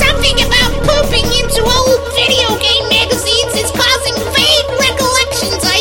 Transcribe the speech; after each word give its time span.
Something 0.00 0.36
about 0.46 0.72
pooping 0.88 1.28
into 1.40 1.60
old 1.64 2.00
video 2.16 2.48
game 2.60 2.86
magazines 2.88 3.54
is 3.60 3.70
causing 3.72 4.16
vague 4.32 4.68
recollections 4.80 5.62
I 5.64 5.80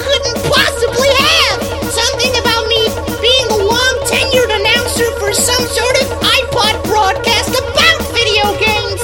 couldn't 0.00 0.38
possibly 0.48 1.12
have. 1.12 1.58
Something 1.92 2.32
about 2.40 2.64
me 2.68 2.88
being 3.20 3.48
a 3.52 3.60
long 3.64 3.94
tenured 4.08 4.52
announcer 4.60 5.08
for 5.20 5.32
some 5.32 5.64
sort 5.66 5.96
of 6.02 6.06
iPod 6.24 6.74
broadcast 6.84 7.52
about 7.52 7.98
video 8.12 8.46
games. 8.58 9.02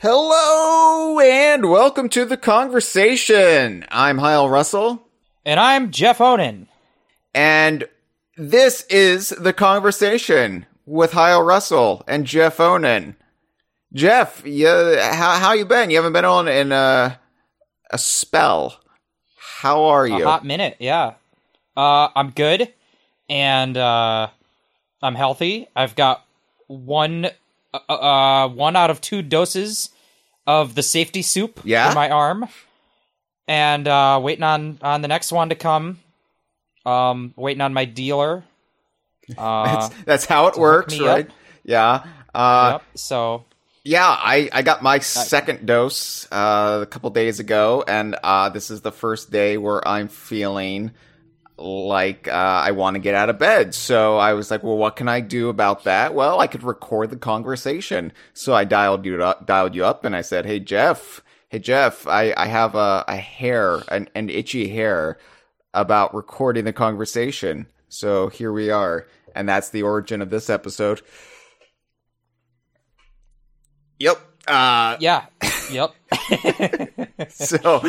Hello 0.00 1.18
and 1.20 1.70
welcome 1.70 2.08
to 2.10 2.24
the 2.24 2.36
conversation. 2.36 3.84
I'm 3.90 4.18
Hyle 4.18 4.48
Russell 4.48 5.08
And 5.44 5.58
I'm 5.58 5.90
Jeff 5.90 6.20
Onan. 6.20 6.68
and 7.34 7.88
this 8.36 8.82
is 8.90 9.30
the 9.30 9.52
conversation 9.52 10.66
with 10.84 11.12
Hyle 11.12 11.42
Russell 11.42 12.04
and 12.06 12.26
Jeff 12.26 12.60
Onan. 12.60 13.16
Jeff, 13.92 14.42
yeah, 14.44 15.14
how 15.14 15.38
how 15.38 15.52
you 15.52 15.64
been? 15.64 15.90
You 15.90 15.96
haven't 15.96 16.12
been 16.12 16.24
on 16.24 16.48
in 16.48 16.72
a 16.72 17.18
a 17.90 17.98
spell. 17.98 18.80
How 19.60 19.84
are 19.84 20.04
A 20.04 20.18
you? 20.18 20.24
hot 20.24 20.44
minute, 20.44 20.76
yeah. 20.78 21.14
Uh, 21.76 22.08
I'm 22.14 22.30
good, 22.30 22.72
and 23.28 23.76
uh, 23.76 24.28
I'm 25.02 25.14
healthy. 25.14 25.68
I've 25.76 25.94
got 25.94 26.24
one, 26.66 27.26
uh, 27.72 27.78
uh, 27.92 28.48
one 28.48 28.76
out 28.76 28.90
of 28.90 29.00
two 29.00 29.22
doses 29.22 29.90
of 30.46 30.74
the 30.74 30.82
safety 30.82 31.22
soup 31.22 31.60
Yeah? 31.64 31.88
for 31.90 31.94
my 31.94 32.10
arm, 32.10 32.48
and 33.48 33.86
uh, 33.88 34.20
waiting 34.22 34.44
on 34.44 34.78
on 34.82 35.00
the 35.02 35.08
next 35.08 35.32
one 35.32 35.48
to 35.48 35.54
come. 35.54 36.00
Um, 36.86 37.34
waiting 37.36 37.60
on 37.60 37.74
my 37.74 37.84
dealer. 37.84 38.44
Uh, 39.36 39.64
that's 39.64 40.02
that's 40.04 40.24
how 40.24 40.46
it 40.46 40.56
works, 40.56 41.00
right? 41.00 41.26
up. 41.26 41.32
Yeah. 41.64 42.04
Uh, 42.32 42.68
yep. 42.74 42.82
So 42.94 43.44
Yeah, 43.82 44.06
I, 44.06 44.48
I 44.52 44.62
got 44.62 44.84
my 44.84 45.00
second 45.00 45.66
dose 45.66 46.28
uh, 46.30 46.78
a 46.82 46.86
couple 46.86 47.10
days 47.10 47.40
ago, 47.40 47.82
and 47.88 48.14
uh, 48.22 48.50
this 48.50 48.70
is 48.70 48.82
the 48.82 48.92
first 48.92 49.32
day 49.32 49.56
where 49.58 49.86
I'm 49.86 50.06
feeling 50.06 50.92
like 51.58 52.28
uh, 52.28 52.30
I 52.30 52.70
want 52.72 52.94
to 52.94 53.00
get 53.00 53.16
out 53.16 53.30
of 53.30 53.38
bed. 53.38 53.74
So 53.74 54.16
I 54.16 54.34
was 54.34 54.50
like, 54.50 54.62
well, 54.62 54.76
what 54.76 54.94
can 54.94 55.08
I 55.08 55.20
do 55.20 55.48
about 55.48 55.84
that? 55.84 56.14
Well, 56.14 56.38
I 56.38 56.46
could 56.46 56.62
record 56.62 57.10
the 57.10 57.16
conversation. 57.16 58.12
So 58.32 58.54
I 58.54 58.64
dialed 58.64 59.04
you 59.04 59.22
up, 59.24 59.44
dialed 59.46 59.74
you 59.74 59.84
up, 59.84 60.04
and 60.04 60.14
I 60.14 60.20
said, 60.20 60.46
hey 60.46 60.60
Jeff, 60.60 61.22
hey 61.48 61.58
Jeff, 61.58 62.06
I, 62.06 62.32
I 62.36 62.46
have 62.46 62.74
a, 62.76 63.04
a 63.08 63.16
hair, 63.16 63.82
an, 63.88 64.08
an 64.14 64.30
itchy 64.30 64.68
hair 64.68 65.18
about 65.76 66.14
recording 66.14 66.64
the 66.64 66.72
conversation. 66.72 67.66
So 67.88 68.28
here 68.28 68.52
we 68.52 68.70
are, 68.70 69.06
and 69.34 69.48
that's 69.48 69.70
the 69.70 69.82
origin 69.82 70.20
of 70.22 70.30
this 70.30 70.50
episode. 70.50 71.02
Yep. 73.98 74.18
Uh, 74.48 74.96
yeah, 75.00 75.26
yep. 75.70 75.94
so 77.28 77.82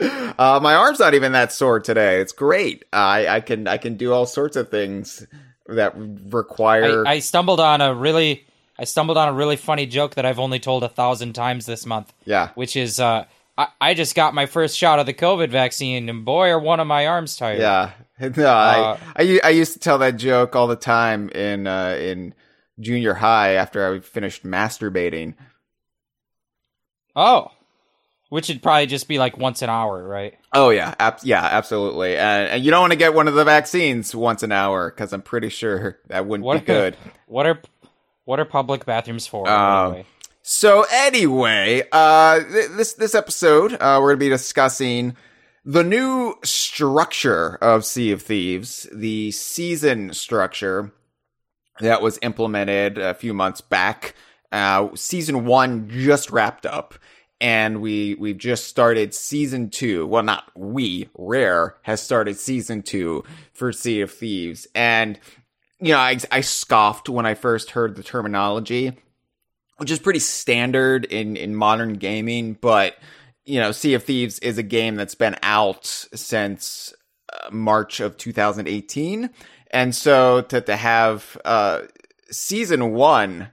uh, 0.00 0.60
my 0.62 0.74
arm's 0.74 0.98
not 0.98 1.14
even 1.14 1.32
that 1.32 1.52
sore 1.52 1.80
today. 1.80 2.20
It's 2.20 2.32
great. 2.32 2.84
I 2.92 3.28
I 3.28 3.40
can 3.40 3.66
I 3.68 3.78
can 3.78 3.96
do 3.96 4.12
all 4.12 4.26
sorts 4.26 4.56
of 4.56 4.70
things 4.70 5.26
that 5.66 5.94
require. 5.96 7.06
I, 7.06 7.14
I 7.14 7.18
stumbled 7.20 7.60
on 7.60 7.80
a 7.80 7.94
really, 7.94 8.46
I 8.78 8.84
stumbled 8.84 9.18
on 9.18 9.28
a 9.28 9.32
really 9.32 9.56
funny 9.56 9.86
joke 9.86 10.14
that 10.14 10.24
I've 10.24 10.38
only 10.38 10.58
told 10.58 10.82
a 10.82 10.88
thousand 10.88 11.34
times 11.34 11.66
this 11.66 11.84
month. 11.86 12.12
yeah. 12.24 12.50
which 12.54 12.76
is 12.76 12.98
uh, 12.98 13.26
I, 13.58 13.66
I 13.80 13.94
just 13.94 14.14
got 14.14 14.32
my 14.34 14.46
first 14.46 14.78
shot 14.78 15.00
of 15.00 15.06
the 15.06 15.12
COVID 15.12 15.50
vaccine, 15.50 16.08
and 16.08 16.24
boy, 16.24 16.48
are 16.48 16.60
one 16.60 16.80
of 16.80 16.86
my 16.86 17.06
arms 17.06 17.36
tired. 17.36 17.58
Yeah. 17.58 17.90
No, 18.20 18.46
Uh, 18.48 18.98
I, 19.14 19.22
I 19.22 19.40
I 19.44 19.50
used 19.50 19.74
to 19.74 19.78
tell 19.78 19.98
that 19.98 20.16
joke 20.16 20.56
all 20.56 20.66
the 20.66 20.74
time 20.74 21.28
in 21.28 21.68
uh, 21.68 21.96
in 22.00 22.34
junior 22.80 23.14
high 23.14 23.52
after 23.52 23.94
I 23.94 24.00
finished 24.00 24.44
masturbating. 24.44 25.34
Oh, 27.14 27.52
which 28.28 28.48
would 28.48 28.62
probably 28.62 28.86
just 28.86 29.06
be 29.06 29.18
like 29.18 29.38
once 29.38 29.62
an 29.62 29.70
hour, 29.70 30.02
right? 30.06 30.34
Oh 30.52 30.70
yeah, 30.70 30.94
ab- 30.98 31.20
yeah, 31.22 31.44
absolutely. 31.44 32.16
And, 32.16 32.48
and 32.48 32.64
you 32.64 32.70
don't 32.72 32.80
want 32.80 32.92
to 32.92 32.98
get 32.98 33.14
one 33.14 33.28
of 33.28 33.34
the 33.34 33.44
vaccines 33.44 34.14
once 34.14 34.42
an 34.42 34.50
hour 34.52 34.90
because 34.90 35.12
I'm 35.12 35.22
pretty 35.22 35.48
sure 35.48 35.98
that 36.08 36.26
wouldn't 36.26 36.44
What 36.44 36.60
be 36.60 36.66
good. 36.66 36.96
What 37.26 37.46
are 37.46 37.60
what 38.24 38.40
are 38.40 38.44
public 38.44 38.84
bathrooms 38.84 39.26
for? 39.26 39.48
Anyway? 39.48 40.06
So 40.50 40.86
anyway, 40.90 41.82
uh, 41.92 42.40
th- 42.42 42.70
this 42.70 42.94
this 42.94 43.14
episode, 43.14 43.74
uh, 43.74 43.98
we're 44.00 44.12
gonna 44.12 44.16
be 44.16 44.30
discussing 44.30 45.14
the 45.62 45.84
new 45.84 46.36
structure 46.42 47.56
of 47.56 47.84
Sea 47.84 48.12
of 48.12 48.22
Thieves, 48.22 48.88
the 48.90 49.30
season 49.30 50.14
structure 50.14 50.90
that 51.80 52.00
was 52.00 52.18
implemented 52.22 52.96
a 52.96 53.12
few 53.12 53.34
months 53.34 53.60
back. 53.60 54.14
Uh, 54.50 54.88
season 54.94 55.44
one 55.44 55.86
just 55.90 56.30
wrapped 56.30 56.64
up, 56.64 56.94
and 57.42 57.82
we 57.82 58.14
we've 58.14 58.38
just 58.38 58.68
started 58.68 59.12
season 59.12 59.68
two. 59.68 60.06
Well, 60.06 60.22
not 60.22 60.50
we, 60.56 61.10
Rare 61.14 61.76
has 61.82 62.00
started 62.00 62.38
season 62.38 62.80
two 62.80 63.22
for 63.52 63.70
Sea 63.70 64.00
of 64.00 64.10
Thieves, 64.10 64.66
and 64.74 65.20
you 65.78 65.92
know, 65.92 65.98
I 65.98 66.16
I 66.32 66.40
scoffed 66.40 67.10
when 67.10 67.26
I 67.26 67.34
first 67.34 67.72
heard 67.72 67.96
the 67.96 68.02
terminology 68.02 68.96
which 69.78 69.90
is 69.90 69.98
pretty 69.98 70.18
standard 70.18 71.04
in, 71.06 71.36
in 71.36 71.56
modern 71.56 71.94
gaming, 71.94 72.54
but 72.54 72.96
you 73.48 73.58
know, 73.58 73.72
Sea 73.72 73.94
of 73.94 74.04
Thieves 74.04 74.38
is 74.40 74.58
a 74.58 74.62
game 74.62 74.96
that's 74.96 75.14
been 75.14 75.36
out 75.42 75.86
since 75.86 76.92
uh, 77.32 77.50
March 77.50 77.98
of 77.98 78.18
2018. 78.18 79.30
And 79.70 79.94
so 79.94 80.42
to, 80.42 80.60
to 80.60 80.76
have, 80.76 81.40
uh, 81.46 81.82
season 82.30 82.92
one, 82.92 83.48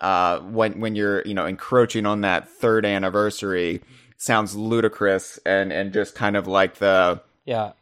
uh, 0.00 0.38
when, 0.38 0.80
when 0.80 0.94
you're, 0.94 1.22
you 1.26 1.34
know, 1.34 1.46
encroaching 1.46 2.06
on 2.06 2.20
that 2.20 2.48
third 2.48 2.86
anniversary 2.86 3.82
sounds 4.18 4.54
ludicrous 4.54 5.38
and, 5.44 5.72
and 5.72 5.92
just 5.92 6.14
kind 6.14 6.36
of 6.36 6.46
like 6.46 6.76
the, 6.76 7.20
yeah, 7.44 7.72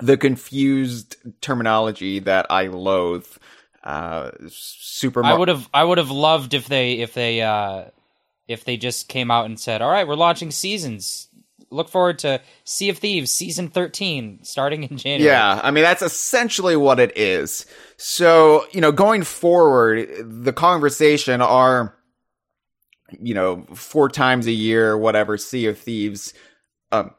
the 0.00 0.16
confused 0.16 1.16
terminology 1.40 2.20
that 2.20 2.46
I 2.50 2.68
loathe. 2.68 3.26
Uh, 3.86 4.32
Super 4.48 5.24
I 5.24 5.32
would 5.34 5.46
have 5.46 5.68
I 5.72 5.84
would 5.84 5.98
have 5.98 6.10
loved 6.10 6.54
if 6.54 6.66
they 6.66 6.94
if 6.94 7.14
they 7.14 7.40
uh 7.40 7.84
if 8.48 8.64
they 8.64 8.76
just 8.76 9.08
came 9.08 9.30
out 9.30 9.46
and 9.46 9.60
said, 9.60 9.80
"All 9.80 9.90
right, 9.90 10.08
we're 10.08 10.16
launching 10.16 10.50
seasons. 10.50 11.28
Look 11.70 11.88
forward 11.88 12.18
to 12.20 12.40
Sea 12.64 12.88
of 12.88 12.98
Thieves 12.98 13.30
season 13.30 13.68
thirteen 13.68 14.40
starting 14.42 14.82
in 14.82 14.96
January." 14.96 15.32
Yeah, 15.32 15.60
I 15.62 15.70
mean 15.70 15.84
that's 15.84 16.02
essentially 16.02 16.76
what 16.76 16.98
it 16.98 17.16
is. 17.16 17.64
So, 17.96 18.66
you 18.72 18.80
know, 18.80 18.90
going 18.90 19.22
forward, 19.22 20.08
the 20.42 20.52
conversation 20.52 21.40
are 21.40 21.96
you 23.20 23.34
know, 23.34 23.66
four 23.72 24.08
times 24.08 24.48
a 24.48 24.52
year, 24.52 24.98
whatever 24.98 25.38
Sea 25.38 25.66
of 25.66 25.78
Thieves 25.78 26.34
um 26.90 27.12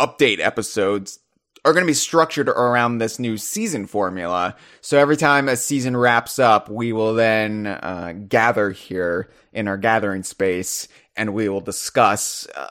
update 0.00 0.40
episodes 0.40 1.20
are 1.64 1.72
going 1.72 1.82
to 1.82 1.90
be 1.90 1.94
structured 1.94 2.48
around 2.48 2.98
this 2.98 3.18
new 3.18 3.36
season 3.36 3.86
formula. 3.86 4.54
So 4.80 4.98
every 4.98 5.16
time 5.16 5.48
a 5.48 5.56
season 5.56 5.96
wraps 5.96 6.38
up, 6.38 6.68
we 6.68 6.92
will 6.92 7.14
then 7.14 7.66
uh, 7.66 8.14
gather 8.28 8.70
here 8.70 9.30
in 9.52 9.66
our 9.66 9.78
gathering 9.78 10.22
space 10.22 10.88
and 11.16 11.32
we 11.32 11.48
will 11.48 11.60
discuss 11.60 12.46
uh, 12.54 12.68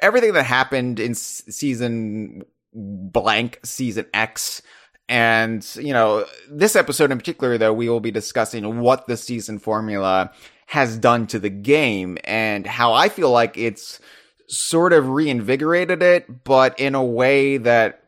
everything 0.00 0.34
that 0.34 0.44
happened 0.44 1.00
in 1.00 1.14
season 1.14 2.44
blank, 2.72 3.58
season 3.64 4.06
X. 4.14 4.62
And, 5.08 5.66
you 5.76 5.92
know, 5.92 6.26
this 6.50 6.76
episode 6.76 7.10
in 7.10 7.18
particular, 7.18 7.58
though, 7.58 7.72
we 7.72 7.88
will 7.88 8.00
be 8.00 8.10
discussing 8.10 8.80
what 8.80 9.06
the 9.06 9.16
season 9.16 9.58
formula 9.58 10.32
has 10.66 10.98
done 10.98 11.26
to 11.28 11.38
the 11.38 11.48
game 11.48 12.18
and 12.24 12.66
how 12.66 12.92
I 12.92 13.08
feel 13.08 13.30
like 13.30 13.56
it's 13.56 14.00
sort 14.48 14.92
of 14.92 15.08
reinvigorated 15.08 16.02
it, 16.02 16.44
but 16.44 16.78
in 16.78 16.94
a 16.94 17.04
way 17.04 17.56
that 17.58 18.05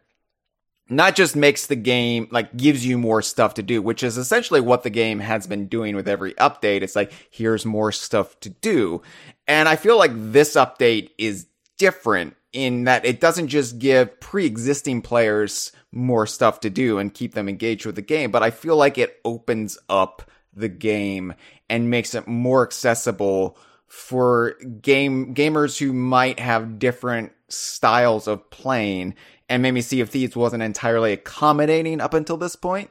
not 0.88 1.16
just 1.16 1.36
makes 1.36 1.66
the 1.66 1.76
game 1.76 2.28
like 2.30 2.56
gives 2.56 2.84
you 2.84 2.98
more 2.98 3.22
stuff 3.22 3.54
to 3.54 3.62
do, 3.62 3.82
which 3.82 4.02
is 4.02 4.16
essentially 4.16 4.60
what 4.60 4.82
the 4.82 4.90
game 4.90 5.18
has 5.20 5.46
been 5.46 5.66
doing 5.66 5.94
with 5.94 6.08
every 6.08 6.34
update. 6.34 6.82
It's 6.82 6.96
like, 6.96 7.12
here's 7.30 7.66
more 7.66 7.92
stuff 7.92 8.38
to 8.40 8.50
do. 8.50 9.02
And 9.46 9.68
I 9.68 9.76
feel 9.76 9.98
like 9.98 10.12
this 10.14 10.54
update 10.54 11.10
is 11.18 11.46
different 11.78 12.36
in 12.52 12.84
that 12.84 13.04
it 13.04 13.20
doesn't 13.20 13.48
just 13.48 13.78
give 13.78 14.18
pre-existing 14.20 15.02
players 15.02 15.72
more 15.92 16.26
stuff 16.26 16.60
to 16.60 16.70
do 16.70 16.98
and 16.98 17.14
keep 17.14 17.34
them 17.34 17.48
engaged 17.48 17.86
with 17.86 17.94
the 17.94 18.02
game, 18.02 18.30
but 18.30 18.42
I 18.42 18.50
feel 18.50 18.76
like 18.76 18.98
it 18.98 19.20
opens 19.24 19.78
up 19.88 20.30
the 20.54 20.68
game 20.68 21.34
and 21.68 21.90
makes 21.90 22.14
it 22.14 22.26
more 22.26 22.64
accessible 22.64 23.56
for 23.86 24.52
game 24.82 25.34
gamers 25.34 25.78
who 25.78 25.92
might 25.92 26.40
have 26.40 26.78
different 26.78 27.32
styles 27.48 28.28
of 28.28 28.50
playing 28.50 29.14
and 29.48 29.62
maybe 29.62 29.80
Sea 29.80 30.00
of 30.00 30.10
Thieves 30.10 30.36
wasn't 30.36 30.62
entirely 30.62 31.12
accommodating 31.12 32.00
up 32.00 32.14
until 32.14 32.36
this 32.36 32.56
point. 32.56 32.90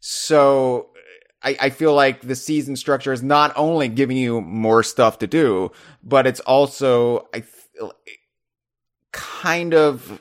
So 0.00 0.90
I, 1.42 1.56
I 1.60 1.70
feel 1.70 1.94
like 1.94 2.22
the 2.22 2.34
season 2.34 2.76
structure 2.76 3.12
is 3.12 3.22
not 3.22 3.52
only 3.56 3.88
giving 3.88 4.16
you 4.16 4.40
more 4.40 4.82
stuff 4.82 5.18
to 5.20 5.26
do, 5.26 5.72
but 6.02 6.26
it's 6.26 6.40
also 6.40 7.28
I 7.32 7.40
feel, 7.40 7.92
kind 9.12 9.74
of 9.74 10.20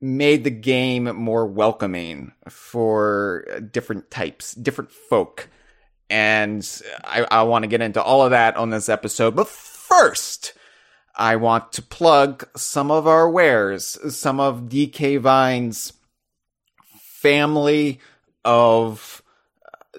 made 0.00 0.44
the 0.44 0.50
game 0.50 1.04
more 1.04 1.46
welcoming 1.46 2.32
for 2.48 3.44
different 3.72 4.10
types, 4.10 4.54
different 4.54 4.90
folk. 4.90 5.48
And 6.08 6.66
I, 7.04 7.26
I 7.30 7.42
want 7.42 7.64
to 7.64 7.68
get 7.68 7.82
into 7.82 8.02
all 8.02 8.22
of 8.22 8.30
that 8.30 8.56
on 8.56 8.70
this 8.70 8.88
episode. 8.88 9.36
But 9.36 9.48
first, 9.48 10.54
I 11.18 11.36
want 11.36 11.72
to 11.72 11.82
plug 11.82 12.48
some 12.56 12.90
of 12.90 13.06
our 13.06 13.28
wares, 13.28 13.98
some 14.14 14.40
of 14.40 14.62
DK 14.62 15.18
Vine's 15.20 15.92
family 17.00 18.00
of 18.44 19.22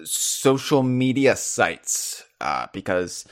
social 0.04 0.82
media 0.82 1.36
sites, 1.36 2.24
uh, 2.40 2.66
because 2.72 3.26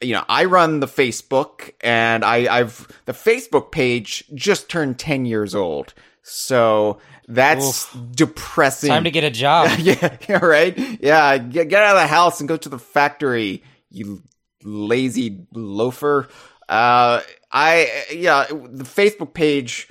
you 0.00 0.14
know, 0.14 0.24
I 0.28 0.44
run 0.44 0.80
the 0.80 0.86
Facebook 0.86 1.72
and 1.80 2.24
I, 2.24 2.58
I've, 2.58 2.86
the 3.06 3.12
Facebook 3.12 3.72
page 3.72 4.24
just 4.34 4.68
turned 4.68 4.98
10 4.98 5.26
years 5.26 5.54
old. 5.54 5.94
So 6.22 6.98
that's 7.26 7.94
Oof. 7.94 8.06
depressing. 8.12 8.90
Time 8.90 9.04
to 9.04 9.10
get 9.10 9.24
a 9.24 9.30
job. 9.30 9.70
yeah, 9.78 10.16
yeah, 10.28 10.44
right. 10.44 10.76
Yeah, 11.00 11.38
get, 11.38 11.68
get 11.68 11.82
out 11.82 11.96
of 11.96 12.02
the 12.02 12.06
house 12.06 12.40
and 12.40 12.48
go 12.48 12.56
to 12.56 12.68
the 12.68 12.78
factory, 12.78 13.62
you 13.90 14.22
lazy 14.62 15.46
loafer. 15.52 16.28
Uh, 16.68 17.20
I, 17.50 18.04
yeah, 18.12 18.46
the 18.48 18.84
Facebook 18.84 19.32
page 19.34 19.88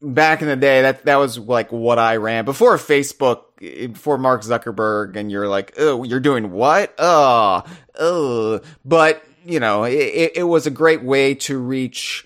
back 0.00 0.42
in 0.42 0.48
the 0.48 0.56
day, 0.56 0.82
that, 0.82 1.04
that 1.04 1.16
was 1.16 1.38
like 1.38 1.72
what 1.72 1.98
I 1.98 2.16
ran 2.16 2.44
before 2.44 2.76
Facebook, 2.76 3.42
before 3.58 4.18
Mark 4.18 4.42
Zuckerberg, 4.42 5.16
and 5.16 5.30
you're 5.30 5.48
like, 5.48 5.74
oh, 5.78 6.04
you're 6.04 6.20
doing 6.20 6.52
what? 6.52 6.94
Oh, 6.98 7.62
oh, 7.98 8.60
but 8.84 9.22
you 9.44 9.60
know, 9.60 9.84
it, 9.84 10.32
it 10.36 10.44
was 10.44 10.66
a 10.66 10.70
great 10.70 11.02
way 11.02 11.34
to 11.34 11.58
reach 11.58 12.24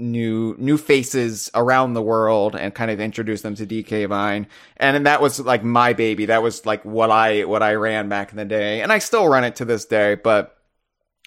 new 0.00 0.56
new 0.58 0.78
faces 0.78 1.50
around 1.54 1.92
the 1.92 2.02
world 2.02 2.56
and 2.56 2.74
kind 2.74 2.90
of 2.90 3.00
introduce 3.00 3.42
them 3.42 3.54
to 3.54 3.66
DK 3.66 4.08
Vine. 4.08 4.46
And 4.78 5.06
that 5.06 5.20
was 5.20 5.38
like 5.38 5.62
my 5.62 5.92
baby. 5.92 6.26
That 6.26 6.42
was 6.42 6.64
like 6.66 6.84
what 6.84 7.10
I 7.10 7.44
what 7.44 7.62
I 7.62 7.74
ran 7.74 8.08
back 8.08 8.30
in 8.30 8.36
the 8.36 8.44
day. 8.44 8.80
And 8.80 8.92
I 8.92 8.98
still 8.98 9.28
run 9.28 9.44
it 9.44 9.56
to 9.56 9.64
this 9.64 9.84
day, 9.84 10.14
but 10.14 10.56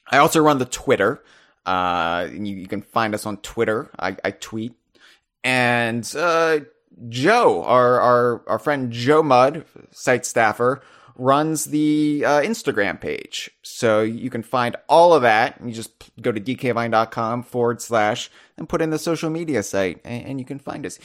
I 0.10 0.18
also 0.18 0.42
run 0.42 0.57
the 0.57 0.65
Twitter. 0.65 1.24
Uh 1.65 2.27
you, 2.31 2.56
you 2.56 2.68
can 2.68 2.81
find 2.81 3.13
us 3.13 3.25
on 3.25 3.38
Twitter. 3.38 3.89
I, 3.98 4.15
I 4.24 4.31
tweet. 4.31 4.74
And 5.44 6.12
uh 6.18 6.60
Joe, 7.10 7.63
our 7.63 8.00
our 8.00 8.44
our 8.48 8.60
friend 8.60 8.92
Joe 8.92 9.24
Mudd, 9.24 9.65
site 9.92 10.25
staffer, 10.25 10.81
runs 11.15 11.65
the 11.65 12.24
uh, 12.25 12.42
Instagram 12.42 13.00
page. 13.00 13.51
So 13.62 14.01
you 14.01 14.30
can 14.30 14.44
find 14.44 14.75
all 14.89 15.13
of 15.13 15.21
that. 15.21 15.60
You 15.63 15.71
just 15.71 15.92
go 16.21 16.31
to 16.31 16.39
dkvine.com 16.39 17.44
forward 17.44 17.81
slash 17.81 18.31
and 18.57 18.68
put 18.69 18.81
in 18.81 18.89
the 18.89 19.00
social 19.00 19.30
media 19.30 19.63
site 19.63 20.00
and, 20.04 20.25
and, 20.25 20.39
you 20.39 20.45
can 20.45 20.60
find 20.60 20.86
us. 20.86 21.00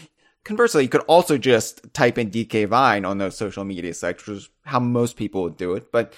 Conversely, 0.45 0.83
you 0.83 0.89
could 0.89 1.03
also 1.03 1.37
just 1.37 1.93
type 1.93 2.17
in 2.17 2.31
dkvine 2.31 3.07
on 3.07 3.19
those 3.19 3.37
social 3.37 3.65
media 3.65 3.93
sites, 3.93 4.27
which 4.27 4.37
is 4.37 4.49
how 4.65 4.81
most 4.81 5.17
people 5.17 5.43
would 5.43 5.57
do 5.57 5.75
it. 5.75 5.93
But 5.93 6.15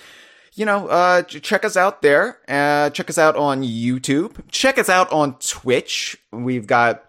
you 0.60 0.66
know, 0.66 0.88
uh, 0.88 1.22
check 1.22 1.64
us 1.64 1.74
out 1.74 2.02
there. 2.02 2.36
Uh, 2.46 2.90
check 2.90 3.08
us 3.08 3.16
out 3.16 3.34
on 3.34 3.62
YouTube. 3.62 4.36
Check 4.50 4.78
us 4.78 4.90
out 4.90 5.10
on 5.10 5.38
Twitch. 5.38 6.18
We've 6.32 6.66
got 6.66 7.02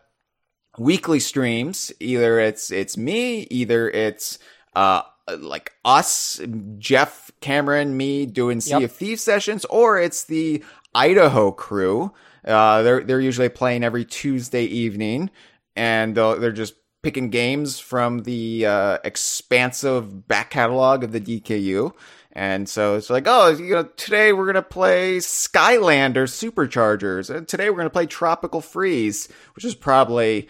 weekly 0.77 1.19
streams. 1.19 1.91
Either 1.99 2.39
it's, 2.39 2.71
it's 2.71 2.95
me, 2.95 3.41
either 3.51 3.89
it's, 3.89 4.39
uh, 4.73 5.01
like 5.37 5.73
us, 5.83 6.39
Jeff, 6.77 7.29
Cameron, 7.41 7.97
me 7.97 8.25
doing 8.25 8.61
Sea 8.61 8.71
yep. 8.71 8.83
of 8.83 8.91
Thieves 8.93 9.21
sessions, 9.21 9.65
or 9.65 9.99
it's 9.99 10.23
the 10.23 10.63
Idaho 10.95 11.51
crew. 11.51 12.13
Uh, 12.45 12.83
they're 12.83 13.03
they're 13.03 13.21
usually 13.21 13.49
playing 13.49 13.83
every 13.83 14.03
Tuesday 14.03 14.63
evening, 14.63 15.29
and 15.75 16.15
they're 16.15 16.51
just 16.51 16.73
picking 17.01 17.29
games 17.29 17.79
from 17.79 18.23
the 18.23 18.65
uh, 18.65 18.97
expansive 19.03 20.27
back 20.27 20.49
catalog 20.49 21.03
of 21.03 21.11
the 21.11 21.21
DKU. 21.21 21.93
And 22.33 22.69
so 22.69 22.95
it's 22.95 23.09
like, 23.09 23.25
oh, 23.27 23.49
you 23.49 23.75
know, 23.75 23.83
today 23.83 24.31
we're 24.33 24.45
gonna 24.45 24.61
play 24.61 25.17
Skylander 25.17 26.27
Superchargers, 26.27 27.33
and 27.33 27.47
today 27.47 27.69
we're 27.69 27.77
gonna 27.77 27.89
play 27.89 28.05
Tropical 28.05 28.61
Freeze, 28.61 29.27
which 29.55 29.65
is 29.65 29.75
probably 29.75 30.47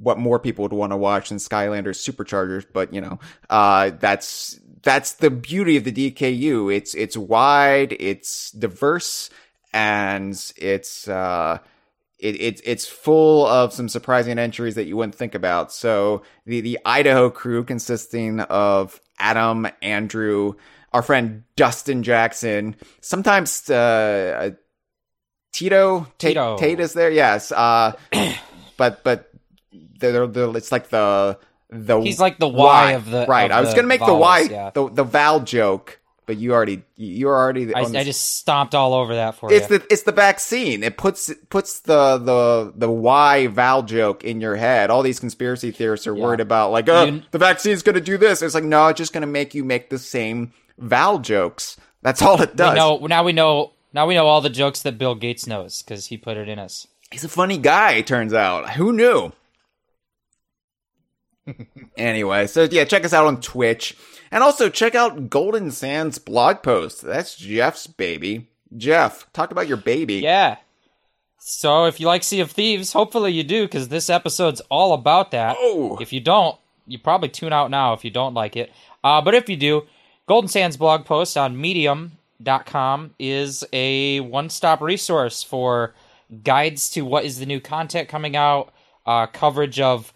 what 0.00 0.18
more 0.18 0.38
people 0.38 0.62
would 0.62 0.72
want 0.72 0.92
to 0.92 0.96
watch 0.96 1.30
than 1.30 1.38
Skylanders 1.38 1.98
Superchargers, 1.98 2.66
but 2.70 2.92
you 2.92 3.00
know, 3.00 3.18
uh, 3.50 3.90
that's 3.98 4.60
that's 4.82 5.12
the 5.14 5.30
beauty 5.30 5.76
of 5.76 5.84
the 5.84 5.92
DKU. 5.92 6.74
It's 6.74 6.94
it's 6.94 7.16
wide, 7.16 7.96
it's 7.98 8.50
diverse, 8.50 9.30
and 9.72 10.32
it's 10.56 11.08
uh, 11.08 11.58
it, 12.18 12.40
it 12.40 12.60
it's 12.64 12.86
full 12.86 13.46
of 13.46 13.72
some 13.72 13.88
surprising 13.88 14.38
entries 14.38 14.74
that 14.74 14.84
you 14.84 14.96
wouldn't 14.96 15.14
think 15.14 15.34
about. 15.34 15.72
So 15.72 16.22
the 16.44 16.60
the 16.60 16.78
Idaho 16.84 17.30
crew, 17.30 17.64
consisting 17.64 18.40
of 18.40 19.00
Adam, 19.22 19.68
Andrew, 19.80 20.54
our 20.92 21.02
friend 21.02 21.44
Dustin 21.56 22.02
Jackson, 22.02 22.76
sometimes 23.00 23.70
uh, 23.70 24.50
Tito, 25.52 26.06
Tito. 26.18 26.58
Tate 26.58 26.80
is 26.80 26.92
there, 26.92 27.10
yes. 27.10 27.52
Uh, 27.52 27.92
but 28.76 29.04
but 29.04 29.30
they're, 29.72 30.26
they're, 30.26 30.56
it's 30.56 30.72
like 30.72 30.88
the 30.88 31.38
the 31.70 32.00
he's 32.00 32.20
like 32.20 32.38
the 32.38 32.48
Y, 32.48 32.92
of 32.92 33.08
the 33.10 33.26
right. 33.26 33.50
Of 33.50 33.56
I 33.56 33.60
was 33.60 33.70
the 33.70 33.76
gonna 33.76 33.88
make 33.88 34.00
vowels, 34.00 34.16
the 34.16 34.20
Y 34.20 34.40
yeah. 34.50 34.70
the 34.70 34.88
the 34.90 35.04
Val 35.04 35.40
joke, 35.40 36.00
but 36.26 36.36
you 36.36 36.52
already 36.52 36.82
you 36.96 37.28
are 37.28 37.36
already. 37.36 37.74
I, 37.74 37.80
I 37.80 38.04
just 38.04 38.34
stomped 38.36 38.74
all 38.74 38.94
over 38.94 39.14
that 39.16 39.34
for 39.36 39.52
it's 39.52 39.68
you. 39.68 39.78
the 39.78 39.86
it's 39.90 40.02
the 40.02 40.12
vaccine. 40.12 40.82
It 40.82 40.96
puts 40.96 41.28
it 41.28 41.50
puts 41.50 41.80
the 41.80 42.18
the 42.18 42.72
the 42.76 42.90
Y 42.90 43.48
Val 43.48 43.82
joke 43.82 44.24
in 44.24 44.40
your 44.40 44.56
head. 44.56 44.90
All 44.90 45.02
these 45.02 45.20
conspiracy 45.20 45.70
theorists 45.70 46.06
are 46.06 46.16
Yeah. 46.16 46.22
worried 46.22 46.40
about 46.40 46.70
like, 46.72 46.88
oh, 46.88 47.04
You- 47.04 47.22
the 47.32 47.38
vaccine's 47.38 47.82
gonna 47.82 48.00
do 48.00 48.16
this. 48.18 48.42
It's 48.42 48.54
like 48.54 48.64
no, 48.64 48.88
it's 48.88 48.98
just 48.98 49.12
gonna 49.12 49.26
make 49.26 49.54
you 49.54 49.64
make 49.64 49.90
the 49.90 49.98
same 49.98 50.52
Val 50.78 51.18
jokes. 51.18 51.76
That's 52.02 52.22
all 52.22 52.40
it 52.42 52.56
does. 52.56 52.76
know 52.76 52.98
now 53.06 53.22
we 53.24 53.32
know 53.32 53.72
now 53.92 54.06
we 54.06 54.14
know 54.14 54.26
all 54.26 54.40
the 54.40 54.50
jokes 54.50 54.82
that 54.82 54.98
Bill 54.98 55.14
Gates 55.14 55.46
knows 55.46 55.82
because 55.82 56.06
he 56.06 56.16
put 56.16 56.36
it 56.36 56.48
in 56.48 56.58
us. 56.58 56.86
He's 57.10 57.24
a 57.24 57.28
funny 57.28 57.58
guy, 57.58 57.92
it 57.92 58.06
turns 58.06 58.32
out. 58.32 58.70
Who 58.70 58.92
knew? 58.92 59.32
Anyway, 61.96 62.46
so 62.46 62.64
yeah, 62.70 62.84
check 62.84 63.04
us 63.04 63.12
out 63.12 63.26
on 63.26 63.40
Twitch. 63.40 63.96
And 64.30 64.42
also 64.42 64.68
check 64.68 64.94
out 64.94 65.28
Golden 65.28 65.70
Sands 65.70 66.18
blog 66.18 66.62
post. 66.62 67.02
That's 67.02 67.36
Jeff's 67.36 67.86
baby. 67.86 68.48
Jeff, 68.76 69.30
talk 69.32 69.50
about 69.50 69.68
your 69.68 69.76
baby. 69.76 70.16
Yeah. 70.16 70.56
So 71.38 71.86
if 71.86 72.00
you 72.00 72.06
like 72.06 72.22
Sea 72.22 72.40
of 72.40 72.50
Thieves, 72.50 72.92
hopefully 72.92 73.32
you 73.32 73.42
do 73.42 73.64
because 73.64 73.88
this 73.88 74.08
episode's 74.08 74.62
all 74.70 74.94
about 74.94 75.32
that. 75.32 75.56
Oh. 75.58 75.98
If 76.00 76.12
you 76.12 76.20
don't, 76.20 76.56
you 76.86 76.98
probably 76.98 77.28
tune 77.28 77.52
out 77.52 77.70
now 77.70 77.92
if 77.92 78.04
you 78.04 78.10
don't 78.10 78.34
like 78.34 78.56
it. 78.56 78.72
Uh, 79.04 79.20
but 79.20 79.34
if 79.34 79.48
you 79.48 79.56
do, 79.56 79.82
Golden 80.26 80.48
Sands 80.48 80.76
blog 80.76 81.04
post 81.04 81.36
on 81.36 81.60
medium.com 81.60 83.14
is 83.18 83.64
a 83.72 84.20
one-stop 84.20 84.80
resource 84.80 85.42
for 85.42 85.94
guides 86.44 86.88
to 86.90 87.02
what 87.02 87.24
is 87.24 87.38
the 87.38 87.46
new 87.46 87.60
content 87.60 88.08
coming 88.08 88.36
out, 88.36 88.72
uh, 89.04 89.26
coverage 89.26 89.80
of 89.80 90.12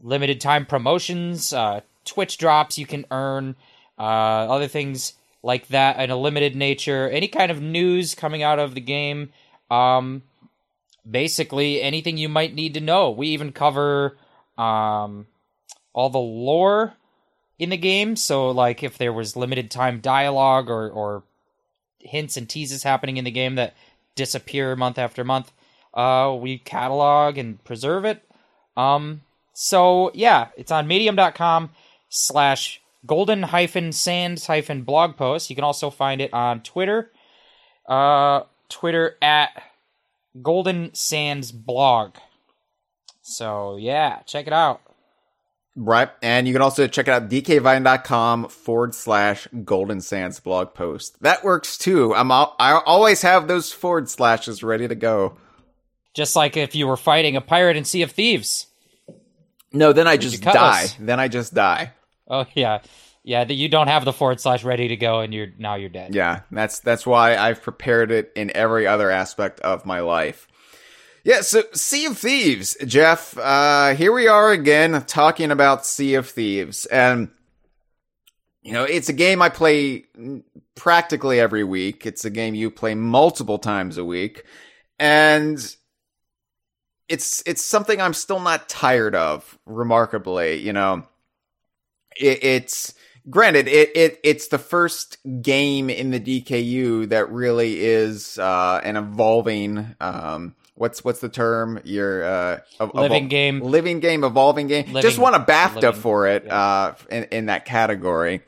limited 0.00 0.40
time 0.40 0.66
promotions, 0.66 1.52
uh, 1.52 1.80
Twitch 2.04 2.38
drops 2.38 2.78
you 2.78 2.86
can 2.86 3.04
earn, 3.10 3.56
uh, 3.98 4.02
other 4.02 4.68
things 4.68 5.14
like 5.42 5.68
that 5.68 6.00
in 6.00 6.10
a 6.10 6.16
limited 6.16 6.56
nature, 6.56 7.08
any 7.08 7.28
kind 7.28 7.50
of 7.50 7.60
news 7.60 8.14
coming 8.14 8.42
out 8.42 8.58
of 8.58 8.74
the 8.74 8.80
game. 8.80 9.32
Um, 9.70 10.22
basically 11.08 11.82
anything 11.82 12.16
you 12.16 12.28
might 12.28 12.54
need 12.54 12.74
to 12.74 12.80
know. 12.80 13.10
We 13.10 13.28
even 13.28 13.52
cover 13.52 14.16
um, 14.56 15.26
all 15.92 16.10
the 16.10 16.18
lore 16.18 16.94
in 17.58 17.70
the 17.70 17.76
game. 17.76 18.16
So, 18.16 18.50
like, 18.50 18.82
if 18.82 18.98
there 18.98 19.12
was 19.12 19.36
limited 19.36 19.70
time 19.70 20.00
dialogue 20.00 20.70
or, 20.70 20.90
or 20.90 21.22
hints 21.98 22.36
and 22.36 22.48
teases 22.48 22.82
happening 22.82 23.16
in 23.16 23.24
the 23.24 23.30
game 23.30 23.56
that 23.56 23.74
disappear 24.14 24.76
month 24.76 24.98
after 24.98 25.24
month, 25.24 25.52
uh, 25.94 26.36
we 26.38 26.58
catalog 26.58 27.38
and 27.38 27.62
preserve 27.64 28.04
it. 28.04 28.22
Um, 28.76 29.22
so 29.52 30.10
yeah, 30.14 30.48
it's 30.56 30.70
on 30.72 30.86
medium.com 30.86 31.70
slash 32.08 32.80
golden 33.06 33.42
hyphen 33.42 33.92
sands 33.92 34.46
hyphen 34.46 34.82
blog 34.82 35.16
post. 35.16 35.50
You 35.50 35.56
can 35.56 35.64
also 35.64 35.90
find 35.90 36.20
it 36.20 36.32
on 36.32 36.62
Twitter. 36.62 37.10
Uh, 37.88 38.42
Twitter 38.68 39.16
at 39.20 39.62
golden 40.40 40.94
sands 40.94 41.52
blog. 41.52 42.16
So 43.22 43.76
yeah, 43.76 44.20
check 44.26 44.46
it 44.46 44.52
out. 44.52 44.80
Right. 45.74 46.10
And 46.20 46.46
you 46.46 46.52
can 46.52 46.60
also 46.60 46.86
check 46.86 47.08
it 47.08 47.12
out 47.12 47.30
dkvine.com 47.30 48.48
forward 48.48 48.94
slash 48.94 49.48
golden 49.64 50.00
sands 50.02 50.38
blog 50.38 50.74
post. 50.74 51.20
That 51.22 51.44
works 51.44 51.78
too. 51.78 52.14
I'm 52.14 52.30
al- 52.30 52.54
I 52.58 52.72
always 52.84 53.22
have 53.22 53.48
those 53.48 53.72
forward 53.72 54.10
slashes 54.10 54.62
ready 54.62 54.86
to 54.86 54.94
go. 54.94 55.38
Just 56.12 56.36
like 56.36 56.58
if 56.58 56.74
you 56.74 56.86
were 56.86 56.98
fighting 56.98 57.36
a 57.36 57.40
pirate 57.40 57.78
in 57.78 57.84
Sea 57.84 58.02
of 58.02 58.10
Thieves. 58.10 58.66
No, 59.72 59.92
then 59.92 60.06
I 60.06 60.16
just 60.16 60.42
die. 60.42 60.52
cutlass. 60.52 60.96
Then 60.98 61.20
I 61.20 61.28
just 61.28 61.54
die. 61.54 61.92
Oh 62.28 62.46
yeah, 62.54 62.80
yeah. 63.24 63.44
That 63.44 63.54
you 63.54 63.68
don't 63.68 63.88
have 63.88 64.04
the 64.04 64.12
forward 64.12 64.40
slash 64.40 64.64
ready 64.64 64.88
to 64.88 64.96
go, 64.96 65.20
and 65.20 65.32
you're 65.32 65.48
now 65.58 65.74
you're 65.74 65.88
dead. 65.88 66.14
Yeah, 66.14 66.40
that's 66.50 66.80
that's 66.80 67.06
why 67.06 67.36
I've 67.36 67.62
prepared 67.62 68.10
it 68.10 68.32
in 68.36 68.54
every 68.54 68.86
other 68.86 69.10
aspect 69.10 69.60
of 69.60 69.84
my 69.86 70.00
life. 70.00 70.46
Yeah, 71.24 71.42
so 71.42 71.62
Sea 71.72 72.06
of 72.06 72.18
Thieves, 72.18 72.76
Jeff. 72.84 73.38
Uh, 73.38 73.94
here 73.94 74.12
we 74.12 74.26
are 74.26 74.50
again 74.50 75.04
talking 75.06 75.50
about 75.52 75.86
Sea 75.86 76.14
of 76.14 76.28
Thieves, 76.28 76.84
and 76.86 77.30
you 78.62 78.72
know 78.72 78.84
it's 78.84 79.08
a 79.08 79.12
game 79.14 79.40
I 79.40 79.48
play 79.48 80.06
practically 80.74 81.38
every 81.38 81.64
week. 81.64 82.06
It's 82.06 82.24
a 82.24 82.30
game 82.30 82.54
you 82.54 82.70
play 82.70 82.94
multiple 82.94 83.58
times 83.58 83.98
a 83.98 84.04
week, 84.04 84.44
and 84.98 85.76
it's 87.12 87.42
it's 87.46 87.62
something 87.62 88.00
I'm 88.00 88.14
still 88.14 88.40
not 88.40 88.68
tired 88.68 89.14
of. 89.14 89.58
Remarkably, 89.66 90.56
you 90.60 90.72
know, 90.72 91.04
it, 92.18 92.42
it's 92.42 92.94
granted 93.30 93.68
it, 93.68 93.94
it 93.94 94.20
it's 94.24 94.48
the 94.48 94.58
first 94.58 95.18
game 95.42 95.90
in 95.90 96.10
the 96.10 96.18
DKU 96.20 97.08
that 97.10 97.30
really 97.30 97.80
is 97.80 98.38
uh, 98.38 98.80
an 98.82 98.96
evolving. 98.96 99.94
Um, 100.00 100.54
what's 100.74 101.04
what's 101.04 101.20
the 101.20 101.28
term? 101.28 101.80
Your 101.84 102.24
uh, 102.24 102.58
ev- 102.80 102.94
Living 102.94 103.26
evol- 103.26 103.30
game. 103.30 103.60
living 103.60 104.00
game, 104.00 104.24
evolving 104.24 104.66
game. 104.68 104.86
Living- 104.86 105.02
Just 105.02 105.18
won 105.18 105.34
a 105.34 105.40
BAFTA 105.40 105.82
living, 105.82 106.00
for 106.00 106.26
it 106.26 106.44
yeah. 106.46 106.56
uh, 106.58 106.94
in 107.10 107.24
in 107.24 107.46
that 107.46 107.66
category. 107.66 108.40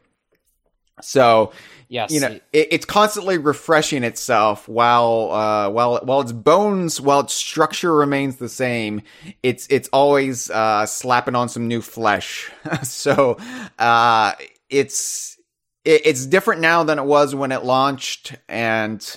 So 1.00 1.52
Yes. 1.88 2.12
you 2.12 2.20
know 2.20 2.40
it, 2.52 2.68
it's 2.72 2.84
constantly 2.86 3.38
refreshing 3.38 4.02
itself 4.04 4.68
while 4.68 5.30
uh 5.30 5.70
while 5.70 6.00
while 6.02 6.20
its 6.20 6.32
bones 6.32 7.00
while 7.00 7.20
its 7.20 7.34
structure 7.34 7.94
remains 7.94 8.36
the 8.36 8.48
same 8.48 9.02
it's 9.44 9.68
it's 9.70 9.88
always 9.92 10.50
uh 10.50 10.86
slapping 10.86 11.36
on 11.36 11.48
some 11.48 11.68
new 11.68 11.80
flesh 11.80 12.50
so 12.82 13.36
uh 13.78 14.32
it's 14.70 15.38
it, 15.84 16.02
it's 16.04 16.26
different 16.26 16.60
now 16.60 16.82
than 16.82 16.98
it 16.98 17.04
was 17.04 17.32
when 17.34 17.52
it 17.52 17.64
launched 17.64 18.34
and 18.48 19.16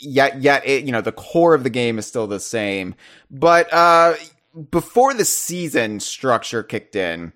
yet 0.00 0.42
yet 0.42 0.66
it 0.66 0.84
you 0.84 0.92
know 0.92 1.00
the 1.00 1.12
core 1.12 1.54
of 1.54 1.62
the 1.62 1.70
game 1.70 1.98
is 1.98 2.06
still 2.06 2.26
the 2.26 2.40
same 2.40 2.94
but 3.30 3.72
uh 3.72 4.14
before 4.70 5.14
the 5.14 5.24
season 5.24 5.98
structure 5.98 6.62
kicked 6.62 6.94
in 6.94 7.32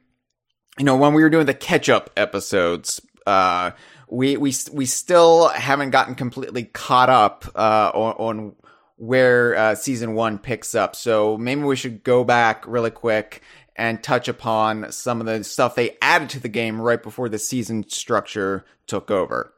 you 0.78 0.84
know 0.84 0.96
when 0.96 1.14
we 1.14 1.22
were 1.22 1.30
doing 1.30 1.46
the 1.46 1.54
catch 1.54 1.88
up 1.88 2.10
episodes 2.16 3.00
uh 3.28 3.70
we 4.08 4.36
we 4.36 4.52
we 4.72 4.86
still 4.86 5.48
haven't 5.48 5.90
gotten 5.90 6.14
completely 6.14 6.64
caught 6.64 7.10
up 7.10 7.44
uh 7.54 7.90
on, 7.94 8.12
on 8.14 8.56
where 8.96 9.56
uh, 9.56 9.74
season 9.76 10.14
1 10.14 10.38
picks 10.38 10.74
up 10.74 10.96
so 10.96 11.36
maybe 11.38 11.62
we 11.62 11.76
should 11.76 12.02
go 12.02 12.24
back 12.24 12.66
really 12.66 12.90
quick 12.90 13.42
and 13.76 14.02
touch 14.02 14.26
upon 14.26 14.90
some 14.90 15.20
of 15.20 15.26
the 15.26 15.44
stuff 15.44 15.76
they 15.76 15.96
added 16.02 16.28
to 16.30 16.40
the 16.40 16.48
game 16.48 16.80
right 16.80 17.02
before 17.02 17.28
the 17.28 17.38
season 17.38 17.88
structure 17.88 18.64
took 18.86 19.10
over 19.10 19.52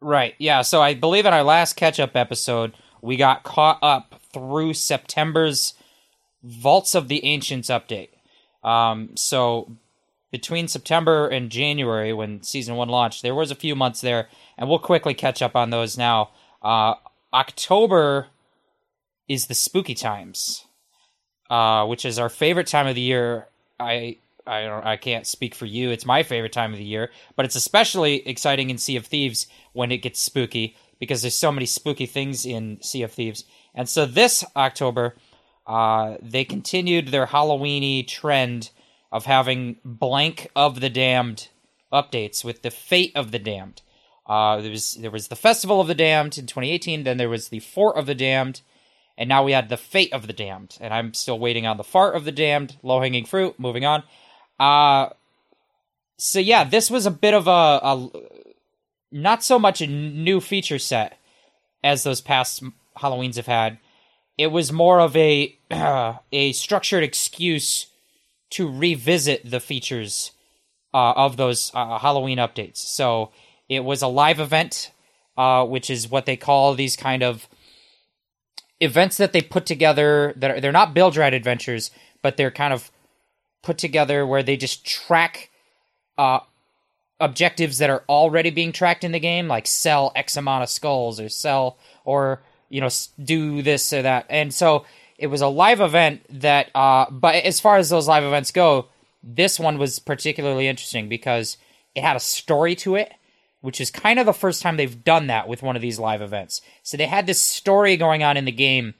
Right. 0.00 0.34
Yeah. 0.38 0.62
So 0.62 0.80
I 0.80 0.94
believe 0.94 1.26
in 1.26 1.32
our 1.32 1.42
last 1.42 1.74
catch 1.74 1.98
up 1.98 2.14
episode, 2.14 2.74
we 3.02 3.16
got 3.16 3.42
caught 3.42 3.78
up 3.82 4.20
through 4.32 4.74
September's 4.74 5.74
Vaults 6.42 6.94
of 6.94 7.08
the 7.08 7.24
Ancients 7.24 7.68
update. 7.68 8.10
Um, 8.62 9.16
so 9.16 9.76
between 10.30 10.68
September 10.68 11.28
and 11.28 11.50
January, 11.50 12.12
when 12.12 12.42
season 12.42 12.76
one 12.76 12.88
launched, 12.88 13.22
there 13.22 13.34
was 13.34 13.50
a 13.50 13.56
few 13.56 13.74
months 13.74 14.00
there, 14.00 14.28
and 14.56 14.68
we'll 14.68 14.78
quickly 14.78 15.14
catch 15.14 15.40
up 15.40 15.56
on 15.56 15.70
those 15.70 15.96
now. 15.96 16.30
Uh, 16.62 16.94
October 17.32 18.28
is 19.28 19.46
the 19.46 19.54
spooky 19.54 19.94
times, 19.94 20.66
uh, 21.50 21.86
which 21.86 22.04
is 22.04 22.18
our 22.18 22.28
favorite 22.28 22.66
time 22.66 22.86
of 22.86 22.94
the 22.94 23.00
year. 23.00 23.46
I 23.78 24.18
I 24.46 24.62
don't 24.62 24.84
I 24.84 24.96
can't 24.96 25.26
speak 25.26 25.54
for 25.54 25.66
you. 25.66 25.90
It's 25.90 26.06
my 26.06 26.22
favorite 26.22 26.52
time 26.52 26.72
of 26.72 26.78
the 26.78 26.84
year, 26.84 27.10
but 27.36 27.44
it's 27.44 27.56
especially 27.56 28.26
exciting 28.26 28.70
in 28.70 28.78
Sea 28.78 28.96
of 28.96 29.06
Thieves 29.06 29.46
when 29.72 29.92
it 29.92 29.98
gets 29.98 30.20
spooky 30.20 30.76
because 30.98 31.22
there's 31.22 31.34
so 31.34 31.52
many 31.52 31.66
spooky 31.66 32.06
things 32.06 32.44
in 32.44 32.82
Sea 32.82 33.02
of 33.02 33.12
Thieves. 33.12 33.44
And 33.74 33.88
so 33.88 34.04
this 34.04 34.44
October, 34.56 35.16
uh, 35.66 36.16
they 36.20 36.44
continued 36.44 37.08
their 37.08 37.26
Halloweeny 37.26 38.06
trend 38.06 38.70
of 39.10 39.24
having 39.24 39.76
blank 39.84 40.50
of 40.54 40.80
the 40.80 40.90
damned 40.90 41.48
updates 41.92 42.44
with 42.44 42.62
the 42.62 42.70
fate 42.70 43.12
of 43.14 43.30
the 43.30 43.38
damned. 43.38 43.82
Uh, 44.28 44.60
there 44.60 44.70
was 44.70 44.94
there 44.94 45.10
was 45.10 45.28
the 45.28 45.36
Festival 45.36 45.80
of 45.80 45.88
the 45.88 45.94
Damned 45.94 46.36
in 46.36 46.46
2018. 46.46 47.04
Then 47.04 47.16
there 47.16 47.30
was 47.30 47.48
the 47.48 47.60
Fort 47.60 47.96
of 47.96 48.06
the 48.06 48.14
Damned, 48.14 48.60
and 49.16 49.28
now 49.28 49.42
we 49.42 49.52
had 49.52 49.70
the 49.70 49.76
Fate 49.76 50.12
of 50.12 50.26
the 50.26 50.34
Damned. 50.34 50.76
And 50.80 50.92
I'm 50.92 51.14
still 51.14 51.38
waiting 51.38 51.66
on 51.66 51.78
the 51.78 51.84
Fart 51.84 52.14
of 52.14 52.24
the 52.24 52.32
Damned. 52.32 52.76
Low 52.82 53.00
hanging 53.00 53.24
fruit. 53.24 53.58
Moving 53.58 53.86
on. 53.86 54.02
Uh 54.60 55.10
so 56.18 56.40
yeah, 56.40 56.64
this 56.64 56.90
was 56.90 57.06
a 57.06 57.10
bit 57.10 57.32
of 57.32 57.46
a, 57.46 57.50
a 57.50 58.10
not 59.10 59.42
so 59.42 59.58
much 59.58 59.80
a 59.80 59.86
new 59.86 60.40
feature 60.40 60.78
set 60.78 61.16
as 61.82 62.02
those 62.02 62.20
past 62.20 62.62
Halloweens 62.98 63.36
have 63.36 63.46
had. 63.46 63.78
It 64.36 64.48
was 64.48 64.72
more 64.72 65.00
of 65.00 65.16
a 65.16 65.56
a 66.32 66.52
structured 66.52 67.02
excuse 67.02 67.86
to 68.50 68.70
revisit 68.70 69.50
the 69.50 69.60
features 69.60 70.32
uh, 70.94 71.12
of 71.12 71.36
those 71.36 71.70
uh, 71.74 71.98
Halloween 71.98 72.38
updates. 72.38 72.78
So 72.78 73.30
it 73.68 73.84
was 73.84 74.02
a 74.02 74.08
live 74.08 74.40
event, 74.40 74.92
uh, 75.36 75.64
which 75.64 75.90
is 75.90 76.10
what 76.10 76.26
they 76.26 76.36
call 76.36 76.74
these 76.74 76.96
kind 76.96 77.22
of 77.22 77.48
events 78.80 79.16
that 79.18 79.32
they 79.32 79.42
put 79.42 79.66
together. 79.66 80.32
That 80.36 80.50
are, 80.50 80.60
they're 80.60 80.72
not 80.72 80.94
Bilge 80.94 81.18
Rat 81.18 81.34
adventures, 81.34 81.90
but 82.22 82.36
they're 82.36 82.50
kind 82.50 82.72
of 82.72 82.90
put 83.62 83.78
together 83.78 84.26
where 84.26 84.42
they 84.42 84.56
just 84.56 84.86
track 84.86 85.50
uh, 86.16 86.40
objectives 87.20 87.78
that 87.78 87.90
are 87.90 88.04
already 88.08 88.50
being 88.50 88.72
tracked 88.72 89.04
in 89.04 89.12
the 89.12 89.20
game, 89.20 89.48
like 89.48 89.66
sell 89.66 90.12
X 90.16 90.36
amount 90.36 90.62
of 90.62 90.70
skulls 90.70 91.20
or 91.20 91.28
sell 91.28 91.78
or 92.04 92.42
you 92.68 92.80
know 92.80 92.88
do 93.22 93.62
this 93.62 93.92
or 93.92 94.02
that. 94.02 94.26
And 94.30 94.52
so 94.54 94.84
it 95.18 95.26
was 95.26 95.40
a 95.40 95.48
live 95.48 95.80
event 95.80 96.22
that. 96.40 96.70
Uh, 96.74 97.06
but 97.10 97.34
as 97.36 97.60
far 97.60 97.76
as 97.76 97.90
those 97.90 98.08
live 98.08 98.24
events 98.24 98.52
go, 98.52 98.86
this 99.22 99.58
one 99.58 99.78
was 99.78 99.98
particularly 99.98 100.68
interesting 100.68 101.08
because 101.08 101.56
it 101.94 102.02
had 102.02 102.16
a 102.16 102.20
story 102.20 102.74
to 102.76 102.94
it. 102.94 103.12
Which 103.60 103.80
is 103.80 103.90
kind 103.90 104.20
of 104.20 104.26
the 104.26 104.32
first 104.32 104.62
time 104.62 104.76
they've 104.76 105.02
done 105.02 105.26
that 105.26 105.48
with 105.48 105.64
one 105.64 105.74
of 105.74 105.82
these 105.82 105.98
live 105.98 106.22
events. 106.22 106.62
So 106.84 106.96
they 106.96 107.06
had 107.06 107.26
this 107.26 107.42
story 107.42 107.96
going 107.96 108.22
on 108.22 108.36
in 108.36 108.44
the 108.44 108.52
game 108.52 108.94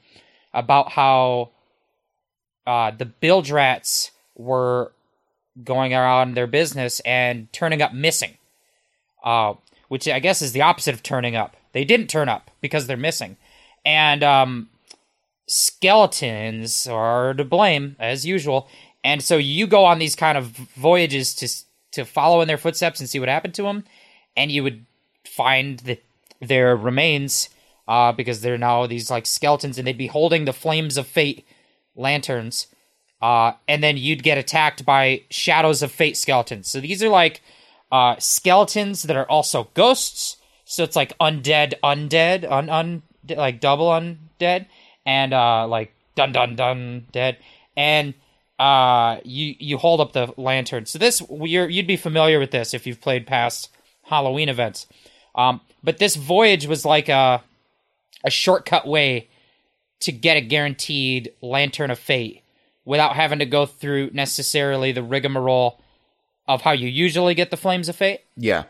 about 0.53 0.91
how 0.91 1.51
uh, 2.67 2.91
the 2.91 3.05
bilge 3.05 3.51
rats 3.51 4.11
were 4.35 4.91
going 5.63 5.93
around 5.93 6.33
their 6.33 6.45
business 6.45 6.99
and 7.01 7.51
turning 7.53 7.81
up 7.81 7.93
missing. 7.93 8.37
Uh, 9.23 9.53
which 9.89 10.07
I 10.07 10.19
guess 10.19 10.41
is 10.41 10.53
the 10.53 10.61
opposite 10.61 10.93
of 10.93 11.03
turning 11.03 11.35
up. 11.35 11.57
They 11.73 11.83
didn't 11.83 12.07
turn 12.07 12.29
up 12.29 12.49
because 12.61 12.87
they're 12.87 12.95
missing. 12.97 13.35
And 13.85 14.23
um, 14.23 14.69
skeletons 15.49 16.87
are 16.87 17.33
to 17.33 17.43
blame, 17.43 17.95
as 17.99 18.25
usual. 18.25 18.67
And 19.03 19.23
so 19.23 19.37
you 19.37 19.67
go 19.67 19.85
on 19.85 19.99
these 19.99 20.15
kind 20.15 20.37
of 20.37 20.47
voyages 20.47 21.33
to 21.35 21.47
to 21.91 22.05
follow 22.05 22.41
in 22.41 22.47
their 22.47 22.57
footsteps 22.57 22.99
and 22.99 23.09
see 23.09 23.19
what 23.19 23.29
happened 23.29 23.55
to 23.55 23.63
them. 23.63 23.83
And 24.37 24.51
you 24.51 24.61
would 24.61 24.85
find 25.25 25.79
the, 25.79 25.99
their 26.39 26.75
remains 26.75 27.49
uh, 27.87 28.11
because 28.11 28.41
they're 28.41 28.59
now 28.59 28.85
these 28.85 29.09
like 29.09 29.25
skeletons 29.25 29.79
and 29.79 29.87
they'd 29.87 29.97
be 29.97 30.05
holding 30.05 30.45
the 30.45 30.53
flames 30.53 30.97
of 30.97 31.07
fate 31.07 31.47
lanterns 31.95 32.67
uh, 33.21 33.53
and 33.67 33.83
then 33.83 33.97
you'd 33.97 34.23
get 34.23 34.37
attacked 34.37 34.85
by 34.85 35.23
shadows 35.29 35.81
of 35.81 35.91
fate 35.91 36.17
skeletons. 36.17 36.69
So 36.69 36.79
these 36.79 37.03
are 37.03 37.09
like 37.09 37.41
uh, 37.91 38.15
skeletons 38.19 39.03
that 39.03 39.17
are 39.17 39.29
also 39.29 39.69
ghosts. 39.73 40.37
So 40.65 40.83
it's 40.83 40.95
like 40.95 41.17
undead, 41.19 41.73
undead, 41.83 42.49
un, 42.49 42.69
un 42.69 43.01
like 43.27 43.59
double 43.59 43.87
undead, 43.87 44.67
and 45.09 45.33
uh, 45.33 45.67
like 45.67 45.91
dun 46.13 46.31
dun 46.31 46.55
dun 46.55 47.07
dead, 47.11 47.37
and 47.75 48.13
uh, 48.59 49.17
you 49.23 49.55
you 49.57 49.77
hold 49.77 49.99
up 49.99 50.13
the 50.13 50.31
lantern. 50.37 50.85
So 50.85 50.99
this 50.99 51.23
you're, 51.31 51.67
you'd 51.67 51.87
be 51.87 51.97
familiar 51.97 52.37
with 52.39 52.51
this 52.51 52.75
if 52.75 52.85
you've 52.85 53.01
played 53.01 53.25
past 53.25 53.71
Halloween 54.03 54.49
events. 54.49 54.85
Um, 55.33 55.61
but 55.83 55.97
this 55.97 56.15
voyage 56.15 56.67
was 56.67 56.85
like 56.85 57.09
a 57.09 57.43
a 58.23 58.29
shortcut 58.29 58.85
way 58.87 59.29
to 60.01 60.11
get 60.11 60.37
a 60.37 60.41
guaranteed 60.41 61.33
lantern 61.41 61.89
of 61.89 61.97
fate 61.97 62.43
without 62.85 63.15
having 63.15 63.39
to 63.39 63.45
go 63.45 63.65
through 63.65 64.11
necessarily 64.13 64.91
the 64.91 65.03
rigmarole 65.03 65.79
of 66.47 66.61
how 66.61 66.71
you 66.71 66.87
usually 66.87 67.33
get 67.33 67.49
the 67.49 67.57
flames 67.57 67.89
of 67.89 67.95
fate. 67.95 68.21
yeah 68.37 68.65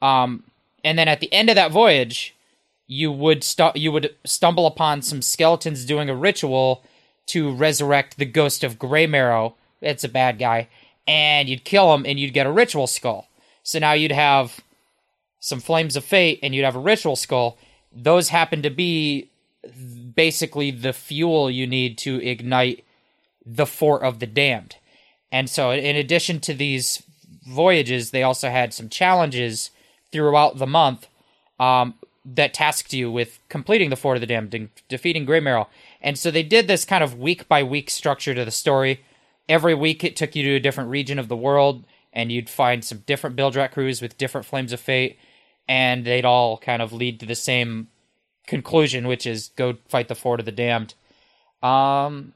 Um, 0.00 0.44
and 0.84 0.96
then 0.96 1.08
at 1.08 1.20
the 1.20 1.32
end 1.32 1.48
of 1.48 1.56
that 1.56 1.72
voyage, 1.72 2.34
you 2.92 3.10
would 3.10 3.42
stu- 3.42 3.72
you 3.74 3.90
would 3.90 4.14
stumble 4.24 4.66
upon 4.66 5.00
some 5.00 5.22
skeletons 5.22 5.86
doing 5.86 6.10
a 6.10 6.14
ritual 6.14 6.84
to 7.24 7.50
resurrect 7.50 8.18
the 8.18 8.26
ghost 8.26 8.62
of 8.62 8.78
Graymarrow. 8.78 9.54
It's 9.80 10.04
a 10.04 10.10
bad 10.10 10.38
guy, 10.38 10.68
and 11.06 11.48
you'd 11.48 11.64
kill 11.64 11.94
him, 11.94 12.04
and 12.04 12.20
you'd 12.20 12.34
get 12.34 12.46
a 12.46 12.52
ritual 12.52 12.86
skull. 12.86 13.28
So 13.62 13.78
now 13.78 13.92
you'd 13.92 14.12
have 14.12 14.60
some 15.40 15.60
flames 15.60 15.96
of 15.96 16.04
fate, 16.04 16.38
and 16.42 16.54
you'd 16.54 16.66
have 16.66 16.76
a 16.76 16.80
ritual 16.80 17.16
skull. 17.16 17.56
Those 17.90 18.28
happen 18.28 18.60
to 18.60 18.70
be 18.70 19.30
basically 20.14 20.70
the 20.70 20.92
fuel 20.92 21.50
you 21.50 21.66
need 21.66 21.96
to 21.98 22.22
ignite 22.22 22.84
the 23.46 23.66
fort 23.66 24.02
of 24.02 24.18
the 24.18 24.26
damned. 24.26 24.76
And 25.30 25.48
so, 25.48 25.70
in 25.70 25.96
addition 25.96 26.40
to 26.40 26.52
these 26.52 27.02
voyages, 27.48 28.10
they 28.10 28.22
also 28.22 28.50
had 28.50 28.74
some 28.74 28.90
challenges 28.90 29.70
throughout 30.10 30.58
the 30.58 30.66
month. 30.66 31.06
Um, 31.58 31.94
that 32.24 32.54
tasked 32.54 32.92
you 32.92 33.10
with 33.10 33.40
completing 33.48 33.90
the 33.90 33.96
Fort 33.96 34.16
of 34.16 34.20
the 34.20 34.26
Damned 34.26 34.54
and 34.54 34.68
defeating 34.88 35.26
Graymarrow. 35.26 35.66
And 36.00 36.18
so 36.18 36.30
they 36.30 36.42
did 36.42 36.68
this 36.68 36.84
kind 36.84 37.02
of 37.02 37.18
week 37.18 37.48
by 37.48 37.62
week 37.62 37.90
structure 37.90 38.34
to 38.34 38.44
the 38.44 38.50
story. 38.50 39.00
Every 39.48 39.74
week 39.74 40.04
it 40.04 40.16
took 40.16 40.36
you 40.36 40.44
to 40.44 40.54
a 40.56 40.60
different 40.60 40.90
region 40.90 41.18
of 41.18 41.28
the 41.28 41.36
world, 41.36 41.84
and 42.12 42.30
you'd 42.30 42.48
find 42.48 42.84
some 42.84 43.02
different 43.06 43.36
Bilge 43.36 43.56
Rat 43.56 43.72
crews 43.72 44.00
with 44.00 44.18
different 44.18 44.46
flames 44.46 44.72
of 44.72 44.80
fate, 44.80 45.18
and 45.68 46.04
they'd 46.04 46.24
all 46.24 46.58
kind 46.58 46.80
of 46.80 46.92
lead 46.92 47.18
to 47.20 47.26
the 47.26 47.34
same 47.34 47.88
conclusion, 48.46 49.08
which 49.08 49.26
is 49.26 49.50
go 49.56 49.76
fight 49.88 50.08
the 50.08 50.14
Fort 50.14 50.40
of 50.40 50.46
the 50.46 50.52
Damned. 50.52 50.94
Um, 51.62 52.34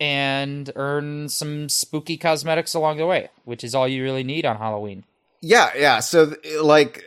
and 0.00 0.70
earn 0.76 1.28
some 1.28 1.68
spooky 1.68 2.16
cosmetics 2.16 2.74
along 2.74 2.98
the 2.98 3.06
way, 3.06 3.30
which 3.44 3.64
is 3.64 3.74
all 3.74 3.88
you 3.88 4.02
really 4.02 4.22
need 4.22 4.46
on 4.46 4.56
Halloween. 4.56 5.04
Yeah, 5.40 5.70
yeah. 5.76 6.00
So 6.00 6.34
like 6.60 7.04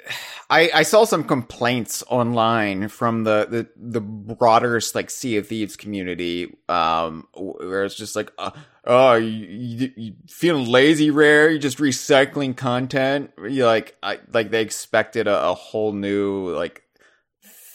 I, 0.51 0.69
I 0.73 0.83
saw 0.83 1.05
some 1.05 1.23
complaints 1.23 2.03
online 2.09 2.89
from 2.89 3.23
the, 3.23 3.47
the, 3.49 3.69
the 3.77 4.01
broader 4.01 4.81
like 4.93 5.09
Sea 5.09 5.37
of 5.37 5.47
Thieves 5.47 5.77
community, 5.77 6.57
um, 6.67 7.25
where 7.33 7.85
it's 7.85 7.95
just 7.95 8.17
like, 8.17 8.31
uh, 8.37 8.51
oh, 8.85 9.15
you, 9.15 9.93
you, 9.95 10.13
feeling 10.27 10.67
lazy, 10.67 11.09
rare? 11.09 11.49
You're 11.49 11.59
just 11.59 11.77
recycling 11.77 12.57
content. 12.57 13.31
You 13.41 13.65
like, 13.65 13.95
I 14.03 14.19
like 14.33 14.51
they 14.51 14.61
expected 14.61 15.27
a, 15.27 15.49
a 15.49 15.53
whole 15.53 15.93
new 15.93 16.49
like 16.49 16.83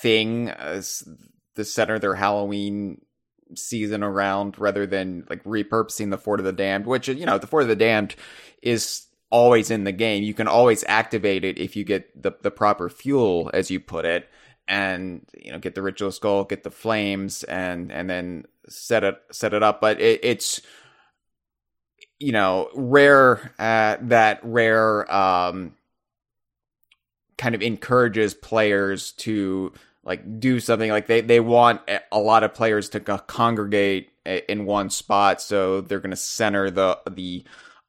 thing 0.00 0.50
as 0.50 1.02
the 1.54 1.64
center 1.64 1.94
of 1.94 2.02
their 2.02 2.14
Halloween 2.14 3.00
season 3.54 4.02
around, 4.02 4.58
rather 4.58 4.86
than 4.86 5.24
like 5.30 5.42
repurposing 5.44 6.10
the 6.10 6.18
Fort 6.18 6.40
of 6.40 6.44
the 6.44 6.52
Damned, 6.52 6.86
which 6.86 7.08
you 7.08 7.24
know 7.24 7.38
the 7.38 7.46
Fort 7.46 7.62
of 7.62 7.70
the 7.70 7.76
Damned 7.76 8.16
is 8.62 9.05
always 9.36 9.70
in 9.70 9.84
the 9.84 9.92
game. 9.92 10.22
You 10.22 10.32
can 10.32 10.48
always 10.48 10.82
activate 10.88 11.44
it 11.44 11.58
if 11.58 11.76
you 11.76 11.84
get 11.84 12.22
the, 12.22 12.32
the 12.40 12.50
proper 12.50 12.88
fuel, 12.88 13.50
as 13.52 13.70
you 13.70 13.78
put 13.78 14.06
it, 14.06 14.30
and 14.66 15.26
you 15.38 15.52
know 15.52 15.58
get 15.58 15.74
the 15.74 15.82
ritual 15.82 16.10
skull, 16.10 16.44
get 16.44 16.64
the 16.64 16.70
flames, 16.70 17.44
and 17.44 17.92
and 17.92 18.08
then 18.08 18.46
set 18.66 19.04
it 19.04 19.20
set 19.30 19.52
it 19.52 19.62
up. 19.62 19.82
But 19.82 20.00
it, 20.00 20.20
it's 20.22 20.62
you 22.18 22.32
know 22.32 22.70
rare 22.74 23.52
uh, 23.58 23.98
that 24.00 24.40
rare 24.42 25.14
um, 25.14 25.74
kind 27.36 27.54
of 27.54 27.60
encourages 27.60 28.32
players 28.32 29.12
to 29.12 29.74
like 30.02 30.40
do 30.40 30.60
something 30.60 30.90
like 30.90 31.08
they 31.08 31.20
they 31.20 31.40
want 31.40 31.82
a 32.10 32.18
lot 32.18 32.42
of 32.42 32.54
players 32.54 32.88
to 32.88 33.00
congregate 33.00 34.08
in 34.48 34.64
one 34.64 34.88
spot 34.88 35.40
so 35.40 35.80
they're 35.80 36.00
going 36.00 36.10
to 36.10 36.16
center 36.16 36.70
the 36.70 36.98
the 37.10 37.44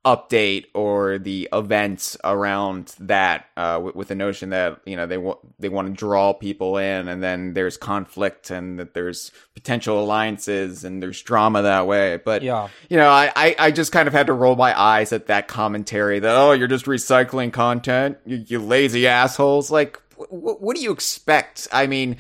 update 0.08 0.68
or 0.74 1.18
the 1.18 1.50
events 1.52 2.16
around 2.24 2.96
that 2.98 3.48
uh, 3.58 3.78
with, 3.84 3.94
with, 3.94 4.08
the 4.08 4.16
notion 4.16 4.52
that 4.52 4.80
you 4.86 4.96
know 4.96 5.06
they 5.06 5.18
want 5.18 5.40
they 5.60 5.68
want 5.68 5.86
to 5.90 5.94
draw 5.94 6.32
people 6.32 6.78
in 6.78 7.10
and 7.10 7.22
then 7.22 7.54
there's 7.54 7.76
conflict 7.76 8.50
and 8.50 8.80
that 8.80 8.94
there's 8.94 9.34
potential 9.54 10.00
alliances 10.00 10.86
and 10.86 11.04
there's 11.04 11.22
drama 11.22 11.62
that 11.64 11.88
way. 11.88 12.22
But 12.24 12.42
yeah. 12.42 12.70
you 12.90 12.96
know 12.96 13.10
I, 13.10 13.34
I, 13.36 13.56
I 13.60 13.72
just 13.72 13.92
kind 13.92 14.08
of 14.08 14.14
had 14.14 14.28
to 14.28 14.34
roll 14.34 14.56
my 14.56 14.80
eyes 14.80 15.12
at 15.12 15.28
that 15.28 15.50
commentary 15.50 16.20
that 16.20 16.36
oh 16.36 16.54
you're 16.54 16.70
just 16.70 16.86
recycling 16.86 17.52
content 17.52 18.18
you, 18.26 18.46
you 18.48 18.60
lazy 18.60 19.08
assholes. 19.08 19.70
Like 19.70 20.02
w- 20.18 20.56
what 20.56 20.78
do 20.78 20.82
you 20.82 20.92
expect? 20.92 21.68
I 21.74 21.88
mean 21.88 22.16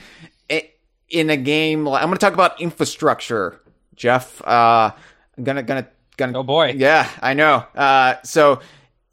in 1.10 1.30
a 1.30 1.38
game 1.38 1.88
i'm 1.88 2.02
going 2.02 2.12
to 2.12 2.18
talk 2.18 2.34
about 2.34 2.60
infrastructure 2.60 3.62
jeff. 3.96 4.42
Uh 4.46 4.92
i'm 5.38 5.44
gonna 5.46 5.64
gonna 5.64 5.88
gonna. 6.18 6.38
Oh 6.38 6.44
boy. 6.44 6.74
Yeah, 6.76 7.10
I 7.22 7.34
know. 7.34 7.66
Uh, 7.76 8.16
so 8.24 8.60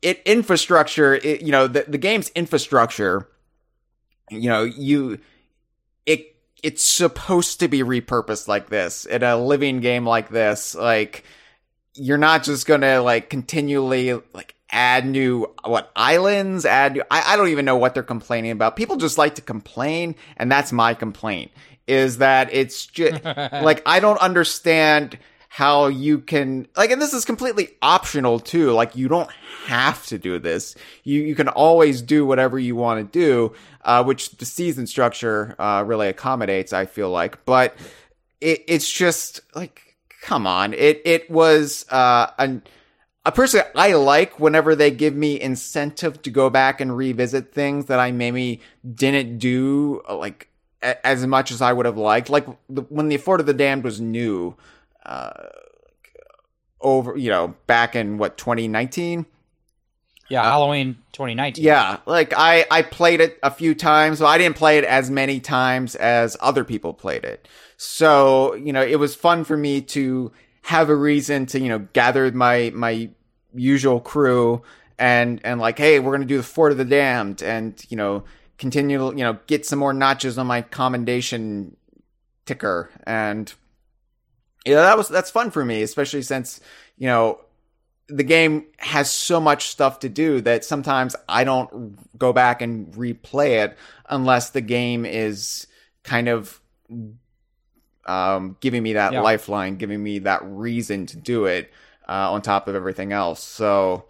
it 0.02 0.22
infrastructure. 0.24 1.14
It, 1.14 1.42
you 1.42 1.52
know, 1.52 1.66
the 1.66 1.84
the 1.86 1.98
game's 1.98 2.30
infrastructure. 2.30 3.28
You 4.30 4.48
know, 4.48 4.64
you 4.64 5.18
it 6.06 6.34
it's 6.62 6.84
supposed 6.84 7.60
to 7.60 7.68
be 7.68 7.82
repurposed 7.82 8.48
like 8.48 8.68
this 8.68 9.04
in 9.04 9.22
a 9.22 9.36
living 9.36 9.80
game 9.80 10.06
like 10.06 10.30
this. 10.30 10.74
Like 10.74 11.24
you're 11.94 12.18
not 12.18 12.42
just 12.42 12.66
gonna 12.66 13.00
like 13.00 13.30
continually 13.30 14.20
like 14.34 14.54
add 14.70 15.06
new 15.06 15.48
what 15.64 15.92
islands 15.94 16.64
add 16.64 16.94
new, 16.94 17.02
I, 17.10 17.34
I 17.34 17.36
don't 17.36 17.48
even 17.48 17.64
know 17.64 17.76
what 17.76 17.94
they're 17.94 18.02
complaining 18.02 18.50
about 18.50 18.74
people 18.74 18.96
just 18.96 19.16
like 19.16 19.36
to 19.36 19.42
complain 19.42 20.16
and 20.36 20.50
that's 20.50 20.72
my 20.72 20.94
complaint 20.94 21.52
is 21.86 22.18
that 22.18 22.52
it's 22.52 22.84
just 22.84 23.24
like 23.24 23.82
i 23.86 24.00
don't 24.00 24.18
understand 24.18 25.16
how 25.54 25.86
you 25.86 26.18
can 26.18 26.66
like 26.76 26.90
and 26.90 27.00
this 27.00 27.14
is 27.14 27.24
completely 27.24 27.68
optional 27.80 28.40
too 28.40 28.72
like 28.72 28.96
you 28.96 29.06
don't 29.06 29.30
have 29.66 30.04
to 30.04 30.18
do 30.18 30.36
this 30.36 30.74
you 31.04 31.20
you 31.22 31.36
can 31.36 31.46
always 31.46 32.02
do 32.02 32.26
whatever 32.26 32.58
you 32.58 32.74
want 32.74 32.98
to 32.98 33.18
do 33.18 33.54
uh, 33.84 34.02
which 34.02 34.30
the 34.38 34.44
season 34.44 34.84
structure 34.84 35.54
uh, 35.60 35.80
really 35.86 36.08
accommodates 36.08 36.72
i 36.72 36.84
feel 36.84 37.08
like 37.08 37.44
but 37.44 37.76
it, 38.40 38.64
it's 38.66 38.90
just 38.90 39.42
like 39.54 39.94
come 40.22 40.44
on 40.44 40.74
it 40.74 41.00
it 41.04 41.30
was 41.30 41.86
uh 41.90 42.26
an 42.38 42.60
a 43.24 43.30
person 43.30 43.62
I 43.76 43.92
like 43.94 44.40
whenever 44.40 44.74
they 44.74 44.90
give 44.90 45.14
me 45.14 45.40
incentive 45.40 46.20
to 46.22 46.30
go 46.30 46.50
back 46.50 46.80
and 46.80 46.94
revisit 46.94 47.54
things 47.54 47.86
that 47.86 47.98
I 47.98 48.10
maybe 48.10 48.60
didn't 48.94 49.38
do 49.38 50.02
like 50.10 50.48
a- 50.82 51.06
as 51.06 51.26
much 51.26 51.50
as 51.50 51.62
I 51.62 51.72
would 51.72 51.86
have 51.86 51.96
liked. 51.96 52.28
Like 52.28 52.46
when 52.68 53.08
the 53.08 53.16
Fort 53.16 53.40
of 53.40 53.46
the 53.46 53.54
Damned 53.54 53.82
was 53.82 53.98
new, 53.98 54.56
uh, 55.04 55.48
over, 56.80 57.16
you 57.16 57.30
know, 57.30 57.54
back 57.66 57.96
in 57.96 58.18
what 58.18 58.36
2019. 58.36 59.26
Yeah, 60.28 60.42
uh, 60.42 60.44
Halloween 60.44 60.96
2019. 61.12 61.64
Yeah, 61.64 61.98
like 62.06 62.32
I 62.36 62.64
I 62.70 62.82
played 62.82 63.20
it 63.20 63.38
a 63.42 63.50
few 63.50 63.74
times, 63.74 64.20
but 64.20 64.26
I 64.26 64.38
didn't 64.38 64.56
play 64.56 64.78
it 64.78 64.84
as 64.84 65.10
many 65.10 65.38
times 65.40 65.94
as 65.96 66.36
other 66.40 66.64
people 66.64 66.94
played 66.94 67.24
it. 67.24 67.46
So 67.76 68.54
you 68.54 68.72
know, 68.72 68.82
it 68.82 68.98
was 68.98 69.14
fun 69.14 69.44
for 69.44 69.56
me 69.56 69.80
to 69.82 70.32
have 70.62 70.88
a 70.88 70.96
reason 70.96 71.46
to 71.46 71.60
you 71.60 71.68
know 71.68 71.80
gather 71.92 72.30
my 72.32 72.72
my 72.74 73.10
usual 73.54 74.00
crew 74.00 74.62
and 74.98 75.40
and 75.44 75.60
like, 75.60 75.78
hey, 75.78 76.00
we're 76.00 76.12
gonna 76.12 76.24
do 76.24 76.38
the 76.38 76.42
Fort 76.42 76.72
of 76.72 76.78
the 76.78 76.84
Damned, 76.84 77.42
and 77.42 77.84
you 77.88 77.96
know 77.96 78.24
continue 78.56 78.98
to 78.98 79.16
you 79.16 79.24
know 79.24 79.38
get 79.46 79.66
some 79.66 79.78
more 79.78 79.92
notches 79.92 80.38
on 80.38 80.46
my 80.46 80.62
commendation 80.62 81.76
ticker 82.46 82.90
and 83.06 83.52
yeah, 84.64 84.76
that 84.76 84.96
was 84.96 85.08
that's 85.08 85.30
fun 85.30 85.50
for 85.50 85.64
me, 85.64 85.82
especially 85.82 86.22
since 86.22 86.60
you 86.96 87.06
know 87.06 87.40
the 88.06 88.24
game 88.24 88.66
has 88.78 89.10
so 89.10 89.40
much 89.40 89.68
stuff 89.68 90.00
to 90.00 90.08
do 90.08 90.40
that 90.42 90.64
sometimes 90.64 91.16
I 91.26 91.44
don't 91.44 92.18
go 92.18 92.32
back 92.34 92.60
and 92.60 92.92
replay 92.92 93.64
it 93.64 93.78
unless 94.08 94.50
the 94.50 94.60
game 94.60 95.06
is 95.06 95.66
kind 96.02 96.28
of 96.28 96.60
um, 98.06 98.56
giving 98.60 98.82
me 98.82 98.94
that 98.94 99.12
yeah. 99.12 99.20
lifeline, 99.20 99.76
giving 99.76 100.02
me 100.02 100.20
that 100.20 100.40
reason 100.44 101.06
to 101.06 101.16
do 101.16 101.46
it 101.46 101.72
uh, 102.08 102.32
on 102.32 102.42
top 102.42 102.68
of 102.68 102.74
everything 102.74 103.12
else. 103.12 103.42
So, 103.42 104.04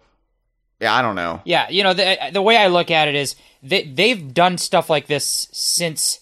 yeah, 0.81 0.93
I 0.93 1.01
don't 1.01 1.15
know. 1.15 1.41
Yeah, 1.45 1.69
you 1.69 1.83
know 1.83 1.93
the 1.93 2.17
the 2.33 2.41
way 2.41 2.57
I 2.57 2.67
look 2.67 2.91
at 2.91 3.07
it 3.07 3.15
is 3.15 3.35
they 3.63 3.83
they've 3.83 4.33
done 4.33 4.57
stuff 4.57 4.89
like 4.89 5.07
this 5.07 5.47
since 5.51 6.19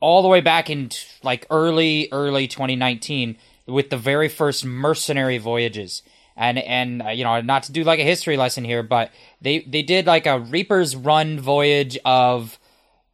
all 0.00 0.22
the 0.22 0.28
way 0.28 0.40
back 0.40 0.70
in 0.70 0.90
like 1.22 1.46
early 1.50 2.08
early 2.12 2.46
2019 2.46 3.36
with 3.66 3.90
the 3.90 3.96
very 3.96 4.28
first 4.28 4.64
mercenary 4.64 5.38
voyages. 5.38 6.02
And 6.36 6.58
and 6.58 7.02
uh, 7.02 7.08
you 7.08 7.24
know 7.24 7.40
not 7.40 7.64
to 7.64 7.72
do 7.72 7.82
like 7.82 7.98
a 7.98 8.04
history 8.04 8.36
lesson 8.36 8.64
here 8.64 8.82
but 8.82 9.10
they 9.40 9.60
they 9.60 9.82
did 9.82 10.06
like 10.06 10.26
a 10.26 10.38
reaper's 10.38 10.94
run 10.94 11.40
voyage 11.40 11.98
of 12.04 12.58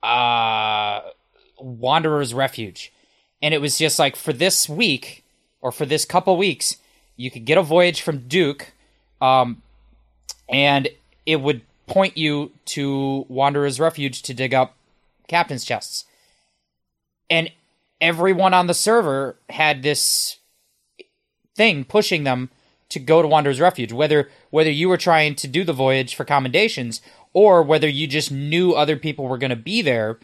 uh 0.03 1.01
wanderer's 1.59 2.35
refuge. 2.35 2.93
And 3.41 3.55
it 3.55 3.61
was 3.61 3.79
just 3.79 3.99
like 3.99 4.17
for 4.17 4.33
this 4.33 4.69
week 4.69 5.25
or 5.61 5.73
for 5.73 5.87
this 5.87 6.05
couple 6.05 6.37
weeks 6.37 6.77
you 7.17 7.31
could 7.31 7.45
get 7.45 7.57
a 7.59 7.63
voyage 7.63 8.03
from 8.03 8.29
duke 8.29 8.73
um 9.21 9.63
and 10.49 10.89
it 11.25 11.41
would 11.41 11.63
point 11.87 12.17
you 12.19 12.53
to 12.67 13.25
wanderer's 13.29 13.81
refuge 13.81 14.23
to 14.23 14.35
dig 14.35 14.53
up 14.53 14.77
captain's 15.29 15.65
chests 15.65 16.05
and 17.31 17.51
everyone 18.01 18.55
on 18.55 18.67
the 18.67 18.75
server 18.75 19.37
had 19.49 19.83
this 19.83 20.39
thing 21.57 21.85
pushing 21.85 22.25
them 22.25 22.51
to 22.91 22.99
go 22.99 23.23
to 23.23 23.29
Wanderer's 23.29 23.61
Refuge, 23.61 23.93
whether 23.93 24.29
whether 24.51 24.71
you 24.71 24.89
were 24.89 24.97
trying 24.97 25.35
to 25.37 25.49
do 25.49 25.65
the 25.65 25.73
voyage 25.73 26.15
for 26.15 26.25
commendations 26.25 27.01
or 27.33 27.63
whether 27.63 27.89
you 27.89 28.07
just 28.07 28.31
knew 28.31 28.73
other 28.73 28.97
people 28.97 29.27
were 29.27 29.39
going 29.39 29.51
to 29.51 29.57
be 29.57 29.83
there 29.83 30.19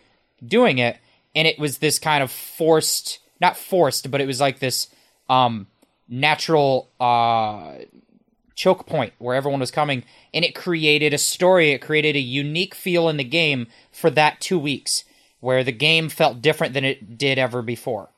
doing 0.46 0.78
it, 0.78 0.98
and 1.34 1.48
it 1.48 1.58
was 1.58 1.78
this 1.78 1.98
kind 1.98 2.22
of 2.22 2.30
forced, 2.30 3.18
not 3.40 3.56
forced, 3.56 4.10
but 4.10 4.20
it 4.20 4.26
was 4.26 4.40
like 4.40 4.60
this 4.60 4.88
um, 5.28 5.66
natural 6.08 6.88
uh, 7.00 7.74
choke 8.54 8.86
point 8.86 9.12
where 9.18 9.34
everyone 9.34 9.60
was 9.60 9.70
coming, 9.70 10.04
and 10.32 10.44
it 10.44 10.54
created 10.54 11.12
a 11.12 11.18
story. 11.18 11.72
It 11.72 11.80
created 11.80 12.14
a 12.14 12.20
unique 12.20 12.74
feel 12.74 13.08
in 13.08 13.16
the 13.16 13.24
game 13.24 13.66
for 13.90 14.10
that 14.10 14.40
two 14.40 14.58
weeks 14.58 15.04
where 15.40 15.64
the 15.64 15.72
game 15.72 16.08
felt 16.08 16.42
different 16.42 16.74
than 16.74 16.84
it 16.84 17.18
did 17.18 17.38
ever 17.38 17.62
before. 17.62 18.10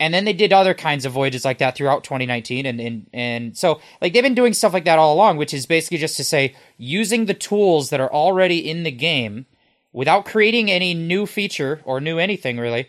And 0.00 0.12
then 0.12 0.24
they 0.24 0.32
did 0.32 0.52
other 0.52 0.74
kinds 0.74 1.04
of 1.04 1.12
voyages 1.12 1.44
like 1.44 1.58
that 1.58 1.76
throughout 1.76 2.02
2019 2.02 2.66
and, 2.66 2.80
and 2.80 3.06
and 3.12 3.56
so 3.56 3.80
like 4.02 4.12
they've 4.12 4.24
been 4.24 4.34
doing 4.34 4.52
stuff 4.52 4.72
like 4.72 4.84
that 4.86 4.98
all 4.98 5.14
along, 5.14 5.36
which 5.36 5.54
is 5.54 5.66
basically 5.66 5.98
just 5.98 6.16
to 6.16 6.24
say 6.24 6.56
using 6.76 7.26
the 7.26 7.34
tools 7.34 7.90
that 7.90 8.00
are 8.00 8.12
already 8.12 8.68
in 8.68 8.82
the 8.82 8.90
game 8.90 9.46
without 9.92 10.24
creating 10.24 10.70
any 10.70 10.94
new 10.94 11.26
feature 11.26 11.80
or 11.84 12.00
new 12.00 12.18
anything 12.18 12.58
really, 12.58 12.88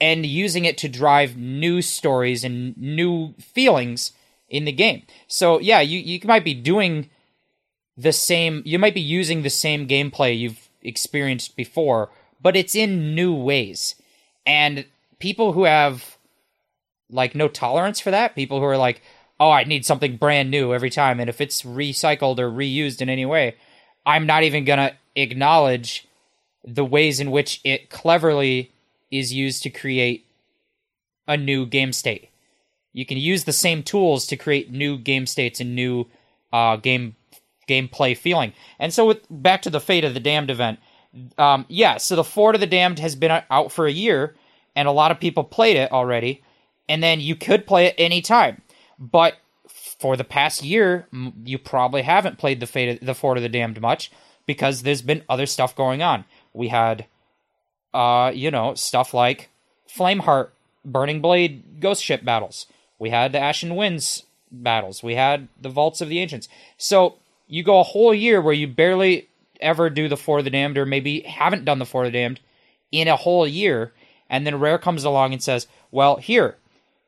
and 0.00 0.24
using 0.24 0.64
it 0.64 0.78
to 0.78 0.88
drive 0.88 1.36
new 1.36 1.82
stories 1.82 2.44
and 2.44 2.76
new 2.76 3.34
feelings 3.40 4.12
in 4.48 4.64
the 4.64 4.72
game. 4.72 5.02
So 5.26 5.58
yeah, 5.58 5.80
you, 5.80 5.98
you 5.98 6.20
might 6.24 6.44
be 6.44 6.54
doing 6.54 7.10
the 7.96 8.12
same 8.12 8.62
you 8.64 8.78
might 8.78 8.94
be 8.94 9.00
using 9.00 9.42
the 9.42 9.50
same 9.50 9.88
gameplay 9.88 10.38
you've 10.38 10.68
experienced 10.82 11.56
before, 11.56 12.10
but 12.44 12.54
it's 12.54 12.76
in 12.76 13.16
new 13.16 13.34
ways. 13.34 13.96
And 14.46 14.84
people 15.18 15.54
who 15.54 15.64
have 15.64 16.18
like 17.10 17.34
no 17.34 17.48
tolerance 17.48 17.98
for 17.98 18.12
that, 18.12 18.36
people 18.36 18.60
who 18.60 18.66
are 18.66 18.76
like, 18.76 19.02
"Oh, 19.40 19.50
I 19.50 19.64
need 19.64 19.84
something 19.84 20.16
brand 20.16 20.50
new 20.50 20.72
every 20.72 20.90
time," 20.90 21.18
and 21.18 21.28
if 21.28 21.40
it's 21.40 21.62
recycled 21.62 22.38
or 22.38 22.50
reused 22.50 23.00
in 23.00 23.08
any 23.08 23.24
way, 23.24 23.56
I'm 24.06 24.26
not 24.26 24.42
even 24.42 24.64
going 24.64 24.78
to 24.78 24.94
acknowledge 25.16 26.06
the 26.62 26.84
ways 26.84 27.18
in 27.18 27.30
which 27.30 27.60
it 27.64 27.90
cleverly 27.90 28.70
is 29.10 29.32
used 29.32 29.62
to 29.62 29.70
create 29.70 30.26
a 31.26 31.36
new 31.36 31.64
game 31.66 31.92
state. 31.92 32.28
You 32.92 33.06
can 33.06 33.18
use 33.18 33.44
the 33.44 33.52
same 33.52 33.82
tools 33.82 34.26
to 34.26 34.36
create 34.36 34.70
new 34.70 34.98
game 34.98 35.26
states 35.26 35.60
and 35.60 35.74
new 35.74 36.06
uh, 36.52 36.76
game 36.76 37.16
gameplay 37.66 38.14
feeling. 38.16 38.52
And 38.78 38.92
so, 38.92 39.06
with 39.06 39.20
back 39.30 39.62
to 39.62 39.70
the 39.70 39.80
Fate 39.80 40.04
of 40.04 40.12
the 40.12 40.20
Damned 40.20 40.50
event, 40.50 40.78
um, 41.38 41.64
yeah. 41.68 41.96
So 41.96 42.16
the 42.16 42.24
Fort 42.24 42.54
of 42.54 42.60
the 42.60 42.66
Damned 42.66 42.98
has 42.98 43.14
been 43.14 43.42
out 43.50 43.72
for 43.72 43.86
a 43.86 43.92
year, 43.92 44.34
and 44.74 44.88
a 44.88 44.92
lot 44.92 45.10
of 45.10 45.20
people 45.20 45.44
played 45.44 45.76
it 45.76 45.92
already. 45.92 46.42
And 46.88 47.02
then 47.02 47.20
you 47.20 47.34
could 47.34 47.66
play 47.66 47.86
it 47.86 47.94
anytime, 47.96 48.60
but 48.98 49.36
for 49.68 50.16
the 50.16 50.24
past 50.24 50.62
year, 50.62 51.06
you 51.44 51.56
probably 51.56 52.02
haven't 52.02 52.38
played 52.38 52.60
the 52.60 52.66
Fate 52.66 53.00
of 53.00 53.06
the 53.06 53.14
Fort 53.14 53.38
of 53.38 53.42
the 53.42 53.48
Damned 53.48 53.80
much 53.80 54.10
because 54.44 54.82
there's 54.82 55.00
been 55.00 55.22
other 55.28 55.46
stuff 55.46 55.74
going 55.74 56.02
on. 56.02 56.24
We 56.52 56.68
had, 56.68 57.06
uh, 57.94 58.32
you 58.34 58.50
know, 58.50 58.74
stuff 58.74 59.14
like 59.14 59.48
Flameheart, 59.88 60.50
Burning 60.84 61.22
Blade, 61.22 61.80
Ghost 61.80 62.04
Ship 62.04 62.22
battles. 62.22 62.66
We 62.98 63.10
had 63.10 63.32
the 63.32 63.40
Ashen 63.40 63.76
Winds 63.76 64.24
battles. 64.50 65.02
We 65.02 65.14
had 65.14 65.48
the 65.60 65.70
Vaults 65.70 66.00
of 66.00 66.08
the 66.08 66.18
Ancients. 66.18 66.48
So 66.76 67.16
you 67.48 67.62
go 67.62 67.80
a 67.80 67.84
whole 67.84 68.14
year 68.14 68.40
where 68.40 68.54
you 68.54 68.66
barely 68.66 69.28
ever 69.60 69.90
do 69.90 70.08
the 70.08 70.16
For 70.16 70.42
the 70.42 70.50
Damned 70.50 70.78
or 70.78 70.86
maybe 70.86 71.20
haven't 71.20 71.64
done 71.64 71.78
the 71.78 71.86
For 71.86 72.04
the 72.04 72.10
Damned 72.10 72.40
in 72.92 73.08
a 73.08 73.16
whole 73.16 73.46
year. 73.46 73.92
And 74.28 74.46
then 74.46 74.58
Rare 74.58 74.78
comes 74.78 75.04
along 75.04 75.32
and 75.32 75.42
says, 75.42 75.66
well, 75.90 76.16
here, 76.16 76.56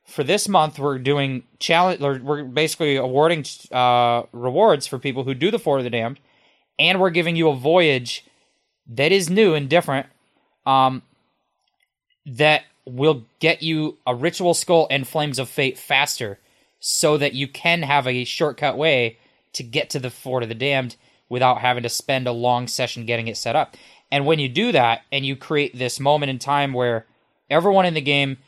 for 0.05 0.23
this 0.23 0.49
month, 0.49 0.79
we're 0.79 0.99
doing 0.99 1.43
challenge, 1.59 2.01
or 2.01 2.21
we're 2.23 2.45
basically 2.45 2.97
awarding 2.97 3.45
uh, 3.73 4.23
rewards 4.33 4.87
for 4.87 4.99
people 4.99 5.25
who 5.25 5.35
do 5.35 5.51
the 5.51 5.59
For 5.59 5.83
the 5.83 5.91
Damned. 5.91 6.21
And 6.79 7.01
we're 7.01 7.11
giving 7.11 7.37
you 7.37 7.49
a 7.49 7.57
voyage 7.57 8.25
that 8.89 9.13
is 9.13 9.29
new 9.31 9.55
and 9.55 9.69
different 9.69 10.07
um, 10.65 11.03
that 12.27 12.65
will 12.85 13.25
get 13.41 13.63
you 13.63 13.99
a 14.07 14.15
ritual 14.15 14.55
skull 14.55 14.87
and 14.91 15.09
flames 15.09 15.39
of 15.39 15.49
fate 15.49 15.79
faster 15.79 16.39
so 16.79 17.17
that 17.17 17.35
you 17.35 17.49
can 17.49 17.83
have 17.83 18.07
a 18.07 18.25
shortcut 18.25 18.77
way 18.77 19.19
to 19.53 19.63
get 19.63 19.91
to 19.91 19.99
the 19.99 20.11
Fort 20.11 20.43
of 20.43 20.49
the 20.49 20.55
Damned 20.55 20.97
without 21.29 21.61
having 21.61 21.83
to 21.83 21.89
spend 21.89 22.27
a 22.27 22.33
long 22.33 22.67
session 22.67 23.07
getting 23.07 23.29
it 23.29 23.37
set 23.37 23.57
up. 23.57 23.77
And 24.11 24.27
when 24.27 24.39
you 24.39 24.49
do 24.49 24.73
that 24.73 25.03
and 25.11 25.27
you 25.27 25.37
create 25.37 25.77
this 25.77 25.99
moment 25.99 26.31
in 26.31 26.39
time 26.39 26.73
where 26.73 27.07
everyone 27.51 27.87
in 27.87 27.95
the 27.95 28.01
game 28.01 28.39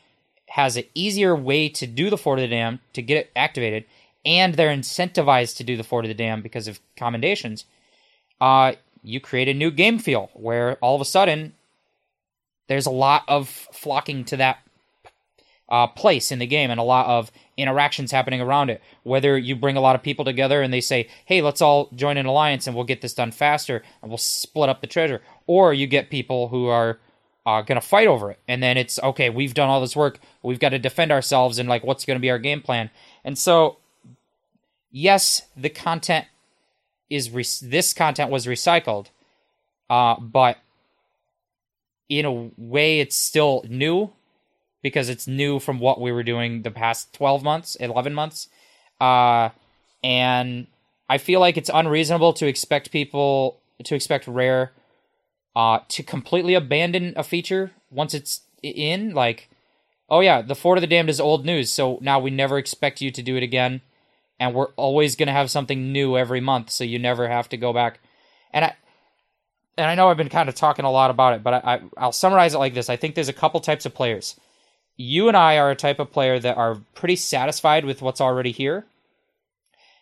has 0.49 0.77
an 0.77 0.85
easier 0.95 1.35
way 1.35 1.69
to 1.69 1.85
do 1.85 2.09
the 2.09 2.17
Fort 2.17 2.39
of 2.39 2.43
the 2.43 2.55
Dam 2.55 2.79
to 2.93 3.01
get 3.01 3.17
it 3.17 3.31
activated, 3.35 3.85
and 4.25 4.55
they're 4.55 4.75
incentivized 4.75 5.57
to 5.57 5.63
do 5.63 5.77
the 5.77 5.83
Fort 5.83 6.05
of 6.05 6.09
the 6.09 6.15
Dam 6.15 6.41
because 6.41 6.67
of 6.67 6.79
commendations, 6.95 7.65
uh, 8.41 8.73
you 9.03 9.19
create 9.19 9.47
a 9.47 9.53
new 9.53 9.71
game 9.71 9.99
feel 9.99 10.29
where 10.33 10.75
all 10.77 10.95
of 10.95 11.01
a 11.01 11.05
sudden 11.05 11.53
there's 12.67 12.85
a 12.85 12.91
lot 12.91 13.23
of 13.27 13.49
flocking 13.49 14.23
to 14.25 14.37
that 14.37 14.59
uh, 15.69 15.87
place 15.87 16.31
in 16.31 16.39
the 16.39 16.47
game 16.47 16.71
and 16.71 16.79
a 16.79 16.83
lot 16.83 17.05
of 17.05 17.31
interactions 17.59 18.11
happening 18.11 18.41
around 18.41 18.69
it. 18.69 18.81
Whether 19.03 19.37
you 19.37 19.55
bring 19.55 19.77
a 19.77 19.81
lot 19.81 19.95
of 19.95 20.03
people 20.03 20.25
together 20.25 20.61
and 20.61 20.73
they 20.73 20.81
say, 20.81 21.07
hey, 21.25 21.41
let's 21.41 21.61
all 21.61 21.89
join 21.95 22.17
an 22.17 22.25
alliance 22.25 22.67
and 22.67 22.75
we'll 22.75 22.85
get 22.85 23.01
this 23.01 23.13
done 23.13 23.31
faster 23.31 23.83
and 24.01 24.09
we'll 24.09 24.17
split 24.17 24.69
up 24.69 24.81
the 24.81 24.87
treasure. 24.87 25.21
Or 25.47 25.73
you 25.73 25.87
get 25.87 26.09
people 26.09 26.47
who 26.47 26.67
are 26.67 26.99
uh, 27.45 27.61
going 27.61 27.79
to 27.79 27.85
fight 27.85 28.07
over 28.07 28.31
it. 28.31 28.39
And 28.47 28.61
then 28.61 28.77
it's, 28.77 28.99
okay, 28.99 29.29
we've 29.29 29.53
done 29.53 29.69
all 29.69 29.81
this 29.81 29.95
work. 29.95 30.19
We've 30.43 30.59
got 30.59 30.69
to 30.69 30.79
defend 30.79 31.11
ourselves 31.11 31.57
and 31.59 31.69
like, 31.69 31.83
what's 31.83 32.05
going 32.05 32.17
to 32.17 32.21
be 32.21 32.29
our 32.29 32.39
game 32.39 32.61
plan? 32.61 32.89
And 33.23 33.37
so, 33.37 33.77
yes, 34.91 35.43
the 35.55 35.69
content 35.69 36.25
is, 37.09 37.31
re- 37.31 37.45
this 37.63 37.93
content 37.93 38.29
was 38.29 38.45
recycled, 38.45 39.07
uh, 39.89 40.19
but 40.19 40.57
in 42.07 42.25
a 42.25 42.51
way, 42.57 42.99
it's 42.99 43.15
still 43.15 43.63
new 43.67 44.11
because 44.81 45.09
it's 45.09 45.27
new 45.27 45.59
from 45.59 45.79
what 45.79 45.99
we 45.99 46.11
were 46.11 46.23
doing 46.23 46.61
the 46.61 46.71
past 46.71 47.13
12 47.13 47.43
months, 47.43 47.75
11 47.75 48.13
months. 48.13 48.47
Uh, 48.99 49.49
and 50.03 50.67
I 51.09 51.17
feel 51.17 51.39
like 51.39 51.57
it's 51.57 51.69
unreasonable 51.73 52.33
to 52.33 52.47
expect 52.47 52.91
people 52.91 53.59
to 53.83 53.95
expect 53.95 54.27
Rare 54.27 54.73
uh, 55.55 55.79
to 55.89 56.03
completely 56.03 56.53
abandon 56.53 57.13
a 57.15 57.23
feature 57.23 57.71
once 57.89 58.13
it's 58.13 58.41
in. 58.61 59.13
Like, 59.13 59.49
oh 60.09 60.19
yeah, 60.19 60.41
the 60.41 60.55
Fort 60.55 60.77
of 60.77 60.81
the 60.81 60.87
Damned 60.87 61.09
is 61.09 61.19
old 61.19 61.45
news, 61.45 61.71
so 61.71 61.97
now 62.01 62.19
we 62.19 62.29
never 62.29 62.57
expect 62.57 63.01
you 63.01 63.11
to 63.11 63.21
do 63.21 63.35
it 63.35 63.43
again, 63.43 63.81
and 64.39 64.53
we're 64.53 64.71
always 64.75 65.15
gonna 65.15 65.31
have 65.31 65.51
something 65.51 65.91
new 65.91 66.17
every 66.17 66.41
month, 66.41 66.69
so 66.69 66.83
you 66.83 66.99
never 66.99 67.27
have 67.27 67.49
to 67.49 67.57
go 67.57 67.73
back. 67.73 67.99
And 68.53 68.65
I 68.65 68.75
and 69.77 69.87
I 69.87 69.95
know 69.95 70.09
I've 70.09 70.17
been 70.17 70.29
kind 70.29 70.49
of 70.49 70.55
talking 70.55 70.85
a 70.85 70.91
lot 70.91 71.09
about 71.09 71.33
it, 71.33 71.43
but 71.43 71.53
I, 71.53 71.75
I 71.75 71.81
I'll 71.97 72.11
summarize 72.11 72.53
it 72.53 72.59
like 72.59 72.73
this: 72.73 72.89
I 72.89 72.97
think 72.97 73.15
there's 73.15 73.29
a 73.29 73.33
couple 73.33 73.59
types 73.59 73.85
of 73.85 73.93
players 73.93 74.35
you 74.99 75.29
and 75.29 75.37
I 75.37 75.57
are 75.57 75.71
a 75.71 75.75
type 75.75 75.99
of 75.99 76.11
player 76.11 76.39
that 76.39 76.57
are 76.57 76.77
pretty 76.93 77.15
satisfied 77.15 77.85
with 77.85 78.01
what's 78.01 78.19
already 78.19 78.51
here. 78.51 78.85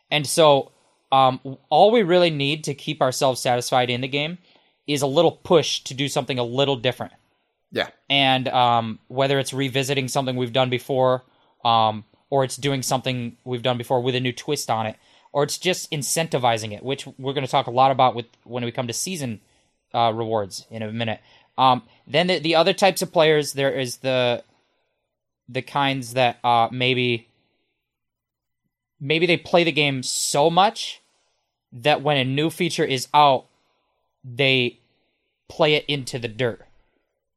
And 0.09 0.25
so, 0.25 0.71
um, 1.11 1.39
all 1.69 1.91
we 1.91 2.01
really 2.01 2.31
need 2.31 2.63
to 2.63 2.73
keep 2.73 2.99
ourselves 2.99 3.39
satisfied 3.39 3.91
in 3.91 4.01
the 4.01 4.07
game 4.07 4.39
is 4.87 5.03
a 5.03 5.07
little 5.07 5.31
push 5.31 5.81
to 5.81 5.93
do 5.93 6.07
something 6.07 6.39
a 6.39 6.43
little 6.43 6.75
different. 6.75 7.13
Yeah. 7.71 7.89
And 8.09 8.47
um, 8.47 8.99
whether 9.07 9.37
it's 9.37 9.53
revisiting 9.53 10.07
something 10.07 10.35
we've 10.35 10.51
done 10.51 10.71
before, 10.71 11.23
um, 11.63 12.03
or 12.31 12.43
it's 12.43 12.57
doing 12.57 12.81
something 12.81 13.37
we've 13.45 13.61
done 13.61 13.77
before 13.77 14.01
with 14.01 14.15
a 14.15 14.19
new 14.19 14.33
twist 14.33 14.71
on 14.71 14.87
it, 14.87 14.95
or 15.31 15.43
it's 15.43 15.59
just 15.59 15.91
incentivizing 15.91 16.75
it, 16.75 16.83
which 16.83 17.05
we're 17.19 17.33
going 17.33 17.45
to 17.45 17.51
talk 17.51 17.67
a 17.67 17.71
lot 17.71 17.91
about 17.91 18.15
with 18.15 18.25
when 18.45 18.65
we 18.65 18.71
come 18.71 18.87
to 18.87 18.93
season 18.93 19.41
uh, 19.93 20.11
rewards 20.13 20.65
in 20.71 20.81
a 20.81 20.91
minute. 20.91 21.19
Um, 21.55 21.83
then 22.07 22.27
the, 22.27 22.39
the 22.39 22.55
other 22.55 22.73
types 22.73 23.03
of 23.03 23.13
players, 23.13 23.53
there 23.53 23.71
is 23.71 23.97
the 23.97 24.43
the 25.49 25.61
kinds 25.61 26.13
that 26.13 26.39
uh, 26.43 26.69
maybe 26.71 27.27
maybe 28.99 29.25
they 29.25 29.37
play 29.37 29.63
the 29.63 29.71
game 29.71 30.03
so 30.03 30.49
much 30.49 31.01
that 31.71 32.01
when 32.01 32.17
a 32.17 32.25
new 32.25 32.49
feature 32.49 32.83
is 32.83 33.07
out, 33.13 33.45
they 34.23 34.79
play 35.47 35.75
it 35.75 35.85
into 35.87 36.19
the 36.19 36.27
dirt. 36.27 36.65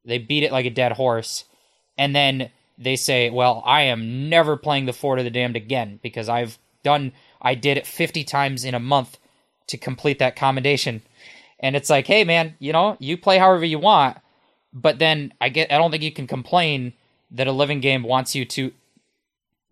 They 0.04 0.18
beat 0.18 0.42
it 0.42 0.52
like 0.52 0.66
a 0.66 0.70
dead 0.70 0.92
horse, 0.92 1.44
and 1.98 2.14
then 2.14 2.50
they 2.78 2.96
say, 2.96 3.30
"Well, 3.30 3.62
I 3.66 3.82
am 3.82 4.28
never 4.28 4.56
playing 4.56 4.86
the 4.86 4.92
Fort 4.92 5.18
of 5.18 5.24
the 5.24 5.30
Damned 5.30 5.56
again 5.56 6.00
because 6.02 6.28
I've 6.28 6.58
done 6.82 7.12
I 7.42 7.54
did 7.54 7.76
it 7.76 7.86
50 7.86 8.24
times 8.24 8.64
in 8.64 8.74
a 8.74 8.80
month 8.80 9.18
to 9.68 9.76
complete 9.76 10.18
that 10.18 10.36
commendation." 10.36 11.02
And 11.60 11.76
it's 11.76 11.90
like, 11.90 12.06
"Hey 12.06 12.24
man, 12.24 12.56
you 12.58 12.72
know, 12.72 12.96
you 12.98 13.18
play 13.18 13.38
however 13.38 13.64
you 13.64 13.78
want, 13.78 14.16
but 14.72 14.98
then 14.98 15.34
I 15.40 15.50
get 15.50 15.70
I 15.70 15.78
don't 15.78 15.90
think 15.90 16.02
you 16.02 16.12
can 16.12 16.26
complain 16.26 16.94
that 17.30 17.46
a 17.46 17.52
living 17.52 17.80
game 17.80 18.02
wants 18.02 18.34
you 18.34 18.44
to 18.44 18.72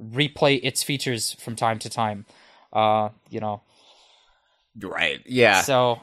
replay 0.02 0.60
its 0.62 0.82
features 0.82 1.34
from 1.34 1.56
time 1.56 1.78
to 1.80 1.90
time. 1.90 2.26
Uh, 2.72 3.10
you 3.30 3.40
know. 3.40 3.62
Right. 4.80 5.20
Yeah. 5.26 5.62
So, 5.62 6.00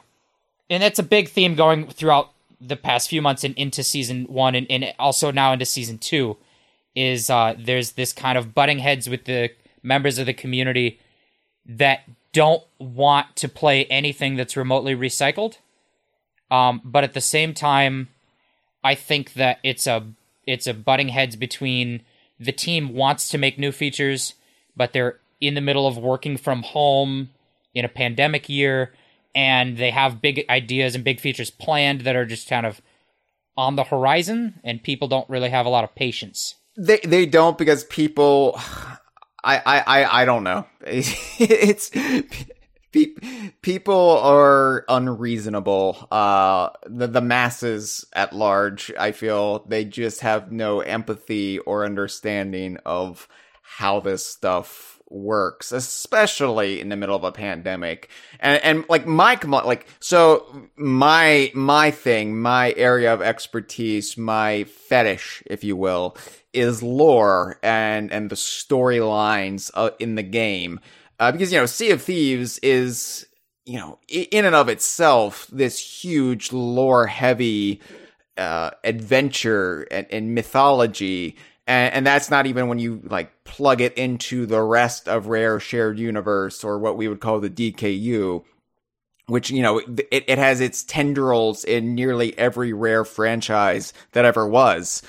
and 0.69 0.83
it's 0.83 0.99
a 0.99 1.03
big 1.03 1.29
theme 1.29 1.55
going 1.55 1.87
throughout 1.87 2.31
the 2.59 2.75
past 2.75 3.09
few 3.09 3.21
months 3.21 3.43
and 3.43 3.55
into 3.55 3.83
season 3.83 4.25
one 4.25 4.55
and, 4.55 4.67
and 4.69 4.93
also 4.97 5.31
now 5.31 5.53
into 5.53 5.65
season 5.65 5.97
two 5.97 6.37
is 6.95 7.29
uh, 7.29 7.53
there's 7.57 7.93
this 7.93 8.13
kind 8.13 8.37
of 8.37 8.55
butting 8.55 8.79
heads 8.79 9.09
with 9.09 9.25
the 9.25 9.49
members 9.83 10.17
of 10.17 10.25
the 10.25 10.33
community 10.33 10.99
that 11.65 12.01
don't 12.31 12.63
want 12.79 13.35
to 13.35 13.47
play 13.47 13.85
anything 13.85 14.35
that's 14.35 14.57
remotely 14.57 14.95
recycled. 14.95 15.57
Um, 16.49 16.81
but 16.83 17.03
at 17.03 17.13
the 17.13 17.21
same 17.21 17.53
time, 17.53 18.09
I 18.83 18.95
think 18.95 19.33
that 19.33 19.59
it's 19.63 19.87
a 19.87 20.05
it's 20.45 20.67
a 20.67 20.73
butting 20.73 21.09
heads 21.09 21.35
between 21.35 22.01
the 22.39 22.51
team 22.51 22.93
wants 22.93 23.29
to 23.29 23.37
make 23.37 23.57
new 23.57 23.71
features, 23.71 24.33
but 24.75 24.93
they're 24.93 25.19
in 25.39 25.53
the 25.53 25.61
middle 25.61 25.87
of 25.87 25.97
working 25.97 26.37
from 26.37 26.63
home 26.63 27.29
in 27.73 27.85
a 27.85 27.89
pandemic 27.89 28.49
year, 28.49 28.93
and 29.33 29.77
they 29.77 29.91
have 29.91 30.21
big 30.21 30.45
ideas 30.49 30.95
and 30.95 31.03
big 31.03 31.19
features 31.19 31.49
planned 31.49 32.01
that 32.01 32.15
are 32.15 32.25
just 32.25 32.49
kind 32.49 32.65
of 32.65 32.81
on 33.57 33.75
the 33.75 33.83
horizon, 33.83 34.59
and 34.63 34.83
people 34.83 35.07
don't 35.07 35.29
really 35.29 35.49
have 35.49 35.65
a 35.65 35.69
lot 35.69 35.83
of 35.83 35.95
patience. 35.95 36.55
They 36.77 36.99
they 36.99 37.25
don't 37.25 37.57
because 37.57 37.83
people, 37.85 38.55
I 39.43 39.61
I 39.65 40.21
I, 40.21 40.25
don't 40.25 40.43
know. 40.43 40.65
it's 40.81 41.91
people 43.61 44.19
are 44.19 44.85
unreasonable. 44.87 46.07
Uh, 46.11 46.69
the 46.85 47.07
the 47.07 47.21
masses 47.21 48.05
at 48.13 48.33
large, 48.33 48.91
I 48.97 49.11
feel 49.11 49.65
they 49.67 49.85
just 49.85 50.21
have 50.21 50.51
no 50.51 50.81
empathy 50.81 51.59
or 51.59 51.85
understanding 51.85 52.77
of 52.85 53.27
how 53.61 53.99
this 53.99 54.25
stuff 54.25 54.95
works, 55.09 55.71
especially 55.71 56.81
in 56.81 56.89
the 56.89 56.95
middle 56.95 57.15
of 57.15 57.23
a 57.23 57.31
pandemic. 57.31 58.09
And 58.39 58.63
and 58.63 58.85
like 58.89 59.05
my 59.05 59.37
like 59.43 59.87
so 59.99 60.69
my 60.75 61.51
my 61.53 61.91
thing, 61.91 62.39
my 62.39 62.73
area 62.77 63.13
of 63.13 63.21
expertise, 63.21 64.17
my 64.17 64.65
fetish, 64.65 65.43
if 65.45 65.63
you 65.63 65.75
will, 65.75 66.17
is 66.53 66.81
lore 66.81 67.59
and 67.61 68.11
and 68.11 68.29
the 68.29 68.35
storylines 68.35 69.71
uh, 69.73 69.91
in 69.99 70.15
the 70.15 70.23
game. 70.23 70.79
Uh, 71.19 71.31
because 71.31 71.51
you 71.51 71.59
know, 71.59 71.65
Sea 71.65 71.91
of 71.91 72.01
Thieves 72.01 72.59
is 72.59 73.27
you 73.65 73.79
know 73.79 73.99
in 74.07 74.45
and 74.45 74.55
of 74.55 74.69
itself 74.69 75.47
this 75.51 75.79
huge 75.79 76.53
lore 76.53 77.07
heavy 77.07 77.81
uh, 78.37 78.71
adventure 78.83 79.87
and, 79.91 80.07
and 80.11 80.35
mythology 80.35 81.35
and, 81.67 81.93
and 81.93 82.07
that's 82.07 82.29
not 82.29 82.45
even 82.45 82.67
when 82.67 82.79
you 82.79 83.01
like 83.05 83.43
plug 83.43 83.81
it 83.81 83.93
into 83.93 84.45
the 84.45 84.61
rest 84.61 85.07
of 85.07 85.27
Rare 85.27 85.59
Shared 85.59 85.99
Universe 85.99 86.63
or 86.63 86.77
what 86.77 86.97
we 86.97 87.07
would 87.07 87.19
call 87.19 87.39
the 87.39 87.49
DKU, 87.49 88.43
which 89.27 89.49
you 89.49 89.61
know 89.61 89.79
it, 89.79 90.25
it 90.27 90.37
has 90.37 90.61
its 90.61 90.83
tendrils 90.83 91.63
in 91.63 91.95
nearly 91.95 92.37
every 92.37 92.73
Rare 92.73 93.05
franchise 93.05 93.93
that 94.11 94.25
ever 94.25 94.47
was. 94.47 95.01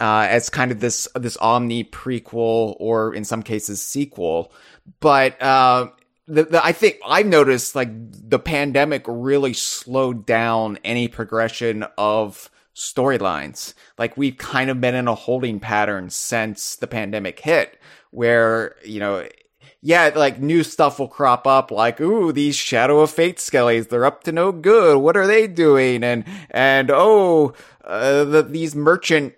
Uh, 0.00 0.26
as 0.28 0.50
kind 0.50 0.72
of 0.72 0.80
this 0.80 1.06
this 1.14 1.36
omni 1.36 1.84
prequel 1.84 2.74
or 2.80 3.14
in 3.14 3.24
some 3.24 3.42
cases 3.42 3.80
sequel, 3.80 4.52
but 5.00 5.40
uh, 5.42 5.88
the, 6.26 6.44
the, 6.44 6.64
I 6.64 6.72
think 6.72 6.98
I've 7.06 7.26
noticed 7.26 7.74
like 7.74 7.90
the 7.92 8.38
pandemic 8.38 9.04
really 9.06 9.52
slowed 9.52 10.24
down 10.26 10.78
any 10.84 11.08
progression 11.08 11.84
of 11.98 12.50
storylines. 12.74 13.74
Like 13.98 14.16
we've 14.16 14.36
kind 14.36 14.70
of 14.70 14.80
been 14.80 14.94
in 14.94 15.08
a 15.08 15.14
holding 15.14 15.60
pattern 15.60 16.10
since 16.10 16.76
the 16.76 16.86
pandemic 16.86 17.40
hit 17.40 17.78
where, 18.10 18.76
you 18.84 19.00
know, 19.00 19.26
yeah, 19.84 20.12
like 20.14 20.40
new 20.40 20.62
stuff 20.62 21.00
will 21.00 21.08
crop 21.08 21.46
up 21.46 21.72
like, 21.72 22.00
ooh, 22.00 22.30
these 22.30 22.54
Shadow 22.54 23.00
of 23.00 23.10
Fate 23.10 23.38
skellies, 23.38 23.88
they're 23.88 24.04
up 24.04 24.22
to 24.24 24.32
no 24.32 24.52
good. 24.52 24.98
What 24.98 25.16
are 25.16 25.26
they 25.26 25.48
doing? 25.48 26.04
And, 26.04 26.24
and 26.50 26.90
oh, 26.90 27.54
uh, 27.84 28.24
the, 28.24 28.42
these 28.44 28.76
merchant 28.76 29.34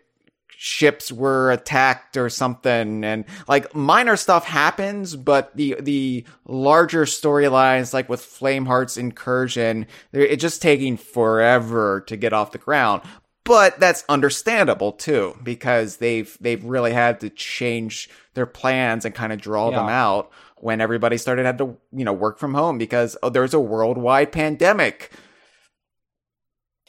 ships 0.64 1.12
were 1.12 1.53
attacked 1.53 2.16
or 2.16 2.31
something 2.31 3.05
and 3.05 3.27
like 3.48 3.74
minor 3.74 4.16
stuff 4.16 4.46
happens 4.46 5.14
but 5.14 5.55
the 5.55 5.77
the 5.81 6.24
larger 6.46 7.05
storylines 7.05 7.92
like 7.92 8.09
with 8.09 8.22
flameheart's 8.22 8.96
incursion 8.96 9.87
it's 10.14 10.40
just 10.40 10.62
taking 10.62 10.96
forever 10.96 12.00
to 12.07 12.16
get 12.16 12.33
off 12.33 12.53
the 12.53 12.57
ground 12.57 13.03
but 13.44 13.79
that's 13.79 14.05
understandable 14.09 14.92
too 14.92 15.38
because 15.42 15.98
they've 15.98 16.35
they've 16.40 16.64
really 16.64 16.94
had 16.94 17.20
to 17.20 17.29
change 17.29 18.09
their 18.33 18.46
plans 18.46 19.05
and 19.05 19.14
kind 19.14 19.35
of 19.35 19.40
draw 19.42 19.68
yeah. 19.68 19.77
them 19.77 19.90
out 19.90 20.33
when 20.64 20.81
everybody 20.81 21.18
started 21.18 21.44
had 21.44 21.59
to 21.59 21.77
you 21.92 22.07
know 22.07 22.12
work 22.14 22.38
from 22.38 22.55
home 22.55 22.79
because 22.79 23.18
oh, 23.22 23.29
there's 23.29 23.53
a 23.53 23.61
worldwide 23.61 24.33
pandemic. 24.33 25.12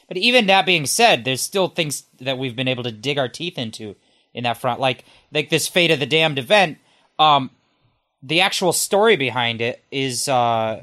But 0.08 0.16
even 0.16 0.46
that 0.46 0.66
being 0.66 0.86
said, 0.86 1.24
there's 1.24 1.40
still 1.40 1.68
things 1.68 2.04
that 2.20 2.38
we've 2.38 2.56
been 2.56 2.68
able 2.68 2.84
to 2.84 2.92
dig 2.92 3.18
our 3.18 3.28
teeth 3.28 3.58
into 3.58 3.96
in 4.32 4.44
that 4.44 4.58
front, 4.58 4.80
like 4.80 5.04
like 5.32 5.48
this 5.50 5.66
fate 5.66 5.90
of 5.90 5.98
the 5.98 6.06
damned 6.06 6.38
event. 6.38 6.78
Um, 7.18 7.50
the 8.22 8.40
actual 8.40 8.72
story 8.72 9.16
behind 9.16 9.60
it 9.60 9.82
is 9.90 10.28
uh, 10.28 10.82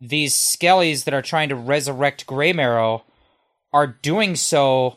these 0.00 0.34
skellies 0.34 1.04
that 1.04 1.14
are 1.14 1.22
trying 1.22 1.50
to 1.50 1.56
resurrect 1.56 2.26
Graymarrow 2.26 3.02
are 3.72 3.86
doing 3.86 4.36
so 4.36 4.96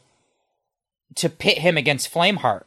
to 1.15 1.29
pit 1.29 1.57
him 1.57 1.77
against 1.77 2.13
Flameheart 2.13 2.63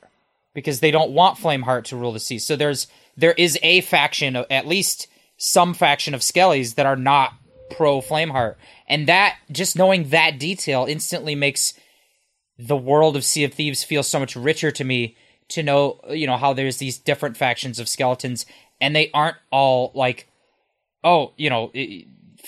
because 0.52 0.80
they 0.80 0.90
don't 0.90 1.12
want 1.12 1.38
Flameheart 1.38 1.84
to 1.84 1.96
rule 1.96 2.12
the 2.12 2.20
sea. 2.20 2.38
So 2.38 2.56
there's 2.56 2.86
there 3.16 3.32
is 3.32 3.58
a 3.62 3.80
faction, 3.82 4.36
at 4.36 4.66
least 4.66 5.08
some 5.36 5.74
faction 5.74 6.14
of 6.14 6.20
Skellies 6.20 6.74
that 6.74 6.86
are 6.86 6.96
not 6.96 7.32
pro 7.70 8.00
Flameheart, 8.00 8.56
and 8.88 9.06
that 9.06 9.36
just 9.50 9.76
knowing 9.76 10.10
that 10.10 10.38
detail 10.38 10.86
instantly 10.88 11.34
makes 11.34 11.74
the 12.58 12.76
world 12.76 13.16
of 13.16 13.24
Sea 13.24 13.44
of 13.44 13.54
Thieves 13.54 13.84
feel 13.84 14.02
so 14.02 14.18
much 14.18 14.36
richer 14.36 14.70
to 14.70 14.84
me. 14.84 15.16
To 15.50 15.62
know, 15.62 16.00
you 16.08 16.26
know, 16.26 16.38
how 16.38 16.54
there's 16.54 16.78
these 16.78 16.96
different 16.96 17.36
factions 17.36 17.78
of 17.78 17.86
skeletons, 17.86 18.46
and 18.80 18.96
they 18.96 19.10
aren't 19.12 19.36
all 19.50 19.92
like, 19.94 20.26
oh, 21.04 21.34
you 21.36 21.50
know, 21.50 21.70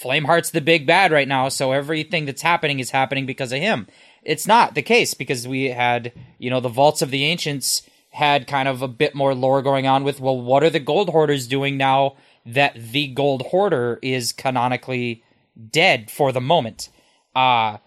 Flameheart's 0.02 0.50
the 0.50 0.62
big 0.62 0.86
bad 0.86 1.12
right 1.12 1.28
now, 1.28 1.50
so 1.50 1.72
everything 1.72 2.24
that's 2.24 2.40
happening 2.40 2.80
is 2.80 2.92
happening 2.92 3.26
because 3.26 3.52
of 3.52 3.60
him. 3.60 3.86
It's 4.22 4.46
not 4.46 4.74
the 4.74 4.80
case 4.80 5.12
because 5.12 5.46
we 5.46 5.64
had, 5.64 6.12
you 6.38 6.48
know, 6.48 6.60
the 6.60 6.70
Vaults 6.70 7.02
of 7.02 7.10
the 7.10 7.24
Ancients 7.24 7.82
had 8.12 8.46
kind 8.46 8.66
of 8.66 8.80
a 8.80 8.88
bit 8.88 9.14
more 9.14 9.34
lore 9.34 9.60
going 9.60 9.86
on 9.86 10.02
with, 10.02 10.18
well, 10.18 10.40
what 10.40 10.64
are 10.64 10.70
the 10.70 10.80
Gold 10.80 11.10
Hoarders 11.10 11.46
doing 11.46 11.76
now 11.76 12.16
that 12.46 12.76
the 12.76 13.08
Gold 13.08 13.42
Hoarder 13.42 13.98
is 14.00 14.32
canonically 14.32 15.22
dead 15.70 16.10
for 16.10 16.32
the 16.32 16.40
moment? 16.40 16.88
Uh, 17.34 17.78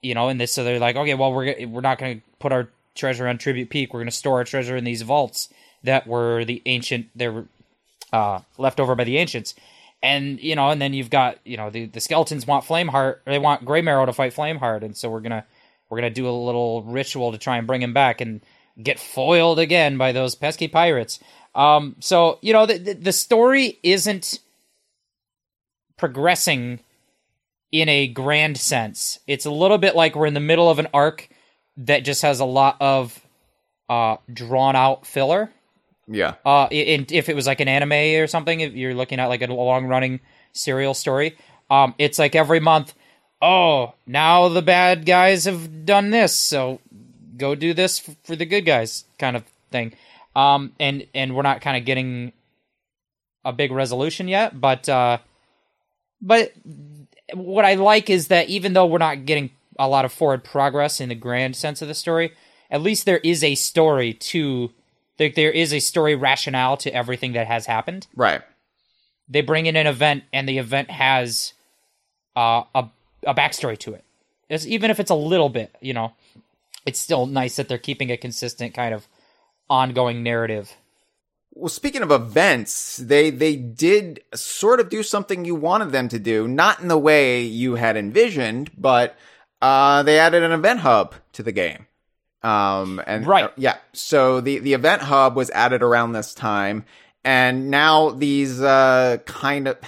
you 0.00 0.14
know, 0.14 0.28
and 0.28 0.40
this, 0.40 0.52
so 0.52 0.64
they're 0.64 0.78
like, 0.78 0.96
okay, 0.96 1.14
well, 1.14 1.32
we're, 1.32 1.66
we're 1.66 1.80
not 1.80 1.98
going 1.98 2.20
to 2.20 2.26
put 2.38 2.52
our 2.52 2.68
treasure 2.94 3.28
on 3.28 3.38
Tribute 3.38 3.70
Peak. 3.70 3.92
We're 3.92 4.00
going 4.00 4.10
to 4.10 4.16
store 4.16 4.38
our 4.38 4.44
treasure 4.44 4.76
in 4.76 4.84
these 4.84 5.02
vaults 5.02 5.48
that 5.84 6.06
were 6.06 6.44
the 6.44 6.62
ancient, 6.66 7.06
they 7.14 7.28
were 7.28 7.46
uh, 8.12 8.40
left 8.58 8.80
over 8.80 8.94
by 8.94 9.04
the 9.04 9.18
ancients 9.18 9.54
and 10.02 10.40
you 10.40 10.56
know, 10.56 10.70
and 10.70 10.82
then 10.82 10.92
you've 10.92 11.10
got 11.10 11.38
you 11.44 11.56
know 11.56 11.70
the 11.70 11.86
the 11.86 12.00
skeletons 12.00 12.46
want 12.46 12.64
Flameheart, 12.64 13.18
they 13.24 13.38
want 13.38 13.64
Graymarrow 13.64 14.06
to 14.06 14.12
fight 14.12 14.34
Flameheart, 14.34 14.82
and 14.82 14.96
so 14.96 15.08
we're 15.08 15.20
gonna 15.20 15.44
we're 15.88 15.98
gonna 15.98 16.10
do 16.10 16.28
a 16.28 16.30
little 16.30 16.82
ritual 16.82 17.32
to 17.32 17.38
try 17.38 17.56
and 17.56 17.66
bring 17.66 17.82
him 17.82 17.94
back 17.94 18.20
and 18.20 18.40
get 18.82 18.98
foiled 18.98 19.58
again 19.58 19.96
by 19.96 20.12
those 20.12 20.34
pesky 20.34 20.66
pirates. 20.66 21.20
Um, 21.54 21.96
so 22.00 22.38
you 22.42 22.52
know 22.52 22.66
the 22.66 22.78
the, 22.78 22.94
the 22.94 23.12
story 23.12 23.78
isn't 23.82 24.40
progressing 25.96 26.80
in 27.72 27.88
a 27.88 28.06
grand 28.06 28.58
sense. 28.58 29.18
It's 29.26 29.46
a 29.46 29.50
little 29.50 29.78
bit 29.78 29.96
like 29.96 30.14
we're 30.14 30.26
in 30.26 30.34
the 30.34 30.40
middle 30.40 30.70
of 30.70 30.78
an 30.78 30.88
arc 30.94 31.28
that 31.78 32.04
just 32.04 32.22
has 32.22 32.38
a 32.38 32.44
lot 32.44 32.76
of 32.80 33.18
uh, 33.88 34.16
drawn 34.32 34.76
out 34.76 35.06
filler 35.06 35.50
yeah. 36.08 36.34
Uh, 36.44 36.68
in, 36.70 37.06
if 37.10 37.28
it 37.28 37.36
was 37.36 37.46
like 37.46 37.60
an 37.60 37.68
anime 37.68 38.20
or 38.20 38.26
something, 38.26 38.60
if 38.60 38.74
you're 38.74 38.94
looking 38.94 39.20
at 39.20 39.26
like 39.26 39.42
a 39.42 39.52
long 39.52 39.86
running 39.86 40.20
serial 40.52 40.94
story, 40.94 41.36
um, 41.70 41.94
it's 41.98 42.18
like 42.18 42.34
every 42.34 42.60
month. 42.60 42.94
Oh, 43.40 43.94
now 44.06 44.48
the 44.48 44.62
bad 44.62 45.06
guys 45.06 45.46
have 45.46 45.84
done 45.84 46.10
this, 46.10 46.34
so 46.34 46.80
go 47.36 47.54
do 47.54 47.74
this 47.74 47.98
for 48.24 48.36
the 48.36 48.46
good 48.46 48.62
guys, 48.62 49.04
kind 49.18 49.36
of 49.36 49.44
thing. 49.70 49.94
Um, 50.36 50.72
and 50.78 51.06
and 51.14 51.34
we're 51.34 51.42
not 51.42 51.60
kind 51.60 51.76
of 51.76 51.84
getting 51.84 52.32
a 53.44 53.52
big 53.52 53.72
resolution 53.72 54.28
yet, 54.28 54.60
but 54.60 54.88
uh, 54.88 55.18
but 56.20 56.52
what 57.34 57.64
I 57.64 57.74
like 57.74 58.10
is 58.10 58.28
that 58.28 58.48
even 58.48 58.72
though 58.72 58.86
we're 58.86 58.98
not 58.98 59.26
getting 59.26 59.50
a 59.78 59.88
lot 59.88 60.04
of 60.04 60.12
forward 60.12 60.44
progress 60.44 61.00
in 61.00 61.08
the 61.08 61.14
grand 61.14 61.56
sense 61.56 61.82
of 61.82 61.88
the 61.88 61.94
story, 61.94 62.32
at 62.70 62.82
least 62.82 63.04
there 63.04 63.18
is 63.18 63.42
a 63.42 63.54
story 63.54 64.14
to 64.14 64.70
there, 65.18 65.30
there 65.34 65.50
is 65.50 65.72
a 65.72 65.80
story 65.80 66.14
rationale 66.14 66.76
to 66.78 66.94
everything 66.94 67.32
that 67.32 67.46
has 67.46 67.66
happened. 67.66 68.06
Right. 68.16 68.42
They 69.28 69.40
bring 69.40 69.66
in 69.66 69.76
an 69.76 69.86
event, 69.86 70.24
and 70.32 70.48
the 70.48 70.58
event 70.58 70.90
has 70.90 71.52
uh, 72.36 72.64
a 72.74 72.88
a 73.26 73.34
backstory 73.34 73.78
to 73.78 73.94
it. 73.94 74.04
It's, 74.48 74.66
even 74.66 74.90
if 74.90 75.00
it's 75.00 75.10
a 75.10 75.14
little 75.14 75.48
bit, 75.48 75.74
you 75.80 75.94
know, 75.94 76.12
it's 76.84 76.98
still 76.98 77.26
nice 77.26 77.56
that 77.56 77.68
they're 77.68 77.78
keeping 77.78 78.10
a 78.10 78.16
consistent 78.16 78.74
kind 78.74 78.94
of 78.94 79.06
ongoing 79.70 80.22
narrative. 80.22 80.76
Well, 81.54 81.68
speaking 81.68 82.02
of 82.02 82.10
events, 82.10 82.96
they 82.96 83.30
they 83.30 83.56
did 83.56 84.24
sort 84.34 84.80
of 84.80 84.88
do 84.88 85.02
something 85.02 85.44
you 85.44 85.54
wanted 85.54 85.92
them 85.92 86.08
to 86.08 86.18
do, 86.18 86.48
not 86.48 86.80
in 86.80 86.88
the 86.88 86.98
way 86.98 87.42
you 87.42 87.74
had 87.74 87.96
envisioned, 87.96 88.70
but 88.76 89.16
uh, 89.60 90.02
they 90.02 90.18
added 90.18 90.42
an 90.42 90.52
event 90.52 90.80
hub 90.80 91.14
to 91.34 91.42
the 91.42 91.52
game. 91.52 91.86
Um, 92.42 93.00
and 93.06 93.26
right. 93.26 93.44
Uh, 93.44 93.50
yeah. 93.56 93.76
So 93.92 94.40
the, 94.40 94.58
the 94.58 94.72
event 94.72 95.02
hub 95.02 95.36
was 95.36 95.50
added 95.50 95.82
around 95.82 96.12
this 96.12 96.34
time. 96.34 96.84
And 97.24 97.70
now 97.70 98.10
these, 98.10 98.60
uh, 98.60 99.18
kind 99.26 99.68
of 99.68 99.78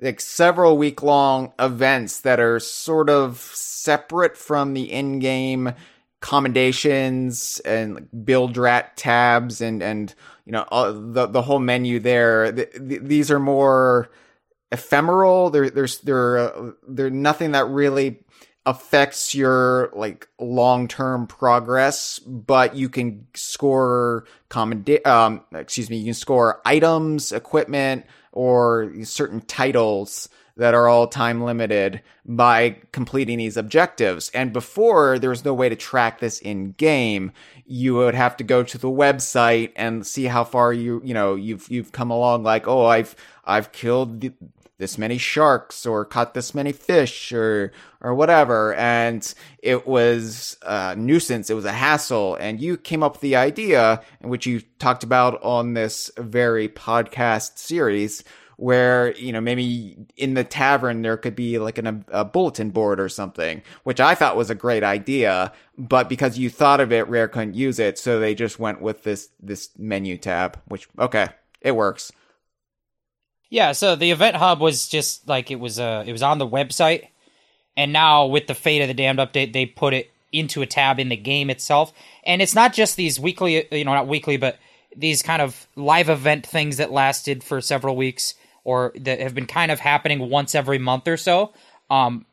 like 0.00 0.20
several 0.20 0.78
week 0.78 1.02
long 1.02 1.52
events 1.58 2.20
that 2.20 2.38
are 2.38 2.60
sort 2.60 3.10
of 3.10 3.38
separate 3.38 4.36
from 4.36 4.74
the 4.74 4.92
in 4.92 5.18
game 5.18 5.72
commendations 6.20 7.60
and 7.60 8.08
bilge 8.24 8.58
rat 8.58 8.96
tabs 8.96 9.60
and, 9.60 9.82
and, 9.82 10.14
you 10.44 10.52
know, 10.52 10.64
uh, 10.70 10.92
the, 10.92 11.26
the 11.26 11.42
whole 11.42 11.58
menu 11.58 11.98
there. 12.00 12.50
The, 12.52 12.68
the, 12.78 12.98
these 12.98 13.30
are 13.30 13.38
more 13.38 14.10
ephemeral. 14.72 15.50
There, 15.50 15.70
there's, 15.70 15.98
there, 15.98 16.38
uh, 16.38 16.72
nothing 16.86 17.52
that 17.52 17.68
really 17.68 18.20
affects 18.64 19.34
your 19.34 19.92
like 19.94 20.26
long-term 20.40 21.28
progress, 21.28 22.18
but 22.18 22.74
you 22.74 22.88
can 22.88 23.26
score 23.34 24.26
common, 24.48 24.84
um, 25.04 25.44
excuse 25.54 25.88
me, 25.88 25.98
you 25.98 26.06
can 26.06 26.14
score 26.14 26.60
items, 26.64 27.30
equipment, 27.30 28.04
or 28.32 28.92
certain 29.04 29.40
titles 29.40 30.28
that 30.56 30.74
are 30.74 30.88
all 30.88 31.06
time 31.06 31.42
limited 31.42 32.00
by 32.24 32.76
completing 32.92 33.38
these 33.38 33.56
objectives. 33.56 34.30
And 34.32 34.52
before, 34.52 35.18
there 35.18 35.30
was 35.30 35.44
no 35.44 35.52
way 35.52 35.68
to 35.68 35.76
track 35.76 36.18
this 36.18 36.38
in 36.38 36.72
game. 36.72 37.32
You 37.66 37.94
would 37.96 38.14
have 38.14 38.36
to 38.38 38.44
go 38.44 38.62
to 38.62 38.78
the 38.78 38.88
website 38.88 39.72
and 39.76 40.06
see 40.06 40.24
how 40.24 40.44
far 40.44 40.72
you, 40.72 41.02
you 41.04 41.14
know, 41.14 41.34
you've, 41.34 41.70
you've 41.70 41.92
come 41.92 42.10
along. 42.10 42.42
Like, 42.42 42.66
oh, 42.66 42.86
I've, 42.86 43.14
I've 43.44 43.72
killed 43.72 44.32
this 44.78 44.98
many 44.98 45.18
sharks 45.18 45.86
or 45.86 46.04
caught 46.04 46.34
this 46.34 46.54
many 46.54 46.72
fish 46.72 47.32
or 47.32 47.72
or 48.02 48.14
whatever 48.14 48.74
and 48.74 49.34
it 49.62 49.86
was 49.86 50.58
a 50.62 50.94
nuisance 50.96 51.48
it 51.48 51.54
was 51.54 51.64
a 51.64 51.72
hassle 51.72 52.36
and 52.36 52.60
you 52.60 52.76
came 52.76 53.02
up 53.02 53.12
with 53.12 53.22
the 53.22 53.36
idea 53.36 54.02
which 54.20 54.44
you 54.44 54.60
talked 54.78 55.02
about 55.02 55.42
on 55.42 55.72
this 55.72 56.10
very 56.18 56.68
podcast 56.68 57.58
series 57.58 58.22
where 58.56 59.14
you 59.16 59.32
know 59.32 59.40
maybe 59.40 59.96
in 60.16 60.34
the 60.34 60.44
tavern 60.44 61.02
there 61.02 61.16
could 61.16 61.36
be 61.36 61.58
like 61.58 61.78
an, 61.78 62.04
a 62.08 62.24
bulletin 62.24 62.70
board 62.70 62.98
or 62.98 63.08
something 63.08 63.62
which 63.84 64.00
i 64.00 64.14
thought 64.14 64.36
was 64.36 64.50
a 64.50 64.54
great 64.54 64.82
idea 64.82 65.52
but 65.76 66.08
because 66.08 66.38
you 66.38 66.48
thought 66.48 66.80
of 66.80 66.90
it 66.90 67.06
rare 67.08 67.28
couldn't 67.28 67.54
use 67.54 67.78
it 67.78 67.98
so 67.98 68.18
they 68.18 68.34
just 68.34 68.58
went 68.58 68.80
with 68.80 69.02
this 69.02 69.28
this 69.40 69.70
menu 69.78 70.16
tab 70.16 70.58
which 70.68 70.88
okay 70.98 71.28
it 71.60 71.74
works 71.76 72.12
Yeah, 73.50 73.72
so 73.72 73.94
the 73.96 74.10
event 74.10 74.36
hub 74.36 74.60
was 74.60 74.88
just 74.88 75.28
like 75.28 75.50
it 75.50 75.60
was 75.60 75.78
uh 75.78 76.04
it 76.06 76.12
was 76.12 76.22
on 76.22 76.38
the 76.38 76.48
website 76.48 77.08
and 77.76 77.92
now 77.92 78.26
with 78.26 78.46
the 78.46 78.54
Fate 78.54 78.82
of 78.82 78.88
the 78.88 78.94
Damned 78.94 79.18
update 79.18 79.52
they 79.52 79.66
put 79.66 79.94
it 79.94 80.10
into 80.32 80.62
a 80.62 80.66
tab 80.66 80.98
in 80.98 81.08
the 81.08 81.16
game 81.16 81.50
itself. 81.50 81.92
And 82.24 82.42
it's 82.42 82.54
not 82.54 82.72
just 82.72 82.96
these 82.96 83.20
weekly 83.20 83.66
you 83.70 83.84
know, 83.84 83.94
not 83.94 84.08
weekly, 84.08 84.36
but 84.36 84.58
these 84.96 85.22
kind 85.22 85.42
of 85.42 85.66
live 85.76 86.08
event 86.08 86.46
things 86.46 86.78
that 86.78 86.90
lasted 86.90 87.44
for 87.44 87.60
several 87.60 87.96
weeks 87.96 88.34
or 88.66 88.92
that 88.96 89.20
have 89.20 89.34
been 89.34 89.46
kind 89.46 89.70
of 89.70 89.78
happening 89.78 90.28
once 90.28 90.54
every 90.54 90.78
month 90.78 91.06
or 91.08 91.16
so. 91.16 91.54
Um 91.88 92.26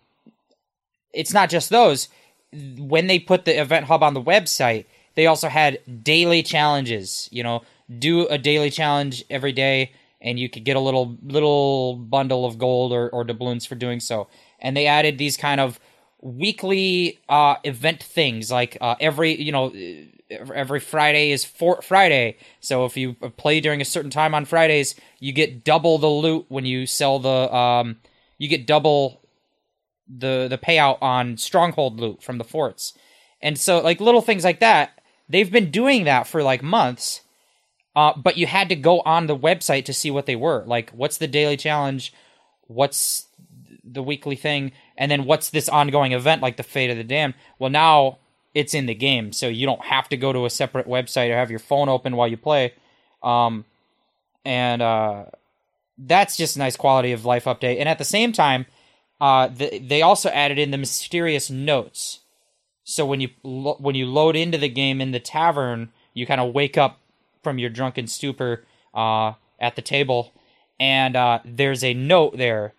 it's 1.14 1.34
not 1.34 1.50
just 1.50 1.70
those. 1.70 2.10
When 2.52 3.08
they 3.08 3.20
put 3.20 3.46
the 3.46 3.60
event 3.60 3.86
hub 3.86 4.02
on 4.02 4.16
the 4.16 4.22
website, 4.22 4.86
they 5.16 5.28
also 5.28 5.48
had 5.48 5.80
daily 6.04 6.42
challenges, 6.42 7.30
you 7.32 7.44
know, 7.44 7.62
do 8.00 8.26
a 8.28 8.40
daily 8.40 8.72
challenge 8.72 9.24
every 9.30 9.52
day 9.52 9.92
and 10.20 10.40
you 10.40 10.50
could 10.50 10.64
get 10.64 10.76
a 10.76 10.80
little 10.80 11.18
little 11.24 11.98
bundle 11.98 12.46
of 12.46 12.58
gold 12.58 12.92
or, 12.92 13.10
or 13.10 13.24
doubloons 13.24 13.66
for 13.66 13.76
doing 13.76 14.00
so. 14.00 14.28
And 14.60 14.76
they 14.76 14.88
added 14.88 15.18
these 15.18 15.38
kind 15.38 15.62
of 15.62 15.80
weekly 16.24 17.20
uh, 17.30 17.56
event 17.64 18.02
things, 18.02 18.52
like 18.52 18.78
uh, 18.82 18.96
every 19.00 19.40
you 19.42 19.52
know 19.52 19.74
every 20.32 20.80
Friday 20.80 21.32
is 21.32 21.46
Fort 21.46 21.84
Friday. 21.84 22.38
So 22.60 22.86
if 22.86 22.98
you 22.98 23.14
play 23.14 23.60
during 23.60 23.82
a 23.82 23.86
certain 23.86 24.12
time 24.12 24.34
on 24.34 24.46
Fridays, 24.46 24.96
you 25.20 25.34
get 25.34 25.64
double 25.64 25.98
the 25.98 26.08
loot 26.08 26.46
when 26.50 26.66
you 26.66 26.86
sell 26.86 27.20
the 27.20 27.54
um, 27.54 27.98
you 28.38 28.48
get 28.48 28.66
double 28.68 29.22
the 30.08 30.48
the 30.50 30.58
payout 30.58 30.98
on 31.02 31.38
stronghold 31.38 32.00
loot 32.00 32.24
from 32.24 32.38
the 32.38 32.44
forts. 32.44 32.94
And 33.42 33.60
so 33.60 33.80
like 33.80 34.00
little 34.00 34.22
things 34.22 34.44
like 34.44 34.62
that, 34.62 35.02
they've 35.30 35.52
been 35.52 35.72
doing 35.72 36.06
that 36.06 36.28
for 36.28 36.44
like 36.44 36.64
months 36.64 37.22
uh, 37.96 38.14
but 38.18 38.38
you 38.38 38.48
had 38.48 38.70
to 38.70 38.76
go 38.76 39.02
on 39.02 39.28
the 39.28 39.38
website 39.38 39.86
to 39.86 39.94
see 39.94 40.10
what 40.10 40.26
they 40.26 40.36
were. 40.36 40.64
Like, 40.66 40.90
what's 40.92 41.18
the 41.18 41.28
daily 41.28 41.58
challenge? 41.58 42.14
What's 42.62 43.28
the 43.84 44.02
weekly 44.02 44.36
thing? 44.36 44.72
And 44.98 45.12
then 45.12 45.26
what's 45.26 45.50
this 45.50 45.70
ongoing 45.70 46.12
event 46.12 46.42
like 46.42 46.58
the 46.58 46.64
Fate 46.64 46.90
of 46.90 46.98
the 46.98 47.04
Damned? 47.04 47.34
Well, 47.60 47.70
now 47.70 48.20
it's 48.54 48.74
in 48.74 48.86
the 48.86 48.94
game, 48.94 49.34
so 49.34 49.48
you 49.48 49.66
don't 49.66 49.86
have 49.86 50.08
to 50.10 50.18
go 50.18 50.32
to 50.32 50.46
a 50.46 50.50
separate 50.50 50.88
website 50.88 51.32
or 51.32 51.36
have 51.36 51.50
your 51.50 51.60
phone 51.60 51.90
open 51.90 52.16
while 52.16 52.28
you 52.28 52.38
play. 52.38 52.74
Um, 53.24 53.66
and 54.46 54.82
uh, 54.82 55.26
that's 55.98 56.38
just 56.38 56.56
a 56.56 56.60
nice 56.60 56.76
quality 56.76 57.12
of 57.12 57.26
life 57.26 57.46
update. 57.46 57.80
And 57.80 57.90
at 57.90 57.98
the 57.98 58.06
same 58.06 58.32
time, 58.32 58.66
uh, 59.20 59.48
the, 59.48 59.80
they 59.80 60.02
also 60.02 60.30
added 60.30 60.60
in 60.60 60.72
the 60.72 60.78
mysterious 60.78 61.50
notes. 61.50 62.20
So 62.84 63.06
when 63.06 63.22
you 63.22 63.30
lo- 63.44 63.78
when 63.80 63.96
you 63.96 64.06
load 64.06 64.36
into 64.36 64.58
the 64.58 64.70
game 64.70 65.00
in 65.00 65.12
the 65.12 65.20
tavern, 65.20 65.92
you 66.14 66.26
kind 66.26 66.42
of 66.42 66.54
wake 66.54 66.78
up 66.78 67.00
from 67.42 67.58
your 67.58 67.70
drunken 67.70 68.08
stupor 68.08 68.66
uh, 68.94 69.34
at 69.60 69.76
the 69.76 69.82
table, 69.82 70.34
and 70.80 71.16
uh, 71.16 71.40
there's 71.46 71.84
a 71.84 71.94
note 71.94 72.38
there 72.38 72.74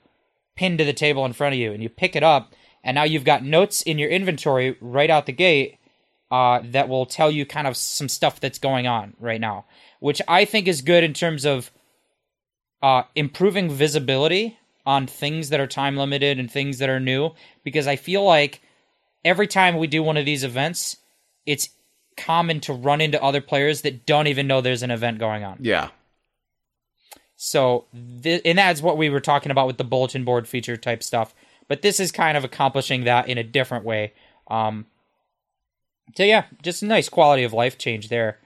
pinned 0.56 0.78
to 0.78 0.84
the 0.84 0.92
table 0.92 1.24
in 1.24 1.32
front 1.32 1.54
of 1.54 1.58
you, 1.58 1.72
and 1.72 1.82
you 1.82 1.88
pick 1.88 2.14
it 2.16 2.22
up, 2.22 2.52
and 2.82 2.94
now 2.94 3.04
you've 3.04 3.24
got 3.24 3.44
notes 3.44 3.82
in 3.82 3.98
your 3.98 4.10
inventory 4.10 4.76
right 4.80 5.10
out 5.10 5.26
the 5.26 5.32
gate 5.32 5.78
uh, 6.30 6.60
that 6.64 6.88
will 6.88 7.06
tell 7.06 7.30
you 7.30 7.46
kind 7.46 7.66
of 7.66 7.76
some 7.76 8.08
stuff 8.08 8.40
that's 8.40 8.58
going 8.58 8.86
on 8.86 9.14
right 9.20 9.40
now, 9.40 9.64
which 10.00 10.20
I 10.26 10.44
think 10.44 10.68
is 10.68 10.82
good 10.82 11.04
in 11.04 11.12
terms 11.12 11.44
of 11.44 11.70
uh, 12.82 13.04
improving 13.14 13.70
visibility 13.70 14.58
on 14.86 15.06
things 15.06 15.48
that 15.48 15.60
are 15.60 15.66
time 15.66 15.96
limited 15.96 16.38
and 16.38 16.50
things 16.50 16.78
that 16.78 16.90
are 16.90 17.00
new, 17.00 17.30
because 17.62 17.86
I 17.86 17.96
feel 17.96 18.24
like 18.24 18.60
every 19.24 19.46
time 19.46 19.78
we 19.78 19.86
do 19.86 20.02
one 20.02 20.16
of 20.16 20.26
these 20.26 20.44
events, 20.44 20.98
it's 21.46 21.70
common 22.16 22.60
to 22.60 22.72
run 22.72 23.00
into 23.00 23.22
other 23.22 23.40
players 23.40 23.82
that 23.82 24.06
don't 24.06 24.26
even 24.26 24.46
know 24.46 24.60
there's 24.60 24.82
an 24.82 24.90
event 24.90 25.18
going 25.18 25.42
on. 25.42 25.58
Yeah. 25.60 25.88
So, 27.36 27.86
th- 28.22 28.42
and 28.44 28.58
that's 28.58 28.80
what 28.80 28.96
we 28.96 29.10
were 29.10 29.20
talking 29.20 29.50
about 29.50 29.66
with 29.66 29.78
the 29.78 29.84
bulletin 29.84 30.24
board 30.24 30.46
feature 30.46 30.76
type 30.76 31.02
stuff. 31.02 31.34
But 31.68 31.82
this 31.82 31.98
is 31.98 32.12
kind 32.12 32.36
of 32.36 32.44
accomplishing 32.44 33.04
that 33.04 33.28
in 33.28 33.38
a 33.38 33.42
different 33.42 33.84
way. 33.84 34.12
Um, 34.48 34.86
so 36.16 36.22
yeah, 36.22 36.44
just 36.62 36.82
a 36.82 36.86
nice 36.86 37.08
quality 37.08 37.42
of 37.44 37.52
life 37.52 37.78
change 37.78 38.08
there. 38.08 38.38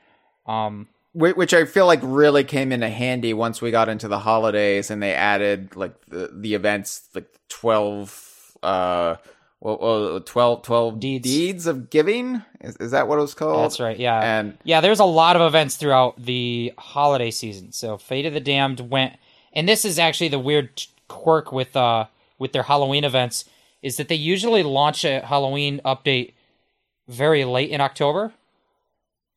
Um, 0.46 0.88
Which 1.12 1.52
I 1.52 1.64
feel 1.64 1.86
like 1.86 2.00
really 2.02 2.44
came 2.44 2.72
into 2.72 2.88
handy 2.88 3.34
once 3.34 3.60
we 3.60 3.70
got 3.70 3.88
into 3.88 4.08
the 4.08 4.20
holidays 4.20 4.90
and 4.90 5.02
they 5.02 5.12
added 5.12 5.76
like 5.76 5.94
the, 6.06 6.30
the 6.32 6.54
events, 6.54 7.08
like 7.14 7.28
12, 7.48 8.56
uh, 8.62 9.16
well, 9.60 9.78
well 9.80 10.20
12, 10.20 10.62
12 10.62 11.00
Deeds. 11.00 11.24
deeds 11.24 11.66
of 11.66 11.90
giving. 11.90 12.42
Is, 12.60 12.76
is 12.76 12.90
that 12.92 13.08
what 13.08 13.18
it 13.18 13.22
was 13.22 13.34
called? 13.34 13.64
that's 13.64 13.80
right. 13.80 13.98
Yeah. 13.98 14.20
And 14.20 14.58
yeah, 14.64 14.80
there's 14.80 15.00
a 15.00 15.04
lot 15.04 15.36
of 15.36 15.42
events 15.42 15.76
throughout 15.76 16.22
the 16.22 16.72
holiday 16.78 17.30
season. 17.30 17.72
So 17.72 17.98
Fate 17.98 18.26
of 18.26 18.34
the 18.34 18.40
Damned 18.40 18.80
went, 18.90 19.16
and 19.52 19.68
this 19.68 19.84
is 19.84 19.98
actually 19.98 20.28
the 20.28 20.38
weird 20.38 20.82
quirk 21.08 21.52
with 21.52 21.74
uh 21.74 22.06
with 22.38 22.52
their 22.52 22.62
Halloween 22.64 23.04
events 23.04 23.44
is 23.82 23.96
that 23.96 24.08
they 24.08 24.14
usually 24.14 24.62
launch 24.62 25.04
a 25.04 25.20
Halloween 25.20 25.80
update 25.84 26.34
very 27.08 27.44
late 27.44 27.70
in 27.70 27.80
October, 27.80 28.32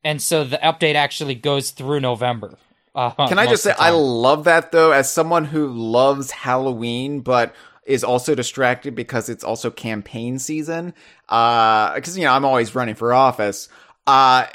and 0.04 0.22
so 0.22 0.44
the 0.44 0.58
update 0.58 0.96
actually 0.96 1.36
goes 1.36 1.72
through 1.72 2.00
November. 2.00 2.58
Uh, 2.94 3.12
Can 3.28 3.40
I 3.40 3.48
just 3.48 3.64
say 3.64 3.74
I 3.80 3.92
love 3.92 4.44
that 4.44 4.74
though 4.74 4.92
as 4.92 5.12
someone 5.12 5.46
who 5.46 5.68
loves 5.68 6.32
Halloween 6.32 7.22
but 7.22 7.56
is 7.91 8.04
also 8.04 8.36
distracted 8.36 8.95
because 8.95 9.30
it's 9.30 9.43
also 9.43 9.69
campaign 9.69 10.39
season. 10.39 10.93
Uh 11.30 11.99
cuz 11.99 12.17
you 12.17 12.25
know 12.25 12.34
I'm 12.34 12.45
always 12.45 12.75
running 12.75 12.95
for 12.95 13.13
office. 13.13 13.69
Uh 14.08 14.45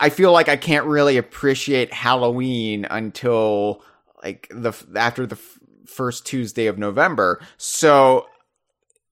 I 0.00 0.08
feel 0.08 0.32
like 0.32 0.48
I 0.48 0.56
can't 0.56 0.86
really 0.86 1.16
appreciate 1.16 1.92
Halloween 1.92 2.86
until 2.90 3.82
like 4.22 4.48
the 4.50 4.72
after 4.96 5.26
the 5.26 5.36
f- 5.36 5.58
first 5.86 6.26
Tuesday 6.26 6.66
of 6.66 6.78
November. 6.78 7.40
So 7.56 8.26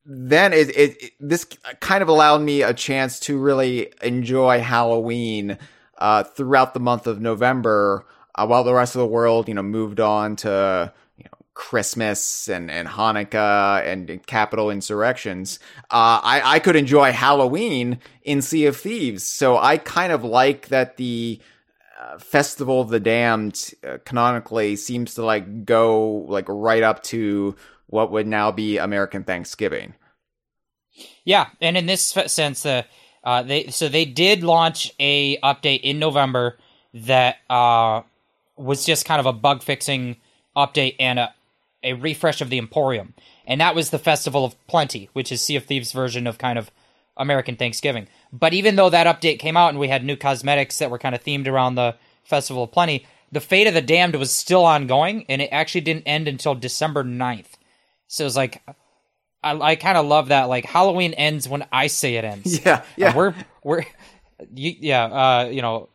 then 0.06 0.52
it, 0.52 0.70
it, 0.76 1.02
it 1.02 1.12
this 1.20 1.46
kind 1.80 2.02
of 2.02 2.08
allowed 2.08 2.42
me 2.42 2.62
a 2.62 2.74
chance 2.74 3.20
to 3.20 3.38
really 3.38 3.92
enjoy 4.02 4.60
Halloween 4.60 5.58
uh, 5.98 6.24
throughout 6.24 6.74
the 6.74 6.80
month 6.80 7.06
of 7.06 7.20
November, 7.20 8.04
uh, 8.34 8.46
while 8.46 8.64
the 8.64 8.74
rest 8.74 8.94
of 8.94 8.98
the 8.98 9.06
world, 9.06 9.48
you 9.48 9.54
know, 9.54 9.62
moved 9.62 10.00
on 10.00 10.36
to 10.36 10.92
Christmas 11.54 12.48
and 12.48 12.70
and 12.70 12.86
Hanukkah 12.88 13.86
and 13.86 14.24
capitol 14.26 14.70
insurrections. 14.70 15.58
Uh, 15.84 16.20
I 16.22 16.42
I 16.44 16.58
could 16.58 16.76
enjoy 16.76 17.12
Halloween 17.12 18.00
in 18.22 18.42
Sea 18.42 18.66
of 18.66 18.76
Thieves, 18.76 19.24
so 19.24 19.56
I 19.56 19.78
kind 19.78 20.12
of 20.12 20.24
like 20.24 20.68
that 20.68 20.96
the. 20.96 21.40
Uh, 21.96 22.18
Festival 22.18 22.80
of 22.80 22.88
the 22.88 22.98
Damned 22.98 23.72
uh, 23.86 23.98
canonically 24.04 24.74
seems 24.74 25.14
to 25.14 25.24
like 25.24 25.64
go 25.64 26.26
like 26.28 26.44
right 26.48 26.82
up 26.82 27.04
to 27.04 27.54
what 27.86 28.10
would 28.10 28.26
now 28.26 28.50
be 28.50 28.78
American 28.78 29.22
Thanksgiving. 29.22 29.94
Yeah, 31.24 31.48
and 31.60 31.76
in 31.76 31.86
this 31.86 32.02
sense, 32.26 32.66
uh, 32.66 32.82
uh, 33.22 33.42
they 33.42 33.68
so 33.68 33.88
they 33.88 34.04
did 34.04 34.42
launch 34.42 34.92
a 35.00 35.38
update 35.38 35.80
in 35.82 35.98
November 35.98 36.58
that 36.92 37.36
uh, 37.48 38.02
was 38.56 38.84
just 38.84 39.06
kind 39.06 39.20
of 39.20 39.26
a 39.26 39.32
bug 39.32 39.62
fixing 39.62 40.16
update 40.56 40.96
and 41.00 41.18
a, 41.18 41.34
a 41.84 41.92
refresh 41.92 42.40
of 42.40 42.50
the 42.50 42.58
Emporium, 42.58 43.14
and 43.46 43.60
that 43.60 43.74
was 43.74 43.90
the 43.90 43.98
Festival 43.98 44.44
of 44.44 44.66
Plenty, 44.66 45.08
which 45.12 45.30
is 45.30 45.40
Sea 45.42 45.56
of 45.56 45.64
Thieves' 45.64 45.92
version 45.92 46.26
of 46.26 46.38
kind 46.38 46.58
of 46.58 46.70
American 47.16 47.54
Thanksgiving. 47.56 48.08
But 48.32 48.52
even 48.54 48.74
though 48.76 48.90
that 48.90 49.06
update 49.06 49.38
came 49.38 49.56
out 49.56 49.68
and 49.68 49.78
we 49.78 49.88
had 49.88 50.04
new 50.04 50.16
cosmetics 50.16 50.78
that 50.78 50.90
were 50.90 50.98
kind 50.98 51.14
of 51.14 51.22
themed 51.22 51.46
around 51.46 51.76
the 51.76 51.94
Festival 52.24 52.64
of 52.64 52.72
Plenty, 52.72 53.06
the 53.30 53.40
Fate 53.40 53.66
of 53.66 53.74
the 53.74 53.82
Damned 53.82 54.16
was 54.16 54.32
still 54.32 54.64
ongoing, 54.64 55.24
and 55.28 55.40
it 55.42 55.48
actually 55.52 55.82
didn't 55.82 56.04
end 56.06 56.26
until 56.26 56.54
December 56.54 57.04
9th. 57.04 57.52
So 58.08 58.24
it 58.24 58.26
was 58.26 58.36
like 58.36 58.62
I, 59.42 59.58
I 59.58 59.76
kind 59.76 59.98
of 59.98 60.06
love 60.06 60.28
that. 60.28 60.44
Like 60.44 60.64
Halloween 60.64 61.12
ends 61.14 61.48
when 61.48 61.66
I 61.70 61.88
say 61.88 62.16
it 62.16 62.24
ends. 62.24 62.60
Yeah, 62.64 62.82
yeah. 62.96 63.14
We're 63.14 63.34
we're 63.62 63.84
you, 64.52 64.74
yeah. 64.80 65.04
Uh, 65.04 65.44
you 65.50 65.62
know, 65.62 65.88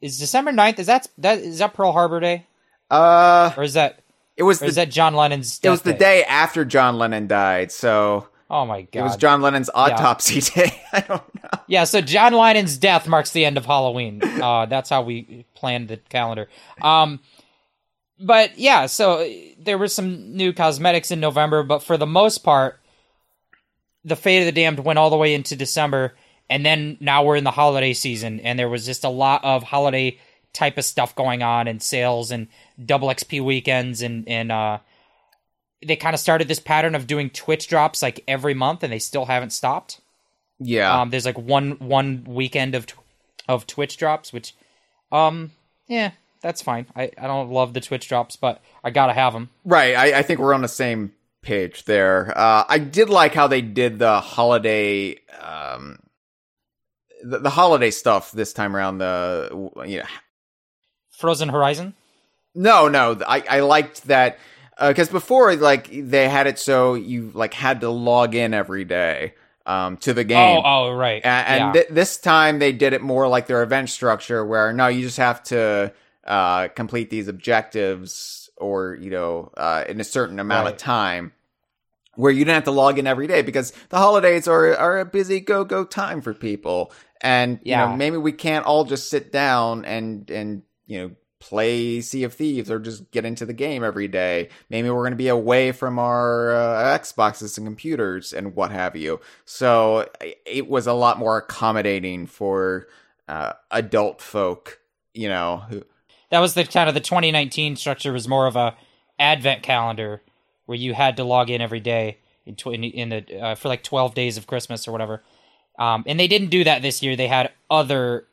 is 0.00 0.18
December 0.18 0.52
9th, 0.52 0.78
Is 0.78 0.86
that 0.86 1.06
that 1.18 1.38
is 1.38 1.58
that 1.58 1.74
Pearl 1.74 1.92
Harbor 1.92 2.20
Day 2.20 2.46
Uh, 2.90 3.52
or 3.56 3.62
is 3.62 3.74
that 3.74 4.00
It 4.36 4.42
was 4.42 4.58
the 4.60 4.70
that 4.70 4.90
John 4.90 5.14
Lennon's? 5.14 5.60
it 5.62 5.70
was 5.70 5.82
the 5.82 5.94
day 5.94 6.24
after 6.24 6.64
John 6.64 6.98
Lennon 6.98 7.26
died, 7.26 7.72
so 7.72 8.28
Oh 8.48 8.64
my 8.66 8.82
god! 8.82 9.00
it 9.00 9.02
was 9.02 9.16
John 9.16 9.40
Lennon's 9.42 9.70
autopsy 9.74 10.40
day. 10.54 10.80
I 10.92 11.00
don't 11.00 11.34
know. 11.42 11.50
Yeah, 11.66 11.84
so 11.84 12.00
John 12.00 12.32
Lennon's 12.32 12.76
death 12.78 13.08
marks 13.08 13.30
the 13.30 13.44
end 13.44 13.56
of 13.56 13.66
Halloween. 13.66 14.22
Uh, 14.46 14.66
that's 14.66 14.90
how 14.90 15.02
we 15.02 15.46
planned 15.54 15.88
the 15.88 15.96
calendar. 15.96 16.48
Um, 16.82 17.20
but 18.20 18.58
yeah, 18.58 18.86
so 18.86 19.28
there 19.58 19.78
were 19.78 19.88
some 19.88 20.36
new 20.36 20.52
cosmetics 20.52 21.10
in 21.10 21.20
November, 21.20 21.62
but 21.62 21.82
for 21.82 21.96
the 21.96 22.06
most 22.06 22.38
part, 22.44 22.78
the 24.04 24.14
Fate 24.14 24.40
of 24.40 24.44
the 24.46 24.52
Damned 24.52 24.80
went 24.80 24.98
all 24.98 25.10
the 25.10 25.16
way 25.16 25.34
into 25.34 25.56
December, 25.56 26.14
and 26.48 26.64
then 26.64 26.96
now 27.00 27.24
we're 27.24 27.36
in 27.36 27.44
the 27.44 27.50
holiday 27.50 27.92
season, 27.94 28.40
and 28.40 28.58
there 28.58 28.68
was 28.68 28.86
just 28.86 29.04
a 29.04 29.08
lot 29.08 29.42
of 29.42 29.62
holiday 29.64 30.18
type 30.52 30.78
of 30.78 30.84
stuff 30.84 31.14
going 31.16 31.42
on, 31.42 31.66
and 31.66 31.82
sales, 31.82 32.30
and 32.30 32.46
double 32.82 33.08
XP 33.08 33.44
weekends, 33.44 34.02
and 34.02 34.28
and 34.28 34.52
uh, 34.52 34.78
they 35.84 35.96
kind 35.96 36.14
of 36.14 36.20
started 36.20 36.48
this 36.48 36.60
pattern 36.60 36.94
of 36.94 37.06
doing 37.06 37.30
Twitch 37.30 37.68
drops 37.68 38.02
like 38.02 38.22
every 38.26 38.54
month, 38.54 38.82
and 38.82 38.92
they 38.92 38.98
still 38.98 39.26
haven't 39.26 39.50
stopped. 39.50 40.00
Yeah. 40.58 41.00
Um, 41.00 41.10
there's 41.10 41.26
like 41.26 41.38
one 41.38 41.72
one 41.72 42.24
weekend 42.26 42.74
of 42.74 42.86
tw- 42.86 42.98
of 43.48 43.66
Twitch 43.66 43.96
drops, 43.96 44.32
which, 44.32 44.54
um, 45.12 45.52
yeah, 45.86 46.12
that's 46.42 46.62
fine. 46.62 46.86
I, 46.96 47.10
I 47.18 47.26
don't 47.26 47.50
love 47.50 47.74
the 47.74 47.80
Twitch 47.80 48.08
drops, 48.08 48.36
but 48.36 48.60
I 48.82 48.90
gotta 48.90 49.12
have 49.12 49.32
them. 49.32 49.50
Right. 49.64 49.94
I, 49.94 50.18
I 50.18 50.22
think 50.22 50.40
we're 50.40 50.54
on 50.54 50.62
the 50.62 50.68
same 50.68 51.12
page 51.42 51.84
there. 51.84 52.32
Uh, 52.36 52.64
I 52.68 52.78
did 52.78 53.10
like 53.10 53.34
how 53.34 53.46
they 53.46 53.60
did 53.60 53.98
the 53.98 54.20
holiday, 54.20 55.16
um, 55.40 56.00
the, 57.22 57.38
the 57.38 57.50
holiday 57.50 57.90
stuff 57.90 58.32
this 58.32 58.52
time 58.52 58.74
around. 58.74 58.98
The 58.98 59.70
you 59.86 59.98
know, 59.98 60.04
Frozen 61.10 61.50
Horizon. 61.50 61.94
No, 62.56 62.88
no. 62.88 63.18
I 63.26 63.42
I 63.48 63.60
liked 63.60 64.04
that 64.08 64.38
because 64.80 65.08
before 65.08 65.54
like 65.56 65.88
they 65.92 66.28
had 66.28 66.46
it 66.46 66.58
so 66.58 66.94
you 66.94 67.30
like 67.34 67.54
had 67.54 67.80
to 67.82 67.90
log 67.90 68.34
in 68.34 68.52
every 68.54 68.84
day 68.84 69.34
um 69.66 69.96
to 69.98 70.12
the 70.14 70.24
game. 70.24 70.58
Oh, 70.58 70.62
oh, 70.64 70.90
right. 70.92 71.22
A- 71.22 71.26
and 71.28 71.58
yeah. 71.58 71.72
th- 71.72 71.88
this 71.90 72.18
time 72.18 72.58
they 72.58 72.72
did 72.72 72.92
it 72.92 73.02
more 73.02 73.26
like 73.28 73.46
their 73.46 73.62
event 73.62 73.90
structure 73.90 74.44
where 74.44 74.72
no 74.72 74.88
you 74.88 75.02
just 75.02 75.16
have 75.18 75.42
to 75.44 75.92
uh 76.24 76.68
complete 76.68 77.08
these 77.10 77.28
objectives 77.28 78.50
or 78.56 78.96
you 79.00 79.10
know 79.10 79.50
uh 79.56 79.84
in 79.88 80.00
a 80.00 80.04
certain 80.04 80.38
amount 80.38 80.68
of 80.68 80.76
time 80.76 81.32
where 82.14 82.32
you 82.32 82.40
didn't 82.44 82.54
have 82.54 82.64
to 82.64 82.70
log 82.70 82.98
in 82.98 83.06
every 83.06 83.26
day 83.26 83.42
because 83.42 83.72
the 83.90 83.98
holidays 83.98 84.48
are 84.48 84.74
are 84.76 84.98
a 85.00 85.04
busy 85.04 85.40
go 85.40 85.64
go 85.64 85.84
time 85.84 86.20
for 86.20 86.32
people 86.34 86.92
and 87.20 87.58
you 87.62 87.72
Yeah. 87.72 87.86
know 87.86 87.96
maybe 87.96 88.16
we 88.16 88.32
can't 88.32 88.64
all 88.66 88.84
just 88.84 89.08
sit 89.10 89.32
down 89.32 89.84
and 89.84 90.30
and 90.30 90.62
you 90.86 90.98
know 91.00 91.10
play 91.38 92.00
Sea 92.00 92.24
of 92.24 92.34
Thieves 92.34 92.70
or 92.70 92.78
just 92.78 93.10
get 93.10 93.24
into 93.24 93.44
the 93.44 93.52
game 93.52 93.84
every 93.84 94.08
day. 94.08 94.48
Maybe 94.70 94.88
we're 94.88 95.02
going 95.02 95.10
to 95.12 95.16
be 95.16 95.28
away 95.28 95.72
from 95.72 95.98
our 95.98 96.54
uh, 96.54 96.98
Xboxes 96.98 97.58
and 97.58 97.66
computers 97.66 98.32
and 98.32 98.54
what 98.54 98.70
have 98.70 98.96
you. 98.96 99.20
So 99.44 100.08
it 100.44 100.68
was 100.68 100.86
a 100.86 100.92
lot 100.92 101.18
more 101.18 101.36
accommodating 101.36 102.26
for 102.26 102.88
uh, 103.28 103.52
adult 103.70 104.20
folk, 104.20 104.80
you 105.12 105.28
know, 105.28 105.64
who 105.68 105.82
that 106.30 106.40
was 106.40 106.54
the 106.54 106.64
kind 106.64 106.88
of 106.88 106.94
the 106.94 107.00
2019 107.00 107.76
structure 107.76 108.12
was 108.12 108.26
more 108.26 108.46
of 108.46 108.56
a 108.56 108.76
advent 109.18 109.62
calendar 109.62 110.22
where 110.66 110.76
you 110.76 110.94
had 110.94 111.16
to 111.16 111.24
log 111.24 111.50
in 111.50 111.60
every 111.60 111.80
day 111.80 112.18
in, 112.44 112.56
tw- 112.56 112.68
in, 112.68 113.08
the 113.08 113.40
uh, 113.40 113.54
for 113.54 113.68
like 113.68 113.82
12 113.82 114.14
days 114.14 114.36
of 114.36 114.46
Christmas 114.46 114.88
or 114.88 114.92
whatever. 114.92 115.22
Um, 115.78 116.04
and 116.06 116.18
they 116.18 116.26
didn't 116.26 116.48
do 116.48 116.64
that 116.64 116.82
this 116.82 117.02
year. 117.02 117.16
They 117.16 117.28
had 117.28 117.52
other 117.70 118.26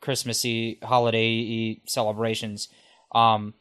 Christmassy 0.00 0.78
holiday 0.82 1.80
celebrations. 1.86 2.68
Um, 3.14 3.54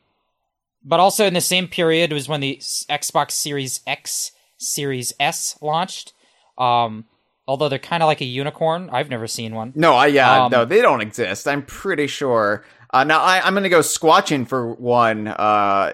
but 0.83 0.99
also 0.99 1.25
in 1.25 1.33
the 1.33 1.41
same 1.41 1.67
period 1.67 2.13
was 2.13 2.29
when 2.29 2.39
the 2.41 2.57
Xbox 2.57 3.31
Series 3.31 3.81
X, 3.85 4.31
Series 4.57 5.13
S 5.19 5.57
launched. 5.61 6.13
Um, 6.57 7.05
although 7.47 7.67
they're 7.69 7.79
kind 7.79 8.03
of 8.03 8.07
like 8.07 8.21
a 8.21 8.25
unicorn. 8.25 8.89
I've 8.91 9.09
never 9.09 9.27
seen 9.27 9.55
one. 9.55 9.73
No, 9.75 9.95
I 9.95 10.07
yeah, 10.07 10.45
Um, 10.45 10.51
no, 10.51 10.65
they 10.65 10.81
don't 10.81 11.01
exist. 11.01 11.47
I'm 11.47 11.63
pretty 11.63 12.07
sure. 12.07 12.63
Uh, 12.91 13.03
now 13.03 13.21
I, 13.21 13.41
I'm 13.41 13.53
gonna 13.53 13.69
go 13.69 13.79
squatching 13.81 14.47
for 14.47 14.73
one. 14.73 15.27
Uh, 15.27 15.93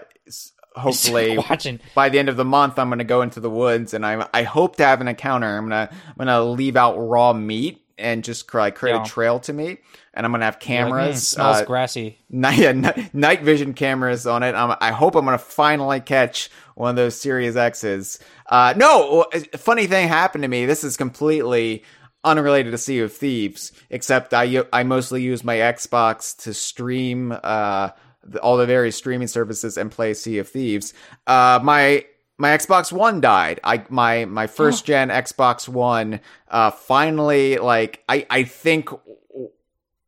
hopefully 0.74 1.38
by 1.94 2.08
the 2.08 2.18
end 2.18 2.28
of 2.28 2.36
the 2.36 2.44
month, 2.44 2.78
I'm 2.78 2.88
gonna 2.88 3.04
go 3.04 3.22
into 3.22 3.40
the 3.40 3.50
woods 3.50 3.94
and 3.94 4.04
I 4.04 4.26
I 4.32 4.42
hope 4.42 4.76
to 4.76 4.84
have 4.84 5.00
an 5.00 5.08
encounter. 5.08 5.46
I'm 5.56 5.64
gonna 5.64 5.88
I'm 5.90 6.14
gonna 6.18 6.42
leave 6.42 6.76
out 6.76 6.96
raw 6.96 7.32
meat 7.32 7.82
and 7.98 8.22
just 8.24 8.52
like 8.52 8.74
create 8.74 8.94
Yeah. 8.94 9.02
a 9.02 9.06
trail 9.06 9.40
to 9.40 9.52
meet, 9.52 9.80
and 10.16 10.26
I'm 10.26 10.32
gonna 10.32 10.44
have 10.46 10.54
Like, 10.54 10.62
mm, 10.62 10.66
cameras. 10.66 11.28
smells 11.28 11.56
uh, 11.58 11.64
grassy. 11.64 12.18
night, 12.30 12.58
yeah, 12.58 12.72
ni- 12.72 13.08
night 13.12 13.42
vision 13.42 13.74
cameras 13.74 14.26
on 14.26 14.42
it. 14.42 14.54
Um, 14.54 14.74
I 14.80 14.90
hope 14.92 15.14
I'm 15.14 15.24
gonna 15.24 15.38
finally 15.38 16.00
catch 16.00 16.50
one 16.74 16.90
of 16.90 16.96
those 16.96 17.20
Series 17.20 17.56
X's. 17.56 18.18
Uh, 18.48 18.74
no, 18.76 19.26
funny 19.56 19.86
thing 19.86 20.08
happened 20.08 20.42
to 20.42 20.48
me. 20.48 20.66
This 20.66 20.82
is 20.84 20.96
completely 20.96 21.84
unrelated 22.24 22.72
to 22.72 22.78
Sea 22.78 23.00
of 23.00 23.12
Thieves, 23.12 23.72
except 23.90 24.34
I 24.34 24.64
I 24.72 24.82
mostly 24.82 25.22
use 25.22 25.44
my 25.44 25.56
Xbox 25.56 26.36
to 26.42 26.52
stream 26.54 27.32
uh 27.44 27.90
the, 28.28 28.40
all 28.40 28.56
the 28.56 28.66
various 28.66 28.96
streaming 28.96 29.28
services 29.28 29.76
and 29.78 29.90
play 29.90 30.12
Sea 30.12 30.38
of 30.38 30.48
Thieves. 30.48 30.92
Uh, 31.28 31.60
my 31.62 32.04
my 32.38 32.48
Xbox 32.50 32.90
One 32.92 33.20
died. 33.20 33.60
I 33.64 33.84
my 33.88 34.24
my 34.24 34.46
first 34.48 34.84
gen 34.84 35.08
Xbox 35.10 35.68
One 35.68 36.20
uh 36.48 36.70
finally 36.72 37.58
like 37.58 38.02
I 38.08 38.26
I 38.28 38.42
think 38.42 38.90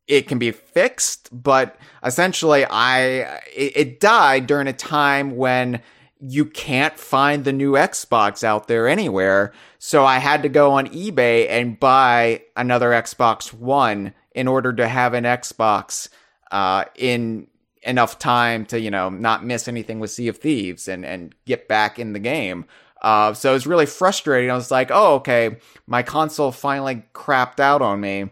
it 0.08 0.26
can 0.26 0.38
be 0.38 0.50
fixed, 0.50 1.28
but 1.30 1.76
essentially 2.02 2.64
I 2.64 3.00
it, 3.54 3.76
it 3.76 4.00
died 4.00 4.46
during 4.46 4.66
a 4.66 4.72
time 4.72 5.36
when 5.36 5.82
you 6.18 6.46
can't 6.46 6.98
find 6.98 7.44
the 7.44 7.52
new 7.52 7.72
Xbox 7.72 8.42
out 8.42 8.66
there 8.66 8.88
anywhere. 8.88 9.52
So 9.78 10.04
I 10.04 10.18
had 10.18 10.42
to 10.42 10.48
go 10.48 10.72
on 10.72 10.88
eBay 10.88 11.48
and 11.48 11.78
buy 11.78 12.42
another 12.56 12.90
Xbox 12.90 13.52
One 13.52 14.14
in 14.32 14.48
order 14.48 14.72
to 14.72 14.88
have 14.88 15.14
an 15.14 15.24
Xbox 15.24 16.08
uh, 16.50 16.86
in 16.96 17.46
enough 17.82 18.18
time 18.18 18.66
to 18.66 18.80
you 18.80 18.90
know 18.90 19.08
not 19.10 19.44
miss 19.44 19.68
anything 19.68 20.00
with 20.00 20.10
Sea 20.10 20.28
of 20.28 20.38
Thieves 20.38 20.88
and 20.88 21.04
and 21.04 21.34
get 21.44 21.68
back 21.68 21.98
in 21.98 22.14
the 22.14 22.18
game. 22.18 22.64
Uh, 23.00 23.32
so 23.32 23.50
it 23.50 23.54
was 23.54 23.66
really 23.66 23.86
frustrating. 23.86 24.50
I 24.50 24.54
was 24.54 24.70
like, 24.70 24.90
oh 24.90 25.16
okay, 25.16 25.58
my 25.86 26.02
console 26.02 26.50
finally 26.50 27.04
crapped 27.12 27.60
out 27.60 27.82
on 27.82 28.00
me 28.00 28.30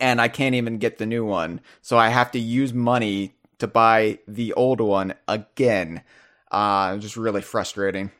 and 0.00 0.20
I 0.20 0.28
can't 0.28 0.54
even 0.54 0.78
get 0.78 0.98
the 0.98 1.06
new 1.06 1.24
one. 1.24 1.60
So 1.82 1.98
I 1.98 2.08
have 2.08 2.30
to 2.32 2.38
use 2.38 2.72
money 2.72 3.34
to 3.58 3.66
buy 3.66 4.18
the 4.26 4.52
old 4.54 4.80
one 4.80 5.14
again. 5.26 6.02
Uh, 6.50 6.96
just 6.98 7.16
really 7.16 7.42
frustrating. 7.42 8.10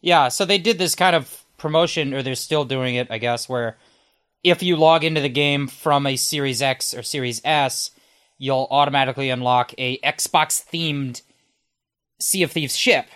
Yeah, 0.00 0.28
so 0.28 0.44
they 0.44 0.58
did 0.58 0.78
this 0.78 0.94
kind 0.94 1.16
of 1.16 1.44
promotion, 1.56 2.14
or 2.14 2.22
they're 2.22 2.34
still 2.34 2.64
doing 2.64 2.96
it, 2.96 3.08
I 3.10 3.18
guess, 3.18 3.48
where 3.48 3.76
if 4.44 4.62
you 4.62 4.76
log 4.76 5.04
into 5.04 5.20
the 5.20 5.28
game 5.28 5.66
from 5.66 6.06
a 6.06 6.16
Series 6.16 6.62
X 6.62 6.94
or 6.94 7.02
Series 7.02 7.40
S, 7.44 7.90
you'll 8.38 8.68
automatically 8.70 9.30
unlock 9.30 9.72
a 9.78 9.98
Xbox 9.98 10.64
themed 10.64 11.22
Sea 12.20 12.42
of 12.42 12.52
Thieves 12.52 12.76
ship. 12.76 13.06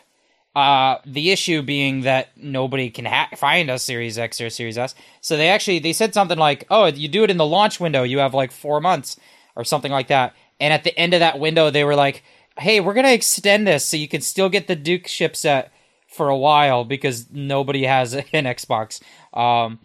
Uh, 0.54 0.98
the 1.06 1.30
issue 1.30 1.62
being 1.62 2.00
that 2.00 2.36
nobody 2.36 2.90
can 2.90 3.04
ha- 3.04 3.28
find 3.36 3.70
a 3.70 3.78
Series 3.78 4.18
X 4.18 4.40
or 4.40 4.50
Series 4.50 4.76
S. 4.76 4.96
So 5.20 5.36
they 5.36 5.48
actually 5.48 5.78
they 5.78 5.92
said 5.92 6.12
something 6.12 6.38
like, 6.38 6.66
"Oh, 6.70 6.86
you 6.86 7.06
do 7.06 7.22
it 7.22 7.30
in 7.30 7.36
the 7.36 7.46
launch 7.46 7.78
window. 7.78 8.02
You 8.02 8.18
have 8.18 8.34
like 8.34 8.50
four 8.50 8.80
months 8.80 9.16
or 9.54 9.62
something 9.62 9.92
like 9.92 10.08
that." 10.08 10.34
And 10.58 10.74
at 10.74 10.82
the 10.82 10.98
end 10.98 11.14
of 11.14 11.20
that 11.20 11.38
window, 11.38 11.70
they 11.70 11.84
were 11.84 11.94
like, 11.94 12.24
"Hey, 12.58 12.80
we're 12.80 12.94
gonna 12.94 13.12
extend 13.12 13.66
this 13.66 13.86
so 13.86 13.96
you 13.96 14.08
can 14.08 14.22
still 14.22 14.48
get 14.48 14.66
the 14.66 14.74
Duke 14.74 15.06
ship 15.06 15.36
set 15.36 15.72
for 16.08 16.28
a 16.28 16.36
while 16.36 16.84
because 16.84 17.30
nobody 17.30 17.84
has 17.84 18.14
an 18.14 18.24
Xbox." 18.44 19.00
Um, 19.32 19.78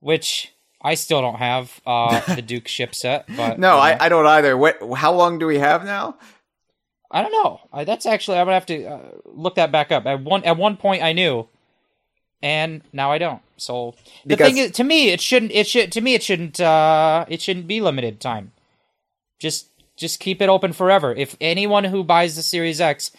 which 0.00 0.52
I 0.82 0.94
still 0.94 1.20
don't 1.20 1.36
have 1.36 1.80
uh, 1.86 2.34
the 2.34 2.42
Duke 2.46 2.66
ship 2.66 2.94
set. 2.94 3.26
But 3.28 3.58
No, 3.58 3.72
you 3.72 3.76
know. 3.76 3.78
I, 3.78 4.06
I 4.06 4.08
don't 4.08 4.26
either. 4.26 4.56
What? 4.56 4.78
How 4.96 5.12
long 5.12 5.38
do 5.38 5.46
we 5.46 5.58
have 5.58 5.84
now? 5.84 6.16
I 7.12 7.22
don't 7.22 7.32
know. 7.32 7.60
I, 7.72 7.84
that's 7.84 8.06
actually 8.06 8.38
I'm 8.38 8.46
gonna 8.46 8.54
have 8.54 8.66
to 8.66 8.84
uh, 8.86 9.00
look 9.26 9.56
that 9.56 9.70
back 9.70 9.92
up. 9.92 10.06
At 10.06 10.22
one 10.22 10.42
at 10.44 10.56
one 10.56 10.76
point 10.78 11.02
I 11.02 11.12
knew, 11.12 11.46
and 12.42 12.82
now 12.92 13.12
I 13.12 13.18
don't. 13.18 13.42
So 13.56 13.94
the 14.24 14.30
Because- 14.36 14.48
thing 14.48 14.56
is, 14.58 14.70
to 14.72 14.84
me, 14.84 15.10
it 15.10 15.20
shouldn't. 15.20 15.52
It 15.52 15.66
should 15.66 15.92
to 15.92 16.00
me 16.00 16.14
it 16.14 16.22
shouldn't. 16.22 16.58
Uh, 16.60 17.24
it 17.28 17.40
shouldn't 17.42 17.66
be 17.66 17.80
limited 17.80 18.20
time. 18.20 18.52
Just 19.38 19.68
just 19.96 20.20
keep 20.20 20.40
it 20.40 20.48
open 20.48 20.72
forever. 20.72 21.12
If 21.14 21.36
anyone 21.40 21.84
who 21.84 22.02
buys 22.02 22.34
the 22.36 22.42
Series 22.42 22.80
X 22.80 23.10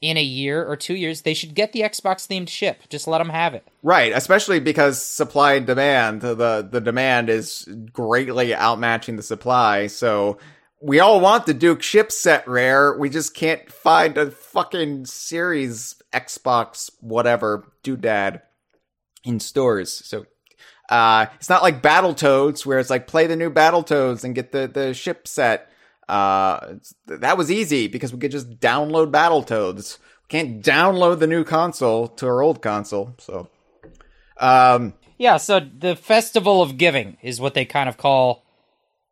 in 0.00 0.16
a 0.16 0.22
year 0.22 0.64
or 0.64 0.76
two 0.76 0.94
years, 0.94 1.22
they 1.22 1.34
should 1.34 1.54
get 1.54 1.72
the 1.72 1.80
Xbox 1.80 2.28
themed 2.28 2.48
ship. 2.48 2.82
Just 2.88 3.08
let 3.08 3.18
them 3.18 3.30
have 3.30 3.54
it. 3.54 3.66
Right, 3.82 4.12
especially 4.14 4.60
because 4.60 5.04
supply 5.04 5.54
and 5.54 5.66
demand. 5.66 6.20
The 6.20 6.68
the 6.70 6.80
demand 6.80 7.30
is 7.30 7.66
greatly 7.92 8.50
outmatching 8.50 9.16
the 9.16 9.22
supply. 9.22 9.86
So 9.88 10.38
we 10.80 11.00
all 11.00 11.20
want 11.20 11.46
the 11.46 11.54
Duke 11.54 11.82
ship 11.82 12.12
set 12.12 12.46
rare. 12.46 12.96
We 12.96 13.10
just 13.10 13.34
can't 13.34 13.70
find 13.70 14.16
a 14.16 14.30
fucking 14.30 15.06
Series 15.06 16.00
Xbox 16.12 16.90
whatever 17.00 17.72
doodad 17.82 18.42
in 19.24 19.40
stores. 19.40 19.92
So 19.92 20.26
uh, 20.88 21.26
it's 21.36 21.48
not 21.48 21.62
like 21.62 21.82
Battletoads 21.82 22.64
where 22.64 22.78
it's 22.78 22.90
like 22.90 23.06
play 23.06 23.26
the 23.26 23.36
new 23.36 23.50
Battletoads 23.50 24.24
and 24.24 24.34
get 24.34 24.52
the 24.52 24.68
the 24.68 24.94
ship 24.94 25.26
set. 25.28 25.70
Uh, 26.08 26.76
that 27.06 27.36
was 27.36 27.50
easy 27.50 27.86
because 27.88 28.12
we 28.12 28.18
could 28.18 28.30
just 28.30 28.58
download 28.60 29.10
Battletoads. 29.10 29.98
We 29.98 30.28
can't 30.28 30.64
download 30.64 31.18
the 31.18 31.26
new 31.26 31.44
console 31.44 32.08
to 32.08 32.26
our 32.26 32.40
old 32.40 32.62
console, 32.62 33.14
so. 33.18 33.50
Um, 34.38 34.94
Yeah, 35.18 35.36
so 35.36 35.60
the 35.60 35.96
Festival 35.96 36.62
of 36.62 36.78
Giving 36.78 37.18
is 37.20 37.40
what 37.40 37.52
they 37.52 37.64
kind 37.64 37.88
of 37.88 37.98
call 37.98 38.46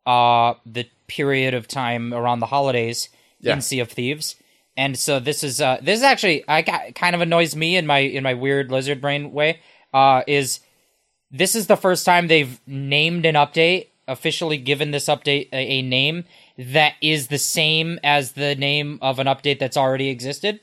uh 0.06 0.54
the 0.64 0.88
period 1.08 1.54
of 1.54 1.66
time 1.68 2.14
around 2.14 2.40
the 2.40 2.46
holidays 2.46 3.08
Yeah. 3.40 3.54
in 3.54 3.60
Sea 3.60 3.80
of 3.80 3.90
Thieves. 3.90 4.36
And 4.76 4.98
so 4.98 5.18
this 5.20 5.42
is 5.42 5.60
uh 5.60 5.78
this 5.82 5.98
is 5.98 6.02
actually 6.02 6.44
I 6.48 6.62
got 6.62 6.94
kind 6.94 7.14
of 7.14 7.20
annoys 7.20 7.54
me 7.56 7.76
in 7.76 7.86
my 7.86 7.98
in 7.98 8.22
my 8.22 8.34
weird 8.34 8.70
lizard 8.70 9.00
brain 9.00 9.32
way 9.32 9.60
uh 9.92 10.22
is 10.26 10.60
this 11.30 11.54
is 11.54 11.66
the 11.66 11.76
first 11.76 12.04
time 12.06 12.28
they've 12.28 12.60
named 12.66 13.26
an 13.26 13.34
update 13.34 13.88
officially 14.08 14.56
given 14.58 14.92
this 14.92 15.06
update 15.06 15.48
a, 15.52 15.56
a 15.56 15.82
name 15.82 16.24
that 16.56 16.94
is 17.02 17.26
the 17.28 17.38
same 17.38 17.98
as 18.04 18.32
the 18.32 18.54
name 18.54 18.98
of 19.02 19.18
an 19.18 19.26
update 19.26 19.58
that's 19.58 19.76
already 19.76 20.08
existed. 20.08 20.60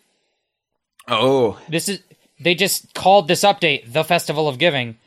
oh, 1.08 1.60
This 1.70 1.90
is 1.90 2.00
they 2.40 2.56
just 2.56 2.94
called 2.94 3.28
this 3.28 3.44
update 3.44 3.92
the 3.94 4.04
Festival 4.04 4.48
of 4.48 4.58
Giving. 4.58 4.98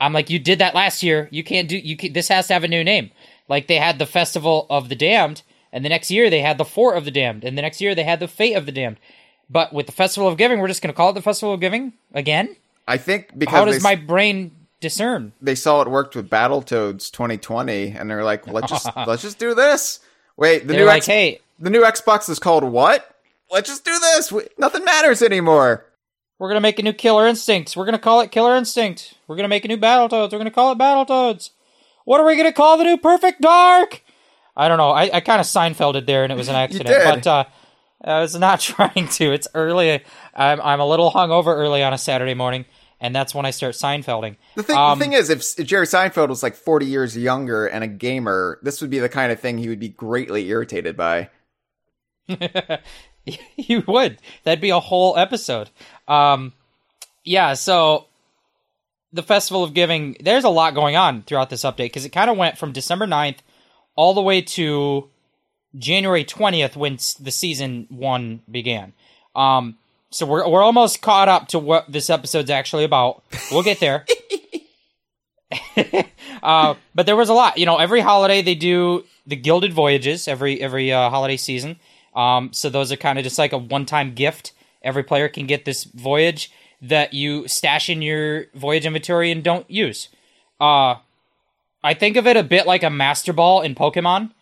I'm 0.00 0.12
like, 0.12 0.30
you 0.30 0.38
did 0.38 0.58
that 0.58 0.74
last 0.74 1.02
year. 1.02 1.28
You 1.30 1.44
can't 1.44 1.68
do 1.68 1.76
you. 1.76 1.96
Can, 1.96 2.12
this 2.12 2.28
has 2.28 2.48
to 2.48 2.54
have 2.54 2.64
a 2.64 2.68
new 2.68 2.82
name. 2.82 3.10
Like 3.52 3.66
they 3.66 3.76
had 3.76 3.98
the 3.98 4.06
Festival 4.06 4.66
of 4.70 4.88
the 4.88 4.94
Damned, 4.96 5.42
and 5.74 5.84
the 5.84 5.90
next 5.90 6.10
year 6.10 6.30
they 6.30 6.40
had 6.40 6.56
the 6.56 6.64
Fort 6.64 6.96
of 6.96 7.04
the 7.04 7.10
Damned, 7.10 7.44
and 7.44 7.58
the 7.58 7.60
next 7.60 7.82
year 7.82 7.94
they 7.94 8.02
had 8.02 8.18
the 8.18 8.26
Fate 8.26 8.54
of 8.54 8.64
the 8.64 8.72
Damned. 8.72 8.96
But 9.50 9.74
with 9.74 9.84
the 9.84 9.92
Festival 9.92 10.26
of 10.26 10.38
Giving, 10.38 10.58
we're 10.58 10.68
just 10.68 10.80
going 10.80 10.90
to 10.90 10.96
call 10.96 11.10
it 11.10 11.12
the 11.12 11.20
Festival 11.20 11.52
of 11.52 11.60
Giving 11.60 11.92
again. 12.14 12.56
I 12.88 12.96
think 12.96 13.36
because 13.36 13.54
How 13.54 13.66
does 13.66 13.82
my 13.82 13.94
brain 13.94 14.52
discern? 14.80 15.34
they 15.42 15.54
saw 15.54 15.82
it 15.82 15.88
worked 15.88 16.16
with 16.16 16.30
Battletoads 16.30 17.10
2020, 17.12 17.88
and 17.90 18.08
they're 18.08 18.24
like, 18.24 18.46
let's 18.46 18.70
just 18.70 18.88
let's 19.06 19.20
just 19.20 19.38
do 19.38 19.54
this. 19.54 20.00
Wait, 20.38 20.60
the 20.60 20.68
They're 20.68 20.80
new 20.80 20.86
like, 20.86 21.00
X- 21.00 21.06
hey, 21.08 21.40
the 21.58 21.68
new 21.68 21.82
Xbox 21.82 22.30
is 22.30 22.38
called 22.38 22.64
what? 22.64 23.14
Let's 23.50 23.68
just 23.68 23.84
do 23.84 23.92
this. 23.98 24.32
We, 24.32 24.44
nothing 24.56 24.82
matters 24.86 25.20
anymore. 25.20 25.84
we're 26.38 26.48
going 26.48 26.56
to 26.56 26.62
make 26.62 26.78
a 26.78 26.82
new 26.82 26.94
Killer 26.94 27.26
Instinct. 27.28 27.76
We're 27.76 27.84
going 27.84 27.92
to 27.92 27.98
call 27.98 28.22
it 28.22 28.30
Killer 28.30 28.56
Instinct. 28.56 29.12
We're 29.26 29.36
going 29.36 29.44
to 29.44 29.50
make 29.50 29.66
a 29.66 29.68
new 29.68 29.76
Battletoads. 29.76 30.32
We're 30.32 30.38
going 30.38 30.44
to 30.46 30.50
call 30.50 30.72
it 30.72 30.78
Battletoads. 30.78 31.50
What 32.04 32.20
are 32.20 32.26
we 32.26 32.36
going 32.36 32.48
to 32.48 32.52
call 32.52 32.78
the 32.78 32.84
new 32.84 32.96
Perfect 32.96 33.40
Dark? 33.40 34.02
I 34.56 34.68
don't 34.68 34.78
know. 34.78 34.90
I, 34.90 35.10
I 35.14 35.20
kind 35.20 35.40
of 35.40 35.46
Seinfelded 35.46 36.06
there, 36.06 36.24
and 36.24 36.32
it 36.32 36.36
was 36.36 36.48
an 36.48 36.54
accident. 36.56 37.04
But 37.04 37.26
uh, 37.26 37.44
I 38.04 38.20
was 38.20 38.34
not 38.38 38.60
trying 38.60 39.08
to. 39.08 39.32
It's 39.32 39.48
early. 39.54 40.02
I'm 40.34 40.60
I'm 40.60 40.80
a 40.80 40.86
little 40.86 41.10
hungover 41.10 41.54
early 41.56 41.82
on 41.82 41.92
a 41.92 41.98
Saturday 41.98 42.34
morning, 42.34 42.64
and 43.00 43.14
that's 43.14 43.34
when 43.34 43.46
I 43.46 43.50
start 43.50 43.74
Seinfelding. 43.74 44.36
The 44.56 44.62
thing, 44.62 44.76
Um, 44.76 44.98
the 44.98 45.04
thing 45.04 45.12
is, 45.14 45.30
if, 45.30 45.58
if 45.58 45.66
Jerry 45.66 45.86
Seinfeld 45.86 46.28
was 46.28 46.42
like 46.42 46.54
40 46.54 46.86
years 46.86 47.16
younger 47.16 47.66
and 47.66 47.82
a 47.82 47.88
gamer, 47.88 48.58
this 48.62 48.80
would 48.80 48.90
be 48.90 48.98
the 48.98 49.08
kind 49.08 49.32
of 49.32 49.40
thing 49.40 49.58
he 49.58 49.68
would 49.68 49.80
be 49.80 49.88
greatly 49.88 50.48
irritated 50.48 50.96
by. 50.96 51.30
you 53.56 53.82
would. 53.86 54.18
That'd 54.44 54.60
be 54.60 54.70
a 54.70 54.80
whole 54.80 55.16
episode. 55.16 55.70
Um, 56.08 56.52
yeah. 57.24 57.54
So 57.54 58.06
the 59.12 59.22
Festival 59.22 59.62
of 59.62 59.74
Giving. 59.74 60.16
There's 60.20 60.44
a 60.44 60.48
lot 60.48 60.74
going 60.74 60.96
on 60.96 61.22
throughout 61.22 61.50
this 61.50 61.62
update 61.62 61.86
because 61.86 62.04
it 62.04 62.10
kind 62.10 62.30
of 62.30 62.36
went 62.36 62.58
from 62.58 62.72
December 62.72 63.06
9th 63.06 63.38
all 63.94 64.14
the 64.14 64.22
way 64.22 64.40
to 64.40 65.08
January 65.76 66.24
20th 66.24 66.76
when 66.76 66.94
s- 66.94 67.14
the 67.14 67.30
season 67.30 67.86
one 67.90 68.42
began. 68.50 68.92
Um, 69.34 69.76
so 70.10 70.26
we're 70.26 70.46
we're 70.48 70.62
almost 70.62 71.00
caught 71.00 71.28
up 71.28 71.48
to 71.48 71.58
what 71.58 71.90
this 71.90 72.10
episode's 72.10 72.50
actually 72.50 72.84
about. 72.84 73.22
We'll 73.50 73.62
get 73.62 73.80
there. 73.80 74.06
uh, 76.42 76.74
but 76.94 77.06
there 77.06 77.16
was 77.16 77.28
a 77.28 77.34
lot. 77.34 77.58
You 77.58 77.66
know, 77.66 77.76
every 77.76 78.00
holiday 78.00 78.42
they 78.42 78.54
do 78.54 79.04
the 79.26 79.36
Gilded 79.36 79.72
Voyages 79.72 80.28
every 80.28 80.60
every 80.60 80.92
uh, 80.92 81.10
holiday 81.10 81.36
season. 81.36 81.76
Um, 82.14 82.52
so 82.52 82.68
those 82.68 82.92
are 82.92 82.96
kind 82.96 83.18
of 83.18 83.24
just 83.24 83.38
like 83.38 83.52
a 83.52 83.58
one 83.58 83.86
time 83.86 84.14
gift. 84.14 84.52
Every 84.82 85.02
player 85.02 85.28
can 85.28 85.46
get 85.46 85.64
this 85.64 85.84
voyage 85.84 86.50
that 86.82 87.14
you 87.14 87.46
stash 87.46 87.88
in 87.88 88.02
your 88.02 88.46
voyage 88.54 88.84
inventory 88.84 89.30
and 89.30 89.42
don't 89.42 89.70
use. 89.70 90.08
Uh, 90.60 90.96
I 91.82 91.94
think 91.94 92.16
of 92.16 92.26
it 92.26 92.36
a 92.36 92.42
bit 92.42 92.66
like 92.66 92.82
a 92.82 92.90
Master 92.90 93.32
Ball 93.32 93.62
in 93.62 93.74
Pokemon. 93.74 94.32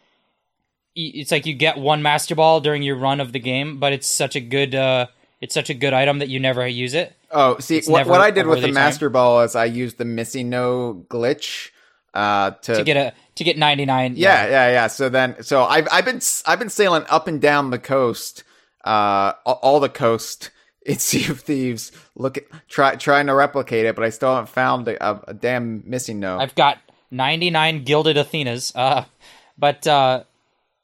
It's 0.97 1.31
like 1.31 1.47
you 1.47 1.55
get 1.55 1.79
one 1.79 2.03
Master 2.03 2.35
Ball 2.35 2.61
during 2.61 2.83
your 2.83 2.97
run 2.97 3.21
of 3.21 3.33
the 3.33 3.39
game, 3.39 3.79
but 3.79 3.93
it's 3.93 4.07
such 4.07 4.37
a 4.37 4.41
good 4.41 4.75
uh, 4.75 5.07
it's 5.41 5.55
such 5.55 5.71
a 5.71 5.75
good 5.75 5.93
item 5.93 6.19
that 6.19 6.29
you 6.29 6.41
never 6.41 6.67
use 6.67 6.95
it. 6.95 7.15
Oh, 7.31 7.59
see, 7.59 7.81
what, 7.87 8.07
what 8.07 8.21
I 8.21 8.31
did 8.31 8.47
with 8.47 8.61
the 8.61 8.67
time. 8.67 8.75
Master 8.75 9.09
Ball 9.09 9.43
is 9.43 9.55
I 9.55 9.67
used 9.67 9.99
the 9.99 10.05
MissingNo 10.05 11.07
glitch 11.07 11.71
uh, 12.13 12.51
to, 12.51 12.75
To 12.77 12.85
get 12.85 12.97
a 12.97 13.13
to 13.37 13.45
get 13.45 13.57
ninety 13.57 13.87
nine. 13.87 14.15
yeah, 14.17 14.47
yeah, 14.47 14.71
yeah. 14.71 14.87
So 14.89 15.09
then, 15.09 15.43
so 15.43 15.65
I've 15.65 15.87
I've 15.93 16.05
been 16.05 16.21
I've 16.47 16.59
been 16.59 16.69
sailing 16.71 17.05
up 17.09 17.29
and 17.29 17.41
down 17.41 17.71
the 17.71 17.79
coast, 17.79 18.43
uh, 18.85 19.35
all 19.47 19.79
the 19.79 19.89
coast 19.89 20.51
in 20.87 20.99
Sea 20.99 21.31
of 21.31 21.41
Thieves, 21.41 21.93
look 22.15 22.39
at 22.39 22.45
try 22.69 22.97
trying 22.97 23.27
to 23.27 23.35
replicate 23.35 23.87
it, 23.87 23.95
but 23.95 24.05
I 24.05 24.11
still 24.11 24.35
haven't 24.35 24.49
found 24.49 24.89
a, 24.89 25.11
a, 25.11 25.21
a 25.29 25.35
damn 25.35 25.83
missing 25.89 26.21
note. 26.21 26.39
I've 26.39 26.55
got 26.55 26.79
99 27.11 27.85
gilded 27.85 28.17
Athenas. 28.17 28.73
Uh, 28.75 29.05
but 29.59 29.87
uh, 29.87 30.25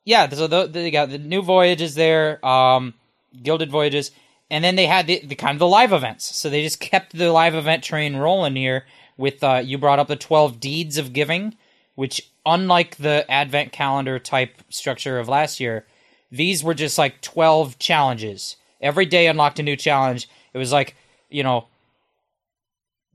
yeah, 0.05 0.29
so 0.29 0.47
the, 0.47 0.67
they 0.67 0.91
got 0.91 1.11
the 1.11 1.19
new 1.19 1.43
voyages 1.43 1.95
there, 1.95 2.45
um, 2.47 2.95
gilded 3.43 3.71
voyages, 3.71 4.11
and 4.51 4.63
then 4.63 4.77
they 4.77 4.87
had 4.87 5.07
the, 5.07 5.25
the 5.25 5.35
kind 5.35 5.55
of 5.55 5.59
the 5.59 5.67
live 5.67 5.93
events. 5.93 6.37
So 6.37 6.51
they 6.51 6.63
just 6.63 6.81
kept 6.81 7.13
the 7.17 7.33
live 7.33 7.55
event 7.55 7.83
train 7.83 8.17
rolling 8.17 8.57
here. 8.57 8.85
With 9.19 9.43
uh, 9.43 9.63
you 9.65 9.79
brought 9.79 9.99
up 9.99 10.09
the 10.09 10.17
12 10.17 10.61
deeds 10.61 10.99
of 10.99 11.15
giving, 11.15 11.57
which 11.95 12.31
unlike 12.45 12.97
the 12.97 13.25
advent 13.31 13.73
calendar 13.73 14.19
type 14.19 14.63
structure 14.69 15.19
of 15.19 15.27
last 15.27 15.59
year, 15.59 15.87
these 16.31 16.63
were 16.63 16.75
just 16.75 16.99
like 16.99 17.23
12 17.23 17.79
challenges. 17.79 18.57
Every 18.81 19.07
day 19.07 19.27
unlocked 19.27 19.59
a 19.59 19.63
new 19.63 19.77
challenge. 19.77 20.29
It 20.53 20.59
was 20.59 20.73
like 20.73 20.95
you 21.31 21.43
know 21.43 21.67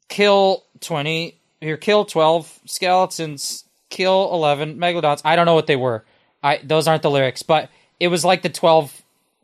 kill 0.07 0.63
20 0.81 1.37
here 1.61 1.77
kill 1.77 2.03
12 2.03 2.59
skeletons 2.65 3.63
kill 3.89 4.33
11 4.33 4.77
megalodons. 4.77 5.21
I 5.23 5.35
don't 5.35 5.45
know 5.45 5.55
what 5.55 5.67
they 5.67 5.75
were. 5.75 6.03
I 6.43 6.59
those 6.63 6.87
aren't 6.87 7.03
the 7.03 7.11
lyrics 7.11 7.43
but 7.43 7.69
it 7.99 8.07
was 8.07 8.25
like 8.25 8.41
the 8.41 8.49
12 8.49 9.01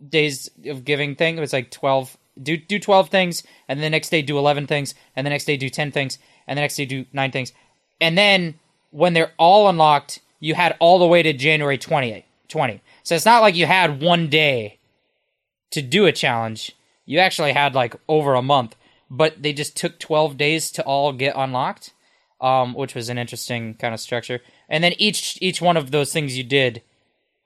days 0.09 0.49
of 0.65 0.86
giving 0.86 1.15
thing. 1.15 1.38
It 1.38 1.41
was 1.41 1.53
like 1.53 1.72
12 1.72 2.18
do 2.41 2.57
do 2.57 2.80
12 2.80 3.09
things 3.09 3.43
and 3.68 3.82
the 3.82 3.89
next 3.89 4.09
day 4.09 4.22
do 4.22 4.38
11 4.38 4.68
things 4.68 4.93
and 5.15 5.26
the 5.26 5.30
next 5.30 5.45
day 5.45 5.57
do 5.57 5.70
10 5.70 5.91
things 5.91 6.20
and 6.47 6.57
the 6.57 6.61
next 6.61 6.76
day 6.76 6.86
do 6.86 7.05
9 7.13 7.32
things. 7.32 7.53
And 7.99 8.18
then 8.18 8.59
when 8.91 9.13
they're 9.13 9.34
all 9.38 9.70
unlocked 9.70 10.20
you 10.39 10.55
had 10.55 10.76
all 10.80 10.99
the 10.99 11.07
way 11.07 11.24
to 11.24 11.34
january 11.34 11.78
20 11.78 12.26
20 12.47 12.82
so 13.03 13.15
it's 13.15 13.26
not 13.26 13.41
like 13.41 13.55
you 13.55 13.65
had 13.65 14.01
one 14.01 14.28
day 14.28 14.76
to 15.72 15.82
do 15.82 16.05
a 16.05 16.11
challenge. 16.11 16.72
You 17.05 17.20
actually 17.20 17.53
had 17.53 17.76
like 17.76 17.95
over 18.07 18.34
a 18.34 18.41
month, 18.41 18.76
but 19.09 19.41
they 19.41 19.53
just 19.53 19.76
took 19.78 19.99
12 19.99 20.38
days 20.38 20.72
to 20.72 20.84
all 20.84 21.13
get 21.13 21.36
unlocked, 21.36 21.93
um, 22.41 22.74
which 22.74 22.95
was 22.95 23.09
an 23.09 23.18
interesting 23.18 23.76
kind 23.76 23.93
of 23.93 23.99
structure. 23.99 24.41
And 24.70 24.84
then 24.84 24.93
each 24.97 25.38
each 25.41 25.61
one 25.61 25.78
of 25.78 25.91
those 25.91 26.11
things 26.11 26.38
you 26.38 26.43
did 26.43 26.82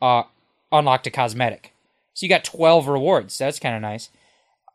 uh, 0.02 0.24
unlocked 0.72 1.08
a 1.08 1.12
cosmetic. 1.12 1.74
So 2.14 2.26
you 2.26 2.30
got 2.30 2.44
12 2.44 2.88
rewards. 2.88 3.38
That's 3.38 3.60
kind 3.60 3.76
of 3.76 3.82
nice. 3.82 4.10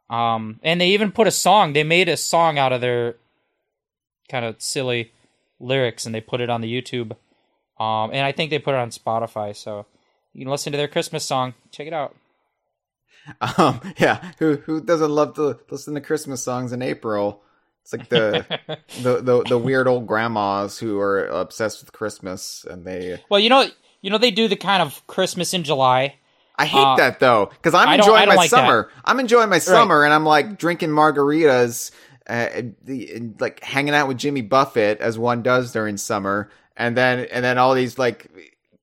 Um, 0.09 0.61
and 0.63 0.81
they 0.81 0.89
even 0.89 1.13
put 1.13 1.27
a 1.27 1.33
song. 1.33 1.73
They 1.73 1.85
made 1.85 2.09
a 2.09 2.17
song 2.17 2.59
out 2.59 2.73
of 2.73 2.81
their 2.81 3.17
kind 4.29 4.45
of 4.45 4.61
silly 4.63 5.13
lyrics 5.59 6.07
and 6.07 6.15
they 6.15 6.21
put 6.21 6.41
it 6.41 6.51
on 6.51 6.61
the 6.61 6.73
YouTube. 6.73 7.13
Um, 7.79 8.11
and 8.13 8.21
I 8.21 8.33
think 8.33 8.51
they 8.51 8.59
put 8.59 8.75
it 8.75 8.79
on 8.79 8.91
Spotify. 8.91 9.55
So 9.55 9.87
you 10.33 10.45
can 10.45 10.51
listen 10.51 10.73
to 10.73 10.79
their 10.79 10.89
Christmas 10.89 11.25
song. 11.25 11.55
Check 11.71 11.87
it 11.87 11.93
out. 11.93 12.15
Um, 13.59 13.81
yeah, 13.99 14.33
who 14.39 14.57
who 14.57 14.81
doesn't 14.81 15.11
love 15.11 15.35
to 15.35 15.59
listen 15.71 15.95
to 15.95 16.01
Christmas 16.01 16.43
songs 16.43 16.73
in 16.73 16.83
April? 16.83 17.43
It's 17.83 17.93
like 17.93 18.09
the 18.09 18.45
the, 19.03 19.21
the 19.21 19.43
the 19.43 19.59
weird 19.59 19.89
old 19.89 20.07
grandmas 20.07 20.79
who 20.79 20.99
are 21.01 21.27
obsessed 21.27 21.81
with 21.83 21.93
Christmas, 21.93 22.65
and 22.69 22.85
they. 22.85 23.21
Well, 23.29 23.41
you 23.41 23.49
know, 23.49 23.67
you 24.01 24.11
know 24.11 24.19
they 24.19 24.31
do 24.31 24.49
the 24.49 24.57
kind 24.57 24.83
of 24.83 25.07
Christmas 25.07 25.55
in 25.55 25.65
July. 25.65 26.17
I 26.59 26.67
hate 26.67 26.79
Uh, 26.79 26.97
that 26.97 27.21
though, 27.21 27.47
because 27.47 27.75
I'm 27.75 27.99
enjoying 27.99 28.29
my 28.29 28.37
like 28.37 28.51
summer. 28.51 28.91
I'm 29.05 29.21
enjoying 29.21 29.51
my 29.51 29.59
summer, 29.59 30.05
and 30.05 30.15
I'm 30.15 30.25
like 30.25 30.59
drinking 30.59 30.91
margaritas, 30.91 31.91
uh, 32.29 32.49
the, 32.83 33.13
and, 33.15 33.41
like 33.41 33.63
hanging 33.63 33.95
out 33.95 34.09
with 34.09 34.19
Jimmy 34.19 34.41
Buffett 34.41 35.01
as 35.01 35.19
one 35.19 35.43
does 35.43 35.73
during 35.73 35.97
summer, 35.97 36.51
and 36.77 36.97
then 36.97 37.27
and 37.31 37.45
then 37.45 37.59
all 37.59 37.75
these 37.75 37.99
like 37.99 38.31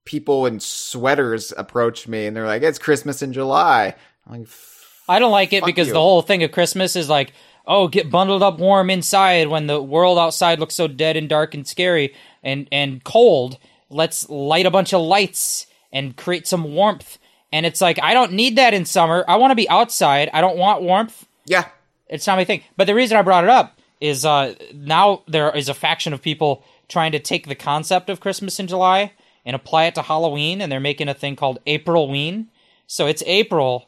people 0.06 0.46
in 0.46 0.60
sweaters 0.60 1.52
approach 1.58 2.08
me, 2.08 2.26
and 2.28 2.36
they're 2.36 2.46
like, 2.46 2.62
"It's 2.62 2.78
Christmas 2.78 3.22
in 3.22 3.34
July." 3.34 3.96
Like, 4.30 4.48
I 5.08 5.20
don't 5.20 5.32
like 5.32 5.54
it 5.54 5.66
because 5.66 5.88
you. 5.88 5.94
the 5.94 6.00
whole 6.00 6.22
thing 6.22 6.44
of 6.44 6.52
Christmas 6.52 6.96
is 6.96 7.10
like, 7.10 7.34
oh, 7.66 7.88
get 7.88 8.10
bundled 8.10 8.44
up 8.44 8.60
warm 8.60 8.90
inside 8.90 9.48
when 9.48 9.68
the 9.68 9.82
world 9.82 10.18
outside 10.18 10.60
looks 10.60 10.76
so 10.76 10.88
dead 10.88 11.18
and 11.18 11.30
dark 11.30 11.54
and 11.54 11.68
scary 11.68 12.14
and 12.44 12.68
and 12.72 13.04
cold. 13.04 13.58
Let's 13.90 14.30
light 14.30 14.66
a 14.66 14.72
bunch 14.72 14.94
of 14.94 15.02
lights 15.02 15.68
and 15.92 16.16
create 16.16 16.48
some 16.48 16.74
warmth. 16.74 17.18
And 17.52 17.66
it's 17.66 17.82
like 17.82 18.00
I 18.02 18.14
don't 18.14 18.34
need 18.34 18.56
that 18.56 18.74
in 18.74 18.86
summer. 18.86 19.24
I 19.28 19.36
want 19.36 19.52
to 19.52 19.56
be 19.56 19.70
outside. 19.70 20.30
I 20.34 20.42
don't 20.42 20.58
want 20.58 20.82
warmth. 20.82 21.26
yeah, 21.46 21.66
It's 22.08 22.26
not 22.26 22.38
my 22.38 22.46
thing. 22.46 22.64
But 22.78 22.88
the 22.88 22.96
reason 22.96 23.18
I 23.18 23.22
brought 23.22 23.44
it 23.44 23.50
up 23.50 23.80
is 24.02 24.26
uh, 24.26 24.56
now 24.74 25.22
there 25.28 25.56
is 25.56 25.70
a 25.70 25.74
faction 25.74 26.14
of 26.14 26.22
people 26.22 26.64
trying 26.90 27.12
to 27.14 27.20
take 27.20 27.48
the 27.48 27.56
concept 27.56 28.10
of 28.10 28.20
Christmas 28.20 28.60
in 28.60 28.68
July 28.68 29.14
and 29.46 29.56
apply 29.56 29.86
it 29.86 29.96
to 29.96 30.02
Halloween, 30.02 30.62
and 30.62 30.72
they're 30.72 30.80
making 30.80 31.08
a 31.10 31.14
thing 31.14 31.36
called 31.36 31.60
Aprilween. 31.68 32.48
So 32.88 33.08
it's 33.08 33.24
April, 33.26 33.88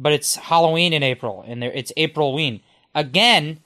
but 0.00 0.12
it's 0.12 0.34
Halloween 0.34 0.92
in 0.92 1.02
April, 1.02 1.44
and 1.46 1.62
there 1.62 1.70
it's 1.70 1.92
Aprilween. 1.96 2.62
Again, 2.94 3.60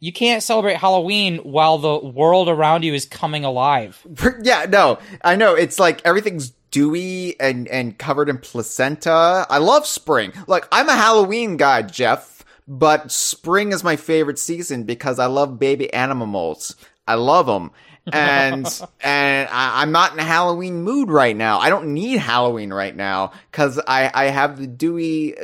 you 0.00 0.12
can't 0.12 0.42
celebrate 0.42 0.76
Halloween 0.76 1.38
while 1.38 1.78
the 1.78 1.98
world 1.98 2.48
around 2.48 2.82
you 2.82 2.94
is 2.94 3.04
coming 3.04 3.44
alive. 3.44 4.04
yeah, 4.42 4.66
no, 4.68 4.98
I 5.22 5.36
know. 5.36 5.54
It's 5.54 5.78
like 5.78 6.00
everything's 6.04 6.50
dewy 6.70 7.38
and, 7.38 7.68
and 7.68 7.96
covered 7.98 8.28
in 8.28 8.38
placenta. 8.38 9.46
I 9.48 9.58
love 9.58 9.86
spring. 9.86 10.32
Like, 10.46 10.66
I'm 10.72 10.88
a 10.88 10.96
Halloween 10.96 11.56
guy, 11.56 11.82
Jeff, 11.82 12.44
but 12.66 13.12
spring 13.12 13.72
is 13.72 13.84
my 13.84 13.96
favorite 13.96 14.38
season 14.38 14.84
because 14.84 15.18
I 15.18 15.26
love 15.26 15.58
baby 15.58 15.92
animals. 15.92 16.74
I 17.06 17.14
love 17.14 17.46
them. 17.46 17.70
and 18.12 18.66
and 19.00 19.48
I, 19.50 19.82
am 19.82 19.92
not 19.92 20.12
in 20.12 20.18
a 20.18 20.24
Halloween 20.24 20.82
mood 20.82 21.10
right 21.10 21.36
now. 21.36 21.58
I 21.58 21.70
don't 21.70 21.94
need 21.94 22.18
Halloween 22.18 22.72
right 22.72 22.94
now 22.94 23.32
because 23.50 23.80
I 23.86 24.10
I 24.14 24.24
have 24.26 24.58
the 24.58 24.66
dewy 24.66 25.34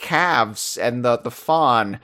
calves 0.00 0.76
and 0.78 1.04
the 1.04 1.18
the 1.18 1.30
fawn 1.30 2.00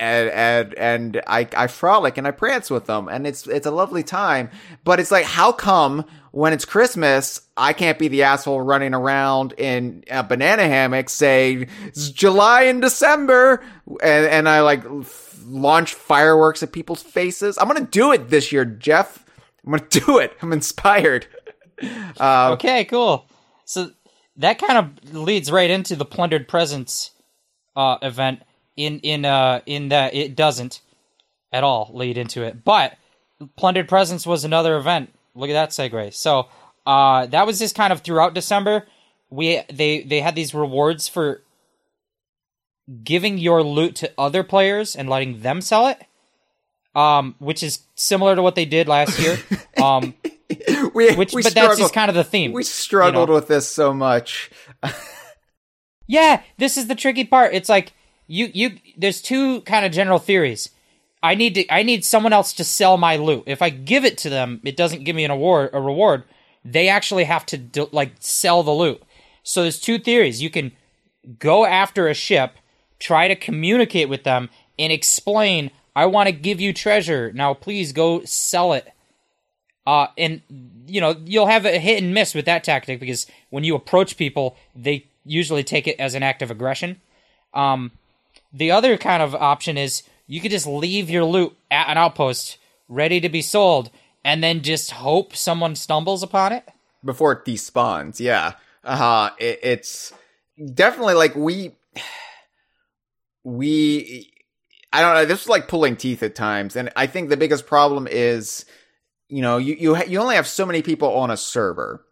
and 0.00 0.30
and 0.30 0.74
and 0.74 1.22
I 1.26 1.48
I 1.56 1.66
frolic 1.66 2.18
and 2.18 2.26
I 2.26 2.30
prance 2.30 2.70
with 2.70 2.86
them, 2.86 3.08
and 3.08 3.26
it's 3.26 3.46
it's 3.46 3.66
a 3.66 3.70
lovely 3.70 4.02
time. 4.02 4.50
But 4.84 5.00
it's 5.00 5.10
like, 5.10 5.24
how 5.24 5.52
come 5.52 6.04
when 6.30 6.52
it's 6.52 6.64
Christmas, 6.64 7.42
I 7.56 7.72
can't 7.72 7.98
be 7.98 8.08
the 8.08 8.22
asshole 8.24 8.60
running 8.60 8.94
around 8.94 9.54
in 9.58 10.04
a 10.10 10.22
banana 10.22 10.66
hammock 10.66 11.08
saying 11.08 11.68
it's 11.86 12.10
July 12.10 12.62
and 12.62 12.80
December, 12.80 13.62
and 14.02 14.26
and 14.26 14.48
I 14.48 14.60
like 14.60 14.84
launch 15.46 15.94
fireworks 15.94 16.62
at 16.62 16.72
people's 16.72 17.02
faces. 17.02 17.58
I'm 17.58 17.66
gonna 17.66 17.86
do 17.86 18.12
it 18.12 18.30
this 18.30 18.52
year, 18.52 18.64
Jeff. 18.64 19.24
I'm 19.64 19.72
gonna 19.72 19.86
do 19.90 20.18
it. 20.18 20.36
I'm 20.42 20.52
inspired. 20.52 21.26
Uh, 22.18 22.50
okay, 22.54 22.84
cool. 22.86 23.26
So 23.64 23.90
that 24.38 24.58
kind 24.60 24.78
of 24.78 25.14
leads 25.14 25.50
right 25.50 25.70
into 25.70 25.94
the 25.94 26.04
plundered 26.04 26.48
presents 26.48 27.12
uh, 27.78 27.96
event 28.02 28.42
in 28.76 28.98
in 29.00 29.24
uh 29.24 29.60
in 29.66 29.88
that 29.88 30.14
it 30.14 30.36
doesn't 30.36 30.80
at 31.52 31.64
all 31.64 31.90
lead 31.94 32.18
into 32.18 32.42
it. 32.42 32.64
But 32.64 32.98
Plundered 33.56 33.88
Presents 33.88 34.26
was 34.26 34.44
another 34.44 34.76
event. 34.76 35.14
Look 35.34 35.48
at 35.48 35.54
that 35.54 35.70
segue. 35.70 36.12
So 36.12 36.48
uh 36.84 37.26
that 37.26 37.46
was 37.46 37.58
just 37.58 37.74
kind 37.74 37.92
of 37.92 38.00
throughout 38.00 38.34
December. 38.34 38.86
We 39.30 39.62
they 39.72 40.02
they 40.02 40.20
had 40.20 40.34
these 40.34 40.54
rewards 40.54 41.08
for 41.08 41.42
giving 43.04 43.38
your 43.38 43.62
loot 43.62 43.94
to 43.96 44.12
other 44.18 44.42
players 44.42 44.96
and 44.96 45.08
letting 45.08 45.40
them 45.40 45.60
sell 45.60 45.86
it. 45.86 46.02
Um, 46.94 47.36
which 47.38 47.62
is 47.62 47.80
similar 47.94 48.34
to 48.34 48.42
what 48.42 48.56
they 48.56 48.64
did 48.64 48.88
last 48.88 49.18
year. 49.18 49.38
Um, 49.78 50.14
we, 50.92 51.14
which, 51.14 51.32
we 51.32 51.40
but 51.40 51.52
struggled, 51.52 51.70
that's 51.70 51.78
just 51.78 51.94
kind 51.94 52.08
of 52.08 52.16
the 52.16 52.24
theme. 52.24 52.50
We 52.50 52.64
struggled 52.64 53.28
you 53.28 53.32
know? 53.32 53.34
with 53.36 53.46
this 53.46 53.68
so 53.68 53.94
much. 53.94 54.50
yeah, 56.08 56.42
this 56.56 56.76
is 56.76 56.88
the 56.88 56.94
tricky 56.96 57.22
part. 57.22 57.54
It's 57.54 57.68
like 57.68 57.92
you 58.26 58.50
you 58.52 58.78
there's 58.96 59.22
two 59.22 59.60
kind 59.60 59.86
of 59.86 59.92
general 59.92 60.18
theories. 60.18 60.70
I 61.22 61.34
need 61.34 61.54
to 61.54 61.72
I 61.72 61.82
need 61.82 62.04
someone 62.04 62.32
else 62.32 62.52
to 62.54 62.64
sell 62.64 62.96
my 62.96 63.16
loot. 63.16 63.44
If 63.46 63.62
I 63.62 63.70
give 63.70 64.04
it 64.04 64.18
to 64.18 64.30
them, 64.30 64.60
it 64.64 64.76
doesn't 64.76 65.04
give 65.04 65.14
me 65.14 65.24
an 65.24 65.30
award 65.30 65.70
a 65.72 65.80
reward. 65.80 66.24
They 66.64 66.88
actually 66.88 67.24
have 67.24 67.46
to 67.46 67.58
do, 67.58 67.88
like 67.92 68.12
sell 68.18 68.62
the 68.62 68.72
loot. 68.72 69.02
So 69.42 69.62
there's 69.62 69.78
two 69.78 69.98
theories. 69.98 70.42
You 70.42 70.50
can 70.50 70.72
go 71.38 71.64
after 71.64 72.08
a 72.08 72.14
ship, 72.14 72.56
try 72.98 73.28
to 73.28 73.36
communicate 73.36 74.08
with 74.08 74.24
them 74.24 74.48
and 74.78 74.90
explain, 74.90 75.70
"I 75.94 76.06
want 76.06 76.28
to 76.28 76.32
give 76.32 76.60
you 76.60 76.72
treasure. 76.72 77.32
Now 77.32 77.52
please 77.52 77.92
go 77.92 78.24
sell 78.24 78.72
it." 78.72 78.92
Uh, 79.86 80.08
and 80.16 80.40
you 80.86 81.02
know 81.02 81.16
you'll 81.24 81.46
have 81.46 81.66
a 81.66 81.78
hit 81.78 82.02
and 82.02 82.14
miss 82.14 82.34
with 82.34 82.46
that 82.46 82.64
tactic 82.64 82.98
because 82.98 83.26
when 83.50 83.64
you 83.64 83.74
approach 83.74 84.16
people, 84.16 84.56
they 84.74 85.07
usually 85.28 85.64
take 85.64 85.86
it 85.86 86.00
as 86.00 86.14
an 86.14 86.22
act 86.22 86.42
of 86.42 86.50
aggression. 86.50 87.00
Um, 87.54 87.92
the 88.52 88.70
other 88.70 88.96
kind 88.96 89.22
of 89.22 89.34
option 89.34 89.76
is 89.76 90.02
you 90.26 90.40
could 90.40 90.50
just 90.50 90.66
leave 90.66 91.10
your 91.10 91.24
loot 91.24 91.56
at 91.70 91.88
an 91.88 91.98
outpost 91.98 92.58
ready 92.88 93.20
to 93.20 93.28
be 93.28 93.42
sold 93.42 93.90
and 94.24 94.42
then 94.42 94.62
just 94.62 94.90
hope 94.90 95.36
someone 95.36 95.74
stumbles 95.74 96.22
upon 96.22 96.52
it 96.52 96.68
before 97.04 97.32
it 97.32 97.44
despawns. 97.44 98.20
Yeah. 98.20 98.54
Uh-huh. 98.84 99.30
It, 99.38 99.60
it's 99.62 100.12
definitely 100.74 101.14
like 101.14 101.34
we 101.34 101.72
we 103.44 104.32
I 104.92 105.00
don't 105.00 105.14
know, 105.14 105.24
this 105.26 105.42
is 105.42 105.48
like 105.48 105.68
pulling 105.68 105.96
teeth 105.96 106.22
at 106.22 106.34
times 106.34 106.76
and 106.76 106.90
I 106.96 107.06
think 107.06 107.28
the 107.28 107.36
biggest 107.36 107.66
problem 107.66 108.06
is 108.06 108.64
you 109.28 109.42
know, 109.42 109.58
you 109.58 109.74
you 109.74 110.04
you 110.04 110.20
only 110.20 110.36
have 110.36 110.46
so 110.46 110.64
many 110.64 110.82
people 110.82 111.14
on 111.14 111.30
a 111.30 111.36
server. 111.36 112.04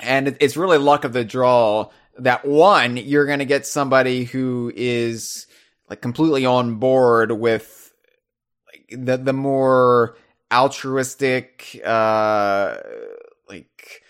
And 0.00 0.36
it's 0.40 0.56
really 0.56 0.78
luck 0.78 1.04
of 1.04 1.12
the 1.12 1.24
draw 1.24 1.90
that 2.18 2.44
one, 2.44 2.96
you're 2.96 3.26
going 3.26 3.38
to 3.40 3.44
get 3.44 3.66
somebody 3.66 4.24
who 4.24 4.72
is 4.74 5.46
like 5.88 6.00
completely 6.00 6.46
on 6.46 6.76
board 6.76 7.32
with 7.32 7.92
like 8.66 9.04
the, 9.04 9.16
the 9.16 9.32
more 9.32 10.16
altruistic, 10.52 11.80
uh, 11.84 12.76
like 13.48 14.02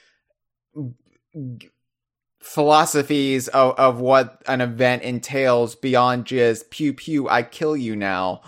philosophies 2.41 3.49
of, 3.49 3.78
of 3.78 4.01
what 4.01 4.43
an 4.47 4.61
event 4.61 5.03
entails 5.03 5.74
beyond 5.74 6.26
just 6.26 6.70
pew 6.70 6.93
pew, 6.93 7.28
I 7.28 7.43
kill 7.43 7.76
you 7.76 7.97
now. 7.97 8.43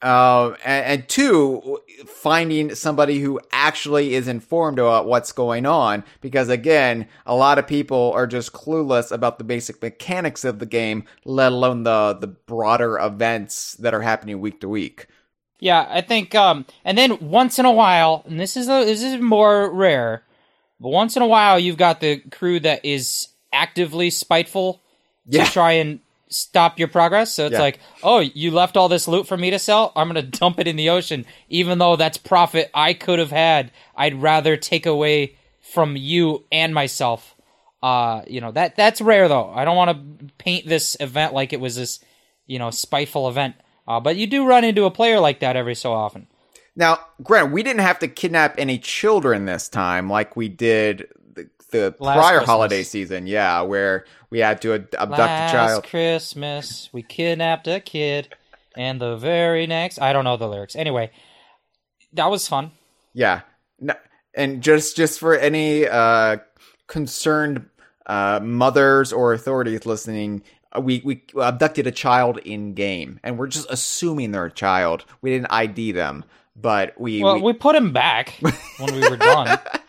Uh, 0.00 0.54
and, 0.64 0.86
and, 0.86 1.08
two, 1.08 1.78
finding 2.06 2.74
somebody 2.74 3.18
who 3.18 3.40
actually 3.52 4.14
is 4.14 4.28
informed 4.28 4.78
about 4.78 5.06
what's 5.06 5.32
going 5.32 5.66
on. 5.66 6.04
Because 6.20 6.48
again, 6.48 7.08
a 7.26 7.34
lot 7.34 7.58
of 7.58 7.66
people 7.66 8.12
are 8.14 8.26
just 8.26 8.52
clueless 8.52 9.12
about 9.12 9.38
the 9.38 9.44
basic 9.44 9.82
mechanics 9.82 10.44
of 10.44 10.58
the 10.58 10.66
game, 10.66 11.04
let 11.24 11.52
alone 11.52 11.82
the, 11.84 12.16
the 12.20 12.26
broader 12.26 12.98
events 12.98 13.74
that 13.74 13.94
are 13.94 14.02
happening 14.02 14.40
week 14.40 14.60
to 14.60 14.68
week. 14.68 15.06
Yeah, 15.58 15.86
I 15.88 16.00
think, 16.00 16.34
um, 16.34 16.64
and 16.84 16.96
then 16.96 17.18
once 17.20 17.58
in 17.58 17.66
a 17.66 17.72
while, 17.72 18.22
and 18.26 18.40
this 18.40 18.56
is 18.56 18.68
a, 18.68 18.84
this 18.84 19.02
is 19.02 19.20
more 19.20 19.70
rare, 19.70 20.24
but 20.80 20.88
once 20.88 21.16
in 21.16 21.22
a 21.22 21.26
while, 21.26 21.58
you've 21.58 21.76
got 21.76 22.00
the 22.00 22.20
crew 22.30 22.60
that 22.60 22.82
is 22.82 23.28
actively 23.52 24.08
spiteful 24.08 24.80
yeah. 25.26 25.44
to 25.44 25.50
try 25.50 25.72
and 25.72 26.00
stop 26.30 26.78
your 26.78 26.88
progress. 26.88 27.32
So 27.32 27.46
it's 27.46 27.54
Yeah. 27.54 27.60
like, 27.60 27.80
oh, 28.02 28.20
you 28.20 28.50
left 28.52 28.76
all 28.76 28.88
this 28.88 29.06
loot 29.08 29.26
for 29.26 29.36
me 29.36 29.50
to 29.50 29.58
sell. 29.58 29.92
I'm 29.94 30.08
gonna 30.08 30.22
dump 30.40 30.58
it 30.58 30.66
in 30.68 30.76
the 30.76 30.90
ocean, 30.90 31.26
even 31.48 31.78
though 31.78 31.96
that's 31.96 32.16
profit 32.18 32.70
I 32.72 32.94
could 32.94 33.18
have 33.18 33.32
had. 33.32 33.70
I'd 33.96 34.22
rather 34.22 34.56
take 34.56 34.86
away 34.86 35.36
from 35.60 35.96
you 35.96 36.44
and 36.50 36.72
myself. 36.74 37.34
Uh, 37.82 38.22
you 38.26 38.40
know 38.40 38.52
that 38.52 38.76
that's 38.76 39.00
rare 39.00 39.26
though. 39.28 39.50
I 39.50 39.64
don't 39.64 39.76
want 39.76 39.90
to 40.20 40.26
paint 40.38 40.66
this 40.66 40.96
event 41.00 41.32
like 41.34 41.52
it 41.52 41.60
was 41.60 41.76
this, 41.76 42.00
you 42.46 42.58
know, 42.58 42.70
spiteful 42.70 43.28
event. 43.28 43.54
Uh, 43.88 43.98
but 43.98 44.16
you 44.16 44.26
do 44.26 44.46
run 44.46 44.64
into 44.64 44.84
a 44.84 44.90
player 44.90 45.18
like 45.18 45.40
that 45.40 45.56
every 45.56 45.74
so 45.74 45.92
often. 45.92 46.26
Now, 46.76 47.00
Grant, 47.22 47.50
we 47.52 47.62
didn't 47.64 47.80
have 47.80 47.98
to 47.98 48.08
kidnap 48.08 48.54
any 48.56 48.78
children 48.78 49.44
this 49.46 49.68
time 49.68 50.08
like 50.08 50.36
we 50.36 50.48
did 50.48 51.08
the, 51.70 51.94
Last 51.98 52.16
prior 52.16 52.30
Christmas. 52.38 52.46
holiday 52.48 52.82
season. 52.82 53.26
Yeah, 53.26 53.62
where 53.62 54.04
we 54.30 54.38
had 54.40 54.60
to 54.62 54.74
abduct 54.74 55.00
Last 55.18 55.50
a 55.50 55.56
child. 55.56 55.84
Christmas, 55.84 56.88
we 56.92 57.02
kidnapped 57.02 57.66
a 57.68 57.80
kid, 57.80 58.34
and 58.76 59.00
the 59.00 59.16
very 59.16 59.66
next, 59.66 60.00
I 60.00 60.12
don't 60.12 60.24
know 60.24 60.36
the 60.36 60.48
lyrics. 60.48 60.76
Anyway, 60.76 61.10
that 62.12 62.30
was 62.30 62.46
fun. 62.48 62.72
Yeah. 63.12 63.40
No, 63.78 63.94
and 64.34 64.62
just 64.62 64.96
just 64.96 65.18
for 65.18 65.34
any 65.36 65.86
uh 65.88 66.38
concerned 66.86 67.66
uh 68.06 68.40
mothers 68.42 69.12
or 69.12 69.32
authorities 69.32 69.86
listening, 69.86 70.42
uh, 70.76 70.80
we 70.80 71.00
we 71.04 71.24
abducted 71.36 71.86
a 71.86 71.92
child 71.92 72.38
in 72.38 72.74
game 72.74 73.18
and 73.22 73.38
we're 73.38 73.46
just 73.48 73.66
assuming 73.70 74.32
they're 74.32 74.44
a 74.46 74.52
child. 74.52 75.04
We 75.22 75.30
didn't 75.30 75.48
ID 75.50 75.92
them, 75.92 76.24
but 76.54 76.98
we, 77.00 77.22
Well, 77.22 77.36
we 77.36 77.42
we 77.42 77.52
put 77.54 77.74
him 77.74 77.92
back 77.92 78.34
when 78.78 78.94
we 78.94 79.08
were 79.08 79.16
done. 79.16 79.58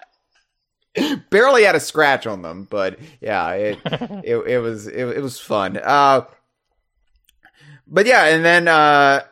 barely 1.30 1.64
had 1.64 1.76
a 1.76 1.80
scratch 1.80 2.28
on 2.28 2.42
them, 2.42 2.68
but 2.70 3.00
yeah, 3.20 3.52
it 3.52 3.80
it, 3.86 4.36
it 4.48 4.60
was 4.60 4.88
it, 4.88 5.08
it 5.08 5.22
was 5.22 5.40
fun. 5.40 5.78
Uh 5.78 6.26
but 7.88 8.06
yeah, 8.06 8.26
and 8.28 8.44
then 8.44 8.68
uh 8.68 9.24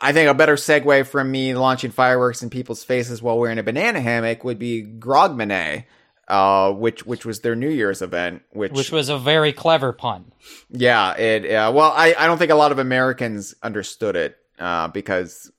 I 0.00 0.12
think 0.12 0.28
a 0.28 0.34
better 0.34 0.56
segue 0.56 1.06
from 1.06 1.30
me 1.30 1.54
launching 1.54 1.90
fireworks 1.90 2.42
in 2.42 2.50
people's 2.50 2.84
faces 2.84 3.22
while 3.22 3.38
wearing 3.38 3.58
a 3.58 3.62
banana 3.62 4.00
hammock 4.00 4.44
would 4.44 4.58
be 4.58 4.84
Grogmanay, 4.84 5.84
uh, 6.28 6.72
which 6.72 7.06
which 7.06 7.24
was 7.24 7.40
their 7.40 7.56
New 7.56 7.70
Year's 7.70 8.02
event. 8.02 8.42
Which, 8.52 8.72
which 8.72 8.92
was 8.92 9.08
a 9.08 9.18
very 9.18 9.52
clever 9.54 9.92
pun. 9.94 10.32
yeah, 10.70 11.16
it 11.16 11.44
yeah. 11.44 11.68
Well, 11.70 11.92
I 11.96 12.14
I 12.18 12.26
don't 12.26 12.36
think 12.36 12.50
a 12.50 12.56
lot 12.56 12.72
of 12.72 12.78
Americans 12.78 13.54
understood 13.62 14.16
it 14.16 14.36
uh, 14.58 14.88
because 14.88 15.50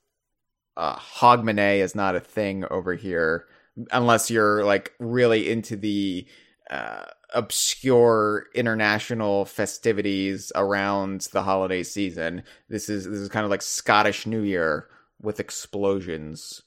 uh, 0.75 0.97
Hogmanay 0.97 1.79
is 1.79 1.95
not 1.95 2.15
a 2.15 2.19
thing 2.19 2.63
over 2.69 2.93
here 2.93 3.47
unless 3.91 4.30
you're 4.32 4.63
like 4.63 4.93
really 4.99 5.49
into 5.49 5.75
the 5.75 6.28
uh, 6.69 7.05
obscure 7.34 8.47
international 8.55 9.45
festivities 9.45 10.51
around 10.55 11.21
the 11.32 11.43
holiday 11.43 11.84
season. 11.84 12.43
This 12.69 12.89
is 12.89 13.05
this 13.05 13.19
is 13.19 13.30
kind 13.30 13.45
of 13.45 13.51
like 13.51 13.61
Scottish 13.61 14.25
New 14.25 14.41
Year 14.41 14.88
with 15.21 15.39
explosions. 15.39 16.61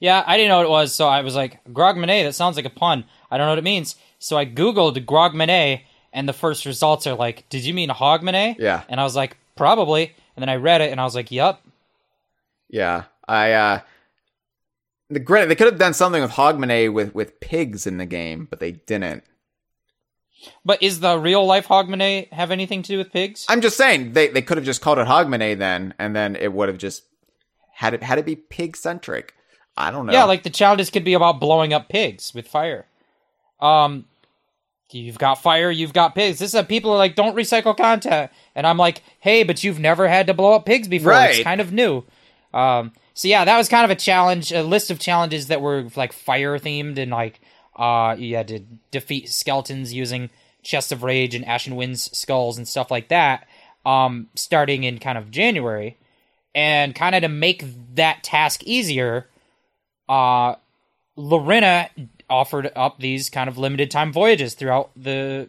Yeah, 0.00 0.24
I 0.26 0.36
didn't 0.36 0.48
know 0.48 0.56
what 0.58 0.66
it 0.66 0.70
was, 0.70 0.94
so 0.94 1.06
I 1.06 1.20
was 1.20 1.34
like, 1.34 1.62
Grogmanay, 1.66 2.24
that 2.24 2.34
sounds 2.34 2.56
like 2.56 2.64
a 2.64 2.70
pun. 2.70 3.04
I 3.30 3.36
don't 3.36 3.46
know 3.46 3.52
what 3.52 3.58
it 3.58 3.64
means. 3.64 3.96
So 4.18 4.38
I 4.38 4.46
Googled 4.46 5.04
Grogmanay, 5.04 5.82
and 6.14 6.26
the 6.26 6.32
first 6.32 6.64
results 6.64 7.06
are 7.06 7.14
like, 7.14 7.46
did 7.50 7.62
you 7.62 7.74
mean 7.74 7.90
Hogmanay? 7.90 8.56
Yeah. 8.58 8.84
And 8.88 8.98
I 8.98 9.04
was 9.04 9.14
like, 9.14 9.36
probably. 9.54 10.14
And 10.34 10.42
then 10.42 10.48
I 10.48 10.56
read 10.56 10.80
it, 10.80 10.92
and 10.92 11.00
I 11.00 11.04
was 11.04 11.14
like, 11.14 11.30
yup. 11.30 11.62
Yeah, 12.68 13.04
I. 13.28 13.52
uh 13.52 13.80
the 15.08 15.20
granted, 15.20 15.50
they 15.50 15.54
could 15.54 15.66
have 15.66 15.78
done 15.78 15.94
something 15.94 16.22
with 16.22 16.32
Hogmanay 16.32 16.92
with 16.92 17.14
with 17.14 17.40
pigs 17.40 17.86
in 17.86 17.98
the 17.98 18.06
game, 18.06 18.46
but 18.50 18.60
they 18.60 18.72
didn't. 18.72 19.24
But 20.64 20.82
is 20.82 21.00
the 21.00 21.18
real 21.18 21.44
life 21.44 21.68
Hogmanay 21.68 22.32
have 22.32 22.50
anything 22.50 22.82
to 22.82 22.88
do 22.88 22.98
with 22.98 23.12
pigs? 23.12 23.46
I'm 23.48 23.60
just 23.60 23.76
saying 23.76 24.12
they 24.12 24.28
they 24.28 24.42
could 24.42 24.56
have 24.56 24.66
just 24.66 24.80
called 24.80 24.98
it 24.98 25.06
Hogmanay 25.06 25.58
then, 25.58 25.94
and 25.98 26.14
then 26.14 26.36
it 26.36 26.52
would 26.52 26.68
have 26.68 26.78
just 26.78 27.04
had 27.72 27.94
it 27.94 28.02
had 28.02 28.18
it 28.18 28.26
be 28.26 28.36
pig 28.36 28.76
centric. 28.76 29.34
I 29.76 29.90
don't 29.90 30.06
know. 30.06 30.12
Yeah, 30.12 30.24
like 30.24 30.42
the 30.42 30.50
challenges 30.50 30.90
could 30.90 31.04
be 31.04 31.14
about 31.14 31.40
blowing 31.40 31.72
up 31.72 31.88
pigs 31.88 32.32
with 32.34 32.48
fire. 32.48 32.86
Um, 33.60 34.06
you've 34.90 35.18
got 35.18 35.42
fire, 35.42 35.70
you've 35.70 35.92
got 35.92 36.14
pigs. 36.14 36.38
This 36.38 36.50
is 36.50 36.54
a, 36.54 36.64
people 36.64 36.92
are 36.92 36.98
like, 36.98 37.14
don't 37.14 37.36
recycle 37.36 37.76
content, 37.76 38.30
and 38.54 38.66
I'm 38.66 38.78
like, 38.78 39.02
hey, 39.20 39.42
but 39.42 39.62
you've 39.62 39.78
never 39.78 40.08
had 40.08 40.26
to 40.28 40.34
blow 40.34 40.54
up 40.54 40.64
pigs 40.64 40.88
before. 40.88 41.12
It's 41.14 41.42
kind 41.42 41.60
of 41.60 41.72
new. 41.72 42.04
Um, 42.56 42.92
so 43.12 43.28
yeah, 43.28 43.44
that 43.44 43.56
was 43.56 43.68
kind 43.68 43.84
of 43.84 43.90
a 43.90 44.00
challenge, 44.00 44.52
a 44.52 44.62
list 44.62 44.90
of 44.90 44.98
challenges 44.98 45.48
that 45.48 45.60
were 45.60 45.88
like 45.94 46.12
fire 46.12 46.58
themed 46.58 46.98
and 46.98 47.10
like, 47.10 47.40
uh, 47.76 48.16
you 48.18 48.36
had 48.36 48.48
to 48.48 48.60
defeat 48.90 49.28
skeletons 49.28 49.92
using 49.92 50.30
chests 50.62 50.90
of 50.90 51.02
Rage 51.02 51.34
and 51.34 51.44
Ashen 51.44 51.76
Winds 51.76 52.10
skulls 52.16 52.56
and 52.56 52.66
stuff 52.66 52.90
like 52.90 53.08
that. 53.08 53.46
Um, 53.84 54.28
starting 54.34 54.82
in 54.82 54.98
kind 54.98 55.16
of 55.16 55.30
January, 55.30 55.96
and 56.56 56.92
kind 56.92 57.14
of 57.14 57.22
to 57.22 57.28
make 57.28 57.62
that 57.94 58.24
task 58.24 58.64
easier, 58.64 59.28
uh, 60.08 60.56
Larinna 61.16 61.90
offered 62.28 62.72
up 62.74 62.98
these 62.98 63.30
kind 63.30 63.48
of 63.48 63.58
limited 63.58 63.90
time 63.90 64.12
voyages 64.12 64.54
throughout 64.54 64.90
the 64.96 65.48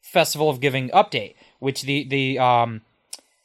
Festival 0.00 0.48
of 0.48 0.60
Giving 0.60 0.90
update, 0.90 1.34
which 1.58 1.82
the 1.82 2.04
the 2.04 2.38
um, 2.38 2.82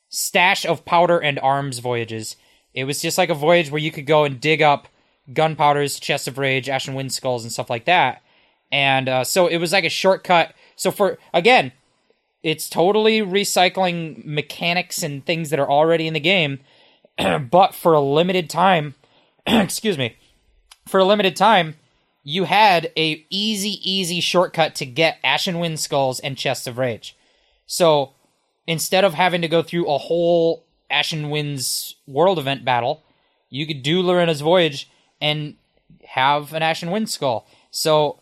stash 0.09 0.65
of 0.65 0.85
powder 0.85 1.17
and 1.17 1.39
arms 1.39 1.79
voyages. 1.79 2.35
It 2.73 2.85
was 2.85 3.01
just 3.01 3.17
like 3.17 3.29
a 3.29 3.35
voyage 3.35 3.71
where 3.71 3.81
you 3.81 3.91
could 3.91 4.05
go 4.05 4.23
and 4.23 4.39
dig 4.39 4.61
up 4.61 4.87
gunpowders, 5.33 5.99
chests 5.99 6.27
of 6.27 6.37
rage, 6.37 6.69
ashen 6.69 6.93
wind 6.93 7.13
skulls, 7.13 7.43
and 7.43 7.51
stuff 7.51 7.69
like 7.69 7.85
that. 7.85 8.21
And 8.71 9.09
uh, 9.09 9.23
so 9.23 9.47
it 9.47 9.57
was 9.57 9.71
like 9.71 9.83
a 9.83 9.89
shortcut. 9.89 10.53
So 10.75 10.91
for 10.91 11.17
again, 11.33 11.73
it's 12.43 12.69
totally 12.69 13.19
recycling 13.19 14.25
mechanics 14.25 15.03
and 15.03 15.25
things 15.25 15.49
that 15.49 15.59
are 15.59 15.69
already 15.69 16.07
in 16.07 16.13
the 16.13 16.19
game, 16.19 16.59
but 17.51 17.75
for 17.75 17.93
a 17.93 18.01
limited 18.01 18.49
time. 18.49 18.95
excuse 19.47 19.97
me 19.97 20.15
for 20.87 20.99
a 20.99 21.05
limited 21.05 21.35
time, 21.35 21.75
you 22.23 22.43
had 22.43 22.91
a 22.97 23.25
easy, 23.29 23.79
easy 23.89 24.19
shortcut 24.19 24.75
to 24.75 24.85
get 24.85 25.17
Ashen 25.23 25.59
Wind 25.59 25.79
Skulls 25.79 26.19
and 26.19 26.37
Chests 26.37 26.67
of 26.67 26.77
Rage. 26.77 27.15
So 27.65 28.11
instead 28.67 29.03
of 29.03 29.13
having 29.13 29.41
to 29.41 29.47
go 29.47 29.63
through 29.63 29.87
a 29.87 29.97
whole 29.97 30.65
Ashen 30.91 31.29
Winds 31.29 31.95
world 32.07 32.37
event 32.39 32.65
battle, 32.65 33.03
you 33.49 33.65
could 33.65 33.83
do 33.83 34.01
Larinna's 34.01 34.41
Voyage 34.41 34.89
and 35.19 35.55
have 36.09 36.53
an 36.53 36.61
Ashen 36.63 36.91
Wind 36.91 37.09
Skull. 37.09 37.45
So, 37.71 38.19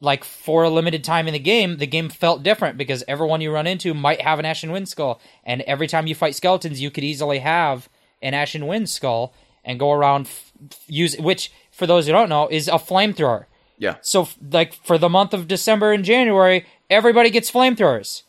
like, 0.00 0.24
for 0.24 0.64
a 0.64 0.70
limited 0.70 1.02
time 1.04 1.26
in 1.26 1.32
the 1.32 1.38
game, 1.38 1.78
the 1.78 1.86
game 1.86 2.08
felt 2.08 2.42
different 2.42 2.78
because 2.78 3.04
everyone 3.08 3.40
you 3.40 3.50
run 3.52 3.66
into 3.66 3.94
might 3.94 4.20
have 4.20 4.38
an 4.38 4.44
Ashen 4.44 4.70
Wind 4.72 4.88
Skull. 4.88 5.20
And 5.44 5.62
every 5.62 5.86
time 5.86 6.06
you 6.06 6.14
fight 6.14 6.34
skeletons, 6.34 6.80
you 6.80 6.90
could 6.90 7.04
easily 7.04 7.40
have 7.40 7.88
an 8.22 8.34
Ashen 8.34 8.66
Wind 8.66 8.88
Skull 8.88 9.32
and 9.64 9.78
go 9.78 9.92
around 9.92 10.26
f- 10.26 10.52
use 10.86 11.16
which 11.18 11.52
for 11.70 11.86
those 11.86 12.06
who 12.06 12.12
don't 12.12 12.28
know 12.28 12.48
is 12.48 12.68
a 12.68 12.72
flamethrower. 12.72 13.44
yeah, 13.78 13.96
So 14.00 14.28
like 14.50 14.74
for 14.74 14.98
the 14.98 15.08
month 15.08 15.34
of 15.34 15.46
December 15.46 15.92
and 15.92 16.04
January, 16.04 16.64
everybody 16.90 17.30
gets 17.30 17.50
flamethrowers. 17.50 18.22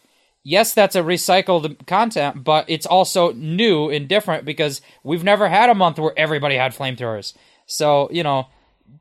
Yes, 0.43 0.73
that's 0.73 0.95
a 0.95 1.01
recycled 1.01 1.85
content, 1.85 2.43
but 2.43 2.65
it's 2.69 2.85
also 2.85 3.33
new 3.33 3.89
and 3.89 4.07
different 4.07 4.45
because 4.45 4.81
we've 5.03 5.23
never 5.23 5.49
had 5.49 5.69
a 5.69 5.75
month 5.75 5.99
where 5.99 6.17
everybody 6.17 6.55
had 6.55 6.73
flamethrowers. 6.73 7.33
So, 7.65 8.09
you 8.11 8.23
know, 8.23 8.47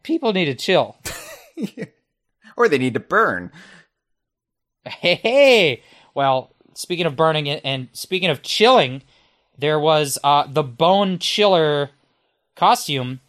people 0.03 0.33
need 0.33 0.47
to 0.47 0.55
chill. 0.55 0.97
or 2.57 2.69
they 2.69 2.79
need 2.79 2.95
to 2.95 3.01
burn. 3.01 3.53
Hey, 4.85 5.15
hey. 5.15 5.83
Well, 6.15 6.55
speaking 6.75 7.07
of 7.07 7.17
burning 7.17 7.49
and 7.49 7.89
speaking 7.93 8.31
of 8.31 8.43
chilling, 8.43 9.03
there 9.57 9.79
was 9.79 10.19
uh, 10.25 10.47
the 10.49 10.63
bone 10.63 11.19
chiller 11.19 11.91
costume 12.57 13.21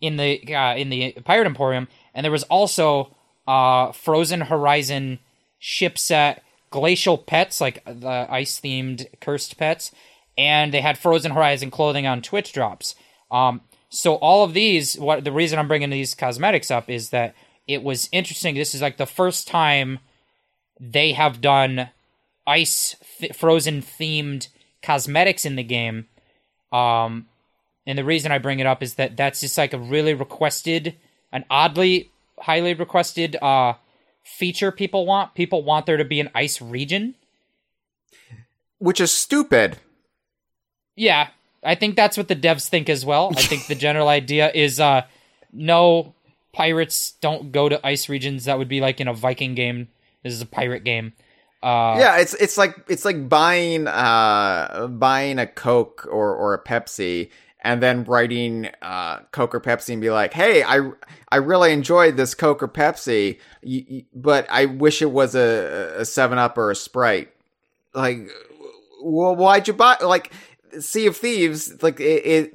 in 0.00 0.16
the 0.16 0.54
uh, 0.54 0.74
in 0.76 0.90
the 0.90 1.12
Pirate 1.24 1.46
Emporium, 1.46 1.88
and 2.14 2.24
there 2.24 2.32
was 2.32 2.42
also 2.44 3.14
uh, 3.46 3.92
Frozen 3.92 4.42
Horizon 4.42 5.18
ship 5.58 5.98
set 5.98 6.42
glacial 6.70 7.18
pets, 7.18 7.60
like 7.60 7.84
the 7.84 8.26
ice 8.28 8.60
themed 8.60 9.06
cursed 9.20 9.56
pets, 9.56 9.92
and 10.36 10.72
they 10.72 10.80
had 10.80 10.98
Frozen 10.98 11.32
Horizon 11.32 11.70
clothing 11.70 12.06
on 12.06 12.22
Twitch 12.22 12.52
drops. 12.52 12.94
Um, 13.30 13.62
so 13.88 14.16
all 14.16 14.44
of 14.44 14.54
these, 14.54 14.98
what 14.98 15.24
the 15.24 15.32
reason 15.32 15.58
I'm 15.58 15.68
bringing 15.68 15.90
these 15.90 16.14
cosmetics 16.14 16.70
up 16.70 16.90
is 16.90 17.10
that 17.10 17.34
it 17.66 17.82
was 17.82 18.08
interesting. 18.12 18.54
This 18.54 18.74
is 18.74 18.82
like 18.82 18.96
the 18.96 19.06
first 19.06 19.48
time 19.48 19.98
they 20.78 21.12
have 21.12 21.40
done 21.40 21.90
ice 22.46 22.96
th- 23.18 23.34
frozen 23.34 23.82
themed 23.82 24.48
cosmetics 24.82 25.44
in 25.44 25.56
the 25.56 25.62
game. 25.62 26.06
Um, 26.72 27.26
and 27.86 27.96
the 27.96 28.04
reason 28.04 28.32
I 28.32 28.38
bring 28.38 28.60
it 28.60 28.66
up 28.66 28.82
is 28.82 28.94
that 28.94 29.16
that's 29.16 29.40
just 29.40 29.56
like 29.56 29.72
a 29.72 29.78
really 29.78 30.14
requested, 30.14 30.96
an 31.32 31.44
oddly 31.48 32.10
highly 32.38 32.74
requested 32.74 33.34
uh 33.36 33.72
feature 34.26 34.72
people 34.72 35.06
want. 35.06 35.34
People 35.34 35.62
want 35.62 35.86
there 35.86 35.96
to 35.96 36.04
be 36.04 36.20
an 36.20 36.30
ice 36.34 36.60
region. 36.60 37.14
Which 38.78 39.00
is 39.00 39.10
stupid. 39.10 39.78
Yeah, 40.96 41.28
I 41.62 41.74
think 41.74 41.96
that's 41.96 42.16
what 42.16 42.28
the 42.28 42.36
devs 42.36 42.68
think 42.68 42.88
as 42.88 43.06
well. 43.06 43.32
I 43.36 43.42
think 43.42 43.66
the 43.66 43.74
general 43.86 44.08
idea 44.08 44.50
is 44.52 44.80
uh 44.80 45.02
no 45.52 46.14
pirates 46.52 47.12
don't 47.20 47.52
go 47.52 47.68
to 47.68 47.86
ice 47.86 48.08
regions. 48.08 48.44
That 48.44 48.58
would 48.58 48.68
be 48.68 48.80
like 48.80 49.00
in 49.00 49.08
a 49.08 49.14
Viking 49.14 49.54
game. 49.54 49.88
This 50.22 50.34
is 50.34 50.42
a 50.42 50.46
pirate 50.46 50.84
game. 50.84 51.12
Uh 51.62 51.96
yeah, 51.98 52.18
it's 52.18 52.34
it's 52.34 52.58
like 52.58 52.74
it's 52.88 53.04
like 53.04 53.28
buying 53.28 53.86
uh 53.86 54.88
buying 54.88 55.38
a 55.38 55.46
Coke 55.46 56.06
or 56.10 56.34
or 56.34 56.52
a 56.52 56.62
Pepsi 56.62 57.30
and 57.66 57.82
then 57.82 58.04
writing 58.04 58.68
uh 58.80 59.18
Coke 59.32 59.52
or 59.52 59.60
Pepsi 59.60 59.92
and 59.92 60.00
be 60.00 60.10
like, 60.10 60.32
"Hey, 60.32 60.62
I 60.62 60.88
I 61.30 61.36
really 61.38 61.72
enjoyed 61.72 62.16
this 62.16 62.32
Coke 62.32 62.62
or 62.62 62.68
Pepsi, 62.68 63.40
but 64.14 64.46
I 64.48 64.66
wish 64.66 65.02
it 65.02 65.10
was 65.10 65.34
a 65.34 65.96
a 65.98 66.04
7 66.04 66.38
Up 66.38 66.56
or 66.56 66.70
a 66.70 66.76
Sprite." 66.76 67.32
Like 67.92 68.28
well, 69.02 69.34
why'd 69.34 69.66
you 69.66 69.74
buy 69.74 69.96
like 70.00 70.32
Sea 70.78 71.06
of 71.06 71.16
Thieves 71.16 71.82
like 71.82 71.98
it, 71.98 72.24
it 72.24 72.52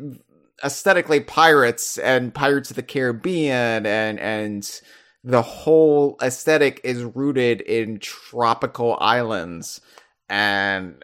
aesthetically 0.64 1.20
pirates 1.20 1.98
and 1.98 2.34
Pirates 2.34 2.70
of 2.70 2.78
the 2.78 2.84
Caribbean 2.84 3.86
and 3.86 4.18
and 4.18 4.82
the 5.26 5.42
whole 5.42 6.18
aesthetic 6.22 6.80
is 6.86 7.04
rooted 7.04 7.60
in 7.62 8.00
tropical 8.00 8.98
islands 9.02 9.82
and 10.30 11.04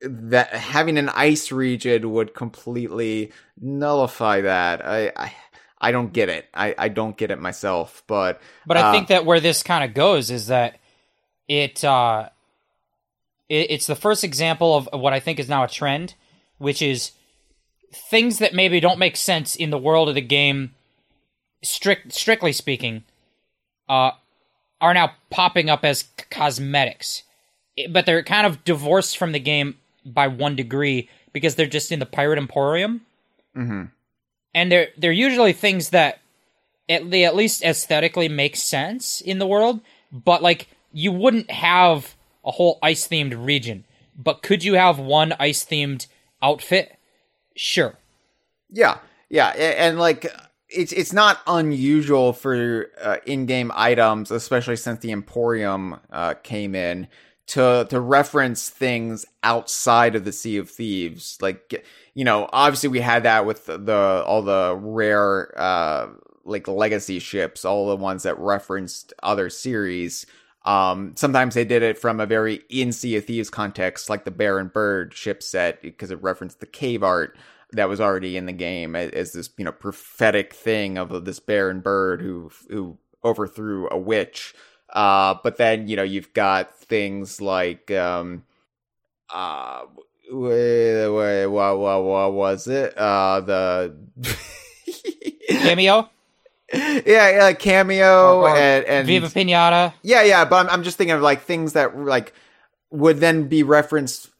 that 0.00 0.48
having 0.50 0.98
an 0.98 1.08
ice 1.08 1.50
region 1.50 2.12
would 2.12 2.34
completely 2.34 3.32
nullify 3.60 4.42
that. 4.42 4.84
I 4.84 5.12
i, 5.16 5.34
I 5.80 5.92
don't 5.92 6.12
get 6.12 6.28
it. 6.28 6.46
I 6.54 6.74
i 6.76 6.88
don't 6.88 7.16
get 7.16 7.30
it 7.30 7.40
myself 7.40 8.02
but 8.06 8.40
But 8.66 8.76
I 8.76 8.88
uh, 8.88 8.92
think 8.92 9.08
that 9.08 9.24
where 9.24 9.40
this 9.40 9.62
kind 9.62 9.84
of 9.84 9.94
goes 9.94 10.30
is 10.30 10.48
that 10.48 10.78
it, 11.48 11.84
uh, 11.84 12.28
it 13.48 13.70
it's 13.70 13.86
the 13.86 13.94
first 13.94 14.24
example 14.24 14.76
of 14.76 14.88
what 14.92 15.12
I 15.12 15.20
think 15.20 15.38
is 15.38 15.48
now 15.48 15.64
a 15.64 15.68
trend, 15.68 16.14
which 16.58 16.82
is 16.82 17.12
things 17.92 18.38
that 18.38 18.54
maybe 18.54 18.80
don't 18.80 18.98
make 18.98 19.16
sense 19.16 19.56
in 19.56 19.70
the 19.70 19.78
world 19.78 20.08
of 20.08 20.14
the 20.14 20.20
game, 20.20 20.74
strict 21.62 22.12
strictly 22.12 22.52
speaking, 22.52 23.04
uh, 23.88 24.10
are 24.80 24.94
now 24.94 25.12
popping 25.30 25.70
up 25.70 25.84
as 25.84 26.00
c- 26.00 26.06
cosmetics, 26.30 27.22
but 27.90 28.06
they're 28.06 28.22
kind 28.22 28.46
of 28.46 28.64
divorced 28.64 29.16
from 29.16 29.32
the 29.32 29.38
game 29.38 29.76
by 30.14 30.28
one 30.28 30.56
degree 30.56 31.08
because 31.32 31.54
they're 31.54 31.66
just 31.66 31.92
in 31.92 31.98
the 31.98 32.06
pirate 32.06 32.38
emporium, 32.38 33.02
mhm. 33.56 33.90
and 34.54 34.72
they're 34.72 34.88
they're 34.96 35.12
usually 35.12 35.52
things 35.52 35.90
that 35.90 36.20
at 36.88 37.10
they 37.10 37.24
at 37.24 37.36
least 37.36 37.62
aesthetically 37.62 38.28
make 38.28 38.56
sense 38.56 39.20
in 39.20 39.38
the 39.38 39.46
world, 39.46 39.80
but 40.12 40.42
like 40.42 40.68
you 40.92 41.12
wouldn't 41.12 41.50
have 41.50 42.14
a 42.44 42.50
whole 42.50 42.78
ice 42.82 43.06
themed 43.06 43.44
region. 43.44 43.84
But 44.16 44.42
could 44.42 44.64
you 44.64 44.74
have 44.74 44.98
one 44.98 45.34
ice 45.38 45.64
themed 45.64 46.06
outfit? 46.40 46.96
Sure. 47.54 47.94
Yeah, 48.70 48.98
yeah, 49.28 49.48
and 49.48 49.98
like 49.98 50.32
it's 50.68 50.92
it's 50.92 51.12
not 51.12 51.40
unusual 51.46 52.32
for 52.32 52.88
uh, 53.00 53.16
in-game 53.26 53.70
items, 53.74 54.30
especially 54.30 54.76
since 54.76 55.00
the 55.00 55.12
Emporium 55.12 55.98
uh, 56.10 56.34
came 56.42 56.74
in, 56.74 57.08
to 57.48 57.86
to 57.90 58.00
reference 58.00 58.68
things 58.68 59.24
outside 59.42 60.14
of 60.14 60.24
the 60.24 60.32
Sea 60.32 60.56
of 60.58 60.70
Thieves. 60.70 61.38
Like 61.40 61.84
you 62.14 62.24
know, 62.24 62.48
obviously 62.52 62.88
we 62.88 63.00
had 63.00 63.22
that 63.24 63.46
with 63.46 63.66
the, 63.66 63.78
the 63.78 64.24
all 64.26 64.42
the 64.42 64.76
rare 64.80 65.52
uh 65.58 66.08
like 66.44 66.68
legacy 66.68 67.18
ships, 67.18 67.64
all 67.64 67.88
the 67.88 67.96
ones 67.96 68.22
that 68.22 68.38
referenced 68.38 69.12
other 69.22 69.50
series. 69.50 70.26
Um, 70.64 71.12
sometimes 71.16 71.54
they 71.54 71.64
did 71.64 71.82
it 71.82 71.98
from 71.98 72.20
a 72.20 72.26
very 72.26 72.62
in 72.68 72.92
Sea 72.92 73.16
of 73.16 73.24
Thieves 73.24 73.50
context, 73.50 74.10
like 74.10 74.24
the 74.24 74.30
Baron 74.30 74.68
Bird 74.68 75.14
ship 75.14 75.42
set, 75.42 75.80
because 75.82 76.10
it 76.10 76.22
referenced 76.22 76.60
the 76.60 76.66
cave 76.66 77.02
art 77.02 77.36
that 77.72 77.88
was 77.88 78.00
already 78.00 78.36
in 78.36 78.46
the 78.46 78.52
game 78.52 78.96
as, 78.96 79.10
as 79.10 79.32
this, 79.32 79.50
you 79.58 79.64
know, 79.64 79.72
prophetic 79.72 80.52
thing 80.54 80.98
of 80.98 81.24
this 81.24 81.40
Baron 81.40 81.80
bird 81.80 82.20
who 82.20 82.50
who 82.68 82.98
overthrew 83.24 83.88
a 83.90 83.98
witch. 83.98 84.54
Uh, 84.92 85.34
but 85.42 85.56
then 85.56 85.88
you 85.88 85.96
know 85.96 86.02
you've 86.02 86.32
got 86.32 86.74
things 86.78 87.40
like 87.40 87.90
um, 87.90 88.44
uh, 89.32 89.82
wait, 90.30 91.08
wait, 91.08 91.46
what, 91.46 91.78
what, 91.78 92.02
what 92.04 92.32
was 92.32 92.66
it? 92.68 92.96
Uh, 92.96 93.40
the 93.40 93.96
Kameo, 95.50 96.08
yeah, 96.72 97.00
yeah, 97.04 97.52
Kameo 97.52 98.34
Or- 98.36 98.48
or 98.50 98.56
and, 98.56 98.84
and 98.86 99.06
Viva 99.06 99.26
Pinata. 99.28 99.92
yeah, 100.02 100.22
yeah, 100.22 100.44
but 100.44 100.66
I'm, 100.66 100.70
I'm 100.70 100.82
just 100.82 100.96
thinking 100.98 101.14
of 101.14 101.22
like 101.22 101.42
things 101.42 101.72
that 101.74 101.96
like 101.98 102.32
would 102.90 103.18
then 103.18 103.48
be 103.48 103.62
referenced 103.62 104.30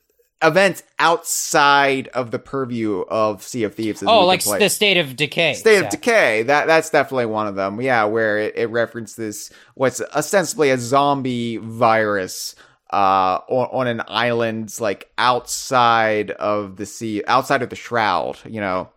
events 0.47 0.82
outside 0.99 2.09
of 2.09 2.30
the 2.30 2.38
purview 2.38 3.01
of 3.09 3.42
Sea 3.42 3.64
of 3.64 3.74
Thieves. 3.74 4.03
as 4.03 4.09
Oh, 4.09 4.24
like 4.24 4.42
play. 4.42 4.59
the 4.59 4.68
State 4.70 4.97
of 4.97 5.16
Decay. 5.16 5.55
State 5.55 5.84
of. 5.84 5.88
Decay. 5.90 6.44
That 6.44 6.66
that's 6.66 6.90
definitely 6.90 7.26
one 7.26 7.47
of 7.47 7.55
them. 7.55 7.80
Yeah, 7.80 8.05
where 8.05 8.38
it, 8.38 8.57
it 8.57 8.66
references 8.70 9.51
what's 9.74 10.01
ostensibly 10.01 10.70
a 10.70 10.78
zombie 10.78 11.57
virus 11.59 12.55
uh 12.92 13.40
on, 13.49 13.68
on 13.72 13.86
an 13.88 14.01
island 14.07 14.72
like 14.78 15.11
outside 15.18 16.30
of 16.30 16.76
the 16.76 16.86
sea 16.86 17.20
outside 17.26 17.61
of 17.62 17.68
the 17.68 17.74
shroud 17.74 18.38
you 18.44 18.61
know 18.61 18.88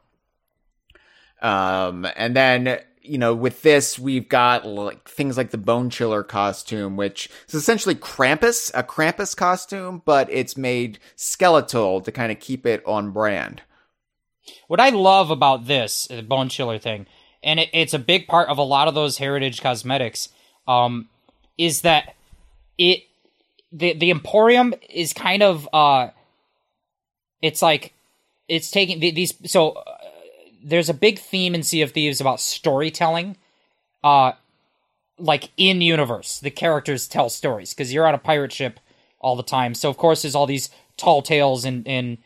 um 1.41 2.05
and 2.15 2.35
then 2.35 2.79
you 3.09 3.17
know 3.17 3.33
with 3.35 3.61
this 3.63 3.97
we've 3.99 4.29
got 4.29 4.65
like 4.65 5.07
things 5.09 5.37
like 5.37 5.51
the 5.51 5.57
bone 5.57 5.89
chiller 5.89 6.23
costume 6.23 6.95
which 6.95 7.29
is 7.47 7.55
essentially 7.55 7.95
krampus 7.95 8.71
a 8.73 8.83
krampus 8.83 9.35
costume 9.35 10.01
but 10.05 10.29
it's 10.31 10.55
made 10.57 10.99
skeletal 11.15 12.01
to 12.01 12.11
kind 12.11 12.31
of 12.31 12.39
keep 12.39 12.65
it 12.65 12.83
on 12.85 13.11
brand 13.11 13.61
What 14.67 14.79
I 14.79 14.89
love 14.89 15.31
about 15.31 15.67
this 15.67 16.07
the 16.07 16.21
bone 16.23 16.49
chiller 16.49 16.79
thing, 16.79 17.07
and 17.43 17.59
it, 17.59 17.69
it's 17.73 17.93
a 17.93 17.99
big 17.99 18.27
part 18.27 18.49
of 18.49 18.57
a 18.57 18.63
lot 18.63 18.87
of 18.87 18.95
those 18.95 19.17
heritage 19.17 19.61
cosmetics, 19.61 20.29
um, 20.67 21.09
is 21.57 21.81
that 21.81 22.15
it 22.77 23.03
the 23.71 23.93
the 23.93 24.11
Emporium 24.11 24.73
is 24.89 25.13
kind 25.13 25.43
of 25.43 25.67
uh, 25.73 26.09
it's 27.41 27.61
like 27.61 27.93
it's 28.47 28.71
taking 28.71 28.99
these 28.99 29.33
so. 29.51 29.83
There's 30.61 30.89
a 30.89 30.93
big 30.93 31.19
theme 31.19 31.55
in 31.55 31.63
Sea 31.63 31.81
of 31.81 31.91
Thieves 31.91 32.19
about 32.19 32.39
storytelling, 32.39 33.37
uh, 34.03 34.33
like 35.17 35.51
in 35.57 35.81
universe. 35.81 36.39
The 36.39 36.51
characters 36.51 37.07
tell 37.07 37.29
stories 37.29 37.73
because 37.73 37.93
you're 37.93 38.07
on 38.07 38.15
a 38.15 38.19
pirate 38.19 38.51
ship 38.51 38.79
all 39.19 39.35
the 39.35 39.43
time. 39.43 39.73
So 39.73 39.89
of 39.89 39.97
course 39.97 40.21
there's 40.21 40.35
all 40.35 40.45
these 40.45 40.69
tall 40.97 41.21
tales 41.21 41.65
and 41.65 41.87
and 41.87 42.17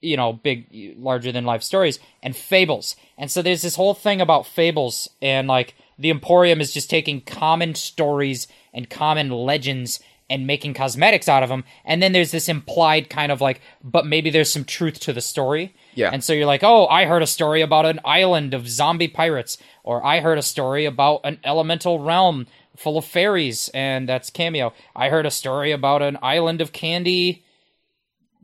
you 0.00 0.16
know 0.16 0.32
big 0.32 0.66
larger 0.98 1.32
than 1.32 1.44
life 1.44 1.62
stories 1.62 1.98
and 2.22 2.36
fables. 2.36 2.96
And 3.16 3.30
so 3.30 3.42
there's 3.42 3.62
this 3.62 3.76
whole 3.76 3.94
thing 3.94 4.20
about 4.20 4.46
fables 4.46 5.08
and 5.20 5.48
like 5.48 5.74
the 5.98 6.10
Emporium 6.10 6.60
is 6.60 6.72
just 6.72 6.90
taking 6.90 7.20
common 7.20 7.74
stories 7.74 8.48
and 8.74 8.90
common 8.90 9.30
legends 9.30 10.00
and 10.32 10.46
making 10.46 10.72
cosmetics 10.72 11.28
out 11.28 11.42
of 11.42 11.50
them. 11.50 11.62
And 11.84 12.02
then 12.02 12.12
there's 12.12 12.30
this 12.30 12.48
implied 12.48 13.10
kind 13.10 13.30
of 13.30 13.42
like, 13.42 13.60
but 13.84 14.06
maybe 14.06 14.30
there's 14.30 14.50
some 14.50 14.64
truth 14.64 14.98
to 15.00 15.12
the 15.12 15.20
story. 15.20 15.74
Yeah. 15.94 16.08
And 16.10 16.24
so 16.24 16.32
you're 16.32 16.46
like, 16.46 16.64
oh, 16.64 16.86
I 16.86 17.04
heard 17.04 17.22
a 17.22 17.26
story 17.26 17.60
about 17.60 17.84
an 17.84 18.00
island 18.02 18.54
of 18.54 18.66
zombie 18.66 19.08
pirates, 19.08 19.58
or 19.84 20.04
I 20.04 20.20
heard 20.20 20.38
a 20.38 20.42
story 20.42 20.86
about 20.86 21.20
an 21.24 21.38
elemental 21.44 21.98
realm 21.98 22.46
full 22.76 22.96
of 22.96 23.04
fairies, 23.04 23.68
and 23.74 24.08
that's 24.08 24.30
Kameo. 24.30 24.72
I 24.96 25.10
heard 25.10 25.26
a 25.26 25.30
story 25.30 25.70
about 25.70 26.00
an 26.00 26.16
island 26.22 26.62
of 26.62 26.72
candy 26.72 27.44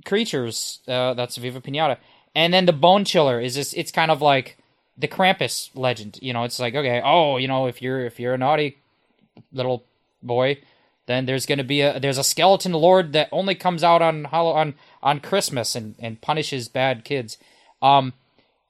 creatures. 0.04 0.80
Uh, 0.86 1.14
that's 1.14 1.36
Viva 1.36 1.62
Pinata. 1.62 1.96
And 2.34 2.52
then 2.52 2.66
the 2.66 2.74
Bone 2.74 3.06
Chiller 3.06 3.40
is 3.40 3.54
just 3.54 3.74
it's 3.74 3.90
kind 3.90 4.10
of 4.10 4.20
like 4.20 4.58
the 4.98 5.08
Krampus 5.08 5.70
legend. 5.74 6.18
You 6.20 6.34
know, 6.34 6.44
it's 6.44 6.60
like 6.60 6.74
okay, 6.74 7.00
oh, 7.02 7.38
you 7.38 7.48
know, 7.48 7.66
if 7.66 7.80
you're 7.80 8.04
if 8.04 8.20
you're 8.20 8.34
a 8.34 8.38
naughty 8.38 8.76
little 9.52 9.84
boy, 10.22 10.58
then 11.08 11.26
there's 11.26 11.46
gonna 11.46 11.64
be 11.64 11.80
a 11.80 11.98
there's 11.98 12.18
a 12.18 12.22
skeleton 12.24 12.72
lord 12.72 13.12
that 13.14 13.28
only 13.32 13.56
comes 13.56 13.82
out 13.82 14.00
on 14.00 14.24
Hollow 14.24 14.52
on 14.52 14.74
on 15.02 15.18
Christmas 15.18 15.74
and 15.74 15.96
and 15.98 16.20
punishes 16.20 16.68
bad 16.68 17.04
kids. 17.04 17.36
Um, 17.82 18.12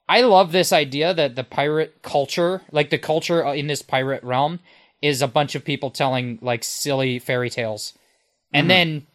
I 0.07 0.21
love 0.21 0.51
this 0.51 0.73
idea 0.73 1.13
that 1.13 1.35
the 1.35 1.43
pirate 1.43 2.01
culture, 2.01 2.61
like 2.71 2.89
the 2.89 2.97
culture 2.97 3.43
in 3.53 3.67
this 3.67 3.83
pirate 3.83 4.23
realm, 4.23 4.59
is 5.03 5.21
a 5.21 5.27
bunch 5.27 5.53
of 5.53 5.63
people 5.63 5.91
telling 5.91 6.39
like 6.41 6.63
silly 6.63 7.19
fairy 7.19 7.51
tales, 7.51 7.93
and 8.51 8.67
then 8.71 9.05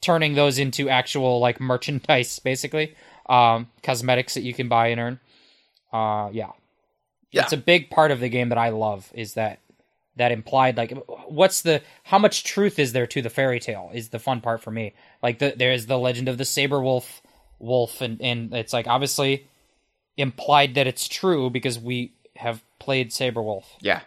turning 0.00 0.34
those 0.34 0.58
into 0.60 0.88
actual 0.88 1.40
like 1.40 1.58
merchandise, 1.60 2.38
basically, 2.44 2.94
um, 3.28 3.68
cosmetics 3.82 4.34
that 4.34 4.42
you 4.42 4.54
can 4.54 4.68
buy 4.68 4.88
and 4.88 5.00
earn. 5.00 5.20
Uh, 5.92 6.28
yeah, 6.32 6.50
Yeah. 7.32 7.42
it's 7.42 7.52
a 7.52 7.56
big 7.56 7.90
part 7.90 8.10
of 8.12 8.20
the 8.20 8.28
game 8.28 8.50
that 8.50 8.58
I 8.58 8.68
love. 8.68 9.10
Is 9.14 9.34
that 9.34 9.58
that 10.16 10.32
implied 10.32 10.76
like 10.76 10.92
what's 11.26 11.62
the 11.62 11.82
how 12.04 12.18
much 12.18 12.44
truth 12.44 12.78
is 12.78 12.92
there 12.92 13.06
to 13.06 13.22
the 13.22 13.30
fairy 13.30 13.60
tale 13.60 13.90
is 13.94 14.08
the 14.08 14.18
fun 14.18 14.40
part 14.40 14.62
for 14.62 14.70
me. 14.70 14.94
Like 15.22 15.38
the 15.38 15.54
there's 15.56 15.86
the 15.86 15.98
legend 15.98 16.28
of 16.28 16.38
the 16.38 16.44
Sabrewulf 16.44 17.20
wolf 17.58 18.00
and 18.00 18.20
and 18.20 18.54
it's 18.54 18.72
like 18.72 18.86
obviously 18.86 19.46
implied 20.16 20.74
that 20.74 20.86
it's 20.86 21.08
true 21.08 21.50
because 21.50 21.78
we 21.78 22.12
have 22.36 22.62
played 22.78 23.10
Sabrewulf. 23.10 23.64
yeah 23.80 24.00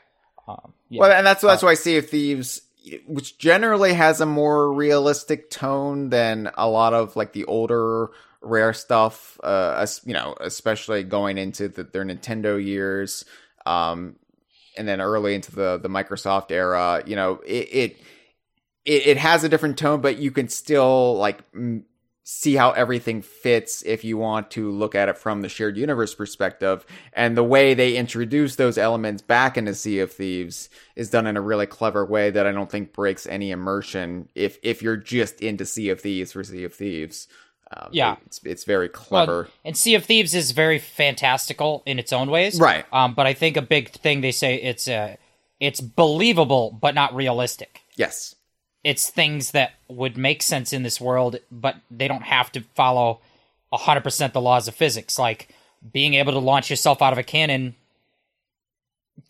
Um, 0.48 0.74
yeah. 0.90 1.02
Well, 1.02 1.12
and 1.12 1.26
that's 1.26 1.42
that's 1.42 1.64
why 1.64 1.76
Sea 1.76 1.98
of 1.98 2.10
Thieves, 2.10 2.62
which 3.06 3.38
generally 3.38 3.94
has 3.94 4.22
a 4.22 4.26
more 4.26 4.74
realistic 4.74 5.50
tone 5.50 6.10
than 6.10 6.50
a 6.58 6.68
lot 6.68 6.94
of 6.94 7.16
like 7.16 7.34
the 7.34 7.46
older 7.46 8.10
rare 8.42 8.74
stuff. 8.74 9.40
Uh, 9.44 9.76
as, 9.78 10.02
you 10.06 10.14
know, 10.14 10.36
especially 10.40 11.04
going 11.04 11.38
into 11.38 11.68
the, 11.68 11.84
their 11.84 12.04
Nintendo 12.04 12.64
years, 12.64 13.26
um, 13.66 14.16
and 14.78 14.88
then 14.88 15.02
early 15.02 15.36
into 15.36 15.54
the 15.54 15.78
the 15.78 15.90
Microsoft 15.90 16.52
era. 16.52 17.04
You 17.06 17.16
know, 17.16 17.42
it 17.46 17.70
it 17.72 17.98
it, 18.86 19.18
has 19.18 19.44
a 19.44 19.50
different 19.50 19.78
tone, 19.78 20.02
but 20.02 20.18
you 20.18 20.32
can 20.32 20.50
still 20.50 21.16
like. 21.18 21.40
m- 21.54 21.86
see 22.32 22.54
how 22.56 22.70
everything 22.74 23.24
fits 23.24 23.82
if 23.88 24.04
you 24.04 24.16
want 24.16 24.52
to 24.52 24.70
look 24.70 24.94
at 24.94 25.10
it 25.10 25.18
from 25.18 25.42
the 25.42 25.50
shared 25.50 25.76
universe 25.76 26.14
perspective. 26.14 26.86
And 27.14 27.36
the 27.36 27.44
way 27.44 27.74
they 27.74 27.98
introduce 27.98 28.56
those 28.56 28.78
elements 28.78 29.24
back 29.24 29.58
into 29.58 29.74
Sea 29.74 29.98
of 30.02 30.12
Thieves 30.12 30.70
is 30.96 31.10
done 31.10 31.26
in 31.26 31.38
a 31.38 31.42
really 31.42 31.66
clever 31.66 32.06
way 32.06 32.30
that 32.30 32.46
I 32.46 32.52
don't 32.52 32.70
think 32.70 32.94
breaks 32.94 33.26
any 33.26 33.50
immersion 33.50 34.30
if 34.36 34.60
if 34.62 34.84
you're 34.84 34.96
just 34.96 35.42
into 35.42 35.66
Sea 35.66 35.90
of 35.90 36.02
Thieves 36.02 36.34
for 36.34 36.44
Sea 36.44 36.66
of 36.66 36.74
Thieves. 36.76 37.28
Um, 37.76 37.90
Yeah. 37.92 38.16
it's 38.26 38.40
it's 38.44 38.64
very 38.64 38.88
Well, 38.88 39.04
clever. 39.26 39.50
and 39.64 39.78
Sea 39.78 39.96
of 39.96 40.06
Thieves 40.06 40.34
is 40.34 40.52
very 40.52 40.80
fantastical 40.80 41.84
in 41.86 42.00
its 42.00 42.12
own 42.12 42.30
ways, 42.32 42.60
Right. 42.60 42.86
Um, 42.92 43.14
but 43.14 43.28
I 43.28 43.34
think 43.34 43.58
a 43.58 43.62
big 43.62 43.90
thing 43.92 44.22
they 44.22 44.32
say 44.32 44.56
it's 44.56 44.88
uh, 44.88 45.16
it's 45.60 45.82
believable 45.82 46.72
but 46.72 46.96
not 46.96 47.14
realistic. 47.16 47.82
yes. 47.96 48.36
It's 48.82 49.10
things 49.10 49.52
that 49.52 49.74
would 49.90 50.16
make 50.18 50.42
sense 50.42 50.72
in 50.72 50.84
this 50.84 51.02
world, 51.02 51.36
but 51.52 51.76
they 51.92 52.08
don't 52.08 52.24
have 52.24 52.50
to 52.54 52.62
follow 52.76 53.20
hundred 53.74 54.02
percent 54.06 54.32
the 54.34 54.40
laws 54.42 54.70
of 54.70 54.74
physics. 54.76 55.20
Like 55.20 55.50
being 55.92 56.14
able 56.14 56.32
to 56.32 56.40
launch 56.40 56.70
yourself 56.70 57.02
out 57.02 57.12
of 57.12 57.20
a 57.20 57.24
cannon, 57.24 57.76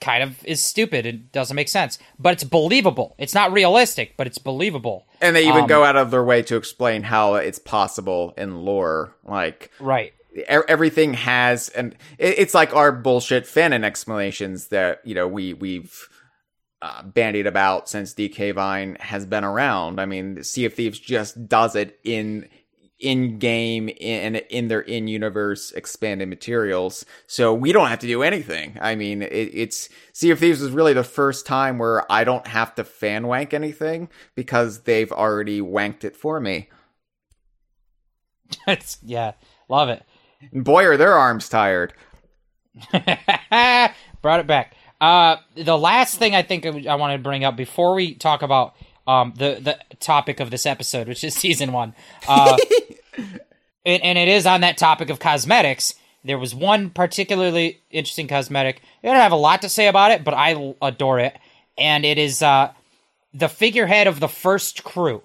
kind 0.02 0.24
of 0.24 0.44
is 0.46 0.64
stupid. 0.66 1.06
It 1.06 1.32
doesn't 1.32 1.56
make 1.56 1.70
sense, 1.70 2.00
but 2.18 2.34
it's 2.34 2.44
believable. 2.44 3.16
It's 3.18 3.34
not 3.34 3.52
realistic, 3.52 4.16
but 4.18 4.28
it's 4.28 4.38
believable. 4.38 5.08
And 5.22 5.36
they 5.36 5.48
even 5.48 5.62
Um, 5.64 5.68
go 5.68 5.84
out 5.84 5.96
of 5.96 6.12
their 6.12 6.24
way 6.24 6.42
to 6.44 6.56
explain 6.56 7.04
how 7.04 7.36
it's 7.36 7.60
possible 7.60 8.34
in 8.38 8.64
lore. 8.64 9.16
Like 9.26 9.72
Right. 9.80 10.14
everything 10.48 11.14
has 11.16 11.70
and 11.70 11.96
it's 12.18 12.54
like 12.54 12.74
our 12.76 12.92
bullshit 12.92 13.46
fanon 13.46 13.84
explanations 13.84 14.68
that 14.68 15.02
you 15.04 15.16
know 15.16 15.28
we 15.28 15.54
we've 15.54 16.08
uh, 16.82 17.04
bandied 17.04 17.46
about 17.46 17.90
since 17.90 18.14
DK 18.14 18.54
Vine 18.54 18.96
has 19.02 19.26
been 19.26 19.44
around. 19.44 20.00
I 20.00 20.06
mean, 20.06 20.42
Sea 20.44 20.64
of 20.66 20.74
Thieves 20.74 20.98
just 20.98 21.48
does 21.50 21.76
it 21.76 22.00
in 22.06 22.48
in 23.00 23.40
game 23.40 23.90
in 23.90 24.36
in 24.36 24.68
their 24.68 24.82
in 24.82 25.08
universe 25.08 25.72
expanded 25.72 26.28
materials, 26.28 27.06
so 27.28 27.54
we 27.54 27.72
don't 27.72 27.88
have 27.88 28.00
to 28.00 28.08
do 28.08 28.24
anything. 28.24 28.78
I 28.82 28.96
mean, 28.96 29.22
it, 29.22 29.32
it's 29.32 29.90
Sea 30.14 30.32
of 30.32 30.40
Thieves 30.40 30.62
is 30.62 30.72
really 30.72 30.94
the 30.94 31.04
first 31.04 31.46
time 31.46 31.78
where 31.78 32.10
I 32.12 32.24
don't 32.24 32.48
have 32.48 32.76
to 32.76 32.84
fan 32.84 33.28
wank 33.28 33.54
anything 33.54 34.10
because 34.36 34.82
they've 34.82 35.12
already 35.12 35.62
wanked 35.62 36.04
it 36.04 36.16
for 36.16 36.40
me. 36.40 36.70
it's 38.68 38.98
yeah, 39.02 39.34
love 39.70 39.90
it. 39.90 40.04
And 40.52 40.64
boy, 40.64 40.86
are 40.86 40.98
their 40.98 41.14
arms 41.14 41.50
tired. 41.50 41.94
Brought 42.92 44.40
it 44.40 44.48
back. 44.48 44.76
Uh, 45.02 45.38
the 45.56 45.78
last 45.78 46.18
thing 46.18 46.36
I 46.36 46.42
think 46.42 46.66
I 46.66 46.96
wanted 46.96 47.18
to 47.18 47.24
bring 47.24 47.46
up 47.46 47.56
before 47.56 47.94
we 47.94 48.16
talk 48.16 48.42
about 48.42 48.76
um, 49.08 49.34
the 49.38 49.60
the 49.62 49.96
topic 50.00 50.40
of 50.40 50.52
this 50.52 50.66
episode, 50.66 51.08
which 51.08 51.24
is 51.24 51.34
season 51.36 51.72
one. 51.72 51.94
Uh, 52.28 52.58
and, 53.18 54.04
and 54.04 54.18
it 54.18 54.28
is 54.28 54.46
on 54.46 54.62
that 54.62 54.78
topic 54.78 55.10
of 55.10 55.20
cosmetics. 55.20 55.96
There 56.24 56.38
was 56.38 56.54
one 56.54 56.90
particularly 56.90 57.82
interesting 57.90 58.28
cosmetic. 58.28 58.82
I 59.04 59.08
don't 59.08 59.16
have 59.16 59.32
a 59.32 59.38
lot 59.38 59.62
to 59.62 59.70
say 59.70 59.88
about 59.88 60.12
it, 60.12 60.24
but 60.24 60.34
I 60.34 60.76
adore 60.82 61.20
it, 61.20 61.38
and 61.78 62.06
it 62.06 62.18
is 62.18 62.42
uh, 62.42 62.74
the 63.34 63.48
figurehead 63.48 64.08
of 64.08 64.20
the 64.20 64.28
first 64.28 64.84
crew, 64.84 65.22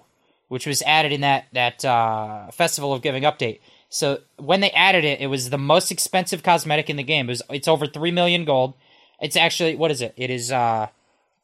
which 0.47 0.65
was 0.65 0.81
added 0.83 1.11
in 1.11 1.21
that 1.21 1.47
that 1.53 1.83
uh, 1.83 2.49
Festival 2.51 2.93
of 2.93 3.01
Giving 3.01 3.23
update. 3.23 3.59
So 3.89 4.19
when 4.37 4.61
they 4.61 4.71
added 4.71 5.05
it, 5.05 5.21
it 5.21 5.27
was 5.27 5.49
the 5.49 5.57
most 5.57 5.91
expensive 5.91 6.43
cosmetic 6.43 6.89
in 6.89 6.97
the 6.97 7.03
game. 7.03 7.27
It 7.27 7.33
was 7.33 7.41
it's 7.49 7.67
over 7.67 7.87
three 7.87 8.11
million 8.11 8.45
gold. 8.45 8.73
It's 9.21 9.35
actually 9.35 9.75
what 9.75 9.91
is 9.91 10.01
it? 10.01 10.13
It 10.17 10.29
is 10.29 10.51
uh 10.51 10.87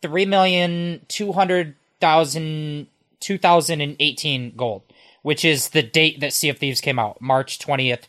three 0.01 0.25
million 0.25 1.05
two 1.07 1.31
hundred 1.31 1.75
thousand 2.01 2.87
two 3.19 3.37
thousand 3.37 3.79
and 3.79 3.95
eighteen 3.99 4.53
gold, 4.57 4.81
which 5.21 5.45
is 5.45 5.69
the 5.69 5.83
date 5.83 6.19
that 6.19 6.33
Sea 6.33 6.49
of 6.49 6.57
Thieves 6.57 6.81
came 6.81 6.99
out, 6.99 7.21
March 7.21 7.59
twentieth, 7.59 8.07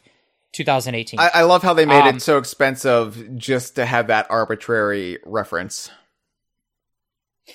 two 0.53 0.65
thousand 0.65 0.97
eighteen. 0.97 1.21
I, 1.21 1.31
I 1.35 1.43
love 1.43 1.63
how 1.63 1.75
they 1.75 1.87
made 1.87 2.01
Um, 2.09 2.17
it 2.17 2.23
so 2.23 2.39
expensive 2.39 3.37
just 3.37 3.77
to 3.77 3.87
have 3.87 4.09
that 4.09 4.27
arbitrary 4.31 5.19
reference. 5.25 5.91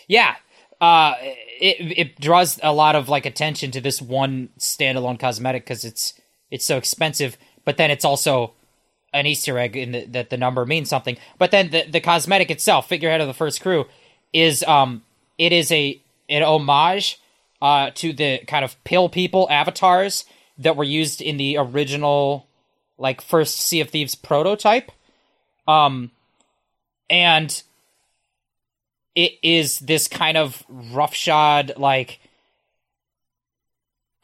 Yeah. 0.07 0.35
Uh, 0.79 1.15
it 1.59 1.97
it 1.97 2.19
draws 2.19 2.59
a 2.61 2.71
lot 2.71 2.95
of 2.95 3.09
like 3.09 3.25
attention 3.25 3.71
to 3.71 3.81
this 3.81 3.99
one 3.99 4.49
standalone 4.59 5.19
cosmetic 5.19 5.63
because 5.63 5.83
it's 5.83 6.13
it's 6.51 6.65
so 6.65 6.77
expensive, 6.77 7.35
but 7.65 7.77
then 7.77 7.89
it's 7.89 8.05
also 8.05 8.53
an 9.11 9.25
Easter 9.25 9.57
egg 9.57 9.75
in 9.75 9.91
the, 9.93 10.05
that 10.05 10.29
the 10.29 10.38
number 10.38 10.65
means 10.65 10.88
something. 10.88 11.17
But 11.39 11.49
then 11.49 11.71
the 11.71 11.85
the 11.89 11.99
cosmetic 11.99 12.51
itself, 12.51 12.88
figurehead 12.88 13.21
of 13.21 13.27
the 13.27 13.33
first 13.33 13.61
crew, 13.61 13.88
is 14.33 14.61
um 14.63 15.01
it 15.39 15.51
is 15.51 15.71
a 15.71 15.99
an 16.30 16.43
homage 16.43 17.19
uh 17.61 17.91
to 17.95 18.13
the 18.13 18.39
kind 18.47 18.63
of 18.63 18.82
pill 18.84 19.09
people 19.09 19.47
avatars 19.49 20.25
that 20.57 20.75
were 20.75 20.84
used 20.84 21.21
in 21.21 21.38
the 21.38 21.57
original 21.57 22.47
like 22.97 23.21
first 23.21 23.59
Sea 23.59 23.82
of 23.82 23.89
Thieves 23.89 24.15
prototype. 24.15 24.91
Um 25.67 26.11
and 27.09 27.61
it 29.15 29.34
is 29.41 29.80
this 29.80 30.07
kind 30.07 30.38
of 30.38 30.63
roughshod 30.67 31.73
like 31.78 32.19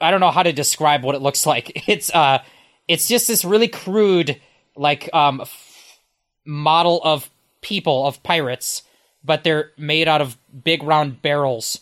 I 0.02 0.12
don't 0.12 0.20
know 0.20 0.32
how 0.32 0.44
to 0.44 0.52
describe 0.52 1.04
what 1.04 1.16
it 1.16 1.22
looks 1.22 1.46
like. 1.54 1.88
It's 1.88 2.14
uh 2.14 2.40
it's 2.88 3.08
just 3.08 3.28
this 3.28 3.46
really 3.46 3.68
crude 3.68 4.40
like 4.76 5.10
um 5.14 5.42
f- 5.42 6.00
model 6.46 7.02
of 7.04 7.30
people 7.62 8.06
of 8.06 8.22
pirates, 8.24 8.84
but 9.24 9.44
they're 9.44 9.72
made 9.78 10.08
out 10.08 10.22
of 10.22 10.38
big 10.64 10.84
round 10.84 11.22
barrels 11.22 11.80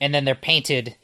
and 0.00 0.14
then 0.14 0.24
they're 0.24 0.34
painted 0.34 0.96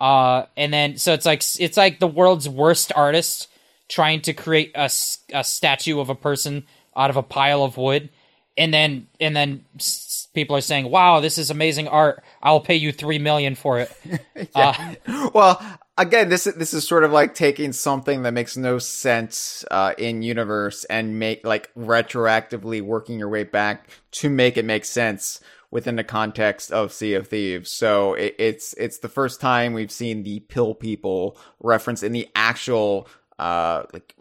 uh 0.00 0.44
and 0.56 0.72
then 0.72 0.96
so 0.98 1.12
it's 1.12 1.26
like 1.26 1.42
it's 1.58 1.76
like 1.76 1.98
the 2.00 2.06
world's 2.06 2.48
worst 2.48 2.92
artist 2.94 3.48
trying 3.88 4.20
to 4.20 4.32
create 4.32 4.72
a, 4.74 4.90
a 5.32 5.44
statue 5.44 6.00
of 6.00 6.10
a 6.10 6.14
person 6.14 6.64
out 6.96 7.10
of 7.10 7.16
a 7.16 7.22
pile 7.22 7.62
of 7.62 7.76
wood 7.76 8.10
and 8.58 8.74
then 8.74 9.06
and 9.20 9.34
then 9.36 9.64
s- 9.76 10.28
people 10.34 10.54
are 10.56 10.60
saying 10.60 10.90
wow 10.90 11.20
this 11.20 11.38
is 11.38 11.50
amazing 11.50 11.88
art. 11.88 12.22
I'll 12.42 12.60
pay 12.60 12.76
you 12.76 12.92
3 12.92 13.18
million 13.18 13.54
for 13.54 13.80
it. 13.80 13.90
Uh, 14.54 14.94
Well, 15.34 15.60
again, 15.98 16.28
this 16.28 16.46
is 16.46 16.54
this 16.54 16.74
is 16.74 16.86
sort 16.86 17.04
of 17.04 17.10
like 17.12 17.34
taking 17.34 17.72
something 17.72 18.22
that 18.22 18.32
makes 18.32 18.56
no 18.56 18.78
sense 18.78 19.64
uh, 19.70 19.94
in 19.98 20.22
universe 20.22 20.84
and 20.84 21.18
make 21.18 21.44
like 21.44 21.70
retroactively 21.74 22.82
working 22.82 23.18
your 23.18 23.28
way 23.28 23.44
back 23.44 23.88
to 24.12 24.28
make 24.30 24.56
it 24.56 24.64
make 24.64 24.84
sense 24.84 25.40
within 25.70 25.96
the 25.96 26.04
context 26.04 26.72
of 26.72 26.92
Sea 26.92 27.14
of 27.14 27.28
Thieves. 27.28 27.70
So 27.70 28.14
it, 28.14 28.34
it's 28.38 28.72
it's 28.74 28.98
the 28.98 29.08
first 29.08 29.40
time 29.40 29.72
we've 29.72 29.90
seen 29.90 30.22
the 30.22 30.40
pill 30.40 30.74
people 30.74 31.36
reference 31.60 32.02
in 32.02 32.12
the 32.12 32.28
actual 32.34 33.08
uh 33.38 33.84
like 33.92 34.14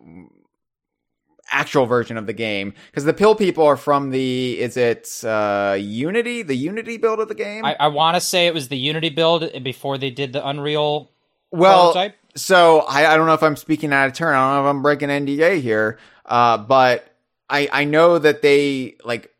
actual 1.52 1.86
version 1.86 2.18
of 2.18 2.26
the 2.26 2.34
game. 2.34 2.74
Because 2.92 3.06
the 3.06 3.14
pill 3.14 3.36
people 3.36 3.66
are 3.66 3.78
from 3.78 4.10
the 4.10 4.60
is 4.60 4.78
it 4.78 5.22
uh 5.24 5.78
unity? 5.80 6.42
The 6.42 6.56
unity 6.56 6.98
build 6.98 7.20
of 7.20 7.28
the 7.28 7.36
game? 7.36 7.64
I, 7.66 7.76
I 7.80 7.88
want 7.88 8.16
to 8.16 8.22
say 8.22 8.48
it 8.48 8.54
was 8.54 8.68
the 8.68 8.78
unity 8.78 9.10
build 9.10 9.52
before 9.64 9.98
they 9.98 10.10
did 10.10 10.34
the 10.34 10.46
unreal 10.46 11.12
well 11.52 11.94
prototype. 11.94 12.16
so 12.36 12.80
I, 12.80 13.14
I 13.14 13.16
don't 13.16 13.28
know 13.28 13.34
if 13.34 13.44
i'm 13.44 13.56
speaking 13.56 13.94
out 13.94 14.08
of 14.08 14.14
turn. 14.14 14.36
I 14.36 14.40
don't 14.56 14.64
know 14.64 14.70
if 14.70 14.76
i'm 14.76 14.82
breaking 14.82 15.10
nda 15.10 15.62
here. 15.62 16.00
Uh 16.26 16.58
but 16.58 17.08
i 17.50 17.70
i 17.72 17.84
know 17.86 18.18
that 18.18 18.42
they 18.42 18.96
like 19.06 19.32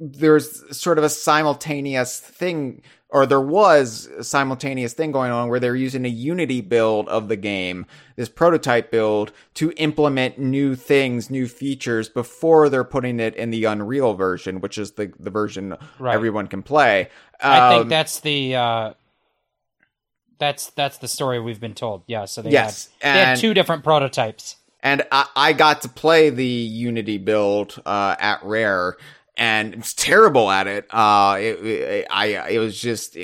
there's 0.00 0.76
sort 0.78 0.98
of 0.98 1.04
a 1.04 1.10
simultaneous 1.10 2.20
thing 2.20 2.82
or 3.10 3.26
there 3.26 3.40
was 3.40 4.06
a 4.18 4.24
simultaneous 4.24 4.94
thing 4.94 5.12
going 5.12 5.32
on 5.32 5.48
where 5.50 5.60
they're 5.60 5.76
using 5.76 6.06
a 6.06 6.08
unity 6.08 6.62
build 6.62 7.08
of 7.10 7.28
the 7.28 7.36
game 7.36 7.86
this 8.16 8.28
prototype 8.30 8.90
build 8.90 9.32
to 9.54 9.72
implement 9.76 10.38
new 10.38 10.74
things 10.76 11.30
new 11.30 11.46
features 11.46 12.08
before 12.08 12.70
they're 12.70 12.84
putting 12.84 13.20
it 13.20 13.36
in 13.36 13.50
the 13.50 13.64
unreal 13.66 14.14
version 14.14 14.60
which 14.60 14.78
is 14.78 14.92
the 14.92 15.12
the 15.20 15.30
version 15.30 15.76
Right. 15.98 16.14
everyone 16.14 16.46
can 16.48 16.62
play. 16.62 17.10
I 17.42 17.60
Um, 17.60 17.68
think 17.78 17.90
that's 17.90 18.20
the 18.20 18.56
uh 18.56 18.94
that's 20.38 20.70
that's 20.70 20.98
the 20.98 21.08
story 21.08 21.38
we've 21.40 21.60
been 21.60 21.74
told. 21.74 22.04
Yeah 22.06 22.24
so 22.24 22.42
they 22.42 22.52
Yes, 22.52 22.88
had, 23.02 23.14
they 23.14 23.20
had 23.20 23.36
two 23.36 23.54
different 23.54 23.84
prototypes. 23.84 24.56
And 24.82 25.02
I, 25.12 25.26
I 25.36 25.52
got 25.52 25.82
to 25.82 25.88
play 25.90 26.30
the 26.30 26.44
Unity 26.46 27.18
build 27.18 27.80
uh, 27.84 28.16
at 28.18 28.42
Rare, 28.42 28.96
and 29.40 29.72
it's 29.72 29.94
terrible 29.94 30.50
at 30.50 30.66
it. 30.66 30.86
Uh, 30.90 31.38
it, 31.40 31.66
it 31.66 32.06
I 32.10 32.50
it 32.50 32.58
was 32.58 32.78
just 32.78 33.16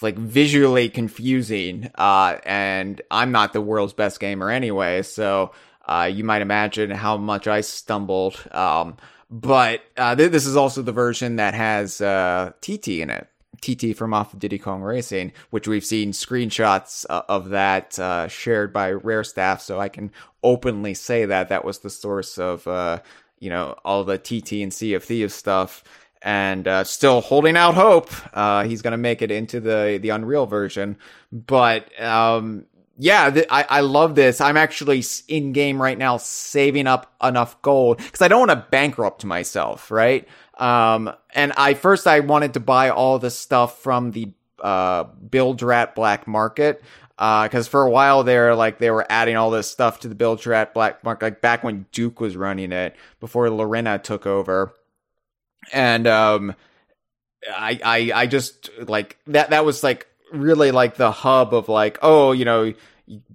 like 0.00 0.16
visually 0.16 0.88
confusing, 0.88 1.90
uh, 1.96 2.38
and 2.46 3.02
I'm 3.10 3.32
not 3.32 3.52
the 3.52 3.60
world's 3.60 3.92
best 3.92 4.20
gamer 4.20 4.50
anyway, 4.50 5.02
so 5.02 5.50
uh, 5.86 6.08
you 6.10 6.22
might 6.22 6.42
imagine 6.42 6.90
how 6.90 7.16
much 7.16 7.48
I 7.48 7.60
stumbled. 7.60 8.40
Um, 8.52 8.96
but 9.30 9.82
uh, 9.96 10.14
th- 10.14 10.30
this 10.30 10.46
is 10.46 10.56
also 10.56 10.80
the 10.80 10.92
version 10.92 11.36
that 11.36 11.54
has 11.54 12.00
uh, 12.00 12.52
TT 12.60 12.88
in 13.00 13.10
it. 13.10 13.26
TT 13.60 13.96
from 13.96 14.12
off 14.12 14.34
of 14.34 14.38
Diddy 14.40 14.58
Kong 14.58 14.82
Racing, 14.82 15.32
which 15.50 15.66
we've 15.66 15.84
seen 15.84 16.12
screenshots 16.12 17.06
uh, 17.08 17.22
of 17.28 17.48
that 17.48 17.98
uh, 17.98 18.28
shared 18.28 18.72
by 18.72 18.92
Rare 18.92 19.24
staff, 19.24 19.62
so 19.62 19.80
I 19.80 19.88
can 19.88 20.12
openly 20.42 20.92
say 20.92 21.24
that 21.24 21.48
that 21.48 21.64
was 21.64 21.78
the 21.78 21.88
source 21.88 22.38
of 22.38 22.68
uh, 22.68 23.00
you 23.38 23.50
know 23.50 23.76
all 23.84 24.04
the 24.04 24.18
TT 24.18 24.54
and 24.62 24.72
Sea 24.72 24.94
of 24.94 25.04
Thieves 25.04 25.34
stuff, 25.34 25.84
and 26.22 26.66
uh, 26.66 26.84
still 26.84 27.20
holding 27.20 27.56
out 27.56 27.74
hope. 27.74 28.10
Uh, 28.36 28.64
he's 28.64 28.82
gonna 28.82 28.96
make 28.96 29.22
it 29.22 29.30
into 29.30 29.60
the 29.60 29.98
the 30.00 30.10
Unreal 30.10 30.46
version, 30.46 30.96
but 31.32 32.00
um, 32.00 32.66
yeah, 32.98 33.30
th- 33.30 33.46
I 33.50 33.66
I 33.68 33.80
love 33.80 34.14
this. 34.14 34.40
I'm 34.40 34.56
actually 34.56 35.04
in 35.28 35.52
game 35.52 35.80
right 35.80 35.98
now, 35.98 36.16
saving 36.16 36.86
up 36.86 37.12
enough 37.22 37.60
gold 37.62 37.98
because 37.98 38.22
I 38.22 38.28
don't 38.28 38.46
want 38.46 38.50
to 38.52 38.66
bankrupt 38.70 39.24
myself, 39.24 39.90
right? 39.90 40.26
Um, 40.58 41.12
and 41.34 41.52
I 41.56 41.74
first 41.74 42.06
I 42.06 42.20
wanted 42.20 42.54
to 42.54 42.60
buy 42.60 42.90
all 42.90 43.18
the 43.18 43.30
stuff 43.30 43.80
from 43.80 44.12
the 44.12 44.32
uh 44.60 45.04
Bilge 45.04 45.62
Rat 45.62 45.94
Black 45.94 46.26
Market. 46.28 46.82
Uh, 47.18 47.48
cause 47.48 47.68
for 47.68 47.82
a 47.82 47.90
while 47.90 48.24
there, 48.24 48.54
like 48.54 48.78
they 48.78 48.90
were 48.90 49.06
adding 49.08 49.36
all 49.36 49.50
this 49.50 49.70
stuff 49.70 50.00
to 50.00 50.08
the 50.08 50.14
Bilge 50.14 50.46
Rat 50.46 50.74
Black 50.74 51.04
Mark, 51.04 51.22
like 51.22 51.40
back 51.40 51.62
when 51.62 51.86
Duke 51.92 52.20
was 52.20 52.36
running 52.36 52.72
it 52.72 52.96
before 53.20 53.48
Larinna 53.48 54.02
took 54.02 54.26
over. 54.26 54.74
And, 55.72 56.06
um, 56.06 56.54
I, 57.48 57.80
I, 57.84 58.12
I 58.14 58.26
just 58.26 58.70
like 58.78 59.18
that, 59.28 59.50
that 59.50 59.64
was 59.64 59.82
like 59.84 60.08
really 60.32 60.70
like 60.72 60.96
the 60.96 61.12
hub 61.12 61.54
of 61.54 61.68
like, 61.68 61.98
oh, 62.02 62.32
you 62.32 62.44
know, 62.44 62.74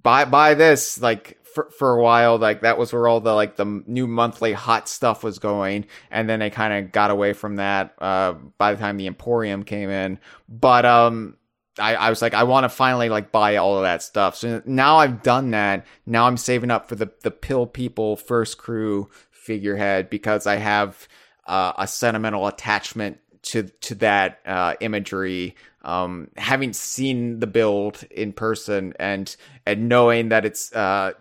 buy, 0.02 0.24
buy 0.24 0.54
this, 0.54 1.00
like, 1.00 1.38
for, 1.54 1.70
for 1.70 1.92
a 1.92 2.02
while, 2.02 2.38
like 2.38 2.60
that 2.60 2.78
was 2.78 2.92
where 2.92 3.08
all 3.08 3.20
the 3.20 3.34
like 3.34 3.56
the 3.56 3.64
new 3.64 4.06
monthly 4.06 4.52
hot 4.52 4.88
stuff 4.88 5.24
was 5.24 5.38
going, 5.38 5.86
and 6.10 6.28
then 6.28 6.38
they 6.38 6.50
kind 6.50 6.72
of 6.72 6.92
got 6.92 7.10
away 7.10 7.32
from 7.32 7.56
that 7.56 7.94
uh, 8.00 8.34
by 8.58 8.72
the 8.72 8.78
time 8.78 8.96
the 8.96 9.08
Emporium 9.08 9.64
came 9.64 9.90
in. 9.90 10.18
But 10.48 10.84
um, 10.84 11.36
I, 11.80 11.94
I 11.94 12.10
was 12.10 12.22
like, 12.22 12.34
I 12.34 12.44
want 12.44 12.64
to 12.64 12.68
finally 12.68 13.08
like 13.08 13.32
buy 13.32 13.56
all 13.56 13.76
of 13.76 13.82
that 13.82 14.02
stuff. 14.02 14.36
So 14.36 14.62
now 14.64 14.98
I've 14.98 15.22
done 15.22 15.50
that. 15.50 15.86
Now 16.06 16.26
I'm 16.26 16.36
saving 16.36 16.70
up 16.70 16.88
for 16.88 16.94
the 16.94 17.10
the 17.22 17.30
Pill 17.30 17.66
People 17.66 18.16
First 18.16 18.58
Crew 18.58 19.10
figurehead 19.30 20.10
because 20.10 20.46
I 20.46 20.56
have 20.56 21.08
uh, 21.46 21.72
a 21.78 21.86
sentimental 21.86 22.46
attachment 22.46 23.18
to 23.42 23.64
to 23.64 23.94
that 23.96 24.40
uh, 24.46 24.74
imagery. 24.80 25.56
Um, 25.82 26.28
having 26.36 26.74
seen 26.74 27.40
the 27.40 27.46
build 27.46 28.04
in 28.10 28.34
person 28.34 28.92
and 29.00 29.34
and 29.64 29.88
knowing 29.88 30.28
that 30.28 30.44
it's 30.44 30.72
uh, 30.74 31.12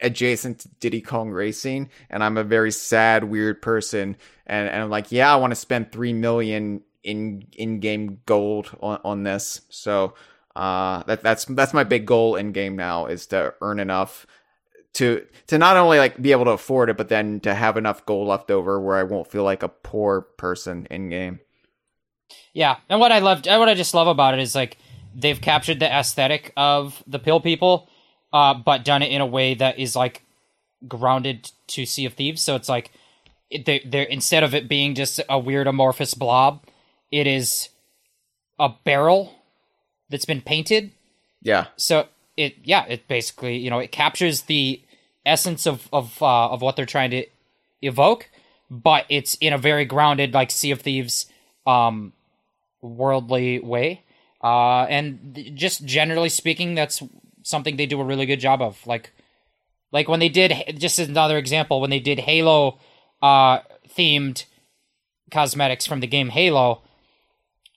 adjacent 0.00 0.60
to 0.60 0.68
Diddy 0.80 1.00
Kong 1.00 1.30
Racing, 1.30 1.90
and 2.10 2.22
I'm 2.22 2.36
a 2.36 2.44
very 2.44 2.70
sad, 2.70 3.24
weird 3.24 3.60
person, 3.60 4.16
and, 4.46 4.68
and 4.68 4.82
I'm 4.82 4.90
like, 4.90 5.10
yeah, 5.10 5.32
I 5.32 5.36
want 5.36 5.50
to 5.50 5.56
spend 5.56 5.90
three 5.90 6.12
million 6.12 6.82
in 7.04 7.46
in 7.52 7.80
game 7.80 8.20
gold 8.26 8.76
on, 8.80 9.00
on 9.04 9.22
this. 9.22 9.60
So 9.68 10.14
uh, 10.56 11.02
that 11.04 11.22
that's 11.22 11.44
that's 11.44 11.74
my 11.74 11.84
big 11.84 12.06
goal 12.06 12.36
in 12.36 12.52
game 12.52 12.76
now 12.76 13.06
is 13.06 13.26
to 13.26 13.54
earn 13.60 13.78
enough 13.78 14.26
to 14.94 15.26
to 15.48 15.58
not 15.58 15.76
only 15.76 15.98
like 15.98 16.20
be 16.20 16.32
able 16.32 16.46
to 16.46 16.52
afford 16.52 16.90
it, 16.90 16.96
but 16.96 17.08
then 17.08 17.40
to 17.40 17.54
have 17.54 17.76
enough 17.76 18.06
gold 18.06 18.28
left 18.28 18.50
over 18.50 18.80
where 18.80 18.96
I 18.96 19.02
won't 19.02 19.30
feel 19.30 19.44
like 19.44 19.62
a 19.62 19.68
poor 19.68 20.22
person 20.22 20.86
in 20.90 21.08
game. 21.10 21.40
Yeah, 22.52 22.76
and 22.88 23.00
what 23.00 23.12
I 23.12 23.18
loved, 23.18 23.46
what 23.46 23.68
I 23.68 23.74
just 23.74 23.94
love 23.94 24.06
about 24.06 24.34
it 24.34 24.40
is 24.40 24.54
like 24.54 24.78
they've 25.14 25.40
captured 25.40 25.80
the 25.80 25.92
aesthetic 25.92 26.52
of 26.56 27.02
the 27.06 27.18
pill 27.18 27.40
people, 27.40 27.88
uh, 28.32 28.54
but 28.54 28.84
done 28.84 29.02
it 29.02 29.10
in 29.10 29.20
a 29.20 29.26
way 29.26 29.54
that 29.54 29.78
is 29.78 29.96
like 29.96 30.22
grounded 30.86 31.50
to 31.68 31.84
Sea 31.84 32.06
of 32.06 32.14
Thieves. 32.14 32.42
So 32.42 32.54
it's 32.54 32.68
like 32.68 32.92
they 33.50 33.80
they're 33.84 34.04
instead 34.04 34.44
of 34.44 34.54
it 34.54 34.68
being 34.68 34.94
just 34.94 35.20
a 35.28 35.38
weird 35.38 35.66
amorphous 35.66 36.14
blob, 36.14 36.64
it 37.10 37.26
is 37.26 37.68
a 38.58 38.68
barrel 38.68 39.32
that's 40.08 40.24
been 40.24 40.40
painted. 40.40 40.92
Yeah. 41.42 41.66
So 41.76 42.08
it 42.36 42.56
yeah, 42.64 42.84
it 42.86 43.08
basically 43.08 43.56
you 43.56 43.70
know 43.70 43.78
it 43.78 43.92
captures 43.92 44.42
the 44.42 44.82
essence 45.24 45.66
of 45.66 45.88
of 45.92 46.20
uh, 46.22 46.48
of 46.50 46.62
what 46.62 46.76
they're 46.76 46.86
trying 46.86 47.10
to 47.10 47.26
evoke, 47.82 48.28
but 48.70 49.06
it's 49.08 49.34
in 49.40 49.52
a 49.52 49.58
very 49.58 49.84
grounded 49.84 50.34
like 50.34 50.50
Sea 50.50 50.70
of 50.70 50.80
Thieves 50.80 51.26
um 51.66 52.12
worldly 52.82 53.60
way. 53.60 54.02
Uh 54.42 54.84
and 54.84 55.34
th- 55.34 55.54
just 55.54 55.84
generally 55.84 56.28
speaking 56.28 56.74
that's 56.74 57.02
something 57.42 57.76
they 57.76 57.86
do 57.86 58.00
a 58.00 58.04
really 58.04 58.26
good 58.26 58.40
job 58.40 58.60
of. 58.62 58.86
Like 58.86 59.12
like 59.92 60.08
when 60.08 60.20
they 60.20 60.28
did 60.28 60.78
just 60.78 60.98
another 60.98 61.38
example 61.38 61.80
when 61.80 61.90
they 61.90 62.00
did 62.00 62.20
Halo 62.20 62.78
uh 63.22 63.60
themed 63.88 64.44
cosmetics 65.30 65.86
from 65.86 66.00
the 66.00 66.06
game 66.06 66.28
Halo, 66.30 66.82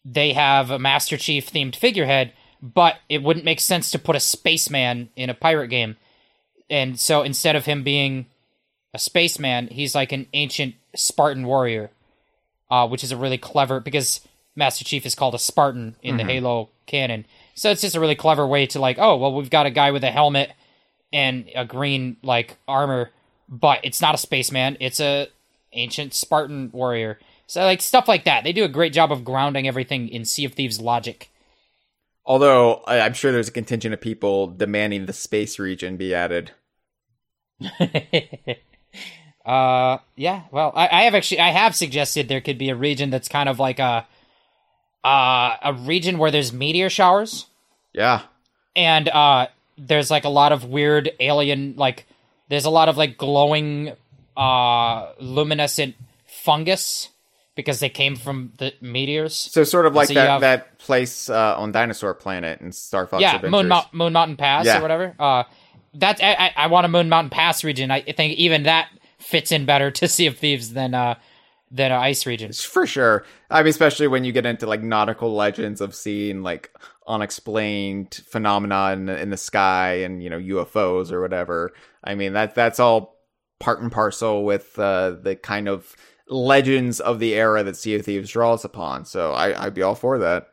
they 0.10 0.34
have 0.34 0.72
a 0.72 0.80
Master 0.80 1.18
Chief 1.18 1.52
themed 1.52 1.76
figurehead, 1.76 2.32
but 2.62 2.98
it 3.10 3.22
wouldn't 3.22 3.46
make 3.46 3.60
sense 3.60 3.92
to 3.92 4.00
put 4.00 4.16
a 4.16 4.22
spaceman 4.22 5.10
in 5.16 5.30
a 5.30 5.34
pirate 5.34 5.68
game. 5.68 5.98
And 6.70 6.98
so 7.00 7.24
instead 7.24 7.56
of 7.56 7.66
him 7.66 7.84
being 7.84 8.28
a 8.94 9.00
spaceman, 9.00 9.68
he's 9.68 9.94
like 9.94 10.14
an 10.14 10.28
ancient 10.34 10.76
Spartan 10.96 11.46
warrior, 11.46 11.92
uh, 12.72 12.88
which 12.88 13.04
is 13.04 13.12
a 13.12 13.18
really 13.18 13.38
clever 13.38 13.80
because 13.82 14.22
Master 14.56 14.86
Chief 14.86 15.06
is 15.06 15.14
called 15.14 15.36
a 15.36 15.40
Spartan 15.40 15.98
in 16.02 16.18
the 16.18 16.24
Halo 16.24 16.70
canon. 16.86 17.26
So 17.54 17.70
it's 17.70 17.82
just 17.82 17.96
a 17.96 18.00
really 18.00 18.16
clever 18.16 18.48
way 18.48 18.66
to 18.68 18.80
like, 18.80 18.98
oh 19.00 19.18
well, 19.18 19.34
we've 19.34 19.50
got 19.50 19.66
a 19.66 19.72
guy 19.72 19.92
with 19.92 20.04
a 20.04 20.12
helmet 20.12 20.52
and 21.12 21.50
a 21.54 21.66
green 21.66 22.18
like 22.24 22.58
armor, 22.68 23.12
but 23.50 23.82
it's 23.84 24.02
not 24.02 24.16
a 24.16 24.18
spaceman; 24.18 24.78
it's 24.80 25.00
a 25.00 25.28
ancient 25.74 26.14
Spartan 26.14 26.72
warrior. 26.72 27.20
So 27.48 27.64
like 27.64 27.82
stuff 27.82 28.08
like 28.08 28.26
that, 28.26 28.44
they 28.44 28.54
do 28.54 28.64
a 28.66 28.70
great 28.70 28.94
job 28.94 29.12
of 29.12 29.24
grounding 29.24 29.68
everything 29.68 30.10
in 30.10 30.26
Sea 30.26 30.46
of 30.46 30.54
Thieves 30.54 30.80
logic. 30.82 31.30
Although 32.26 32.84
I- 32.86 33.00
I'm 33.00 33.14
sure 33.14 33.32
there's 33.32 33.48
a 33.48 33.52
contingent 33.54 33.94
of 33.94 34.02
people 34.02 34.48
demanding 34.48 35.06
the 35.06 35.14
space 35.14 35.58
region 35.58 35.96
be 35.98 36.14
added. 36.14 36.52
uh, 39.46 39.98
yeah. 40.16 40.42
Well, 40.52 40.72
I, 40.76 40.88
I 40.92 41.02
have 41.04 41.16
actually 41.16 41.40
I 41.40 41.50
have 41.52 41.76
suggested 41.76 42.28
there 42.28 42.42
could 42.42 42.58
be 42.58 42.70
a 42.70 42.76
region 42.76 43.10
that's 43.10 43.28
kind 43.28 43.48
of 43.50 43.60
like 43.60 43.80
a 43.80 44.06
uh, 45.04 45.56
a 45.64 45.74
region 45.74 46.18
where 46.18 46.32
there's 46.32 46.52
meteor 46.52 46.90
showers 46.90 47.46
Yeah. 47.94 48.24
and 48.76 49.08
uh, 49.08 49.48
there's 49.78 50.12
like 50.12 50.26
a 50.26 50.30
lot 50.30 50.52
of 50.52 50.66
weird 50.66 51.12
alien 51.20 51.76
like 51.78 52.06
there's 52.50 52.66
a 52.66 52.70
lot 52.70 52.90
of 52.90 52.98
like 52.98 53.18
glowing 53.18 53.94
uh 54.36 55.14
luminescent 55.20 55.96
fungus 56.26 57.10
because 57.58 57.82
they 57.82 57.90
came 57.90 58.16
from 58.16 58.54
the 58.60 58.72
meteors. 58.80 59.36
So 59.36 59.66
sort 59.66 59.86
of 59.86 59.94
like 59.96 60.08
So 60.08 60.14
that 60.14 60.30
have- 60.30 60.42
that 60.42 60.78
place 60.80 61.30
uh, 61.30 61.56
on 61.58 61.74
Dinosaur 61.74 62.14
Planet 62.14 62.62
in 62.62 62.72
Star 62.72 63.06
Fox 63.08 63.22
yeah, 63.22 63.36
Adventures. 63.36 63.52
Moon, 63.52 63.68
Mount, 63.68 63.94
Moon 63.94 64.14
Mountain 64.14 64.38
Pass 64.38 64.66
Yeah. 64.66 64.80
or 64.80 64.82
whatever. 64.82 65.14
Uh, 65.20 65.44
that 65.96 66.24
I, 66.24 66.34
I, 66.36 66.54
I 66.56 66.68
want 66.68 66.86
a 66.86 66.90
Moon 66.90 67.10
Mountain 67.10 67.32
Pass 67.32 67.66
region. 67.66 67.92
I 67.92 68.02
think 68.02 68.36
even 68.38 68.64
that 68.64 68.88
fits 69.20 69.52
in 69.52 69.66
better 69.66 69.92
to 69.92 70.08
Sea 70.16 70.28
of 70.28 70.38
Thieves 70.38 70.72
than 70.72 70.94
uh 70.94 71.16
than 71.70 71.92
an 71.92 72.00
ice 72.00 72.26
region. 72.26 72.54
For 72.54 72.88
sure. 72.88 73.26
I 73.50 73.62
mean, 73.62 73.72
especially 73.72 74.08
when 74.08 74.24
you 74.24 74.32
get 74.32 74.46
into 74.46 74.66
like 74.68 74.82
nautical 74.82 75.34
legends 75.36 75.82
of 75.82 75.94
seeing 75.94 76.42
like 76.42 76.72
unexplained 77.28 78.22
phenomena 78.30 78.92
in, 78.94 79.10
in 79.10 79.30
the 79.32 79.38
sky 79.38 79.96
and 80.04 80.24
you 80.24 80.30
know 80.30 80.40
UFOs 80.40 81.12
or 81.12 81.22
whatever. 81.22 81.74
I 82.04 82.16
mean 82.16 82.34
that 82.34 82.56
that's 82.56 82.80
all 82.80 83.18
part 83.60 83.82
and 83.82 83.92
parcel 83.92 84.46
with 84.46 84.78
uh, 84.80 85.12
the 85.22 85.36
kind 85.36 85.68
of 85.68 85.96
legends 86.30 87.00
of 87.00 87.20
the 87.20 87.34
era 87.36 87.64
that 87.64 87.78
Sea 87.78 87.96
of 87.96 88.06
Thieves 88.06 88.30
draws 88.30 88.66
upon. 88.66 89.06
So 89.06 89.32
I, 89.34 89.66
I'd 89.66 89.74
be 89.74 89.82
all 89.82 89.96
for 89.96 90.20
that. 90.20 90.50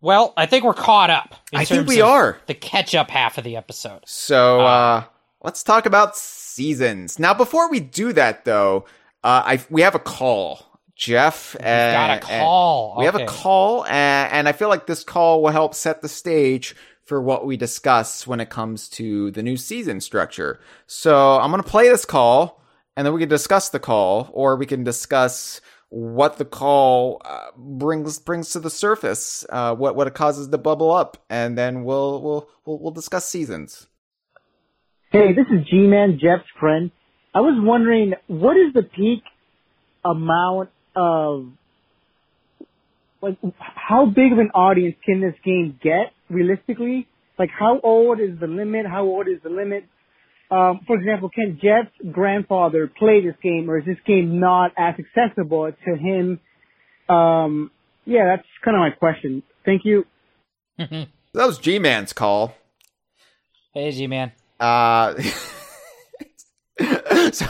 Well, 0.00 0.32
I 0.36 0.46
think 0.46 0.64
we're 0.64 0.72
caught 0.74 1.10
up. 1.10 1.34
I 1.52 1.64
think 1.64 1.86
we 1.86 2.00
are. 2.00 2.38
the 2.46 2.54
catch 2.54 2.94
up 2.94 3.10
half 3.10 3.36
of 3.36 3.44
the 3.44 3.56
episode. 3.56 4.00
So 4.06 4.60
Uh, 4.60 4.64
uh, 4.64 5.04
let's 5.42 5.62
talk 5.62 5.84
about 5.86 6.16
seasons. 6.16 7.18
Now, 7.18 7.34
before 7.34 7.70
we 7.70 7.80
do 7.80 8.12
that, 8.14 8.44
though, 8.46 8.86
uh, 9.22 9.42
I 9.44 9.60
we 9.68 9.82
have 9.82 9.94
a 9.94 9.98
call, 9.98 10.80
Jeff. 10.96 11.54
We've 11.54 11.62
got 11.62 12.16
a 12.16 12.20
call. 12.20 12.96
We 12.98 13.04
have 13.04 13.14
a 13.14 13.26
call, 13.26 13.84
and, 13.84 14.32
and 14.32 14.48
I 14.48 14.52
feel 14.52 14.68
like 14.70 14.86
this 14.86 15.04
call 15.04 15.42
will 15.42 15.50
help 15.50 15.74
set 15.74 16.00
the 16.00 16.08
stage 16.08 16.74
for 17.04 17.20
what 17.20 17.44
we 17.44 17.58
discuss 17.58 18.26
when 18.26 18.40
it 18.40 18.48
comes 18.48 18.88
to 18.90 19.30
the 19.32 19.42
new 19.42 19.58
season 19.58 20.00
structure. 20.00 20.60
So 20.86 21.38
I'm 21.38 21.50
gonna 21.50 21.62
play 21.62 21.88
this 21.90 22.06
call, 22.06 22.59
and 23.00 23.06
then 23.06 23.14
we 23.14 23.20
can 23.20 23.30
discuss 23.30 23.70
the 23.70 23.80
call, 23.80 24.28
or 24.34 24.56
we 24.56 24.66
can 24.66 24.84
discuss 24.84 25.62
what 25.88 26.36
the 26.36 26.44
call 26.44 27.22
uh, 27.24 27.46
brings 27.56 28.18
brings 28.18 28.50
to 28.50 28.60
the 28.60 28.68
surface, 28.68 29.46
uh, 29.48 29.74
what 29.74 29.96
what 29.96 30.06
it 30.06 30.12
causes 30.12 30.48
to 30.48 30.58
bubble 30.58 30.92
up, 30.92 31.16
and 31.30 31.56
then 31.56 31.82
we'll 31.82 32.20
we'll 32.20 32.48
we'll, 32.66 32.78
we'll 32.78 32.90
discuss 32.92 33.24
seasons. 33.24 33.86
Hey, 35.12 35.32
this 35.32 35.46
is 35.46 35.66
G-Man, 35.70 36.18
Jeff's 36.20 36.44
friend. 36.60 36.90
I 37.34 37.40
was 37.40 37.58
wondering, 37.58 38.12
what 38.26 38.58
is 38.58 38.74
the 38.74 38.82
peak 38.82 39.22
amount 40.04 40.68
of, 40.94 41.46
like, 43.22 43.38
how 43.58 44.04
big 44.04 44.32
of 44.32 44.38
an 44.38 44.50
audience 44.52 44.96
can 45.06 45.22
this 45.22 45.36
game 45.42 45.80
get 45.82 46.12
realistically? 46.28 47.08
Like, 47.38 47.48
how 47.48 47.80
old 47.82 48.20
is 48.20 48.38
the 48.38 48.46
limit? 48.46 48.84
How 48.84 49.04
old 49.04 49.26
is 49.26 49.42
the 49.42 49.48
limit? 49.48 49.84
Um, 50.50 50.80
for 50.86 50.96
example, 50.96 51.30
can 51.30 51.58
Jeff's 51.62 51.94
grandfather 52.12 52.86
play 52.88 53.24
this 53.24 53.36
game, 53.42 53.70
or 53.70 53.78
is 53.78 53.84
this 53.84 53.98
game 54.06 54.40
not 54.40 54.72
as 54.76 54.94
accessible 54.98 55.70
to 55.84 55.96
him? 55.96 56.40
Um, 57.08 57.70
yeah, 58.04 58.24
that's 58.26 58.48
kind 58.64 58.76
of 58.76 58.80
my 58.80 58.90
question. 58.90 59.42
Thank 59.64 59.84
you. 59.84 60.04
That 61.32 61.46
was 61.46 61.58
G 61.58 61.78
Man's 61.78 62.12
call. 62.12 62.54
Hey, 63.72 63.92
G 63.92 64.08
man. 64.08 64.32
Uh, 64.58 65.14
so, 67.32 67.46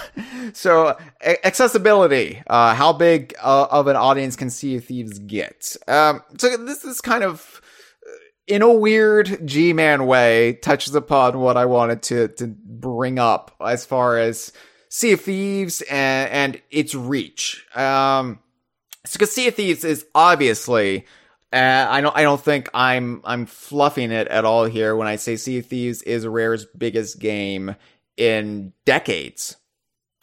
so 0.53 0.99
a- 1.23 1.47
accessibility. 1.47 2.43
Uh, 2.47 2.75
how 2.75 2.93
big 2.93 3.35
uh, 3.43 3.69
of 3.71 3.87
an 3.87 3.97
audience 3.97 4.37
can 4.37 4.51
Sea 4.51 4.77
of 4.77 4.85
Thieves 4.85 5.19
get? 5.19 5.77
Um, 5.89 6.23
so 6.37 6.59
this 6.59 6.85
is 6.85 7.01
kind 7.01 7.25
of, 7.25 7.60
in 8.47 8.63
a 8.63 8.73
weird 8.73 9.47
G-Man 9.47 10.07
way, 10.07 10.55
touches 10.55 10.95
upon 10.95 11.39
what 11.39 11.57
I 11.57 11.67
wanted 11.67 12.03
to 12.05 12.29
to 12.29 12.47
bring 12.47 13.19
up 13.19 13.55
as 13.65 13.87
far 13.87 14.19
as 14.19 14.53
Sea 14.89 15.13
of 15.13 15.21
Thieves 15.21 15.83
and, 15.83 16.31
and 16.31 16.63
its 16.71 16.95
reach. 16.95 17.65
Um, 17.75 18.41
because 19.11 19.33
Sea 19.33 19.49
of 19.49 19.55
Thieves 19.55 19.85
is 19.85 20.07
obviously. 20.15 21.07
Uh, 21.53 21.87
I 21.89 22.01
don't. 22.01 22.17
I 22.17 22.23
don't 22.23 22.41
think 22.41 22.69
I'm. 22.75 23.23
I'm 23.25 23.47
fluffing 23.47 24.13
it 24.13 24.29
at 24.29 24.45
all 24.45 24.67
here 24.67 24.95
when 24.95 25.09
I 25.09 25.17
say 25.17 25.37
Sea 25.37 25.59
of 25.59 25.67
Thieves 25.67 26.03
is 26.03 26.27
Rare's 26.27 26.65
biggest 26.65 27.19
game 27.19 27.75
in 28.17 28.73
decades. 28.85 29.57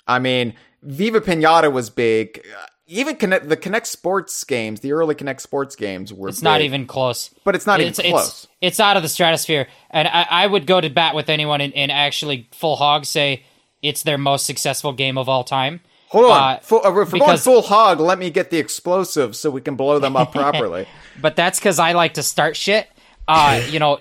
I 0.06 0.20
mean, 0.20 0.54
Viva 0.84 1.20
Pinata 1.20 1.72
was 1.72 1.90
big. 1.90 2.46
Even 2.90 3.18
Kinect, 3.18 3.50
the 3.50 3.58
Kinect 3.58 3.86
Sports 3.86 4.44
games, 4.46 4.80
the 4.80 4.94
early 4.94 5.14
Kinect 5.14 5.42
Sports 5.42 5.76
games 5.76 6.14
were. 6.14 6.30
It's 6.30 6.42
not 6.42 6.62
even 6.62 6.88
close. 6.88 7.30
but 7.44 7.54
it's 7.54 7.68
not 7.68 7.82
it's, 7.82 8.00
even 8.00 8.12
close. 8.12 8.46
It's, 8.46 8.48
it's 8.62 8.80
out 8.80 8.96
of 8.96 9.04
the 9.04 9.10
stratosphere. 9.10 9.68
And 9.90 10.08
I, 10.08 10.26
I 10.30 10.48
would 10.48 10.66
go 10.66 10.80
to 10.80 10.90
bat 10.90 11.14
with 11.14 11.30
anyone 11.30 11.60
and, 11.60 11.74
and 11.74 11.92
actually 11.92 12.48
full 12.54 12.78
hog 12.78 13.06
say 13.06 13.44
it's 13.82 14.04
their 14.04 14.18
most 14.18 14.46
successful 14.46 14.94
game 14.94 15.18
of 15.18 15.28
all 15.28 15.44
time. 15.44 15.82
Hold 16.10 16.32
on, 16.32 16.54
uh, 16.56 16.60
full, 16.60 16.86
uh, 16.86 16.90
if 16.90 16.96
we're 16.96 17.04
going 17.06 17.20
because- 17.20 17.44
full 17.44 17.62
hog. 17.62 18.00
Let 18.00 18.18
me 18.18 18.30
get 18.30 18.50
the 18.50 18.58
explosives 18.58 19.38
so 19.38 19.50
we 19.52 19.60
can 19.60 19.76
blow 19.76 20.00
them 20.00 20.16
up 20.16 20.32
properly. 20.34 20.88
But 21.20 21.36
that's 21.36 21.60
because 21.60 21.80
I 21.80 21.92
like 21.92 22.14
to 22.14 22.24
start 22.24 22.56
shit. 22.56 22.88
Uh, 23.28 23.62
you 23.70 23.80
know, 23.80 24.00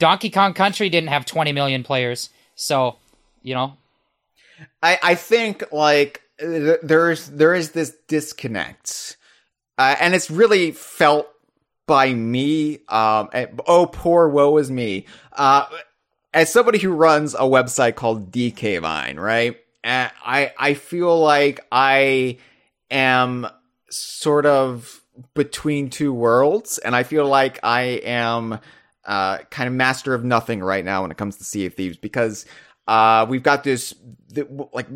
Donkey 0.00 0.30
Kong 0.30 0.54
Country 0.54 0.88
didn't 0.88 1.10
have 1.10 1.24
20 1.24 1.52
million 1.52 1.84
players. 1.84 2.30
So, 2.56 2.96
you 3.44 3.54
know, 3.54 3.76
I, 4.82 4.98
I 5.02 5.14
think 5.14 5.62
like 5.70 6.22
there's 6.82 7.28
there 7.28 7.54
is 7.54 7.70
this 7.72 7.94
disconnect, 8.08 9.16
uh, 9.78 9.96
and 10.00 10.14
it's 10.14 10.30
really 10.30 10.72
felt 10.72 11.28
by 11.86 12.12
me. 12.12 12.80
Um, 12.88 13.28
and- 13.32 13.60
oh, 13.66 13.86
poor 13.86 14.28
woe 14.28 14.56
is 14.58 14.70
me. 14.70 15.06
Uh, 15.32 15.66
as 16.32 16.52
somebody 16.52 16.78
who 16.78 16.90
runs 16.90 17.34
a 17.34 17.40
website 17.40 17.94
called 17.94 18.32
DK 18.32 18.80
Vine, 18.80 19.18
right? 19.18 19.56
And 19.82 20.10
I 20.24 20.52
I 20.58 20.74
feel 20.74 21.18
like 21.18 21.60
I 21.70 22.38
am 22.90 23.46
sort 23.90 24.46
of 24.46 25.00
between 25.34 25.90
two 25.90 26.12
worlds, 26.12 26.78
and 26.78 26.96
I 26.96 27.02
feel 27.04 27.26
like 27.26 27.60
I 27.62 27.82
am 28.04 28.58
uh, 29.04 29.38
kind 29.50 29.68
of 29.68 29.74
master 29.74 30.14
of 30.14 30.24
nothing 30.24 30.60
right 30.62 30.84
now 30.84 31.02
when 31.02 31.10
it 31.10 31.16
comes 31.16 31.36
to 31.36 31.44
Sea 31.44 31.66
of 31.66 31.74
Thieves 31.74 31.96
because 31.98 32.46
Uh, 32.86 33.26
we've 33.28 33.42
got 33.42 33.64
this, 33.64 33.94
the, 34.28 34.46
like, 34.72 34.86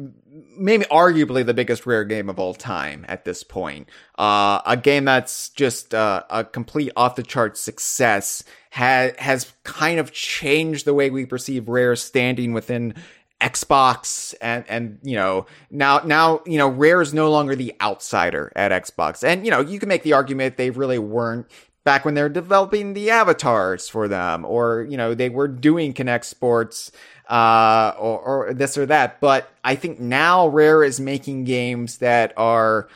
maybe 0.58 0.84
arguably 0.86 1.44
the 1.44 1.54
biggest 1.54 1.86
rare 1.86 2.04
game 2.04 2.28
of 2.28 2.38
all 2.38 2.54
time 2.54 3.04
at 3.08 3.24
this 3.24 3.42
point. 3.42 3.88
Uh, 4.18 4.60
a 4.66 4.76
game 4.76 5.04
that's 5.04 5.48
just 5.50 5.94
uh, 5.94 6.22
a 6.30 6.44
complete 6.44 6.92
off 6.96 7.16
the 7.16 7.22
chart 7.22 7.56
success 7.56 8.44
has 8.70 9.14
has 9.18 9.52
kind 9.64 9.98
of 9.98 10.12
changed 10.12 10.84
the 10.84 10.94
way 10.94 11.10
we 11.10 11.24
perceive 11.24 11.68
rare 11.68 11.96
standing 11.96 12.52
within 12.52 12.94
Xbox 13.40 14.34
and 14.40 14.64
and 14.68 14.98
you 15.02 15.14
know 15.14 15.46
now 15.70 16.00
now 16.00 16.42
you 16.44 16.58
know 16.58 16.68
Rare 16.68 17.00
is 17.00 17.14
no 17.14 17.30
longer 17.30 17.54
the 17.54 17.74
outsider 17.80 18.52
at 18.56 18.72
Xbox 18.72 19.22
and 19.22 19.44
you 19.44 19.50
know 19.50 19.60
you 19.60 19.78
can 19.78 19.88
make 19.88 20.02
the 20.02 20.12
argument 20.12 20.56
they 20.56 20.70
really 20.70 20.98
weren't 20.98 21.46
back 21.84 22.04
when 22.04 22.14
they 22.14 22.22
were 22.22 22.28
developing 22.28 22.94
the 22.94 23.10
avatars 23.10 23.88
for 23.88 24.08
them 24.08 24.44
or 24.44 24.86
you 24.90 24.96
know 24.96 25.14
they 25.14 25.28
were 25.28 25.46
doing 25.46 25.94
Kinect 25.94 26.24
Sports 26.24 26.90
uh 27.28 27.92
or, 27.98 28.48
or 28.48 28.54
this 28.54 28.78
or 28.78 28.86
that 28.86 29.20
but 29.20 29.50
I 29.62 29.74
think 29.74 30.00
now 30.00 30.48
Rare 30.48 30.82
is 30.82 30.98
making 30.98 31.44
games 31.44 31.98
that 31.98 32.32
are 32.36 32.88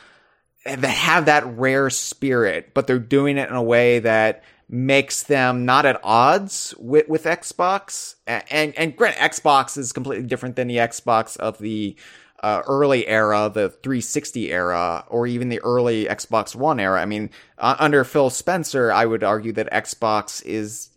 that 0.65 0.83
have 0.83 1.25
that 1.25 1.45
rare 1.57 1.89
spirit 1.89 2.73
but 2.73 2.87
they're 2.87 2.99
doing 2.99 3.37
it 3.37 3.49
in 3.49 3.55
a 3.55 3.63
way 3.63 3.99
that 3.99 4.43
makes 4.73 5.23
them 5.23 5.65
not 5.65 5.85
at 5.85 5.99
odds 6.03 6.73
with, 6.79 7.07
with 7.07 7.25
Xbox. 7.25 8.15
And, 8.25 8.43
and, 8.49 8.77
and 8.77 8.97
grant 8.97 9.17
Xbox 9.17 9.77
is 9.77 9.93
completely 9.93 10.25
different 10.25 10.55
than 10.55 10.67
the 10.67 10.77
Xbox 10.77 11.37
of 11.37 11.59
the 11.59 11.95
uh, 12.41 12.63
early 12.67 13.07
era, 13.07 13.51
the 13.53 13.69
360 13.69 14.51
era, 14.51 15.05
or 15.09 15.27
even 15.27 15.49
the 15.49 15.61
early 15.61 16.05
Xbox 16.05 16.55
One 16.55 16.79
era. 16.79 16.99
I 17.01 17.05
mean, 17.05 17.29
uh, 17.59 17.75
under 17.79 18.03
Phil 18.03 18.31
Spencer, 18.31 18.91
I 18.91 19.05
would 19.05 19.23
argue 19.23 19.53
that 19.53 19.71
Xbox 19.71 20.43
is 20.43 20.89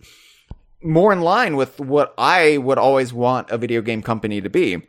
more 0.82 1.12
in 1.12 1.20
line 1.20 1.56
with 1.56 1.80
what 1.80 2.14
I 2.18 2.58
would 2.58 2.78
always 2.78 3.12
want 3.12 3.50
a 3.50 3.58
video 3.58 3.82
game 3.82 4.02
company 4.02 4.40
to 4.40 4.50
be. 4.50 4.82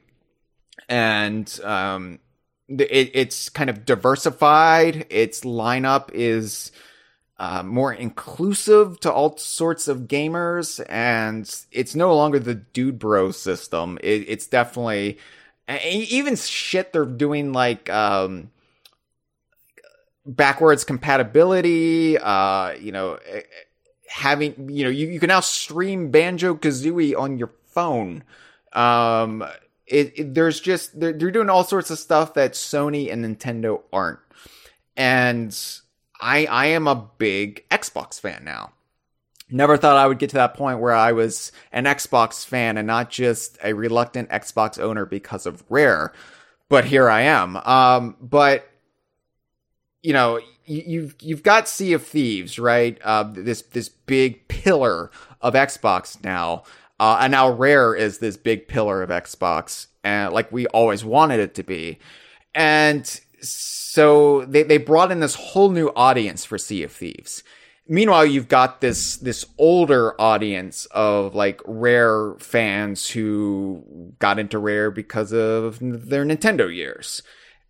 And, 0.90 1.60
um, 1.64 2.20
it, 2.68 3.12
it's 3.14 3.50
kind 3.50 3.70
of 3.70 3.86
diversified. 3.86 5.06
Its 5.10 5.42
lineup 5.42 6.12
is, 6.14 6.72
uh, 7.40 7.62
more 7.64 7.94
inclusive 7.94 9.00
to 9.02 9.12
all 9.12 9.38
sorts 9.38 9.88
of 9.88 10.02
gamers, 10.02 10.84
and 10.90 11.44
it's 11.72 11.94
no 11.94 12.16
longer 12.16 12.40
the 12.40 12.56
dude 12.56 12.98
bro 12.98 13.32
system. 13.32 14.00
It, 14.02 14.26
it's 14.28 14.48
definitely 14.48 15.20
even 15.70 16.36
shit 16.36 16.94
they're 16.94 17.06
doing 17.06 17.54
like 17.54 17.90
um, 17.90 18.50
backwards 20.26 20.84
compatibility. 20.84 22.18
Uh, 22.18 22.72
you 22.72 22.92
know, 22.92 23.20
eh, 23.26 23.42
having 24.08 24.70
you 24.70 24.84
know 24.84 24.90
you, 24.90 25.08
you 25.08 25.20
can 25.20 25.28
now 25.28 25.40
stream 25.40 26.12
Banjo 26.12 26.56
Kazooie 26.56 27.18
on 27.18 27.38
your 27.38 27.52
phone. 27.68 28.24
Um, 28.74 29.44
it, 29.86 30.14
it, 30.20 30.34
there's 30.34 30.60
just 30.60 31.00
they're, 31.00 31.14
they're 31.14 31.32
doing 31.32 31.50
all 31.50 31.64
sorts 31.64 31.90
of 31.92 32.00
stuff 32.00 32.34
that 32.34 32.54
Sony 32.54 33.12
and 33.12 33.24
Nintendo 33.24 33.82
aren't, 33.92 34.20
and 34.96 35.58
I 36.20 36.46
I 36.46 36.66
am 36.68 36.88
a 36.88 37.10
big 37.18 37.68
Xbox 37.70 38.20
fan 38.20 38.44
now. 38.44 38.72
Never 39.50 39.78
thought 39.78 39.96
I 39.96 40.08
would 40.08 40.20
get 40.20 40.32
to 40.32 40.36
that 40.38 40.56
point 40.56 40.80
where 40.80 40.94
I 40.94 41.14
was 41.14 41.54
an 41.72 41.86
Xbox 41.86 42.46
fan 42.46 42.78
and 42.78 42.86
not 42.86 43.10
just 43.10 43.58
a 43.64 43.74
reluctant 43.74 44.30
Xbox 44.30 44.78
owner 44.78 45.06
because 45.06 45.46
of 45.46 45.64
Rare, 45.70 46.12
but 46.68 46.84
here 46.84 47.10
I 47.10 47.22
am. 47.22 47.56
Um, 47.56 48.18
but 48.20 48.70
you 50.02 50.14
know, 50.14 50.40
you've 50.68 51.16
you've 51.22 51.44
got 51.44 51.68
Sea 51.68 51.94
of 51.94 52.04
Thieves, 52.04 52.60
right? 52.60 53.00
Uh, 53.04 53.24
this 53.24 53.62
this 53.62 53.90
big 53.90 54.48
pillar 54.48 55.12
of 55.42 55.54
Xbox 55.54 56.24
now, 56.24 56.64
uh, 57.00 57.20
and 57.22 57.32
now 57.32 57.50
Rare 57.50 57.96
is 57.96 58.20
this 58.20 58.38
big 58.38 58.68
pillar 58.68 59.02
of 59.02 59.10
Xbox, 59.10 59.88
and 60.04 60.34
like 60.34 60.52
we 60.52 60.68
always 60.68 61.04
wanted 61.04 61.40
it 61.40 61.56
to 61.56 61.64
be, 61.64 62.00
and 62.54 63.20
so 63.42 64.46
they, 64.46 64.64
they 64.64 64.78
brought 64.78 65.12
in 65.12 65.20
this 65.20 65.36
whole 65.36 65.70
new 65.70 65.90
audience 65.96 66.46
for 66.46 66.58
Sea 66.58 66.84
of 66.84 66.92
Thieves. 66.92 67.44
Meanwhile, 67.88 68.26
you've 68.26 68.50
got 68.50 68.82
this 68.82 69.16
this 69.18 69.46
older 69.58 70.20
audience 70.20 70.86
of 70.88 71.36
like 71.36 71.62
rare 71.66 72.34
fans 72.40 73.10
who 73.10 74.14
got 74.20 74.40
into 74.40 74.60
rare 74.60 74.92
because 74.92 75.32
of 75.32 75.80
their 75.80 76.26
Nintendo 76.26 76.74
years. 76.74 77.24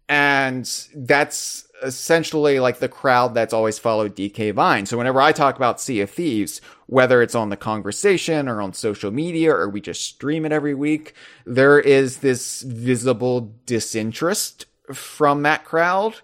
And 0.09 0.69
that's 0.95 1.67
essentially 1.83 2.59
like 2.59 2.79
the 2.79 2.89
crowd 2.89 3.33
that's 3.33 3.53
always 3.53 3.77
followed 3.77 4.15
DK 4.15 4.53
Vine. 4.53 4.85
So 4.85 4.97
whenever 4.97 5.21
I 5.21 5.31
talk 5.31 5.55
about 5.55 5.81
Sea 5.81 6.01
of 6.01 6.09
Thieves, 6.09 6.61
whether 6.87 7.21
it's 7.21 7.35
on 7.35 7.49
the 7.49 7.57
conversation 7.57 8.47
or 8.47 8.61
on 8.61 8.73
social 8.73 9.11
media 9.11 9.53
or 9.53 9.69
we 9.69 9.81
just 9.81 10.03
stream 10.03 10.45
it 10.45 10.51
every 10.51 10.73
week, 10.73 11.13
there 11.45 11.79
is 11.79 12.17
this 12.17 12.61
visible 12.61 13.53
disinterest 13.65 14.65
from 14.93 15.43
that 15.43 15.65
crowd. 15.65 16.15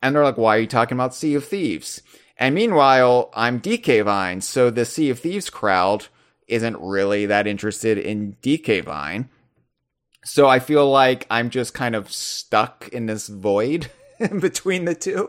And 0.00 0.14
they're 0.14 0.24
like, 0.24 0.38
why 0.38 0.56
are 0.56 0.60
you 0.60 0.66
talking 0.66 0.96
about 0.96 1.14
Sea 1.14 1.34
of 1.34 1.44
Thieves? 1.44 2.02
And 2.38 2.54
meanwhile, 2.54 3.30
I'm 3.34 3.60
DK 3.60 4.04
Vine, 4.04 4.40
so 4.40 4.70
the 4.70 4.84
Sea 4.84 5.10
of 5.10 5.20
Thieves 5.20 5.50
crowd 5.50 6.06
isn't 6.48 6.80
really 6.80 7.26
that 7.26 7.46
interested 7.46 7.98
in 7.98 8.36
DK 8.42 8.84
Vine. 8.84 9.28
So 10.24 10.48
I 10.48 10.60
feel 10.60 10.88
like 10.88 11.26
I'm 11.30 11.50
just 11.50 11.74
kind 11.74 11.96
of 11.96 12.12
stuck 12.12 12.88
in 12.92 13.06
this 13.06 13.28
void 13.28 13.90
between 14.40 14.84
the 14.84 14.94
two. 14.94 15.28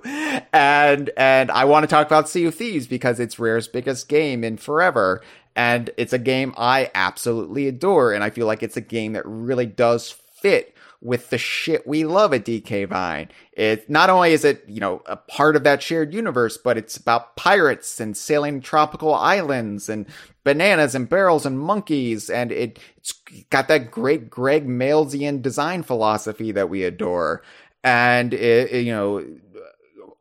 And 0.53 1.09
and 1.17 1.49
I 1.51 1.65
want 1.65 1.83
to 1.83 1.87
talk 1.87 2.05
about 2.05 2.29
Sea 2.29 2.45
of 2.45 2.55
Thieves 2.55 2.87
because 2.87 3.19
it's 3.19 3.39
Rare's 3.39 3.67
biggest 3.67 4.07
game 4.07 4.43
in 4.43 4.57
forever. 4.57 5.21
And 5.55 5.89
it's 5.97 6.13
a 6.13 6.19
game 6.19 6.53
I 6.57 6.91
absolutely 6.95 7.67
adore. 7.67 8.13
And 8.13 8.23
I 8.23 8.29
feel 8.29 8.47
like 8.47 8.63
it's 8.63 8.77
a 8.77 8.81
game 8.81 9.13
that 9.13 9.25
really 9.25 9.65
does 9.65 10.11
fit 10.11 10.72
with 11.03 11.29
the 11.29 11.37
shit 11.37 11.85
we 11.85 12.05
love 12.05 12.33
at 12.33 12.45
DK 12.45 12.87
Vine. 12.87 13.29
It 13.51 13.89
not 13.89 14.09
only 14.09 14.31
is 14.31 14.45
it, 14.45 14.63
you 14.67 14.79
know, 14.79 15.01
a 15.05 15.17
part 15.17 15.57
of 15.57 15.65
that 15.65 15.83
shared 15.83 16.13
universe, 16.13 16.57
but 16.57 16.77
it's 16.77 16.95
about 16.95 17.35
pirates 17.35 17.99
and 17.99 18.15
sailing 18.15 18.61
tropical 18.61 19.13
islands 19.13 19.89
and 19.89 20.05
bananas 20.45 20.95
and 20.95 21.09
barrels 21.09 21.45
and 21.45 21.59
monkeys. 21.59 22.29
And 22.29 22.53
it, 22.53 22.79
it's 22.95 23.11
got 23.49 23.67
that 23.67 23.91
great 23.91 24.29
Greg 24.29 24.65
Malesian 24.65 25.41
design 25.41 25.83
philosophy 25.83 26.53
that 26.53 26.69
we 26.69 26.85
adore. 26.85 27.43
And 27.83 28.33
it, 28.33 28.71
it, 28.71 28.85
you 28.85 28.93
know, 28.93 29.25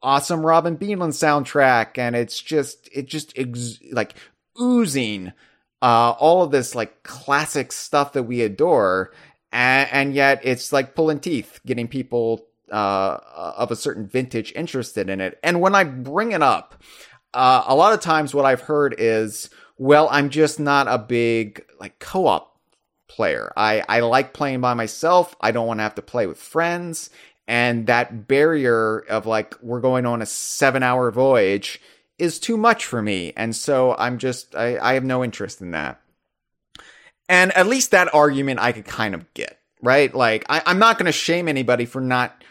awesome 0.03 0.45
Robin 0.45 0.77
Beanland 0.77 1.13
soundtrack. 1.13 1.97
And 1.97 2.17
it's 2.17 2.41
just, 2.41 2.89
it 2.93 3.07
just 3.07 3.33
ex- 3.39 3.79
like 3.93 4.15
oozing, 4.61 5.33
uh, 5.81 6.11
all 6.19 6.43
of 6.43 6.51
this 6.51 6.75
like 6.75 7.03
classic 7.05 7.71
stuff 7.73 8.13
that 8.15 8.25
we 8.25 8.43
adore 8.43 9.13
and, 9.53 9.89
and 9.93 10.15
yet 10.15 10.41
it's 10.43 10.73
like 10.73 10.95
pulling 10.95 11.21
teeth 11.21 11.61
getting 11.65 11.87
people 11.87 12.47
uh, 12.73 13.19
of 13.57 13.71
a 13.71 13.77
certain 13.77 14.07
vintage 14.07 14.53
interested 14.57 15.11
in 15.11 15.21
it. 15.21 15.39
And 15.43 15.61
when 15.61 15.75
I 15.75 15.85
bring 15.85 16.33
it 16.33 16.43
up, 16.43 16.83
uh, 17.35 17.65
a 17.67 17.75
lot 17.75 17.93
of 17.93 18.01
times 18.01 18.35
what 18.35 18.45
I've 18.45 18.63
heard 18.63 18.95
is, 18.99 19.51
well, 19.79 20.09
I'm 20.11 20.31
just 20.31 20.59
not 20.59 20.89
a 20.89 20.99
big 20.99 21.65
like 21.81 21.99
co-op 21.99 22.59
player. 23.09 23.53
I, 23.57 23.83
I 23.89 24.01
like 24.01 24.33
playing 24.33 24.61
by 24.61 24.75
myself. 24.75 25.37
I 25.41 25.51
don't 25.51 25.67
want 25.67 25.79
to 25.79 25.85
have 25.85 25.97
to 25.97 26.03
play 26.03 26.27
with 26.27 26.39
friends. 26.39 27.11
And 27.49 27.87
that 27.89 28.29
barrier 28.29 28.99
of 29.01 29.27
like, 29.27 29.55
we're 29.63 29.81
going 29.81 30.07
on 30.07 30.23
a 30.23 30.27
seven 30.27 30.83
hour 30.83 31.11
voyage 31.11 31.81
is 32.19 32.39
too 32.39 32.57
much 32.57 32.87
for 32.87 33.03
me. 33.03 33.33
And 33.37 33.57
so 33.57 33.97
I'm 33.99 34.19
just, 34.19 34.55
I, 34.55 34.79
I 34.79 34.95
have 34.95 35.05
no 35.05 35.25
interest 35.25 35.61
in 35.61 35.73
that. 35.73 36.02
And 37.33 37.51
at 37.53 37.67
least 37.67 37.93
that 37.93 38.15
argument 38.15 38.61
I 38.61 38.73
could 38.73 38.85
kind 38.85 39.15
of 39.15 39.33
get, 39.33 39.59
right? 39.81 40.15
Like, 40.15 40.45
I, 40.51 40.71
am 40.71 40.79
not 40.79 40.99
going 40.99 41.07
to 41.07 41.13
shame 41.13 41.49
anybody 41.49 41.87
for 41.87 42.03
not 42.03 42.45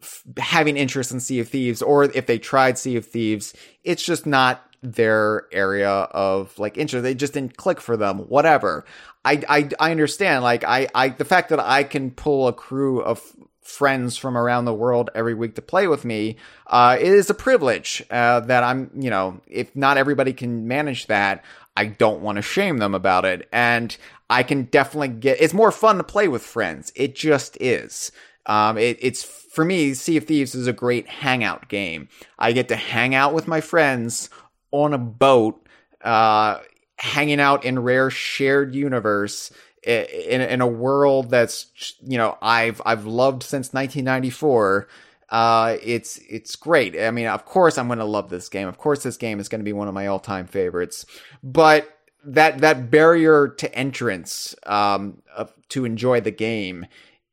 f- 0.00 0.22
having 0.38 0.76
interest 0.76 1.10
in 1.10 1.18
Sea 1.18 1.40
of 1.40 1.48
Thieves, 1.48 1.82
or 1.82 2.04
if 2.04 2.26
they 2.26 2.38
tried 2.38 2.78
Sea 2.78 2.94
of 2.94 3.04
Thieves, 3.04 3.52
it's 3.82 4.04
just 4.04 4.26
not 4.26 4.64
their 4.80 5.48
area 5.50 5.90
of 5.90 6.56
like 6.56 6.78
interest. 6.78 7.02
They 7.02 7.16
just 7.16 7.32
didn't 7.32 7.56
click 7.56 7.80
for 7.80 7.96
them, 7.96 8.20
whatever. 8.28 8.84
I, 9.24 9.42
I, 9.48 9.68
I 9.80 9.90
understand. 9.90 10.44
Like, 10.44 10.62
I, 10.62 10.86
I, 10.94 11.08
the 11.08 11.24
fact 11.24 11.48
that 11.48 11.58
I 11.58 11.82
can 11.82 12.12
pull 12.12 12.46
a 12.46 12.52
crew 12.52 13.02
of 13.02 13.20
friends 13.60 14.16
from 14.16 14.38
around 14.38 14.66
the 14.66 14.72
world 14.72 15.10
every 15.16 15.34
week 15.34 15.56
to 15.56 15.62
play 15.62 15.88
with 15.88 16.02
me 16.02 16.36
uh, 16.68 16.96
it 16.98 17.08
is 17.08 17.28
a 17.28 17.34
privilege 17.34 18.02
uh, 18.10 18.40
that 18.40 18.62
I'm, 18.62 18.90
you 18.94 19.10
know, 19.10 19.40
if 19.46 19.74
not 19.76 19.98
everybody 19.98 20.32
can 20.32 20.68
manage 20.68 21.06
that, 21.08 21.44
I 21.78 21.86
don't 21.86 22.22
want 22.22 22.36
to 22.36 22.42
shame 22.42 22.78
them 22.78 22.92
about 22.92 23.24
it. 23.24 23.48
And 23.52 23.96
I 24.28 24.42
can 24.42 24.64
definitely 24.64 25.08
get, 25.08 25.40
it's 25.40 25.54
more 25.54 25.70
fun 25.70 25.98
to 25.98 26.02
play 26.02 26.26
with 26.26 26.42
friends. 26.42 26.90
It 26.96 27.14
just 27.14 27.56
is. 27.60 28.10
Um, 28.46 28.76
it, 28.76 28.98
it's 29.00 29.22
for 29.22 29.64
me, 29.64 29.94
Sea 29.94 30.16
of 30.16 30.24
Thieves 30.24 30.56
is 30.56 30.66
a 30.66 30.72
great 30.72 31.06
hangout 31.06 31.68
game. 31.68 32.08
I 32.36 32.50
get 32.50 32.66
to 32.70 32.76
hang 32.76 33.14
out 33.14 33.32
with 33.32 33.46
my 33.46 33.60
friends 33.60 34.28
on 34.72 34.92
a 34.92 34.98
boat, 34.98 35.64
uh, 36.02 36.58
hanging 36.96 37.38
out 37.38 37.64
in 37.64 37.78
rare 37.78 38.10
shared 38.10 38.74
universe 38.74 39.52
in, 39.84 40.40
in 40.40 40.60
a 40.60 40.66
world 40.66 41.30
that's, 41.30 41.94
you 42.02 42.18
know, 42.18 42.36
I've, 42.42 42.82
I've 42.84 43.06
loved 43.06 43.44
since 43.44 43.72
1994. 43.72 44.88
Uh, 45.28 45.76
it's, 45.82 46.18
it's 46.28 46.56
great. 46.56 46.98
I 46.98 47.10
mean, 47.10 47.26
of 47.26 47.44
course 47.44 47.76
I'm 47.76 47.86
going 47.86 47.98
to 47.98 48.04
love 48.04 48.30
this 48.30 48.48
game. 48.48 48.68
Of 48.68 48.78
course 48.78 49.02
this 49.02 49.16
game 49.16 49.40
is 49.40 49.48
going 49.48 49.60
to 49.60 49.64
be 49.64 49.72
one 49.72 49.88
of 49.88 49.94
my 49.94 50.06
all 50.06 50.20
time 50.20 50.46
favorites, 50.46 51.04
but 51.42 51.98
that 52.24 52.58
that 52.58 52.90
barrier 52.90 53.48
to 53.48 53.74
entrance 53.74 54.54
um, 54.64 55.22
of, 55.36 55.52
to 55.70 55.84
enjoy 55.84 56.20
the 56.20 56.30
game, 56.30 56.86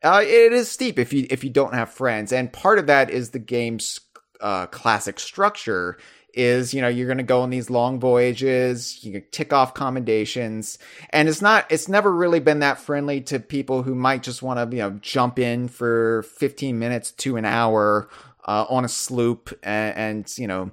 uh, 0.04 0.22
it 0.24 0.54
is 0.54 0.70
steep 0.70 1.00
if 1.00 1.12
you 1.14 1.28
if 1.30 1.44
you 1.44 1.50
don't 1.50 1.74
have 1.74 1.90
friends, 1.90 2.32
and 2.32 2.54
part 2.54 2.80
of 2.80 2.88
that 2.88 3.10
is 3.10 3.32
the 3.32 3.40
game's 3.40 4.00
uh, 4.42 4.68
classic 4.68 5.20
structure. 5.20 5.98
Is 6.36 6.74
you 6.74 6.82
know 6.82 6.90
you're 6.90 7.08
going 7.08 7.18
to 7.18 7.24
go 7.24 7.42
on 7.42 7.50
these 7.50 7.70
long 7.70 8.00
voyages, 8.00 9.04
you 9.04 9.22
tick 9.32 9.54
off 9.54 9.74
commendations, 9.74 10.78
and 11.12 11.30
it's 11.30 11.42
not 11.42 11.66
it's 11.72 11.88
never 11.88 12.14
really 12.14 12.42
been 12.42 12.60
that 12.60 12.78
friendly 12.78 13.22
to 13.22 13.40
people 13.40 13.84
who 13.84 13.96
might 13.96 14.22
just 14.22 14.44
want 14.44 14.60
to 14.60 14.76
you 14.76 14.84
know 14.84 14.92
jump 15.02 15.40
in 15.40 15.70
for 15.70 16.24
15 16.24 16.78
minutes 16.78 17.12
to 17.12 17.38
an 17.38 17.46
hour 17.46 18.10
uh, 18.46 18.66
on 18.70 18.84
a 18.84 18.90
sloop 18.90 19.58
and, 19.64 19.98
and 19.98 20.38
you 20.38 20.48
know 20.48 20.72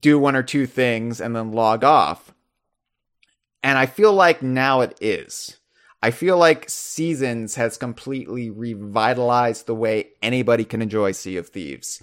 do 0.00 0.18
one 0.18 0.34
or 0.36 0.42
two 0.42 0.66
things 0.66 1.20
and 1.20 1.34
then 1.34 1.52
log 1.52 1.84
off. 1.84 2.34
And 3.62 3.78
I 3.78 3.86
feel 3.86 4.12
like 4.12 4.42
now 4.42 4.80
it 4.80 4.96
is. 5.00 5.58
I 6.02 6.10
feel 6.10 6.36
like 6.38 6.68
Seasons 6.68 7.54
has 7.56 7.76
completely 7.76 8.50
revitalized 8.50 9.66
the 9.66 9.74
way 9.74 10.10
anybody 10.22 10.64
can 10.64 10.82
enjoy 10.82 11.12
Sea 11.12 11.36
of 11.36 11.48
Thieves, 11.48 12.02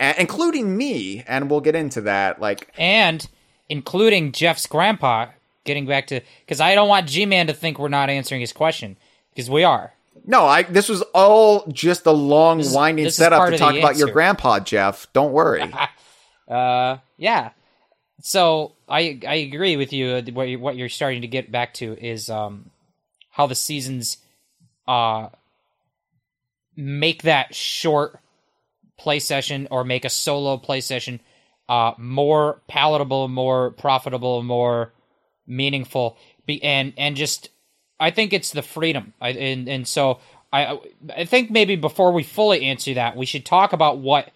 a- 0.00 0.20
including 0.20 0.76
me. 0.76 1.22
And 1.26 1.50
we'll 1.50 1.60
get 1.60 1.74
into 1.74 2.00
that. 2.02 2.40
Like, 2.40 2.72
and 2.78 3.26
including 3.68 4.32
Jeff's 4.32 4.66
grandpa. 4.66 5.26
Getting 5.64 5.86
back 5.86 6.08
to 6.08 6.20
because 6.44 6.60
I 6.60 6.74
don't 6.74 6.88
want 6.90 7.08
G 7.08 7.24
Man 7.24 7.46
to 7.46 7.54
think 7.54 7.78
we're 7.78 7.88
not 7.88 8.10
answering 8.10 8.42
his 8.42 8.52
question 8.52 8.98
because 9.30 9.48
we 9.48 9.64
are. 9.64 9.94
no, 10.26 10.44
I 10.44 10.62
this 10.64 10.90
was 10.90 11.00
all 11.14 11.64
just 11.72 12.04
a 12.04 12.10
long, 12.12 12.58
This 12.58 12.74
winding 12.74 13.06
this 13.06 13.16
setup 13.16 13.48
to 13.48 13.56
talk 13.56 13.74
about 13.74 13.96
your 13.96 14.10
grandpa, 14.10 14.60
Jeff. 14.60 15.06
Don't 15.14 15.32
worry. 15.32 15.62
Uh, 16.46 16.98
yeah. 17.16 17.52
So 18.20 18.72
I 18.86 19.18
I 19.26 19.36
agree 19.36 19.78
with 19.78 19.94
you. 19.94 20.08
uh, 20.10 20.22
What 20.34 20.48
you, 20.48 20.58
what 20.58 20.76
you're 20.76 20.90
starting 20.90 21.22
to 21.22 21.26
get 21.28 21.50
back 21.50 21.72
to 21.74 21.96
is 21.98 22.28
um 22.28 22.68
how 23.30 23.46
the 23.46 23.54
seasons 23.54 24.18
uh 24.86 25.30
make 26.76 27.22
that 27.22 27.54
short 27.54 28.18
play 28.96 29.18
session 29.18 29.68
or 29.70 29.84
make 29.84 30.04
a 30.04 30.10
solo 30.10 30.56
play 30.56 30.80
session 30.80 31.20
uh 31.68 31.92
more 31.96 32.60
palatable, 32.68 33.28
more 33.28 33.70
profitable, 33.72 34.42
more 34.42 34.92
meaningful. 35.46 36.16
Be 36.46 36.62
and 36.62 36.92
and 36.96 37.16
just 37.16 37.50
I 37.98 38.10
think 38.10 38.32
it's 38.32 38.50
the 38.50 38.62
freedom. 38.62 39.14
I 39.20 39.30
and 39.30 39.68
and 39.68 39.88
so 39.88 40.20
I 40.52 40.78
I 41.14 41.24
think 41.24 41.50
maybe 41.50 41.76
before 41.76 42.12
we 42.12 42.22
fully 42.22 42.64
answer 42.64 42.94
that, 42.94 43.16
we 43.16 43.26
should 43.26 43.44
talk 43.46 43.72
about 43.72 43.98
what 43.98 44.30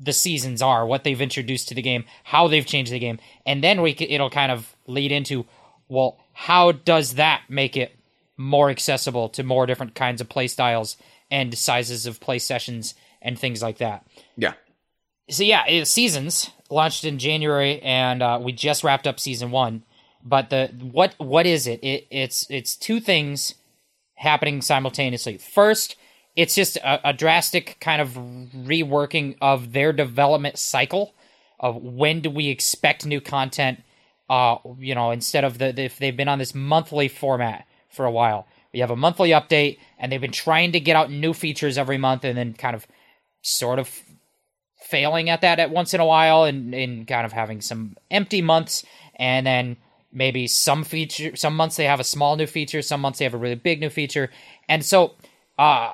the 0.00 0.12
seasons 0.12 0.60
are, 0.60 0.86
what 0.86 1.04
they've 1.04 1.20
introduced 1.20 1.68
to 1.68 1.74
the 1.74 1.82
game, 1.82 2.04
how 2.24 2.48
they've 2.48 2.66
changed 2.66 2.92
the 2.92 2.98
game, 2.98 3.18
and 3.46 3.62
then 3.62 3.82
we 3.82 3.96
it'll 3.98 4.30
kind 4.30 4.52
of 4.52 4.74
lead 4.86 5.12
into 5.12 5.46
well, 5.88 6.18
how 6.32 6.72
does 6.72 7.14
that 7.14 7.42
make 7.48 7.76
it 7.76 7.96
more 8.36 8.70
accessible 8.70 9.28
to 9.28 9.42
more 9.42 9.66
different 9.66 9.94
kinds 9.94 10.20
of 10.20 10.28
play 10.28 10.48
styles 10.48 10.96
and 11.30 11.56
sizes 11.56 12.06
of 12.06 12.20
play 12.20 12.38
sessions 12.38 12.94
and 13.24 13.38
things 13.38 13.62
like 13.62 13.78
that. 13.78 14.06
yeah. 14.36 14.52
So 15.30 15.42
yeah, 15.42 15.66
it, 15.66 15.86
seasons 15.86 16.50
launched 16.70 17.04
in 17.04 17.18
January, 17.18 17.80
and 17.80 18.22
uh, 18.22 18.38
we 18.40 18.52
just 18.52 18.84
wrapped 18.84 19.06
up 19.06 19.18
season 19.18 19.50
one. 19.50 19.82
But 20.22 20.50
the 20.50 20.68
what 20.92 21.14
what 21.18 21.46
is 21.46 21.66
it? 21.66 21.82
It 21.82 22.06
it's 22.10 22.46
it's 22.50 22.76
two 22.76 23.00
things 23.00 23.54
happening 24.16 24.60
simultaneously. 24.60 25.38
First, 25.38 25.96
it's 26.36 26.54
just 26.54 26.76
a, 26.76 27.08
a 27.08 27.12
drastic 27.12 27.78
kind 27.80 28.02
of 28.02 28.10
reworking 28.10 29.36
of 29.40 29.72
their 29.72 29.92
development 29.92 30.58
cycle 30.58 31.14
of 31.58 31.76
when 31.76 32.20
do 32.20 32.30
we 32.30 32.48
expect 32.48 33.06
new 33.06 33.20
content. 33.20 33.82
Uh, 34.28 34.56
you 34.78 34.94
know, 34.94 35.10
instead 35.10 35.44
of 35.44 35.58
the 35.58 35.78
if 35.80 35.98
they've 35.98 36.16
been 36.16 36.28
on 36.28 36.38
this 36.38 36.54
monthly 36.54 37.08
format 37.08 37.66
for 37.88 38.04
a 38.04 38.10
while, 38.10 38.46
we 38.72 38.80
have 38.80 38.90
a 38.90 38.96
monthly 38.96 39.30
update, 39.30 39.78
and 39.98 40.10
they've 40.10 40.20
been 40.20 40.32
trying 40.32 40.72
to 40.72 40.80
get 40.80 40.96
out 40.96 41.10
new 41.10 41.32
features 41.32 41.78
every 41.78 41.98
month, 41.98 42.24
and 42.24 42.36
then 42.36 42.54
kind 42.54 42.74
of 42.74 42.86
sort 43.44 43.78
of 43.78 44.02
failing 44.80 45.30
at 45.30 45.42
that 45.42 45.60
at 45.60 45.70
once 45.70 45.94
in 45.94 46.00
a 46.00 46.06
while 46.06 46.44
and, 46.44 46.74
and 46.74 47.06
kind 47.06 47.24
of 47.24 47.32
having 47.32 47.60
some 47.60 47.96
empty 48.10 48.42
months 48.42 48.84
and 49.16 49.46
then 49.46 49.76
maybe 50.12 50.46
some 50.46 50.82
feature 50.82 51.34
some 51.36 51.54
months 51.54 51.76
they 51.76 51.84
have 51.84 52.00
a 52.00 52.04
small 52.04 52.36
new 52.36 52.46
feature 52.46 52.80
some 52.82 53.00
months 53.00 53.18
they 53.18 53.24
have 53.24 53.34
a 53.34 53.38
really 53.38 53.54
big 53.54 53.80
new 53.80 53.90
feature 53.90 54.30
and 54.68 54.84
so 54.84 55.14
uh 55.58 55.92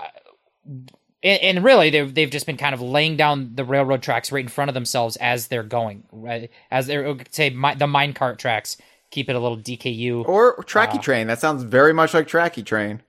and, 1.22 1.42
and 1.42 1.64
really 1.64 1.90
they've, 1.90 2.14
they've 2.14 2.30
just 2.30 2.46
been 2.46 2.56
kind 2.56 2.74
of 2.74 2.80
laying 2.80 3.16
down 3.16 3.52
the 3.54 3.64
railroad 3.64 4.02
tracks 4.02 4.30
right 4.30 4.44
in 4.44 4.48
front 4.48 4.68
of 4.68 4.74
themselves 4.74 5.16
as 5.16 5.48
they're 5.48 5.62
going 5.62 6.04
right 6.12 6.50
as 6.70 6.86
they're 6.86 7.16
say 7.30 7.50
mi- 7.50 7.74
the 7.74 7.86
minecart 7.86 8.38
tracks 8.38 8.76
keep 9.10 9.28
it 9.28 9.36
a 9.36 9.40
little 9.40 9.58
dku 9.58 10.26
Or 10.26 10.56
Tracky 10.64 11.00
Train. 11.02 11.26
That 11.26 11.40
sounds 11.40 11.62
very 11.62 11.92
much 11.92 12.14
like 12.14 12.28
Tracky 12.28 12.64
Train. 12.64 13.02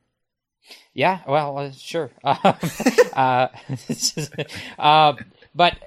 Yeah, 0.94 1.20
well, 1.28 1.58
uh, 1.58 1.72
sure. 1.72 2.12
Um, 2.24 2.38
uh, 3.14 3.48
uh, 4.80 5.14
but 5.54 5.78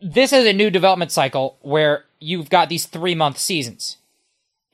this 0.00 0.32
is 0.32 0.46
a 0.46 0.52
new 0.52 0.70
development 0.70 1.10
cycle 1.10 1.56
where 1.62 2.04
you've 2.20 2.50
got 2.50 2.68
these 2.68 2.86
three 2.86 3.14
month 3.14 3.38
seasons. 3.38 3.98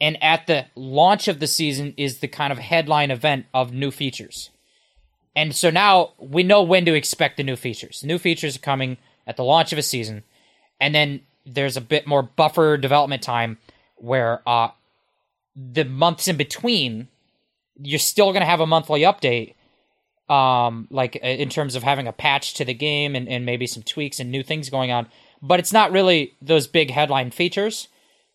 And 0.01 0.21
at 0.23 0.47
the 0.47 0.67
launch 0.75 1.29
of 1.29 1.41
the 1.41 1.47
season 1.47 1.95
is 1.97 2.19
the 2.19 2.29
kind 2.29 2.53
of 2.53 2.59
headline 2.59 3.11
event 3.11 3.47
of 3.53 3.73
new 3.73 3.91
features. 3.91 4.51
And 5.37 5.55
so 5.55 5.71
now 5.71 6.13
we 6.19 6.43
know 6.43 6.63
when 6.63 6.85
to 6.87 6.95
expect 6.95 7.37
the 7.37 7.45
new 7.45 7.57
features. 7.57 8.03
New 8.03 8.19
features 8.19 8.57
are 8.57 8.61
coming 8.61 8.97
at 9.27 9.37
the 9.37 9.45
launch 9.45 9.73
of 9.73 9.79
a 9.79 9.83
season. 9.83 10.23
And 10.81 10.95
then 10.95 11.21
there's 11.47 11.77
a 11.77 11.83
bit 11.83 12.07
more 12.07 12.23
buffer 12.23 12.77
development 12.77 13.23
time 13.23 13.59
where 13.97 14.43
uh, 14.49 14.71
the 15.55 15.85
months 15.85 16.27
in 16.29 16.37
between 16.37 17.09
you're 17.83 17.99
still 17.99 18.33
going 18.33 18.41
to 18.41 18.47
have 18.47 18.61
a 18.61 18.67
monthly 18.67 19.03
update 19.03 19.55
um 20.29 20.87
like 20.91 21.19
uh, 21.23 21.27
in 21.27 21.49
terms 21.49 21.75
of 21.75 21.83
having 21.83 22.07
a 22.07 22.13
patch 22.13 22.55
to 22.55 22.65
the 22.65 22.75
game 22.75 23.17
and, 23.17 23.29
and 23.29 23.45
maybe 23.45 23.67
some 23.67 23.83
tweaks 23.83 24.21
and 24.21 24.31
new 24.31 24.43
things 24.43 24.71
going 24.71 24.91
on 24.91 25.07
but 25.43 25.59
it's 25.59 25.73
not 25.73 25.93
really 25.93 26.35
those 26.43 26.67
big 26.67 26.91
headline 26.91 27.31
features. 27.31 27.89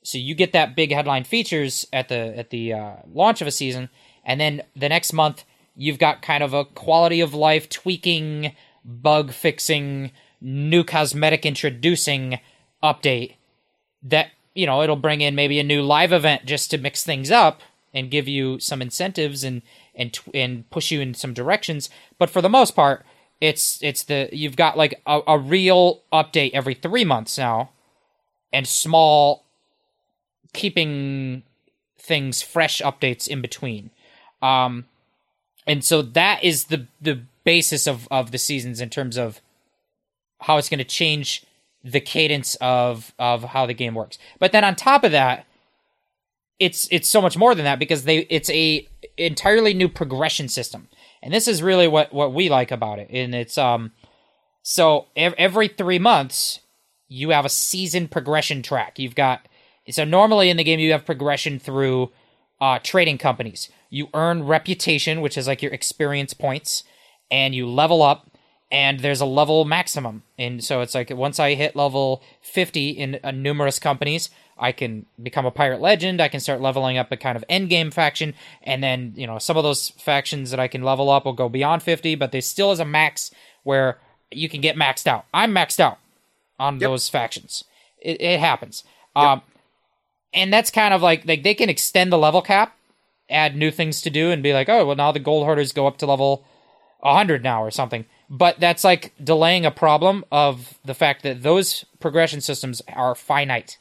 So 0.04 0.18
you 0.18 0.36
get 0.36 0.54
that 0.54 0.76
big 0.76 0.92
headline 0.92 1.24
features 1.24 1.86
at 1.92 2.10
the 2.10 2.38
at 2.38 2.50
the 2.50 2.74
uh, 2.74 2.96
launch 3.12 3.42
of 3.42 3.48
a 3.48 3.52
season 3.52 3.90
and 4.24 4.40
then 4.40 4.62
the 4.76 4.90
next 4.90 5.14
month 5.14 5.44
you've 5.76 6.00
got 6.00 6.22
kind 6.22 6.44
of 6.44 6.54
a 6.54 6.66
quality 6.66 7.22
of 7.22 7.34
life 7.34 7.70
tweaking 7.70 8.56
bug 8.84 9.32
fixing 9.32 10.12
new 10.42 10.84
cosmetic 10.84 11.46
introducing 11.46 12.40
update 12.84 13.36
that 14.04 14.28
you 14.54 14.68
know 14.68 14.84
it'll 14.84 14.96
bring 14.96 15.22
in 15.22 15.34
maybe 15.34 15.60
a 15.60 15.64
new 15.64 15.82
live 15.82 16.14
event 16.14 16.46
just 16.46 16.70
to 16.70 16.78
mix 16.78 17.04
things 17.04 17.32
up 17.32 17.62
and 17.96 18.12
give 18.12 18.28
you 18.28 18.60
some 18.60 18.82
incentives 18.82 19.44
and 19.44 19.64
and 19.96 20.20
and 20.34 20.70
push 20.70 20.92
you 20.92 21.02
in 21.02 21.14
some 21.14 21.34
directions 21.34 21.90
but 22.20 22.30
for 22.30 22.42
the 22.42 22.50
most 22.50 22.76
part 22.76 23.04
it's 23.42 23.82
it's 23.82 24.04
the 24.04 24.30
you've 24.32 24.56
got 24.56 24.78
like 24.78 25.02
a, 25.08 25.22
a 25.28 25.40
real 25.40 26.04
update 26.14 26.52
every 26.54 26.76
3 26.76 27.04
months 27.06 27.38
now 27.38 27.72
and 28.54 28.68
small 28.68 29.44
keeping 30.54 31.42
things 31.98 32.42
fresh 32.42 32.82
updates 32.82 33.28
in 33.28 33.42
between 33.42 33.90
um 34.44 34.86
and 35.66 35.84
so 35.84 36.02
that 36.02 36.44
is 36.44 36.66
the 36.66 36.86
the 37.02 37.22
basis 37.44 37.88
of 37.88 38.08
of 38.12 38.32
the 38.32 38.38
seasons 38.38 38.80
in 38.80 38.90
terms 38.90 39.18
of 39.18 39.42
how 40.42 40.58
it's 40.58 40.70
going 40.70 40.80
to 40.80 40.84
change 40.84 41.44
the 41.84 42.02
cadence 42.02 42.56
of 42.56 43.14
of 43.18 43.44
how 43.44 43.66
the 43.66 43.74
game 43.74 43.94
works. 43.94 44.18
But 44.40 44.52
then 44.52 44.64
on 44.64 44.76
top 44.76 45.04
of 45.04 45.12
that, 45.12 45.46
it's 46.60 46.88
it's 46.92 47.10
so 47.10 47.22
much 47.22 47.38
more 47.38 47.54
than 47.54 47.66
that 47.66 47.80
because 47.80 48.04
they 48.04 48.20
it's 48.30 48.50
a 48.50 48.88
entirely 49.18 49.74
new 49.74 49.90
progression 49.90 50.48
system. 50.48 50.88
And 51.22 51.34
this 51.34 51.48
is 51.48 51.62
really 51.62 51.88
what 51.88 52.14
what 52.14 52.34
we 52.34 52.50
like 52.50 52.72
about 52.72 53.00
it. 53.00 53.10
And 53.12 53.36
it's 53.36 53.58
um 53.58 53.92
so 54.62 55.08
ev- 55.16 55.36
every 55.38 55.68
3 55.68 56.00
months 56.00 56.60
you 57.08 57.30
have 57.30 57.46
a 57.46 57.50
season 57.50 58.08
progression 58.08 58.62
track. 58.62 58.98
You've 59.00 59.16
got 59.16 59.48
so 59.90 60.04
normally 60.04 60.50
in 60.50 60.58
the 60.58 60.64
game 60.64 60.80
you 60.80 60.92
have 60.92 61.06
progression 61.06 61.60
through 61.60 62.12
uh, 62.60 62.80
trading 62.82 63.18
companies. 63.18 63.70
You 63.90 64.08
earn 64.14 64.44
reputation, 64.44 65.22
which 65.22 65.38
is 65.38 65.48
like 65.48 65.62
your 65.62 65.72
experience 65.74 66.34
points, 66.34 66.84
and 67.30 67.54
you 67.54 67.68
level 67.70 68.02
up. 68.02 68.30
And 68.72 69.00
there's 69.00 69.22
a 69.22 69.26
level 69.26 69.64
maximum, 69.64 70.24
and 70.40 70.64
so 70.64 70.82
it's 70.82 70.96
like 70.96 71.12
once 71.12 71.40
I 71.40 71.54
hit 71.54 71.76
level 71.76 72.24
50 72.42 72.90
in 72.90 73.20
uh, 73.24 73.30
numerous 73.30 73.78
companies, 73.78 74.32
I 74.58 74.72
can 74.72 75.06
become 75.22 75.46
a 75.46 75.52
pirate 75.52 75.82
legend. 75.82 76.20
I 76.20 76.30
can 76.30 76.40
start 76.40 76.62
leveling 76.62 76.98
up 76.98 77.12
a 77.12 77.18
kind 77.18 77.36
of 77.36 77.46
end 77.48 77.70
game 77.70 77.92
faction, 77.92 78.34
and 78.64 78.84
then 78.84 79.14
you 79.16 79.28
know 79.28 79.38
some 79.38 79.56
of 79.56 79.64
those 79.64 79.90
factions 79.92 80.50
that 80.50 80.60
I 80.60 80.68
can 80.68 80.82
level 80.82 81.12
up 81.12 81.26
will 81.26 81.34
go 81.34 81.48
beyond 81.48 81.84
50, 81.84 82.16
but 82.16 82.32
there 82.32 82.42
still 82.42 82.72
is 82.72 82.80
a 82.80 82.86
max 82.86 83.32
where 83.64 84.00
you 84.32 84.50
can 84.50 84.62
get 84.62 84.76
maxed 84.76 85.06
out. 85.06 85.26
I'm 85.32 85.54
maxed 85.54 85.80
out 85.80 86.00
on 86.60 86.80
those 86.80 87.08
factions. 87.08 87.66
It, 88.02 88.20
it 88.22 88.40
happens. 88.40 88.84
Um, 89.16 89.42
and 90.34 90.52
that's 90.52 90.72
kind 90.72 90.94
of 90.94 91.02
like 91.02 91.26
like 91.26 91.44
they 91.44 91.54
can 91.54 91.70
extend 91.70 92.12
the 92.12 92.18
level 92.18 92.42
cap, 92.42 92.76
add 93.30 93.56
new 93.56 93.72
things 93.72 94.02
to 94.02 94.10
do, 94.10 94.32
and 94.32 94.42
be 94.42 94.54
like, 94.54 94.70
oh 94.70 94.86
well, 94.86 94.96
now 94.96 95.12
the 95.12 95.20
gold 95.20 95.46
hoarders 95.46 95.72
go 95.72 95.88
up 95.88 95.98
to 95.98 96.06
level 96.06 96.46
100 97.00 97.44
now 97.44 97.64
or 97.64 97.72
something. 97.72 98.06
But 98.30 98.60
that's 98.60 98.84
like 98.84 99.14
delaying 99.24 99.66
a 99.66 99.72
problem 99.72 100.26
of 100.32 100.80
the 100.84 100.94
fact 100.94 101.24
that 101.24 101.44
those 101.44 101.86
progression 102.00 102.42
systems 102.42 102.82
are 102.94 103.14
finite. 103.16 103.78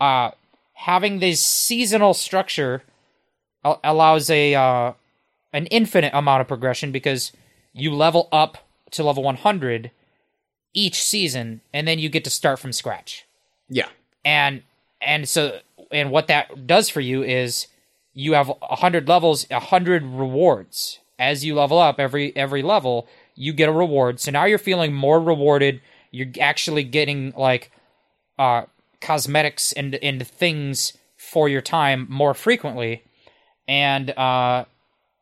Uh, 0.00 0.32
having 0.74 1.18
this 1.20 1.40
seasonal 1.44 2.12
structure 2.14 2.82
allows 3.82 4.28
a 4.28 4.54
uh, 4.54 4.92
an 5.52 5.66
infinite 5.66 6.12
amount 6.14 6.42
of 6.42 6.48
progression 6.48 6.92
because 6.92 7.32
you 7.72 7.92
level 7.94 8.28
up 8.30 8.58
to 8.90 9.02
level 9.02 9.22
100 9.22 9.90
each 10.74 11.02
season 11.02 11.60
and 11.72 11.86
then 11.88 11.98
you 11.98 12.08
get 12.08 12.24
to 12.24 12.30
start 12.30 12.58
from 12.58 12.72
scratch 12.72 13.24
Yeah. 13.68 13.88
and 14.24 14.62
and 15.00 15.28
so 15.28 15.60
and 15.90 16.10
what 16.10 16.26
that 16.26 16.66
does 16.66 16.88
for 16.90 17.00
you 17.00 17.22
is 17.22 17.68
you 18.12 18.34
have 18.34 18.48
100 18.48 19.08
levels 19.08 19.46
100 19.48 20.02
rewards 20.04 20.98
as 21.18 21.44
you 21.44 21.54
level 21.54 21.78
up 21.78 21.98
every 21.98 22.36
every 22.36 22.62
level 22.62 23.08
you 23.34 23.52
get 23.52 23.68
a 23.68 23.72
reward. 23.72 24.20
So 24.20 24.30
now 24.30 24.44
you're 24.44 24.58
feeling 24.58 24.92
more 24.92 25.20
rewarded. 25.20 25.80
You're 26.10 26.28
actually 26.40 26.84
getting 26.84 27.32
like 27.36 27.70
uh 28.38 28.62
cosmetics 29.00 29.72
and 29.72 29.94
and 29.96 30.26
things 30.26 30.94
for 31.16 31.48
your 31.48 31.60
time 31.60 32.06
more 32.08 32.34
frequently. 32.34 33.02
And 33.66 34.10
uh 34.10 34.64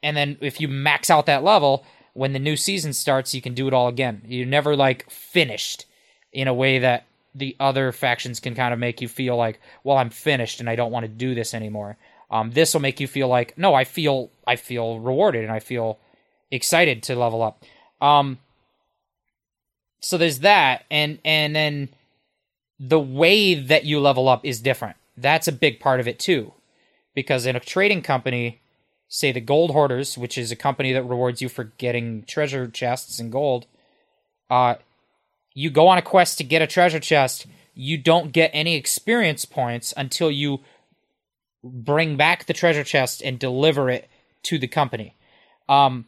and 0.03 0.17
then 0.17 0.37
if 0.41 0.61
you 0.61 0.69
max 0.69 1.11
out 1.11 1.27
that 1.27 1.43
level 1.43 1.85
when 2.15 2.33
the 2.33 2.39
new 2.39 2.57
season 2.57 2.93
starts 2.93 3.35
you 3.35 3.41
can 3.41 3.55
do 3.55 3.67
it 3.67 3.75
all 3.75 3.89
again. 3.89 4.23
You're 4.27 4.47
never 4.47 4.77
like 4.77 5.11
finished 5.11 5.87
in 6.33 6.49
a 6.49 6.55
way 6.55 6.79
that 6.79 7.07
the 7.35 7.57
other 7.59 7.93
factions 7.93 8.41
can 8.41 8.55
kind 8.55 8.75
of 8.75 8.79
make 8.79 9.01
you 9.01 9.09
feel 9.09 9.37
like 9.37 9.59
well 9.85 9.97
i'm 9.97 10.11
finished 10.11 10.61
and 10.61 10.69
i 10.69 10.77
don't 10.77 10.93
want 10.93 11.05
to 11.05 11.09
do 11.09 11.35
this 11.35 11.55
anymore. 11.55 11.97
Um, 12.31 12.51
this 12.53 12.73
will 12.73 12.81
make 12.81 13.01
you 13.01 13.07
feel 13.07 13.29
like 13.29 13.57
no 13.57 13.75
i 13.75 13.85
feel 13.85 14.31
i 14.47 14.57
feel 14.57 15.01
rewarded 15.01 15.43
and 15.43 15.53
i 15.53 15.61
feel 15.61 15.99
excited 16.51 17.03
to 17.05 17.17
level 17.17 17.43
up 17.43 17.65
um, 18.03 18.39
so 20.01 20.19
there's 20.19 20.41
that 20.41 20.85
and 20.91 21.19
and 21.25 21.57
then 21.57 21.89
the 22.79 23.01
way 23.01 23.55
that 23.55 23.85
you 23.85 24.01
level 24.01 24.29
up 24.29 24.45
is 24.45 24.61
different. 24.61 24.97
That's 25.17 25.47
a 25.47 25.53
big 25.53 25.79
part 25.79 26.01
of 26.01 26.09
it 26.09 26.19
too. 26.19 26.53
Because 27.15 27.47
in 27.47 27.57
a 27.57 27.61
trading 27.61 28.03
company 28.03 28.61
say 29.09 29.31
the 29.31 29.41
gold 29.41 29.71
hoarders 29.71 30.19
which 30.19 30.37
is 30.37 30.51
a 30.51 30.57
company 30.57 30.93
that 30.93 31.05
rewards 31.05 31.41
you 31.41 31.49
for 31.49 31.65
getting 31.65 32.25
treasure 32.25 32.67
chests 32.67 33.19
and 33.19 33.31
gold 33.31 33.67
uh 34.49 34.75
you 35.53 35.69
go 35.69 35.87
on 35.87 35.99
a 35.99 36.03
quest 36.03 36.39
to 36.39 36.45
get 36.45 36.63
a 36.63 36.67
treasure 36.67 36.99
chest. 36.99 37.47
You 37.75 37.99
don't 37.99 38.33
get 38.33 38.51
any 38.55 38.75
experience 38.75 39.45
points 39.45 39.93
until 39.97 40.31
you 40.31 40.61
bring 41.63 42.17
back 42.17 42.47
the 42.47 42.55
treasure 42.55 42.85
chest 42.85 43.21
and 43.23 43.39
deliver 43.39 43.91
it 43.91 44.09
to 44.45 44.59
the 44.59 44.67
company. 44.67 45.15
Um 45.69 46.07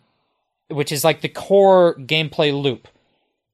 which 0.75 0.93
is 0.93 1.05
like 1.05 1.21
the 1.21 1.29
core 1.29 1.95
gameplay 1.95 2.53
loop 2.53 2.89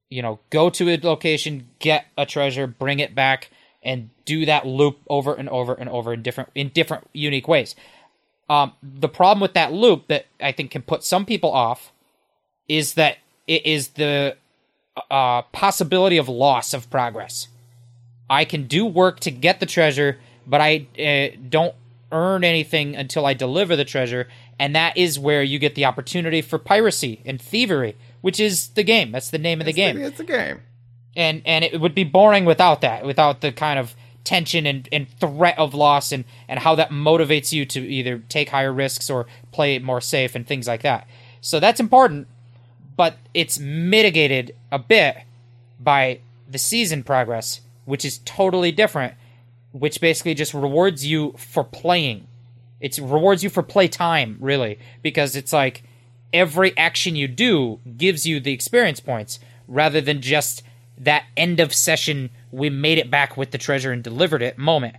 you 0.09 0.21
know 0.21 0.39
go 0.49 0.69
to 0.69 0.89
a 0.89 0.99
location 1.01 1.67
get 1.79 2.05
a 2.17 2.25
treasure 2.25 2.67
bring 2.67 2.99
it 2.99 3.15
back 3.15 3.49
and 3.83 4.09
do 4.25 4.45
that 4.45 4.65
loop 4.65 4.99
over 5.09 5.33
and 5.33 5.49
over 5.49 5.73
and 5.73 5.89
over 5.89 6.13
in 6.13 6.21
different 6.21 6.49
in 6.55 6.69
different 6.69 7.07
unique 7.13 7.47
ways 7.47 7.75
um, 8.51 8.73
the 8.83 9.07
problem 9.07 9.39
with 9.39 9.53
that 9.53 9.71
loop 9.71 10.07
that 10.07 10.25
I 10.41 10.51
think 10.51 10.71
can 10.71 10.81
put 10.81 11.05
some 11.05 11.25
people 11.25 11.51
off 11.51 11.93
is 12.67 12.95
that 12.95 13.19
it 13.47 13.65
is 13.65 13.89
the 13.89 14.35
uh, 15.09 15.43
possibility 15.43 16.17
of 16.17 16.27
loss 16.27 16.73
of 16.73 16.89
progress. 16.89 17.47
I 18.29 18.43
can 18.43 18.67
do 18.67 18.85
work 18.85 19.21
to 19.21 19.31
get 19.31 19.61
the 19.61 19.65
treasure, 19.65 20.19
but 20.45 20.59
I 20.59 20.85
uh, 20.99 21.37
don't 21.47 21.75
earn 22.11 22.43
anything 22.43 22.93
until 22.93 23.25
I 23.25 23.33
deliver 23.35 23.77
the 23.77 23.85
treasure, 23.85 24.27
and 24.61 24.75
that 24.75 24.95
is 24.95 25.17
where 25.17 25.41
you 25.41 25.57
get 25.57 25.73
the 25.73 25.85
opportunity 25.85 26.39
for 26.39 26.59
piracy 26.59 27.19
and 27.25 27.41
thievery, 27.41 27.95
which 28.21 28.39
is 28.39 28.67
the 28.69 28.83
game. 28.83 29.11
That's 29.11 29.31
the 29.31 29.39
name 29.39 29.59
of 29.59 29.65
the 29.65 29.73
game 29.73 29.97
It's 29.97 30.19
a 30.19 30.23
game. 30.23 30.59
and 31.15 31.41
and 31.45 31.65
it 31.65 31.81
would 31.81 31.95
be 31.95 32.03
boring 32.03 32.45
without 32.45 32.81
that 32.81 33.03
without 33.03 33.41
the 33.41 33.51
kind 33.51 33.79
of 33.79 33.95
tension 34.23 34.67
and, 34.67 34.87
and 34.91 35.09
threat 35.19 35.57
of 35.57 35.73
loss 35.73 36.11
and 36.11 36.25
and 36.47 36.59
how 36.59 36.75
that 36.75 36.91
motivates 36.91 37.51
you 37.51 37.65
to 37.65 37.79
either 37.81 38.19
take 38.29 38.49
higher 38.49 38.71
risks 38.71 39.09
or 39.09 39.25
play 39.51 39.73
it 39.75 39.83
more 39.83 39.99
safe 39.99 40.35
and 40.35 40.45
things 40.45 40.67
like 40.67 40.83
that 40.83 41.07
so 41.41 41.59
that's 41.59 41.79
important 41.79 42.27
but 42.95 43.17
it's 43.33 43.57
mitigated 43.57 44.55
a 44.71 44.77
bit 44.77 45.17
by 45.79 46.19
the 46.47 46.59
season 46.59 47.01
progress 47.01 47.61
which 47.85 48.05
is 48.05 48.19
totally 48.25 48.71
different 48.71 49.15
which 49.71 49.99
basically 49.99 50.35
just 50.35 50.53
rewards 50.53 51.03
you 51.03 51.33
for 51.35 51.63
playing 51.63 52.27
it 52.81 52.97
rewards 52.97 53.43
you 53.43 53.49
for 53.49 53.63
play 53.63 53.87
time 53.87 54.35
really 54.39 54.79
because 55.01 55.35
it's 55.35 55.53
like 55.53 55.83
every 56.33 56.75
action 56.77 57.15
you 57.15 57.27
do 57.27 57.79
gives 57.95 58.25
you 58.25 58.39
the 58.39 58.51
experience 58.51 58.99
points 58.99 59.39
rather 59.67 60.01
than 60.01 60.21
just 60.21 60.63
that 60.97 61.23
end 61.37 61.59
of 61.59 61.73
session 61.73 62.29
we 62.51 62.69
made 62.69 62.97
it 62.97 63.09
back 63.09 63.37
with 63.37 63.51
the 63.51 63.57
treasure 63.57 63.91
and 63.91 64.03
delivered 64.03 64.41
it 64.41 64.57
moment. 64.57 64.95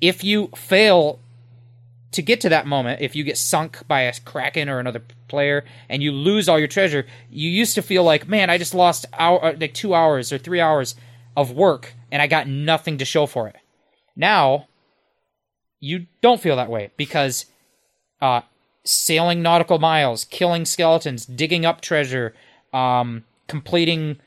If 0.00 0.22
you 0.22 0.48
fail 0.54 1.18
to 2.12 2.22
get 2.22 2.40
to 2.42 2.48
that 2.48 2.66
moment 2.66 3.00
if 3.00 3.16
you 3.16 3.24
get 3.24 3.36
sunk 3.36 3.86
by 3.88 4.02
a 4.02 4.12
kraken 4.24 4.68
or 4.68 4.78
another 4.78 5.02
player 5.26 5.64
and 5.88 6.00
you 6.00 6.12
lose 6.12 6.48
all 6.48 6.60
your 6.60 6.68
treasure 6.68 7.04
you 7.28 7.50
used 7.50 7.74
to 7.74 7.82
feel 7.82 8.04
like 8.04 8.28
man 8.28 8.50
i 8.50 8.56
just 8.56 8.72
lost 8.72 9.04
hour, 9.14 9.44
uh, 9.44 9.52
like 9.60 9.74
two 9.74 9.94
hours 9.94 10.32
or 10.32 10.38
three 10.38 10.60
hours 10.60 10.94
of 11.36 11.50
work 11.50 11.92
and 12.12 12.22
i 12.22 12.28
got 12.28 12.46
nothing 12.46 12.98
to 12.98 13.04
show 13.04 13.26
for 13.26 13.48
it. 13.48 13.56
Now 14.14 14.68
you 15.80 16.06
don't 16.20 16.40
feel 16.40 16.56
that 16.56 16.70
way 16.70 16.90
because 16.96 17.46
uh, 18.20 18.42
sailing 18.84 19.42
nautical 19.42 19.78
miles, 19.78 20.24
killing 20.24 20.64
skeletons, 20.64 21.26
digging 21.26 21.64
up 21.64 21.80
treasure, 21.80 22.34
um, 22.72 23.24
completing 23.48 24.18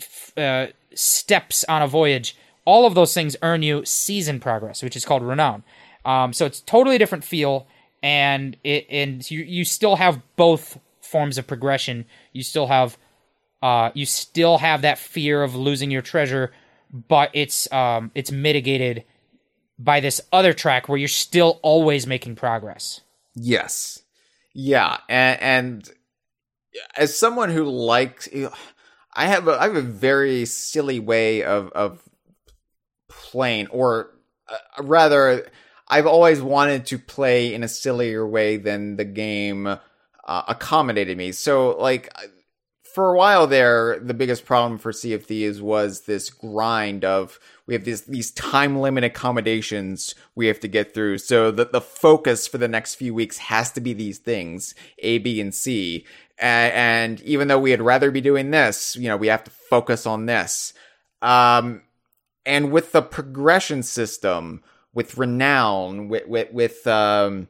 f- 0.00 0.36
uh, 0.36 0.66
steps 0.94 1.64
on 1.64 1.82
a 1.82 1.88
voyage. 1.88 2.36
All 2.64 2.86
of 2.86 2.94
those 2.94 3.14
things 3.14 3.36
earn 3.42 3.62
you 3.62 3.84
season 3.84 4.40
progress, 4.40 4.82
which 4.82 4.96
is 4.96 5.04
called 5.04 5.22
renown. 5.22 5.62
Um, 6.04 6.32
so 6.32 6.46
it's 6.46 6.60
totally 6.60 6.98
different 6.98 7.24
feel, 7.24 7.66
and 8.02 8.56
it 8.64 8.86
and 8.90 9.28
you 9.30 9.40
you 9.40 9.64
still 9.64 9.96
have 9.96 10.20
both 10.36 10.78
forms 11.00 11.38
of 11.38 11.46
progression. 11.46 12.04
You 12.32 12.42
still 12.42 12.66
have 12.66 12.96
uh, 13.62 13.90
you 13.94 14.06
still 14.06 14.58
have 14.58 14.82
that 14.82 14.98
fear 14.98 15.42
of 15.42 15.54
losing 15.54 15.90
your 15.90 16.02
treasure, 16.02 16.52
but 17.08 17.30
it's 17.32 17.70
um, 17.72 18.10
it's 18.14 18.30
mitigated 18.30 19.04
by 19.78 20.00
this 20.00 20.20
other 20.32 20.52
track 20.52 20.88
where 20.88 20.98
you're 20.98 21.08
still 21.08 21.60
always 21.62 22.06
making 22.06 22.36
progress. 22.36 23.00
Yes. 23.34 24.02
Yeah, 24.54 24.98
and, 25.08 25.42
and 25.42 25.90
as 26.96 27.16
someone 27.16 27.50
who 27.50 27.64
likes, 27.64 28.28
I 29.14 29.26
have 29.26 29.48
a 29.48 29.60
I 29.60 29.64
have 29.64 29.76
a 29.76 29.82
very 29.82 30.46
silly 30.46 30.98
way 30.98 31.42
of 31.42 31.70
of 31.72 32.02
playing, 33.08 33.66
or 33.68 34.12
uh, 34.48 34.82
rather, 34.82 35.46
I've 35.88 36.06
always 36.06 36.40
wanted 36.40 36.86
to 36.86 36.98
play 36.98 37.52
in 37.52 37.62
a 37.62 37.68
sillier 37.68 38.26
way 38.26 38.56
than 38.56 38.96
the 38.96 39.04
game 39.04 39.66
uh, 39.66 39.78
accommodated 40.48 41.16
me. 41.18 41.32
So, 41.32 41.76
like 41.78 42.12
for 42.94 43.12
a 43.12 43.16
while 43.18 43.46
there, 43.46 43.98
the 44.00 44.14
biggest 44.14 44.46
problem 44.46 44.78
for 44.78 44.92
Sea 44.92 45.12
of 45.12 45.26
Thieves 45.26 45.60
was 45.60 46.02
this 46.02 46.30
grind 46.30 47.04
of 47.04 47.38
we 47.66 47.74
have 47.74 47.84
these 47.84 48.02
these 48.02 48.30
time 48.30 48.78
limited 48.78 49.14
commendations 49.14 50.14
we 50.34 50.46
have 50.46 50.60
to 50.60 50.68
get 50.68 50.94
through. 50.94 51.18
So 51.18 51.50
the 51.50 51.64
the 51.66 51.80
focus 51.80 52.46
for 52.46 52.58
the 52.58 52.68
next 52.68 52.94
few 52.94 53.12
weeks 53.12 53.38
has 53.38 53.72
to 53.72 53.80
be 53.80 53.92
these 53.92 54.18
things 54.18 54.74
A, 55.00 55.18
B, 55.18 55.40
and 55.40 55.54
C. 55.54 56.06
And, 56.38 56.72
and 56.74 57.20
even 57.22 57.48
though 57.48 57.58
we'd 57.58 57.80
rather 57.80 58.10
be 58.10 58.20
doing 58.20 58.50
this, 58.50 58.94
you 58.96 59.08
know, 59.08 59.16
we 59.16 59.28
have 59.28 59.44
to 59.44 59.50
focus 59.50 60.06
on 60.06 60.26
this. 60.26 60.74
Um, 61.22 61.82
and 62.44 62.70
with 62.70 62.92
the 62.92 63.02
progression 63.02 63.82
system, 63.82 64.62
with 64.94 65.18
renown, 65.18 66.08
with 66.08 66.26
with, 66.28 66.52
with 66.52 66.86
um, 66.86 67.48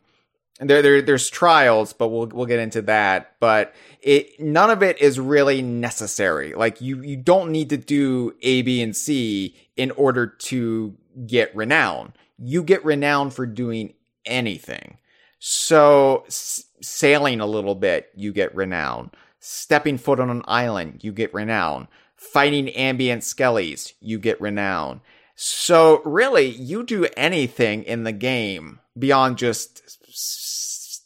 there, 0.60 0.80
there 0.82 1.02
there's 1.02 1.28
trials, 1.28 1.92
but 1.92 2.08
we'll 2.08 2.26
we'll 2.28 2.46
get 2.46 2.60
into 2.60 2.82
that. 2.82 3.34
But 3.40 3.74
it 4.00 4.40
none 4.40 4.70
of 4.70 4.82
it 4.82 5.00
is 5.00 5.20
really 5.20 5.62
necessary. 5.62 6.54
Like 6.54 6.80
you 6.80 7.02
you 7.02 7.16
don't 7.16 7.52
need 7.52 7.70
to 7.70 7.76
do 7.76 8.34
A, 8.42 8.62
B, 8.62 8.82
and 8.82 8.96
C 8.96 9.56
in 9.76 9.90
order 9.92 10.26
to 10.26 10.96
get 11.26 11.54
renown. 11.54 12.14
You 12.38 12.62
get 12.62 12.84
renown 12.84 13.30
for 13.30 13.46
doing 13.46 13.94
anything. 14.24 14.98
So 15.38 16.24
s- 16.26 16.64
sailing 16.80 17.40
a 17.40 17.46
little 17.46 17.74
bit, 17.74 18.10
you 18.14 18.32
get 18.32 18.54
renown. 18.54 19.10
Stepping 19.40 19.98
foot 19.98 20.20
on 20.20 20.30
an 20.30 20.42
island, 20.46 21.04
you 21.04 21.12
get 21.12 21.32
renown. 21.32 21.88
Fighting 22.16 22.68
ambient 22.70 23.22
skellies, 23.22 23.92
you 24.00 24.18
get 24.18 24.40
renown. 24.40 25.02
So 25.34 26.00
really, 26.04 26.46
you 26.46 26.82
do 26.82 27.06
anything 27.16 27.82
in 27.84 28.04
the 28.04 28.12
game 28.12 28.80
beyond 28.98 29.36
just 29.36 29.98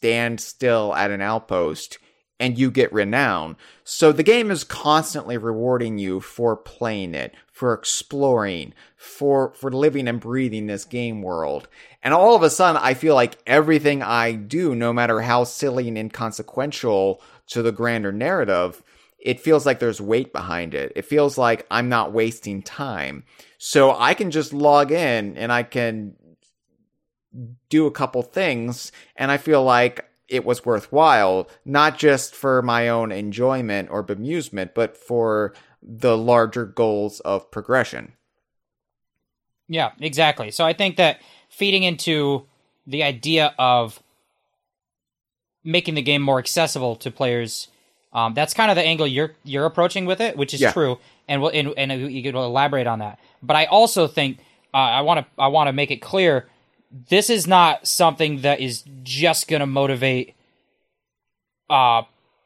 stand 0.01 0.41
still 0.41 0.95
at 0.95 1.11
an 1.11 1.21
outpost 1.21 1.99
and 2.39 2.57
you 2.57 2.71
get 2.71 2.91
renown. 2.91 3.55
So 3.83 4.11
the 4.11 4.23
game 4.23 4.49
is 4.49 4.63
constantly 4.63 5.37
rewarding 5.37 5.99
you 5.99 6.19
for 6.19 6.55
playing 6.55 7.13
it, 7.13 7.35
for 7.51 7.71
exploring, 7.71 8.73
for 8.97 9.53
for 9.53 9.71
living 9.71 10.07
and 10.07 10.19
breathing 10.19 10.65
this 10.65 10.83
game 10.83 11.21
world. 11.21 11.67
And 12.01 12.15
all 12.15 12.35
of 12.35 12.41
a 12.41 12.49
sudden 12.49 12.81
I 12.83 12.95
feel 12.95 13.13
like 13.13 13.37
everything 13.45 14.01
I 14.01 14.31
do, 14.31 14.73
no 14.73 14.91
matter 14.91 15.21
how 15.21 15.43
silly 15.43 15.87
and 15.87 15.99
inconsequential 15.99 17.21
to 17.49 17.61
the 17.61 17.71
grander 17.71 18.11
narrative, 18.11 18.81
it 19.19 19.39
feels 19.39 19.67
like 19.67 19.77
there's 19.77 20.01
weight 20.01 20.33
behind 20.33 20.73
it. 20.73 20.93
It 20.95 21.05
feels 21.05 21.37
like 21.37 21.67
I'm 21.69 21.89
not 21.89 22.11
wasting 22.11 22.63
time. 22.63 23.23
So 23.59 23.95
I 23.95 24.15
can 24.15 24.31
just 24.31 24.51
log 24.51 24.91
in 24.91 25.37
and 25.37 25.51
I 25.51 25.61
can 25.61 26.15
do 27.69 27.85
a 27.85 27.91
couple 27.91 28.21
things, 28.23 28.91
and 29.15 29.31
I 29.31 29.37
feel 29.37 29.63
like 29.63 30.05
it 30.27 30.45
was 30.45 30.65
worthwhile, 30.65 31.49
not 31.65 31.97
just 31.97 32.33
for 32.35 32.61
my 32.61 32.87
own 32.87 33.11
enjoyment 33.11 33.89
or 33.91 34.03
bemusement, 34.03 34.73
but 34.73 34.95
for 34.95 35.53
the 35.83 36.17
larger 36.17 36.65
goals 36.65 37.19
of 37.21 37.49
progression. 37.51 38.13
Yeah, 39.67 39.91
exactly. 39.99 40.51
So 40.51 40.65
I 40.65 40.73
think 40.73 40.97
that 40.97 41.21
feeding 41.49 41.83
into 41.83 42.45
the 42.87 43.03
idea 43.03 43.53
of 43.57 44.01
making 45.63 45.95
the 45.95 46.01
game 46.01 46.21
more 46.21 46.39
accessible 46.39 46.95
to 46.97 47.11
players, 47.11 47.67
um, 48.13 48.33
that's 48.33 48.53
kind 48.53 48.69
of 48.71 48.75
the 48.75 48.83
angle 48.83 49.07
you're 49.07 49.35
you're 49.43 49.65
approaching 49.65 50.05
with 50.05 50.19
it, 50.19 50.35
which 50.35 50.53
is 50.53 50.61
Yeah. 50.61 50.71
true, 50.71 50.99
and 51.27 51.41
we'll, 51.41 51.51
and 51.53 51.73
and 51.77 52.11
you 52.11 52.23
could 52.23 52.35
elaborate 52.35 52.87
on 52.87 52.99
that. 52.99 53.19
But 53.41 53.55
I 53.55 53.65
also 53.65 54.07
think 54.07 54.39
uh, 54.73 54.77
I 54.77 55.01
want 55.01 55.19
to 55.25 55.41
I 55.41 55.47
want 55.47 55.67
to 55.67 55.73
make 55.73 55.91
it 55.91 55.97
clear 55.97 56.47
this 57.09 57.29
is 57.29 57.47
not 57.47 57.87
something 57.87 58.41
that 58.41 58.59
is 58.59 58.83
just 59.03 59.47
going 59.47 59.61
to 59.61 59.65
motivate 59.65 60.35
uh 61.69 62.03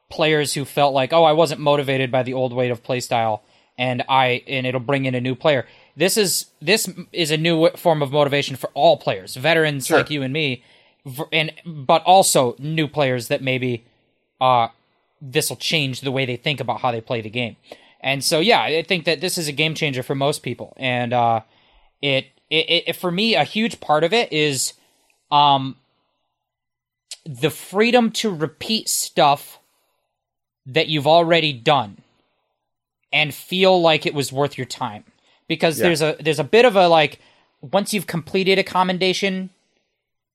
players 0.09 0.53
who 0.53 0.65
felt 0.65 0.93
like 0.93 1.11
oh 1.11 1.23
I 1.23 1.31
wasn't 1.31 1.59
motivated 1.61 2.11
by 2.11 2.23
the 2.23 2.33
old 2.33 2.53
way 2.53 2.69
of 2.69 2.83
playstyle 2.83 3.41
and 3.77 4.03
I 4.07 4.43
and 4.47 4.65
it'll 4.67 4.79
bring 4.79 5.05
in 5.05 5.15
a 5.15 5.21
new 5.21 5.35
player. 5.35 5.65
This 5.97 6.15
is 6.17 6.47
this 6.61 6.89
is 7.11 7.31
a 7.31 7.37
new 7.37 7.69
form 7.71 8.01
of 8.01 8.11
motivation 8.11 8.55
for 8.55 8.69
all 8.73 8.97
players, 8.97 9.35
veterans 9.35 9.87
Sure. 9.87 9.97
like 9.97 10.09
you 10.09 10.21
and 10.21 10.31
me, 10.31 10.63
and 11.33 11.51
but 11.65 12.03
also 12.03 12.55
new 12.59 12.87
players 12.87 13.27
that 13.29 13.41
maybe 13.41 13.83
uh 14.39 14.67
this 15.21 15.49
will 15.49 15.57
change 15.57 16.01
the 16.01 16.11
way 16.11 16.25
they 16.25 16.35
think 16.37 16.59
about 16.59 16.81
how 16.81 16.91
they 16.91 17.01
play 17.01 17.19
the 17.21 17.29
game. 17.29 17.55
And 17.99 18.23
so 18.23 18.39
yeah, 18.39 18.61
I 18.61 18.83
think 18.83 19.05
that 19.05 19.21
this 19.21 19.37
is 19.37 19.47
a 19.47 19.51
game 19.51 19.73
changer 19.73 20.03
for 20.03 20.13
most 20.15 20.43
people. 20.43 20.73
And 20.77 21.13
uh 21.13 21.41
it 22.01 22.27
it, 22.49 22.83
it 22.87 22.95
for 22.95 23.11
me 23.11 23.35
a 23.35 23.43
huge 23.43 23.79
part 23.79 24.03
of 24.03 24.13
it 24.13 24.31
is 24.31 24.73
um 25.31 25.75
the 27.25 27.49
freedom 27.49 28.11
to 28.11 28.33
repeat 28.33 28.87
stuff 28.87 29.59
that 30.65 30.87
you've 30.87 31.07
already 31.07 31.53
done 31.53 31.97
and 33.11 33.33
feel 33.33 33.81
like 33.81 34.05
it 34.05 34.13
was 34.13 34.31
worth 34.31 34.57
your 34.57 34.65
time 34.65 35.03
because 35.47 35.79
Yeah. 35.79 35.83
there's 35.87 36.01
a 36.01 36.15
there's 36.19 36.39
a 36.39 36.43
bit 36.43 36.65
of 36.65 36.75
a 36.75 36.87
like 36.87 37.19
once 37.61 37.93
you've 37.93 38.07
completed 38.07 38.59
a 38.59 38.63
commendation 38.63 39.49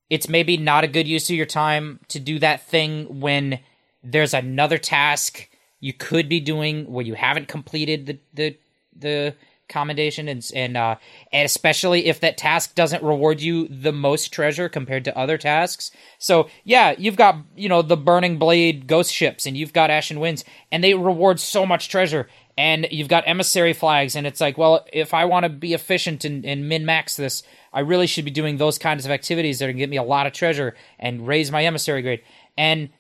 it's 0.09 0.29
maybe 0.29 0.57
not 0.57 0.83
a 0.83 0.89
good 0.89 1.07
use 1.07 1.31
of 1.31 1.37
your 1.37 1.47
time 1.47 2.01
to 2.09 2.19
do 2.19 2.39
that 2.41 2.67
thing 2.67 3.21
when 3.21 3.61
there's 4.03 4.35
another 4.35 4.79
task 4.79 5.49
you 5.79 5.93
could 5.93 6.29
be 6.29 6.41
doing 6.41 6.91
where 6.91 7.05
you 7.05 7.15
haven't 7.15 7.47
completed 7.49 8.07
the 8.07 8.19
the 8.35 8.57
the 8.97 9.35
commendation 9.71 10.29
and 10.29 10.51
and 10.55 10.77
uh 10.77 10.97
and 11.33 11.47
especially 11.47 12.07
if 12.07 12.21
that 12.21 12.37
task 12.37 12.75
doesn't 12.75 13.03
reward 13.03 13.41
you 13.41 13.67
the 13.69 13.93
most 13.93 14.33
treasure 14.33 14.69
compared 14.69 15.05
to 15.05 15.17
other 15.17 15.39
tasks. 15.39 15.91
So 16.19 16.49
yeah, 16.65 16.95
you've 16.99 17.17
got 17.17 17.37
you 17.57 17.69
know 17.69 17.83
the 17.83 17.97
burning 17.97 18.39
blade 18.39 18.87
ghost 18.87 19.13
ships 19.13 19.47
and 19.47 19.57
you've 19.57 19.73
got 19.73 19.91
ashen 19.91 20.21
winds 20.21 20.45
and 20.71 20.85
they 20.85 20.95
reward 20.95 21.41
so 21.41 21.65
much 21.65 21.89
treasure 21.89 22.29
and 22.59 22.87
you've 22.91 23.09
got 23.09 23.25
emissary 23.27 23.73
flags 23.73 24.17
and 24.17 24.27
it's 24.27 24.41
like 24.41 24.59
well 24.59 24.85
if 24.93 25.15
I 25.15 25.25
want 25.25 25.45
to 25.45 25.49
be 25.49 25.73
efficient 25.73 26.25
and, 26.25 26.45
and 26.45 26.69
min 26.69 26.85
max 26.85 27.17
this 27.17 27.43
I 27.73 27.81
really 27.81 28.07
should 28.07 28.25
be 28.25 28.31
doing 28.31 28.57
those 28.57 28.79
kinds 28.79 29.05
of 29.05 29.11
activities 29.11 29.61
that 29.61 29.69
are 29.69 29.73
get 29.73 29.89
me 29.89 29.97
a 29.97 30.03
lot 30.03 30.27
of 30.27 30.33
treasure 30.33 30.75
and 30.99 31.27
raise 31.27 31.51
my 31.51 31.65
emissary 31.65 32.03
grade 32.03 32.23
and 32.59 32.91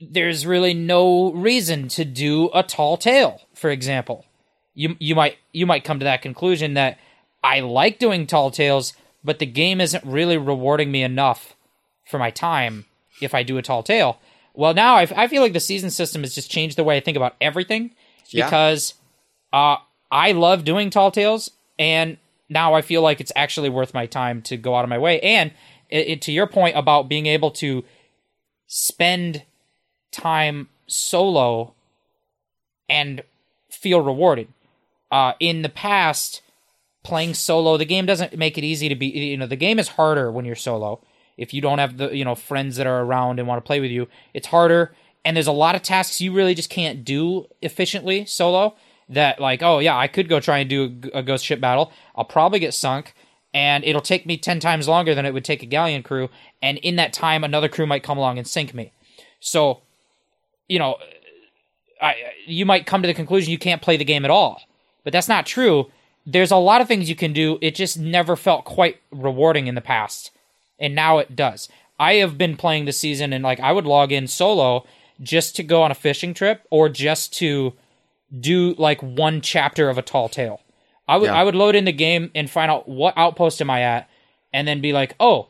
there's 0.00 0.46
really 0.46 0.74
no 0.74 1.32
reason 1.32 1.88
to 1.88 2.04
do 2.04 2.50
a 2.54 2.62
tall 2.62 2.96
tale, 2.96 3.40
for 3.54 3.70
example. 3.70 4.24
You 4.74 4.96
you 4.98 5.14
might 5.14 5.38
you 5.52 5.66
might 5.66 5.84
come 5.84 5.98
to 6.00 6.04
that 6.04 6.22
conclusion 6.22 6.74
that 6.74 6.98
I 7.42 7.60
like 7.60 7.98
doing 7.98 8.26
tall 8.26 8.50
tales, 8.50 8.92
but 9.22 9.38
the 9.38 9.46
game 9.46 9.80
isn't 9.80 10.04
really 10.04 10.36
rewarding 10.36 10.90
me 10.90 11.02
enough 11.02 11.54
for 12.06 12.18
my 12.18 12.30
time 12.30 12.84
if 13.20 13.34
I 13.34 13.42
do 13.42 13.56
a 13.58 13.62
tall 13.62 13.82
tale. 13.82 14.18
Well, 14.54 14.74
now 14.74 14.96
I, 14.96 15.08
I 15.16 15.28
feel 15.28 15.42
like 15.42 15.52
the 15.52 15.60
season 15.60 15.90
system 15.90 16.22
has 16.22 16.34
just 16.34 16.50
changed 16.50 16.76
the 16.76 16.84
way 16.84 16.96
I 16.96 17.00
think 17.00 17.16
about 17.16 17.34
everything 17.40 17.90
Yeah. 18.30 18.46
because 18.46 18.94
uh, 19.52 19.76
I 20.10 20.32
love 20.32 20.64
doing 20.64 20.90
tall 20.90 21.10
tales, 21.10 21.50
and 21.78 22.18
now 22.48 22.74
I 22.74 22.82
feel 22.82 23.02
like 23.02 23.20
it's 23.20 23.32
actually 23.34 23.68
worth 23.68 23.94
my 23.94 24.06
time 24.06 24.42
to 24.42 24.56
go 24.56 24.74
out 24.76 24.84
of 24.84 24.90
my 24.90 24.98
way. 24.98 25.20
And 25.20 25.50
it, 25.90 26.08
it, 26.08 26.22
to 26.22 26.32
your 26.32 26.46
point 26.46 26.76
about 26.76 27.08
being 27.08 27.26
able 27.26 27.50
to 27.52 27.84
spend 28.66 29.42
time 30.12 30.68
solo 30.86 31.74
and 32.88 33.22
feel 33.70 34.00
rewarded. 34.00 34.48
Uh, 35.14 35.34
in 35.38 35.62
the 35.62 35.68
past, 35.68 36.42
playing 37.04 37.34
solo, 37.34 37.76
the 37.76 37.84
game 37.84 38.04
doesn't 38.04 38.36
make 38.36 38.58
it 38.58 38.64
easy 38.64 38.88
to 38.88 38.96
be. 38.96 39.06
You 39.06 39.36
know, 39.36 39.46
the 39.46 39.54
game 39.54 39.78
is 39.78 39.86
harder 39.86 40.28
when 40.28 40.44
you're 40.44 40.56
solo. 40.56 41.00
If 41.36 41.54
you 41.54 41.60
don't 41.60 41.78
have 41.78 41.98
the 41.98 42.10
you 42.10 42.24
know 42.24 42.34
friends 42.34 42.74
that 42.78 42.88
are 42.88 43.00
around 43.00 43.38
and 43.38 43.46
want 43.46 43.64
to 43.64 43.66
play 43.66 43.78
with 43.78 43.92
you, 43.92 44.08
it's 44.34 44.48
harder. 44.48 44.92
And 45.24 45.36
there's 45.36 45.46
a 45.46 45.52
lot 45.52 45.76
of 45.76 45.82
tasks 45.82 46.20
you 46.20 46.32
really 46.32 46.52
just 46.52 46.68
can't 46.68 47.04
do 47.04 47.46
efficiently 47.62 48.24
solo. 48.24 48.74
That 49.08 49.38
like, 49.38 49.62
oh 49.62 49.78
yeah, 49.78 49.96
I 49.96 50.08
could 50.08 50.28
go 50.28 50.40
try 50.40 50.58
and 50.58 50.68
do 50.68 50.98
a, 51.14 51.22
ghost 51.22 51.44
ship 51.44 51.60
battle. 51.60 51.92
I'll 52.16 52.24
probably 52.24 52.58
get 52.58 52.74
sunk, 52.74 53.14
and 53.52 53.84
it'll 53.84 54.00
take 54.00 54.26
me 54.26 54.36
ten 54.36 54.58
times 54.58 54.88
longer 54.88 55.14
than 55.14 55.26
it 55.26 55.32
would 55.32 55.44
take 55.44 55.62
a 55.62 55.66
galleon 55.66 56.02
crew. 56.02 56.28
And 56.60 56.78
in 56.78 56.96
that 56.96 57.12
time, 57.12 57.44
another 57.44 57.68
crew 57.68 57.86
might 57.86 58.02
come 58.02 58.18
along 58.18 58.38
and 58.38 58.48
sink 58.48 58.74
me. 58.74 58.90
So, 59.38 59.82
you 60.66 60.80
know, 60.80 60.96
I, 62.02 62.16
you 62.46 62.66
might 62.66 62.84
come 62.84 63.02
to 63.02 63.06
the 63.06 63.14
conclusion 63.14 63.52
you 63.52 63.58
can't 63.58 63.80
play 63.80 63.96
the 63.96 64.04
game 64.04 64.24
at 64.24 64.32
all, 64.32 64.60
but 65.04 65.12
that's 65.12 65.28
not 65.28 65.46
true. 65.46 65.90
There's 66.26 66.50
a 66.50 66.56
lot 66.56 66.80
of 66.80 66.88
things 66.88 67.08
you 67.08 67.14
can 67.16 67.32
do. 67.32 67.58
It 67.60 67.74
just 67.74 67.98
never 67.98 68.34
felt 68.34 68.64
quite 68.64 69.00
rewarding 69.12 69.66
in 69.66 69.74
the 69.74 69.80
past, 69.80 70.30
and 70.78 70.94
now 70.94 71.18
it 71.18 71.36
does. 71.36 71.68
I 71.98 72.14
have 72.14 72.36
been 72.36 72.56
playing 72.56 72.86
this 72.86 72.98
season, 72.98 73.32
and 73.32 73.44
like 73.44 73.60
I 73.60 73.72
would 73.72 73.86
log 73.86 74.10
in 74.10 74.26
solo 74.26 74.86
just 75.22 75.54
to 75.56 75.62
go 75.62 75.82
on 75.82 75.90
a 75.90 75.94
fishing 75.94 76.34
trip 76.34 76.66
or 76.70 76.88
just 76.88 77.32
to 77.34 77.74
do 78.40 78.74
like 78.78 79.00
one 79.00 79.40
chapter 79.40 79.88
of 79.88 79.98
a 79.98 80.02
tall 80.02 80.28
tale. 80.28 80.60
I 81.06 81.18
would 81.18 81.26
Yeah. 81.26 81.34
I 81.34 81.44
would 81.44 81.54
load 81.54 81.74
in 81.74 81.84
the 81.84 81.92
game 81.92 82.30
and 82.34 82.50
find 82.50 82.70
out 82.70 82.88
what 82.88 83.16
outpost 83.16 83.60
am 83.60 83.70
I 83.70 83.82
at, 83.82 84.08
and 84.52 84.66
then 84.66 84.80
be 84.80 84.92
like, 84.92 85.14
oh, 85.20 85.48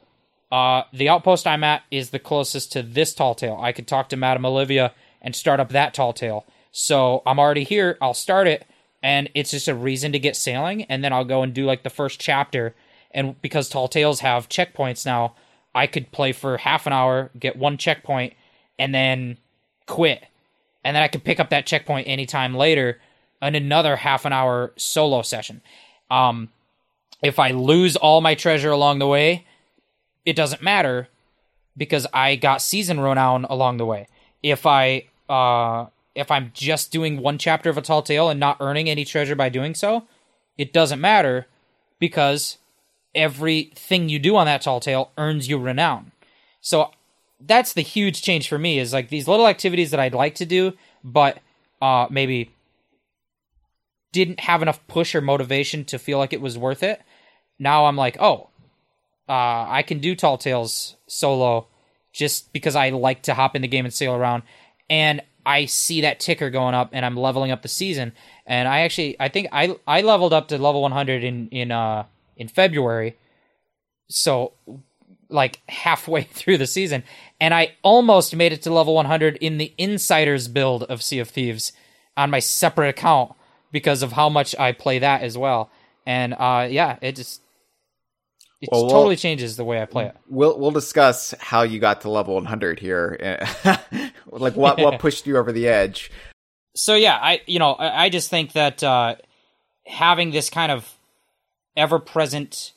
uh, 0.53 0.83
the 0.93 1.09
outpost 1.09 1.47
I'm 1.47 1.65
at 1.65 1.83
is 1.91 2.11
the 2.11 2.19
closest 2.19 2.73
to 2.73 2.83
this 2.83 3.15
tall 3.15 3.35
tale. 3.35 3.59
I 3.61 3.73
could 3.73 3.87
talk 3.87 4.09
to 4.11 4.17
Madame 4.17 4.45
Olivia 4.45 4.93
and 5.23 5.35
start 5.35 5.61
up 5.61 5.71
that 5.71 5.95
tall 5.95 6.13
tale. 6.13 6.45
So 6.71 7.23
I'm 7.25 7.39
already 7.39 7.65
here. 7.65 7.97
I'll 8.03 8.15
start 8.15 8.47
it, 8.47 8.67
and 9.05 9.29
it's 9.35 9.51
just 9.51 9.69
a 9.69 9.75
reason 9.75 10.13
to 10.13 10.19
get 10.19 10.35
sailing, 10.35 10.85
and 10.85 11.05
then 11.05 11.13
I'll 11.13 11.27
go 11.27 11.43
and 11.43 11.53
do 11.53 11.67
like 11.67 11.83
the 11.83 11.91
first 11.91 12.19
chapter. 12.19 12.75
And 13.11 13.41
because 13.43 13.69
tall 13.69 13.87
tales 13.87 14.21
have 14.21 14.49
checkpoints 14.49 15.05
now, 15.05 15.35
I 15.75 15.87
could 15.87 16.11
play 16.11 16.33
for 16.33 16.57
half 16.57 16.87
an 16.87 16.95
hour, 16.95 17.31
get 17.39 17.55
one 17.55 17.77
checkpoint, 17.77 18.33
and 18.79 18.95
then 18.95 19.37
quit. 19.87 20.25
And 20.83 20.97
then 20.97 21.03
I 21.03 21.09
could 21.09 21.23
pick 21.23 21.39
up 21.39 21.51
that 21.51 21.67
checkpoint 21.67 22.09
anytime 22.09 22.55
later 22.55 22.99
in 23.43 23.55
another 23.55 23.97
half 23.97 24.25
an 24.25 24.33
hour 24.33 24.73
solo 24.77 25.21
session. 25.21 25.61
Um, 26.11 26.49
if 27.23 27.39
I 27.39 27.51
lose 27.51 27.97
all 27.97 28.23
my 28.23 28.35
treasure 28.35 28.71
along 28.71 29.01
the 29.01 29.07
way, 29.07 29.45
it 30.25 30.35
doesn't 30.35 30.63
matter 30.63 31.09
because 31.77 32.07
I 32.15 32.37
got 32.37 32.63
season 32.63 33.01
renown 33.01 33.45
along 33.45 33.77
the 33.77 33.87
way. 33.87 34.09
If 34.43 34.65
I 34.65 35.09
uh 35.29 35.87
if 36.15 36.31
I'm 36.31 36.51
just 36.55 36.91
doing 36.93 37.19
one 37.19 37.39
chapter 37.39 37.71
of 37.71 37.79
a 37.79 37.83
tall 37.83 38.03
tale 38.03 38.29
and 38.29 38.39
not 38.39 38.59
earning 38.61 38.89
any 38.89 39.05
treasure 39.05 39.35
by 39.35 39.49
doing 39.49 39.75
so, 39.75 40.05
it 40.57 40.73
doesn't 40.73 41.01
matter 41.01 41.47
because 41.99 42.59
everything 43.15 44.09
you 44.09 44.19
do 44.19 44.37
on 44.37 44.47
that 44.47 44.63
tall 44.63 44.81
tale 44.81 45.11
earns 45.19 45.49
you 45.49 45.59
renown. 45.59 46.13
So 46.61 46.91
that's 47.41 47.73
the 47.73 47.83
huge 47.83 48.23
change 48.23 48.49
for 48.49 48.59
me 48.59 48.79
is 48.79 48.93
like 48.93 49.09
these 49.09 49.29
little 49.29 49.47
activities 49.47 49.91
that 49.91 50.01
I'd 50.01 50.15
like 50.15 50.37
to 50.37 50.47
do, 50.47 50.75
but 51.03 51.39
uh 51.83 52.07
maybe 52.11 52.51
didn't 54.13 54.41
have 54.41 54.63
enough 54.63 54.87
push 54.87 55.15
or 55.15 55.21
motivation 55.21 55.85
to 55.85 55.99
feel 55.99 56.19
like 56.19 56.33
it 56.33 56.41
was 56.41 56.57
worth 56.57 56.85
it. 56.85 57.03
Now 57.59 57.87
I'm 57.87 57.97
like, 57.97 58.17
oh, 58.21 58.49
uh, 59.29 59.67
I 59.69 59.83
can 59.87 59.99
do 59.99 60.15
Tall 60.15 60.39
Tales 60.39 60.97
solo 61.09 61.67
just 62.13 62.53
because 62.53 62.77
I 62.77 62.91
like 62.91 63.23
to 63.23 63.35
hop 63.35 63.57
in 63.57 63.63
the 63.63 63.69
game 63.69 63.85
and 63.85 63.93
sail 63.93 64.15
around. 64.15 64.45
And 64.89 65.21
I 65.47 65.67
see 65.67 66.01
that 66.03 66.21
ticker 66.21 66.51
going 66.51 66.75
up 66.75 66.91
and 66.93 67.05
I'm 67.05 67.17
leveling 67.17 67.51
up 67.51 67.63
the 67.63 67.69
season. 67.69 68.13
And 68.47 68.69
I 68.69 68.81
actually 68.81 69.17
I 69.21 69.29
think 69.29 69.49
I 69.53 69.77
I 69.87 70.01
leveled 70.03 70.33
up 70.33 70.49
to 70.49 70.59
level 70.59 70.83
100 70.83 71.25
in 71.25 71.49
in 71.49 71.71
uh 71.71 72.05
in 72.37 72.49
February. 72.49 73.17
So 74.09 74.53
like 75.29 75.61
halfway 75.69 76.23
through 76.39 76.59
the 76.59 76.67
season 76.67 77.05
and 77.41 77.55
I 77.55 77.75
almost 77.83 78.35
made 78.35 78.53
it 78.53 78.63
to 78.63 78.73
level 78.73 78.95
100 78.95 79.37
in 79.37 79.59
the 79.59 79.73
insiders 79.79 80.49
build 80.49 80.85
of 80.85 81.03
Sea 81.03 81.19
of 81.21 81.31
Thieves 81.31 81.73
on 82.17 82.31
my 82.31 82.39
separate 82.39 82.91
account 82.91 83.35
because 83.73 84.03
of 84.03 84.13
how 84.13 84.29
much 84.29 84.55
I 84.59 84.73
play 84.73 84.99
that 84.99 85.23
as 85.23 85.37
well. 85.39 85.71
And 86.07 86.35
uh 86.35 86.67
yeah, 86.71 86.99
it 87.01 87.17
just 87.17 87.44
it 88.65 88.73
Well, 88.73 88.83
well- 88.83 88.91
totally 88.91 89.17
changes 89.17 89.57
the 89.57 89.65
way 89.65 89.81
I 89.81 89.87
play 89.87 90.07
it. 90.07 90.17
We'll 90.29 90.59
we'll 90.59 90.71
discuss 90.71 91.35
how 91.41 91.63
you 91.63 91.79
got 91.79 92.03
to 92.03 92.11
level 92.11 92.35
100 92.35 92.79
here. 92.81 93.39
like 94.31 94.57
what 94.57 94.79
what 94.79 94.99
pushed 95.05 95.27
you 95.27 95.37
over 95.37 95.53
the 95.53 95.69
edge. 95.69 96.11
so 96.75 96.95
yeah, 96.95 97.19
I 97.21 97.41
you 97.47 97.59
know 97.59 97.73
I, 97.73 98.05
I 98.05 98.09
just 98.09 98.31
think 98.31 98.53
that 98.53 98.83
uh, 98.83 99.17
having 99.87 100.31
this 100.31 100.51
kind 100.51 100.73
of 100.73 100.93
ever 101.77 101.99
present, 101.99 102.73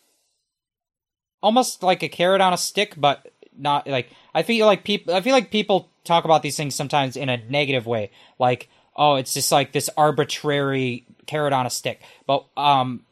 almost 1.42 1.84
like 1.84 2.04
a 2.04 2.10
carrot 2.10 2.42
on 2.42 2.54
a 2.54 2.58
stick, 2.58 2.94
but 2.98 3.32
not 3.58 3.88
like 3.88 4.10
I 4.34 4.44
feel 4.44 4.66
like 4.66 4.84
people. 4.84 5.14
I 5.14 5.22
feel 5.22 5.34
like 5.34 5.52
people 5.52 5.90
talk 6.04 6.26
about 6.26 6.42
these 6.42 6.56
things 6.58 6.76
sometimes 6.76 7.16
in 7.18 7.30
a 7.30 7.38
negative 7.38 7.86
way, 7.86 8.12
like 8.40 8.70
oh, 8.96 9.16
it's 9.16 9.34
just 9.34 9.52
like 9.52 9.72
this 9.72 9.90
arbitrary 9.96 11.06
carrot 11.28 11.54
on 11.54 11.66
a 11.68 11.70
stick. 11.70 12.02
But 12.26 12.46
um, 12.58 13.04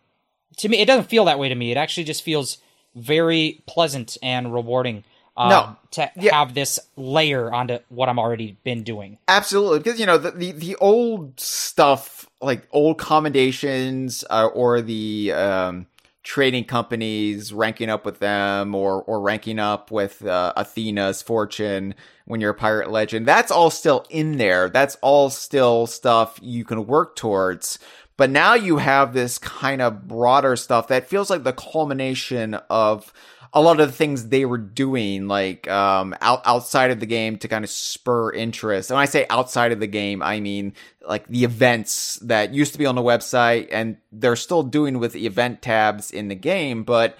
to 0.58 0.70
me, 0.70 0.80
it 0.80 0.86
doesn't 0.86 1.10
feel 1.10 1.26
that 1.26 1.38
way 1.40 1.50
to 1.50 1.56
me. 1.56 1.72
It 1.72 1.78
actually 1.78 2.06
just 2.06 2.24
feels 2.24 2.58
very 2.96 3.62
pleasant 3.68 4.18
and 4.24 4.54
rewarding. 4.54 5.04
Um, 5.38 5.50
No. 5.50 5.76
to 5.92 6.10
Yeah. 6.16 6.34
have 6.34 6.54
this 6.54 6.80
layer 6.96 7.54
onto 7.54 7.80
what 7.90 8.08
I'm 8.08 8.18
already 8.20 8.58
been 8.64 8.84
doing. 8.84 9.18
Absolutely, 9.28 9.80
because 9.80 10.00
you 10.00 10.06
know 10.06 10.18
the 10.18 10.32
the, 10.32 10.52
the 10.54 10.76
old 10.78 11.38
stuff, 11.40 12.26
like 12.42 12.66
old 12.72 12.98
commendations, 12.98 14.24
uh, 14.30 14.46
or 14.54 14.82
the 14.82 15.34
um, 15.34 15.88
trading 16.24 16.64
companies 16.64 17.52
ranking 17.52 17.90
up 17.90 18.06
with 18.06 18.20
them, 18.20 18.74
or 18.74 19.04
or 19.04 19.20
ranking 19.20 19.60
up 19.60 19.92
with 19.92 20.26
uh, 20.26 20.54
Athena's 20.56 21.22
fortune 21.22 21.96
when 22.26 22.40
you're 22.40 22.52
a 22.52 22.56
pirate 22.56 22.90
legend. 22.90 23.26
That's 23.28 23.52
all 23.52 23.70
still 23.70 24.06
in 24.10 24.38
there. 24.38 24.70
That's 24.70 24.96
all 25.02 25.30
still 25.30 25.86
stuff 25.86 26.40
you 26.42 26.64
can 26.64 26.88
work 26.88 27.16
towards. 27.18 27.78
But 28.18 28.30
now 28.30 28.54
you 28.54 28.78
have 28.78 29.14
this 29.14 29.38
kind 29.38 29.82
of 29.82 30.08
broader 30.08 30.56
stuff 30.56 30.88
that 30.88 31.08
feels 31.10 31.30
like 31.30 31.44
the 31.44 31.54
culmination 31.54 32.54
of 32.70 33.12
a 33.54 33.62
lot 33.62 33.80
of 33.80 33.88
the 33.88 33.94
things 33.94 34.28
they 34.28 34.46
were 34.46 34.58
doing, 34.58 35.28
like 35.28 35.68
um, 35.70 36.14
out, 36.22 36.42
outside 36.46 36.92
of 36.92 37.00
the 37.00 37.06
game 37.06 37.38
to 37.38 37.48
kind 37.48 37.64
of 37.64 37.70
spur 37.70 38.32
interest. 38.32 38.90
And 38.90 38.96
when 38.96 39.04
I 39.04 39.06
say 39.06 39.26
outside 39.30 39.72
of 39.72 39.80
the 39.80 39.88
game, 39.88 40.22
I 40.22 40.40
mean 40.42 40.74
like 41.08 41.28
the 41.28 41.46
events 41.46 42.16
that 42.24 42.54
used 42.54 42.74
to 42.74 42.80
be 42.80 42.86
on 42.86 42.96
the 42.96 43.02
website 43.02 43.70
and 43.72 43.98
they're 44.12 44.36
still 44.36 44.64
doing 44.64 45.00
with 45.00 45.14
the 45.14 45.26
event 45.26 45.62
tabs 45.62 46.12
in 46.12 46.28
the 46.28 46.36
game, 46.36 46.84
but 46.84 47.18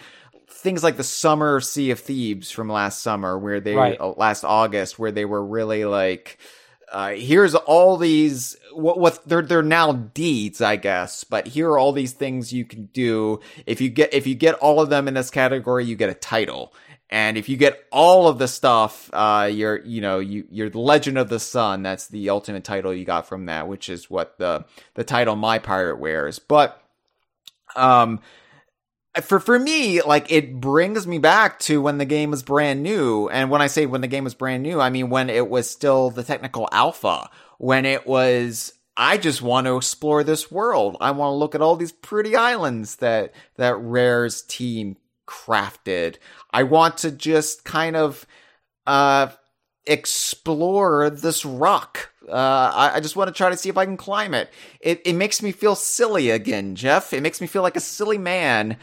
things 0.50 0.84
like 0.84 0.98
the 0.98 1.04
summer 1.04 1.62
Sea 1.62 1.92
of 1.92 2.00
Thieves 2.00 2.52
from 2.52 2.70
last 2.70 3.02
summer, 3.02 3.38
where 3.38 3.60
they 3.60 3.76
Right. 3.76 4.00
uh, 4.00 4.14
last 4.18 4.44
August, 4.44 4.98
where 5.00 5.12
they 5.12 5.26
were 5.26 5.44
really 5.46 5.86
like. 5.86 6.38
Uh, 6.92 7.14
here's 7.14 7.56
all 7.56 7.98
these 7.98 8.56
what 8.74 9.00
what 9.00 9.28
they're 9.28 9.42
they're 9.42 9.64
now 9.64 9.92
deeds, 9.94 10.62
I 10.62 10.76
guess, 10.76 11.24
but 11.24 11.48
here 11.48 11.70
are 11.70 11.78
all 11.78 11.92
these 11.92 12.14
things 12.14 12.54
you 12.54 12.66
can 12.66 12.86
do. 12.88 13.40
If 13.66 13.82
you 13.82 13.90
get 13.90 14.14
if 14.14 14.28
you 14.28 14.36
get 14.36 14.56
all 14.56 14.80
of 14.80 14.90
them 14.90 15.08
in 15.08 15.14
this 15.14 15.30
category, 15.30 15.86
you 15.86 15.96
get 15.96 16.10
a 16.10 16.16
title. 16.16 16.74
And 17.10 17.38
if 17.38 17.50
you 17.50 17.56
get 17.56 17.86
all 17.92 18.28
of 18.28 18.40
the 18.40 18.48
stuff, 18.48 19.10
uh, 19.14 19.50
you're 19.52 19.80
you 19.86 20.02
know 20.02 20.20
you 20.20 20.46
you're 20.50 20.70
the 20.70 20.80
Legend 20.80 21.18
of 21.18 21.30
the 21.30 21.40
Sun. 21.40 21.84
That's 21.84 22.08
the 22.08 22.30
ultimate 22.30 22.64
title 22.64 22.94
you 22.94 23.06
got 23.06 23.28
from 23.28 23.46
that, 23.46 23.68
which 23.68 23.90
is 23.90 24.10
what 24.10 24.38
the 24.38 24.66
the 24.96 25.04
title 25.04 25.36
My 25.36 25.60
Pirate 25.60 26.00
wears. 26.00 26.40
But 26.40 26.82
um, 27.76 28.22
for 29.22 29.40
for 29.40 29.58
me, 29.58 30.02
like 30.02 30.32
it 30.32 30.60
brings 30.60 31.08
me 31.08 31.20
back 31.20 31.60
to 31.60 31.82
when 31.82 31.98
the 31.98 32.06
game 32.06 32.32
was 32.32 32.44
brand 32.44 32.84
new. 32.84 33.30
And 33.30 33.50
when 33.50 33.62
I 33.62 33.68
say 33.68 33.86
when 33.86 34.02
the 34.02 34.08
game 34.08 34.24
was 34.24 34.34
brand 34.36 34.64
new, 34.64 34.80
I 34.80 34.90
mean 34.90 35.10
when 35.10 35.30
it 35.30 35.50
was 35.50 35.70
still 35.70 36.10
the 36.10 36.24
technical 36.24 36.68
alpha, 36.72 37.30
when 37.58 37.86
it 37.86 38.06
was 38.06 38.74
I 38.98 39.18
just 39.18 39.42
want 39.42 39.68
to 39.68 39.78
explore 39.78 40.24
this 40.24 40.52
world. 40.52 40.98
I 41.02 41.12
want 41.12 41.32
to 41.32 41.36
look 41.36 41.56
at 41.56 41.62
all 41.62 41.76
these 41.76 41.92
pretty 41.92 42.36
islands 42.36 42.98
that 42.98 43.34
that 43.56 43.76
Rare's 43.76 44.42
team 44.42 44.98
crafted. 45.28 46.18
I 46.52 46.64
want 46.64 46.98
to 47.00 47.12
just 47.12 47.64
kind 47.66 47.96
of 47.96 48.26
uh 48.86 49.28
explore 49.88 51.10
this 51.10 51.46
rock. 51.46 52.12
Uh, 52.28 52.72
I, 52.74 52.92
I 52.96 53.00
just 53.02 53.16
want 53.16 53.28
to 53.28 53.34
try 53.34 53.52
to 53.52 53.58
see 53.58 53.70
if 53.70 53.78
I 53.78 53.86
can 53.86 53.98
climb 53.98 54.34
it. 54.34 54.50
It 54.80 55.02
it 55.06 55.14
makes 55.14 55.42
me 55.42 55.52
feel 55.52 55.76
silly 55.76 56.32
again, 56.32 56.76
Jeff. 56.76 57.14
It 57.14 57.22
makes 57.22 57.40
me 57.40 57.48
feel 57.48 57.62
like 57.62 57.76
a 57.76 57.82
silly 57.82 58.18
man 58.18 58.78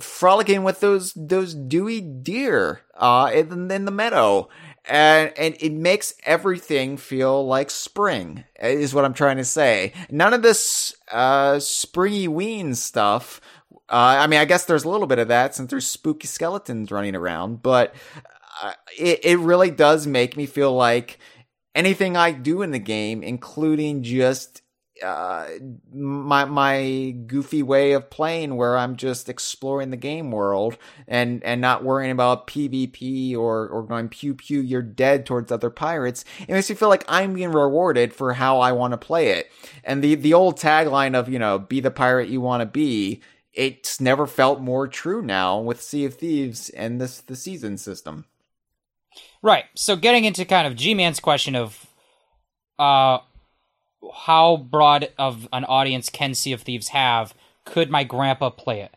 frolicking 0.00 0.62
with 0.62 0.80
those 0.80 1.12
those 1.14 1.54
dewy 1.54 2.00
deer 2.00 2.82
uh 2.96 3.30
in, 3.32 3.70
in 3.70 3.84
the 3.84 3.90
meadow. 3.90 4.48
And 4.84 5.32
and 5.38 5.56
it 5.60 5.72
makes 5.72 6.14
everything 6.24 6.96
feel 6.96 7.46
like 7.46 7.70
spring 7.70 8.44
is 8.60 8.92
what 8.94 9.04
I'm 9.04 9.14
trying 9.14 9.36
to 9.36 9.44
say. 9.44 9.92
None 10.10 10.34
of 10.34 10.42
this 10.42 10.94
uh 11.10 11.60
springy 11.60 12.26
ween 12.28 12.74
stuff. 12.74 13.40
Uh, 13.88 14.16
I 14.20 14.26
mean, 14.26 14.40
I 14.40 14.46
guess 14.46 14.64
there's 14.64 14.84
a 14.84 14.88
little 14.88 15.06
bit 15.06 15.18
of 15.18 15.28
that 15.28 15.54
since 15.54 15.70
there's 15.70 15.86
spooky 15.86 16.26
skeletons 16.26 16.90
running 16.90 17.14
around, 17.14 17.62
but 17.62 17.94
uh, 18.62 18.72
it 18.98 19.20
it 19.22 19.38
really 19.38 19.70
does 19.70 20.06
make 20.06 20.36
me 20.36 20.46
feel 20.46 20.74
like 20.74 21.18
anything 21.74 22.16
I 22.16 22.32
do 22.32 22.62
in 22.62 22.70
the 22.70 22.78
game, 22.78 23.22
including 23.22 24.02
just 24.02 24.61
uh, 25.02 25.48
my 25.92 26.44
my 26.44 27.14
goofy 27.26 27.62
way 27.62 27.92
of 27.92 28.10
playing, 28.10 28.56
where 28.56 28.76
I'm 28.76 28.96
just 28.96 29.28
exploring 29.28 29.90
the 29.90 29.96
game 29.96 30.30
world 30.30 30.76
and 31.08 31.42
and 31.44 31.60
not 31.60 31.82
worrying 31.84 32.10
about 32.10 32.46
PvP 32.46 33.36
or 33.36 33.68
or 33.68 33.82
going 33.84 34.08
pew 34.08 34.34
pew 34.34 34.60
you're 34.60 34.82
dead 34.82 35.24
towards 35.24 35.50
other 35.50 35.70
pirates. 35.70 36.24
It 36.40 36.50
makes 36.50 36.68
me 36.68 36.76
feel 36.76 36.88
like 36.88 37.04
I'm 37.08 37.34
being 37.34 37.52
rewarded 37.52 38.12
for 38.12 38.34
how 38.34 38.60
I 38.60 38.72
want 38.72 38.92
to 38.92 38.98
play 38.98 39.28
it. 39.28 39.50
And 39.82 40.02
the 40.04 40.14
the 40.14 40.34
old 40.34 40.58
tagline 40.58 41.14
of 41.14 41.28
you 41.28 41.38
know 41.38 41.58
be 41.58 41.80
the 41.80 41.90
pirate 41.90 42.28
you 42.28 42.40
want 42.40 42.60
to 42.60 42.66
be. 42.66 43.22
It's 43.54 44.00
never 44.00 44.26
felt 44.26 44.60
more 44.60 44.88
true 44.88 45.20
now 45.20 45.58
with 45.58 45.82
Sea 45.82 46.06
of 46.06 46.14
Thieves 46.14 46.70
and 46.70 47.00
this 47.00 47.20
the 47.20 47.36
season 47.36 47.78
system. 47.78 48.26
Right. 49.42 49.64
So 49.74 49.96
getting 49.96 50.24
into 50.24 50.44
kind 50.44 50.66
of 50.66 50.76
G 50.76 50.94
Man's 50.94 51.20
question 51.20 51.56
of 51.56 51.86
uh 52.78 53.18
how 54.14 54.56
broad 54.56 55.08
of 55.18 55.48
an 55.52 55.64
audience 55.64 56.08
can 56.08 56.34
Sea 56.34 56.52
of 56.52 56.62
Thieves 56.62 56.88
have? 56.88 57.34
Could 57.64 57.90
my 57.90 58.04
grandpa 58.04 58.50
play 58.50 58.80
it? 58.80 58.94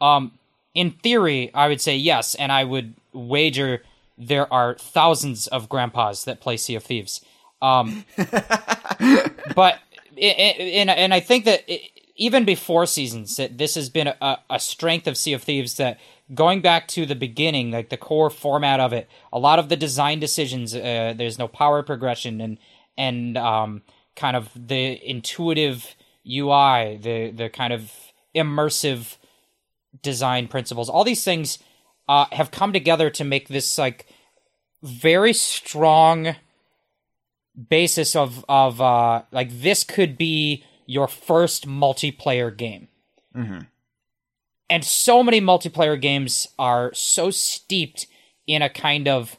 Um 0.00 0.32
in 0.74 0.92
theory, 0.92 1.50
I 1.54 1.68
would 1.68 1.80
say 1.80 1.96
yes, 1.96 2.34
and 2.34 2.50
I 2.50 2.64
would 2.64 2.94
wager 3.12 3.82
there 4.16 4.50
are 4.52 4.74
thousands 4.74 5.46
of 5.48 5.68
grandpas 5.68 6.24
that 6.24 6.40
play 6.40 6.56
Sea 6.56 6.76
of 6.76 6.84
Thieves. 6.84 7.20
Um 7.60 8.04
but 9.54 9.78
and 10.20 10.90
and 10.90 11.14
I 11.14 11.20
think 11.20 11.44
that 11.44 11.64
i 11.68 11.80
even 12.16 12.44
before 12.44 12.86
seasons, 12.86 13.36
that 13.36 13.58
this 13.58 13.74
has 13.74 13.88
been 13.88 14.08
a, 14.08 14.38
a 14.50 14.60
strength 14.60 15.06
of 15.06 15.16
Sea 15.16 15.32
of 15.32 15.42
Thieves 15.42 15.76
that 15.76 15.98
going 16.34 16.60
back 16.60 16.86
to 16.88 17.06
the 17.06 17.14
beginning, 17.14 17.70
like 17.70 17.88
the 17.88 17.96
core 17.96 18.30
format 18.30 18.80
of 18.80 18.92
it, 18.92 19.08
a 19.32 19.38
lot 19.38 19.58
of 19.58 19.68
the 19.68 19.76
design 19.76 20.20
decisions, 20.20 20.74
uh, 20.74 21.14
there's 21.16 21.38
no 21.38 21.48
power 21.48 21.82
progression 21.82 22.40
and 22.40 22.58
and 22.96 23.38
um, 23.38 23.82
kind 24.16 24.36
of 24.36 24.50
the 24.54 25.00
intuitive 25.08 25.94
UI, 26.26 26.96
the 26.96 27.30
the 27.30 27.48
kind 27.48 27.72
of 27.72 27.92
immersive 28.34 29.16
design 30.02 30.48
principles, 30.48 30.88
all 30.88 31.04
these 31.04 31.24
things 31.24 31.58
uh, 32.08 32.26
have 32.32 32.50
come 32.50 32.72
together 32.72 33.10
to 33.10 33.24
make 33.24 33.48
this 33.48 33.78
like 33.78 34.06
very 34.82 35.32
strong 35.32 36.36
basis 37.68 38.16
of 38.16 38.44
of 38.48 38.80
uh 38.80 39.22
like 39.30 39.50
this 39.60 39.84
could 39.84 40.16
be 40.16 40.64
your 40.86 41.06
first 41.06 41.68
multiplayer 41.68 42.54
game. 42.56 42.88
And 44.70 44.84
so 44.84 45.22
many 45.22 45.40
multiplayer 45.40 46.00
games 46.00 46.48
are 46.58 46.92
so 46.94 47.30
steeped 47.30 48.06
in 48.46 48.62
a 48.62 48.70
kind 48.70 49.06
of 49.06 49.36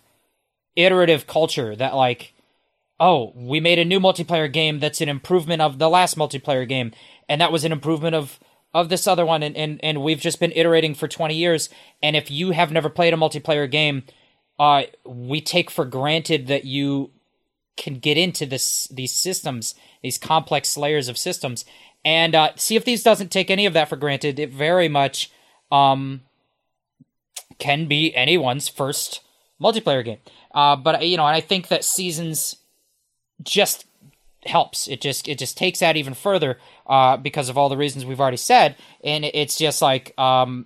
iterative 0.75 1.25
culture 1.27 1.75
that 1.75 1.95
like 1.95 2.32
oh, 3.03 3.33
we 3.35 3.59
made 3.59 3.79
a 3.79 3.85
new 3.85 3.99
multiplayer 3.99 4.51
game 4.51 4.79
that's 4.79 5.01
an 5.01 5.09
improvement 5.09 5.61
of 5.61 5.79
the 5.79 5.89
last 5.89 6.17
multiplayer 6.17 6.67
game 6.67 6.91
and 7.27 7.41
that 7.41 7.51
was 7.51 7.63
an 7.63 7.71
improvement 7.71 8.15
of 8.15 8.39
of 8.73 8.89
this 8.89 9.07
other 9.07 9.25
one 9.25 9.43
and 9.43 9.55
and, 9.55 9.79
and 9.83 10.01
we've 10.01 10.21
just 10.21 10.39
been 10.39 10.53
iterating 10.55 10.95
for 10.95 11.07
20 11.07 11.35
years 11.35 11.69
and 12.01 12.15
if 12.15 12.31
you 12.31 12.51
have 12.51 12.71
never 12.71 12.89
played 12.89 13.13
a 13.13 13.17
multiplayer 13.17 13.69
game 13.69 14.03
uh 14.57 14.83
we 15.05 15.41
take 15.41 15.69
for 15.69 15.85
granted 15.85 16.47
that 16.47 16.65
you 16.65 17.11
can 17.75 17.95
get 17.95 18.17
into 18.17 18.45
this 18.45 18.87
these 18.87 19.13
systems, 19.13 19.75
these 20.01 20.17
complex 20.17 20.77
layers 20.77 21.07
of 21.07 21.17
systems. 21.17 21.65
And 22.05 22.35
uh, 22.35 22.51
Sea 22.55 22.75
of 22.75 22.83
Thieves 22.83 23.03
doesn't 23.03 23.31
take 23.31 23.49
any 23.49 23.65
of 23.65 23.73
that 23.73 23.89
for 23.89 23.95
granted. 23.95 24.39
It 24.39 24.51
very 24.51 24.89
much 24.89 25.31
um, 25.71 26.21
can 27.59 27.87
be 27.87 28.13
anyone's 28.13 28.67
first 28.67 29.21
multiplayer 29.61 30.03
game. 30.03 30.19
Uh, 30.53 30.75
but 30.75 31.07
you 31.07 31.17
know, 31.17 31.25
and 31.25 31.35
I 31.35 31.41
think 31.41 31.69
that 31.69 31.83
seasons 31.83 32.57
just 33.43 33.85
helps. 34.45 34.87
It 34.87 35.01
just 35.01 35.27
it 35.27 35.37
just 35.37 35.57
takes 35.57 35.79
that 35.79 35.97
even 35.97 36.13
further 36.13 36.57
uh, 36.87 37.17
because 37.17 37.49
of 37.49 37.57
all 37.57 37.69
the 37.69 37.77
reasons 37.77 38.05
we've 38.05 38.21
already 38.21 38.37
said. 38.37 38.75
And 39.03 39.25
it's 39.25 39.57
just 39.57 39.81
like 39.81 40.17
um, 40.17 40.65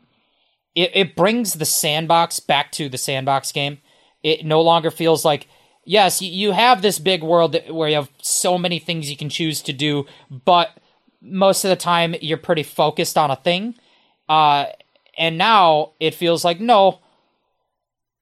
it, 0.75 0.91
it 0.93 1.15
brings 1.15 1.53
the 1.53 1.65
sandbox 1.65 2.39
back 2.39 2.71
to 2.73 2.89
the 2.89 2.97
sandbox 2.97 3.51
game. 3.51 3.79
It 4.23 4.45
no 4.45 4.61
longer 4.61 4.91
feels 4.91 5.23
like 5.23 5.47
yes, 5.87 6.21
you, 6.21 6.51
have 6.51 6.81
this 6.81 6.99
big 6.99 7.23
world 7.23 7.55
where 7.69 7.89
you 7.89 7.95
have 7.95 8.11
so 8.21 8.57
many 8.57 8.77
things 8.77 9.09
you 9.09 9.15
can 9.15 9.29
choose 9.29 9.61
to 9.61 9.73
do, 9.73 10.05
but 10.29 10.77
most 11.21 11.63
of 11.63 11.69
the 11.69 11.77
time 11.77 12.13
you're 12.21 12.37
pretty 12.37 12.61
focused 12.61 13.17
on 13.17 13.31
a 13.31 13.35
thing. 13.37 13.73
Uh, 14.27 14.65
and 15.17 15.37
now 15.37 15.93
it 15.99 16.13
feels 16.13 16.43
like 16.43 16.59
no, 16.59 16.99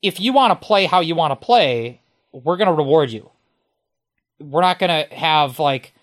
if 0.02 0.19
you 0.19 0.32
want 0.32 0.52
to 0.52 0.65
play 0.65 0.86
how 0.86 0.99
you 0.99 1.15
want 1.15 1.32
to 1.32 1.45
play, 1.45 1.99
we're 2.32 2.57
gonna 2.57 2.73
reward 2.73 3.10
you. 3.10 3.32
We're 4.40 4.62
not 4.62 4.80
gonna 4.80 5.06
have 5.12 5.60
like 5.60 5.94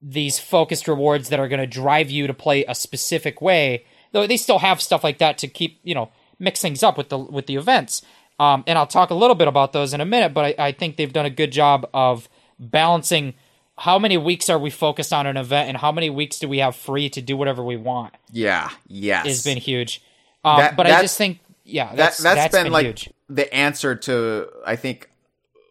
these 0.00 0.38
focused 0.38 0.88
rewards 0.88 1.28
that 1.28 1.40
are 1.40 1.48
gonna 1.48 1.66
drive 1.66 2.10
you 2.10 2.26
to 2.26 2.34
play 2.34 2.64
a 2.64 2.74
specific 2.74 3.40
way. 3.40 3.84
Though 4.12 4.26
they 4.26 4.36
still 4.36 4.58
have 4.58 4.80
stuff 4.82 5.02
like 5.04 5.18
that 5.18 5.38
to 5.38 5.48
keep 5.48 5.80
you 5.82 5.94
know 5.94 6.10
mix 6.38 6.60
things 6.60 6.82
up 6.82 6.98
with 6.98 7.08
the 7.08 7.18
with 7.18 7.46
the 7.46 7.56
events. 7.56 8.02
Um, 8.40 8.64
and 8.66 8.76
I'll 8.78 8.86
talk 8.86 9.10
a 9.10 9.14
little 9.14 9.36
bit 9.36 9.46
about 9.46 9.72
those 9.72 9.94
in 9.94 10.00
a 10.00 10.04
minute, 10.04 10.34
but 10.34 10.58
I, 10.58 10.66
I 10.68 10.72
think 10.72 10.96
they've 10.96 11.12
done 11.12 11.26
a 11.26 11.30
good 11.30 11.52
job 11.52 11.88
of 11.94 12.28
balancing 12.58 13.34
how 13.78 13.98
many 13.98 14.16
weeks 14.16 14.48
are 14.50 14.58
we 14.58 14.70
focused 14.70 15.12
on 15.12 15.26
an 15.26 15.36
event 15.36 15.68
and 15.68 15.76
how 15.78 15.92
many 15.92 16.10
weeks 16.10 16.38
do 16.38 16.48
we 16.48 16.58
have 16.58 16.74
free 16.74 17.08
to 17.10 17.20
do 17.22 17.36
whatever 17.36 17.62
we 17.62 17.76
want 17.76 18.14
Yeah. 18.32 18.70
Yes. 18.86 19.26
has 19.26 19.44
been 19.44 19.58
huge. 19.58 20.02
Um, 20.44 20.58
That- 20.58 20.76
but 20.76 20.86
I 20.86 21.02
just 21.02 21.16
think, 21.16 21.40
yeah, 21.64 21.88
that 21.88 21.96
that's, 21.96 22.18
that's 22.18 22.36
that's 22.36 22.54
been, 22.54 22.64
been 22.64 22.72
like 22.72 22.86
huge. 22.86 23.10
the 23.28 23.52
answer 23.54 23.94
to 23.96 24.48
I 24.66 24.76
think 24.76 25.08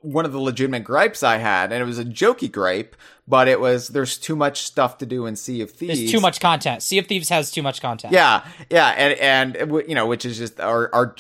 one 0.02 0.26
of 0.26 0.32
the 0.32 0.40
legitimate 0.40 0.84
gripes 0.84 1.24
I 1.24 1.38
had, 1.38 1.72
and 1.72 1.82
it 1.82 1.86
was 1.86 2.00
a 2.00 2.06
jokey 2.06 2.52
gripe, 2.52 2.96
but 3.28 3.48
it 3.48 3.60
was 3.60 3.90
there's 3.90 4.18
too 4.18 4.36
much 4.36 4.64
stuff 4.64 4.98
to 5.00 5.06
do 5.06 5.26
in 5.26 5.36
Sea 5.36 5.62
of 5.62 5.72
Thieves. 5.72 6.00
There's 6.00 6.12
too 6.12 6.20
much 6.20 6.40
content. 6.40 6.84
Sea 6.84 6.98
of 6.98 7.08
Thieves 7.08 7.30
has 7.30 7.52
too 7.52 7.62
much 7.62 7.82
content. 7.82 8.14
Yeah, 8.14 8.46
yeah, 8.70 8.90
and 8.90 9.56
and 9.58 9.72
you 9.88 9.96
know, 9.96 10.08
which 10.08 10.26
is 10.26 10.38
just 10.38 10.60
our 10.60 10.94
our 10.94 11.16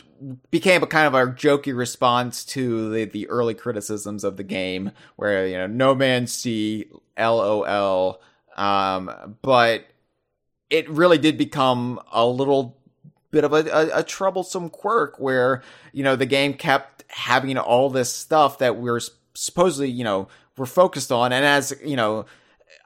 became 0.49 0.83
a 0.83 0.87
kind 0.87 1.07
of 1.07 1.15
our 1.15 1.27
jokey 1.27 1.75
response 1.75 2.43
to 2.45 2.89
the 2.91 3.05
the 3.05 3.29
early 3.29 3.53
criticisms 3.53 4.23
of 4.23 4.37
the 4.37 4.43
game, 4.43 4.91
where 5.15 5.47
you 5.47 5.57
know, 5.57 5.67
No 5.67 5.95
Man's 5.95 6.33
Sea, 6.33 6.87
LOL, 7.17 8.21
um, 8.57 9.37
but 9.41 9.85
it 10.69 10.89
really 10.89 11.17
did 11.17 11.37
become 11.37 11.99
a 12.11 12.25
little 12.25 12.77
bit 13.31 13.43
of 13.43 13.53
a, 13.53 13.65
a, 13.69 13.99
a 13.99 14.03
troublesome 14.03 14.69
quirk 14.69 15.19
where 15.19 15.61
you 15.93 16.03
know 16.03 16.15
the 16.15 16.25
game 16.25 16.53
kept 16.53 17.00
having 17.11 17.57
all 17.57 17.89
this 17.89 18.11
stuff 18.11 18.59
that 18.59 18.77
we're 18.77 19.01
supposedly 19.33 19.89
you 19.89 20.03
know 20.03 20.27
we're 20.57 20.65
focused 20.65 21.11
on, 21.11 21.31
and 21.31 21.45
as 21.45 21.73
you 21.83 21.95
know. 21.95 22.25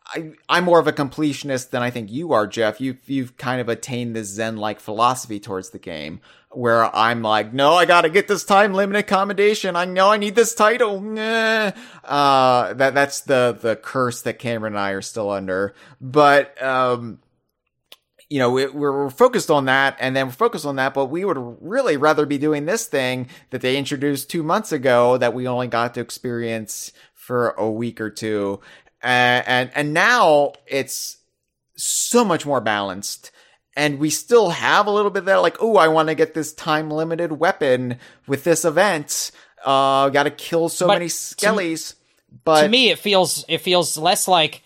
I, 0.07 0.33
I'm 0.47 0.65
more 0.65 0.77
of 0.77 0.85
a 0.85 0.93
completionist 0.93 1.71
than 1.71 1.81
I 1.81 1.89
think 1.89 2.11
you 2.11 2.31
are, 2.33 2.45
Jeff. 2.45 2.79
You've 2.79 2.99
you've 3.09 3.37
kind 3.37 3.59
of 3.59 3.69
attained 3.69 4.15
this 4.15 4.27
Zen-like 4.27 4.79
philosophy 4.79 5.39
towards 5.39 5.71
the 5.71 5.79
game, 5.79 6.21
where 6.51 6.95
I'm 6.95 7.21
like, 7.21 7.53
no, 7.53 7.73
I 7.73 7.85
gotta 7.85 8.09
get 8.09 8.27
this 8.27 8.43
time 8.43 8.73
limited 8.73 9.07
commendation. 9.07 9.75
I 9.75 9.85
know 9.85 10.11
I 10.11 10.17
need 10.17 10.35
this 10.35 10.55
title. 10.55 11.01
Nah. 11.01 11.71
Uh, 12.03 12.73
that 12.73 12.93
that's 12.93 13.21
the 13.21 13.57
the 13.59 13.75
curse 13.75 14.21
that 14.23 14.39
Cameron 14.39 14.73
and 14.73 14.79
I 14.79 14.91
are 14.91 15.01
still 15.01 15.29
under. 15.29 15.73
But 15.99 16.61
um, 16.61 17.19
you 18.29 18.39
know, 18.39 18.49
we, 18.51 18.65
we're 18.67 19.09
focused 19.09 19.51
on 19.51 19.65
that 19.65 19.97
and 19.99 20.15
then 20.15 20.27
we're 20.27 20.33
focused 20.33 20.65
on 20.65 20.77
that, 20.77 20.93
but 20.93 21.05
we 21.05 21.23
would 21.25 21.37
really 21.61 21.97
rather 21.97 22.25
be 22.25 22.37
doing 22.37 22.65
this 22.65 22.85
thing 22.87 23.27
that 23.51 23.61
they 23.61 23.77
introduced 23.77 24.29
two 24.29 24.43
months 24.43 24.71
ago 24.71 25.17
that 25.17 25.33
we 25.33 25.47
only 25.47 25.67
got 25.67 25.93
to 25.93 26.01
experience 26.01 26.91
for 27.13 27.49
a 27.51 27.69
week 27.69 28.01
or 28.01 28.09
two. 28.09 28.59
And, 29.01 29.47
and, 29.47 29.71
and 29.75 29.93
now 29.93 30.53
it's 30.65 31.17
so 31.75 32.25
much 32.25 32.45
more 32.45 32.61
balanced. 32.61 33.31
And 33.77 33.99
we 33.99 34.09
still 34.09 34.49
have 34.51 34.87
a 34.87 34.91
little 34.91 35.11
bit 35.11 35.19
of 35.19 35.25
that, 35.25 35.41
like, 35.41 35.57
oh, 35.59 35.75
I 35.75 35.89
want 35.89 36.07
to 36.07 36.15
get 36.15 36.33
this 36.33 36.53
time 36.53 36.89
limited 36.89 37.33
weapon 37.33 37.97
with 38.25 38.43
this 38.45 38.63
event. 38.63 39.31
Uh, 39.63 40.09
got 40.09 40.23
to 40.23 40.31
kill 40.31 40.69
so 40.69 40.87
But 40.87 40.93
many 40.93 41.09
to- 41.09 41.13
skellies. 41.13 41.95
But 42.43 42.63
to 42.63 42.69
me 42.69 42.89
it 42.89 42.99
feels 42.99 43.45
it 43.47 43.59
feels 43.59 43.97
less 43.97 44.27
like 44.27 44.61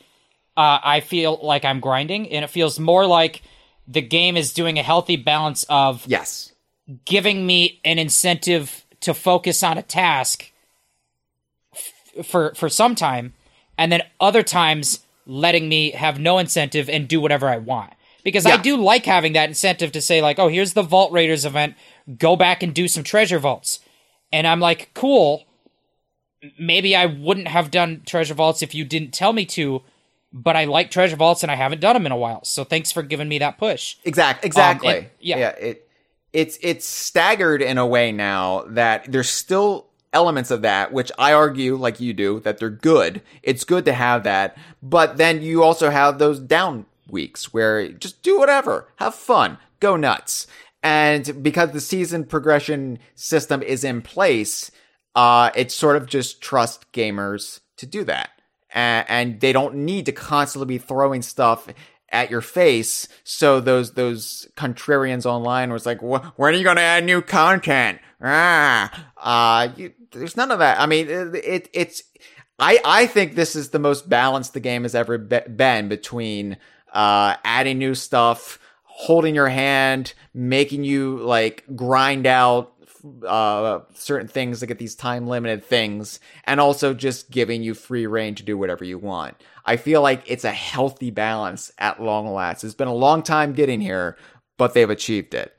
uh, 0.59 0.81
I 0.83 0.99
feel 0.99 1.39
like 1.41 1.63
I'm 1.63 1.79
grinding, 1.79 2.29
and 2.31 2.43
it 2.43 2.49
feels 2.49 2.81
more 2.81 3.05
like 3.05 3.41
the 3.87 4.01
game 4.01 4.35
is 4.35 4.51
doing 4.51 4.77
a 4.77 4.83
healthy 4.83 5.15
balance 5.15 5.63
of 5.69 6.05
yes, 6.05 6.51
giving 7.05 7.47
me 7.47 7.79
an 7.85 7.97
incentive 7.97 8.85
to 8.99 9.13
focus 9.13 9.63
on 9.63 9.77
a 9.77 9.81
task 9.81 10.51
f- 11.73 12.25
for 12.25 12.53
for 12.55 12.67
some 12.67 12.93
time, 12.93 13.35
and 13.77 13.89
then 13.89 14.01
other 14.19 14.43
times 14.43 14.99
letting 15.25 15.69
me 15.69 15.91
have 15.91 16.19
no 16.19 16.39
incentive 16.39 16.89
and 16.89 17.07
do 17.07 17.21
whatever 17.21 17.47
I 17.47 17.57
want. 17.59 17.93
Because 18.25 18.45
I 18.45 18.57
do 18.57 18.75
like 18.75 19.05
having 19.05 19.31
that 19.33 19.47
incentive 19.47 19.93
to 19.93 20.01
say 20.01 20.21
like, 20.21 20.39
oh, 20.39 20.49
here's 20.49 20.73
the 20.73 20.83
Vault 20.83 21.13
Raiders 21.13 21.45
event, 21.45 21.75
go 22.17 22.35
back 22.35 22.61
and 22.61 22.73
do 22.73 22.89
some 22.89 23.05
treasure 23.05 23.39
vaults, 23.39 23.79
and 24.33 24.45
I'm 24.45 24.59
like, 24.59 24.91
cool. 24.93 25.45
Maybe 26.59 26.97
I 26.97 27.05
wouldn't 27.05 27.47
have 27.47 27.71
done 27.71 28.01
treasure 28.05 28.33
vaults 28.33 28.61
if 28.61 28.75
you 28.75 28.83
didn't 28.83 29.13
tell 29.13 29.31
me 29.33 29.45
to, 29.45 29.83
but 30.31 30.55
I 30.55 30.65
like 30.65 30.91
treasure 30.91 31.15
vaults 31.15 31.43
and 31.43 31.51
I 31.51 31.55
haven't 31.55 31.81
done 31.81 31.93
them 31.93 32.05
in 32.05 32.11
a 32.11 32.17
while. 32.17 32.43
So 32.43 32.63
thanks 32.63 32.91
for 32.91 33.03
giving 33.03 33.27
me 33.27 33.39
that 33.39 33.57
push. 33.57 33.97
Exact, 34.03 34.45
exactly. 34.45 34.97
and- 34.97 35.09
yeah. 35.19 35.49
it 35.49 35.85
it's 36.31 36.59
it's 36.61 36.85
staggered 36.85 37.61
in 37.61 37.77
a 37.77 37.87
way 37.87 38.11
now 38.11 38.63
that 38.67 39.11
there's 39.11 39.29
still 39.29 39.87
elements 40.13 40.51
of 40.51 40.61
that 40.61 40.91
which 40.91 41.11
I 41.17 41.33
argue, 41.33 41.75
like 41.75 41.99
you 41.99 42.13
do, 42.13 42.39
that 42.41 42.57
they're 42.57 42.69
good. 42.69 43.21
It's 43.43 43.63
good 43.63 43.85
to 43.85 43.93
have 43.93 44.23
that, 44.23 44.57
but 44.81 45.17
then 45.17 45.41
you 45.41 45.63
also 45.63 45.89
have 45.89 46.19
those 46.19 46.39
down 46.39 46.85
weeks 47.09 47.51
where 47.53 47.89
just 47.89 48.21
do 48.21 48.37
whatever, 48.37 48.87
have 48.97 49.15
fun, 49.15 49.57
go 49.79 49.95
nuts, 49.95 50.45
and 50.83 51.43
because 51.43 51.71
the 51.71 51.81
season 51.81 52.23
progression 52.23 52.99
system 53.15 53.61
is 53.63 53.83
in 53.83 54.01
place, 54.01 54.71
uh, 55.15 55.49
it's 55.55 55.73
sort 55.73 55.95
of 55.95 56.05
just 56.05 56.41
trust 56.41 56.91
gamers 56.91 57.59
to 57.77 57.85
do 57.85 58.03
that 58.03 58.29
and, 58.73 59.05
and 59.09 59.39
they 59.39 59.53
don't 59.53 59.75
need 59.75 60.05
to 60.05 60.11
constantly 60.11 60.67
be 60.67 60.77
throwing 60.77 61.21
stuff 61.21 61.67
at 62.11 62.31
your 62.31 62.41
face. 62.41 63.07
So 63.23 63.59
those 63.59 63.93
those 63.93 64.47
contrarians 64.55 65.25
online 65.25 65.71
was 65.71 65.85
like, 65.85 66.01
when 66.01 66.23
are 66.37 66.51
you 66.51 66.63
going 66.63 66.77
to 66.77 66.81
add 66.81 67.03
new 67.03 67.21
content? 67.21 67.99
Ah, 68.21 69.07
uh, 69.17 69.69
you, 69.75 69.93
there's 70.11 70.35
none 70.35 70.51
of 70.51 70.59
that. 70.59 70.79
I 70.79 70.85
mean, 70.85 71.09
it, 71.09 71.35
it 71.35 71.69
it's. 71.73 72.03
I 72.59 72.79
I 72.83 73.07
think 73.07 73.35
this 73.35 73.55
is 73.55 73.69
the 73.69 73.79
most 73.79 74.09
balanced 74.09 74.53
the 74.53 74.59
game 74.59 74.83
has 74.83 74.95
ever 74.95 75.17
be- 75.17 75.39
been 75.39 75.87
between 75.87 76.57
uh 76.91 77.35
adding 77.45 77.77
new 77.77 77.95
stuff, 77.95 78.59
holding 78.83 79.35
your 79.35 79.47
hand, 79.47 80.13
making 80.33 80.83
you 80.83 81.19
like 81.19 81.63
grind 81.75 82.27
out 82.27 82.73
uh 83.25 83.79
certain 83.93 84.27
things 84.27 84.59
to 84.59 84.65
get 84.67 84.77
these 84.79 84.95
time 84.95 85.27
limited 85.27 85.63
things 85.63 86.19
and 86.45 86.59
also 86.59 86.93
just 86.93 87.31
giving 87.31 87.63
you 87.63 87.73
free 87.73 88.05
reign 88.07 88.35
to 88.35 88.43
do 88.43 88.57
whatever 88.57 88.83
you 88.83 88.97
want. 88.97 89.35
I 89.65 89.77
feel 89.77 90.01
like 90.01 90.23
it's 90.25 90.43
a 90.43 90.51
healthy 90.51 91.11
balance 91.11 91.71
at 91.77 92.01
long 92.01 92.27
last. 92.33 92.63
It's 92.63 92.73
been 92.73 92.87
a 92.87 92.93
long 92.93 93.23
time 93.23 93.53
getting 93.53 93.81
here, 93.81 94.17
but 94.57 94.73
they've 94.73 94.89
achieved 94.89 95.33
it. 95.33 95.55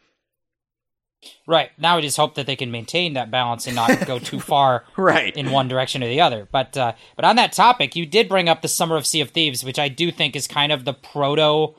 Right. 1.47 1.71
Now 1.79 1.97
we 1.97 2.03
just 2.03 2.17
hope 2.17 2.35
that 2.37 2.47
they 2.47 2.57
can 2.57 2.71
maintain 2.71 3.13
that 3.13 3.31
balance 3.31 3.67
and 3.67 3.77
not 3.77 4.07
go 4.07 4.19
too 4.19 4.41
far 4.53 4.85
Right. 4.97 5.37
in 5.37 5.51
one 5.51 5.69
direction 5.69 6.03
or 6.03 6.09
the 6.09 6.21
other. 6.23 6.49
But 6.51 6.77
uh, 6.79 6.95
but 7.15 7.25
on 7.27 7.37
that 7.37 7.53
topic, 7.53 7.95
you 7.95 8.07
did 8.07 8.29
bring 8.29 8.49
up 8.49 8.63
the 8.63 8.69
Summer 8.69 8.97
of 8.97 9.07
Sea 9.07 9.21
of 9.21 9.31
Thieves, 9.31 9.63
which 9.63 9.79
I 9.79 9.89
do 9.89 10.11
think 10.11 10.35
is 10.35 10.47
kind 10.47 10.73
of 10.73 10.85
the 10.85 10.95
proto 10.95 11.75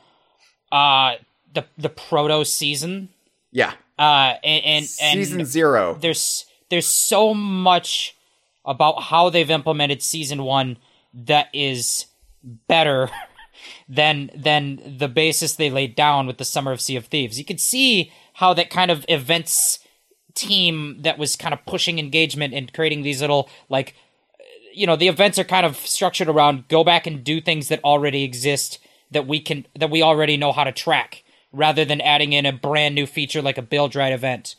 uh 0.72 1.16
the 1.54 1.66
the 1.78 1.90
proto 1.90 2.46
season. 2.46 3.10
Yeah. 3.52 3.74
Uh 4.02 4.36
and 4.44 4.66
and, 4.66 4.90
and 5.02 5.20
Season 5.20 5.46
0. 5.46 5.98
there's 6.02 6.46
there's 6.70 6.88
so 6.88 7.34
much 7.34 8.16
about 8.66 9.04
how 9.04 9.30
they've 9.30 9.52
implemented 9.52 10.02
season 10.02 10.44
1 10.44 10.78
that 11.14 11.50
is 11.54 12.06
better 12.68 13.10
than 13.90 14.32
than 14.36 14.98
the 14.98 15.08
basis 15.08 15.56
they 15.56 15.70
laid 15.70 15.96
down 15.96 16.26
with 16.26 16.38
the 16.38 16.46
Summer 16.46 16.72
of 16.72 16.82
Sea 16.82 16.96
of 16.96 17.06
Thieves. 17.06 17.38
You 17.38 17.46
could 17.46 17.60
see 17.60 18.12
how 18.34 18.54
that 18.54 18.70
kind 18.70 18.90
of 18.90 19.06
events 19.08 19.80
team 20.34 21.02
that 21.02 21.18
was 21.18 21.36
kind 21.36 21.54
of 21.54 21.66
pushing 21.66 22.00
engagement 22.00 22.54
and 22.54 22.74
creating 22.74 23.02
these 23.04 23.22
little 23.22 23.50
like 23.70 23.96
you 24.74 24.88
know 24.88 24.96
the 24.96 25.10
events 25.10 25.38
are 25.38 25.44
kind 25.44 25.66
of 25.66 25.76
structured 25.76 26.30
around 26.30 26.68
go 26.70 26.84
back 26.84 27.06
and 27.06 27.24
do 27.24 27.42
things 27.42 27.68
that 27.68 27.84
already 27.84 28.24
exist 28.24 28.80
that 29.12 29.28
we 29.28 29.42
can 29.42 29.66
that 29.78 29.90
we 29.90 30.02
already 30.02 30.38
know 30.38 30.54
how 30.54 30.64
to 30.64 30.72
track 30.72 31.24
rather 31.52 31.86
than 31.86 32.02
adding 32.02 32.34
in 32.34 32.46
a 32.46 32.54
brand 32.54 32.96
new 32.96 33.06
feature 33.06 33.42
like 33.42 33.58
a 33.58 33.62
Bilge 33.62 33.96
Rat 33.96 34.12
event 34.12 34.56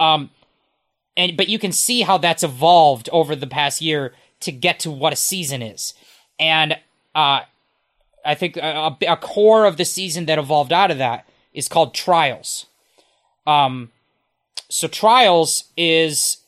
um 0.00 0.30
and 1.16 1.36
but 1.36 1.48
you 1.48 1.58
can 1.58 1.72
see 1.72 2.02
how 2.02 2.18
that's 2.18 2.42
evolved 2.42 3.08
over 3.12 3.36
the 3.36 3.46
past 3.46 3.80
year 3.80 4.12
to 4.40 4.50
get 4.52 4.80
to 4.80 4.90
what 4.90 5.12
a 5.12 5.16
season 5.16 5.62
is 5.62 5.94
and 6.38 6.74
uh 7.14 7.40
i 8.24 8.34
think 8.34 8.56
a, 8.56 8.96
a 9.06 9.16
core 9.16 9.66
of 9.66 9.76
the 9.76 9.84
season 9.84 10.26
that 10.26 10.38
evolved 10.38 10.72
out 10.72 10.90
of 10.90 10.98
that 10.98 11.28
is 11.52 11.68
called 11.68 11.94
trials 11.94 12.66
um 13.46 13.90
so 14.72 14.88
trials 14.88 15.64
is 15.76 16.38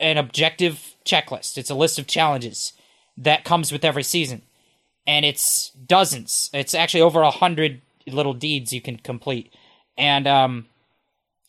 an 0.00 0.16
objective 0.16 0.96
checklist. 1.04 1.58
It's 1.58 1.70
a 1.70 1.74
list 1.74 1.98
of 1.98 2.06
challenges 2.06 2.72
that 3.16 3.44
comes 3.44 3.72
with 3.72 3.84
every 3.84 4.02
season, 4.02 4.42
and 5.06 5.24
it's 5.24 5.70
dozens. 5.70 6.50
It's 6.52 6.74
actually 6.74 7.02
over 7.02 7.22
a 7.22 7.30
hundred 7.30 7.80
little 8.10 8.34
deeds 8.34 8.72
you 8.72 8.80
can 8.80 8.96
complete, 8.98 9.52
and 9.96 10.26
um, 10.26 10.66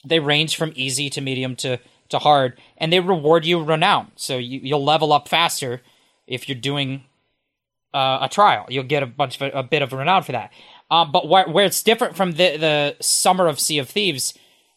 they 0.06 0.20
range 0.20 0.56
from 0.56 0.74
easy 0.76 1.10
to 1.10 1.22
medium 1.22 1.56
to 1.58 1.80
to 2.10 2.20
hard, 2.20 2.60
and 2.78 2.92
they 2.92 3.00
reward 3.00 3.46
you 3.46 3.64
renown. 3.64 4.12
So 4.16 4.38
you, 4.38 4.60
you'll 4.64 4.84
level 4.84 5.14
up 5.14 5.28
faster 5.28 5.82
if 6.28 6.50
you're 6.50 6.58
doing 6.58 7.04
uh, 7.94 8.20
a 8.22 8.30
trial. 8.30 8.66
You'll 8.70 8.84
get 8.84 9.04
a 9.04 9.08
bunch 9.08 9.40
of 9.42 9.52
a 9.54 9.64
bit 9.64 9.82
of 9.82 9.94
renown 9.94 10.24
for 10.24 10.32
that. 10.32 10.52
Um, 10.92 11.12
but 11.12 11.28
where, 11.28 11.48
where 11.48 11.66
it's 11.66 11.84
different 11.84 12.16
from 12.16 12.32
the 12.34 12.58
the 12.58 12.96
Summer 13.00 13.48
of 13.48 13.60
Sea 13.60 13.80
of 13.80 13.90
Thieves 13.90 14.34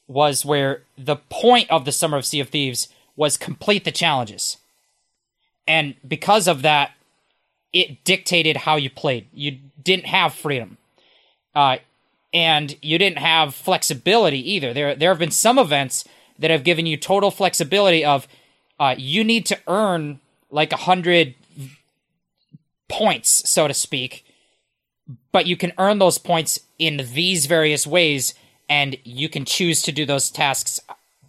was 0.07 0.45
where 0.45 0.83
the 0.99 1.17
point 1.17 1.71
of 1.71 1.85
the 1.85 1.93
Summer 1.93 2.19
of 2.19 2.27
Sea 2.27 2.41
of 2.41 2.51
Thieves 2.51 2.89
was 3.17 3.37
complete 3.37 3.85
the 3.85 3.93
challenges, 3.93 4.59
and 5.67 5.95
because 6.07 6.49
of 6.49 6.63
that, 6.63 6.93
it 7.73 8.05
dictated 8.05 8.59
how 8.59 8.77
you 8.77 8.91
played. 8.91 9.29
You 9.33 9.59
didn't 9.83 10.07
have 10.07 10.35
freedom. 10.35 10.77
Uh, 11.55 11.77
and 12.33 12.77
you 12.81 12.97
didn't 12.99 13.19
have 13.19 13.55
flexibility 13.55 14.53
either. 14.53 14.73
There 14.73 14.95
there 14.95 15.11
have 15.11 15.19
been 15.19 15.31
some 15.31 15.59
events 15.59 16.05
that 16.39 16.51
have 16.51 16.65
given 16.65 16.87
you 16.87 16.97
total 16.97 17.31
flexibility 17.31 18.05
of 18.05 18.27
uh, 18.81 18.95
you 18.97 19.23
need 19.23 19.45
to 19.47 19.59
earn 19.69 20.21
like 20.51 20.73
a 20.73 20.77
hundred 20.79 21.35
points, 22.89 23.49
so 23.49 23.69
to 23.69 23.75
speak, 23.75 24.25
but 25.31 25.47
you 25.47 25.57
can 25.57 25.73
earn 25.79 25.99
those 25.99 26.19
points 26.19 26.61
in 26.79 26.97
these 27.15 27.47
various 27.47 27.87
ways, 27.87 28.35
and 28.69 28.97
you 29.05 29.29
can 29.29 29.45
choose 29.45 29.83
to 29.83 29.93
do 29.93 30.05
those 30.05 30.31
tasks 30.31 30.81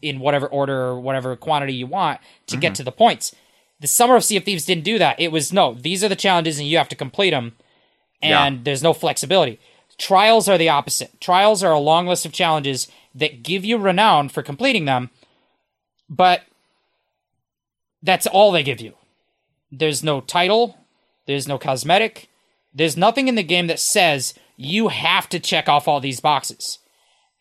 in 0.01 0.19
whatever 0.19 0.47
order 0.47 0.75
or 0.81 0.99
whatever 0.99 1.35
quantity 1.35 1.73
you 1.73 1.87
want 1.87 2.19
to 2.47 2.57
get 2.57 2.75
to 2.75 2.83
the 2.83 2.91
points. 2.91 3.33
The 3.79 3.87
Summer 3.87 4.15
of 4.15 4.23
Sea 4.23 4.37
of 4.37 4.43
Thieves 4.43 4.65
didn't 4.65 4.83
do 4.83 4.97
that. 4.99 5.19
It 5.19 5.31
was 5.31 5.53
no, 5.53 5.73
these 5.73 6.03
are 6.03 6.09
the 6.09 6.15
challenges 6.15 6.59
and 6.59 6.67
you 6.67 6.77
have 6.77 6.89
to 6.89 6.95
complete 6.95 7.29
them, 7.31 7.55
and 8.21 8.55
Yeah. 8.57 8.61
there's 8.63 8.83
no 8.83 8.93
flexibility. 8.93 9.59
Trials 9.97 10.49
are 10.49 10.57
the 10.57 10.69
opposite. 10.69 11.19
Trials 11.21 11.63
are 11.63 11.71
a 11.71 11.79
long 11.79 12.07
list 12.07 12.25
of 12.25 12.31
challenges 12.31 12.87
that 13.13 13.43
give 13.43 13.63
you 13.63 13.77
renown 13.77 14.29
for 14.29 14.41
completing 14.41 14.85
them, 14.85 15.11
but 16.09 16.43
that's 18.01 18.27
all 18.27 18.51
they 18.51 18.63
give 18.63 18.81
you. 18.81 18.95
There's 19.71 20.03
no 20.03 20.21
title, 20.21 20.77
there's 21.25 21.47
no 21.47 21.57
cosmetic, 21.57 22.29
there's 22.73 22.97
nothing 22.97 23.27
in 23.27 23.35
the 23.35 23.43
game 23.43 23.67
that 23.67 23.79
says 23.79 24.33
you 24.57 24.89
have 24.89 25.29
to 25.29 25.39
check 25.39 25.69
off 25.69 25.87
all 25.87 25.99
these 25.99 26.19
boxes. 26.19 26.79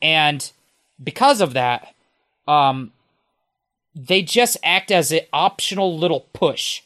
And 0.01 0.51
because 1.03 1.41
of 1.41 1.55
that, 1.55 1.95
um, 2.47 2.93
they 3.95 4.23
just 4.23 4.57
act 4.63 4.91
as 4.91 5.13
an 5.13 5.21
optional 5.33 5.99
little 5.99 6.29
push. 6.33 6.83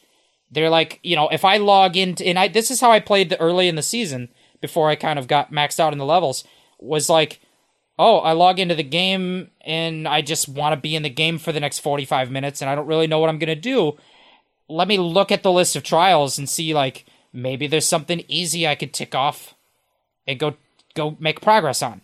They're 0.51 0.70
like, 0.70 1.01
you 1.02 1.16
know, 1.16 1.28
if 1.28 1.44
I 1.44 1.56
log 1.56 1.97
into, 1.97 2.26
and 2.26 2.38
I, 2.38 2.48
this 2.48 2.70
is 2.70 2.80
how 2.80 2.90
I 2.90 3.01
played 3.01 3.30
the 3.30 3.40
early 3.40 3.68
in 3.68 3.76
the 3.76 3.82
season 3.82 4.28
before 4.61 4.89
I 4.89 4.97
kind 4.97 5.19
of 5.19 5.28
got 5.28 5.53
maxed 5.53 5.81
out 5.81 5.93
in 5.93 5.99
the 5.99 6.05
levels, 6.05 6.45
was 6.78 7.09
like, 7.09 7.41
oh, 7.99 8.19
I 8.19 8.33
log 8.33 8.59
into 8.59 8.74
the 8.74 8.83
game 8.83 9.51
and 9.62 10.07
I 10.07 10.20
just 10.20 10.49
want 10.49 10.74
to 10.74 10.81
be 10.81 10.95
in 10.95 11.03
the 11.03 11.11
game 11.11 11.39
for 11.39 11.53
the 11.53 11.61
next 11.61 11.78
45 11.78 12.31
minutes 12.31 12.61
and 12.61 12.70
I 12.70 12.74
don't 12.74 12.87
really 12.87 13.07
know 13.07 13.19
what 13.19 13.31
I'm 13.31 13.39
going 13.39 13.49
to 13.49 13.55
do. 13.55 13.97
Let 14.69 14.89
me 14.89 14.99
look 14.99 15.31
at 15.31 15.43
the 15.43 15.53
list 15.53 15.77
of 15.77 15.83
trials 15.83 16.39
and 16.39 16.49
see, 16.49 16.74
like, 16.74 17.07
maybe 17.33 17.66
there's 17.66 17.87
something 17.87 18.24
easy 18.28 18.66
I 18.66 18.74
could 18.74 18.93
tick 18.93 19.15
off 19.15 19.55
and 20.27 20.39
go 20.39 20.57
go 20.95 21.16
make 21.20 21.41
progress 21.41 21.83
on. 21.83 22.01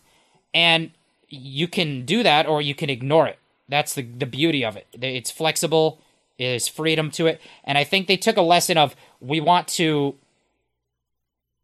And 0.54 0.92
you 1.28 1.66
can 1.66 2.04
do 2.04 2.22
that 2.22 2.46
or 2.46 2.62
you 2.62 2.74
can 2.74 2.90
ignore 2.90 3.26
it. 3.26 3.38
That's 3.68 3.94
the 3.94 4.02
the 4.02 4.26
beauty 4.26 4.64
of 4.64 4.76
it. 4.76 4.86
It's 4.92 5.30
flexible, 5.30 6.00
there's 6.38 6.68
freedom 6.68 7.10
to 7.12 7.26
it. 7.26 7.40
And 7.64 7.76
I 7.76 7.84
think 7.84 8.06
they 8.06 8.16
took 8.16 8.36
a 8.36 8.42
lesson 8.42 8.78
of 8.78 8.94
we 9.20 9.40
want 9.40 9.66
to 9.68 10.14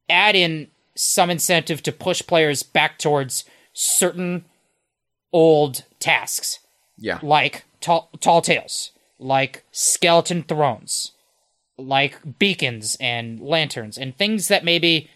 add 0.09 0.35
in 0.35 0.69
some 0.99 1.31
incentive 1.31 1.83
to 1.85 1.93
push 1.93 2.23
players 2.27 2.63
back 2.63 2.99
towards 2.99 3.45
certain 3.73 4.45
old 5.33 5.85
tasks 6.01 6.59
Yeah. 6.97 7.19
like 7.23 7.65
tall, 7.81 8.09
tall 8.21 8.41
tales, 8.43 8.91
like 9.19 9.65
skeleton 9.71 10.43
thrones, 10.43 11.13
like 11.77 12.39
beacons 12.39 12.97
and 13.01 13.41
lanterns, 13.41 13.97
and 13.99 14.17
things 14.17 14.49
that 14.49 14.65
maybe 14.65 15.09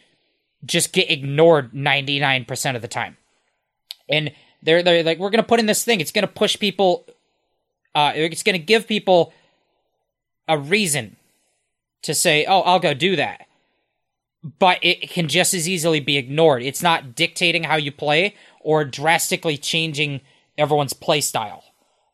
just 0.64 0.92
get 0.92 1.10
ignored 1.10 1.72
99% 1.72 2.76
of 2.76 2.82
the 2.82 2.88
time. 2.88 3.16
And 4.09 4.32
they're, 4.62 4.82
they're 4.82 5.02
like, 5.02 5.18
we're 5.18 5.30
going 5.30 5.42
to 5.42 5.48
put 5.48 5.59
in 5.59 5.66
this 5.66 5.84
thing. 5.84 6.00
It's 6.00 6.12
going 6.12 6.26
to 6.26 6.32
push 6.32 6.56
people, 6.59 7.04
uh, 7.94 8.12
it's 8.14 8.44
going 8.44 8.59
to 8.59 8.64
give 8.64 8.86
people 8.86 9.32
a 10.46 10.56
reason 10.59 11.16
to 12.02 12.14
say, 12.14 12.44
oh, 12.44 12.60
I'll 12.60 12.78
go 12.78 12.94
do 12.94 13.16
that. 13.16 13.46
But 14.59 14.78
it 14.82 15.09
can 15.10 15.28
just 15.28 15.55
as 15.55 15.69
easily 15.69 16.01
be 16.01 16.16
ignored. 16.16 16.62
It's 16.62 16.82
not 16.82 17.14
dictating 17.14 17.64
how 17.64 17.77
you 17.77 17.93
play 17.93 18.35
or 18.60 18.85
drastically 18.85 19.56
changing 19.56 20.20
everyone's 20.59 20.93
play 20.93 21.20
style, 21.20 21.62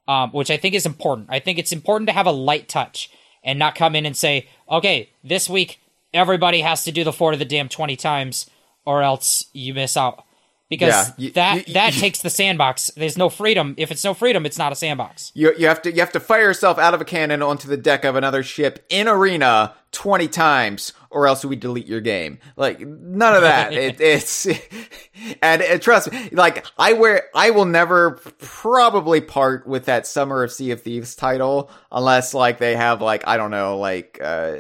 um, 0.06 0.30
which 0.32 0.50
I 0.50 0.58
think 0.58 0.74
is 0.74 0.84
important. 0.84 1.28
I 1.30 1.38
think 1.38 1.58
it's 1.58 1.72
important 1.72 2.08
to 2.08 2.14
have 2.14 2.26
a 2.26 2.32
light 2.32 2.68
touch 2.68 3.10
and 3.42 3.58
not 3.58 3.74
come 3.74 3.96
in 3.96 4.04
and 4.04 4.16
say, 4.16 4.48
okay, 4.70 5.10
this 5.24 5.48
week 5.48 5.80
everybody 6.12 6.60
has 6.60 6.84
to 6.84 6.92
do 6.92 7.04
the 7.04 7.12
Fort 7.12 7.34
of 7.34 7.38
the 7.38 7.44
Damned 7.44 7.70
20 7.70 7.96
times 7.96 8.50
or 8.84 9.02
else 9.02 9.46
you 9.52 9.74
miss 9.74 9.96
out. 9.96 10.24
Because 10.68 10.88
Yeah, 10.92 11.12
you- 11.16 11.30
that 11.32 11.68
you- 11.68 11.74
that 11.74 11.94
you- 11.94 12.00
takes 12.02 12.20
the 12.20 12.28
sandbox. 12.30 12.90
There's 12.94 13.16
no 13.16 13.28
freedom. 13.30 13.74
If 13.78 13.90
it's 13.90 14.04
no 14.04 14.12
freedom, 14.12 14.44
it's 14.44 14.58
not 14.58 14.70
a 14.70 14.74
sandbox. 14.74 15.32
You 15.34 15.54
you 15.56 15.66
have 15.66 15.80
to 15.82 15.92
you 15.92 16.00
have 16.00 16.12
to 16.12 16.20
fire 16.20 16.42
yourself 16.42 16.78
out 16.78 16.92
of 16.94 17.00
a 17.00 17.04
cannon 17.06 17.42
onto 17.42 17.68
the 17.68 17.76
deck 17.78 18.04
of 18.04 18.16
another 18.16 18.42
ship 18.42 18.84
in 18.90 19.08
arena 19.08 19.74
twenty 19.92 20.28
times, 20.28 20.92
or 21.10 21.26
else 21.26 21.42
we 21.42 21.56
delete 21.56 21.86
your 21.86 22.02
game. 22.02 22.38
Like 22.56 22.80
none 22.80 23.34
of 23.34 23.40
that. 23.42 23.72
it, 23.72 23.98
it's 24.00 24.46
and, 25.42 25.62
and 25.62 25.80
trust 25.80 26.12
me, 26.12 26.28
like 26.32 26.66
I 26.78 26.92
wear 26.92 27.24
I 27.34 27.48
will 27.50 27.64
never 27.64 28.20
probably 28.38 29.22
part 29.22 29.66
with 29.66 29.86
that 29.86 30.06
Summer 30.06 30.42
of 30.42 30.52
Sea 30.52 30.72
of 30.72 30.82
Thieves 30.82 31.14
title 31.16 31.70
unless 31.90 32.34
like 32.34 32.58
they 32.58 32.76
have 32.76 33.00
like 33.00 33.26
I 33.26 33.36
don't 33.38 33.50
know 33.50 33.78
like. 33.78 34.18
uh 34.22 34.56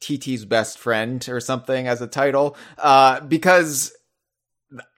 TT's 0.00 0.46
best 0.46 0.78
friend 0.78 1.26
or 1.28 1.40
something 1.40 1.86
as 1.86 2.00
a 2.00 2.06
title, 2.06 2.56
uh, 2.78 3.20
because 3.20 3.92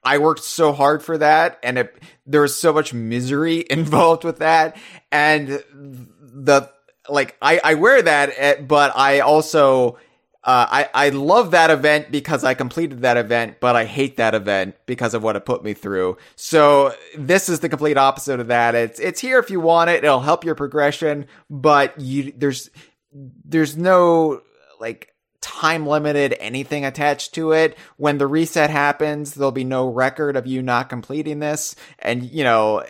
I 0.03 0.17
worked 0.19 0.43
so 0.43 0.71
hard 0.71 1.03
for 1.03 1.17
that, 1.17 1.59
and 1.63 1.77
it, 1.77 1.95
there 2.25 2.41
was 2.41 2.59
so 2.59 2.73
much 2.73 2.93
misery 2.93 3.65
involved 3.69 4.23
with 4.23 4.39
that, 4.39 4.77
and 5.11 5.63
the 5.71 6.69
like 7.09 7.35
I 7.41 7.59
I 7.63 7.73
wear 7.75 8.01
that, 8.01 8.33
eh, 8.35 8.61
but 8.61 8.95
I 8.95 9.19
also. 9.19 9.97
Uh, 10.45 10.67
I, 10.69 11.05
I 11.05 11.09
love 11.09 11.51
that 11.51 11.69
event 11.71 12.11
because 12.11 12.43
I 12.43 12.53
completed 12.53 13.03
that 13.03 13.15
event, 13.15 13.61
but 13.61 13.77
I 13.77 13.85
hate 13.85 14.17
that 14.17 14.35
event 14.35 14.75
because 14.85 15.13
of 15.13 15.23
what 15.23 15.37
it 15.37 15.45
put 15.45 15.63
me 15.63 15.73
through. 15.73 16.17
So 16.35 16.93
this 17.17 17.47
is 17.47 17.61
the 17.61 17.69
complete 17.69 17.95
opposite 17.95 18.41
of 18.41 18.47
that. 18.47 18.75
It's 18.75 18.99
it's 18.99 19.21
here 19.21 19.39
if 19.39 19.49
you 19.49 19.61
want 19.61 19.89
it. 19.89 20.03
It'll 20.03 20.19
help 20.19 20.43
your 20.43 20.55
progression, 20.55 21.27
but 21.49 21.97
you 21.97 22.33
there's 22.35 22.69
there's 23.13 23.77
no 23.77 24.41
like 24.81 25.12
time 25.43 25.85
limited 25.85 26.35
anything 26.39 26.85
attached 26.85 27.35
to 27.35 27.51
it. 27.51 27.77
When 27.97 28.17
the 28.17 28.25
reset 28.25 28.69
happens, 28.69 29.35
there'll 29.35 29.51
be 29.51 29.63
no 29.63 29.87
record 29.87 30.35
of 30.35 30.47
you 30.47 30.63
not 30.63 30.89
completing 30.89 31.39
this. 31.39 31.75
And 31.99 32.23
you 32.23 32.43
know, 32.43 32.83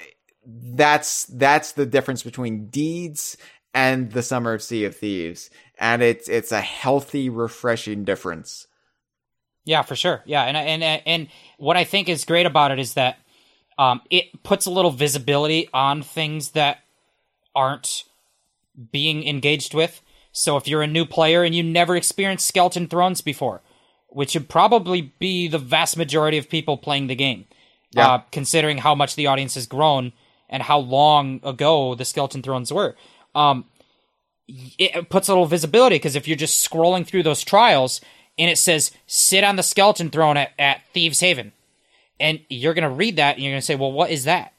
that's, 0.46 1.26
that's 1.26 1.74
the 1.74 1.86
difference 1.86 2.24
between 2.24 2.68
deeds 2.68 3.36
and 3.74 4.12
the 4.12 4.22
Summer 4.22 4.54
of 4.54 4.62
Sea 4.62 4.86
of 4.86 4.96
Thieves. 4.96 5.50
And 5.80 6.02
it's, 6.02 6.30
it's 6.30 6.52
a 6.52 6.62
healthy, 6.62 7.30
refreshing 7.30 8.06
difference. 8.06 8.68
Yeah, 9.66 9.82
for 9.82 9.96
sure. 9.96 10.22
Yeah, 10.26 10.44
and 10.44 10.58
and 10.58 10.84
and 11.06 11.28
what 11.58 11.78
I 11.78 11.86
think 11.86 12.10
is 12.10 12.26
great 12.26 12.46
about 12.46 12.72
it 12.72 12.80
is 12.80 12.96
that 12.96 13.18
um, 13.78 14.02
it 14.10 14.44
puts 14.44 14.66
a 14.66 14.72
little 14.72 14.92
visibility 14.92 15.70
on 15.74 16.02
things 16.02 16.52
that 16.52 16.80
aren't 17.56 18.04
being 18.92 19.26
engaged 19.26 19.74
with. 19.74 20.02
So 20.34 20.58
if 20.58 20.68
you're 20.68 20.82
a 20.82 20.88
new 20.88 21.06
player 21.06 21.44
and 21.44 21.54
you 21.56 21.64
never 21.64 21.96
experienced 21.96 22.48
Skeleton 22.48 22.88
Thrones 22.88 23.22
before, 23.22 23.62
which 24.10 24.34
would 24.34 24.50
probably 24.50 25.14
be 25.20 25.48
the 25.48 25.58
vast 25.60 25.96
majority 25.96 26.38
of 26.38 26.50
people 26.50 26.76
playing 26.76 27.08
the 27.08 27.16
game, 27.16 27.46
Yeah. 27.92 28.08
uh, 28.10 28.18
considering 28.32 28.80
how 28.80 28.96
much 28.96 29.16
the 29.16 29.28
audience 29.28 29.54
has 29.56 29.68
grown 29.68 30.12
and 30.50 30.64
how 30.64 30.80
long 30.80 31.40
ago 31.44 31.96
the 31.96 32.04
Skeleton 32.06 32.42
Thrones 32.42 32.74
were. 32.74 32.96
Um, 33.34 33.66
it 34.78 35.10
puts 35.10 35.30
a 35.30 35.32
little 35.32 35.46
visibility 35.46 35.96
because 35.96 36.16
if 36.16 36.28
you're 36.28 36.36
just 36.38 36.68
scrolling 36.70 37.06
through 37.08 37.24
those 37.24 37.44
trials 37.44 38.02
and 38.38 38.50
it 38.52 38.58
says 38.58 38.92
sit 39.08 39.44
on 39.44 39.56
the 39.56 39.64
skeleton 39.64 40.10
throne 40.10 40.36
at, 40.38 40.52
at 40.60 40.82
Thieves 40.94 41.20
Haven, 41.22 41.54
and 42.20 42.40
you're 42.50 42.74
gonna 42.74 42.90
read 42.90 43.16
that 43.16 43.36
and 43.36 43.44
you're 43.44 43.54
gonna 43.54 43.62
say, 43.62 43.76
well, 43.76 43.92
what 43.92 44.10
is 44.12 44.26
that? 44.26 44.54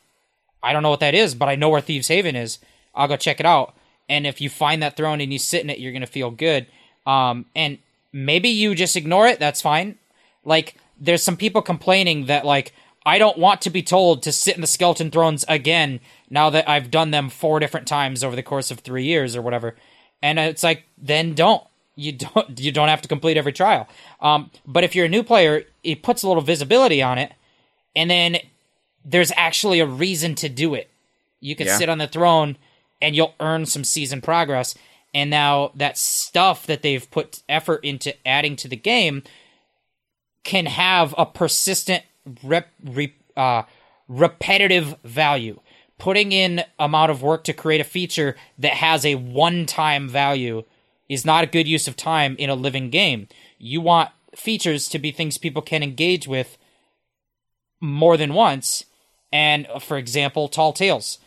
I 0.63 0.73
don't 0.73 0.83
know 0.83 0.91
what 0.91 1.01
that 1.01 1.15
is, 1.15 1.35
but 1.35 1.49
I 1.49 1.57
know 1.57 1.69
where 1.69 1.81
Thieves 1.81 2.09
Haven 2.09 2.35
is. 2.35 2.59
I'll 2.95 3.09
go 3.09 3.17
check 3.17 3.41
it 3.41 3.47
out. 3.47 3.75
And 4.09 4.27
if 4.27 4.41
you 4.41 4.51
find 4.51 4.83
that 4.83 4.97
throne 4.97 5.21
and 5.21 5.33
you 5.33 5.39
sit 5.39 5.63
in 5.63 5.71
it, 5.71 5.79
you're 5.79 5.93
gonna 5.93 6.07
feel 6.07 6.31
good. 6.31 6.67
Um, 7.07 7.47
and 7.55 7.79
maybe 8.13 8.49
you 8.49 8.75
just 8.75 8.97
ignore 8.97 9.27
it. 9.27 9.39
That's 9.39 9.61
fine. 9.63 9.97
Like 10.45 10.77
there's 11.01 11.23
some 11.23 11.37
people 11.37 11.63
complaining 11.63 12.27
that 12.27 12.45
like 12.45 12.73
I 13.07 13.19
don't 13.19 13.37
want 13.39 13.61
to 13.63 13.71
be 13.71 13.83
told 13.83 14.23
to 14.23 14.33
sit 14.33 14.55
in 14.55 14.61
the 14.63 14.67
skeleton 14.67 15.11
thrones 15.11 15.45
again 15.49 16.01
now 16.31 16.49
that 16.51 16.69
I've 16.69 16.91
done 16.91 17.11
them 17.11 17.29
four 17.29 17.61
different 17.61 17.87
times 17.87 18.25
over 18.25 18.35
the 18.35 18.43
course 18.43 18.71
of 18.71 18.81
three 18.81 19.05
years 19.05 19.37
or 19.37 19.43
whatever. 19.43 19.77
And 20.23 20.39
it's 20.39 20.63
like 20.63 20.85
then 20.97 21.35
don't 21.35 21.63
you 21.97 22.13
don't 22.13 22.59
you 22.61 22.73
don't 22.73 22.89
have 22.89 23.03
to 23.03 23.09
complete 23.09 23.37
every 23.37 23.53
trial. 23.53 23.89
Um, 24.21 24.51
but 24.67 24.85
if 24.85 24.95
you're 24.95 25.07
a 25.07 25.11
new 25.11 25.23
player, 25.23 25.65
it 25.83 26.03
puts 26.03 26.23
a 26.23 26.29
little 26.29 26.43
visibility 26.43 27.03
on 27.03 27.19
it, 27.19 27.33
and 27.95 28.11
then 28.11 28.39
there's 29.05 29.33
actually 29.37 29.81
a 29.81 29.87
reason 29.87 30.35
to 30.37 30.49
do 30.49 30.75
it. 30.75 30.89
You 31.41 31.55
can 31.57 31.67
Yeah. 31.67 31.77
sit 31.77 31.89
on 31.91 31.99
the 31.99 32.07
throne 32.07 32.57
and 33.01 33.15
you'll 33.15 33.35
earn 33.41 33.67
some 33.67 33.85
season 33.85 34.21
progress. 34.21 34.75
And 35.13 35.31
now 35.31 35.71
that 35.75 35.97
stuff 35.97 36.67
that 36.67 36.83
they've 36.83 37.11
put 37.11 37.43
effort 37.49 37.85
into 37.85 38.15
adding 38.27 38.57
to 38.57 38.69
the 38.69 38.77
game 38.77 39.23
can 40.43 40.67
have 40.67 41.15
a 41.17 41.25
persistent, 41.25 42.03
rep, 42.43 42.69
re, 42.83 43.15
uh, 43.37 43.63
repetitive 44.09 44.97
value. 45.05 45.61
Putting 45.99 46.33
in 46.33 46.65
amount 46.79 47.11
of 47.11 47.23
work 47.23 47.45
to 47.45 47.53
create 47.53 47.81
a 47.81 47.85
feature 47.85 48.37
that 48.59 48.75
has 48.75 49.07
a 49.07 49.15
one-time 49.15 50.09
value 50.09 50.65
is 51.09 51.25
not 51.25 51.45
a 51.45 51.49
good 51.49 51.69
use 51.69 51.87
of 51.87 51.97
time 51.97 52.35
in 52.39 52.51
a 52.51 52.55
living 52.55 52.91
game. 52.91 53.29
You 53.59 53.81
want 53.81 54.11
features 54.35 54.89
to 54.89 54.99
be 54.99 55.13
things 55.13 55.39
people 55.39 55.63
can 55.63 55.83
engage 55.83 56.27
with 56.27 56.59
more 57.81 58.17
than 58.17 58.35
once. 58.35 58.85
And 59.33 59.67
uh, 59.69 59.79
for 59.79 59.97
example, 59.97 60.49
Tall 60.49 60.73
Tales. 60.73 61.19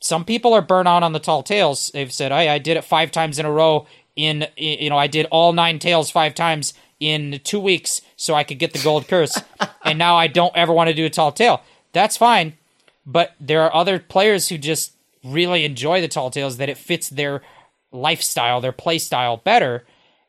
Some 0.00 0.24
people 0.24 0.54
are 0.54 0.62
burnt 0.62 0.88
out 0.88 1.02
on 1.02 1.12
the 1.12 1.18
Tall 1.18 1.42
Tales. 1.42 1.90
They've 1.92 2.12
said, 2.12 2.32
"Hey, 2.32 2.48
I 2.48 2.58
did 2.58 2.76
it 2.76 2.84
five 2.84 3.10
times 3.10 3.38
in 3.38 3.46
a 3.46 3.52
row. 3.52 3.86
In 4.16 4.46
you 4.56 4.90
know, 4.90 4.98
I 4.98 5.06
did 5.06 5.26
all 5.30 5.52
nine 5.52 5.78
tales 5.78 6.10
five 6.10 6.34
times 6.34 6.74
in 7.00 7.40
two 7.44 7.60
weeks, 7.60 8.00
so 8.16 8.34
I 8.34 8.44
could 8.44 8.58
get 8.58 8.72
the 8.72 8.82
gold 8.82 9.06
curse, 9.08 9.40
and 9.84 9.98
now 9.98 10.16
I 10.16 10.26
don't 10.26 10.56
ever 10.56 10.72
want 10.72 10.88
to 10.88 10.94
do 10.94 11.06
a 11.06 11.10
Tall 11.10 11.32
Tale." 11.32 11.62
That's 11.92 12.16
fine, 12.16 12.54
but 13.06 13.34
there 13.40 13.62
are 13.62 13.74
other 13.74 13.98
players 13.98 14.48
who 14.48 14.58
just 14.58 14.92
really 15.24 15.64
enjoy 15.64 16.00
the 16.00 16.08
Tall 16.08 16.30
Tales 16.30 16.56
that 16.58 16.68
it 16.68 16.78
fits 16.78 17.08
their 17.08 17.42
lifestyle, 17.92 18.60
their 18.60 18.72
play 18.72 18.98
style 18.98 19.38
better, 19.38 19.84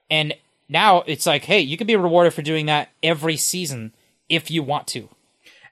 and 0.09 0.33
now 0.67 1.03
it's 1.07 1.25
like, 1.25 1.45
hey, 1.45 1.59
you 1.59 1.77
can 1.77 1.87
be 1.87 1.95
rewarded 1.95 2.33
for 2.33 2.41
doing 2.41 2.67
that 2.67 2.89
every 3.03 3.35
season 3.37 3.93
if 4.29 4.49
you 4.51 4.63
want 4.63 4.87
to. 4.87 5.09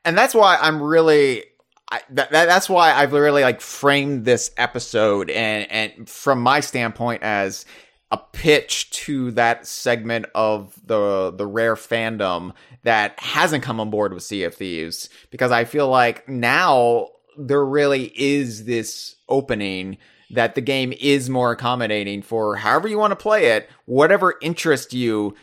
and 0.04 0.18
that's 0.18 0.34
why 0.36 0.58
I'm 0.60 0.82
really 0.82 1.44
I, 1.90 2.02
that, 2.12 2.32
that 2.32 2.46
that's 2.46 2.70
why 2.70 2.94
I've 2.94 3.14
really 3.14 3.44
like 3.44 3.62
framed 3.62 4.26
this 4.26 4.52
episode 4.58 5.30
and 5.30 5.72
and 5.72 6.10
from 6.10 6.42
my 6.42 6.60
standpoint 6.60 7.24
as 7.24 7.66
a 8.12 8.18
pitch 8.18 8.90
to 8.92 9.32
that 9.32 9.66
segment 9.66 10.26
of 10.36 10.78
the 10.86 11.32
the 11.32 11.48
rare 11.48 11.76
fandom 11.76 12.54
that 12.84 13.20
hasn't 13.20 13.64
come 13.64 13.80
on 13.80 13.90
board 13.90 14.14
with 14.14 14.24
Sea 14.24 14.44
of 14.44 14.56
Thieves 14.56 15.10
because 15.30 15.52
I 15.52 15.66
feel 15.66 15.88
like 15.90 16.28
now 16.28 17.08
there 17.38 17.66
really 17.66 18.12
is 18.16 18.66
this 18.66 19.16
opening 19.30 19.98
that 20.32 20.56
the 20.56 20.62
game 20.62 20.94
is 21.00 21.30
more 21.30 21.52
accommodating 21.52 22.22
for 22.22 22.56
however 22.56 22.88
you 22.88 22.98
want 22.98 23.12
to 23.12 23.16
play 23.16 23.48
it, 23.48 23.70
whatever 23.86 24.36
interests 24.42 24.94
you. 24.94 25.36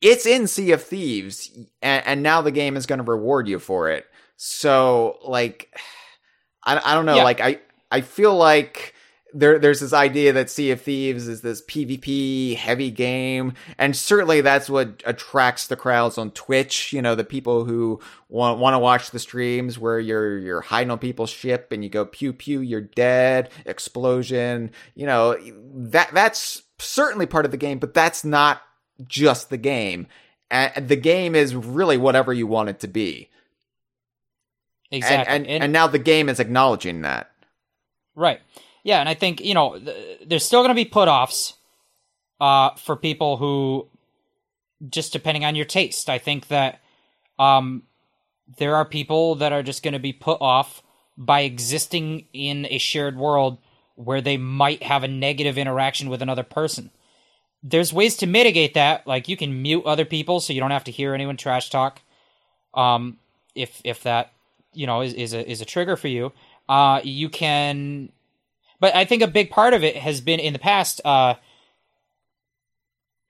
It's 0.00 0.26
in 0.26 0.46
Sea 0.46 0.70
of 0.72 0.82
Thieves, 0.82 1.50
and, 1.82 2.06
and 2.06 2.22
now 2.22 2.40
the 2.40 2.52
game 2.52 2.76
is 2.76 2.86
going 2.86 3.00
to 3.00 3.04
reward 3.04 3.48
you 3.48 3.58
for 3.58 3.90
it. 3.90 4.06
So, 4.38 5.18
like, 5.24 5.76
I, 6.64 6.80
I 6.82 6.94
don't 6.94 7.06
know. 7.06 7.16
Yeah. 7.16 7.24
Like, 7.24 7.40
I 7.40 7.58
I 7.90 8.02
feel 8.02 8.34
like 8.36 8.94
there 9.34 9.58
there's 9.58 9.80
this 9.80 9.92
idea 9.92 10.32
that 10.32 10.48
Sea 10.48 10.70
of 10.70 10.80
Thieves 10.80 11.26
is 11.26 11.40
this 11.40 11.60
PvP 11.62 12.54
heavy 12.56 12.92
game, 12.92 13.54
and 13.78 13.96
certainly 13.96 14.40
that's 14.40 14.70
what 14.70 15.02
attracts 15.04 15.66
the 15.66 15.74
crowds 15.74 16.18
on 16.18 16.30
Twitch. 16.30 16.92
You 16.92 17.02
know, 17.02 17.16
the 17.16 17.24
people 17.24 17.64
who 17.64 18.00
want 18.28 18.60
want 18.60 18.74
to 18.74 18.78
watch 18.78 19.10
the 19.10 19.18
streams 19.18 19.76
where 19.76 19.98
you're 19.98 20.38
you're 20.38 20.60
hiding 20.60 20.92
on 20.92 21.00
people's 21.00 21.30
ship 21.30 21.72
and 21.72 21.82
you 21.82 21.90
go 21.90 22.04
pew 22.04 22.32
pew, 22.32 22.60
you're 22.60 22.80
dead, 22.80 23.50
explosion. 23.66 24.70
You 24.94 25.06
know, 25.06 25.36
that 25.74 26.10
that's 26.14 26.62
certainly 26.78 27.26
part 27.26 27.44
of 27.44 27.50
the 27.50 27.56
game, 27.56 27.80
but 27.80 27.92
that's 27.92 28.24
not 28.24 28.62
just 29.04 29.50
the 29.50 29.58
game. 29.58 30.06
And 30.48 30.88
the 30.88 30.96
game 30.96 31.34
is 31.34 31.56
really 31.56 31.98
whatever 31.98 32.32
you 32.32 32.46
want 32.46 32.68
it 32.68 32.80
to 32.80 32.88
be. 32.88 33.30
Exactly. 34.90 35.34
And, 35.34 35.46
and, 35.46 35.64
and 35.64 35.72
now 35.72 35.86
the 35.86 35.98
game 35.98 36.28
is 36.28 36.40
acknowledging 36.40 37.02
that. 37.02 37.30
Right. 38.14 38.40
Yeah, 38.84 39.00
and 39.00 39.08
I 39.08 39.14
think 39.14 39.44
you 39.44 39.54
know 39.54 39.78
th- 39.78 40.20
there's 40.26 40.44
still 40.44 40.60
going 40.60 40.70
to 40.70 40.74
be 40.74 40.84
put 40.84 41.08
offs 41.08 41.54
uh, 42.40 42.70
for 42.76 42.96
people 42.96 43.36
who 43.36 43.88
just 44.88 45.12
depending 45.12 45.44
on 45.44 45.54
your 45.54 45.66
taste. 45.66 46.08
I 46.08 46.18
think 46.18 46.48
that 46.48 46.80
um, 47.38 47.82
there 48.56 48.76
are 48.76 48.84
people 48.84 49.36
that 49.36 49.52
are 49.52 49.62
just 49.62 49.82
going 49.82 49.92
to 49.92 49.98
be 49.98 50.12
put 50.12 50.40
off 50.40 50.82
by 51.16 51.40
existing 51.40 52.26
in 52.32 52.66
a 52.70 52.78
shared 52.78 53.16
world 53.16 53.58
where 53.96 54.20
they 54.20 54.36
might 54.36 54.82
have 54.82 55.02
a 55.02 55.08
negative 55.08 55.58
interaction 55.58 56.08
with 56.08 56.22
another 56.22 56.44
person. 56.44 56.90
There's 57.62 57.92
ways 57.92 58.16
to 58.18 58.26
mitigate 58.26 58.74
that, 58.74 59.06
like 59.06 59.28
you 59.28 59.36
can 59.36 59.62
mute 59.62 59.84
other 59.84 60.04
people 60.04 60.38
so 60.38 60.52
you 60.52 60.60
don't 60.60 60.70
have 60.70 60.84
to 60.84 60.92
hear 60.92 61.12
anyone 61.12 61.36
trash 61.36 61.70
talk. 61.70 62.00
Um, 62.72 63.18
if 63.56 63.80
if 63.82 64.04
that 64.04 64.32
you 64.78 64.86
know 64.86 65.02
is, 65.02 65.12
is 65.14 65.32
a 65.34 65.50
is 65.50 65.60
a 65.60 65.64
trigger 65.64 65.96
for 65.96 66.08
you, 66.08 66.32
uh, 66.68 67.00
you 67.02 67.28
can 67.28 68.10
but 68.80 68.94
I 68.94 69.04
think 69.04 69.22
a 69.22 69.26
big 69.26 69.50
part 69.50 69.74
of 69.74 69.82
it 69.82 69.96
has 69.96 70.20
been 70.20 70.38
in 70.40 70.52
the 70.52 70.58
past. 70.58 71.00
Uh, 71.04 71.34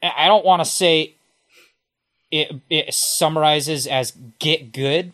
I 0.03 0.27
don't 0.27 0.45
want 0.45 0.61
to 0.61 0.65
say 0.65 1.17
it 2.31 2.53
it 2.69 2.93
summarizes 2.93 3.87
as 3.87 4.13
get 4.39 4.73
good, 4.73 5.13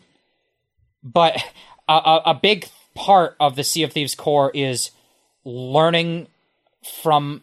but 1.03 1.41
a, 1.87 1.93
a, 1.93 2.21
a 2.27 2.33
big 2.33 2.67
part 2.93 3.35
of 3.39 3.55
the 3.55 3.63
Sea 3.63 3.83
of 3.83 3.93
Thieves 3.93 4.15
core 4.15 4.51
is 4.53 4.91
learning 5.45 6.27
from 7.01 7.41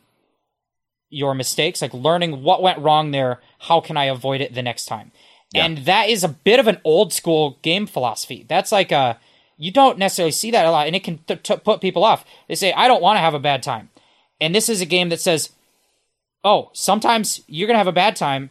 your 1.09 1.35
mistakes, 1.35 1.83
like 1.83 1.95
learning 1.95 2.43
what 2.43 2.63
went 2.63 2.79
wrong 2.79 3.11
there. 3.11 3.41
How 3.61 3.81
can 3.81 3.97
I 3.97 4.05
avoid 4.05 4.41
it 4.41 4.55
the 4.55 4.63
next 4.63 4.87
time? 4.87 5.13
And 5.55 5.79
that 5.79 6.09
is 6.09 6.25
a 6.25 6.29
bit 6.29 6.59
of 6.59 6.67
an 6.67 6.81
old 6.85 7.13
school 7.13 7.59
game 7.63 7.87
philosophy. 7.87 8.45
That's 8.49 8.73
like 8.73 8.91
a 8.93 9.19
you 9.59 9.71
don't 9.71 9.99
necessarily 9.99 10.33
see 10.33 10.51
that 10.51 10.67
a 10.67 10.71
lot, 10.71 10.87
and 10.87 10.97
it 10.97 11.05
can 11.05 11.19
t- 11.19 11.57
put 11.57 11.81
people 11.81 12.05
off. 12.05 12.25
They 12.49 12.55
say, 12.55 12.73
"I 12.73 12.89
don't 12.89 13.03
want 13.03 13.17
to 13.17 13.21
have 13.21 13.35
a 13.35 13.39
bad 13.39 13.63
time," 13.63 13.91
and 14.41 14.55
this 14.55 14.69
is 14.69 14.81
a 14.81 14.87
game 14.87 15.09
that 15.11 15.21
says, 15.21 15.51
"Oh, 16.43 16.71
sometimes 16.73 17.43
you're 17.47 17.67
gonna 17.67 17.79
have 17.79 17.87
a 17.87 17.93
bad 17.93 18.17
time, 18.17 18.51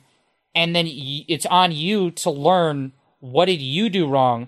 and 0.56 0.76
then 0.76 0.86
y- 0.86 1.26
it's 1.28 1.45
on 1.48 1.72
you 1.72 2.11
to 2.11 2.30
learn 2.30 2.94
what 3.19 3.45
did 3.45 3.61
you 3.61 3.90
do 3.90 4.07
wrong. 4.07 4.48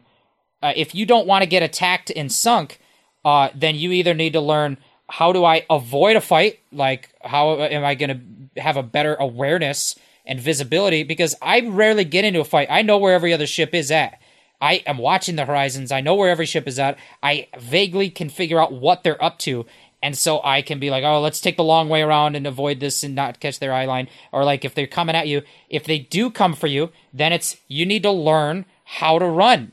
Uh, 0.61 0.73
if 0.75 0.95
you 0.95 1.05
don't 1.05 1.27
want 1.27 1.41
to 1.41 1.49
get 1.49 1.63
attacked 1.63 2.11
and 2.15 2.31
sunk, 2.31 2.79
uh, 3.25 3.49
then 3.53 3.75
you 3.75 3.91
either 3.91 4.13
need 4.13 4.33
to 4.33 4.41
learn 4.41 4.77
how 5.09 5.33
do 5.33 5.43
I 5.43 5.65
avoid 5.69 6.15
a 6.15 6.21
fight, 6.21 6.59
like 6.71 7.09
how 7.21 7.59
am 7.59 7.83
I 7.83 7.95
gonna 7.95 8.21
have 8.57 8.77
a 8.77 8.83
better 8.83 9.15
awareness." 9.15 9.95
And 10.25 10.39
visibility 10.39 11.03
because 11.03 11.35
I 11.41 11.59
rarely 11.61 12.05
get 12.05 12.23
into 12.23 12.39
a 12.39 12.45
fight. 12.45 12.69
I 12.71 12.81
know 12.81 12.97
where 12.97 13.13
every 13.13 13.33
other 13.33 13.47
ship 13.47 13.73
is 13.73 13.91
at. 13.91 14.19
I 14.61 14.75
am 14.85 14.97
watching 14.97 15.35
the 15.35 15.43
horizons. 15.43 15.91
I 15.91 15.99
know 15.99 16.15
where 16.15 16.29
every 16.29 16.45
ship 16.45 16.65
is 16.67 16.79
at. 16.79 16.97
I 17.21 17.49
vaguely 17.59 18.09
can 18.09 18.29
figure 18.29 18.61
out 18.61 18.71
what 18.71 19.03
they're 19.03 19.21
up 19.21 19.37
to. 19.39 19.65
And 20.01 20.17
so 20.17 20.41
I 20.43 20.61
can 20.61 20.79
be 20.79 20.89
like, 20.89 21.03
oh, 21.03 21.19
let's 21.19 21.41
take 21.41 21.57
the 21.57 21.63
long 21.63 21.89
way 21.89 22.01
around 22.01 22.35
and 22.35 22.47
avoid 22.47 22.79
this 22.79 23.03
and 23.03 23.15
not 23.15 23.39
catch 23.41 23.59
their 23.59 23.73
eye 23.73 23.85
line. 23.85 24.07
Or 24.31 24.45
like 24.45 24.63
if 24.63 24.75
they're 24.75 24.87
coming 24.87 25.15
at 25.15 25.27
you, 25.27 25.41
if 25.69 25.83
they 25.85 25.99
do 25.99 26.29
come 26.29 26.53
for 26.53 26.67
you, 26.67 26.91
then 27.13 27.33
it's 27.33 27.57
you 27.67 27.85
need 27.85 28.03
to 28.03 28.11
learn 28.11 28.65
how 28.83 29.19
to 29.19 29.25
run, 29.25 29.71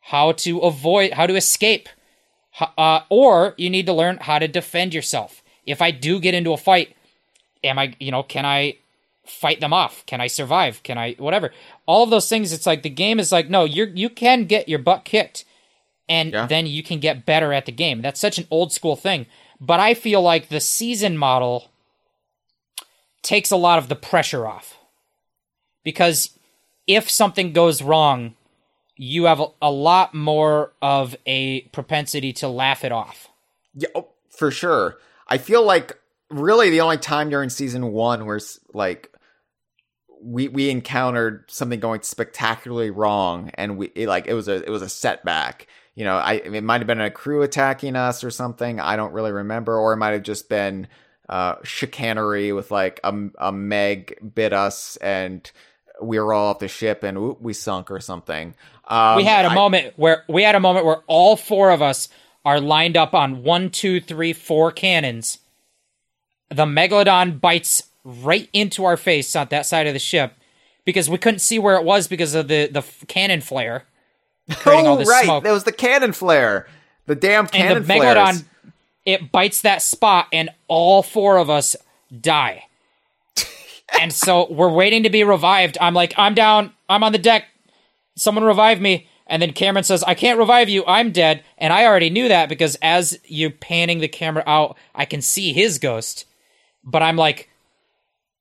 how 0.00 0.32
to 0.32 0.58
avoid, 0.60 1.12
how 1.12 1.26
to 1.26 1.36
escape. 1.36 1.88
Uh, 2.76 3.00
or 3.08 3.54
you 3.56 3.70
need 3.70 3.86
to 3.86 3.92
learn 3.92 4.18
how 4.20 4.38
to 4.38 4.46
defend 4.46 4.94
yourself. 4.94 5.42
If 5.64 5.80
I 5.80 5.90
do 5.90 6.20
get 6.20 6.34
into 6.34 6.52
a 6.52 6.56
fight, 6.56 6.96
am 7.64 7.78
I, 7.78 7.94
you 7.98 8.10
know, 8.10 8.22
can 8.22 8.44
I 8.44 8.78
fight 9.24 9.60
them 9.60 9.72
off? 9.72 10.04
Can 10.06 10.20
I 10.20 10.26
survive? 10.26 10.82
Can 10.82 10.98
I 10.98 11.14
whatever? 11.18 11.52
All 11.86 12.04
of 12.04 12.10
those 12.10 12.28
things. 12.28 12.52
It's 12.52 12.66
like 12.66 12.82
the 12.82 12.90
game 12.90 13.18
is 13.20 13.32
like 13.32 13.48
no, 13.50 13.64
you 13.64 13.90
you 13.94 14.08
can 14.08 14.44
get 14.44 14.68
your 14.68 14.78
butt 14.78 15.04
kicked, 15.04 15.44
and 16.08 16.32
Yeah. 16.32 16.46
then 16.46 16.66
you 16.66 16.82
can 16.82 16.98
get 17.00 17.26
better 17.26 17.52
at 17.52 17.66
the 17.66 17.72
game. 17.72 18.02
That's 18.02 18.20
such 18.20 18.38
an 18.38 18.46
old 18.50 18.72
school 18.72 18.96
thing. 18.96 19.26
But 19.60 19.78
I 19.80 19.94
feel 19.94 20.20
like 20.22 20.48
the 20.48 20.60
season 20.60 21.16
model 21.16 21.70
takes 23.22 23.50
a 23.50 23.56
lot 23.56 23.78
of 23.78 23.88
the 23.88 23.94
pressure 23.94 24.46
off 24.46 24.76
because 25.84 26.30
if 26.88 27.08
something 27.08 27.52
goes 27.52 27.80
wrong, 27.82 28.34
you 28.96 29.24
have 29.24 29.38
a, 29.38 29.46
a 29.62 29.70
lot 29.70 30.14
more 30.14 30.72
of 30.82 31.14
a 31.26 31.60
propensity 31.72 32.32
to 32.34 32.48
laugh 32.48 32.84
it 32.84 32.90
off. 32.90 33.28
Yeah, 33.74 33.88
oh, 33.94 34.08
for 34.30 34.50
sure. 34.50 34.98
I 35.28 35.38
feel 35.38 35.64
like 35.64 35.96
really 36.28 36.70
the 36.70 36.80
only 36.80 36.98
time 36.98 37.30
during 37.30 37.48
season 37.48 37.92
one 37.92 38.26
where 38.26 38.40
like 38.74 39.11
we 40.22 40.48
we 40.48 40.70
encountered 40.70 41.44
something 41.48 41.80
going 41.80 42.02
spectacularly 42.02 42.90
wrong, 42.90 43.50
and 43.54 43.76
we 43.76 43.90
it, 43.94 44.08
like 44.08 44.26
it 44.26 44.34
was 44.34 44.48
a 44.48 44.62
it 44.62 44.70
was 44.70 44.82
a 44.82 44.88
setback. 44.88 45.66
You 45.94 46.04
know, 46.04 46.16
I 46.16 46.34
it 46.34 46.62
might 46.62 46.80
have 46.80 46.86
been 46.86 47.00
a 47.00 47.10
crew 47.10 47.42
attacking 47.42 47.96
us 47.96 48.24
or 48.24 48.30
something. 48.30 48.80
I 48.80 48.96
don't 48.96 49.12
really 49.12 49.32
remember, 49.32 49.76
or 49.76 49.92
it 49.92 49.98
might 49.98 50.12
have 50.12 50.22
just 50.22 50.48
been 50.48 50.86
uh, 51.28 51.56
chicanery 51.62 52.52
with 52.52 52.70
like 52.70 53.00
a, 53.04 53.14
a 53.38 53.52
Meg 53.52 54.32
bit 54.34 54.52
us 54.52 54.96
and 54.96 55.50
we 56.00 56.18
were 56.18 56.32
all 56.32 56.50
off 56.50 56.58
the 56.58 56.68
ship 56.68 57.02
and 57.02 57.16
oop, 57.16 57.40
we 57.40 57.52
sunk 57.52 57.90
or 57.90 58.00
something. 58.00 58.54
Um, 58.88 59.16
we 59.16 59.24
had 59.24 59.44
a 59.44 59.50
I- 59.50 59.54
moment 59.54 59.94
where 59.96 60.24
we 60.28 60.42
had 60.42 60.54
a 60.54 60.60
moment 60.60 60.84
where 60.86 61.02
all 61.06 61.36
four 61.36 61.70
of 61.70 61.82
us 61.82 62.08
are 62.44 62.60
lined 62.60 62.96
up 62.96 63.14
on 63.14 63.44
one, 63.44 63.70
two, 63.70 64.00
three, 64.00 64.32
four 64.32 64.72
cannons. 64.72 65.38
The 66.50 66.66
megalodon 66.66 67.40
bites 67.40 67.84
right 68.04 68.48
into 68.52 68.84
our 68.84 68.96
face 68.96 69.34
on 69.36 69.46
that 69.50 69.66
side 69.66 69.86
of 69.86 69.92
the 69.92 69.98
ship 69.98 70.34
because 70.84 71.08
we 71.08 71.18
couldn't 71.18 71.38
see 71.40 71.58
where 71.58 71.76
it 71.76 71.84
was 71.84 72.08
because 72.08 72.34
of 72.34 72.48
the 72.48 72.66
the 72.66 72.78
f- 72.80 73.04
cannon 73.08 73.40
flare 73.40 73.84
creating 74.50 74.86
all 74.88 74.94
Oh, 74.94 74.98
this 74.98 75.08
right. 75.08 75.24
smoke. 75.24 75.44
That 75.44 75.52
was 75.52 75.64
the 75.64 75.72
cannon 75.72 76.12
flare. 76.12 76.66
The 77.06 77.14
damn 77.14 77.46
cannon 77.46 77.76
and 77.78 77.84
the 77.86 77.94
flares. 77.94 78.16
megalodon 78.16 78.44
it 79.04 79.32
bites 79.32 79.62
that 79.62 79.82
spot 79.82 80.28
and 80.32 80.50
all 80.68 81.02
four 81.02 81.36
of 81.38 81.50
us 81.50 81.74
die 82.20 82.64
and 84.00 84.12
so 84.12 84.50
we're 84.52 84.72
waiting 84.72 85.02
to 85.02 85.10
be 85.10 85.24
revived 85.24 85.76
i'm 85.80 85.94
like 85.94 86.14
i'm 86.16 86.34
down 86.34 86.72
i'm 86.88 87.02
on 87.02 87.10
the 87.12 87.18
deck 87.18 87.44
someone 88.16 88.44
revive 88.44 88.80
me 88.80 89.08
and 89.26 89.42
then 89.42 89.52
cameron 89.52 89.82
says 89.84 90.02
i 90.04 90.14
can't 90.14 90.38
revive 90.38 90.68
you 90.68 90.84
i'm 90.86 91.10
dead 91.10 91.42
and 91.58 91.72
i 91.72 91.84
already 91.84 92.10
knew 92.10 92.28
that 92.28 92.48
because 92.48 92.76
as 92.82 93.18
you're 93.24 93.50
panning 93.50 93.98
the 93.98 94.06
camera 94.08 94.44
out 94.46 94.76
i 94.94 95.04
can 95.04 95.20
see 95.20 95.52
his 95.52 95.78
ghost 95.78 96.24
but 96.84 97.02
i'm 97.02 97.16
like 97.16 97.48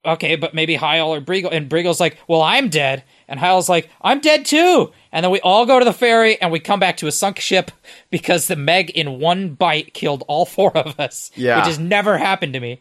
okay, 0.06 0.36
but 0.36 0.54
maybe 0.54 0.76
Hyle 0.76 1.14
or 1.14 1.22
Briegel. 1.22 1.52
And 1.52 1.70
Briegel's 1.70 2.00
like, 2.00 2.18
well, 2.28 2.42
I'm 2.42 2.70
dead. 2.70 3.04
And 3.28 3.40
Hyle's 3.40 3.70
like, 3.70 3.90
I'm 4.02 4.20
dead 4.20 4.46
too. 4.46 4.92
And 5.12 5.24
then 5.24 5.32
we 5.32 5.40
all 5.42 5.66
go 5.66 5.80
to 5.80 5.86
the 5.86 5.94
ferry 5.94 6.42
and 6.42 6.52
we 6.52 6.60
come 6.60 6.80
back 6.80 6.98
to 6.98 7.08
a 7.08 7.12
sunk 7.12 7.40
ship 7.40 7.72
because 8.10 8.48
the 8.48 8.56
Meg 8.56 8.90
in 8.92 9.20
one 9.20 9.54
bite 9.54 9.94
killed 9.94 10.24
all 10.28 10.46
four 10.46 10.76
of 10.76 11.00
us. 11.00 11.32
Yeah. 11.36 11.58
Which 11.58 11.68
has 11.68 11.80
never 11.80 12.18
happened 12.18 12.54
to 12.54 12.60
me. 12.60 12.80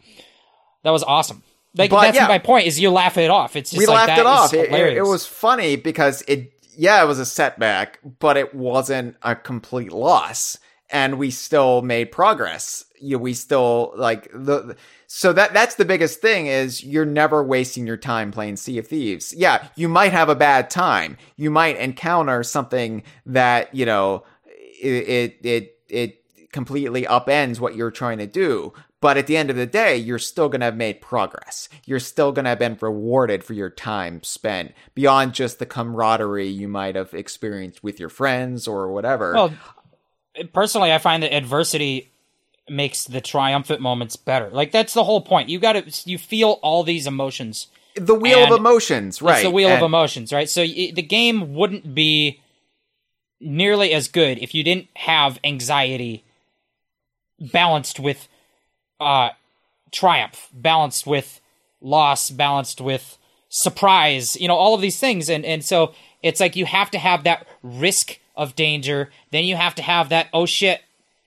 That 0.82 0.90
was 0.90 1.02
awesome. 1.02 1.42
Like 1.76 1.90
But, 1.90 2.02
that's 2.02 2.16
yeah. 2.16 2.26
my 2.26 2.38
point 2.38 2.66
is 2.66 2.80
you 2.80 2.90
laugh 2.90 3.16
it 3.16 3.30
off. 3.30 3.54
It's 3.54 3.70
just 3.70 3.78
we 3.78 3.86
like 3.86 4.08
laughed 4.08 4.08
that 4.08 4.18
it 4.20 4.26
off. 4.26 4.54
It, 4.54 4.72
it, 4.72 4.96
it 4.96 5.06
was 5.06 5.26
funny 5.26 5.76
because 5.76 6.22
it, 6.26 6.52
yeah, 6.76 7.02
it 7.02 7.06
was 7.06 7.18
a 7.18 7.26
setback, 7.26 8.00
but 8.18 8.36
it 8.36 8.54
wasn't 8.54 9.16
a 9.22 9.36
complete 9.36 9.92
loss, 9.92 10.58
and 10.90 11.18
we 11.18 11.30
still 11.30 11.82
made 11.82 12.10
progress. 12.10 12.84
You, 13.00 13.18
we 13.18 13.34
still 13.34 13.92
like 13.96 14.30
the. 14.32 14.76
So 15.12 15.32
that 15.32 15.52
that's 15.52 15.74
the 15.74 15.84
biggest 15.84 16.20
thing 16.20 16.46
is 16.46 16.84
you're 16.84 17.04
never 17.04 17.42
wasting 17.42 17.84
your 17.84 17.96
time 17.96 18.30
playing 18.30 18.54
Sea 18.54 18.78
of 18.78 18.86
Thieves. 18.86 19.34
Yeah, 19.34 19.66
you 19.74 19.88
might 19.88 20.12
have 20.12 20.28
a 20.28 20.36
bad 20.36 20.70
time. 20.70 21.16
You 21.34 21.50
might 21.50 21.76
encounter 21.78 22.44
something 22.44 23.02
that 23.26 23.74
you 23.74 23.86
know 23.86 24.22
it 24.46 25.08
it 25.08 25.38
it, 25.42 25.78
it 25.88 26.52
completely 26.52 27.02
upends 27.02 27.58
what 27.58 27.74
you're 27.74 27.90
trying 27.90 28.18
to 28.18 28.28
do. 28.28 28.72
But 29.00 29.16
at 29.16 29.26
the 29.26 29.36
end 29.36 29.50
of 29.50 29.56
the 29.56 29.66
day, 29.66 29.96
you're 29.96 30.20
still 30.20 30.48
going 30.48 30.60
to 30.60 30.66
have 30.66 30.76
made 30.76 31.00
progress. 31.00 31.68
You're 31.86 31.98
still 31.98 32.30
going 32.30 32.44
to 32.44 32.50
have 32.50 32.60
been 32.60 32.78
rewarded 32.80 33.42
for 33.42 33.54
your 33.54 33.70
time 33.70 34.22
spent 34.22 34.74
beyond 34.94 35.34
just 35.34 35.58
the 35.58 35.66
camaraderie 35.66 36.46
you 36.46 36.68
might 36.68 36.94
have 36.94 37.14
experienced 37.14 37.82
with 37.82 37.98
your 37.98 38.10
friends 38.10 38.68
or 38.68 38.92
whatever. 38.92 39.34
Well, 39.34 39.54
personally, 40.52 40.92
I 40.92 40.98
find 40.98 41.24
that 41.24 41.34
adversity 41.34 42.12
makes 42.70 43.04
the 43.04 43.20
triumphant 43.20 43.80
moments 43.80 44.16
better. 44.16 44.48
Like 44.50 44.72
that's 44.72 44.94
the 44.94 45.04
whole 45.04 45.20
point. 45.20 45.48
You 45.48 45.58
got 45.58 45.72
to 45.72 46.10
you 46.10 46.16
feel 46.16 46.58
all 46.62 46.82
these 46.84 47.06
emotions. 47.06 47.66
the 47.96 48.14
wheel 48.14 48.44
of 48.44 48.60
emotions, 48.60 49.20
right? 49.20 49.34
It's 49.34 49.42
the 49.42 49.50
wheel 49.50 49.68
of 49.76 49.82
emotions, 49.82 50.32
right? 50.32 50.48
So 50.48 50.62
y- 50.62 50.92
the 50.94 51.02
game 51.02 51.54
wouldn't 51.54 51.94
be 51.94 52.40
nearly 53.40 53.92
as 53.92 54.06
good 54.08 54.38
if 54.38 54.54
you 54.54 54.62
didn't 54.62 54.88
have 54.94 55.38
anxiety 55.44 56.24
balanced 57.52 57.98
with 57.98 58.28
uh 59.00 59.30
triumph, 59.90 60.48
balanced 60.52 61.06
with 61.06 61.40
loss, 61.80 62.30
balanced 62.30 62.80
with 62.80 63.18
surprise, 63.48 64.36
you 64.36 64.46
know, 64.46 64.54
all 64.54 64.74
of 64.74 64.80
these 64.80 65.00
things 65.00 65.28
and 65.28 65.44
and 65.44 65.64
so 65.64 65.92
it's 66.22 66.38
like 66.38 66.54
you 66.54 66.66
have 66.66 66.90
to 66.90 66.98
have 66.98 67.24
that 67.24 67.46
risk 67.62 68.18
of 68.36 68.54
danger, 68.54 69.10
then 69.32 69.44
you 69.44 69.56
have 69.56 69.74
to 69.74 69.82
have 69.82 70.10
that 70.10 70.28
oh 70.32 70.46
shit, 70.46 70.82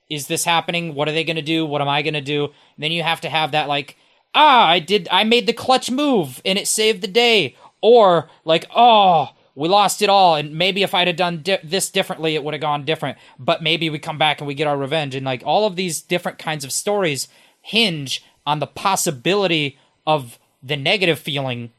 is 0.08 0.26
this 0.26 0.44
happening? 0.44 0.94
What 0.94 1.08
are 1.08 1.12
they 1.12 1.24
going 1.24 1.36
to 1.36 1.42
do? 1.42 1.64
What 1.64 1.80
am 1.80 1.88
I 1.88 2.02
going 2.02 2.14
to 2.14 2.20
do? 2.20 2.50
Then 2.78 2.92
you 2.92 3.02
have 3.02 3.20
to 3.22 3.30
have 3.30 3.52
that 3.52 3.68
like 3.68 3.96
ah, 4.34 4.68
I 4.68 4.78
did 4.78 5.08
I 5.10 5.24
made 5.24 5.46
the 5.46 5.52
clutch 5.52 5.90
move 5.90 6.42
and 6.44 6.58
it 6.58 6.68
saved 6.68 7.02
the 7.02 7.08
day 7.08 7.56
or 7.80 8.28
like 8.44 8.66
oh, 8.74 9.30
we 9.54 9.68
lost 9.68 10.02
it 10.02 10.08
all 10.08 10.34
and 10.34 10.54
maybe 10.54 10.82
if 10.82 10.94
I'd 10.94 11.06
have 11.06 11.16
done 11.16 11.42
di- 11.42 11.60
this 11.62 11.90
differently 11.90 12.34
it 12.34 12.44
would 12.44 12.54
have 12.54 12.60
gone 12.60 12.84
different, 12.84 13.18
but 13.38 13.62
maybe 13.62 13.88
we 13.90 13.98
come 13.98 14.18
back 14.18 14.40
and 14.40 14.48
we 14.48 14.54
get 14.54 14.66
our 14.66 14.76
revenge 14.76 15.14
and 15.14 15.24
like 15.24 15.42
all 15.44 15.66
of 15.66 15.76
these 15.76 16.02
different 16.02 16.38
kinds 16.38 16.64
of 16.64 16.72
stories 16.72 17.28
hinge 17.62 18.22
on 18.46 18.58
the 18.58 18.66
possibility 18.66 19.78
of 20.06 20.38
the 20.62 20.76
negative 20.76 21.18
feeling 21.18 21.70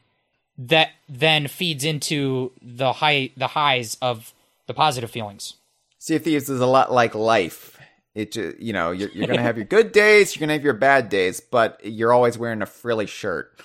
that 0.58 0.90
then 1.08 1.48
feeds 1.48 1.84
into 1.84 2.52
the 2.62 2.94
high 2.94 3.30
the 3.36 3.48
highs 3.48 3.96
of 4.00 4.32
the 4.66 4.74
positive 4.74 5.10
feelings. 5.10 5.54
Sea 5.98 6.16
of 6.16 6.24
Thieves 6.24 6.48
is 6.48 6.60
a 6.60 6.66
lot 6.66 6.92
like 6.92 7.14
life. 7.14 7.75
It 8.16 8.34
you 8.34 8.72
know 8.72 8.92
you're, 8.92 9.10
you're 9.10 9.26
gonna 9.26 9.42
have 9.50 9.58
your 9.58 9.66
good 9.66 9.92
days, 9.92 10.34
you're 10.34 10.40
gonna 10.40 10.54
have 10.54 10.64
your 10.64 10.72
bad 10.72 11.10
days, 11.10 11.38
but 11.40 11.78
you're 11.84 12.14
always 12.14 12.38
wearing 12.38 12.62
a 12.62 12.66
frilly 12.66 13.06
shirt. 13.06 13.60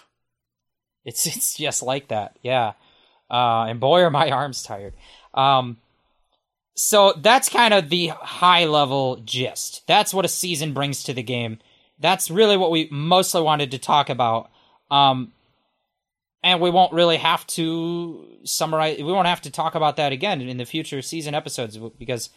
It's 1.06 1.26
it's 1.26 1.56
just 1.56 1.82
like 1.82 2.10
that, 2.10 2.38
yeah. 2.44 2.74
Uh, 3.30 3.68
and 3.70 3.80
boy, 3.80 4.02
are 4.02 4.10
my 4.10 4.30
arms 4.30 4.62
tired. 4.62 4.94
Um, 5.34 5.78
so 6.76 7.14
that's 7.14 7.48
kind 7.48 7.74
of 7.74 7.90
the 7.90 8.08
high 8.08 8.66
level 8.66 9.22
gist. 9.24 9.88
That's 9.88 10.14
what 10.14 10.26
a 10.26 10.30
season 10.30 10.74
brings 10.74 11.04
to 11.04 11.14
the 11.14 11.24
game. 11.24 11.60
That's 12.00 12.30
really 12.30 12.58
what 12.58 12.72
we 12.72 12.90
mostly 12.92 13.42
wanted 13.42 13.72
to 13.72 13.78
talk 13.78 14.10
about. 14.10 14.50
Um, 14.90 15.32
and 16.44 16.60
we 16.60 16.72
won't 16.72 16.92
really 16.92 17.18
have 17.18 17.48
to 17.48 18.26
summarize. 18.44 18.98
We 18.98 19.14
won't 19.14 19.28
have 19.28 19.42
to 19.42 19.52
talk 19.52 19.76
about 19.76 19.96
that 19.96 20.12
again 20.12 20.42
in 20.42 20.58
the 20.58 20.66
future 20.66 21.02
season 21.02 21.36
episodes 21.36 21.78
because 21.78 22.30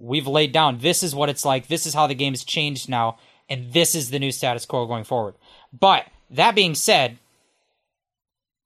we've 0.00 0.26
laid 0.26 0.52
down. 0.52 0.78
This 0.78 1.02
is 1.02 1.14
what 1.14 1.28
it's 1.28 1.44
like. 1.44 1.68
This 1.68 1.86
is 1.86 1.94
how 1.94 2.06
the 2.06 2.14
game's 2.14 2.42
changed 2.44 2.88
now, 2.88 3.18
and 3.48 3.72
this 3.72 3.94
is 3.94 4.10
the 4.10 4.18
new 4.18 4.32
status 4.32 4.66
quo 4.66 4.86
going 4.86 5.04
forward. 5.04 5.34
But 5.78 6.06
that 6.30 6.54
being 6.54 6.74
said, 6.74 7.18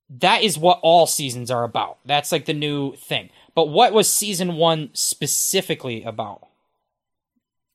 that 0.08 0.42
is 0.42 0.56
what 0.56 0.78
all 0.82 1.06
seasons 1.06 1.50
are 1.50 1.64
about. 1.64 1.98
That's 2.04 2.30
like 2.30 2.44
the 2.44 2.54
new 2.54 2.94
thing. 2.96 3.30
But 3.54 3.68
what 3.68 3.92
was 3.92 4.08
season 4.08 4.56
one 4.56 4.90
specifically 4.92 6.02
about? 6.04 6.46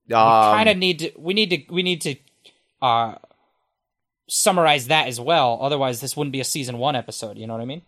We 0.07 0.15
Um, 0.15 0.55
kind 0.55 0.69
of 0.69 0.77
need 0.77 0.99
to. 0.99 1.11
We 1.17 1.33
need 1.33 1.49
to. 1.51 1.73
We 1.73 1.83
need 1.83 2.01
to 2.01 2.15
uh, 2.81 3.15
summarize 4.27 4.87
that 4.87 5.07
as 5.07 5.19
well. 5.19 5.59
Otherwise, 5.61 6.01
this 6.01 6.17
wouldn't 6.17 6.31
be 6.31 6.39
a 6.39 6.45
season 6.45 6.77
one 6.79 6.95
episode. 6.95 7.37
You 7.37 7.45
know 7.47 7.53
what 7.53 7.61
I 7.61 7.65
mean? 7.65 7.83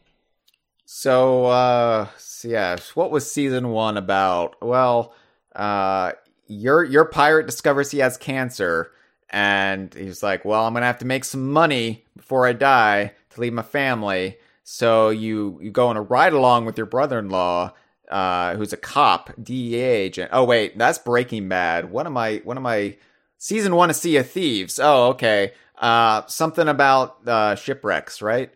So, 0.86 1.46
uh, 1.46 2.08
yeah, 2.44 2.78
what 2.96 3.12
was 3.12 3.32
season 3.32 3.70
one 3.70 3.98
about? 3.98 4.62
Well, 4.62 5.14
uh, 5.56 6.14
your 6.48 6.84
your 6.84 7.06
pirate 7.06 7.46
discovers 7.46 7.92
he 7.92 8.00
has 8.00 8.18
cancer, 8.18 8.92
and 9.30 9.94
he's 9.94 10.22
like, 10.24 10.46
"Well, 10.46 10.66
I'm 10.66 10.74
gonna 10.74 10.86
have 10.86 11.00
to 11.00 11.06
make 11.06 11.24
some 11.24 11.52
money 11.52 12.06
before 12.16 12.46
I 12.46 12.54
die 12.54 13.14
to 13.32 13.42
leave 13.42 13.54
my 13.54 13.62
family." 13.62 14.38
So 14.64 15.10
you 15.10 15.60
you 15.62 15.72
go 15.72 15.88
on 15.88 15.98
a 15.98 16.02
ride 16.02 16.34
along 16.34 16.66
with 16.66 16.78
your 16.78 16.86
brother-in-law, 16.86 17.74
uh, 18.10 18.56
who's 18.56 18.74
a 18.74 18.78
cop, 18.78 19.32
DEA 19.42 19.82
agent. 19.82 20.30
Oh 20.34 20.44
wait, 20.44 20.78
that's 20.78 21.00
Breaking 21.00 21.50
Bad. 21.50 21.92
What 21.92 22.06
am 22.06 22.18
I? 22.18 22.42
What 22.44 22.58
am 22.58 22.66
I? 22.66 22.98
Season 23.38 23.76
one 23.76 23.90
of 23.90 23.96
Sea 23.96 24.18
of 24.18 24.30
Thieves. 24.30 24.80
Oh, 24.80 25.08
okay. 25.10 25.54
Uh, 25.78 26.26
something 26.28 26.68
about 26.68 27.28
uh, 27.28 27.56
shipwrecks, 27.56 28.22
right? 28.22 28.52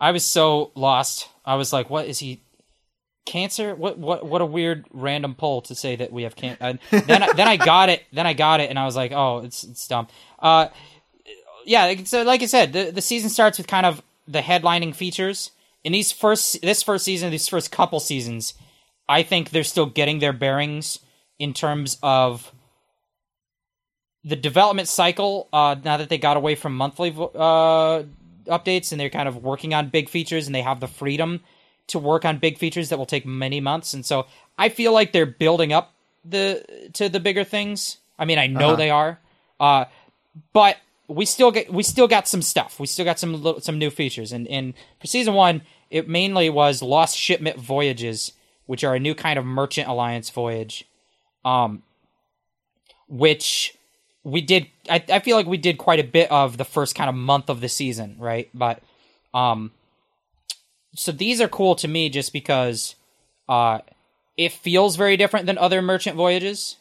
I 0.00 0.10
was 0.10 0.26
so 0.26 0.72
lost. 0.74 1.28
I 1.44 1.54
was 1.54 1.72
like, 1.72 1.90
"What 1.90 2.06
is 2.06 2.18
he? 2.18 2.43
Cancer? 3.24 3.74
What? 3.74 3.98
What? 3.98 4.26
What 4.26 4.40
a 4.40 4.46
weird 4.46 4.86
random 4.92 5.34
poll 5.34 5.62
to 5.62 5.74
say 5.74 5.96
that 5.96 6.12
we 6.12 6.24
have 6.24 6.36
cancer." 6.36 6.78
then, 6.90 7.22
I, 7.22 7.32
then 7.32 7.48
I 7.48 7.56
got 7.56 7.88
it. 7.88 8.04
Then 8.12 8.26
I 8.26 8.34
got 8.34 8.60
it, 8.60 8.70
and 8.70 8.78
I 8.78 8.84
was 8.84 8.96
like, 8.96 9.12
"Oh, 9.12 9.38
it's 9.38 9.64
it's 9.64 9.88
dumb." 9.88 10.08
Uh, 10.38 10.68
yeah. 11.64 11.94
So, 12.04 12.22
like 12.22 12.42
I 12.42 12.46
said, 12.46 12.72
the 12.72 12.90
the 12.90 13.00
season 13.02 13.30
starts 13.30 13.58
with 13.58 13.66
kind 13.66 13.86
of 13.86 14.02
the 14.28 14.40
headlining 14.40 14.94
features. 14.94 15.50
In 15.84 15.92
these 15.92 16.12
first, 16.12 16.60
this 16.62 16.82
first 16.82 17.04
season, 17.04 17.30
these 17.30 17.48
first 17.48 17.70
couple 17.70 18.00
seasons, 18.00 18.54
I 19.08 19.22
think 19.22 19.50
they're 19.50 19.64
still 19.64 19.86
getting 19.86 20.18
their 20.18 20.32
bearings 20.32 20.98
in 21.38 21.52
terms 21.52 21.98
of 22.02 22.52
the 24.24 24.36
development 24.36 24.88
cycle. 24.88 25.48
Uh, 25.52 25.76
now 25.84 25.96
that 25.98 26.08
they 26.08 26.18
got 26.18 26.36
away 26.36 26.54
from 26.54 26.76
monthly 26.76 27.10
uh, 27.10 28.02
updates 28.46 28.92
and 28.92 29.00
they're 29.00 29.10
kind 29.10 29.28
of 29.28 29.42
working 29.42 29.74
on 29.74 29.88
big 29.88 30.08
features 30.08 30.46
and 30.46 30.54
they 30.54 30.62
have 30.62 30.80
the 30.80 30.88
freedom 30.88 31.40
to 31.88 31.98
work 31.98 32.24
on 32.24 32.38
big 32.38 32.58
features 32.58 32.88
that 32.88 32.98
will 32.98 33.06
take 33.06 33.26
many 33.26 33.60
months 33.60 33.94
and 33.94 34.04
so 34.06 34.26
i 34.58 34.68
feel 34.68 34.92
like 34.92 35.12
they're 35.12 35.26
building 35.26 35.72
up 35.72 35.92
the 36.24 36.64
to 36.94 37.08
the 37.10 37.20
bigger 37.20 37.44
things. 37.44 37.98
I 38.18 38.24
mean 38.24 38.38
i 38.38 38.46
know 38.46 38.68
Uh-huh. 38.68 38.76
they 38.76 38.90
are 38.90 39.18
uh 39.60 39.84
but 40.52 40.76
we 41.06 41.26
still 41.26 41.50
get 41.50 41.70
we 41.72 41.82
still 41.82 42.08
got 42.08 42.26
some 42.26 42.40
stuff. 42.40 42.80
We 42.80 42.86
still 42.86 43.04
got 43.04 43.18
some 43.18 43.34
little, 43.42 43.60
some 43.60 43.78
new 43.78 43.90
features. 43.90 44.32
And 44.32 44.48
and 44.48 44.72
for 45.00 45.06
season 45.06 45.34
one 45.34 45.60
it 45.90 46.08
mainly 46.08 46.48
was 46.48 46.80
lost 46.80 47.16
shipment 47.18 47.58
voyages 47.58 48.32
which 48.66 48.82
are 48.84 48.94
a 48.94 48.98
new 48.98 49.14
kind 49.14 49.38
of 49.38 49.44
merchant 49.44 49.86
alliance 49.86 50.30
voyage 50.30 50.88
um 51.44 51.82
which 53.08 53.76
we 54.22 54.40
did 54.40 54.66
I, 54.88 55.04
I 55.10 55.18
feel 55.20 55.36
like 55.36 55.46
we 55.46 55.58
did 55.58 55.76
quite 55.76 56.00
a 56.00 56.04
bit 56.04 56.30
of 56.30 56.56
the 56.56 56.64
first 56.64 56.94
kind 56.94 57.08
of 57.10 57.14
month 57.14 57.50
of 57.50 57.60
the 57.60 57.68
season 57.68 58.16
right? 58.18 58.48
But 58.54 58.82
um 59.34 59.72
so 60.94 61.12
these 61.12 61.40
are 61.40 61.48
cool 61.48 61.74
to 61.76 61.88
me 61.88 62.08
just 62.08 62.32
because 62.32 62.94
uh 63.48 63.80
it 64.36 64.52
feels 64.52 64.96
very 64.96 65.16
different 65.16 65.46
than 65.46 65.58
other 65.58 65.80
merchant 65.80 66.16
voyages. 66.16 66.76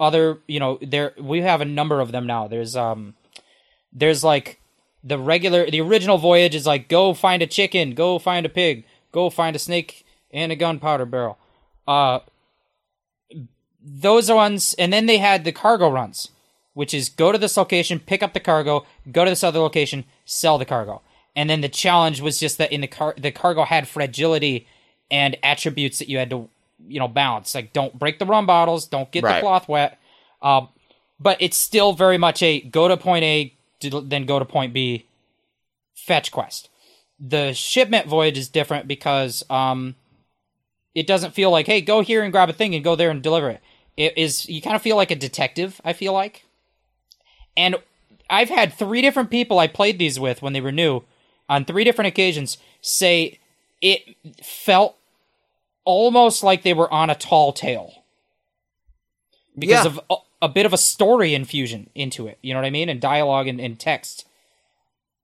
Other 0.00 0.38
you 0.46 0.60
know 0.60 0.78
there 0.80 1.12
we 1.18 1.40
have 1.40 1.60
a 1.60 1.64
number 1.66 2.00
of 2.00 2.12
them 2.12 2.26
now. 2.26 2.46
There's 2.48 2.76
um 2.76 3.14
there's 3.92 4.22
like 4.22 4.60
the 5.02 5.18
regular 5.18 5.70
the 5.70 5.80
original 5.80 6.18
voyage 6.18 6.54
is 6.54 6.66
like 6.66 6.88
go 6.88 7.14
find 7.14 7.42
a 7.42 7.46
chicken 7.46 7.94
go 7.94 8.18
find 8.18 8.46
a 8.46 8.48
pig 8.48 8.84
go 9.12 9.30
find 9.30 9.56
a 9.56 9.58
snake 9.58 10.04
and 10.30 10.52
a 10.52 10.56
gunpowder 10.56 11.06
barrel. 11.06 11.38
Uh 11.86 12.20
those 13.80 14.28
are 14.28 14.36
ones 14.36 14.74
and 14.78 14.92
then 14.92 15.06
they 15.06 15.18
had 15.18 15.44
the 15.44 15.52
cargo 15.52 15.88
runs 15.88 16.30
which 16.74 16.92
is 16.92 17.08
go 17.08 17.32
to 17.32 17.38
this 17.38 17.56
location 17.56 17.98
pick 17.98 18.22
up 18.22 18.34
the 18.34 18.40
cargo 18.40 18.84
go 19.10 19.24
to 19.24 19.30
this 19.30 19.44
other 19.44 19.60
location 19.60 20.04
sell 20.24 20.58
the 20.58 20.64
cargo 20.64 21.00
and 21.38 21.48
then 21.48 21.60
the 21.60 21.68
challenge 21.68 22.20
was 22.20 22.38
just 22.38 22.58
that 22.58 22.72
in 22.72 22.80
the 22.80 22.86
car 22.86 23.14
the 23.16 23.30
cargo 23.30 23.64
had 23.64 23.86
fragility 23.88 24.66
and 25.10 25.36
attributes 25.42 25.98
that 25.98 26.08
you 26.08 26.18
had 26.18 26.30
to 26.30 26.48
you 26.86 26.98
know 26.98 27.08
balance 27.08 27.54
like 27.54 27.72
don't 27.72 27.98
break 27.98 28.18
the 28.18 28.26
rum 28.26 28.46
bottles 28.46 28.86
don't 28.86 29.10
get 29.10 29.22
the 29.36 29.40
cloth 29.40 29.68
wet 29.68 29.98
um, 30.42 30.68
but 31.18 31.36
it's 31.40 31.56
still 31.56 31.92
very 31.92 32.18
much 32.18 32.42
a 32.42 32.60
go 32.60 32.88
to 32.88 32.96
point 32.96 33.24
a 33.24 33.54
to- 33.80 34.00
then 34.00 34.26
go 34.26 34.38
to 34.38 34.44
point 34.44 34.72
b 34.72 35.06
fetch 36.08 36.30
quest. 36.32 36.70
The 37.20 37.52
shipment 37.52 38.06
voyage 38.06 38.38
is 38.38 38.48
different 38.48 38.88
because 38.88 39.44
um, 39.50 39.96
it 40.94 41.06
doesn't 41.06 41.34
feel 41.34 41.50
like, 41.50 41.66
hey, 41.66 41.80
go 41.80 42.00
here 42.00 42.22
and 42.22 42.32
grab 42.32 42.48
a 42.48 42.52
thing 42.52 42.74
and 42.74 42.84
go 42.84 42.96
there 42.96 43.10
and 43.10 43.22
deliver 43.22 43.50
it. 43.50 43.60
It 43.96 44.16
is 44.16 44.48
you 44.48 44.62
kind 44.62 44.76
of 44.76 44.82
feel 44.82 44.96
like 44.96 45.10
a 45.10 45.16
detective. 45.16 45.80
I 45.84 45.92
feel 45.92 46.12
like, 46.12 46.44
and 47.56 47.76
I've 48.30 48.48
had 48.48 48.72
three 48.72 49.02
different 49.02 49.30
people 49.30 49.58
I 49.58 49.66
played 49.66 49.98
these 49.98 50.20
with 50.20 50.40
when 50.40 50.52
they 50.52 50.60
were 50.60 50.72
new, 50.72 51.02
on 51.48 51.64
three 51.64 51.84
different 51.84 52.08
occasions, 52.08 52.58
say 52.80 53.38
it 53.80 54.02
felt 54.44 54.96
almost 55.84 56.42
like 56.42 56.62
they 56.62 56.74
were 56.74 56.92
on 56.92 57.10
a 57.10 57.14
tall 57.14 57.52
tale 57.52 58.04
because 59.58 59.84
Yeah. 59.84 59.90
of 59.90 60.00
a, 60.10 60.16
a 60.42 60.48
bit 60.48 60.66
of 60.66 60.72
a 60.72 60.78
story 60.78 61.34
infusion 61.34 61.90
into 61.94 62.26
it. 62.26 62.38
You 62.42 62.54
know 62.54 62.60
what 62.60 62.66
I 62.66 62.70
mean? 62.70 62.88
And 62.88 63.00
dialogue 63.00 63.48
and, 63.48 63.60
and 63.60 63.78
text. 63.78 64.26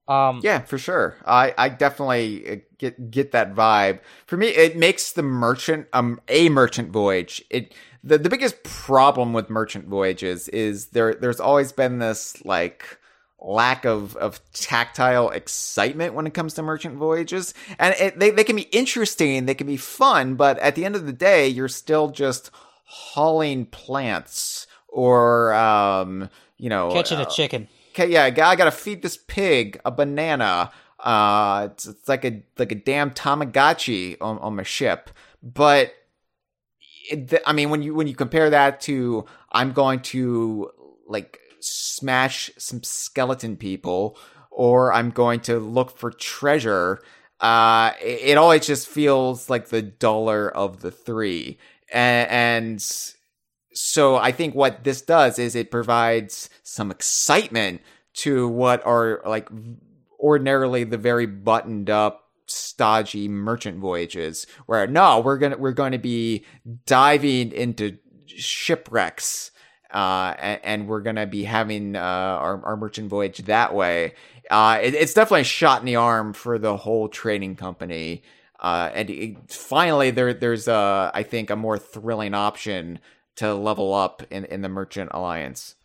Um, 0.06 0.40
Yeah, 0.42 0.60
for 0.60 0.76
sure. 0.78 1.16
I, 1.26 1.54
I 1.56 1.68
definitely 1.70 2.48
uh, 2.50 2.56
get 2.78 3.10
get 3.10 3.32
that 3.32 3.54
vibe. 3.54 4.00
For 4.26 4.36
me, 4.36 4.48
it 4.48 4.76
makes 4.76 5.12
the 5.12 5.22
merchant 5.22 5.86
um 5.92 6.20
a 6.28 6.48
merchant 6.50 6.90
voyage. 6.90 7.42
It 7.50 7.74
the 8.02 8.18
the 8.18 8.28
biggest 8.28 8.62
problem 8.64 9.32
with 9.32 9.48
merchant 9.48 9.86
voyages 9.88 10.48
is 10.48 10.88
there 10.88 11.14
there's 11.14 11.40
always 11.40 11.72
been 11.72 12.00
this 12.00 12.44
like 12.44 12.98
lack 13.40 13.84
of 13.84 14.16
of 14.16 14.40
tactile 14.52 15.30
excitement 15.30 16.14
when 16.14 16.26
it 16.26 16.34
comes 16.34 16.54
to 16.54 16.62
merchant 16.62 16.96
voyages, 16.96 17.54
and 17.78 17.94
it, 17.98 18.18
they 18.18 18.30
they 18.30 18.44
can 18.44 18.56
be 18.56 18.62
interesting, 18.62 19.46
they 19.46 19.54
can 19.54 19.66
be 19.66 19.76
fun, 19.76 20.34
but 20.34 20.58
at 20.58 20.74
the 20.74 20.84
end 20.84 20.96
of 20.96 21.06
the 21.06 21.12
day, 21.12 21.48
you're 21.48 21.68
still 21.68 22.08
just 22.10 22.50
hauling 22.84 23.66
plants 23.66 24.66
or 24.88 25.52
um 25.54 26.28
you 26.58 26.68
know 26.68 26.90
catching 26.92 27.18
uh, 27.18 27.22
a 27.22 27.30
chicken. 27.30 27.68
okay, 27.90 28.10
yeah, 28.10 28.24
I 28.24 28.30
gotta 28.30 28.70
feed 28.70 29.02
this 29.02 29.16
pig 29.16 29.80
a 29.84 29.90
banana. 29.90 30.70
Uh, 31.00 31.68
it's, 31.70 31.86
it's 31.86 32.08
like 32.08 32.24
a 32.24 32.42
like 32.58 32.72
a 32.72 32.76
damn 32.76 33.10
Tamagotchi 33.10 34.16
on, 34.20 34.38
on 34.38 34.56
my 34.56 34.62
ship. 34.62 35.10
But 35.42 35.92
it, 37.10 37.42
I 37.46 37.52
mean, 37.52 37.68
when 37.68 37.82
you 37.82 37.94
when 37.94 38.06
you 38.06 38.14
compare 38.14 38.48
that 38.50 38.80
to 38.82 39.26
I'm 39.52 39.72
going 39.72 40.00
to 40.00 40.70
like 41.06 41.38
smash 41.64 42.50
some 42.58 42.82
skeleton 42.82 43.56
people, 43.56 44.18
or 44.50 44.92
I'm 44.92 45.10
going 45.10 45.40
to 45.40 45.58
look 45.58 45.96
for 45.96 46.10
treasure. 46.10 47.00
Uh, 47.40 47.92
it, 48.00 48.20
it 48.22 48.38
always 48.38 48.66
just 48.66 48.88
feels 48.88 49.50
like 49.50 49.68
the 49.68 49.82
duller 49.82 50.48
of 50.48 50.80
the 50.80 50.90
three, 50.90 51.58
and, 51.92 52.30
and 52.30 52.80
so 53.74 54.16
I 54.16 54.32
think 54.32 54.54
what 54.54 54.84
this 54.84 55.02
does 55.02 55.38
is 55.38 55.54
it 55.54 55.70
provides 55.70 56.48
some 56.62 56.90
excitement 56.90 57.82
to 58.14 58.48
what 58.48 58.84
are 58.86 59.20
like 59.26 59.48
ordinarily 60.18 60.84
the 60.84 60.96
very 60.96 61.26
buttoned 61.26 61.90
up 61.90 62.30
stodgy 62.46 63.26
merchant 63.26 63.78
voyages 63.78 64.46
where 64.66 64.86
no 64.86 65.20
we're 65.20 65.38
going 65.38 65.52
to 65.52 65.58
we're 65.58 65.72
going 65.72 65.92
to 65.92 65.98
be 65.98 66.44
diving 66.86 67.50
into 67.52 67.96
shipwrecks 68.26 69.50
uh 69.94 70.34
and, 70.38 70.60
and 70.64 70.88
we're 70.88 71.02
to 71.02 71.26
be 71.26 71.44
having 71.44 71.96
uh 71.96 72.00
our, 72.00 72.64
our 72.66 72.76
merchant 72.76 73.08
voyage 73.08 73.38
that 73.38 73.74
way 73.74 74.14
uh 74.50 74.78
it, 74.82 74.94
it's 74.94 75.14
definitely 75.14 75.42
a 75.42 75.44
shot 75.44 75.80
in 75.80 75.86
the 75.86 75.96
arm 75.96 76.34
for 76.34 76.58
the 76.58 76.76
whole 76.78 77.08
trading 77.08 77.56
company 77.56 78.22
uh 78.60 78.90
and 78.94 79.10
it, 79.10 79.52
finally 79.52 80.10
there 80.10 80.34
there's 80.34 80.68
uh 80.68 81.10
i 81.14 81.22
think 81.22 81.50
a 81.50 81.56
more 81.56 81.78
thrilling 81.78 82.34
option 82.34 82.98
to 83.36 83.54
level 83.54 83.94
up 83.94 84.22
in 84.30 84.44
in 84.46 84.62
the 84.62 84.68
merchant 84.68 85.10
alliance 85.14 85.76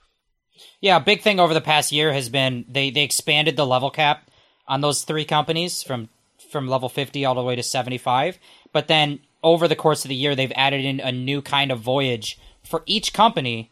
Yeah, 0.81 0.97
a 0.97 1.01
big 1.01 1.21
thing 1.21 1.39
over 1.39 1.53
the 1.53 1.61
past 1.61 1.91
year 1.91 2.13
has 2.13 2.29
been 2.29 2.65
they 2.69 2.89
they 2.89 3.03
expanded 3.03 3.55
the 3.55 3.65
level 3.65 3.91
cap 3.91 4.29
on 4.67 4.81
those 4.81 5.03
three 5.03 5.25
companies 5.25 5.83
from 5.83 6.09
from 6.51 6.67
level 6.67 6.89
50 6.89 7.25
all 7.25 7.35
the 7.35 7.43
way 7.43 7.55
to 7.55 7.63
75. 7.63 8.39
But 8.71 8.87
then 8.87 9.19
over 9.43 9.67
the 9.67 9.75
course 9.75 10.03
of 10.05 10.09
the 10.09 10.15
year 10.15 10.35
they've 10.35 10.51
added 10.55 10.83
in 10.85 10.99
a 10.99 11.11
new 11.11 11.41
kind 11.41 11.71
of 11.71 11.79
voyage 11.79 12.39
for 12.63 12.83
each 12.85 13.13
company. 13.13 13.71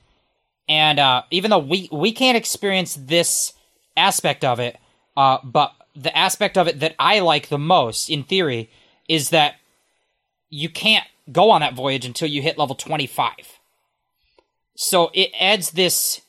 And 0.70 1.00
uh, 1.00 1.24
even 1.32 1.52
though 1.52 1.60
we 1.60 1.90
we 1.92 2.12
can't 2.12 2.38
experience 2.38 2.96
this 2.96 3.54
aspect 3.96 4.44
of 4.44 4.60
it, 4.60 4.78
uh, 5.16 5.38
but 5.44 5.74
the 5.96 6.16
aspect 6.16 6.58
of 6.58 6.68
it 6.68 6.80
that 6.82 6.96
I 7.00 7.20
like 7.20 7.50
the 7.50 7.58
most 7.58 8.10
in 8.10 8.24
theory 8.24 8.70
is 9.08 9.30
that 9.30 9.56
you 10.50 10.70
can't 10.70 11.06
go 11.32 11.50
on 11.52 11.62
that 11.62 11.74
voyage 11.74 12.06
until 12.06 12.28
you 12.28 12.42
hit 12.42 12.58
level 12.58 12.76
25. 12.76 13.32
So 14.76 15.10
it 15.14 15.32
adds 15.40 15.72
this 15.72 16.22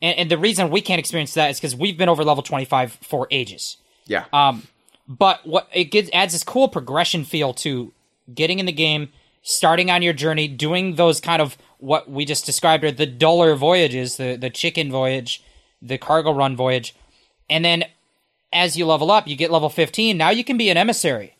and, 0.00 0.18
and 0.18 0.30
the 0.30 0.38
reason 0.38 0.70
we 0.70 0.80
can't 0.80 0.98
experience 0.98 1.34
that 1.34 1.50
is 1.50 1.58
because 1.58 1.76
we've 1.76 1.96
been 1.96 2.08
over 2.08 2.24
level 2.24 2.42
25 2.42 2.92
for 3.02 3.28
ages. 3.30 3.76
yeah 4.06 4.24
Um, 4.32 4.66
but 5.06 5.46
what 5.46 5.68
it 5.72 5.84
gives 5.84 6.10
adds 6.12 6.34
this 6.34 6.44
cool 6.44 6.68
progression 6.68 7.24
feel 7.24 7.54
to 7.54 7.92
getting 8.32 8.58
in 8.58 8.66
the 8.66 8.72
game, 8.72 9.10
starting 9.48 9.90
on 9.90 10.02
your 10.02 10.12
journey, 10.12 10.46
doing 10.46 10.96
those 10.96 11.20
kind 11.22 11.40
of 11.40 11.56
what 11.78 12.10
we 12.10 12.26
just 12.26 12.44
described 12.44 12.84
are 12.84 12.92
the 12.92 13.06
duller 13.06 13.54
voyages, 13.54 14.16
the 14.16 14.36
the 14.36 14.50
chicken 14.50 14.90
voyage, 14.90 15.42
the 15.80 15.96
cargo 15.96 16.32
run 16.32 16.54
voyage, 16.54 16.94
and 17.48 17.64
then 17.64 17.84
as 18.52 18.76
you 18.76 18.86
level 18.86 19.10
up, 19.10 19.26
you 19.26 19.36
get 19.36 19.50
level 19.50 19.68
15. 19.68 20.16
Now 20.16 20.30
you 20.30 20.44
can 20.44 20.56
be 20.56 20.70
an 20.70 20.76
emissary 20.76 21.36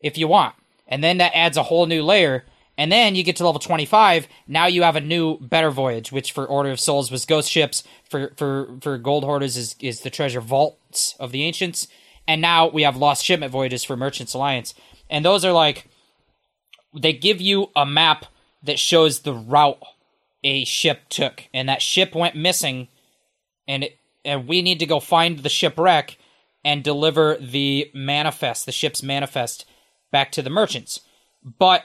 if 0.00 0.16
you 0.16 0.28
want. 0.28 0.54
And 0.86 1.02
then 1.02 1.18
that 1.18 1.32
adds 1.34 1.56
a 1.56 1.64
whole 1.64 1.86
new 1.86 2.02
layer. 2.02 2.44
And 2.76 2.92
then 2.92 3.14
you 3.14 3.24
get 3.24 3.36
to 3.36 3.44
level 3.44 3.58
25. 3.58 4.28
Now 4.46 4.66
you 4.66 4.82
have 4.82 4.96
a 4.96 5.00
new, 5.00 5.38
better 5.38 5.70
voyage, 5.70 6.12
which 6.12 6.32
for 6.32 6.46
Order 6.46 6.70
of 6.70 6.80
Souls 6.80 7.10
was 7.10 7.24
Ghost 7.24 7.50
Ships. 7.50 7.82
For 8.08 8.32
for 8.36 8.76
for 8.80 8.98
Gold 8.98 9.24
Hoarders 9.24 9.56
is, 9.56 9.74
is 9.80 10.02
the 10.02 10.10
Treasure 10.10 10.40
Vaults 10.40 11.14
of 11.18 11.32
the 11.32 11.42
Ancients. 11.42 11.88
And 12.26 12.40
now 12.40 12.68
we 12.68 12.82
have 12.82 12.96
Lost 12.96 13.24
Shipment 13.24 13.50
Voyages 13.52 13.84
for 13.84 13.96
Merchants 13.96 14.34
Alliance. 14.34 14.74
And 15.10 15.24
those 15.24 15.44
are 15.44 15.52
like, 15.52 15.88
they 16.98 17.12
give 17.12 17.40
you 17.40 17.70
a 17.76 17.86
map 17.86 18.26
that 18.62 18.78
shows 18.78 19.20
the 19.20 19.34
route 19.34 19.82
a 20.44 20.64
ship 20.64 21.08
took. 21.08 21.44
And 21.52 21.68
that 21.68 21.82
ship 21.82 22.14
went 22.14 22.36
missing. 22.36 22.88
And, 23.66 23.84
it, 23.84 23.98
and 24.24 24.46
we 24.46 24.62
need 24.62 24.78
to 24.80 24.86
go 24.86 25.00
find 25.00 25.38
the 25.38 25.48
shipwreck 25.48 26.18
and 26.64 26.82
deliver 26.82 27.36
the 27.36 27.90
manifest, 27.94 28.66
the 28.66 28.72
ship's 28.72 29.02
manifest, 29.02 29.64
back 30.10 30.32
to 30.32 30.42
the 30.42 30.50
merchants. 30.50 31.00
But 31.58 31.84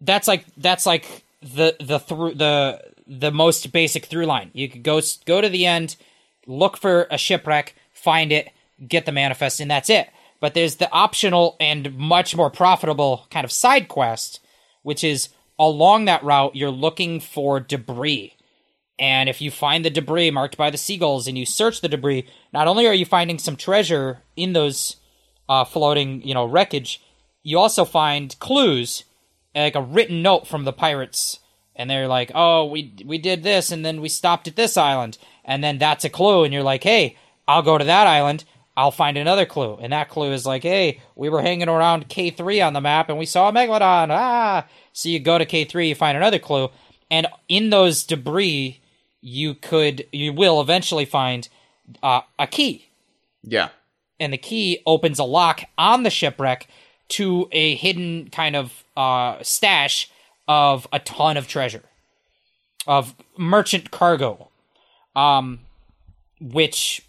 that's 0.00 0.28
like 0.28 0.44
that's 0.56 0.86
like 0.86 1.24
the 1.40 1.76
the 1.80 1.98
through 1.98 2.34
the 2.34 2.80
the 3.06 3.32
most 3.32 3.72
basic 3.72 4.04
through 4.04 4.26
line. 4.26 4.50
You 4.52 4.68
could 4.68 4.82
go 4.82 5.00
go 5.24 5.40
to 5.40 5.48
the 5.48 5.66
end, 5.66 5.96
look 6.46 6.76
for 6.76 7.08
a 7.10 7.18
shipwreck, 7.18 7.74
find 7.92 8.30
it, 8.30 8.50
get 8.86 9.06
the 9.06 9.12
manifest, 9.12 9.58
and 9.58 9.70
that's 9.70 9.90
it. 9.90 10.10
But 10.40 10.54
there's 10.54 10.76
the 10.76 10.90
optional 10.92 11.56
and 11.58 11.96
much 11.96 12.36
more 12.36 12.50
profitable 12.50 13.26
kind 13.30 13.44
of 13.44 13.52
side 13.52 13.88
quest, 13.88 14.40
which 14.82 15.02
is 15.02 15.30
along 15.58 16.04
that 16.04 16.22
route 16.22 16.54
you're 16.54 16.70
looking 16.70 17.20
for 17.20 17.58
debris. 17.60 18.34
And 18.98 19.28
if 19.28 19.40
you 19.40 19.50
find 19.50 19.84
the 19.84 19.90
debris 19.90 20.30
marked 20.30 20.56
by 20.56 20.70
the 20.70 20.78
seagulls 20.78 21.28
and 21.28 21.38
you 21.38 21.46
search 21.46 21.80
the 21.80 21.88
debris, 21.88 22.26
not 22.52 22.66
only 22.66 22.86
are 22.86 22.94
you 22.94 23.06
finding 23.06 23.38
some 23.38 23.56
treasure 23.56 24.22
in 24.36 24.52
those 24.52 24.96
uh, 25.48 25.64
floating, 25.64 26.22
you 26.22 26.34
know, 26.34 26.44
wreckage, 26.44 27.00
you 27.42 27.58
also 27.58 27.84
find 27.84 28.38
clues, 28.38 29.04
like 29.54 29.76
a 29.76 29.82
written 29.82 30.22
note 30.22 30.46
from 30.46 30.64
the 30.64 30.72
pirates, 30.72 31.38
and 31.74 31.88
they're 31.88 32.08
like, 32.08 32.32
"Oh, 32.34 32.66
we 32.66 32.92
we 33.04 33.18
did 33.18 33.42
this, 33.42 33.70
and 33.70 33.84
then 33.84 34.00
we 34.00 34.08
stopped 34.08 34.48
at 34.48 34.56
this 34.56 34.76
island, 34.76 35.16
and 35.44 35.62
then 35.62 35.78
that's 35.78 36.04
a 36.04 36.10
clue." 36.10 36.44
And 36.44 36.52
you're 36.52 36.62
like, 36.62 36.82
"Hey, 36.82 37.16
I'll 37.46 37.62
go 37.62 37.78
to 37.78 37.84
that 37.84 38.06
island. 38.06 38.44
I'll 38.78 38.92
find 38.92 39.16
another 39.16 39.44
clue." 39.44 39.76
And 39.80 39.92
that 39.92 40.08
clue 40.08 40.32
is 40.32 40.46
like, 40.46 40.62
"Hey, 40.62 41.00
we 41.16 41.28
were 41.28 41.42
hanging 41.42 41.68
around 41.68 42.08
K3 42.08 42.64
on 42.64 42.72
the 42.72 42.80
map, 42.80 43.08
and 43.08 43.18
we 43.18 43.26
saw 43.26 43.48
a 43.48 43.52
megalodon." 43.52 44.08
Ah, 44.10 44.66
so 44.92 45.08
you 45.08 45.18
go 45.18 45.36
to 45.36 45.44
K3, 45.44 45.88
you 45.88 45.94
find 45.94 46.16
another 46.16 46.38
clue, 46.38 46.70
and 47.10 47.26
in 47.48 47.70
those 47.70 48.04
debris, 48.04 48.80
you 49.20 49.54
could, 49.54 50.06
you 50.12 50.32
will 50.32 50.60
eventually 50.60 51.04
find 51.04 51.48
uh, 52.02 52.20
a 52.38 52.46
key. 52.46 52.88
Yeah. 53.42 53.70
And 54.20 54.32
the 54.32 54.38
key 54.38 54.82
opens 54.86 55.18
a 55.18 55.24
lock 55.24 55.62
on 55.76 56.02
the 56.02 56.10
shipwreck 56.10 56.68
to 57.08 57.48
a 57.52 57.74
hidden 57.74 58.28
kind 58.30 58.56
of 58.56 58.84
uh, 58.96 59.38
stash 59.42 60.10
of 60.46 60.86
a 60.92 60.98
ton 60.98 61.36
of 61.36 61.48
treasure. 61.48 61.82
Of 62.86 63.14
merchant 63.36 63.90
cargo. 63.90 64.48
Um 65.14 65.60
which 66.40 67.02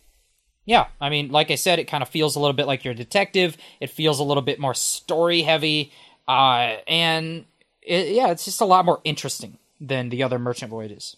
yeah 0.69 0.85
i 1.01 1.09
mean 1.09 1.29
like 1.29 1.49
i 1.51 1.55
said 1.55 1.79
it 1.79 1.85
kind 1.85 2.03
of 2.03 2.09
feels 2.09 2.35
a 2.35 2.39
little 2.39 2.53
bit 2.53 2.67
like 2.67 2.83
you're 2.83 2.93
a 2.93 2.97
detective 2.97 3.57
it 3.79 3.89
feels 3.89 4.19
a 4.19 4.23
little 4.23 4.43
bit 4.43 4.59
more 4.59 4.73
story 4.73 5.41
heavy 5.41 5.91
uh 6.27 6.75
and 6.87 7.45
it, 7.81 8.09
yeah 8.09 8.29
it's 8.29 8.45
just 8.45 8.61
a 8.61 8.65
lot 8.65 8.85
more 8.85 9.01
interesting 9.03 9.57
than 9.81 10.09
the 10.09 10.21
other 10.23 10.37
merchant 10.37 10.69
voyages 10.69 11.17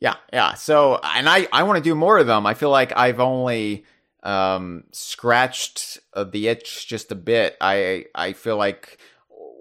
Yeah, 0.00 0.16
yeah. 0.32 0.54
So, 0.54 1.00
and 1.02 1.28
I, 1.28 1.48
I 1.52 1.62
want 1.62 1.78
to 1.78 1.82
do 1.82 1.94
more 1.94 2.18
of 2.18 2.26
them. 2.26 2.46
I 2.46 2.54
feel 2.54 2.70
like 2.70 2.92
I've 2.96 3.18
only 3.20 3.84
um, 4.22 4.84
scratched 4.92 5.98
uh, 6.12 6.24
the 6.24 6.48
itch 6.48 6.86
just 6.86 7.12
a 7.12 7.14
bit. 7.14 7.56
I, 7.60 8.06
I 8.14 8.34
feel 8.34 8.58
like 8.58 8.98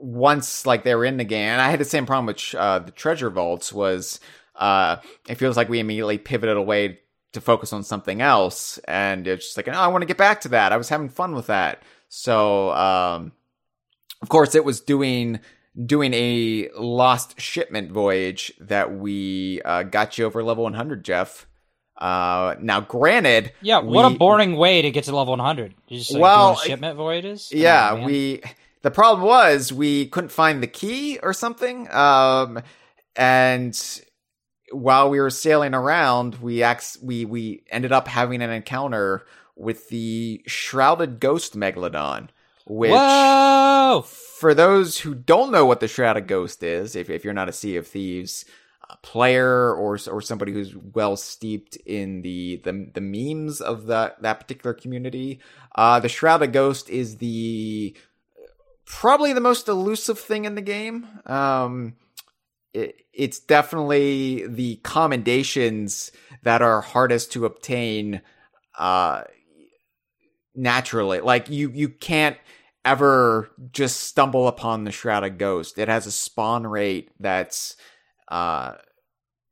once 0.02 0.66
like 0.66 0.84
they 0.84 0.94
were 0.96 1.06
in 1.06 1.18
the 1.18 1.24
game, 1.24 1.50
and 1.50 1.62
I 1.62 1.70
had 1.70 1.80
the 1.80 1.86
same 1.86 2.06
problem 2.06 2.26
with 2.26 2.54
uh, 2.54 2.80
the 2.80 2.92
treasure 2.92 3.30
vaults. 3.30 3.72
Was 3.72 4.20
uh, 4.56 4.98
it 5.30 5.36
feels 5.36 5.56
like 5.56 5.70
we 5.70 5.80
immediately 5.80 6.18
pivoted 6.18 6.58
away 6.58 7.00
to 7.36 7.42
focus 7.42 7.72
on 7.72 7.84
something 7.84 8.22
else. 8.22 8.78
And 8.88 9.28
it's 9.28 9.46
just 9.46 9.58
like, 9.58 9.68
oh, 9.68 9.72
I 9.72 9.88
want 9.88 10.02
to 10.02 10.06
get 10.08 10.18
back 10.18 10.42
to 10.42 10.50
that. 10.50 10.74
I 10.74 10.78
was 10.78 10.90
having 10.90 11.10
fun 11.10 11.36
with 11.36 11.48
that. 11.48 11.82
So, 12.10 12.72
um, 12.72 13.32
of 14.22 14.30
course, 14.30 14.56
it 14.56 14.66
was 14.66 14.82
doing 14.82 15.40
doing 15.86 16.14
a 16.14 16.70
lost 16.78 17.40
shipment 17.40 17.92
voyage 17.92 18.52
that 18.62 18.96
we 18.98 19.62
uh, 19.66 19.84
got 19.84 20.18
you 20.18 20.26
over 20.26 20.42
level 20.44 20.64
100, 20.64 21.04
Jeff. 21.04 21.46
Uh, 21.98 22.56
now, 22.62 22.80
granted, 22.82 23.52
Yeah, 23.62 23.80
what 23.80 24.08
we- 24.10 24.16
a 24.16 24.18
boring 24.18 24.56
way 24.56 24.82
to 24.82 24.92
get 24.92 25.04
to 25.06 25.16
level 25.16 25.34
100. 25.34 25.74
You 25.88 25.98
just 26.00 26.12
like, 26.12 26.22
Well, 26.22 26.56
shipment 26.56 26.98
voyages. 26.98 27.52
Yeah, 27.54 27.92
man. 27.96 28.06
we. 28.06 28.42
The 28.84 28.92
problem 28.92 29.26
was 29.28 29.74
we 29.74 30.06
couldn't 30.08 30.30
find 30.30 30.62
the 30.62 30.68
key 30.68 31.18
or 31.24 31.34
something. 31.34 31.92
Um, 31.92 32.62
and 33.16 34.02
while 34.76 35.10
we 35.10 35.20
were 35.20 35.30
sailing 35.30 35.74
around, 35.74 36.36
we 36.36 36.64
ax- 36.64 36.98
we 37.02 37.26
we 37.26 37.64
ended 37.70 37.92
up 37.92 38.08
having 38.08 38.42
an 38.42 38.50
encounter 38.50 39.26
with 39.56 39.90
the 39.90 40.44
shrouded 40.48 41.20
ghost 41.20 41.56
megalodon, 41.56 42.30
which. 42.66 42.92
Whoa! 42.92 43.56
for 44.02 44.54
those 44.54 45.00
who 45.00 45.16
don't 45.16 45.52
know 45.52 45.66
what 45.66 45.80
the 45.80 45.88
Shrouded 45.88 46.28
Ghost 46.28 46.64
is, 46.64 46.96
if, 46.96 47.10
if 47.10 47.24
you're 47.24 47.34
not 47.34 47.50
a 47.50 47.54
Sea 47.54 47.78
of 47.78 47.88
Thieves 47.88 48.46
uh, 48.90 48.96
player 49.02 49.74
or 49.74 49.98
or 50.12 50.22
somebody 50.22 50.52
who's 50.52 50.76
well 50.76 51.16
steeped 51.16 51.76
in 51.78 52.22
the 52.22 52.62
the, 52.64 52.92
the 52.94 53.02
memes 53.02 53.62
of 53.62 53.88
that 53.88 54.22
that 54.22 54.40
particular 54.40 54.74
community, 54.74 55.40
uh, 55.76 56.00
the 56.00 56.10
Shrouded 56.10 56.54
Ghost 56.54 56.90
is 56.90 57.18
the 57.18 57.96
probably 58.86 59.34
the 59.34 59.42
most 59.42 59.68
elusive 59.68 60.20
thing 60.20 60.46
in 60.46 60.56
the 60.56 60.62
game. 60.62 61.08
Um, 61.26 61.96
it's 63.14 63.40
definitely 63.40 64.46
the 64.48 64.76
commendations 64.84 66.12
that 66.44 66.62
are 66.62 66.82
hardest 66.82 67.32
to 67.34 67.46
obtain 67.46 68.22
uh, 68.78 69.24
naturally. 70.54 71.22
Like 71.22 71.50
you 71.50 71.72
you 71.72 71.90
can't 71.90 72.38
ever 72.84 73.50
just 73.72 74.04
stumble 74.04 74.48
upon 74.48 74.84
the 74.84 74.92
shrouded 74.92 75.38
ghost. 75.38 75.78
It 75.78 75.88
has 75.88 76.06
a 76.06 76.12
spawn 76.12 76.68
rate 76.68 77.10
that's 77.20 77.76
uh 78.28 78.74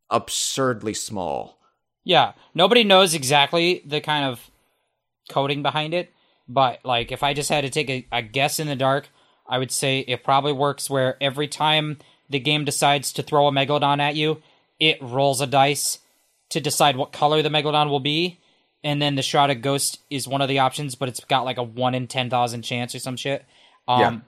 absurdly 0.09 0.93
small. 0.93 1.57
Yeah, 2.03 2.33
nobody 2.53 2.83
knows 2.83 3.13
exactly 3.13 3.81
the 3.85 4.01
kind 4.01 4.25
of 4.25 4.51
coding 5.29 5.63
behind 5.63 5.93
it, 5.93 6.11
but 6.47 6.79
like 6.83 7.11
if 7.11 7.23
I 7.23 7.33
just 7.33 7.49
had 7.49 7.61
to 7.61 7.69
take 7.69 7.89
a, 7.89 8.05
a 8.11 8.21
guess 8.21 8.59
in 8.59 8.67
the 8.67 8.75
dark, 8.75 9.09
I 9.47 9.57
would 9.57 9.71
say 9.71 9.99
it 9.99 10.23
probably 10.23 10.53
works 10.53 10.89
where 10.89 11.17
every 11.21 11.47
time 11.47 11.97
the 12.29 12.39
game 12.39 12.65
decides 12.65 13.13
to 13.13 13.23
throw 13.23 13.47
a 13.47 13.51
megalodon 13.51 13.99
at 13.99 14.15
you, 14.15 14.41
it 14.79 14.97
rolls 15.01 15.41
a 15.41 15.47
dice 15.47 15.99
to 16.49 16.59
decide 16.59 16.95
what 16.95 17.11
color 17.11 17.41
the 17.41 17.49
megalodon 17.49 17.89
will 17.89 17.99
be, 17.99 18.39
and 18.83 19.01
then 19.01 19.15
the 19.15 19.21
shrouded 19.21 19.61
ghost 19.61 19.99
is 20.09 20.27
one 20.27 20.41
of 20.41 20.47
the 20.47 20.59
options, 20.59 20.95
but 20.95 21.09
it's 21.09 21.23
got 21.25 21.45
like 21.45 21.57
a 21.57 21.63
one 21.63 21.95
in 21.95 22.07
ten 22.07 22.29
thousand 22.29 22.63
chance 22.63 22.93
or 22.93 22.99
some 22.99 23.15
shit. 23.15 23.45
Um, 23.87 24.23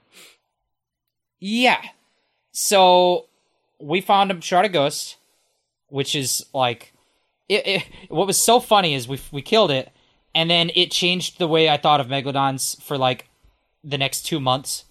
yeah. 1.39 1.81
So 2.51 3.25
we 3.79 4.01
found 4.01 4.31
a 4.31 4.41
shrouded 4.41 4.73
ghost, 4.73 5.17
which 5.89 6.15
is 6.15 6.45
like 6.53 6.93
it, 7.49 7.67
it, 7.67 7.83
what 8.09 8.27
was 8.27 8.39
so 8.39 8.59
funny 8.59 8.93
is 8.93 9.07
we 9.07 9.19
we 9.31 9.41
killed 9.41 9.71
it, 9.71 9.91
and 10.33 10.49
then 10.49 10.71
it 10.73 10.91
changed 10.91 11.37
the 11.37 11.47
way 11.47 11.69
I 11.69 11.77
thought 11.77 11.99
of 11.99 12.07
megalodons 12.07 12.81
for 12.81 12.97
like 12.97 13.27
the 13.83 13.97
next 13.97 14.23
two 14.23 14.39
months. 14.39 14.85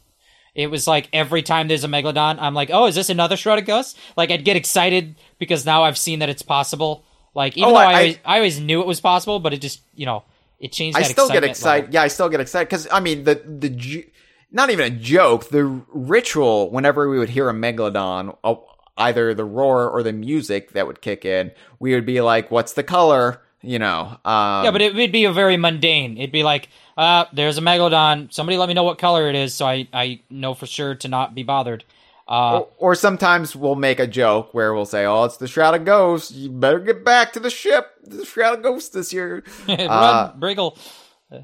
It 0.55 0.69
was 0.71 0.87
like 0.87 1.09
every 1.13 1.43
time 1.43 1.67
there's 1.69 1.83
a 1.85 1.89
megalodon, 1.89 2.39
I'm 2.41 2.55
like, 2.55 2.71
oh, 2.73 2.87
is 2.87 2.95
this 2.95 3.11
another 3.11 3.37
shrouded 3.37 3.67
ghost? 3.67 3.99
Like 4.17 4.31
I'd 4.31 4.45
get 4.45 4.57
excited 4.57 5.17
because 5.39 5.67
now 5.67 5.83
I've 5.83 5.99
seen 5.99 6.21
that 6.21 6.29
it's 6.29 6.43
possible. 6.43 7.05
Like 7.35 7.57
even 7.57 7.71
Oh, 7.71 7.73
though 7.73 7.77
I- 7.79 7.85
I, 7.85 7.95
always, 7.95 8.19
I 8.25 8.37
always 8.37 8.61
knew 8.61 8.81
it 8.81 8.87
was 8.87 9.01
possible, 9.01 9.41
but 9.41 9.53
it 9.53 9.61
just 9.61 9.81
you 9.95 10.07
know 10.07 10.23
it 10.61 10.71
changed. 10.73 10.97
I 10.97 11.03
still 11.03 11.29
get 11.29 11.43
excited. 11.45 11.87
level. 11.87 11.95
Yeah, 11.95 12.03
I 12.03 12.09
still 12.09 12.29
get 12.29 12.41
excited 12.41 12.69
because 12.69 12.87
I 12.93 13.01
mean 13.01 13.25
the 13.25 13.35
the 13.35 13.69
ju- 13.71 14.05
not 14.53 14.71
even 14.71 14.87
a 14.93 14.97
joke. 14.97 15.49
The 15.49 15.65
ritual 15.93 16.71
whenever 16.71 17.09
we 17.11 17.19
would 17.19 17.31
hear 17.31 17.49
a 17.49 17.53
megalodon, 17.53 18.37
uh, 18.45 18.55
either 18.97 19.35
the 19.35 19.45
roar 19.45 19.91
or 19.91 20.05
the 20.05 20.13
music 20.13 20.71
that 20.73 20.87
would 20.87 21.01
kick 21.01 21.25
in, 21.25 21.51
we 21.81 21.95
would 21.95 22.07
be 22.07 22.21
like, 22.21 22.53
"What's 22.53 22.75
the 22.75 22.85
color?" 22.85 23.41
You 23.65 23.79
know. 23.79 24.19
Um, 24.25 24.65
Yeah, 24.65 24.71
but 24.71 24.83
it 24.83 24.95
would 24.95 25.13
be 25.13 25.25
a 25.25 25.33
very 25.33 25.57
mundane. 25.57 26.17
It'd 26.19 26.33
be 26.33 26.43
like, 26.43 26.69
uh, 26.97 27.25
there's 27.33 27.59
a 27.59 27.61
megalodon. 27.61 28.33
Somebody 28.33 28.59
let 28.59 28.69
me 28.69 28.75
know 28.75 28.85
what 28.85 28.99
color 28.99 29.29
it 29.29 29.35
is, 29.35 29.55
so 29.55 29.67
I 29.67 29.89
I 29.93 30.21
know 30.31 30.55
for 30.55 30.67
sure 30.67 30.95
to 30.97 31.09
not 31.09 31.35
be 31.35 31.43
bothered. 31.43 31.85
Uh, 32.27 32.61
Or, 32.61 32.69
or 32.79 32.95
sometimes 32.95 33.55
we'll 33.55 33.75
make 33.75 34.01
a 34.01 34.07
joke 34.07 34.55
where 34.55 34.73
we'll 34.73 34.87
say, 34.87 35.05
"Oh, 35.05 35.25
it's 35.25 35.37
the 35.37 35.49
shrouded 35.49 35.85
ghost. 35.85 36.31
You 36.33 36.51
better 36.51 36.79
get 36.79 37.05
back 37.05 37.33
to 37.35 37.41
the 37.41 37.51
ship. 37.51 37.91
The 38.03 38.25
shrouded 38.25 38.63
ghost 38.63 38.93
this 38.95 39.13
year." 39.13 39.43
run, 39.69 39.81
uh, 39.81 40.33
Briggle. 40.35 40.79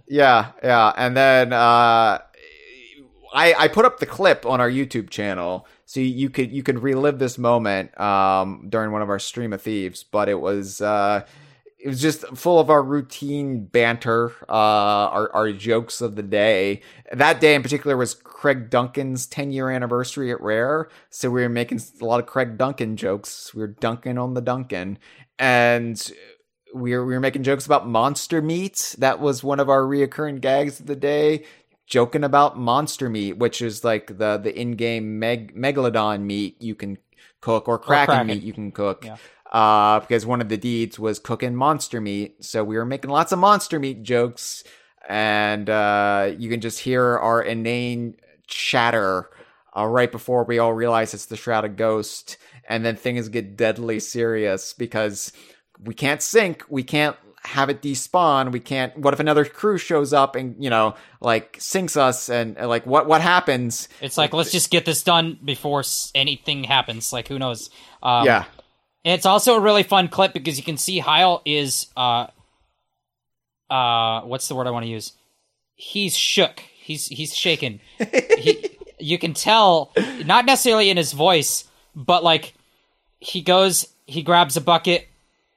Yeah, 0.09 0.53
yeah, 0.63 0.93
and 0.97 1.17
then 1.17 1.53
uh, 1.53 2.19
I 3.33 3.55
I 3.59 3.69
put 3.69 3.85
up 3.85 3.99
the 3.99 4.07
clip 4.07 4.47
on 4.47 4.61
our 4.61 4.71
YouTube 4.71 5.11
channel, 5.11 5.67
so 5.85 6.01
you 6.01 6.31
could 6.31 6.51
you 6.51 6.63
could 6.63 6.83
relive 6.83 7.19
this 7.19 7.39
moment 7.39 7.99
um, 8.01 8.67
during 8.69 8.93
one 8.93 9.03
of 9.03 9.11
our 9.11 9.19
stream 9.19 9.53
of 9.53 9.61
thieves. 9.63 10.03
But 10.05 10.29
it 10.29 10.41
was 10.41 10.81
uh, 10.81 11.25
it 11.83 11.89
was 11.89 12.01
just 12.01 12.27
full 12.37 12.59
of 12.59 12.69
our 12.69 12.83
routine 12.83 13.65
banter, 13.65 14.33
uh, 14.49 14.53
our 14.53 15.33
our 15.35 15.53
jokes 15.53 16.01
of 16.01 16.17
the 16.17 16.23
day. 16.23 16.83
That 17.13 17.41
day 17.41 17.55
in 17.55 17.63
particular 17.63 17.97
was 17.97 18.15
Craig 18.15 18.71
Duncan's 18.71 19.27
10 19.27 19.53
year 19.53 19.71
anniversary 19.71 20.31
at 20.31 20.41
Rare, 20.41 20.89
so 21.09 21.31
we 21.31 21.43
were 21.43 21.49
making 21.49 21.81
a 22.01 22.05
lot 22.05 22.21
of 22.21 22.27
Craig 22.27 22.59
Duncan 22.59 22.97
jokes. 22.97 23.55
We 23.55 23.61
were 23.61 23.69
dunking 23.69 24.19
on 24.19 24.35
the 24.35 24.41
Duncan, 24.41 24.99
and 25.39 26.11
we 26.75 26.95
were, 26.95 27.05
we 27.05 27.15
were 27.15 27.21
making 27.21 27.45
jokes 27.45 27.67
about 27.67 27.89
monster 27.89 28.43
meat. 28.43 28.95
That 28.99 29.21
was 29.21 29.43
one 29.43 29.61
of 29.61 29.69
our 29.69 29.83
reoccurring 29.83 30.41
gags 30.41 30.81
of 30.81 30.87
the 30.87 30.97
day. 30.97 31.45
Joking 31.87 32.23
about 32.23 32.57
monster 32.59 33.09
meat, 33.09 33.39
which 33.39 33.61
is 33.63 33.83
like 33.85 34.19
the 34.19 34.37
the 34.37 34.55
in 34.59 34.73
game 34.73 35.19
meg- 35.19 35.57
megalodon 35.57 36.21
meat 36.23 36.61
you 36.61 36.75
can 36.75 36.99
cook 37.41 37.69
or 37.69 37.79
kraken, 37.79 38.07
kraken. 38.07 38.27
meat 38.27 38.43
you 38.43 38.53
can 38.53 38.71
cook. 38.71 39.05
Yeah. 39.05 39.17
Uh, 39.51 39.99
because 40.01 40.25
one 40.25 40.41
of 40.41 40.49
the 40.49 40.57
deeds 40.57 40.97
was 40.97 41.19
cooking 41.19 41.57
monster 41.57 42.01
meat, 42.01 42.45
so 42.45 42.63
we 42.63 42.77
were 42.77 42.85
making 42.85 43.11
lots 43.11 43.33
of 43.33 43.39
monster 43.39 43.81
meat 43.81 44.03
jokes, 44.05 44.63
and 45.09 45.69
uh, 45.69 46.31
you 46.39 46.49
can 46.49 46.61
just 46.61 46.79
hear 46.79 47.19
our 47.19 47.43
inane 47.43 48.15
chatter 48.47 49.29
uh, 49.77 49.87
right 49.87 50.13
before 50.13 50.45
we 50.45 50.61
all 50.61 50.73
realize 50.73 51.15
it's 51.15 51.27
the 51.27 51.37
shrouded 51.37 51.77
ghost, 51.77 52.37
and 52.69 52.85
then 52.85 52.95
things 52.95 53.29
get 53.29 53.57
deadly 53.57 53.99
serious 53.99 54.73
because 54.73 55.33
we 55.83 55.95
can't 55.95 56.23
sink, 56.23 56.65
we 56.69 56.85
can't 56.85 57.17
have 57.43 57.71
it 57.71 57.81
despawn, 57.81 58.53
we 58.53 58.61
can't. 58.61 58.97
What 58.99 59.15
if 59.15 59.21
another 59.21 59.45
crew 59.45 59.79
shows 59.79 60.13
up 60.13 60.37
and 60.37 60.63
you 60.63 60.71
know, 60.71 60.95
like 61.21 61.57
sinks 61.59 61.97
us, 61.97 62.29
and 62.29 62.59
uh, 62.59 62.69
like 62.69 62.87
what 62.87 63.07
what 63.07 63.21
happens? 63.21 63.89
It's 64.01 64.19
like 64.19 64.33
let's 64.33 64.53
just 64.53 64.71
get 64.71 64.85
this 64.85 65.03
done 65.03 65.39
before 65.45 65.83
anything 66.15 66.65
happens. 66.65 67.13
Like 67.13 67.29
who 67.29 67.39
knows? 67.39 67.71
Um, 68.03 68.27
yeah, 68.27 68.45
And 69.05 69.15
it's 69.15 69.27
also 69.27 69.57
a 69.57 69.61
really 69.61 69.83
fun 69.83 70.09
clip 70.09 70.33
because 70.33 70.59
you 70.59 70.65
can 70.65 70.77
see 70.77 70.99
Hyle 70.99 71.43
is 71.45 71.87
uh 71.97 72.27
uh 73.71 74.23
what's 74.23 74.49
the 74.49 74.55
word 74.55 74.67
I 74.67 74.71
want 74.71 74.85
to 74.85 74.91
use? 74.91 75.13
He's 75.75 76.17
shook. 76.17 76.61
He's 76.61 77.07
he's 77.07 77.35
shaken. 77.35 77.81
he, 78.39 78.77
you 78.99 79.19
can 79.19 79.33
tell 79.35 79.93
not 80.25 80.45
necessarily 80.45 80.91
in 80.91 80.97
his 80.97 81.13
voice, 81.13 81.65
but 81.95 82.23
like 82.23 82.55
he 83.19 83.41
goes 83.41 83.87
he 84.07 84.23
grabs 84.23 84.57
a 84.57 84.61
bucket, 84.61 85.09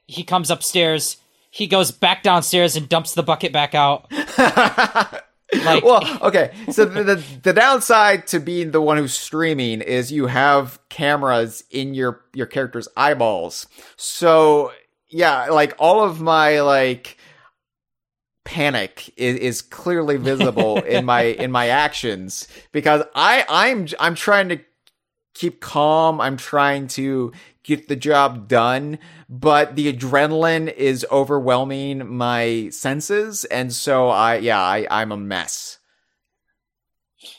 he 0.07 0.23
comes 0.23 0.49
upstairs, 0.49 1.17
he 1.49 1.67
goes 1.67 1.91
back 1.91 2.23
downstairs 2.23 2.75
and 2.75 2.87
dumps 2.87 3.13
the 3.13 3.23
bucket 3.23 3.51
back 3.51 3.75
out. 3.75 4.11
like 5.63 5.83
well, 5.83 6.19
okay. 6.21 6.53
So 6.71 6.85
the, 6.85 7.03
the 7.03 7.23
the 7.43 7.53
downside 7.53 8.27
to 8.27 8.39
being 8.39 8.71
the 8.71 8.81
one 8.81 8.97
who's 8.97 9.13
streaming 9.13 9.81
is 9.81 10.11
you 10.11 10.27
have 10.27 10.79
cameras 10.89 11.63
in 11.69 11.93
your 11.93 12.21
your 12.33 12.45
character's 12.45 12.87
eyeballs. 12.95 13.67
So 13.95 14.71
yeah, 15.09 15.45
like 15.45 15.75
all 15.77 16.03
of 16.03 16.21
my 16.21 16.61
like 16.61 17.17
panic 18.45 19.13
is, 19.15 19.37
is 19.37 19.61
clearly 19.61 20.17
visible 20.17 20.77
in 20.83 21.05
my 21.05 21.21
in 21.23 21.51
my 21.51 21.67
actions 21.69 22.47
because 22.71 23.03
I 23.15 23.45
I'm 23.47 23.87
I'm 23.99 24.15
trying 24.15 24.49
to 24.49 24.59
keep 25.33 25.61
calm. 25.61 26.21
I'm 26.21 26.37
trying 26.37 26.87
to 26.89 27.31
get 27.63 27.87
the 27.87 27.95
job 27.95 28.47
done, 28.47 28.99
but 29.29 29.75
the 29.75 29.91
adrenaline 29.91 30.73
is 30.73 31.05
overwhelming 31.11 32.07
my 32.07 32.69
senses, 32.69 33.45
and 33.45 33.73
so 33.73 34.09
I 34.09 34.37
yeah 34.37 34.61
I 34.61 34.87
I'm 34.89 35.11
a 35.11 35.17
mess. 35.17 35.79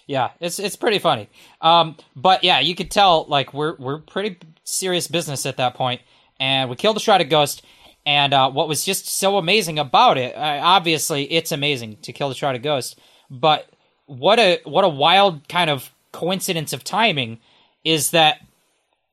Yeah, 0.06 0.30
it's 0.40 0.58
it's 0.58 0.76
pretty 0.76 0.98
funny. 0.98 1.28
Um, 1.60 1.96
but 2.16 2.44
yeah, 2.44 2.60
you 2.60 2.74
could 2.74 2.90
tell 2.90 3.26
like 3.28 3.54
we're 3.54 3.76
we're 3.76 3.98
pretty 3.98 4.38
serious 4.64 5.08
business 5.08 5.46
at 5.46 5.58
that 5.58 5.74
point, 5.74 6.00
and 6.40 6.70
we 6.70 6.76
killed 6.76 6.96
the 6.96 7.00
shrouded 7.00 7.30
ghost. 7.30 7.62
And 8.06 8.34
uh, 8.34 8.50
what 8.50 8.68
was 8.68 8.84
just 8.84 9.06
so 9.06 9.38
amazing 9.38 9.78
about 9.78 10.18
it, 10.18 10.34
obviously, 10.36 11.24
it's 11.32 11.52
amazing 11.52 11.96
to 12.02 12.12
kill 12.12 12.28
the 12.28 12.34
shrouded 12.34 12.62
ghost. 12.62 12.98
But 13.30 13.66
what 14.06 14.38
a 14.38 14.60
what 14.64 14.84
a 14.84 14.88
wild 14.90 15.48
kind 15.48 15.70
of 15.70 15.90
coincidence 16.12 16.72
of 16.72 16.84
timing 16.84 17.40
is 17.82 18.10
that 18.10 18.40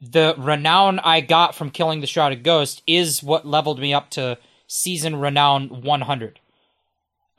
the 0.02 0.34
renown 0.38 1.00
I 1.00 1.22
got 1.22 1.56
from 1.56 1.70
killing 1.70 2.02
the 2.02 2.08
shrouded 2.08 2.44
ghost 2.44 2.82
is 2.88 3.22
what 3.22 3.46
leveled 3.46 3.80
me 3.80 3.94
up 3.94 4.10
to 4.12 4.38
season 4.68 5.18
renown 5.18 5.82
100. 5.84 6.40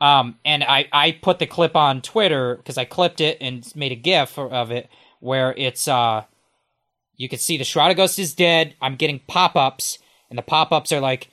Um, 0.01 0.39
and 0.45 0.65
I, 0.65 0.89
I 0.93 1.13
put 1.13 1.39
the 1.39 1.47
clip 1.47 1.77
on 1.77 2.03
Twitter 2.03 2.57
because 2.57 2.79
I 2.79 2.85
clipped 2.85 3.21
it 3.21 3.39
and 3.41 3.71
made 3.75 3.93
a 3.93 3.97
GIF 3.97 4.39
of 4.39 4.71
it 4.71 4.89
where 5.21 5.55
it's 5.57 5.87
uh, 5.87 6.25
you 7.17 7.29
can 7.29 7.39
see 7.39 7.57
the 7.57 7.65
Shrouded 7.65 7.97
Ghost 7.97 8.19
is 8.19 8.35
dead. 8.35 8.75
I'm 8.81 8.97
getting 8.97 9.21
pop 9.29 9.55
ups, 9.55 9.99
and 10.29 10.37
the 10.37 10.43
pop 10.43 10.73
ups 10.73 10.91
are 10.91 11.01
like, 11.01 11.29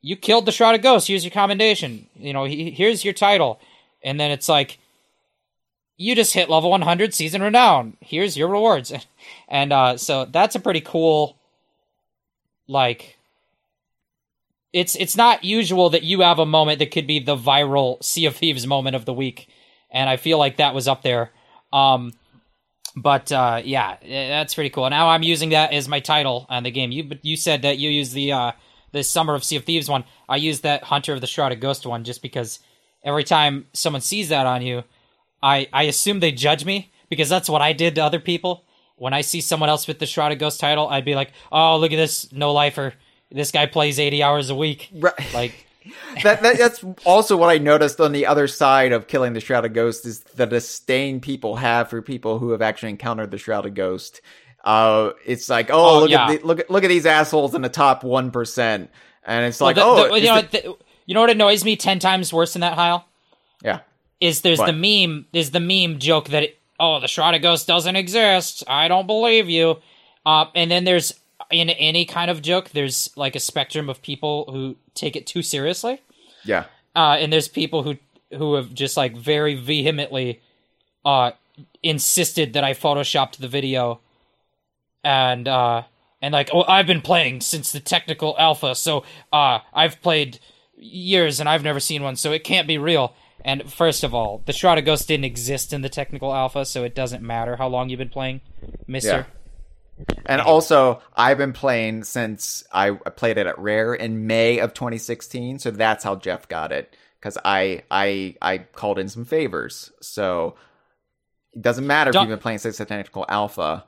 "You 0.00 0.16
killed 0.16 0.46
the 0.46 0.52
Shrouded 0.52 0.80
Ghost. 0.80 1.08
Here's 1.08 1.24
your 1.24 1.30
commendation. 1.30 2.06
You 2.16 2.32
know, 2.32 2.44
he, 2.44 2.70
here's 2.70 3.04
your 3.04 3.12
title." 3.12 3.60
And 4.02 4.18
then 4.18 4.30
it's 4.30 4.48
like, 4.48 4.78
"You 5.98 6.14
just 6.14 6.32
hit 6.32 6.48
level 6.48 6.70
100, 6.70 7.12
season 7.12 7.42
renown. 7.42 7.98
Here's 8.00 8.36
your 8.36 8.48
rewards." 8.48 8.92
and 9.48 9.72
uh, 9.72 9.96
so 9.96 10.24
that's 10.24 10.54
a 10.54 10.60
pretty 10.60 10.80
cool, 10.80 11.38
like 12.66 13.18
it's 14.72 14.96
it's 14.96 15.16
not 15.16 15.44
usual 15.44 15.90
that 15.90 16.02
you 16.02 16.20
have 16.20 16.38
a 16.38 16.46
moment 16.46 16.78
that 16.78 16.90
could 16.90 17.06
be 17.06 17.18
the 17.18 17.36
viral 17.36 18.02
Sea 18.04 18.26
of 18.26 18.36
Thieves 18.36 18.66
moment 18.66 18.96
of 18.96 19.04
the 19.04 19.14
week, 19.14 19.48
and 19.90 20.08
I 20.08 20.16
feel 20.16 20.38
like 20.38 20.56
that 20.56 20.74
was 20.74 20.88
up 20.88 21.02
there. 21.02 21.30
Um, 21.72 22.12
but 22.96 23.30
uh, 23.32 23.62
yeah, 23.64 23.96
that's 24.02 24.54
pretty 24.54 24.70
cool. 24.70 24.88
Now 24.90 25.08
I'm 25.08 25.22
using 25.22 25.50
that 25.50 25.72
as 25.72 25.88
my 25.88 26.00
title 26.00 26.46
on 26.48 26.62
the 26.62 26.70
game. 26.70 26.90
You 26.92 27.10
you 27.22 27.36
said 27.36 27.62
that 27.62 27.78
you 27.78 27.90
use 27.90 28.12
the 28.12 28.32
uh, 28.32 28.52
the 28.92 29.02
Summer 29.02 29.34
of 29.34 29.44
Sea 29.44 29.56
of 29.56 29.64
Thieves 29.64 29.88
one. 29.88 30.04
I 30.28 30.36
use 30.36 30.60
that 30.60 30.84
Hunter 30.84 31.12
of 31.12 31.20
the 31.20 31.26
Shrouded 31.26 31.60
Ghost 31.60 31.86
one 31.86 32.04
just 32.04 32.22
because 32.22 32.58
every 33.02 33.24
time 33.24 33.66
someone 33.72 34.02
sees 34.02 34.28
that 34.28 34.46
on 34.46 34.62
you, 34.62 34.84
I 35.42 35.68
I 35.72 35.84
assume 35.84 36.20
they 36.20 36.32
judge 36.32 36.64
me 36.64 36.90
because 37.08 37.28
that's 37.28 37.48
what 37.48 37.62
I 37.62 37.72
did 37.72 37.94
to 37.94 38.04
other 38.04 38.20
people. 38.20 38.64
When 38.98 39.14
I 39.14 39.20
see 39.22 39.40
someone 39.40 39.68
else 39.68 39.86
with 39.86 39.98
the 39.98 40.06
Shrouded 40.06 40.38
Ghost 40.38 40.60
title, 40.60 40.88
I'd 40.88 41.04
be 41.04 41.14
like, 41.14 41.32
"Oh, 41.52 41.78
look 41.78 41.92
at 41.92 41.96
this 41.96 42.32
no 42.32 42.52
lifer." 42.52 42.94
this 43.30 43.50
guy 43.52 43.66
plays 43.66 43.98
80 44.00 44.22
hours 44.22 44.48
a 44.48 44.54
week. 44.54 44.88
Right. 44.94 45.12
Like 45.34 45.66
that, 46.22 46.40
that, 46.42 46.56
that's 46.58 46.82
also 47.04 47.36
what 47.36 47.50
I 47.50 47.58
noticed 47.58 48.00
on 48.00 48.12
the 48.12 48.24
other 48.26 48.46
side 48.48 48.92
of 48.92 49.06
killing 49.06 49.32
the 49.34 49.40
Shrouded 49.40 49.74
Ghost 49.74 50.04
is 50.06 50.20
the 50.20 50.46
disdain 50.46 51.20
people 51.20 51.56
have 51.56 51.88
for 51.90 52.00
people 52.02 52.38
who 52.38 52.50
have 52.52 52.62
actually 52.62 52.88
encountered 52.90 53.30
the 53.30 53.36
Shrouded 53.38 53.74
Ghost. 53.74 54.20
Uh, 54.64 55.10
it's 55.26 55.48
like, 55.50 55.68
oh, 55.70 55.74
Oh, 55.96 55.98
look 56.00 56.10
yeah. 56.10 56.28
at 56.30 56.40
the, 56.40 56.46
look 56.46 56.58
at 56.60 56.70
look 56.70 56.84
at 56.84 56.88
these 56.88 57.04
assholes 57.06 57.54
in 57.54 57.60
the 57.62 57.68
top 57.68 58.02
one 58.04 58.30
percent, 58.30 58.90
and 59.24 59.44
it's 59.46 59.60
like, 59.60 59.76
the- 59.76 59.84
oh, 59.84 60.08
the- 60.08 60.20
you 60.20 60.26
know, 60.26 60.40
the- 60.42 60.76
you 61.06 61.14
know 61.14 61.20
what 61.20 61.30
annoys 61.30 61.64
me 61.64 61.76
10 61.76 61.98
times 62.00 62.32
worse 62.32 62.52
than 62.54 62.60
that, 62.60 62.74
Hyle? 62.74 63.06
yeah, 63.62 63.80
Is 64.20 64.40
there's 64.42 64.58
What? 64.58 64.66
the 64.66 64.72
meme, 65.06 65.26
there's 65.32 65.50
the 65.50 65.60
meme 65.60 65.98
joke 66.00 66.28
that, 66.30 66.42
it, 66.44 66.58
oh, 66.80 67.00
the 67.00 67.08
Shrouded 67.08 67.42
Ghost 67.42 67.66
doesn't 67.66 67.96
exist. 67.96 68.64
I 68.68 68.88
don't 68.88 69.06
believe 69.06 69.48
you. 69.48 69.78
Uh, 70.24 70.46
and 70.54 70.70
then 70.70 70.84
there's, 70.84 71.12
in 71.50 71.70
any 71.70 72.04
kind 72.04 72.30
of 72.30 72.42
joke, 72.42 72.70
there's 72.70 73.10
like 73.16 73.34
a 73.34 73.40
spectrum 73.40 73.88
of 73.88 74.02
people 74.02 74.50
who 74.50 74.76
take 74.94 75.16
it 75.16 75.26
too 75.26 75.42
seriously. 75.42 76.00
yeah, 76.44 76.64
uh, 76.94 77.16
and 77.18 77.32
there's 77.32 77.48
people 77.48 77.82
who 77.82 77.96
who 78.36 78.54
have 78.54 78.74
just 78.74 78.96
like 78.96 79.16
very 79.16 79.54
vehemently 79.54 80.40
uh 81.04 81.30
insisted 81.82 82.52
that 82.52 82.64
I 82.64 82.74
photoshopped 82.74 83.36
the 83.36 83.48
video 83.48 84.00
and 85.02 85.48
uh 85.48 85.84
and 86.20 86.32
like 86.32 86.50
oh 86.52 86.64
I've 86.68 86.86
been 86.86 87.00
playing 87.00 87.40
since 87.40 87.72
the 87.72 87.80
technical 87.80 88.36
alpha 88.38 88.74
so 88.74 89.04
uh 89.32 89.60
I've 89.72 90.02
played 90.02 90.40
years 90.76 91.40
and 91.40 91.48
I've 91.48 91.62
never 91.62 91.80
seen 91.80 92.02
one 92.02 92.16
so 92.16 92.32
it 92.32 92.44
can't 92.44 92.68
be 92.68 92.78
real 92.78 93.14
and 93.44 93.70
first 93.72 94.04
of 94.04 94.14
all 94.14 94.42
the 94.46 94.52
Shrouded 94.52 94.84
Ghost 94.84 95.08
didn't 95.08 95.24
exist 95.24 95.72
in 95.72 95.82
the 95.82 95.88
technical 95.88 96.34
alpha 96.34 96.64
so 96.64 96.84
it 96.84 96.94
doesn't 96.94 97.22
matter 97.22 97.56
how 97.56 97.68
long 97.68 97.88
you've 97.88 97.98
been 97.98 98.08
playing 98.08 98.40
mister 98.86 99.26
And 100.26 100.40
also, 100.40 101.02
I've 101.16 101.38
been 101.38 101.52
playing 101.52 102.04
since 102.04 102.64
I 102.72 102.92
played 102.92 103.38
it 103.38 103.46
at 103.46 103.58
Rare 103.58 103.94
in 103.94 104.26
May 104.26 104.58
of 104.58 104.74
2016, 104.74 105.58
so 105.58 105.70
that's 105.70 106.04
how 106.04 106.16
Jeff 106.16 106.48
got 106.48 106.72
it. 106.72 106.94
Because 107.18 107.36
I 107.44 107.82
I 107.90 108.36
I 108.40 108.58
called 108.58 108.98
in 108.98 109.08
some 109.08 109.24
favors, 109.24 109.90
so 110.00 110.54
it 111.52 111.62
doesn't 111.62 111.86
matter 111.86 112.10
if 112.10 112.14
you've 112.14 112.28
been 112.28 112.38
playing 112.38 112.58
since 112.58 112.78
the 112.78 112.84
technical 112.84 113.26
alpha. 113.28 113.84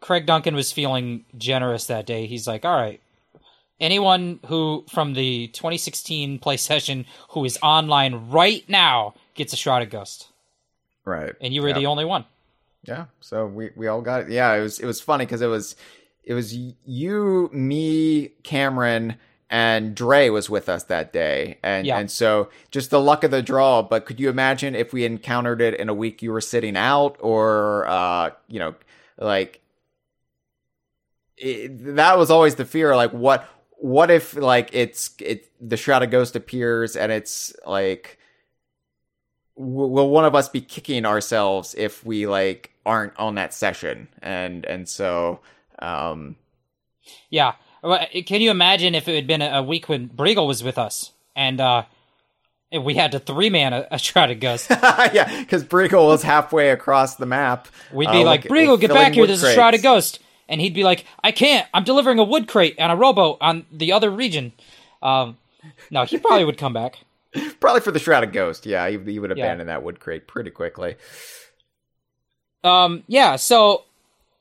Craig 0.00 0.26
Duncan 0.26 0.54
was 0.54 0.72
feeling 0.72 1.24
generous 1.38 1.86
that 1.86 2.06
day. 2.06 2.26
He's 2.26 2.46
like, 2.46 2.64
all 2.64 2.74
right, 2.74 3.00
anyone 3.80 4.40
who 4.46 4.84
from 4.90 5.14
the 5.14 5.48
2016 5.48 6.38
play 6.38 6.56
session 6.56 7.06
who 7.30 7.44
is 7.44 7.58
online 7.62 8.28
right 8.30 8.64
now 8.68 9.14
gets 9.34 9.52
a 9.52 9.56
Shrouded 9.56 9.90
Ghost. 9.90 10.28
Right, 11.04 11.34
And 11.40 11.54
you 11.54 11.62
were 11.62 11.68
Yeah. 11.68 11.74
the 11.74 11.86
only 11.86 12.04
one. 12.04 12.24
Yeah, 12.82 13.06
so 13.20 13.46
we 13.46 13.70
we 13.76 13.86
all 13.88 14.00
got 14.00 14.22
it. 14.22 14.30
Yeah, 14.30 14.52
it 14.54 14.60
was 14.60 14.78
it 14.80 14.86
was 14.86 15.00
funny 15.00 15.24
because 15.24 15.40
it 15.40 15.46
was 15.46 15.76
it 16.24 16.34
was 16.34 16.54
you, 16.54 17.48
me, 17.52 18.28
Cameron, 18.42 19.16
and 19.48 19.94
Dre 19.94 20.28
was 20.28 20.50
with 20.50 20.68
us 20.68 20.82
that 20.84 21.12
day, 21.12 21.58
and 21.62 21.86
Yeah. 21.86 21.98
and 21.98 22.10
so 22.10 22.48
just 22.72 22.90
the 22.90 23.00
luck 23.00 23.22
of 23.24 23.30
the 23.30 23.42
draw. 23.42 23.82
But 23.82 24.06
could 24.06 24.18
you 24.18 24.28
imagine 24.30 24.74
if 24.74 24.92
we 24.92 25.04
encountered 25.04 25.60
it 25.60 25.74
in 25.74 25.88
a 25.88 25.94
week 25.94 26.22
you 26.22 26.32
were 26.32 26.40
sitting 26.40 26.76
out, 26.76 27.16
or 27.20 27.86
uh, 27.88 28.30
you 28.48 28.58
know, 28.58 28.74
like 29.18 29.60
it, 31.36 31.94
that 31.96 32.18
was 32.18 32.30
always 32.30 32.54
the 32.56 32.64
fear. 32.64 32.96
Like 32.96 33.12
what 33.12 33.48
what 33.78 34.10
if 34.10 34.34
like 34.34 34.70
it's 34.72 35.10
it 35.20 35.50
the 35.60 35.76
shrouded 35.76 36.10
ghost 36.10 36.34
appears 36.36 36.96
and 36.96 37.12
it's 37.12 37.54
like 37.66 38.18
w- 39.56 39.88
will 39.88 40.08
one 40.10 40.24
of 40.24 40.34
us 40.34 40.48
be 40.48 40.60
kicking 40.60 41.04
ourselves 41.04 41.74
if 41.76 42.04
we 42.04 42.26
like 42.26 42.70
aren't 42.84 43.16
on 43.18 43.34
that 43.34 43.52
session 43.52 44.08
and 44.22 44.64
and 44.64 44.88
so 44.88 45.40
um 45.80 46.36
Yeah. 47.30 47.54
Well, 47.82 48.04
Can 48.24 48.40
you 48.40 48.50
imagine 48.50 48.94
if 48.94 49.06
it 49.08 49.14
had 49.14 49.26
been 49.26 49.42
a 49.42 49.62
week 49.62 49.88
when 49.88 50.08
Briegel 50.08 50.46
was 50.48 50.64
with 50.64 50.78
us 50.78 51.12
and 51.36 51.60
uh, 51.60 51.84
and 52.72 52.84
we 52.84 52.94
had 52.94 53.12
to 53.12 53.20
three 53.20 53.50
man 53.50 53.72
a, 53.72 53.86
a 53.92 53.98
Shrouded 53.98 54.40
Ghost? 54.40 54.68
yeah 54.70 55.40
because 55.40 55.62
Briegel 55.64 56.06
was 56.06 56.22
halfway 56.22 56.70
across 56.70 57.16
the 57.16 57.26
map 57.26 57.68
We'd 57.92 58.08
uh, 58.08 58.12
be 58.12 58.24
like, 58.24 58.44
look- 58.44 58.52
Briegel, 58.52 58.80
get 58.80 58.90
back 58.90 59.12
here. 59.12 59.26
There's 59.26 59.42
a 59.42 59.46
crates." 59.46 59.54
Shrouded 59.54 59.82
Ghost. 59.82 60.18
And 60.48 60.60
he'd 60.60 60.74
be 60.74 60.84
like, 60.84 61.04
I 61.24 61.32
can't. 61.32 61.66
I'm 61.74 61.84
delivering 61.84 62.18
a 62.18 62.24
wood 62.24 62.46
crate 62.48 62.76
and 62.78 62.92
a 62.92 62.96
rowboat 62.96 63.38
on 63.40 63.66
the 63.72 63.92
other 63.92 64.10
region. 64.10 64.52
Um, 65.02 65.36
no, 65.90 66.04
he 66.04 66.18
probably 66.18 66.44
would 66.44 66.58
come 66.58 66.72
back. 66.72 66.98
probably 67.60 67.80
for 67.80 67.90
the 67.90 67.98
shrouded 67.98 68.32
ghost 68.32 68.64
yeah 68.64 68.88
he, 68.88 68.96
he 68.98 69.18
would 69.18 69.30
Yeah. 69.36 69.44
abandon 69.44 69.66
that 69.66 69.82
wood 69.82 70.00
crate 70.00 70.26
pretty 70.26 70.50
quickly 70.50 70.94
um 72.64 73.02
yeah 73.06 73.36
so 73.36 73.84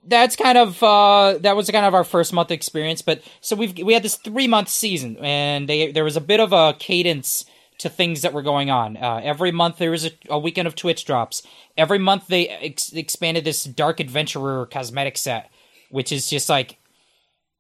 that's 0.08 0.36
kind 0.36 0.58
of 0.58 0.82
uh 0.82 1.38
that 1.42 1.56
was 1.56 1.70
kind 1.70 1.86
of 1.86 1.94
our 1.94 2.04
first 2.04 2.32
month 2.32 2.52
experience 2.52 3.02
but 3.02 3.22
so 3.42 3.56
we've 3.56 3.78
we 3.80 3.94
had 3.94 4.04
this 4.04 4.16
three 4.16 4.48
month 4.48 4.70
season 4.70 5.18
and 5.18 5.68
they 5.68 5.92
there 5.92 6.04
was 6.04 6.16
a 6.16 6.22
bit 6.22 6.40
of 6.40 6.54
a 6.54 6.74
cadence 6.80 7.46
to 7.80 7.90
things 7.90 8.22
that 8.22 8.32
were 8.32 8.44
going 8.44 8.70
on 8.70 8.96
uh, 8.96 9.20
every 9.24 9.52
month 9.52 9.78
there 9.78 9.92
was 9.92 10.06
a, 10.06 10.12
a 10.30 10.40
weekend 10.40 10.68
of 10.68 10.76
twitch 10.76 11.04
drops 11.04 11.44
every 11.76 12.00
month 12.00 12.28
they 12.28 12.48
ex- 12.48 12.94
expanded 12.94 13.44
this 13.44 13.64
dark 13.66 14.00
adventurer 14.00 14.66
cosmetic 14.68 15.18
set 15.18 15.52
which 15.96 16.12
is 16.12 16.30
just 16.30 16.50
like 16.50 16.78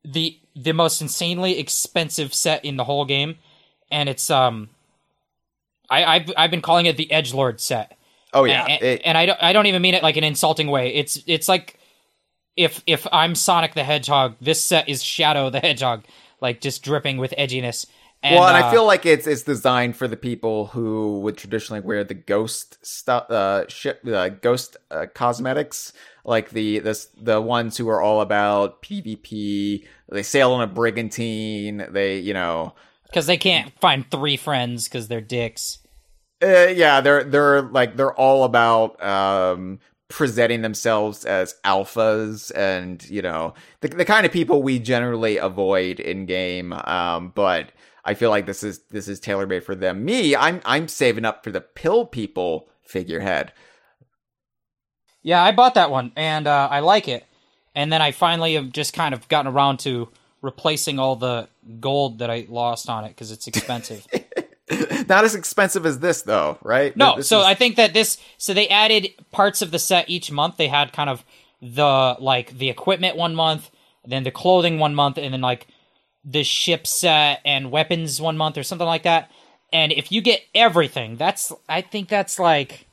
the 0.04 0.38
the 0.56 0.74
most 0.74 1.02
insanely 1.02 1.58
expensive 1.58 2.34
set 2.34 2.64
in 2.66 2.76
the 2.78 2.84
whole 2.84 3.06
game 3.06 3.38
and 3.90 4.10
it's 4.10 4.30
um 4.30 4.70
I, 5.90 6.04
I've 6.04 6.32
I've 6.38 6.52
been 6.52 6.62
calling 6.62 6.86
it 6.86 6.98
the 6.98 7.12
Edge 7.12 7.34
Lord 7.34 7.60
set, 7.62 7.98
oh 8.34 8.44
yeah 8.44 8.66
and, 8.66 8.84
it- 8.84 9.02
and 9.06 9.18
I 9.18 9.26
don't 9.26 9.42
I 9.42 9.54
don't 9.54 9.68
even 9.68 9.82
mean 9.82 9.94
it 9.94 10.04
like 10.04 10.18
an 10.18 10.24
insulting 10.24 10.68
way. 10.68 10.94
It's 10.94 11.18
it's 11.28 11.48
like 11.48 11.80
if 12.56 12.82
if 12.88 13.08
I'm 13.12 13.36
Sonic 13.36 13.74
the 13.74 13.84
Hedgehog, 13.84 14.36
this 14.42 14.64
set 14.64 14.90
is 14.90 15.04
Shadow 15.04 15.50
the 15.50 15.60
Hedgehog, 15.60 16.04
like 16.42 16.62
just 16.62 16.84
dripping 16.84 17.18
with 17.18 17.34
edginess. 17.38 17.86
And, 18.24 18.36
well, 18.40 18.48
and 18.48 18.58
uh, 18.58 18.68
I 18.68 18.72
feel 18.72 18.86
like 18.86 19.06
it's 19.06 19.28
it's 19.28 19.44
designed 19.44 19.96
for 19.96 20.08
the 20.08 20.18
people 20.18 20.68
who 20.68 21.20
would 21.20 21.38
traditionally 21.38 21.82
wear 21.82 22.04
the 22.04 22.16
ghost 22.16 22.84
stuff, 22.84 23.30
uh, 23.30 23.68
ship, 23.68 24.02
uh, 24.08 24.30
ghost 24.30 24.78
uh, 24.90 25.06
cosmetics, 25.14 25.94
like 26.26 26.50
the 26.50 26.80
the 26.80 27.06
the 27.16 27.42
ones 27.42 27.78
who 27.78 27.88
are 27.88 28.02
all 28.02 28.22
about 28.22 28.82
PvP. 28.82 29.86
They 30.10 30.24
sail 30.24 30.52
on 30.52 30.62
a 30.62 30.68
brigantine. 30.68 31.86
They, 31.90 32.20
you 32.20 32.34
know, 32.34 32.74
because 33.06 33.28
they 33.28 33.38
can't 33.38 33.72
find 33.80 34.10
three 34.10 34.38
friends 34.38 34.88
because 34.88 35.08
they're 35.08 35.22
dicks. 35.22 35.80
uh, 36.44 36.68
yeah, 36.68 37.00
they're 37.02 37.24
they're 37.24 37.62
like 37.62 37.96
they're 37.96 38.14
all 38.14 38.44
about 38.44 39.02
um 39.04 39.80
presenting 40.08 40.62
themselves 40.62 41.26
as 41.26 41.56
alphas 41.66 42.52
and 42.56 43.10
you 43.10 43.22
know 43.22 43.54
the 43.82 43.88
the 43.88 44.06
kind 44.06 44.26
of 44.26 44.32
people 44.32 44.62
we 44.62 44.78
generally 44.78 45.38
avoid 45.38 46.00
in 46.00 46.28
game 46.28 46.72
um 46.74 47.32
but 47.34 47.72
I 48.06 48.14
feel 48.14 48.30
like 48.30 48.46
this 48.46 48.62
is 48.62 48.80
this 48.92 49.08
is 49.08 49.20
tailor 49.20 49.48
made 49.48 49.64
for 49.64 49.74
them. 49.74 50.06
Me, 50.06 50.36
I'm 50.36 50.62
I'm 50.64 50.88
saving 50.88 51.26
up 51.26 51.44
for 51.44 51.52
the 51.52 51.60
pill 51.62 52.06
people 52.06 52.70
figurehead. 52.84 53.52
Yeah, 55.26 55.44
I 55.44 55.52
bought 55.52 55.74
that 55.74 55.90
one 55.90 56.12
and 56.16 56.46
uh, 56.46 56.68
I 56.70 56.82
like 56.82 57.08
it. 57.08 57.26
And 57.74 57.92
then 57.92 58.00
I 58.02 58.12
finally 58.12 58.54
have 58.54 58.72
just 58.72 58.94
kind 58.94 59.14
of 59.14 59.28
gotten 59.28 59.52
around 59.52 59.80
to 59.80 60.08
replacing 60.44 61.00
all 61.00 61.16
the 61.16 61.50
gold 61.80 62.20
that 62.20 62.30
I 62.30 62.46
lost 62.48 62.90
on 62.90 63.06
it 63.06 63.10
because 63.10 63.32
it's 63.32 63.48
expensive. 63.48 64.06
Not 65.10 65.24
as 65.26 65.34
expensive 65.34 65.84
as 65.86 65.98
this 66.00 66.22
though, 66.22 66.60
right? 66.62 66.96
No, 66.96 67.18
This 67.18 67.28
so 67.28 67.40
is- 67.40 67.46
I 67.48 67.56
think 67.56 67.76
that 67.78 67.94
this 67.94 68.18
so 68.38 68.54
they 68.54 68.68
added 68.68 69.10
parts 69.32 69.64
of 69.64 69.72
the 69.72 69.80
set 69.80 70.10
each 70.10 70.32
month. 70.32 70.58
They 70.58 70.68
had 70.68 70.94
kind 70.94 71.10
of 71.10 71.26
the 71.60 72.16
like 72.20 72.58
the 72.58 72.70
equipment 72.70 73.18
one 73.18 73.34
month, 73.34 73.72
then 74.06 74.24
the 74.24 74.32
clothing 74.32 74.78
one 74.78 74.94
month, 74.94 75.18
and 75.18 75.34
then 75.34 75.42
like 75.42 75.66
the 76.24 76.44
ship 76.44 76.86
set 76.86 77.42
and 77.44 77.72
weapons 77.72 78.22
one 78.22 78.38
month 78.38 78.58
or 78.60 78.64
something 78.64 78.88
like 78.88 79.04
that. 79.04 79.32
And 79.74 79.92
if 79.92 80.12
you 80.12 80.22
get 80.22 80.42
everything, 80.54 81.16
that's 81.16 81.52
I 81.68 81.82
think 81.82 82.10
that's 82.10 82.38
like 82.40 82.85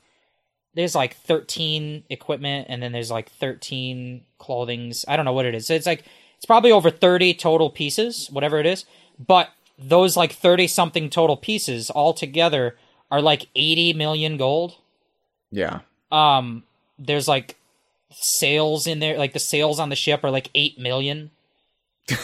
there's 0.75 0.95
like 0.95 1.17
13 1.17 2.05
equipment 2.09 2.67
and 2.69 2.83
then 2.83 2.93
there's 2.93 3.11
like 3.11 3.31
13 3.31 4.23
clothings. 4.39 5.05
I 5.07 5.17
don't 5.17 5.25
know 5.25 5.33
what 5.33 5.47
it 5.47 5.55
is. 5.55 5.67
So 5.67 5.75
it's 5.75 5.87
like 5.87 6.05
it's 6.37 6.47
probably 6.47 6.73
over 6.73 6.91
30 6.91 7.35
total 7.35 7.71
pieces, 7.71 8.29
whatever 8.31 8.59
it 8.59 8.67
is. 8.67 8.85
But 9.19 9.51
those 9.79 10.17
like 10.17 10.33
30 10.33 10.67
something 10.67 11.11
total 11.11 11.37
pieces 11.37 11.91
all 11.91 12.15
together 12.15 12.77
are 13.11 13.21
like 13.21 13.49
80 13.55 13.93
million 13.95 14.37
gold. 14.37 14.77
Yeah. 15.51 15.81
Um 16.11 16.65
there's 16.99 17.29
like 17.29 17.57
sales 18.11 18.87
in 18.87 18.99
there 18.99 19.19
like 19.19 19.33
the 19.33 19.39
sales 19.39 19.79
on 19.79 19.89
the 19.89 19.97
ship 19.97 20.25
are 20.25 20.31
like 20.31 20.51
8 20.55 20.79
million. 20.79 21.31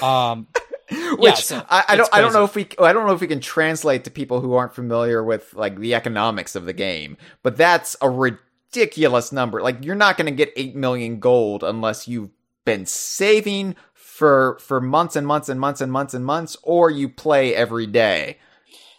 Um 0.03 0.47
Which 1.19 1.45
so 1.45 1.65
I, 1.69 1.85
I 1.89 1.97
don't 1.97 2.09
I 2.13 2.21
don't 2.21 2.33
know 2.33 2.45
if 2.45 2.55
we 2.55 2.67
I 2.79 2.93
don't 2.93 3.07
know 3.07 3.13
if 3.13 3.21
we 3.21 3.27
can 3.27 3.41
translate 3.41 4.05
to 4.05 4.11
people 4.11 4.41
who 4.41 4.55
aren't 4.55 4.75
familiar 4.75 5.23
with 5.23 5.53
like 5.55 5.79
the 5.79 5.95
economics 5.95 6.55
of 6.55 6.65
the 6.65 6.73
game, 6.73 7.19
but 7.43 7.57
that's 7.57 7.95
a 8.01 8.09
ridiculous 8.09 9.31
number. 9.31 9.61
Like 9.61 9.85
you're 9.85 9.95
not 9.95 10.17
going 10.17 10.27
to 10.27 10.33
get 10.33 10.53
8 10.57 10.75
million 10.77 11.21
gold 11.21 11.63
unless 11.63 12.09
you've 12.09 12.31
been 12.65 12.87
saving 12.87 13.77
for 13.95 14.59
for 14.61 14.81
months 14.81 15.15
and 15.15 15.27
months 15.27 15.49
and 15.49 15.61
months 15.61 15.81
and 15.81 15.93
months 15.93 16.15
and 16.15 16.25
months 16.25 16.57
or 16.63 16.91
you 16.91 17.09
play 17.09 17.55
every 17.55 17.87
day. 17.87 18.39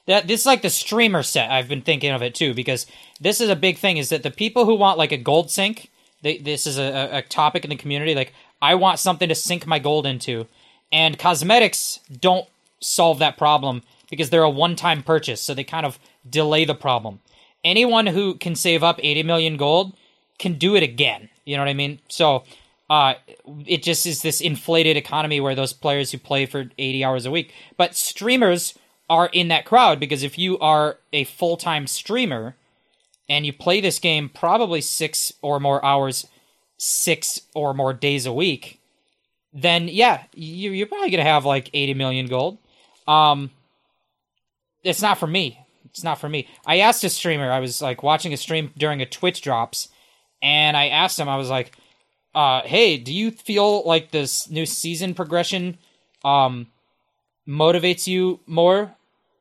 That 0.06 0.28
this 0.28 0.42
is 0.42 0.46
like 0.46 0.62
the 0.62 0.70
streamer 0.70 1.24
set. 1.24 1.52
I've 1.52 1.68
been 1.68 1.82
thinking 1.82 2.12
of 2.12 2.22
it 2.22 2.36
too 2.36 2.54
because 2.54 2.86
this 3.20 3.42
is 3.42 3.50
a 3.50 3.56
big 3.56 3.78
thing. 3.78 3.98
Is 3.98 4.10
that 4.10 4.24
the 4.24 4.32
people 4.32 4.66
who 4.66 4.76
want 4.76 4.98
like 4.98 5.12
a 5.12 5.18
gold 5.18 5.52
sink? 5.52 5.92
They, 6.22 6.38
this 6.38 6.68
is 6.68 6.78
a, 6.78 7.10
a 7.12 7.22
topic 7.22 7.64
in 7.64 7.70
the 7.70 7.76
community. 7.76 8.16
Like 8.16 8.34
I 8.62 8.76
want 8.76 9.00
something 9.00 9.30
to 9.30 9.36
sink 9.36 9.68
my 9.68 9.80
gold 9.80 10.06
into, 10.06 10.48
and 10.92 11.18
cosmetics 11.18 12.00
don't 12.20 12.48
solve 12.80 13.20
that 13.20 13.38
problem 13.38 13.84
because 14.10 14.30
they're 14.30 14.44
a 14.44 14.50
one-time 14.50 15.04
purchase, 15.04 15.42
so 15.42 15.54
they 15.54 15.64
kind 15.64 15.86
of 15.86 16.00
delay 16.28 16.66
the 16.66 16.76
problem. 16.76 17.20
Anyone 17.64 18.08
who 18.08 18.36
can 18.36 18.56
save 18.56 18.84
up 18.84 19.00
80 19.02 19.24
million 19.24 19.58
gold 19.58 19.96
can 20.40 20.54
do 20.54 20.76
it 20.76 20.84
again. 20.84 21.30
You 21.46 21.58
know 21.58 21.64
what 21.64 21.70
I 21.70 21.74
mean? 21.74 22.00
So 22.08 22.44
uh, 22.90 23.16
it 23.66 23.84
just 23.84 24.06
is 24.06 24.22
this 24.22 24.42
inflated 24.42 24.98
economy 24.98 25.40
where 25.40 25.56
those 25.56 25.74
players 25.74 26.12
who 26.12 26.18
play 26.18 26.46
for 26.46 26.72
80 26.78 27.04
hours 27.04 27.26
a 27.26 27.32
week. 27.32 27.54
But 27.78 27.96
streamers 27.96 28.74
are 29.10 29.28
in 29.28 29.50
that 29.50 29.66
crowd 29.66 30.00
because 30.00 30.24
if 30.24 30.38
you 30.38 30.58
are 30.60 30.98
a 31.12 31.24
full 31.26 31.58
time 31.58 31.86
streamer 31.88 32.56
and 33.28 33.46
you 33.46 33.54
play 33.54 33.82
this 33.82 34.00
game 34.00 34.30
probably 34.30 34.82
six 34.82 35.34
or 35.42 35.60
more 35.60 35.84
hours, 35.86 36.26
six 36.78 37.42
or 37.54 37.74
more 37.74 37.94
days 37.94 38.26
a 38.26 38.34
week, 38.34 38.79
then 39.54 39.88
yeah, 39.88 40.24
you, 40.34 40.72
you're 40.72 40.88
probably 40.88 41.12
to 41.12 41.24
have 41.24 41.46
like 41.46 41.70
80 41.74 41.94
million 41.96 42.28
gold. 42.28 42.58
Um, 43.08 43.52
it's 44.84 45.02
not 45.02 45.18
for 45.18 45.28
me. 45.28 45.60
It's 45.86 46.04
not 46.04 46.20
for 46.20 46.30
me. 46.30 46.48
I 46.66 46.80
asked 46.80 47.04
a 47.04 47.10
streamer, 47.10 47.52
I 47.52 47.60
was 47.60 47.82
like 47.82 48.04
watching 48.04 48.34
a 48.34 48.38
stream 48.38 48.72
during 48.78 49.02
a 49.02 49.06
Twitch 49.06 49.42
drops, 49.42 49.90
and 50.42 50.78
I 50.78 50.90
asked 50.90 51.20
him, 51.20 51.28
I 51.28 51.38
was 51.38 51.50
like, 51.50 51.76
uh, 52.36 52.62
hey, 52.62 52.98
do 52.98 53.14
you 53.14 53.32
feel 53.32 53.84
like 53.86 54.12
this 54.12 54.50
new 54.50 54.66
season 54.66 55.14
progression 55.14 55.78
um, 56.24 56.68
motivates 57.48 58.08
you 58.08 58.40
more? 58.46 58.94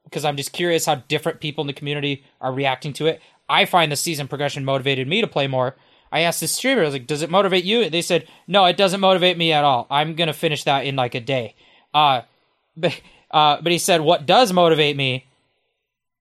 Because 0.04 0.24
I'm 0.24 0.36
just 0.36 0.52
curious 0.52 0.86
how 0.86 0.96
different 0.96 1.40
people 1.40 1.62
in 1.62 1.66
the 1.66 1.74
community 1.74 2.24
are 2.40 2.52
reacting 2.52 2.94
to 2.94 3.06
it. 3.06 3.20
I 3.48 3.66
find 3.66 3.92
the 3.92 3.96
season 3.96 4.26
progression 4.26 4.64
motivated 4.64 5.06
me 5.06 5.20
to 5.20 5.26
play 5.26 5.46
more. 5.46 5.76
I 6.10 6.20
asked 6.20 6.40
the 6.40 6.48
streamer, 6.48 6.82
I 6.82 6.84
was 6.84 6.94
like, 6.94 7.06
does 7.06 7.22
it 7.22 7.30
motivate 7.30 7.64
you? 7.64 7.88
They 7.90 8.02
said, 8.02 8.28
no, 8.46 8.64
it 8.64 8.76
doesn't 8.76 9.00
motivate 9.00 9.36
me 9.36 9.52
at 9.52 9.64
all. 9.64 9.86
I'm 9.90 10.14
going 10.14 10.28
to 10.28 10.32
finish 10.32 10.64
that 10.64 10.84
in 10.84 10.96
like 10.96 11.14
a 11.14 11.20
day. 11.20 11.54
Uh, 11.92 12.22
but, 12.76 13.00
uh, 13.30 13.60
but 13.60 13.72
he 13.72 13.78
said, 13.78 14.00
what 14.00 14.26
does 14.26 14.52
motivate 14.52 14.96
me 14.96 15.26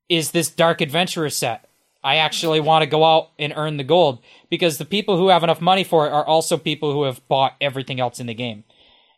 is 0.09 0.31
this 0.31 0.49
Dark 0.49 0.81
Adventurer 0.81 1.29
set. 1.29 1.67
I 2.03 2.17
actually 2.17 2.59
want 2.59 2.83
to 2.83 2.89
go 2.89 3.03
out 3.03 3.29
and 3.37 3.53
earn 3.55 3.77
the 3.77 3.83
gold 3.83 4.19
because 4.49 4.77
the 4.77 4.85
people 4.85 5.17
who 5.17 5.27
have 5.27 5.43
enough 5.43 5.59
money 5.59 5.83
for 5.83 6.07
it 6.07 6.11
are 6.11 6.25
also 6.25 6.57
people 6.57 6.93
who 6.93 7.03
have 7.03 7.27
bought 7.27 7.55
everything 7.59 7.99
else 7.99 8.19
in 8.19 8.27
the 8.27 8.33
game. 8.33 8.63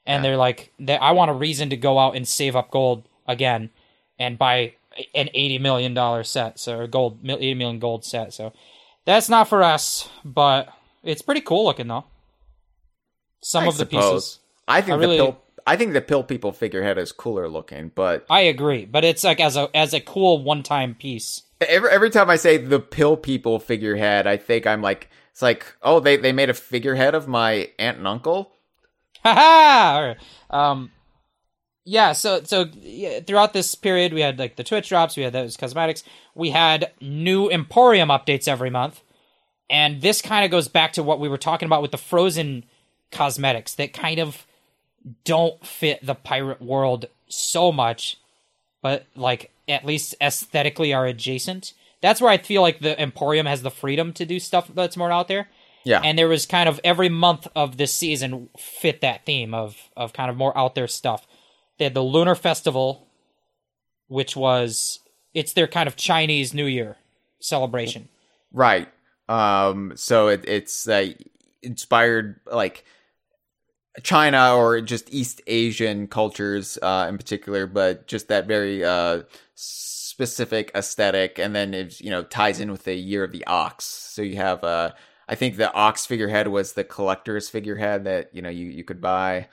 And 0.05 0.25
they're 0.25 0.37
like, 0.37 0.73
they, 0.79 0.97
I 0.97 1.11
want 1.11 1.29
a 1.29 1.35
reason 1.35 1.69
to 1.69 1.77
go 1.77 1.99
out 1.99 2.15
and 2.15 2.27
save 2.27 2.55
up 2.55 2.71
gold 2.71 3.07
again 3.27 3.69
and 4.17 4.39
buy 4.39 4.73
an 5.13 5.29
$80 5.35 5.61
million 5.61 6.23
set. 6.23 6.59
So, 6.59 6.87
gold, 6.87 7.19
80 7.23 7.53
million 7.53 7.79
gold 7.79 8.03
set. 8.03 8.33
So, 8.33 8.53
that's 9.05 9.29
not 9.29 9.47
for 9.47 9.63
us, 9.63 10.09
but 10.23 10.69
it's 11.03 11.21
pretty 11.21 11.41
cool 11.41 11.65
looking 11.65 11.87
though. 11.87 12.05
Some 13.41 13.63
I 13.63 13.67
of 13.67 13.73
the 13.77 13.85
suppose. 13.85 14.11
pieces. 14.13 14.39
I 14.67 14.81
think 14.81 14.93
I 14.93 14.97
really- 14.97 15.17
the 15.17 15.23
pill 15.25 15.41
I 15.67 15.75
think 15.75 15.93
the 15.93 16.01
pill 16.01 16.23
people 16.23 16.51
figurehead 16.51 16.97
is 16.97 17.11
cooler 17.11 17.47
looking, 17.47 17.91
but 17.93 18.25
I 18.29 18.41
agree, 18.41 18.85
but 18.85 19.03
it's 19.05 19.23
like 19.23 19.39
as 19.39 19.55
a 19.55 19.69
as 19.75 19.93
a 19.93 19.99
cool 19.99 20.41
one 20.43 20.63
time 20.63 20.95
piece. 20.95 21.43
every 21.61 21.89
every 21.91 22.09
time 22.09 22.29
I 22.29 22.37
say 22.37 22.57
the 22.57 22.79
pill 22.79 23.15
people 23.17 23.59
figurehead, 23.59 24.25
I 24.25 24.37
think 24.37 24.65
I'm 24.65 24.81
like 24.81 25.09
it's 25.31 25.41
like, 25.43 25.75
oh, 25.83 25.99
they 25.99 26.17
they 26.17 26.31
made 26.31 26.49
a 26.49 26.53
figurehead 26.55 27.13
of 27.13 27.27
my 27.27 27.69
aunt 27.77 27.97
and 27.97 28.07
uncle. 28.07 28.51
All 29.25 29.33
right. 29.35 30.15
Um, 30.49 30.91
yeah. 31.89 32.11
So 32.11 32.43
so 32.43 32.65
yeah, 32.81 33.19
throughout 33.21 33.53
this 33.53 33.73
period, 33.73 34.13
we 34.13 34.21
had 34.21 34.37
like 34.37 34.55
the 34.57 34.63
Twitch 34.63 34.89
drops, 34.89 35.17
we 35.17 35.23
had 35.23 35.33
those 35.33 35.57
cosmetics, 35.57 36.03
we 36.35 36.51
had 36.51 36.91
new 37.01 37.49
Emporium 37.49 38.09
updates 38.09 38.47
every 38.47 38.69
month, 38.69 39.01
and 39.71 39.99
this 39.99 40.21
kind 40.21 40.45
of 40.45 40.51
goes 40.51 40.67
back 40.67 40.93
to 40.93 41.03
what 41.03 41.19
we 41.19 41.27
were 41.27 41.37
talking 41.37 41.65
about 41.65 41.81
with 41.81 41.89
the 41.89 41.97
Frozen 41.97 42.65
cosmetics 43.11 43.73
that 43.75 43.91
kind 43.91 44.19
of 44.19 44.45
don't 45.23 45.65
fit 45.65 46.05
the 46.05 46.13
pirate 46.13 46.61
world 46.61 47.07
so 47.27 47.71
much, 47.71 48.19
but 48.83 49.07
like 49.15 49.49
at 49.67 49.83
least 49.83 50.13
aesthetically 50.21 50.93
are 50.93 51.07
adjacent. 51.07 51.73
That's 52.01 52.21
where 52.21 52.31
I 52.31 52.37
feel 52.37 52.61
like 52.61 52.81
the 52.81 53.01
Emporium 53.01 53.47
has 53.47 53.63
the 53.63 53.71
freedom 53.71 54.13
to 54.13 54.25
do 54.25 54.39
stuff 54.39 54.69
that's 54.75 54.95
more 54.95 55.11
out 55.11 55.27
there 55.27 55.49
Yeah, 55.83 56.01
and 56.03 56.19
there 56.19 56.27
was 56.27 56.45
kind 56.45 56.69
of 56.69 56.79
every 56.83 57.09
month 57.09 57.47
of 57.55 57.77
this 57.77 57.91
season 57.93 58.49
fit 58.59 59.01
that 59.01 59.25
theme 59.25 59.55
of 59.55 59.75
of 59.97 60.13
kind 60.13 60.29
of 60.29 60.37
more 60.37 60.55
out 60.55 60.75
there 60.75 60.87
stuff. 60.87 61.25
They 61.79 61.85
had 61.85 61.93
the 61.93 62.03
Lunar 62.03 62.35
Festival, 62.35 63.07
which 64.07 64.35
was 64.35 64.99
it's 65.33 65.53
their 65.53 65.67
kind 65.67 65.87
of 65.87 65.95
Chinese 65.95 66.53
New 66.53 66.65
Year 66.65 66.97
celebration. 67.39 68.09
right. 68.51 68.87
Um, 69.29 69.93
so 69.95 70.27
it, 70.27 70.43
it's 70.47 70.87
uh, 70.87 71.13
inspired 71.61 72.39
like 72.51 72.83
China 74.03 74.55
or 74.55 74.81
just 74.81 75.13
East 75.13 75.41
Asian 75.47 76.07
cultures 76.07 76.77
uh, 76.81 77.05
in 77.07 77.17
particular, 77.17 77.65
but 77.65 78.07
just 78.07 78.27
that 78.27 78.47
very 78.47 78.83
uh, 78.83 79.23
specific 79.55 80.71
aesthetic, 80.75 81.39
and 81.39 81.55
then 81.55 81.73
it 81.73 82.01
you 82.01 82.09
know 82.09 82.23
ties 82.23 82.59
in 82.59 82.71
with 82.71 82.83
the 82.83 82.95
year 82.95 83.23
of 83.23 83.31
the 83.31 83.45
ox. 83.45 83.85
So 83.85 84.21
you 84.21 84.35
have 84.35 84.63
uh, 84.63 84.91
I 85.29 85.35
think 85.35 85.55
the 85.55 85.71
ox 85.73 86.05
figurehead 86.05 86.47
was 86.47 86.73
the 86.73 86.83
collector's 86.83 87.49
figurehead 87.49 88.03
that 88.03 88.33
you 88.35 88.41
know 88.41 88.49
you 88.49 88.65
you 88.65 88.83
could 88.83 88.99
buy. 88.99 89.47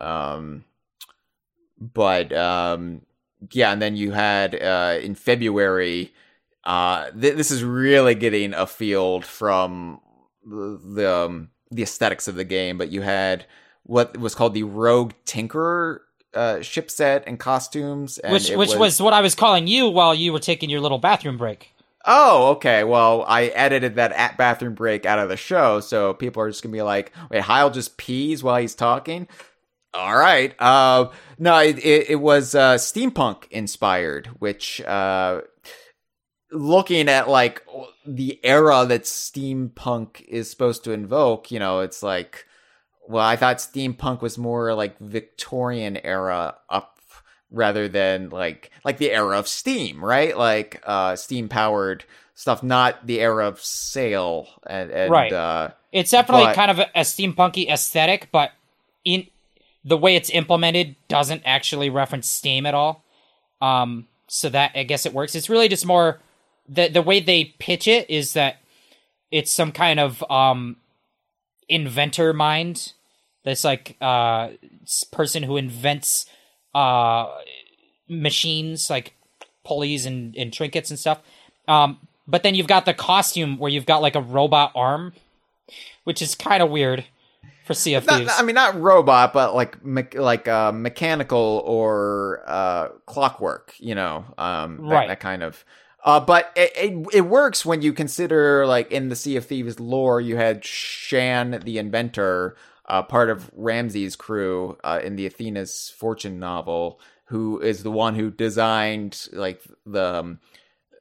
Um, 0.00 0.64
but 1.80 2.32
um, 2.32 3.02
yeah, 3.52 3.72
and 3.72 3.80
then 3.80 3.96
you 3.96 4.12
had 4.12 4.54
uh, 4.54 4.98
in 5.02 5.14
February. 5.14 6.12
Uh, 6.62 7.10
th- 7.12 7.36
this 7.36 7.50
is 7.50 7.64
really 7.64 8.14
getting 8.14 8.52
a 8.52 8.66
field 8.66 9.24
from 9.24 10.00
the 10.44 10.80
the, 10.84 11.14
um, 11.14 11.50
the 11.70 11.82
aesthetics 11.82 12.28
of 12.28 12.34
the 12.34 12.44
game, 12.44 12.76
but 12.76 12.90
you 12.90 13.00
had 13.00 13.46
what 13.84 14.16
was 14.18 14.34
called 14.34 14.54
the 14.54 14.62
Rogue 14.62 15.12
Tinkerer 15.24 16.00
uh, 16.34 16.60
ship 16.60 16.90
set 16.90 17.24
and 17.26 17.38
costumes, 17.38 18.18
and 18.18 18.32
which 18.32 18.50
which 18.50 18.74
was... 18.76 19.00
what 19.00 19.12
I 19.12 19.20
was 19.20 19.34
calling 19.34 19.66
you 19.66 19.88
while 19.88 20.14
you 20.14 20.32
were 20.32 20.38
taking 20.38 20.70
your 20.70 20.80
little 20.80 20.98
bathroom 20.98 21.36
break. 21.36 21.74
Oh, 22.06 22.52
okay. 22.52 22.82
Well, 22.82 23.24
I 23.28 23.46
edited 23.46 23.96
that 23.96 24.12
at 24.12 24.38
bathroom 24.38 24.74
break 24.74 25.04
out 25.04 25.18
of 25.18 25.28
the 25.28 25.36
show, 25.36 25.80
so 25.80 26.14
people 26.14 26.42
are 26.42 26.48
just 26.48 26.62
gonna 26.62 26.72
be 26.72 26.82
like, 26.82 27.12
"Wait, 27.30 27.42
Hyle 27.42 27.70
just 27.70 27.96
pees 27.96 28.42
while 28.42 28.60
he's 28.60 28.74
talking." 28.74 29.28
All 29.92 30.16
right. 30.16 30.54
Uh, 30.60 31.10
no, 31.38 31.58
it, 31.58 31.78
it, 31.78 32.10
it 32.10 32.16
was 32.20 32.54
uh, 32.54 32.74
steampunk 32.76 33.48
inspired, 33.50 34.28
which 34.38 34.80
uh, 34.82 35.40
looking 36.52 37.08
at 37.08 37.28
like 37.28 37.64
the 38.06 38.38
era 38.44 38.84
that 38.86 39.02
steampunk 39.04 40.20
is 40.22 40.50
supposed 40.50 40.84
to 40.84 40.92
invoke, 40.92 41.50
you 41.50 41.58
know, 41.58 41.80
it's 41.80 42.02
like, 42.02 42.46
well, 43.08 43.24
I 43.24 43.36
thought 43.36 43.58
steampunk 43.58 44.20
was 44.20 44.38
more 44.38 44.74
like 44.74 44.98
Victorian 44.98 45.96
era 45.96 46.56
up 46.68 46.98
rather 47.50 47.88
than 47.88 48.30
like 48.30 48.70
like 48.84 48.98
the 48.98 49.10
era 49.10 49.36
of 49.38 49.48
steam, 49.48 50.04
right? 50.04 50.36
Like 50.36 50.80
uh 50.86 51.16
steam 51.16 51.48
powered 51.48 52.04
stuff, 52.34 52.62
not 52.62 53.06
the 53.06 53.20
era 53.20 53.48
of 53.48 53.60
sail 53.60 54.46
and, 54.68 54.90
and 54.92 55.10
Right. 55.10 55.32
uh 55.32 55.70
It's 55.90 56.12
definitely 56.12 56.44
But- 56.46 56.54
kind 56.54 56.70
of 56.70 56.78
a, 56.78 56.86
a 56.94 57.00
steampunky 57.00 57.68
aesthetic, 57.68 58.28
but 58.30 58.52
in 59.04 59.26
the 59.84 59.96
way 59.96 60.16
it's 60.16 60.30
implemented 60.30 60.96
doesn't 61.08 61.42
actually 61.44 61.90
reference 61.90 62.28
steam 62.28 62.66
at 62.66 62.74
all. 62.74 63.04
Um, 63.60 64.06
so 64.28 64.48
that 64.48 64.72
I 64.74 64.84
guess 64.84 65.06
it 65.06 65.12
works. 65.12 65.34
It's 65.34 65.50
really 65.50 65.68
just 65.68 65.84
more 65.84 66.20
the 66.68 66.88
the 66.88 67.02
way 67.02 67.20
they 67.20 67.56
pitch 67.58 67.88
it 67.88 68.08
is 68.08 68.34
that 68.34 68.60
it's 69.30 69.52
some 69.52 69.72
kind 69.72 69.98
of 69.98 70.22
um 70.30 70.76
inventor 71.68 72.32
mind. 72.32 72.92
That's 73.44 73.64
like 73.64 73.96
uh 74.00 74.50
person 75.10 75.42
who 75.42 75.56
invents 75.56 76.26
uh 76.74 77.26
machines 78.08 78.88
like 78.88 79.14
pulleys 79.64 80.06
and, 80.06 80.36
and 80.36 80.52
trinkets 80.52 80.90
and 80.90 80.98
stuff. 80.98 81.20
Um, 81.66 81.98
but 82.26 82.42
then 82.42 82.54
you've 82.54 82.66
got 82.66 82.84
the 82.84 82.94
costume 82.94 83.58
where 83.58 83.70
you've 83.70 83.86
got 83.86 84.02
like 84.02 84.14
a 84.14 84.20
robot 84.20 84.72
arm, 84.74 85.12
which 86.04 86.22
is 86.22 86.34
kind 86.34 86.62
of 86.62 86.70
weird 86.70 87.04
for 87.70 87.74
Sea 87.74 87.94
of 87.94 88.06
Not, 88.06 88.18
Thieves. 88.18 88.32
I 88.36 88.42
mean, 88.42 88.54
not 88.56 88.80
robot, 88.80 89.32
but 89.32 89.54
like 89.54 89.84
me- 89.84 90.02
like 90.14 90.48
uh, 90.48 90.72
mechanical 90.72 91.62
or 91.64 92.42
uh, 92.46 92.88
clockwork. 93.06 93.74
You 93.78 93.94
know, 93.94 94.24
um, 94.38 94.78
that, 94.78 94.82
Right. 94.82 95.08
that 95.08 95.20
kind 95.20 95.44
of. 95.44 95.64
Uh, 96.04 96.18
but 96.18 96.50
it, 96.56 96.72
it 96.74 97.06
it 97.12 97.20
works 97.20 97.64
when 97.64 97.80
you 97.82 97.92
consider 97.92 98.66
like 98.66 98.90
in 98.90 99.08
the 99.08 99.14
Sea 99.16 99.36
of 99.36 99.46
Thieves 99.46 99.78
lore, 99.78 100.20
you 100.20 100.36
had 100.36 100.64
Shan 100.64 101.60
the 101.64 101.78
inventor, 101.78 102.56
uh, 102.86 103.02
part 103.02 103.30
of 103.30 103.50
Ramsey's 103.54 104.16
crew 104.16 104.76
uh, 104.82 105.00
in 105.04 105.14
the 105.14 105.26
Athena's 105.26 105.92
Fortune 105.96 106.40
novel, 106.40 106.98
who 107.26 107.60
is 107.60 107.82
the 107.84 107.90
one 107.92 108.16
who 108.16 108.30
designed 108.32 109.28
like 109.32 109.62
the 109.86 110.14
um, 110.16 110.40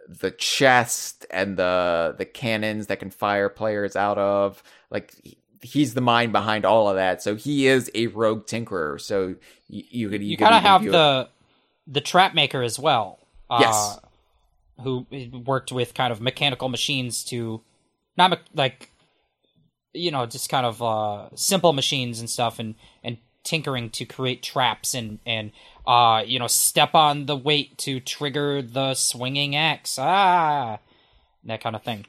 the 0.07 0.31
chest 0.31 1.25
and 1.31 1.57
the 1.57 2.13
the 2.17 2.25
cannons 2.25 2.87
that 2.87 2.99
can 2.99 3.09
fire 3.09 3.49
players 3.49 3.95
out 3.95 4.17
of. 4.19 4.61
Like 4.91 5.13
he's 5.61 5.93
the 5.93 6.01
mind 6.01 6.31
behind 6.31 6.65
all 6.65 6.89
of 6.89 6.95
that. 6.95 7.21
So 7.21 7.35
he 7.35 7.67
is 7.67 7.89
a 7.93 8.07
rogue 8.07 8.45
tinkerer. 8.45 8.99
So 8.99 9.35
you, 9.67 9.83
you 9.89 10.09
could 10.09 10.23
you 10.23 10.37
could 10.37 10.43
kind 10.45 10.55
of 10.55 10.61
have 10.63 10.85
it- 10.85 10.91
the 10.91 11.29
the 11.87 12.01
trap 12.01 12.33
maker 12.33 12.61
as 12.61 12.77
well. 12.79 13.19
Uh, 13.49 13.57
Yes. 13.61 13.99
Who 14.83 15.05
worked 15.45 15.71
with 15.73 15.93
kind 15.93 16.11
of 16.13 16.21
mechanical 16.21 16.69
machines 16.69 17.23
to 17.25 17.61
not 18.15 18.31
me- 18.31 18.37
like 18.53 18.89
you 19.93 20.09
know 20.11 20.25
just 20.25 20.49
kind 20.49 20.65
of 20.65 20.81
uh, 20.81 21.29
simple 21.35 21.73
machines 21.73 22.19
and 22.21 22.29
stuff 22.29 22.59
and 22.59 22.75
and 23.03 23.17
tinkering 23.43 23.89
to 23.89 24.05
create 24.05 24.41
traps 24.43 24.93
and 24.93 25.19
and 25.25 25.51
uh 25.87 26.23
you 26.25 26.37
know 26.39 26.47
step 26.47 26.93
on 26.93 27.25
the 27.25 27.35
weight 27.35 27.77
to 27.79 27.99
trigger 27.99 28.61
the 28.61 28.93
swinging 28.93 29.55
axe 29.55 29.97
ah 29.99 30.77
that 31.43 31.59
kind 31.61 31.75
of 31.75 31.81
thing 31.83 32.05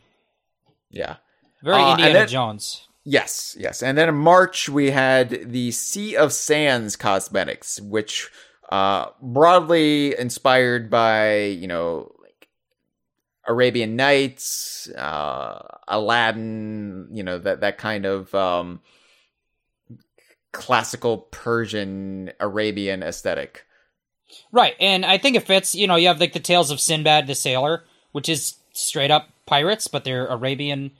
yeah. 0.90 1.16
very 1.62 1.80
Uh, 1.80 1.90
Indiana 1.92 2.12
then- 2.12 2.28
Jones 2.28 2.86
Yes, 3.10 3.56
yes. 3.58 3.82
And 3.82 3.98
then 3.98 4.08
in 4.08 4.14
March 4.14 4.68
we 4.68 4.92
had 4.92 5.50
the 5.50 5.72
Sea 5.72 6.14
of 6.14 6.32
Sands 6.32 6.94
cosmetics, 6.94 7.80
which 7.80 8.30
uh 8.70 9.06
broadly 9.20 10.16
inspired 10.16 10.88
by, 10.88 11.38
you 11.38 11.66
know, 11.66 12.12
like 12.22 12.46
Arabian 13.48 13.96
Nights, 13.96 14.88
uh 14.90 15.60
Aladdin, 15.88 17.08
you 17.10 17.24
know, 17.24 17.36
that 17.38 17.62
that 17.62 17.78
kind 17.78 18.06
of 18.06 18.32
um 18.32 18.80
classical 20.52 21.18
Persian 21.18 22.30
Arabian 22.38 23.02
aesthetic. 23.02 23.66
Right, 24.52 24.76
and 24.78 25.04
I 25.04 25.18
think 25.18 25.34
it 25.34 25.48
fits. 25.48 25.74
You 25.74 25.88
know, 25.88 25.96
you 25.96 26.06
have 26.06 26.20
like 26.20 26.32
the 26.32 26.38
Tales 26.38 26.70
of 26.70 26.78
Sinbad 26.78 27.26
the 27.26 27.34
Sailor, 27.34 27.82
which 28.12 28.28
is 28.28 28.54
straight 28.72 29.10
up 29.10 29.30
pirates, 29.46 29.88
but 29.88 30.04
they're 30.04 30.28
Arabian. 30.28 30.92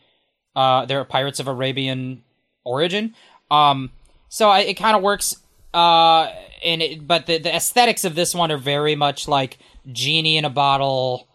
Uh, 0.54 0.86
they're 0.86 1.04
pirates 1.04 1.40
of 1.40 1.48
Arabian 1.48 2.22
origin. 2.64 3.14
Um, 3.50 3.90
so 4.28 4.48
I, 4.48 4.60
it 4.60 4.74
kind 4.74 4.96
of 4.96 5.02
works. 5.02 5.36
Uh, 5.72 6.32
and 6.64 6.82
it, 6.82 7.06
but 7.06 7.26
the 7.26 7.38
the 7.38 7.54
aesthetics 7.54 8.04
of 8.04 8.14
this 8.14 8.34
one 8.34 8.50
are 8.50 8.58
very 8.58 8.96
much 8.96 9.28
like 9.28 9.58
genie 9.90 10.36
in 10.36 10.44
a 10.44 10.50
bottle, 10.50 11.28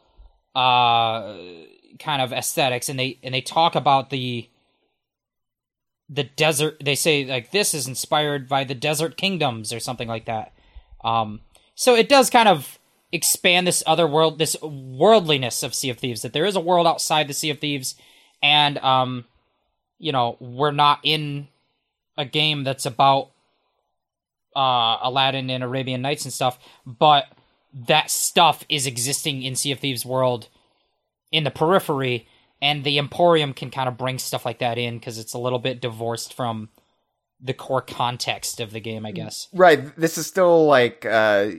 uh, 0.54 1.38
kind 2.00 2.22
of 2.22 2.34
aesthetics, 2.34 2.90
and 2.90 3.00
they 3.00 3.18
and 3.24 3.34
they 3.34 3.42
talk 3.42 3.76
about 3.76 4.10
the 4.10 4.50
the 6.10 6.24
desert. 6.24 6.78
They 6.84 6.96
say 6.96 7.26
like 7.26 7.52
this 7.52 7.74
is 7.74 7.88
inspired 7.88 8.48
by 8.48 8.64
the 8.64 8.76
desert 8.76 9.18
kingdoms 9.18 9.72
or 9.72 9.80
something 9.80 10.08
like 10.08 10.26
that. 10.26 10.54
Um, 11.04 11.42
so 11.76 11.96
it 11.96 12.10
does 12.10 12.30
kind 12.30 12.50
of 12.50 12.80
expand 13.12 13.66
this 13.68 13.84
other 13.88 14.08
world, 14.08 14.38
this 14.38 14.56
worldliness 14.62 15.64
of 15.64 15.74
Sea 15.74 15.90
of 15.90 15.98
Thieves. 15.98 16.22
That 16.22 16.34
there 16.34 16.46
is 16.46 16.56
a 16.56 16.62
world 16.62 16.88
outside 16.88 17.28
the 17.28 17.34
Sea 17.34 17.50
of 17.50 17.60
Thieves, 17.60 17.96
and 18.42 18.78
um, 18.80 19.26
you 19.98 20.12
know, 20.12 20.38
we're 20.40 20.72
not 20.72 21.00
in 21.04 21.48
a 22.18 22.26
game 22.26 22.64
that's 22.64 22.86
about 22.86 23.32
uh 24.56 24.98
Aladdin 25.02 25.50
and 25.50 25.64
Arabian 25.64 26.02
Nights 26.02 26.26
and 26.26 26.34
stuff, 26.34 26.58
but 26.86 27.26
that 27.88 28.10
stuff 28.10 28.64
is 28.70 28.88
existing 28.88 29.44
in 29.44 29.56
Sea 29.56 29.72
of 29.72 29.80
Thieves 29.80 30.06
world 30.06 30.48
in 31.32 31.44
the 31.44 31.52
periphery, 31.52 32.28
and 32.62 32.84
the 32.84 32.98
Emporium 32.98 33.54
can 33.54 33.70
kind 33.70 33.90
of 33.90 33.98
bring 33.98 34.18
stuff 34.18 34.46
like 34.46 34.60
that 34.60 34.78
in 34.78 34.98
because 34.98 35.18
it's 35.18 35.34
a 35.34 35.38
little 35.38 35.60
bit 35.60 35.82
divorced 35.82 36.34
from 36.34 36.70
the 37.42 37.54
core 37.54 37.82
context 37.82 38.60
of 38.62 38.72
the 38.72 38.80
game, 38.80 39.06
I 39.06 39.12
guess. 39.12 39.50
Right. 39.54 39.96
This 39.98 40.18
is 40.18 40.26
still 40.26 40.66
like 40.66 41.06
uh, 41.06 41.50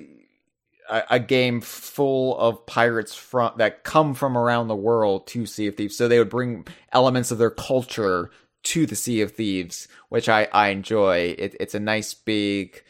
a, 0.88 1.20
game 1.20 1.60
full 1.60 2.38
of 2.38 2.64
pirates 2.66 3.14
from 3.14 3.52
that 3.56 3.84
come 3.84 4.14
from 4.14 4.36
around 4.36 4.68
the 4.68 4.76
world 4.76 5.26
to 5.28 5.46
Sea 5.46 5.68
of 5.68 5.76
Thieves. 5.76 5.96
So 5.96 6.08
they 6.08 6.18
would 6.18 6.30
bring 6.30 6.66
elements 6.92 7.30
of 7.30 7.38
their 7.38 7.50
culture 7.50 8.30
to 8.64 8.86
the 8.86 8.96
Sea 8.96 9.20
of 9.20 9.32
Thieves, 9.32 9.88
which 10.08 10.28
I 10.28 10.48
I 10.52 10.68
enjoy. 10.68 11.34
It, 11.38 11.56
it's 11.60 11.74
a 11.74 11.80
nice 11.80 12.14
big 12.14 12.82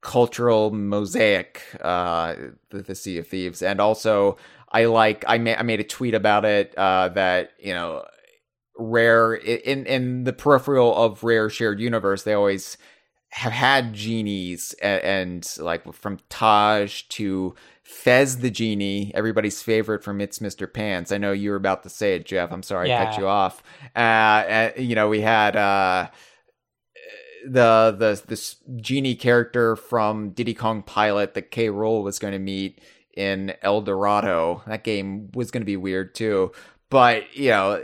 cultural 0.00 0.70
mosaic. 0.70 1.62
Uh, 1.80 2.34
the, 2.70 2.82
the 2.82 2.94
Sea 2.94 3.18
of 3.18 3.26
Thieves, 3.26 3.62
and 3.62 3.80
also 3.80 4.36
I 4.70 4.86
like 4.86 5.24
I 5.26 5.38
made 5.38 5.56
I 5.56 5.62
made 5.62 5.80
a 5.80 5.84
tweet 5.84 6.14
about 6.14 6.44
it. 6.44 6.76
Uh, 6.76 7.08
that 7.10 7.52
you 7.60 7.74
know 7.74 8.04
rare 8.78 9.34
in 9.34 9.86
in 9.86 10.24
the 10.24 10.32
peripheral 10.32 10.94
of 10.96 11.24
rare 11.24 11.50
shared 11.50 11.80
universe 11.80 12.22
they 12.22 12.32
always 12.32 12.78
have 13.30 13.52
had 13.52 13.92
genies 13.92 14.74
and, 14.80 15.02
and 15.02 15.56
like 15.58 15.92
from 15.92 16.18
taj 16.30 17.02
to 17.04 17.54
fez 17.82 18.38
the 18.38 18.50
genie 18.50 19.12
everybody's 19.14 19.62
favorite 19.62 20.02
from 20.02 20.20
it's 20.20 20.38
mr 20.38 20.72
pants 20.72 21.12
i 21.12 21.18
know 21.18 21.32
you 21.32 21.50
were 21.50 21.56
about 21.56 21.82
to 21.82 21.90
say 21.90 22.14
it 22.14 22.26
jeff 22.26 22.50
i'm 22.50 22.62
sorry 22.62 22.92
i 22.92 23.04
cut 23.04 23.18
you 23.18 23.26
off 23.26 23.62
uh, 23.94 23.98
uh 23.98 24.70
you 24.76 24.94
know 24.94 25.08
we 25.08 25.20
had 25.20 25.56
uh 25.56 26.08
the 27.44 27.94
the 27.96 28.22
this 28.26 28.56
genie 28.76 29.14
character 29.14 29.76
from 29.76 30.30
Diddy 30.30 30.54
Kong 30.54 30.82
Pilot 30.82 31.34
that 31.34 31.50
K. 31.50 31.68
Rool 31.68 32.02
was 32.02 32.18
going 32.18 32.32
to 32.32 32.38
meet 32.38 32.80
in 33.16 33.54
El 33.62 33.82
Dorado. 33.82 34.62
That 34.66 34.84
game 34.84 35.30
was 35.34 35.50
going 35.50 35.62
to 35.62 35.66
be 35.66 35.76
weird 35.76 36.14
too, 36.14 36.52
but 36.90 37.36
you 37.36 37.50
know, 37.50 37.82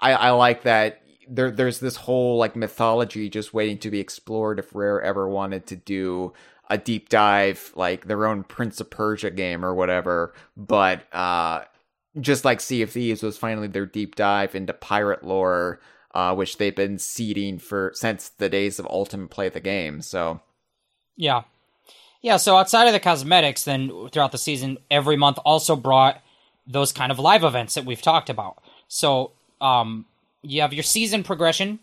I 0.00 0.12
I 0.12 0.30
like 0.30 0.62
that 0.62 1.02
there 1.28 1.50
there's 1.50 1.80
this 1.80 1.96
whole 1.96 2.36
like 2.36 2.56
mythology 2.56 3.28
just 3.28 3.54
waiting 3.54 3.78
to 3.78 3.90
be 3.90 4.00
explored 4.00 4.58
if 4.58 4.74
Rare 4.74 5.00
ever 5.02 5.28
wanted 5.28 5.66
to 5.66 5.76
do 5.76 6.32
a 6.70 6.78
deep 6.78 7.08
dive 7.08 7.72
like 7.74 8.06
their 8.06 8.26
own 8.26 8.44
Prince 8.44 8.80
of 8.80 8.90
Persia 8.90 9.30
game 9.30 9.64
or 9.64 9.74
whatever, 9.74 10.34
but 10.56 11.12
uh 11.14 11.64
just 12.20 12.44
like 12.44 12.60
Sea 12.60 12.82
of 12.82 12.90
Thieves 12.90 13.22
was 13.22 13.38
finally 13.38 13.68
their 13.68 13.86
deep 13.86 14.16
dive 14.16 14.54
into 14.54 14.72
pirate 14.72 15.22
lore, 15.22 15.78
uh, 16.14 16.34
which 16.34 16.56
they've 16.58 16.74
been 16.74 16.98
seeding 16.98 17.58
for 17.58 17.92
since 17.94 18.30
the 18.30 18.48
days 18.48 18.78
of 18.78 18.86
Ultimate 18.86 19.30
Play 19.30 19.48
the 19.48 19.60
game. 19.60 20.02
So 20.02 20.40
Yeah. 21.16 21.42
Yeah, 22.20 22.36
so 22.36 22.56
outside 22.56 22.86
of 22.86 22.92
the 22.92 23.00
cosmetics, 23.00 23.62
then 23.62 24.08
throughout 24.10 24.32
the 24.32 24.38
season, 24.38 24.78
every 24.90 25.16
month 25.16 25.38
also 25.44 25.76
brought 25.76 26.20
those 26.66 26.92
kind 26.92 27.12
of 27.12 27.18
live 27.18 27.44
events 27.44 27.74
that 27.74 27.84
we've 27.84 28.02
talked 28.02 28.28
about. 28.28 28.58
So, 28.88 29.32
um, 29.60 30.04
you 30.42 30.60
have 30.60 30.72
your 30.72 30.82
season 30.82 31.22
progression. 31.22 31.80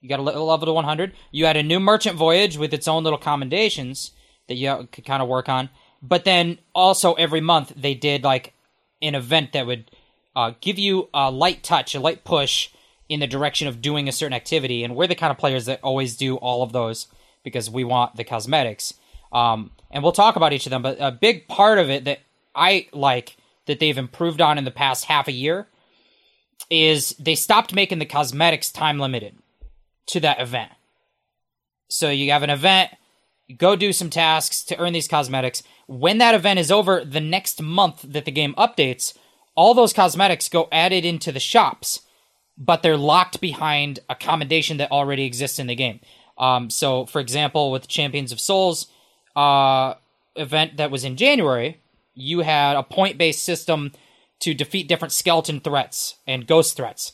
You 0.00 0.08
got 0.08 0.20
a 0.20 0.22
le- 0.22 0.38
level 0.38 0.66
to 0.66 0.72
100. 0.72 1.12
You 1.30 1.46
had 1.46 1.56
a 1.56 1.62
new 1.62 1.80
merchant 1.80 2.16
voyage 2.16 2.56
with 2.56 2.72
its 2.72 2.88
own 2.88 3.04
little 3.04 3.18
commendations 3.18 4.12
that 4.46 4.54
you 4.54 4.88
could 4.92 5.04
kind 5.04 5.22
of 5.22 5.28
work 5.28 5.48
on. 5.48 5.70
But 6.02 6.24
then 6.24 6.58
also 6.74 7.14
every 7.14 7.40
month 7.40 7.72
they 7.76 7.94
did 7.94 8.22
like 8.22 8.54
an 9.02 9.14
event 9.14 9.52
that 9.52 9.66
would 9.66 9.90
uh, 10.36 10.52
give 10.60 10.78
you 10.78 11.08
a 11.12 11.30
light 11.30 11.62
touch, 11.62 11.94
a 11.94 12.00
light 12.00 12.24
push 12.24 12.70
in 13.08 13.20
the 13.20 13.26
direction 13.26 13.66
of 13.66 13.82
doing 13.82 14.08
a 14.08 14.12
certain 14.12 14.34
activity. 14.34 14.84
And 14.84 14.94
we're 14.94 15.06
the 15.06 15.14
kind 15.14 15.30
of 15.30 15.38
players 15.38 15.66
that 15.66 15.80
always 15.82 16.16
do 16.16 16.36
all 16.36 16.62
of 16.62 16.72
those 16.72 17.08
because 17.42 17.70
we 17.70 17.84
want 17.84 18.16
the 18.16 18.24
cosmetics. 18.24 18.94
Um, 19.32 19.72
and 19.90 20.02
we'll 20.02 20.12
talk 20.12 20.36
about 20.36 20.52
each 20.52 20.66
of 20.66 20.70
them. 20.70 20.82
But 20.82 20.98
a 21.00 21.10
big 21.10 21.48
part 21.48 21.78
of 21.78 21.90
it 21.90 22.04
that 22.04 22.20
I 22.54 22.88
like 22.92 23.36
that 23.66 23.80
they've 23.80 23.98
improved 23.98 24.40
on 24.40 24.58
in 24.58 24.64
the 24.64 24.70
past 24.70 25.06
half 25.06 25.28
a 25.28 25.32
year 25.32 25.66
is 26.70 27.14
they 27.18 27.34
stopped 27.34 27.74
making 27.74 27.98
the 27.98 28.06
cosmetics 28.06 28.70
time 28.70 28.98
limited 28.98 29.36
to 30.06 30.20
that 30.20 30.40
event. 30.40 30.72
So 31.88 32.10
you 32.10 32.30
have 32.32 32.42
an 32.42 32.50
event, 32.50 32.90
go 33.56 33.76
do 33.76 33.92
some 33.92 34.10
tasks 34.10 34.62
to 34.64 34.78
earn 34.78 34.92
these 34.92 35.08
cosmetics. 35.08 35.62
When 35.86 36.18
that 36.18 36.34
event 36.34 36.58
is 36.58 36.70
over, 36.70 37.04
the 37.04 37.20
next 37.20 37.62
month 37.62 38.02
that 38.02 38.24
the 38.24 38.30
game 38.30 38.54
updates, 38.54 39.16
all 39.54 39.74
those 39.74 39.92
cosmetics 39.92 40.48
go 40.48 40.68
added 40.70 41.04
into 41.04 41.32
the 41.32 41.40
shops, 41.40 42.00
but 42.58 42.82
they're 42.82 42.96
locked 42.96 43.40
behind 43.40 44.00
a 44.08 44.14
commendation 44.14 44.76
that 44.76 44.90
already 44.90 45.24
exists 45.24 45.58
in 45.58 45.66
the 45.66 45.74
game. 45.74 46.00
Um, 46.36 46.70
so, 46.70 47.06
for 47.06 47.20
example, 47.20 47.70
with 47.70 47.88
Champions 47.88 48.32
of 48.32 48.40
Souls 48.40 48.86
uh, 49.34 49.94
event 50.36 50.76
that 50.76 50.90
was 50.90 51.04
in 51.04 51.16
January, 51.16 51.80
you 52.14 52.40
had 52.40 52.76
a 52.76 52.82
point 52.82 53.16
based 53.18 53.44
system 53.44 53.92
to 54.40 54.54
defeat 54.54 54.88
different 54.88 55.12
skeleton 55.12 55.60
threats 55.60 56.16
and 56.26 56.46
ghost 56.46 56.76
threats. 56.76 57.12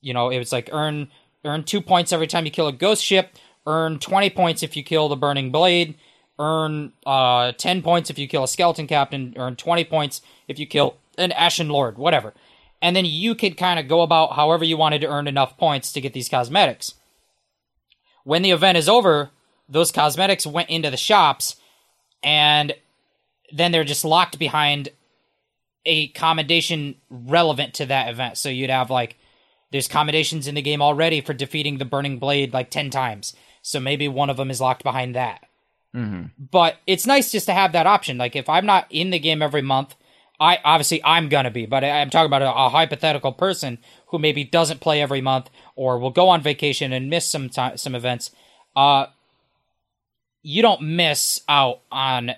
You 0.00 0.14
know, 0.14 0.30
it 0.30 0.38
was 0.38 0.52
like 0.52 0.68
earn 0.72 1.08
earn 1.44 1.64
two 1.64 1.80
points 1.80 2.12
every 2.12 2.26
time 2.26 2.44
you 2.44 2.50
kill 2.50 2.68
a 2.68 2.72
ghost 2.72 3.04
ship, 3.04 3.36
earn 3.66 3.98
twenty 3.98 4.30
points 4.30 4.62
if 4.62 4.76
you 4.76 4.82
kill 4.82 5.08
the 5.08 5.16
burning 5.16 5.50
blade, 5.50 5.96
earn 6.38 6.92
uh 7.04 7.52
10 7.52 7.82
points 7.82 8.10
if 8.10 8.18
you 8.18 8.28
kill 8.28 8.44
a 8.44 8.48
skeleton 8.48 8.86
captain, 8.86 9.34
earn 9.36 9.56
20 9.56 9.84
points 9.84 10.20
if 10.48 10.58
you 10.58 10.66
kill 10.66 10.96
an 11.18 11.32
Ashen 11.32 11.68
Lord, 11.68 11.98
whatever. 11.98 12.34
And 12.82 12.94
then 12.94 13.06
you 13.06 13.34
could 13.34 13.56
kind 13.56 13.80
of 13.80 13.88
go 13.88 14.02
about 14.02 14.34
however 14.34 14.64
you 14.64 14.76
wanted 14.76 15.00
to 15.00 15.06
earn 15.06 15.26
enough 15.26 15.56
points 15.56 15.92
to 15.92 16.00
get 16.00 16.12
these 16.12 16.28
cosmetics. 16.28 16.94
When 18.24 18.42
the 18.42 18.50
event 18.50 18.76
is 18.76 18.88
over, 18.88 19.30
those 19.68 19.90
cosmetics 19.90 20.46
went 20.46 20.68
into 20.68 20.90
the 20.90 20.96
shops 20.96 21.56
and 22.22 22.74
then 23.52 23.72
they're 23.72 23.84
just 23.84 24.04
locked 24.04 24.38
behind 24.38 24.90
a 25.86 26.08
commendation 26.08 26.96
relevant 27.08 27.72
to 27.74 27.86
that 27.86 28.10
event. 28.10 28.36
So 28.36 28.50
you'd 28.50 28.70
have 28.70 28.90
like 28.90 29.16
there's 29.70 29.88
commendations 29.88 30.46
in 30.46 30.54
the 30.54 30.62
game 30.62 30.82
already 30.82 31.20
for 31.20 31.32
defeating 31.32 31.78
the 31.78 31.84
burning 31.84 32.18
blade 32.18 32.52
like 32.52 32.70
10 32.70 32.90
times. 32.90 33.34
So 33.62 33.80
maybe 33.80 34.08
one 34.08 34.30
of 34.30 34.36
them 34.36 34.50
is 34.50 34.60
locked 34.60 34.82
behind 34.82 35.14
that. 35.14 35.46
Mm-hmm. 35.94 36.44
But 36.50 36.76
it's 36.86 37.06
nice 37.06 37.32
just 37.32 37.46
to 37.46 37.54
have 37.54 37.72
that 37.72 37.86
option. 37.86 38.18
Like 38.18 38.36
if 38.36 38.48
I'm 38.48 38.66
not 38.66 38.86
in 38.90 39.10
the 39.10 39.18
game 39.18 39.42
every 39.42 39.62
month, 39.62 39.94
I 40.38 40.58
obviously 40.64 41.02
I'm 41.02 41.28
gonna 41.28 41.50
be, 41.50 41.64
but 41.64 41.82
I'm 41.82 42.10
talking 42.10 42.26
about 42.26 42.42
a, 42.42 42.52
a 42.52 42.68
hypothetical 42.68 43.32
person 43.32 43.78
who 44.08 44.18
maybe 44.18 44.44
doesn't 44.44 44.80
play 44.80 45.00
every 45.00 45.20
month 45.20 45.48
or 45.74 45.98
will 45.98 46.10
go 46.10 46.28
on 46.28 46.42
vacation 46.42 46.92
and 46.92 47.08
miss 47.08 47.26
some 47.26 47.48
time, 47.48 47.78
some 47.78 47.94
events. 47.94 48.30
Uh, 48.74 49.06
you 50.42 50.62
don't 50.62 50.82
miss 50.82 51.40
out 51.48 51.80
on 51.90 52.32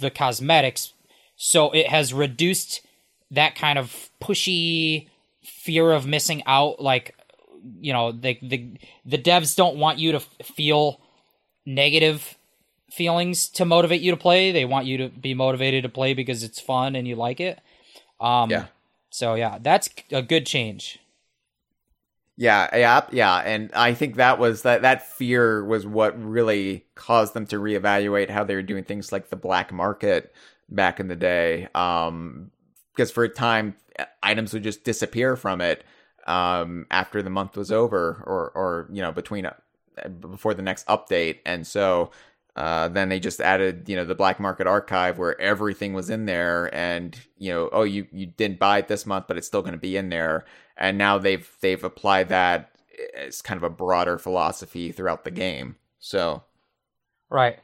the 0.00 0.10
cosmetics, 0.10 0.92
so 1.36 1.70
it 1.72 1.88
has 1.88 2.12
reduced 2.14 2.82
that 3.30 3.54
kind 3.54 3.78
of 3.78 4.10
pushy 4.22 5.08
fear 5.42 5.92
of 5.92 6.06
missing 6.06 6.42
out. 6.46 6.80
Like 6.80 7.14
you 7.80 7.92
know, 7.92 8.12
the 8.12 8.38
the 8.42 8.78
the 9.04 9.18
devs 9.18 9.56
don't 9.56 9.76
want 9.76 9.98
you 9.98 10.12
to 10.12 10.18
f- 10.18 10.30
feel 10.44 11.00
negative 11.66 12.36
feelings 12.90 13.48
to 13.50 13.64
motivate 13.64 14.00
you 14.02 14.10
to 14.12 14.16
play. 14.16 14.52
They 14.52 14.64
want 14.64 14.86
you 14.86 14.98
to 14.98 15.08
be 15.08 15.34
motivated 15.34 15.82
to 15.84 15.88
play 15.88 16.14
because 16.14 16.42
it's 16.42 16.60
fun 16.60 16.96
and 16.96 17.06
you 17.08 17.16
like 17.16 17.40
it. 17.40 17.60
Um, 18.20 18.50
Yeah. 18.50 18.66
So 19.10 19.34
yeah, 19.34 19.58
that's 19.60 19.88
a 20.12 20.22
good 20.22 20.46
change. 20.46 20.98
Yeah, 22.38 22.68
yeah, 22.76 23.06
yeah, 23.12 23.36
and 23.38 23.72
I 23.72 23.94
think 23.94 24.16
that 24.16 24.38
was 24.38 24.62
that 24.62 24.82
that 24.82 25.06
fear 25.10 25.64
was 25.64 25.86
what 25.86 26.22
really 26.22 26.84
caused 26.94 27.32
them 27.32 27.46
to 27.46 27.56
reevaluate 27.56 28.28
how 28.28 28.44
they 28.44 28.54
were 28.54 28.62
doing 28.62 28.84
things 28.84 29.10
like 29.10 29.30
the 29.30 29.36
black 29.36 29.72
market 29.72 30.34
back 30.68 31.00
in 31.00 31.08
the 31.08 31.16
day. 31.16 31.68
Um, 31.74 32.50
because 32.94 33.10
for 33.10 33.24
a 33.24 33.28
time, 33.28 33.74
items 34.22 34.54
would 34.54 34.62
just 34.62 34.82
disappear 34.82 35.36
from 35.36 35.60
it 35.60 35.84
um, 36.26 36.86
after 36.90 37.22
the 37.22 37.30
month 37.30 37.56
was 37.56 37.70
over, 37.70 38.22
or 38.26 38.50
or 38.54 38.88
you 38.90 39.02
know 39.02 39.12
between 39.12 39.46
uh, 39.46 40.08
before 40.20 40.54
the 40.54 40.62
next 40.62 40.86
update, 40.86 41.40
and 41.44 41.66
so 41.66 42.10
uh, 42.56 42.88
then 42.88 43.10
they 43.10 43.20
just 43.20 43.40
added 43.40 43.86
you 43.86 43.96
know 43.96 44.04
the 44.06 44.14
black 44.14 44.40
market 44.40 44.66
archive 44.66 45.18
where 45.18 45.38
everything 45.38 45.92
was 45.92 46.08
in 46.08 46.24
there, 46.24 46.74
and 46.74 47.20
you 47.36 47.52
know 47.52 47.68
oh 47.70 47.82
you 47.82 48.06
you 48.12 48.24
didn't 48.24 48.58
buy 48.58 48.78
it 48.78 48.88
this 48.88 49.04
month, 49.04 49.26
but 49.28 49.36
it's 49.36 49.46
still 49.46 49.62
going 49.62 49.72
to 49.72 49.78
be 49.78 49.96
in 49.96 50.08
there 50.08 50.46
and 50.76 50.98
now 50.98 51.18
they've 51.18 51.50
they've 51.60 51.82
applied 51.82 52.28
that 52.28 52.70
as 53.16 53.42
kind 53.42 53.56
of 53.56 53.62
a 53.62 53.70
broader 53.70 54.18
philosophy 54.18 54.92
throughout 54.92 55.24
the 55.24 55.30
game. 55.30 55.76
So 55.98 56.44
Right. 57.28 57.58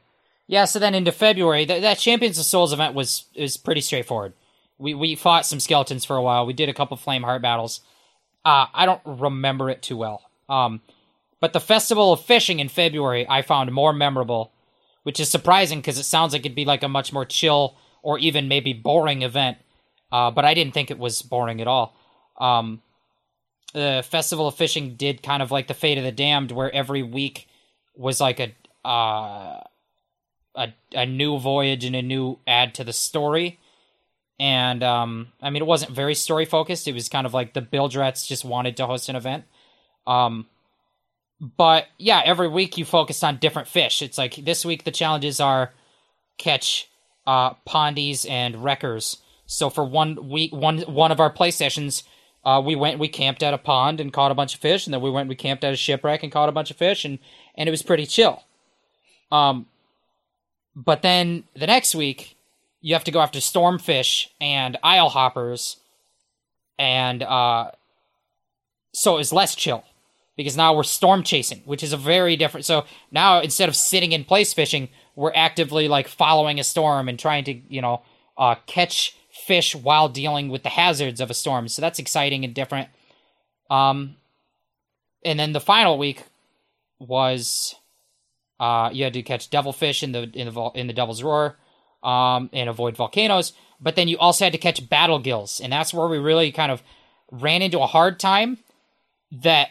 Yeah. 0.47 0.65
So 0.65 0.79
then 0.79 0.95
into 0.95 1.11
February, 1.11 1.65
th- 1.65 1.81
that 1.81 1.97
Champions 1.97 2.37
of 2.37 2.45
Souls 2.45 2.73
event 2.73 2.93
was 2.95 3.25
is 3.33 3.57
pretty 3.57 3.81
straightforward. 3.81 4.33
We 4.77 4.93
we 4.93 5.15
fought 5.15 5.45
some 5.45 5.59
skeletons 5.59 6.05
for 6.05 6.15
a 6.15 6.21
while. 6.21 6.45
We 6.45 6.53
did 6.53 6.69
a 6.69 6.73
couple 6.73 6.97
flame 6.97 7.23
heart 7.23 7.41
battles. 7.41 7.81
Uh, 8.45 8.65
I 8.73 8.85
don't 8.85 9.01
remember 9.05 9.69
it 9.69 9.81
too 9.81 9.97
well. 9.97 10.21
Um, 10.49 10.81
but 11.39 11.53
the 11.53 11.59
Festival 11.59 12.11
of 12.13 12.21
Fishing 12.21 12.59
in 12.59 12.69
February 12.69 13.25
I 13.27 13.41
found 13.41 13.71
more 13.71 13.93
memorable, 13.93 14.51
which 15.03 15.19
is 15.19 15.29
surprising 15.29 15.79
because 15.79 15.97
it 15.97 16.03
sounds 16.03 16.33
like 16.33 16.41
it'd 16.41 16.55
be 16.55 16.65
like 16.65 16.83
a 16.83 16.89
much 16.89 17.13
more 17.13 17.25
chill 17.25 17.77
or 18.01 18.19
even 18.19 18.47
maybe 18.47 18.73
boring 18.73 19.21
event. 19.21 19.57
Uh, 20.11 20.29
but 20.29 20.45
I 20.45 20.53
didn't 20.53 20.73
think 20.73 20.91
it 20.91 20.99
was 20.99 21.21
boring 21.21 21.61
at 21.61 21.67
all. 21.67 21.95
Um, 22.39 22.81
the 23.73 24.05
Festival 24.07 24.47
of 24.47 24.55
Fishing 24.55 24.95
did 24.95 25.23
kind 25.23 25.41
of 25.41 25.51
like 25.51 25.67
the 25.67 25.73
Fate 25.73 25.97
of 25.97 26.03
the 26.03 26.11
Damned, 26.11 26.51
where 26.51 26.73
every 26.73 27.01
week 27.01 27.47
was 27.95 28.21
like 28.21 28.39
a 28.39 28.87
uh, 28.87 29.61
a 30.55 30.73
a 30.93 31.05
new 31.05 31.39
voyage 31.39 31.83
and 31.85 31.95
a 31.95 32.01
new 32.01 32.39
add 32.47 32.75
to 32.75 32.83
the 32.83 32.93
story. 32.93 33.59
And 34.39 34.83
um, 34.83 35.27
I 35.41 35.49
mean, 35.49 35.61
it 35.61 35.67
wasn't 35.67 35.91
very 35.91 36.15
story 36.15 36.45
focused. 36.45 36.87
It 36.87 36.93
was 36.93 37.07
kind 37.09 37.25
of 37.25 37.33
like 37.33 37.53
the 37.53 37.61
Bilge 37.61 37.95
Rats 37.95 38.27
just 38.27 38.43
wanted 38.43 38.77
to 38.77 38.87
host 38.87 39.09
an 39.09 39.15
event. 39.15 39.45
Um, 40.05 40.47
but 41.39 41.87
yeah, 41.97 42.21
every 42.23 42.47
week 42.47 42.77
you 42.77 42.85
focused 42.85 43.23
on 43.23 43.37
different 43.37 43.67
fish. 43.67 44.01
It's 44.01 44.17
like 44.17 44.35
this 44.35 44.65
week 44.65 44.83
the 44.83 44.91
challenges 44.91 45.39
are 45.39 45.71
catch 46.37 46.89
uh, 47.27 47.53
pondies 47.65 48.25
and 48.25 48.63
wreckers. 48.63 49.17
So 49.45 49.69
for 49.69 49.83
one 49.83 50.29
week, 50.29 50.51
one 50.53 50.79
one 50.81 51.11
of 51.11 51.19
our 51.19 51.29
play 51.29 51.51
sessions, 51.51 52.03
uh, 52.43 52.61
we 52.63 52.75
went 52.75 52.99
we 52.99 53.07
camped 53.07 53.43
at 53.43 53.53
a 53.53 53.57
pond 53.57 53.99
and 53.99 54.11
caught 54.11 54.31
a 54.31 54.35
bunch 54.35 54.55
of 54.55 54.61
fish, 54.61 54.87
and 54.87 54.93
then 54.93 55.01
we 55.01 55.11
went 55.11 55.29
we 55.29 55.35
camped 55.35 55.63
at 55.63 55.73
a 55.73 55.77
shipwreck 55.77 56.23
and 56.23 56.31
caught 56.31 56.49
a 56.49 56.53
bunch 56.53 56.71
of 56.71 56.77
fish, 56.77 57.05
and 57.05 57.19
and 57.55 57.67
it 57.67 57.71
was 57.71 57.83
pretty 57.83 58.05
chill. 58.05 58.43
Um, 59.31 59.67
but 60.75 61.01
then 61.01 61.43
the 61.55 61.67
next 61.67 61.95
week, 61.95 62.35
you 62.81 62.93
have 62.93 63.03
to 63.05 63.11
go 63.11 63.21
after 63.21 63.39
stormfish 63.39 64.27
and 64.41 64.77
isle 64.83 65.09
hoppers, 65.09 65.77
and 66.77 67.23
uh, 67.23 67.71
so 68.93 69.15
it 69.15 69.17
was 69.17 69.33
less 69.33 69.55
chill 69.55 69.83
because 70.35 70.57
now 70.57 70.75
we're 70.75 70.83
storm 70.83 71.23
chasing, 71.23 71.61
which 71.65 71.83
is 71.83 71.93
a 71.93 71.97
very 71.97 72.35
different. 72.35 72.65
So 72.65 72.85
now 73.11 73.39
instead 73.39 73.69
of 73.69 73.75
sitting 73.75 74.11
in 74.11 74.25
place 74.25 74.53
fishing, 74.53 74.89
we're 75.15 75.33
actively 75.35 75.87
like 75.87 76.07
following 76.07 76.59
a 76.59 76.63
storm 76.63 77.07
and 77.07 77.19
trying 77.19 77.43
to 77.45 77.53
you 77.53 77.81
know 77.81 78.01
uh, 78.37 78.55
catch 78.65 79.15
fish 79.31 79.75
while 79.75 80.09
dealing 80.09 80.49
with 80.49 80.63
the 80.63 80.69
hazards 80.69 81.21
of 81.21 81.29
a 81.29 81.33
storm. 81.33 81.67
So 81.67 81.81
that's 81.81 81.99
exciting 81.99 82.43
and 82.43 82.53
different. 82.53 82.89
Um, 83.69 84.15
and 85.25 85.39
then 85.39 85.53
the 85.53 85.59
final 85.59 85.97
week 85.97 86.23
was 86.99 87.75
uh, 88.63 88.89
you 88.93 89.03
had 89.03 89.11
to 89.11 89.21
catch 89.21 89.49
devilfish 89.49 90.03
in 90.03 90.13
the 90.13 90.31
in 90.33 90.53
the 90.53 90.71
in 90.73 90.87
the 90.87 90.93
Devil's 90.93 91.21
Roar, 91.21 91.57
um, 92.01 92.49
and 92.53 92.69
avoid 92.69 92.95
volcanoes. 92.95 93.51
But 93.81 93.97
then 93.97 94.07
you 94.07 94.17
also 94.17 94.45
had 94.45 94.53
to 94.53 94.57
catch 94.57 94.87
battle 94.87 95.19
gills, 95.19 95.59
and 95.59 95.73
that's 95.73 95.93
where 95.93 96.07
we 96.07 96.17
really 96.17 96.49
kind 96.53 96.71
of 96.71 96.81
ran 97.29 97.61
into 97.61 97.81
a 97.81 97.85
hard 97.85 98.21
time. 98.21 98.59
That 99.33 99.69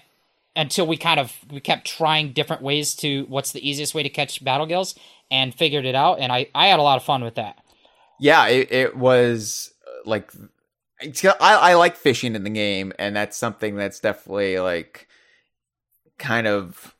until 0.54 0.86
we 0.86 0.98
kind 0.98 1.18
of 1.18 1.32
we 1.50 1.60
kept 1.60 1.86
trying 1.86 2.34
different 2.34 2.60
ways 2.60 2.94
to 2.96 3.24
what's 3.30 3.52
the 3.52 3.66
easiest 3.66 3.94
way 3.94 4.02
to 4.02 4.10
catch 4.10 4.44
battle 4.44 4.66
gills 4.66 4.94
and 5.30 5.54
figured 5.54 5.86
it 5.86 5.94
out, 5.94 6.20
and 6.20 6.30
I 6.30 6.48
I 6.54 6.66
had 6.66 6.78
a 6.78 6.82
lot 6.82 6.98
of 6.98 7.02
fun 7.02 7.24
with 7.24 7.36
that. 7.36 7.56
yeah, 8.20 8.46
it, 8.48 8.70
it 8.70 8.96
was 8.96 9.72
uh, 9.88 10.02
like 10.04 10.30
I, 11.40 11.70
I 11.70 11.74
like 11.74 11.96
fishing 11.96 12.34
in 12.34 12.44
the 12.44 12.50
game, 12.50 12.92
and 12.98 13.16
that's 13.16 13.38
something 13.38 13.74
that's 13.74 14.00
definitely 14.00 14.58
like 14.58 15.08
kind 16.18 16.46
of 16.46 16.94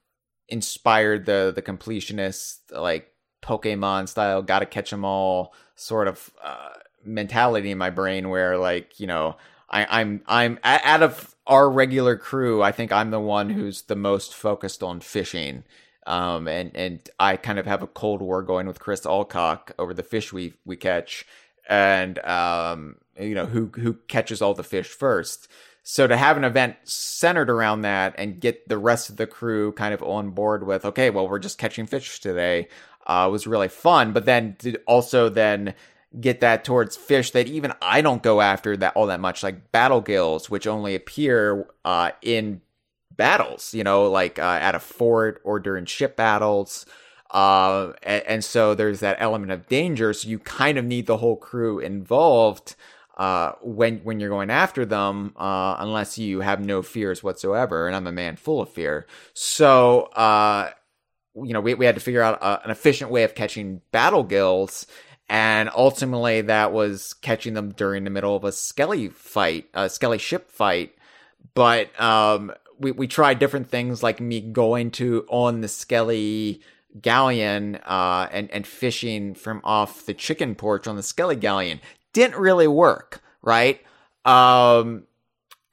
inspired 0.52 1.26
the 1.26 1.52
the 1.54 1.62
completionist 1.62 2.58
like 2.70 3.10
Pokemon 3.42 4.08
style, 4.08 4.42
gotta 4.42 4.66
catch 4.66 4.90
them 4.90 5.04
all 5.04 5.54
sort 5.74 6.06
of 6.06 6.30
uh, 6.42 6.68
mentality 7.04 7.70
in 7.72 7.78
my 7.78 7.90
brain, 7.90 8.28
where 8.28 8.56
like 8.58 9.00
you 9.00 9.06
know 9.06 9.36
I, 9.68 10.00
I'm 10.00 10.22
I'm 10.26 10.58
out 10.62 11.02
of 11.02 11.34
our 11.46 11.68
regular 11.70 12.16
crew, 12.16 12.62
I 12.62 12.72
think 12.72 12.92
I'm 12.92 13.10
the 13.10 13.20
one 13.20 13.50
who's 13.50 13.82
the 13.82 13.96
most 13.96 14.34
focused 14.34 14.82
on 14.82 15.00
fishing. 15.00 15.64
Um, 16.06 16.48
and 16.48 16.76
and 16.76 17.08
I 17.18 17.36
kind 17.36 17.58
of 17.58 17.66
have 17.66 17.82
a 17.82 17.86
cold 17.86 18.22
war 18.22 18.42
going 18.42 18.66
with 18.66 18.80
Chris 18.80 19.06
Alcock 19.06 19.72
over 19.78 19.94
the 19.94 20.02
fish 20.02 20.32
we 20.32 20.54
we 20.64 20.76
catch, 20.76 21.24
and 21.68 22.18
um, 22.20 22.96
you 23.18 23.34
know 23.34 23.46
who 23.46 23.70
who 23.76 23.94
catches 24.08 24.42
all 24.42 24.54
the 24.54 24.64
fish 24.64 24.88
first. 24.88 25.48
So 25.82 26.06
to 26.06 26.16
have 26.16 26.36
an 26.36 26.44
event 26.44 26.76
centered 26.84 27.50
around 27.50 27.82
that 27.82 28.14
and 28.16 28.40
get 28.40 28.68
the 28.68 28.78
rest 28.78 29.10
of 29.10 29.16
the 29.16 29.26
crew 29.26 29.72
kind 29.72 29.92
of 29.92 30.02
on 30.02 30.30
board 30.30 30.66
with, 30.66 30.84
okay, 30.84 31.10
well 31.10 31.28
we're 31.28 31.38
just 31.38 31.58
catching 31.58 31.86
fish 31.86 32.20
today, 32.20 32.68
uh, 33.06 33.28
was 33.30 33.46
really 33.46 33.68
fun. 33.68 34.12
But 34.12 34.24
then 34.24 34.56
to 34.60 34.76
also 34.86 35.28
then 35.28 35.74
get 36.20 36.40
that 36.40 36.64
towards 36.64 36.96
fish 36.96 37.30
that 37.32 37.48
even 37.48 37.72
I 37.80 38.00
don't 38.00 38.22
go 38.22 38.40
after 38.40 38.76
that 38.76 38.94
all 38.94 39.06
that 39.06 39.20
much, 39.20 39.42
like 39.42 39.72
battle 39.72 40.00
gills, 40.00 40.50
which 40.50 40.66
only 40.66 40.94
appear 40.94 41.66
uh, 41.84 42.10
in 42.20 42.60
battles, 43.10 43.74
you 43.74 43.82
know, 43.82 44.10
like 44.10 44.38
uh, 44.38 44.58
at 44.60 44.74
a 44.74 44.80
fort 44.80 45.40
or 45.44 45.58
during 45.58 45.86
ship 45.86 46.16
battles. 46.16 46.86
Uh, 47.30 47.92
and, 48.02 48.22
and 48.26 48.44
so 48.44 48.74
there's 48.74 49.00
that 49.00 49.16
element 49.18 49.50
of 49.50 49.66
danger. 49.66 50.12
So 50.12 50.28
you 50.28 50.38
kind 50.38 50.78
of 50.78 50.84
need 50.84 51.06
the 51.06 51.16
whole 51.16 51.36
crew 51.36 51.78
involved 51.78 52.76
uh, 53.16 53.52
when 53.62 53.98
when 53.98 54.20
you're 54.20 54.30
going 54.30 54.50
after 54.50 54.84
them, 54.84 55.34
uh, 55.36 55.76
unless 55.78 56.18
you 56.18 56.40
have 56.40 56.64
no 56.64 56.82
fears 56.82 57.22
whatsoever. 57.22 57.86
And 57.86 57.94
I'm 57.94 58.06
a 58.06 58.12
man 58.12 58.36
full 58.36 58.60
of 58.60 58.70
fear. 58.70 59.06
So 59.34 60.02
uh, 60.02 60.70
you 61.34 61.52
know, 61.52 61.60
we 61.60 61.74
we 61.74 61.86
had 61.86 61.94
to 61.94 62.00
figure 62.00 62.22
out 62.22 62.42
uh, 62.42 62.58
an 62.64 62.70
efficient 62.70 63.10
way 63.10 63.24
of 63.24 63.34
catching 63.34 63.80
battle 63.90 64.22
gills. 64.22 64.86
And 65.28 65.70
ultimately, 65.74 66.42
that 66.42 66.72
was 66.72 67.14
catching 67.14 67.54
them 67.54 67.70
during 67.70 68.04
the 68.04 68.10
middle 68.10 68.36
of 68.36 68.44
a 68.44 68.52
Skelly 68.52 69.08
fight, 69.08 69.66
a 69.72 69.88
Skelly 69.88 70.18
ship 70.18 70.50
fight. 70.50 70.94
But 71.54 71.98
um, 72.00 72.52
we 72.78 72.92
we 72.92 73.06
tried 73.06 73.38
different 73.38 73.70
things, 73.70 74.02
like 74.02 74.20
me 74.20 74.40
going 74.40 74.90
to 74.92 75.26
on 75.28 75.60
the 75.60 75.68
Skelly 75.68 76.60
galleon 77.00 77.76
uh, 77.86 78.28
and 78.30 78.50
and 78.50 78.66
fishing 78.66 79.34
from 79.34 79.60
off 79.64 80.04
the 80.04 80.14
chicken 80.14 80.54
porch 80.54 80.86
on 80.86 80.96
the 80.96 81.02
Skelly 81.02 81.36
galleon 81.36 81.80
didn't 82.12 82.36
really 82.36 82.66
work, 82.66 83.22
right? 83.42 83.80
Um, 84.24 85.04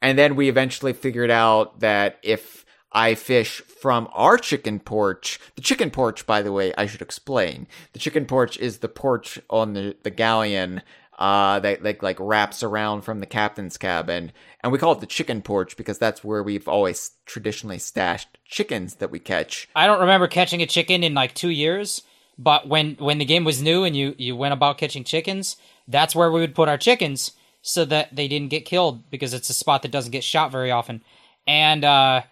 and 0.02 0.18
then 0.18 0.36
we 0.36 0.48
eventually 0.48 0.92
figured 0.92 1.30
out 1.30 1.80
that 1.80 2.18
if 2.22 2.64
I 2.92 3.14
fish 3.14 3.60
from 3.60 4.08
our 4.12 4.36
chicken 4.36 4.80
porch, 4.80 5.38
the 5.54 5.62
chicken 5.62 5.90
porch, 5.90 6.26
by 6.26 6.42
the 6.42 6.52
way, 6.52 6.72
I 6.76 6.86
should 6.86 7.02
explain. 7.02 7.68
The 7.92 7.98
chicken 7.98 8.26
porch 8.26 8.58
is 8.58 8.78
the 8.78 8.88
porch 8.88 9.38
on 9.48 9.74
the, 9.74 9.96
the 10.02 10.10
galleon 10.10 10.82
uh, 11.20 11.60
that 11.60 11.84
like 11.84 12.02
like 12.02 12.16
wraps 12.18 12.62
around 12.62 13.02
from 13.02 13.20
the 13.20 13.26
captain's 13.26 13.76
cabin, 13.76 14.32
and 14.62 14.72
we 14.72 14.78
call 14.78 14.92
it 14.92 15.00
the 15.00 15.06
chicken 15.06 15.42
porch 15.42 15.76
because 15.76 15.98
that's 15.98 16.24
where 16.24 16.42
we've 16.42 16.66
always 16.66 17.12
traditionally 17.26 17.78
stashed 17.78 18.38
chickens 18.46 18.94
that 18.96 19.10
we 19.10 19.18
catch. 19.18 19.68
I 19.76 19.86
don't 19.86 20.00
remember 20.00 20.28
catching 20.28 20.62
a 20.62 20.66
chicken 20.66 21.04
in 21.04 21.12
like 21.12 21.34
two 21.34 21.50
years, 21.50 22.02
but 22.40 22.66
when 22.66 22.96
when 22.98 23.18
the 23.18 23.24
game 23.26 23.44
was 23.44 23.60
new 23.60 23.84
and 23.84 23.94
you 23.94 24.14
you 24.16 24.34
went 24.34 24.54
about 24.54 24.78
catching 24.78 25.04
chickens, 25.04 25.56
that's 25.86 26.14
where 26.14 26.32
we 26.32 26.40
would 26.40 26.54
put 26.54 26.70
our 26.70 26.78
chickens 26.78 27.32
so 27.60 27.84
that 27.84 28.16
they 28.16 28.28
didn't 28.28 28.48
get 28.48 28.64
killed 28.64 29.10
because 29.10 29.34
it's 29.34 29.50
a 29.50 29.54
spot 29.54 29.82
that 29.82 29.90
doesn't 29.90 30.10
get 30.10 30.24
shot 30.24 30.50
very 30.50 30.70
often, 30.70 31.02
and 31.46 31.84
uh, 31.84 32.22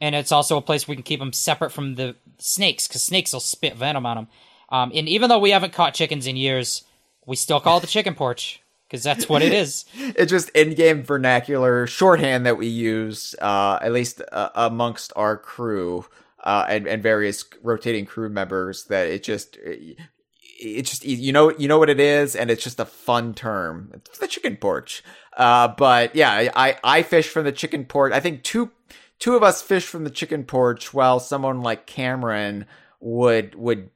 and 0.00 0.14
it's 0.14 0.30
also 0.30 0.56
a 0.56 0.62
place 0.62 0.86
we 0.86 0.94
can 0.94 1.02
keep 1.02 1.18
them 1.18 1.32
separate 1.32 1.70
from 1.70 1.96
the 1.96 2.14
snakes 2.38 2.86
because 2.86 3.02
snakes 3.02 3.32
will 3.32 3.40
spit 3.40 3.74
venom 3.74 4.06
on 4.06 4.16
them. 4.16 4.28
Um, 4.68 4.92
and 4.94 5.08
even 5.08 5.28
though 5.28 5.40
we 5.40 5.50
haven't 5.50 5.72
caught 5.72 5.92
chickens 5.92 6.28
in 6.28 6.36
years, 6.36 6.84
we 7.26 7.34
still 7.34 7.60
call 7.60 7.78
it 7.78 7.80
the 7.80 7.88
chicken 7.88 8.14
porch 8.14 8.62
because 8.86 9.02
that's 9.02 9.28
what 9.28 9.42
it 9.42 9.52
is. 9.52 9.84
it's 9.96 10.30
just 10.30 10.50
in-game 10.50 11.02
vernacular 11.02 11.86
shorthand 11.86 12.46
that 12.46 12.56
we 12.56 12.68
use, 12.68 13.34
uh, 13.40 13.78
at 13.82 13.92
least 13.92 14.22
uh, 14.30 14.50
amongst 14.54 15.12
our 15.16 15.36
crew 15.36 16.06
uh, 16.42 16.64
and, 16.68 16.86
and 16.86 17.02
various 17.02 17.44
rotating 17.62 18.06
crew 18.06 18.28
members. 18.28 18.84
That 18.84 19.08
it 19.08 19.22
just 19.22 19.58
it's 19.62 20.90
just 20.90 21.04
you 21.04 21.32
know 21.32 21.52
you 21.56 21.68
know 21.68 21.78
what 21.78 21.90
it 21.90 22.00
is, 22.00 22.36
and 22.36 22.50
it's 22.50 22.64
just 22.64 22.80
a 22.80 22.84
fun 22.84 23.34
term. 23.34 23.90
It's 23.94 24.18
the 24.18 24.28
chicken 24.28 24.56
porch. 24.56 25.02
Uh, 25.36 25.68
but 25.68 26.14
yeah, 26.14 26.50
I 26.54 26.78
I 26.82 27.02
fish 27.02 27.28
from 27.28 27.44
the 27.44 27.52
chicken 27.52 27.84
porch. 27.84 28.12
I 28.12 28.20
think 28.20 28.42
two 28.42 28.70
two 29.18 29.36
of 29.36 29.42
us 29.42 29.62
fish 29.62 29.86
from 29.86 30.04
the 30.04 30.10
chicken 30.10 30.44
porch, 30.44 30.92
while 30.92 31.20
someone 31.20 31.62
like 31.62 31.86
Cameron 31.86 32.66
would 33.00 33.54
would 33.54 33.90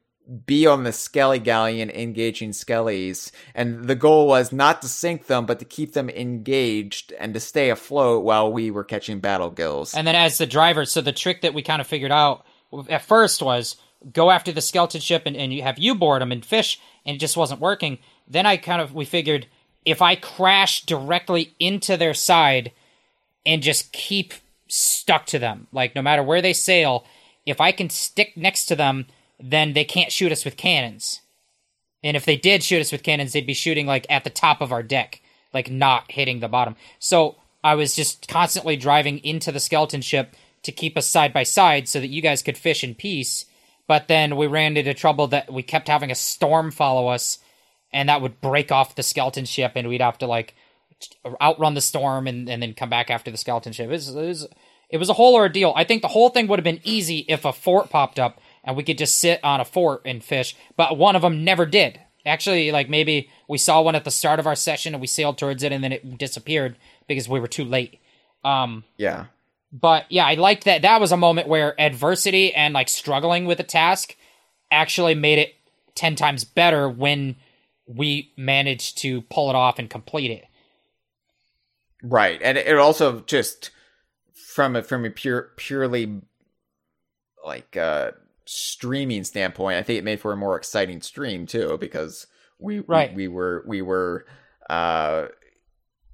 be 0.45 0.67
on 0.67 0.85
the 0.85 0.93
Skelly 0.93 1.39
galleon 1.39 1.91
engaging 1.91 2.51
Skellies. 2.51 3.31
And 3.55 3.87
the 3.87 3.95
goal 3.95 4.27
was 4.27 4.53
not 4.53 4.83
to 4.83 4.89
sink 4.89 5.27
them, 5.27 5.47
but 5.47 5.59
to 5.61 5.65
keep 5.65 5.93
them 5.93 6.11
engaged 6.11 7.13
and 7.19 7.33
to 7.35 7.41
stay 7.41 7.71
afloat 7.71 8.25
while 8.25 8.53
we 8.53 8.71
were 8.71 8.85
catching 8.85 9.21
battle 9.21 9.51
gills. 9.51 9.95
And 9.95 10.07
then 10.07 10.17
as 10.17 10.39
the 10.39 10.47
driver, 10.47 10.85
so 10.85 11.01
the 11.01 11.13
trick 11.13 11.43
that 11.43 11.55
we 11.55 11.63
kind 11.63 11.81
of 11.81 11.87
figured 11.87 12.13
out 12.13 12.45
at 12.89 13.03
first 13.03 13.41
was 13.43 13.77
go 14.13 14.31
after 14.31 14.53
the 14.53 14.61
skeleton 14.61 15.01
ship 15.01 15.23
and, 15.27 15.37
and 15.37 15.53
you 15.53 15.63
have 15.63 15.79
you 15.79 15.95
board 15.95 16.23
them 16.23 16.33
and 16.33 16.45
fish, 16.45 16.81
and 17.05 17.17
it 17.17 17.21
just 17.21 17.37
wasn't 17.37 17.61
working. 17.61 17.99
Then 18.29 18.47
I 18.47 18.57
kind 18.57 18.83
of, 18.83 18.95
we 18.95 19.05
figured 19.05 19.47
if 19.85 20.03
I 20.03 20.17
crash 20.17 20.85
directly 20.85 21.55
into 21.61 21.97
their 21.97 22.15
side 22.15 22.73
and 23.45 23.63
just 23.63 23.93
keep 23.93 24.35
stuck 24.69 25.27
to 25.27 25.39
them, 25.39 25.69
like 25.73 25.95
no 25.95 26.03
matter 26.03 26.23
where 26.23 26.43
they 26.43 26.53
sail, 26.53 27.05
if 27.47 27.61
I 27.61 27.71
can 27.71 27.89
stick 27.89 28.37
next 28.37 28.67
to 28.67 28.77
them, 28.77 29.07
then 29.39 29.73
they 29.73 29.85
can't 29.85 30.13
shoot 30.13 30.33
us 30.33 30.45
with 30.45 30.57
cannons. 30.57 31.21
And 32.03 32.17
if 32.17 32.25
they 32.25 32.37
did 32.37 32.63
shoot 32.63 32.81
us 32.81 32.93
with 32.93 33.03
cannons, 33.03 33.33
they'd 33.33 33.47
be 33.47 33.55
shooting 33.55 33.87
like 33.87 34.07
at 34.09 34.25
the 34.25 34.31
top 34.31 34.61
of 34.61 34.73
our 34.73 34.83
deck, 34.83 35.21
like 35.53 35.71
not 35.71 36.11
hitting 36.11 36.41
the 36.41 36.49
bottom. 36.49 36.77
So 36.99 37.37
I 37.65 37.75
was 37.75 37.95
just 37.97 38.29
constantly 38.29 38.77
driving 38.77 39.19
into 39.19 39.51
the 39.51 39.61
skeleton 39.61 40.01
ship 40.01 40.37
to 40.63 40.73
keep 40.73 40.97
us 40.97 41.07
side 41.07 41.33
by 41.33 41.43
side 41.43 41.89
so 41.89 42.01
that 42.01 42.09
you 42.09 42.23
guys 42.23 42.43
could 42.43 42.57
fish 42.57 42.85
in 42.85 42.95
peace. 42.95 43.47
But 43.87 44.09
then 44.09 44.37
we 44.37 44.47
ran 44.47 44.77
into 44.77 44.95
trouble 44.95 45.29
that 45.29 45.53
we 45.53 45.63
kept 45.63 45.89
having 45.89 46.11
a 46.11 46.17
storm 46.17 46.71
follow 46.71 47.09
us, 47.09 47.39
and 47.93 48.09
that 48.09 48.21
would 48.21 48.41
break 48.41 48.73
off 48.73 48.95
the 48.95 49.03
skeleton 49.03 49.45
ship, 49.45 49.73
and 49.77 49.89
we'd 49.89 50.01
have 50.01 50.19
to 50.19 50.27
like 50.27 50.55
outrun 51.41 51.75
the 51.75 51.81
storm 51.81 52.27
and, 52.27 52.49
and 52.49 52.63
then 52.63 52.75
come 52.75 52.89
back 52.89 53.11
after 53.11 53.31
the 53.31 53.37
skeleton 53.37 53.73
ship. 53.73 53.87
It 53.87 53.91
was, 53.91 54.09
it 54.09 54.27
was, 54.27 54.49
it 54.91 54.97
was 54.99 55.09
a 55.09 55.15
whole 55.15 55.35
ordeal. 55.35 55.73
I 55.77 55.85
think 55.85 56.03
the 56.03 56.09
whole 56.09 56.31
thing 56.31 56.47
would 56.47 56.59
have 56.59 56.65
been 56.65 56.81
easy 56.85 57.25
if 57.29 57.45
a 57.45 57.53
fort 57.53 57.91
popped 57.91 58.19
up 58.19 58.41
and 58.67 58.77
we 58.77 58.83
could 58.83 58.99
just 58.99 59.17
sit 59.17 59.43
on 59.45 59.61
a 59.61 59.65
fort 59.65 60.03
and 60.05 60.23
fish. 60.23 60.57
But 60.77 60.99
one 60.99 61.17
of 61.17 61.23
them 61.23 61.45
never 61.45 61.65
did. 61.65 62.01
Actually, 62.27 62.73
like 62.73 62.91
maybe 62.91 63.31
we 63.49 63.57
saw 63.57 63.81
one 63.81 63.95
at 63.95 64.05
the 64.05 64.11
start 64.11 64.41
of 64.41 64.47
our 64.49 64.57
session 64.57 64.93
and 64.93 65.01
we 65.01 65.07
sailed 65.07 65.39
towards 65.39 65.63
it 65.63 65.71
and 65.71 65.83
then 65.83 65.93
it 65.93 66.19
disappeared 66.19 66.77
because 67.07 67.29
we 67.29 67.39
were 67.39 67.47
too 67.47 67.65
late. 67.65 68.01
Um, 68.45 68.83
yeah. 68.97 69.27
But 69.73 70.07
yeah, 70.11 70.27
I 70.27 70.35
liked 70.35 70.65
that. 70.65 70.83
That 70.83 71.01
was 71.01 71.13
a 71.13 71.17
moment 71.17 71.47
where 71.47 71.81
adversity 71.81 72.53
and 72.53 72.75
like 72.75 72.89
struggling 72.89 73.47
with 73.47 73.61
a 73.61 73.65
task 73.65 74.17
actually 74.73 75.15
made 75.15 75.39
it 75.39 75.55
10 75.95 76.17
times 76.17 76.43
better 76.45 76.89
when 76.89 77.37
we 77.87 78.33
managed 78.37 78.99
to 78.99 79.23
pull 79.23 79.49
it 79.49 79.55
off 79.55 79.79
and 79.79 79.89
complete 79.89 80.33
it. 80.33 80.45
Right. 82.03 82.41
And 82.43 82.59
it 82.59 82.77
also 82.77 83.21
just 83.21 83.71
from 84.35 84.75
a 84.75 84.83
from 84.83 85.05
a 85.05 85.11
pure 85.11 85.51
purely 85.57 86.21
like 87.45 87.77
uh 87.77 88.13
streaming 88.47 89.25
standpoint, 89.25 89.77
I 89.77 89.83
think 89.83 89.99
it 89.99 90.05
made 90.05 90.21
for 90.21 90.33
a 90.33 90.37
more 90.37 90.57
exciting 90.57 91.03
stream 91.03 91.47
too 91.47 91.77
because 91.79 92.27
we 92.59 92.81
right. 92.81 93.15
we, 93.15 93.29
we 93.29 93.35
were 93.35 93.65
we 93.67 93.83
were 93.83 94.27
uh, 94.71 95.27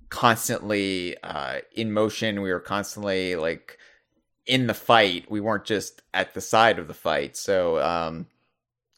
constantly 0.08 1.16
uh, 1.22 1.60
in 1.74 1.92
motion. 1.92 2.42
We 2.42 2.52
were 2.52 2.60
constantly 2.60 3.36
like 3.36 3.78
in 4.46 4.66
the 4.66 4.74
fight. 4.74 5.30
We 5.30 5.40
weren't 5.40 5.64
just 5.64 6.02
at 6.12 6.34
the 6.34 6.40
side 6.40 6.78
of 6.78 6.88
the 6.88 6.94
fight. 6.94 7.36
So 7.36 7.80
um, 7.80 8.26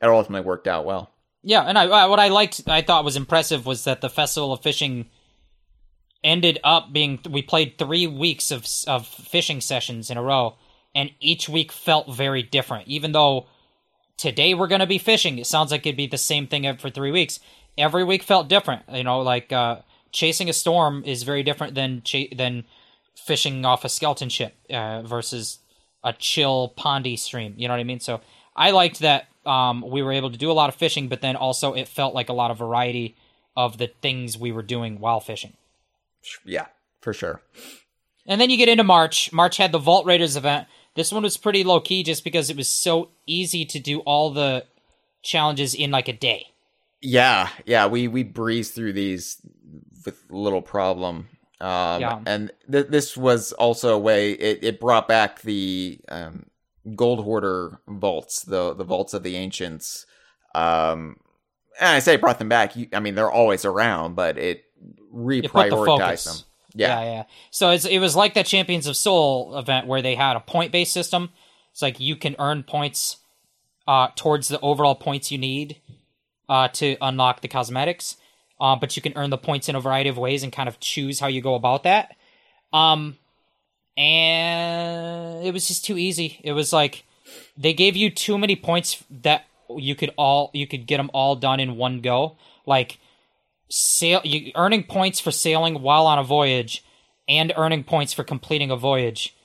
it 0.01 0.07
ultimately 0.07 0.47
worked 0.47 0.67
out 0.67 0.85
well. 0.85 1.11
Yeah, 1.43 1.63
and 1.63 1.77
I 1.77 2.07
what 2.07 2.19
I 2.19 2.29
liked, 2.29 2.63
I 2.67 2.81
thought 2.81 3.05
was 3.05 3.17
impressive 3.17 3.67
was 3.67 3.85
that 3.85 4.01
the 4.01 4.09
festival 4.09 4.53
of 4.53 4.63
fishing 4.63 5.11
ended 6.23 6.59
up 6.65 6.91
being 6.91 7.21
we 7.29 7.43
played 7.43 7.77
three 7.77 8.07
weeks 8.07 8.51
of 8.51 8.67
of 8.87 9.07
fishing 9.07 9.61
sessions 9.61 10.09
in 10.09 10.17
a 10.17 10.23
row 10.23 10.57
and 10.95 11.11
each 11.21 11.49
week 11.49 11.73
felt 11.73 12.15
very 12.15 12.43
different. 12.43 12.89
Even 12.89 13.13
though 13.13 13.47
today 14.17 14.55
we're 14.55 14.69
going 14.69 14.81
to 14.81 14.87
be 14.87 14.99
fishing, 14.99 15.39
it 15.39 15.47
sounds 15.47 15.71
like 15.71 15.87
it'd 15.87 15.97
be 15.97 16.07
the 16.07 16.19
same 16.19 16.47
thing 16.47 16.77
for 16.77 16.91
three 16.91 17.11
weeks. 17.11 17.41
Every 17.77 18.05
week 18.05 18.23
felt 18.23 18.49
different. 18.49 18.83
You 18.93 19.05
know, 19.05 19.21
like 19.21 19.53
uh, 19.53 19.79
chasing 20.13 20.49
a 20.49 20.53
storm 20.53 21.03
is 21.05 21.25
very 21.25 21.43
different 21.43 21.75
than 21.75 22.03
cha- 22.03 22.35
than 22.37 22.65
fishing 23.17 23.65
off 23.65 23.85
a 23.85 23.89
skeleton 23.89 24.29
ship 24.29 24.55
uh, 24.71 25.03
versus 25.03 25.59
a 26.03 26.13
chill 26.13 26.73
pondy 26.77 27.19
stream. 27.19 27.55
You 27.57 27.69
know 27.69 27.75
what 27.75 27.81
I 27.81 27.85
mean? 27.85 28.01
So 28.01 28.21
I 28.55 28.71
liked 28.71 29.01
that 29.01 29.27
um, 29.47 29.85
we 29.89 30.03
were 30.03 30.13
able 30.13 30.31
to 30.31 30.39
do 30.39 30.51
a 30.51 30.53
lot 30.53 30.69
of 30.69 30.75
fishing, 30.75 31.09
but 31.09 31.21
then 31.21 31.37
also 31.37 31.75
it 31.75 31.89
felt 31.89 32.15
like 32.15 32.29
a 32.29 32.33
lot 32.33 32.51
of 32.51 32.59
variety 32.59 33.17
of 33.57 33.79
the 33.79 33.89
things 34.03 34.39
we 34.39 34.53
were 34.53 34.63
doing 34.63 35.01
while 35.01 35.21
fishing. 35.21 35.55
Yeah, 36.45 36.67
for 37.01 37.13
sure. 37.13 37.41
And 38.27 38.41
then 38.41 38.51
you 38.51 38.57
get 38.57 38.69
into 38.69 38.85
March. 38.85 39.33
March 39.33 39.57
had 39.57 39.73
the 39.73 39.79
Vault 39.79 40.07
Raiders 40.07 40.37
event, 40.37 40.67
this 40.95 41.13
one 41.13 41.23
was 41.23 41.37
pretty 41.37 41.65
low 41.65 41.81
key 41.81 42.03
just 42.03 42.25
because 42.25 42.51
it 42.51 42.57
was 42.57 42.69
so 42.69 43.11
easy 43.27 43.65
to 43.65 43.79
do 43.79 44.01
all 44.01 44.31
the 44.31 44.65
challenges 45.23 45.75
in 45.75 45.91
like 45.91 46.09
a 46.09 46.13
day. 46.13 46.49
Yeah, 47.01 47.49
yeah, 47.67 47.87
we 47.87 48.09
we 48.09 48.23
breezed 48.23 48.75
through 48.75 48.95
these 48.95 49.39
with 50.05 50.23
little 50.31 50.63
problem. 50.63 51.29
Um, 51.61 52.01
yeah. 52.01 52.21
and 52.27 52.51
th- 52.71 52.89
this 52.89 53.17
was 53.17 53.53
also 53.53 53.95
a 53.95 53.99
way 53.99 54.33
it, 54.33 54.59
it 54.63 54.81
brought 54.81 55.09
back 55.09 55.41
the 55.43 55.99
um, 56.09 56.47
gold 56.95 57.25
hoarder 57.25 57.81
vaults, 57.89 58.43
the 58.43 58.75
the 58.75 58.85
vaults 58.85 59.15
of 59.15 59.23
the 59.23 59.37
ancients. 59.37 60.07
Um, 60.55 61.17
and 61.81 61.91
I 61.91 61.99
say 61.99 62.17
brought 62.17 62.39
them 62.39 62.49
back. 62.49 62.75
I 62.93 63.01
mean, 63.01 63.15
they're 63.15 63.31
always 63.31 63.65
around, 63.65 64.15
but 64.15 64.39
it 64.39 64.65
reprioritized 65.13 66.25
them. 66.25 66.37
Yeah. 66.75 67.01
yeah, 67.01 67.13
yeah. 67.13 67.25
So 67.51 67.71
it's, 67.71 67.85
it 67.85 67.99
was 67.99 68.17
like 68.17 68.35
that 68.35 68.47
Champions 68.47 68.87
of 68.87 68.97
Soul 68.97 69.57
event 69.57 69.87
where 69.87 70.03
they 70.03 70.15
had 70.15 70.37
a 70.37 70.41
point 70.41 70.73
based 70.73 70.93
system. 70.93 71.31
It's 71.73 71.83
like 71.83 72.01
you 72.01 72.17
can 72.17 72.37
earn 72.39 72.63
points 72.63 73.19
uh, 73.87 74.09
towards 74.17 74.49
the 74.49 74.61
overall 74.61 74.95
points 74.95 75.31
you 75.31 75.39
need 75.39 75.77
uh, 76.49 76.69
to 76.69 76.97
unlock 77.01 77.41
the 77.41 77.49
cosmetics, 77.49 78.17
uh, 78.61 78.77
but 78.77 78.97
you 78.97 79.03
can 79.03 79.13
earn 79.17 79.31
the 79.31 79.39
points 79.39 79.69
in 79.69 79.77
a 79.77 79.81
variety 79.81 80.09
of 80.09 80.19
ways 80.19 80.43
and 80.43 80.53
kind 80.53 80.69
of 80.69 80.81
choose 80.81 81.21
how 81.21 81.27
you 81.27 81.41
go 81.41 81.55
about 81.55 81.85
that. 81.85 82.17
Um, 82.73 83.19
and 83.97 85.47
it 85.47 85.53
was 85.53 85.69
just 85.69 85.85
too 85.85 85.97
easy. 85.97 86.41
It 86.43 86.53
was 86.53 86.73
like 86.73 87.05
they 87.57 87.73
gave 87.73 87.97
you 87.97 88.11
too 88.11 88.39
many 88.39 88.57
points 88.57 89.05
that 89.23 89.45
you 89.77 89.95
could 89.95 90.13
all 90.17 90.51
you 90.53 90.67
could 90.67 90.87
get 90.87 90.97
them 90.97 91.11
all 91.15 91.37
done 91.37 91.61
in 91.61 91.77
one 91.77 92.01
go. 92.01 92.37
Like 92.67 92.99
sail 93.75 94.21
you, 94.23 94.53
earning 94.55 94.85
points 94.85 95.19
for 95.19 95.33
sailing 95.33 95.83
while 95.83 96.07
on 96.07 96.19
a 96.19 96.23
voyage 96.23 96.85
and 97.29 97.53
earning 97.57 97.83
points 97.83 98.13
for 98.13 98.23
completing 98.23 98.71
a 98.71 98.77
voyage 98.77 99.37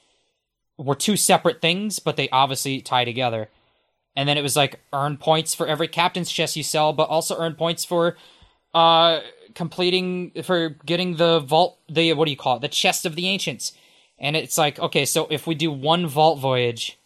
were 0.78 0.94
two 0.94 1.18
separate 1.18 1.62
things, 1.62 1.98
but 1.98 2.16
they 2.16 2.30
obviously 2.30 2.80
tie 2.80 3.06
together. 3.06 3.50
And 4.16 4.30
then 4.30 4.38
it 4.38 4.44
was 4.44 4.56
like 4.56 4.82
earn 4.94 5.18
points 5.18 5.56
for 5.56 5.66
every 5.66 5.88
captain's 5.88 6.32
chest 6.32 6.56
you 6.56 6.62
sell, 6.62 6.94
but 6.94 7.10
also 7.10 7.38
earn 7.38 7.56
points 7.56 7.84
for 7.84 8.18
uh 8.72 9.22
completing 9.56 10.32
for 10.44 10.70
getting 10.86 11.16
the 11.16 11.40
vault 11.40 11.80
the 11.90 12.14
what 12.14 12.26
do 12.26 12.32
you 12.32 12.38
call 12.38 12.58
it? 12.58 12.62
The 12.62 12.68
chest 12.68 13.08
of 13.08 13.16
the 13.16 13.28
ancients. 13.28 13.74
And 14.20 14.36
it's 14.36 14.60
like, 14.60 14.78
okay, 14.78 15.06
so 15.06 15.28
if 15.32 15.48
we 15.48 15.56
do 15.56 15.72
one 15.72 16.06
vault 16.06 16.40
voyage, 16.40 17.00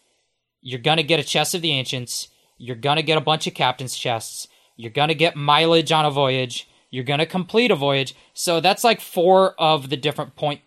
you're 0.60 0.80
gonna 0.80 1.02
get 1.02 1.20
a 1.20 1.24
chest 1.24 1.54
of 1.54 1.62
the 1.62 1.72
ancients, 1.72 2.28
you're 2.58 2.76
gonna 2.76 3.02
get 3.02 3.16
a 3.16 3.22
bunch 3.22 3.46
of 3.46 3.54
captain's 3.54 3.96
chests. 3.96 4.46
You're 4.76 4.92
gonna 4.92 5.14
get 5.14 5.36
mileage 5.36 5.90
on 5.90 6.04
a 6.04 6.10
voyage. 6.10 6.68
You're 6.94 7.04
gonna 7.04 7.26
complete 7.26 7.70
a 7.70 7.76
voyage. 7.76 8.14
So 8.34 8.60
that's 8.60 8.84
like 8.84 9.00
four 9.00 9.54
of 9.58 9.90
the 9.90 9.96
different 9.96 10.36
point 10.36 10.60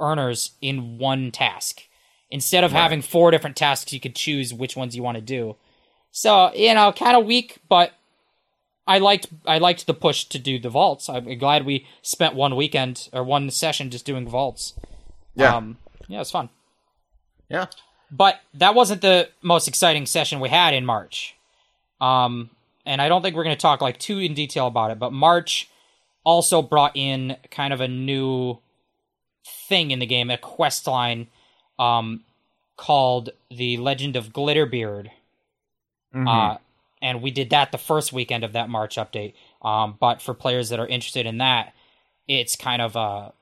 earners 0.00 0.50
in 0.60 0.98
one 0.98 1.30
task. 1.30 1.82
Instead 2.30 2.64
of 2.64 2.72
having 2.72 3.00
four 3.02 3.30
different 3.30 3.56
tasks, 3.56 3.92
you 3.92 4.00
could 4.00 4.16
choose 4.16 4.52
which 4.52 4.76
ones 4.76 4.96
you 4.96 5.02
want 5.04 5.14
to 5.14 5.22
do. 5.22 5.54
So 6.10 6.52
you 6.54 6.74
know, 6.74 6.90
kind 6.92 7.16
of 7.16 7.24
weak, 7.24 7.58
but 7.68 7.92
I 8.86 8.98
liked 8.98 9.28
I 9.46 9.58
liked 9.58 9.86
the 9.86 9.94
push 9.94 10.24
to 10.24 10.38
do 10.38 10.58
the 10.58 10.68
vaults. 10.70 11.08
I'm 11.08 11.38
glad 11.38 11.64
we 11.64 11.86
spent 12.02 12.34
one 12.34 12.56
weekend 12.56 13.08
or 13.12 13.22
one 13.22 13.48
session 13.50 13.90
just 13.90 14.04
doing 14.04 14.26
vaults. 14.28 14.74
Yeah. 15.36 15.54
Um, 15.54 15.78
yeah, 16.08 16.20
it's 16.20 16.30
fun. 16.30 16.48
yeah. 17.48 17.66
But 18.10 18.40
that 18.54 18.74
wasn't 18.74 19.00
the 19.00 19.28
most 19.42 19.66
exciting 19.68 20.06
session 20.06 20.38
we 20.40 20.48
had 20.48 20.74
in 20.74 20.84
March. 20.84 21.34
Um, 22.00 22.50
and 22.86 23.00
I 23.00 23.08
don't 23.08 23.22
think 23.22 23.36
we're 23.36 23.44
going 23.44 23.56
to 23.56 23.60
talk 23.60 23.80
like 23.80 23.98
too 23.98 24.18
in 24.18 24.34
detail 24.34 24.66
about 24.66 24.90
it. 24.90 24.98
But 24.98 25.12
March 25.12 25.68
also 26.24 26.62
brought 26.62 26.96
in 26.96 27.36
kind 27.50 27.72
of 27.72 27.80
a 27.80 27.88
new 27.88 28.58
thing 29.68 29.90
in 29.90 29.98
the 29.98 30.06
game, 30.06 30.30
a 30.30 30.38
quest 30.38 30.86
line 30.86 31.28
um, 31.78 32.24
called 32.76 33.30
the 33.50 33.76
Legend 33.76 34.16
of 34.16 34.32
Glitterbeard. 34.32 35.10
Uh, 36.28 36.58
and 37.02 37.20
we 37.20 37.30
did 37.30 37.50
that 37.50 37.72
the 37.72 37.78
first 37.78 38.12
weekend 38.12 38.44
of 38.44 38.52
that 38.52 38.68
March 38.70 38.96
update. 38.96 39.34
Um, 39.62 39.96
but 40.00 40.22
for 40.22 40.32
players 40.32 40.68
that 40.70 40.80
are 40.80 40.86
interested 40.86 41.26
in 41.26 41.38
that, 41.38 41.74
it's 42.28 42.56
kind 42.56 42.80
of 42.80 42.96
a 42.96 43.32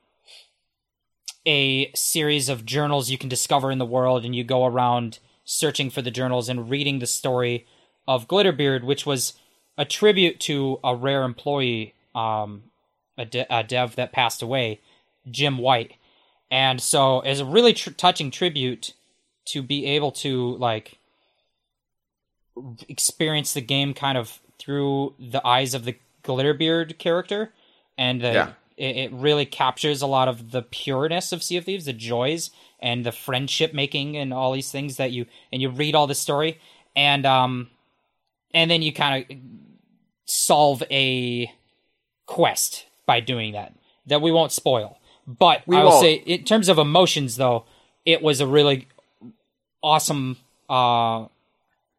a 1.44 1.90
series 1.92 2.48
of 2.48 2.64
journals 2.64 3.10
you 3.10 3.18
can 3.18 3.28
discover 3.28 3.70
in 3.72 3.78
the 3.78 3.84
world, 3.84 4.24
and 4.24 4.34
you 4.34 4.44
go 4.44 4.64
around 4.64 5.18
searching 5.44 5.90
for 5.90 6.00
the 6.00 6.10
journals 6.10 6.48
and 6.48 6.70
reading 6.70 7.00
the 7.00 7.06
story 7.06 7.66
of 8.06 8.28
Glitterbeard, 8.28 8.82
which 8.84 9.06
was 9.06 9.34
a 9.78 9.84
tribute 9.84 10.40
to 10.40 10.78
a 10.84 10.94
rare 10.94 11.22
employee, 11.22 11.94
um, 12.14 12.64
a, 13.16 13.24
de- 13.24 13.46
a 13.54 13.62
dev 13.62 13.96
that 13.96 14.12
passed 14.12 14.42
away, 14.42 14.80
Jim 15.30 15.58
White. 15.58 15.94
And 16.50 16.80
so, 16.80 17.20
it's 17.20 17.40
a 17.40 17.44
really 17.44 17.72
tr- 17.72 17.90
touching 17.90 18.30
tribute 18.30 18.94
to 19.46 19.62
be 19.62 19.86
able 19.86 20.12
to 20.12 20.56
like 20.56 20.98
experience 22.88 23.54
the 23.54 23.60
game 23.60 23.94
kind 23.94 24.18
of 24.18 24.40
through 24.58 25.14
the 25.18 25.44
eyes 25.46 25.74
of 25.74 25.84
the 25.84 25.96
Glitterbeard 26.22 26.98
character, 26.98 27.52
and 27.98 28.20
the, 28.20 28.32
Yeah. 28.32 28.52
it, 28.76 28.96
it 28.96 29.12
really 29.12 29.44
captures 29.46 30.02
a 30.02 30.06
lot 30.06 30.28
of 30.28 30.52
the 30.52 30.62
pureness 30.62 31.32
of 31.32 31.42
Sea 31.42 31.56
of 31.56 31.64
Thieves, 31.64 31.86
the 31.86 31.92
joys 31.92 32.50
and 32.80 33.04
the 33.04 33.12
friendship 33.12 33.72
making, 33.74 34.16
and 34.16 34.32
all 34.32 34.52
these 34.52 34.70
things 34.70 34.96
that 34.98 35.10
you 35.10 35.26
and 35.52 35.60
you 35.62 35.68
read 35.70 35.94
all 35.94 36.06
the 36.06 36.14
story, 36.14 36.60
and 36.94 37.24
um, 37.26 37.70
and 38.54 38.70
then 38.70 38.82
you 38.82 38.92
kind 38.92 39.24
of 39.30 39.36
solve 40.26 40.82
a 40.90 41.50
quest 42.26 42.86
by 43.06 43.20
doing 43.20 43.52
that 43.52 43.74
that 44.06 44.20
we 44.22 44.30
won't 44.32 44.52
spoil. 44.52 44.98
But 45.26 45.62
We 45.66 45.76
I 45.76 45.82
will 45.84 45.90
won't. 45.90 46.02
say, 46.02 46.14
in 46.14 46.44
terms 46.44 46.68
of 46.68 46.78
emotions, 46.78 47.36
though, 47.36 47.64
it 48.04 48.22
was 48.22 48.40
a 48.40 48.46
really 48.46 48.88
awesome, 49.82 50.38
uh, 50.68 51.26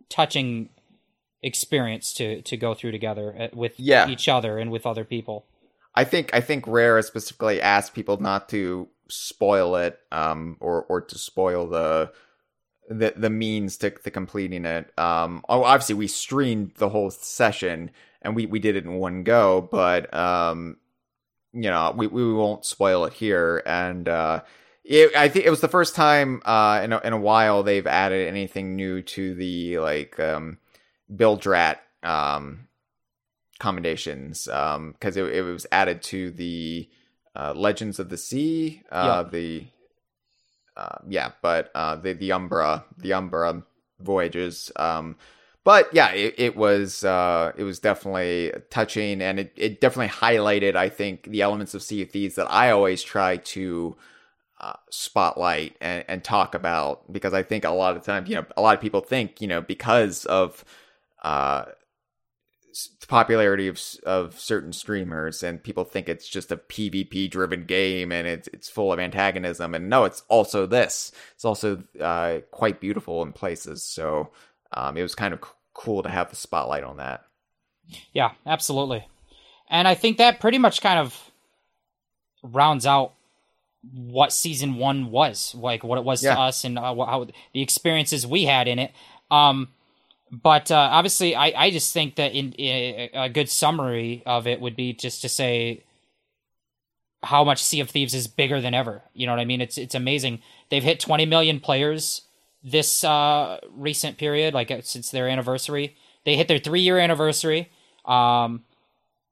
touching 0.09 0.69
experience 1.41 2.13
to 2.13 2.41
to 2.43 2.55
go 2.57 2.73
through 2.73 2.91
together 2.91 3.35
uh, 3.37 3.47
with 3.53 3.73
Yeah. 3.77 4.07
each 4.09 4.29
other 4.29 4.57
and 4.57 4.71
with 4.71 4.85
other 4.85 5.03
people. 5.03 5.45
I 5.95 6.03
think 6.05 6.33
I 6.33 6.41
think 6.41 6.65
Rare 6.67 7.01
specifically 7.01 7.61
asked 7.61 7.93
people 7.93 8.17
not 8.19 8.49
to 8.49 8.87
spoil 9.09 9.75
it, 9.75 9.99
um, 10.11 10.57
or 10.59 10.83
or 10.89 11.01
to 11.01 11.17
spoil 11.17 11.67
the 11.67 12.11
the 12.89 13.13
the 13.15 13.29
means 13.29 13.77
to 13.77 13.91
to 13.91 14.11
completing 14.11 14.65
it. 14.65 14.97
Um, 14.97 15.43
oh, 15.49 15.63
obviously 15.63 15.95
we 15.95 16.07
streamed 16.07 16.73
the 16.75 16.89
whole 16.89 17.11
session 17.11 17.91
and 18.21 18.35
we 18.35 18.45
we 18.45 18.59
did 18.59 18.75
it 18.75 18.85
in 18.85 18.95
one 18.95 19.23
go, 19.23 19.67
but 19.71 20.13
um, 20.13 20.77
you 21.53 21.69
know 21.69 21.93
we 21.95 22.07
we 22.07 22.33
won't 22.33 22.65
spoil 22.65 23.05
it 23.05 23.13
here. 23.13 23.61
And 23.65 24.07
uh, 24.07 24.41
it, 24.83 25.15
I 25.15 25.29
think 25.29 25.45
it 25.45 25.49
was 25.49 25.61
the 25.61 25.67
first 25.67 25.95
time 25.95 26.41
uh 26.45 26.81
in 26.83 26.93
a, 26.93 26.99
in 26.99 27.13
a 27.13 27.17
while 27.17 27.63
they've 27.63 27.87
added 27.87 28.27
anything 28.27 28.75
new 28.75 29.01
to 29.01 29.33
the 29.33 29.79
like 29.79 30.19
um 30.19 30.57
Bilge 31.13 31.45
Rat 31.45 31.81
um 32.03 32.67
commendations 33.59 34.47
um 34.49 34.91
because 34.91 35.15
it, 35.15 35.23
it 35.25 35.41
was 35.41 35.65
added 35.71 36.01
to 36.03 36.31
the 36.31 36.89
uh 37.35 37.53
legends 37.55 37.99
of 37.99 38.09
the 38.09 38.17
sea 38.17 38.81
uh 38.91 39.23
the 39.23 39.65
uh 40.77 40.97
yeah 41.07 41.31
but 41.41 41.71
uh 41.75 41.95
the 41.95 42.13
the 42.13 42.31
umbra 42.31 42.83
the 42.97 43.13
umbra 43.13 43.63
voyages 43.99 44.71
um 44.75 45.15
but 45.63 45.87
yeah 45.93 46.11
it, 46.11 46.33
it 46.37 46.55
was 46.55 47.03
uh 47.03 47.51
it 47.55 47.63
was 47.63 47.79
definitely 47.79 48.51
touching 48.69 49.21
and 49.21 49.39
it, 49.39 49.53
it 49.55 49.81
definitely 49.81 50.07
highlighted 50.13 50.75
i 50.75 50.89
think 50.89 51.23
the 51.23 51.41
elements 51.41 51.73
of 51.73 51.81
sea 51.81 52.01
of 52.01 52.09
thieves 52.09 52.35
that 52.35 52.51
i 52.51 52.69
always 52.69 53.03
try 53.03 53.37
to 53.37 53.95
uh, 54.63 54.73
spotlight 54.89 55.75
and, 55.81 56.05
and 56.07 56.23
talk 56.23 56.55
about 56.55 57.11
because 57.11 57.33
I 57.33 57.43
think 57.43 57.65
a 57.65 57.69
lot 57.69 57.97
of 57.97 58.03
times, 58.03 58.29
you 58.29 58.35
know, 58.35 58.45
a 58.55 58.61
lot 58.61 58.73
of 58.73 58.79
people 58.79 59.01
think, 59.01 59.41
you 59.41 59.47
know, 59.47 59.59
because 59.59 60.23
of 60.25 60.63
uh, 61.23 61.65
the 62.99 63.07
popularity 63.07 63.67
of 63.67 63.79
of 64.05 64.39
certain 64.39 64.73
streamers 64.73 65.43
and 65.43 65.63
people 65.63 65.83
think 65.83 66.09
it's 66.09 66.27
just 66.27 66.51
a 66.51 66.57
PvP 66.57 67.29
driven 67.29 67.65
game 67.65 68.11
and 68.11 68.27
it's 68.27 68.47
it's 68.49 68.69
full 68.69 68.91
of 68.91 68.99
antagonism 68.99 69.75
and 69.75 69.89
no, 69.89 70.05
it's 70.05 70.23
also 70.27 70.65
this. 70.65 71.11
It's 71.35 71.45
also 71.45 71.83
uh, 71.99 72.39
quite 72.51 72.79
beautiful 72.79 73.21
in 73.21 73.31
places. 73.33 73.83
So 73.83 74.29
um, 74.73 74.97
it 74.97 75.03
was 75.03 75.13
kind 75.15 75.33
of 75.33 75.39
c- 75.43 75.49
cool 75.73 76.01
to 76.03 76.09
have 76.09 76.29
the 76.29 76.35
spotlight 76.35 76.83
on 76.83 76.97
that. 76.97 77.23
Yeah, 78.11 78.31
absolutely. 78.45 79.07
And 79.69 79.87
I 79.87 79.95
think 79.95 80.17
that 80.17 80.39
pretty 80.39 80.57
much 80.57 80.81
kind 80.81 80.99
of 80.99 81.31
rounds 82.41 82.85
out 82.85 83.13
what 83.93 84.31
season 84.31 84.75
one 84.75 85.11
was, 85.11 85.53
like 85.55 85.83
what 85.83 85.97
it 85.97 86.03
was 86.03 86.23
Yeah. 86.23 86.35
to 86.35 86.41
us 86.41 86.63
and 86.63 86.77
uh, 86.79 86.95
how 87.05 87.27
the 87.53 87.61
experiences 87.61 88.25
we 88.25 88.45
had 88.45 88.67
in 88.67 88.79
it. 88.79 88.91
Um, 89.29 89.69
but 90.41 90.71
uh, 90.71 90.89
obviously, 90.91 91.35
I, 91.35 91.53
I 91.55 91.69
just 91.69 91.93
think 91.93 92.15
that 92.15 92.33
in, 92.33 92.53
in 92.53 93.09
a 93.13 93.29
good 93.29 93.49
summary 93.49 94.23
of 94.25 94.47
it 94.47 94.59
would 94.59 94.75
be 94.75 94.93
just 94.93 95.21
to 95.21 95.29
say 95.29 95.83
how 97.21 97.43
much 97.43 97.61
Sea 97.61 97.81
of 97.81 97.91
Thieves 97.91 98.15
is 98.15 98.25
bigger 98.27 98.59
than 98.59 98.73
ever. 98.73 99.03
You 99.13 99.27
know 99.27 99.33
what 99.33 99.39
I 99.39 99.45
mean? 99.45 99.61
It's 99.61 99.77
it's 99.77 99.93
amazing. 99.93 100.41
They've 100.69 100.83
hit 100.83 100.99
20 100.99 101.27
million 101.27 101.59
players 101.59 102.23
this 102.63 103.03
uh, 103.03 103.59
recent 103.75 104.17
period, 104.17 104.55
like 104.55 104.71
uh, 104.71 104.81
since 104.81 105.11
their 105.11 105.27
anniversary. 105.27 105.95
They 106.25 106.35
hit 106.35 106.47
their 106.47 106.59
three 106.59 106.81
year 106.81 106.97
anniversary, 106.97 107.69
um, 108.05 108.63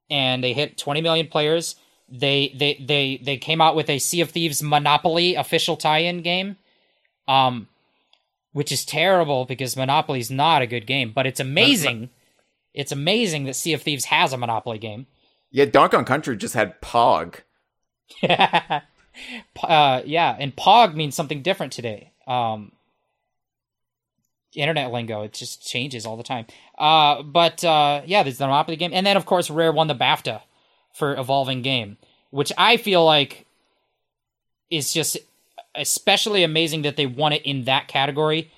and 0.10 0.44
they 0.44 0.54
hit 0.54 0.78
20 0.78 1.02
million 1.02 1.28
players. 1.28 1.78
They 2.10 2.54
they 2.56 2.84
they 2.86 3.22
they 3.24 3.38
came 3.38 3.60
out 3.60 3.76
with 3.76 3.90
a 3.90 3.98
Sea 3.98 4.22
of 4.22 4.30
Thieves 4.30 4.62
Monopoly 4.62 5.34
official 5.34 5.78
tie-in 5.78 6.22
game, 6.22 6.58
um, 7.28 7.68
which 8.54 8.72
is 8.72 8.86
terrible 8.86 9.46
because 9.46 9.78
Monopoly 9.78 10.20
is 10.20 10.32
not 10.32 10.62
a 10.62 10.68
good 10.68 10.86
game, 10.86 11.12
but 11.14 11.26
it's 11.26 11.40
amazing. 11.40 12.10
It's 12.74 12.92
amazing 12.92 13.46
that 13.46 13.56
Sea 13.56 13.74
of 13.74 13.82
Thieves 13.82 14.06
has 14.06 14.34
a 14.34 14.38
Monopoly 14.38 14.78
game. 14.78 15.08
Yeah, 15.52 15.66
Donkey 15.66 15.98
Kong 15.98 16.06
Country 16.06 16.38
just 16.38 16.54
had 16.54 16.80
Pog. 16.82 17.40
uh, 18.24 18.82
yeah, 20.06 20.36
and 20.40 20.56
Pog 20.56 20.96
means 20.96 21.16
something 21.16 21.42
different 21.42 21.74
today. 21.74 22.12
Um, 22.28 22.72
internet 24.56 24.92
lingo, 24.92 25.24
it 25.24 25.34
just 25.34 25.66
changes 25.66 26.06
all 26.06 26.18
the 26.18 26.24
time. 26.24 26.46
Uh, 26.78 27.24
but 27.24 27.64
uh, 27.64 28.02
yeah, 28.06 28.24
there's 28.24 28.38
the 28.38 28.48
Monopoly 28.48 28.78
game, 28.78 28.92
and 28.94 29.06
then 29.06 29.18
of 29.18 29.26
course 29.26 29.50
Rare 29.50 29.72
won 29.72 29.88
the 29.88 29.96
BAFTA 29.96 30.42
for 30.94 31.16
evolving 31.16 31.62
game, 31.62 31.98
which 32.32 32.52
I 32.58 32.78
feel 32.78 33.06
like 33.06 33.46
is 34.70 34.94
just 34.94 35.18
especially 35.76 36.44
amazing 36.44 36.82
that 36.84 36.96
they 36.98 37.06
won 37.06 37.34
it 37.34 37.42
in 37.44 37.64
that 37.66 37.88
category 37.88 38.52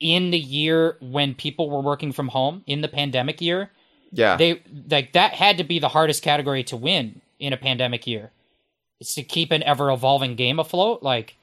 in 0.00 0.30
the 0.30 0.38
year 0.38 0.96
when 1.00 1.34
people 1.34 1.70
were 1.70 1.80
working 1.80 2.12
from 2.12 2.28
home 2.28 2.62
in 2.66 2.80
the 2.82 2.88
pandemic 2.88 3.40
year 3.40 3.70
Yeah, 4.12 4.36
they 4.36 4.62
like 4.90 5.12
that 5.12 5.32
had 5.32 5.58
to 5.58 5.64
be 5.64 5.78
the 5.78 5.88
hardest 5.88 6.22
category 6.22 6.64
to 6.64 6.76
win 6.76 7.20
in 7.38 7.52
a 7.52 7.56
pandemic 7.56 8.06
year. 8.06 8.30
It's 9.00 9.14
to 9.14 9.22
keep 9.22 9.52
an 9.52 9.62
ever 9.62 9.90
evolving 9.90 10.36
game 10.36 10.58
afloat, 10.58 11.02
like 11.02 11.36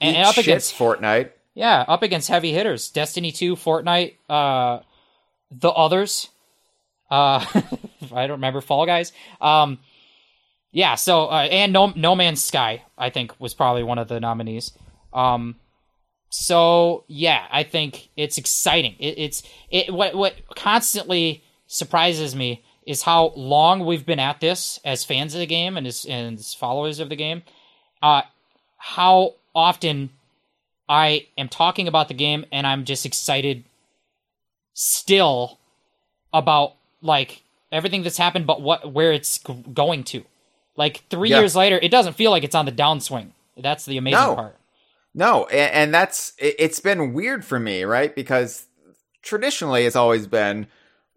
and, 0.00 0.16
and 0.16 0.26
up 0.26 0.34
shit, 0.34 0.44
against 0.46 0.74
Fortnite. 0.74 1.30
yeah, 1.54 1.84
up 1.88 2.02
against 2.02 2.28
heavy 2.28 2.52
hitters, 2.52 2.90
Destiny 2.90 3.32
two, 3.32 3.56
Fortnite, 3.56 4.14
uh, 4.28 4.80
the 5.50 5.70
others. 5.70 6.28
Uh, 7.10 7.44
I 8.14 8.26
don't 8.26 8.38
remember 8.38 8.60
Fall 8.60 8.86
Guys. 8.86 9.12
Um, 9.40 9.78
yeah, 10.72 10.94
so 10.94 11.26
uh, 11.26 11.48
and 11.50 11.72
No 11.72 11.92
No 11.96 12.14
Man's 12.14 12.42
Sky, 12.44 12.82
I 12.96 13.10
think 13.10 13.38
was 13.40 13.54
probably 13.54 13.82
one 13.82 13.98
of 13.98 14.08
the 14.08 14.20
nominees. 14.20 14.72
Um, 15.12 15.56
so 16.30 17.04
yeah, 17.08 17.46
I 17.50 17.64
think 17.64 18.08
it's 18.16 18.38
exciting. 18.38 18.94
It, 18.98 19.18
it's 19.18 19.42
it 19.70 19.92
what 19.92 20.14
what 20.14 20.34
constantly 20.54 21.42
surprises 21.66 22.34
me 22.34 22.62
is 22.86 23.02
how 23.02 23.32
long 23.36 23.84
we've 23.84 24.06
been 24.06 24.18
at 24.18 24.40
this 24.40 24.80
as 24.84 25.04
fans 25.04 25.34
of 25.34 25.40
the 25.40 25.46
game 25.46 25.76
and 25.76 25.86
as 25.86 26.04
and 26.04 26.38
as 26.38 26.54
followers 26.54 27.00
of 27.00 27.08
the 27.08 27.16
game. 27.16 27.42
Uh, 28.02 28.22
how 28.78 29.34
often 29.54 30.10
I 30.88 31.26
am 31.36 31.48
talking 31.48 31.88
about 31.88 32.08
the 32.08 32.14
game 32.14 32.46
and 32.50 32.66
I'm 32.66 32.84
just 32.84 33.04
excited 33.04 33.64
still 34.72 35.58
about 36.32 36.74
like 37.02 37.42
everything 37.72 38.02
that's 38.02 38.16
happened, 38.16 38.46
but 38.46 38.62
what 38.62 38.92
where 38.92 39.12
it's 39.12 39.38
going 39.38 40.04
to. 40.04 40.24
Like 40.80 41.04
three 41.10 41.28
Yeah. 41.28 41.40
years 41.40 41.54
later, 41.54 41.78
it 41.80 41.90
doesn't 41.90 42.14
feel 42.14 42.30
like 42.30 42.42
it's 42.42 42.54
on 42.54 42.64
the 42.64 42.72
downswing. 42.72 43.32
That's 43.56 43.84
the 43.84 43.98
amazing 43.98 44.18
No. 44.18 44.34
part. 44.34 44.56
No, 45.14 45.44
and, 45.46 45.72
and 45.74 45.94
that's 45.94 46.32
it, 46.38 46.54
it's 46.58 46.80
been 46.80 47.12
weird 47.12 47.44
for 47.44 47.60
me, 47.60 47.84
right? 47.84 48.14
Because 48.16 48.66
traditionally 49.22 49.84
it's 49.84 49.94
always 49.96 50.26
been 50.26 50.66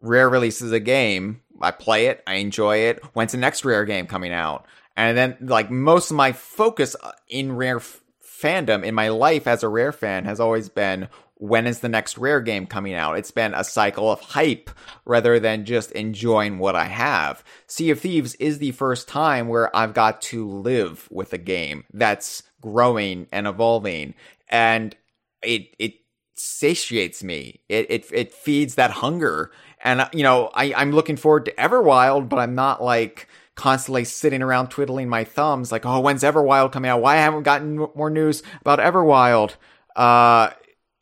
rare 0.01 0.27
releases 0.29 0.73
a 0.73 0.79
game. 0.81 1.41
I 1.61 1.71
play 1.71 2.07
it, 2.07 2.21
I 2.27 2.35
enjoy 2.35 2.77
it. 2.89 3.01
When's 3.13 3.31
the 3.31 3.37
next 3.37 3.63
rare 3.63 3.85
game 3.85 4.05
coming 4.05 4.33
out? 4.33 4.65
And 4.97 5.17
then 5.17 5.37
like 5.39 5.71
most 5.71 6.11
of 6.11 6.17
my 6.17 6.33
focus 6.33 6.95
uh, 7.01 7.13
in 7.29 7.55
rare 7.55 7.77
f- 7.77 8.01
fandom 8.21 8.83
in 8.83 8.93
my 8.93 9.07
life 9.09 9.47
as 9.47 9.63
a 9.63 9.69
rare 9.69 9.93
fan 9.93 10.25
has 10.25 10.41
always 10.41 10.67
been 10.67 11.07
when 11.43 11.67
is 11.67 11.81
the 11.81 11.89
next 11.89 12.17
rare 12.17 12.39
game 12.39 12.65
coming 12.65 12.93
out? 12.93 13.17
It's 13.17 13.31
been 13.31 13.53
a 13.53 13.65
cycle 13.65 14.09
of 14.09 14.21
hype 14.21 14.69
rather 15.03 15.41
than 15.41 15.65
just 15.65 15.91
enjoying 15.91 16.57
what 16.57 16.73
I 16.73 16.85
have. 16.85 17.43
Sea 17.67 17.89
of 17.89 17.99
Thieves 17.99 18.35
is 18.35 18.59
the 18.59 18.71
first 18.71 19.09
time 19.09 19.49
where 19.49 19.75
I've 19.75 19.93
got 19.93 20.21
to 20.21 20.47
live 20.47 21.09
with 21.11 21.33
a 21.33 21.37
game 21.37 21.83
that's 21.93 22.43
growing 22.61 23.27
and 23.33 23.45
evolving 23.45 24.13
and 24.47 24.95
it 25.41 25.75
it 25.79 25.95
satiates 26.35 27.21
me. 27.25 27.59
It 27.67 27.87
it 27.89 28.05
it 28.13 28.31
feeds 28.31 28.75
that 28.75 28.91
hunger. 28.91 29.51
And 29.83 29.99
uh, 29.99 30.09
you 30.13 30.23
know, 30.23 30.49
I 30.53 30.73
I'm 30.73 30.93
looking 30.93 31.17
forward 31.17 31.43
to 31.45 31.51
Everwild, 31.55 32.29
but 32.29 32.39
I'm 32.39 32.55
not 32.55 32.81
like 32.81 33.27
constantly 33.55 34.05
sitting 34.05 34.41
around 34.41 34.69
twiddling 34.69 35.09
my 35.09 35.25
thumbs 35.25 35.73
like, 35.73 35.85
"Oh, 35.85 35.99
when's 35.99 36.23
Everwild 36.23 36.71
coming 36.71 36.89
out? 36.89 37.01
Why 37.01 37.17
haven't 37.17 37.43
gotten 37.43 37.75
more 37.95 38.09
news 38.09 38.43
about 38.61 38.79
Everwild?" 38.79 39.55
Uh 39.93 40.51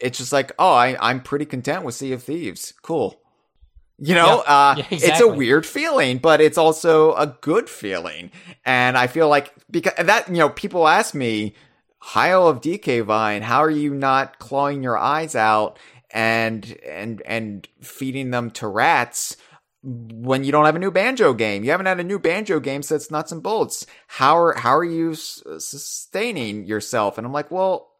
it's 0.01 0.17
just 0.17 0.33
like, 0.33 0.51
"Oh, 0.59 0.73
I 0.73 0.97
I'm 0.99 1.21
pretty 1.21 1.45
content 1.45 1.83
with 1.83 1.95
Sea 1.95 2.13
of 2.13 2.23
Thieves. 2.23 2.73
Cool." 2.81 3.19
You 4.03 4.15
know, 4.15 4.43
Yeah. 4.47 4.53
uh, 4.53 4.75
Yeah, 4.77 4.85
it's 4.89 5.19
a 5.21 5.27
weird 5.27 5.63
feeling, 5.65 6.17
but 6.17 6.41
it's 6.41 6.57
also 6.57 7.13
a 7.13 7.27
good 7.41 7.69
feeling. 7.69 8.31
And 8.65 8.97
I 8.97 9.05
feel 9.07 9.29
like 9.29 9.53
because 9.69 9.93
that, 10.03 10.27
you 10.27 10.37
know, 10.37 10.49
people 10.49 10.87
ask 10.87 11.13
me, 11.13 11.53
Hyle 11.99 12.47
of 12.47 12.61
DK 12.61 13.01
Vine, 13.05 13.43
how 13.43 13.59
are 13.63 13.69
you 13.69 13.93
not 13.93 14.39
clawing 14.39 14.81
your 14.81 14.97
eyes 14.97 15.35
out 15.35 15.77
and 16.09 16.65
and 16.89 17.21
and 17.27 17.67
feeding 17.81 18.31
them 18.31 18.49
to 18.51 18.67
rats 18.67 19.37
when 19.83 20.43
you 20.43 20.51
don't 20.51 20.65
have 20.65 20.75
a 20.75 20.79
new 20.79 20.89
banjo 20.89 21.35
game? 21.35 21.63
You 21.63 21.69
haven't 21.69 21.85
had 21.85 21.99
a 21.99 22.03
new 22.03 22.17
banjo 22.17 22.59
game 22.59 22.81
since 22.81 23.11
Nuts 23.11 23.31
and 23.31 23.43
Bolts. 23.43 23.85
How 24.07 24.35
are 24.35 24.53
how 24.57 24.75
are 24.75 24.83
you 24.83 25.13
sustaining 25.13 26.65
yourself? 26.65 27.17
And 27.19 27.27
I'm 27.27 27.33
like, 27.33 27.51
well, 27.51 27.91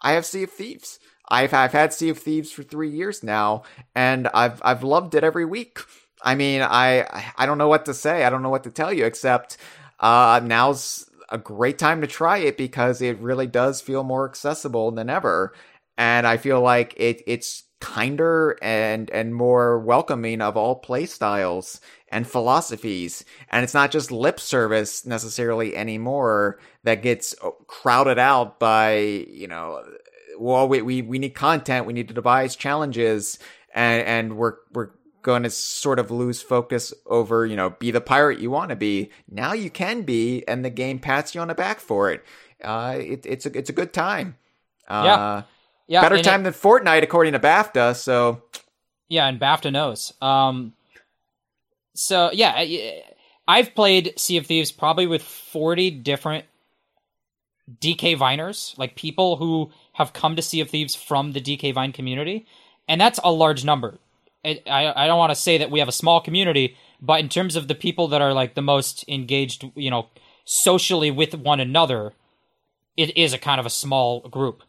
I 0.00 0.12
have 0.12 0.24
Sea 0.26 0.44
of 0.44 0.50
Thieves. 0.52 0.98
I've 1.30 1.54
I've 1.54 1.72
had 1.72 1.92
Sea 1.92 2.10
of 2.10 2.18
Thieves 2.18 2.50
for 2.52 2.62
three 2.62 2.90
years 2.90 3.22
now, 3.22 3.62
and 3.94 4.28
I've 4.34 4.60
I've 4.64 4.82
loved 4.82 5.14
it 5.14 5.24
every 5.24 5.44
week. 5.44 5.78
I 6.22 6.34
mean, 6.34 6.62
I 6.62 7.32
I 7.36 7.46
don't 7.46 7.58
know 7.58 7.68
what 7.68 7.86
to 7.86 7.94
say. 7.94 8.24
I 8.24 8.30
don't 8.30 8.42
know 8.42 8.50
what 8.50 8.64
to 8.64 8.70
tell 8.70 8.92
you 8.92 9.04
except 9.04 9.56
uh, 10.00 10.40
now's 10.42 11.08
a 11.30 11.38
great 11.38 11.78
time 11.78 12.00
to 12.00 12.06
try 12.06 12.38
it 12.38 12.56
because 12.56 13.00
it 13.00 13.18
really 13.20 13.46
does 13.46 13.80
feel 13.80 14.02
more 14.02 14.28
accessible 14.28 14.90
than 14.90 15.08
ever, 15.08 15.54
and 15.96 16.26
I 16.26 16.36
feel 16.36 16.60
like 16.60 16.94
it 16.96 17.22
it's 17.26 17.64
kinder 17.80 18.58
and 18.60 19.10
and 19.10 19.34
more 19.34 19.78
welcoming 19.78 20.42
of 20.42 20.56
all 20.56 20.76
play 20.76 21.06
styles 21.06 21.80
and 22.08 22.26
philosophies 22.26 23.24
and 23.50 23.64
it's 23.64 23.72
not 23.72 23.90
just 23.90 24.12
lip 24.12 24.38
service 24.38 25.06
necessarily 25.06 25.74
anymore 25.74 26.58
that 26.84 27.02
gets 27.02 27.34
crowded 27.68 28.18
out 28.18 28.60
by 28.60 28.96
you 28.98 29.48
know 29.48 29.82
well 30.40 30.66
we 30.68 30.82
we, 30.82 31.02
we 31.02 31.18
need 31.18 31.34
content 31.34 31.86
we 31.86 31.92
need 31.92 32.08
to 32.08 32.14
devise 32.14 32.56
challenges 32.56 33.38
and 33.74 34.02
and 34.06 34.36
we're 34.36 34.54
we're 34.72 34.90
going 35.22 35.42
to 35.42 35.50
sort 35.50 35.98
of 35.98 36.10
lose 36.10 36.40
focus 36.40 36.94
over 37.06 37.44
you 37.44 37.54
know 37.54 37.70
be 37.70 37.90
the 37.90 38.00
pirate 38.00 38.38
you 38.40 38.50
want 38.50 38.70
to 38.70 38.76
be 38.76 39.10
now 39.30 39.52
you 39.52 39.68
can 39.68 40.02
be 40.02 40.42
and 40.48 40.64
the 40.64 40.70
game 40.70 40.98
pats 40.98 41.34
you 41.34 41.40
on 41.40 41.48
the 41.48 41.54
back 41.54 41.78
for 41.78 42.10
it 42.10 42.24
uh 42.64 42.96
it, 42.98 43.26
it's 43.26 43.44
a 43.46 43.56
it's 43.56 43.68
a 43.68 43.72
good 43.74 43.92
time 43.92 44.36
uh 44.88 45.02
Yeah. 45.04 45.42
Yeah, 45.88 46.00
better 46.02 46.14
and 46.14 46.26
it- 46.26 46.30
time 46.30 46.42
than 46.44 46.52
Fortnite 46.52 47.02
according 47.02 47.32
to 47.34 47.38
BAFTA 47.40 47.96
so 47.96 48.42
Yeah, 49.08 49.26
and 49.26 49.40
BAFTA 49.40 49.72
knows. 49.72 50.14
Um, 50.22 50.72
so 51.94 52.30
yeah, 52.32 52.64
I've 53.48 53.74
played 53.74 54.14
Sea 54.16 54.36
of 54.36 54.46
Thieves 54.46 54.70
probably 54.70 55.08
with 55.08 55.22
forty 55.22 55.90
different 55.90 56.44
DK 57.80 58.16
Viners, 58.16 58.78
like 58.78 58.94
people 58.94 59.36
who 59.36 59.70
have 59.94 60.12
come 60.12 60.36
to 60.36 60.42
Sea 60.42 60.60
of 60.60 60.70
Thieves 60.70 60.94
from 60.94 61.32
the 61.32 61.40
DK 61.40 61.74
Vine 61.74 61.92
community, 61.92 62.46
and 62.88 63.00
that's 63.00 63.20
a 63.22 63.32
large 63.32 63.64
number. 63.64 63.98
I 64.44 64.60
I, 64.66 65.06
don't 65.06 65.18
want 65.18 65.30
to 65.30 65.36
say 65.36 65.58
that 65.58 65.70
we 65.70 65.80
have 65.80 65.88
a 65.88 65.92
small 65.92 66.20
community, 66.20 66.76
but 67.00 67.20
in 67.20 67.28
terms 67.28 67.56
of 67.56 67.68
the 67.68 67.74
people 67.74 68.08
that 68.08 68.22
are 68.22 68.32
like 68.32 68.54
the 68.54 68.62
most 68.62 69.04
engaged, 69.08 69.70
you 69.74 69.90
know, 69.90 70.08
socially 70.44 71.10
with 71.10 71.34
one 71.34 71.60
another, 71.60 72.14
it 72.96 73.16
is 73.16 73.32
a 73.32 73.38
kind 73.38 73.60
of 73.60 73.66
a 73.66 73.70
small 73.70 74.20
group. 74.20 74.62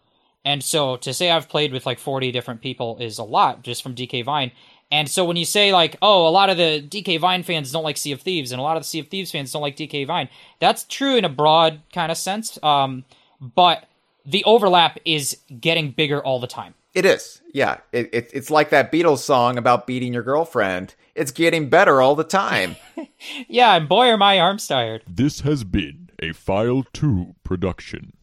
And 0.44 0.64
so 0.64 0.98
to 0.98 1.14
say 1.14 1.30
I've 1.30 1.50
played 1.50 1.72
with 1.72 1.86
like 1.86 2.00
40 2.00 2.32
different 2.32 2.62
people 2.62 2.98
is 3.00 3.18
a 3.18 3.24
lot 3.24 3.64
just 3.64 3.84
from 3.84 3.96
DK 3.96 4.26
Vine. 4.26 4.52
And 4.92 5.10
so 5.10 5.24
when 5.24 5.38
you 5.38 5.46
say 5.46 5.72
like, 5.72 5.96
oh, 6.02 6.28
a 6.28 6.30
lot 6.30 6.50
of 6.50 6.58
the 6.58 6.86
DK 6.86 7.20
Vine 7.20 7.44
fans 7.44 7.72
don't 7.72 7.84
like 7.84 7.98
Sea 7.98 8.12
of 8.12 8.22
Thieves 8.22 8.52
and 8.52 8.60
a 8.60 8.64
lot 8.64 8.76
of 8.76 8.84
the 8.84 8.88
Sea 8.88 9.00
of 9.00 9.08
Thieves 9.08 9.32
fans 9.32 9.52
don't 9.52 9.62
like 9.62 9.78
DK 9.78 10.06
Vine, 10.06 10.30
that's 10.60 10.84
true 10.84 11.16
in 11.16 11.26
a 11.26 11.30
broad 11.30 11.82
kind 11.94 12.12
of 12.12 12.18
sense. 12.18 12.60
Um, 12.62 13.06
but 13.40 13.86
the 14.26 14.44
overlap 14.44 15.00
is 15.06 15.38
getting 15.60 15.92
bigger 15.92 16.24
all 16.24 16.40
the 16.40 16.48
time. 16.48 16.74
It 16.94 17.06
is. 17.06 17.42
Yeah. 17.54 17.78
It, 17.92 18.10
it, 18.14 18.30
it's 18.34 18.50
like 18.52 18.70
that 18.70 18.92
Beatles 18.92 19.20
song 19.20 19.58
about 19.58 19.88
beating 19.88 20.14
your 20.14 20.24
girlfriend. 20.24 20.96
It's 21.16 21.32
getting 21.32 21.70
better 21.70 22.02
all 22.02 22.16
the 22.16 22.24
time. 22.24 22.76
Yeah, 23.48 23.76
and 23.76 23.88
boy, 23.88 24.08
are 24.08 24.18
my 24.18 24.40
arms 24.40 24.68
tired. 24.68 25.04
This 25.08 25.42
has 25.42 25.64
been 25.64 26.10
a 26.20 26.34
File 26.34 26.84
2 26.92 27.36
production. 27.44 28.14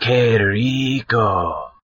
Que 0.00 0.38
rico. 0.38 1.70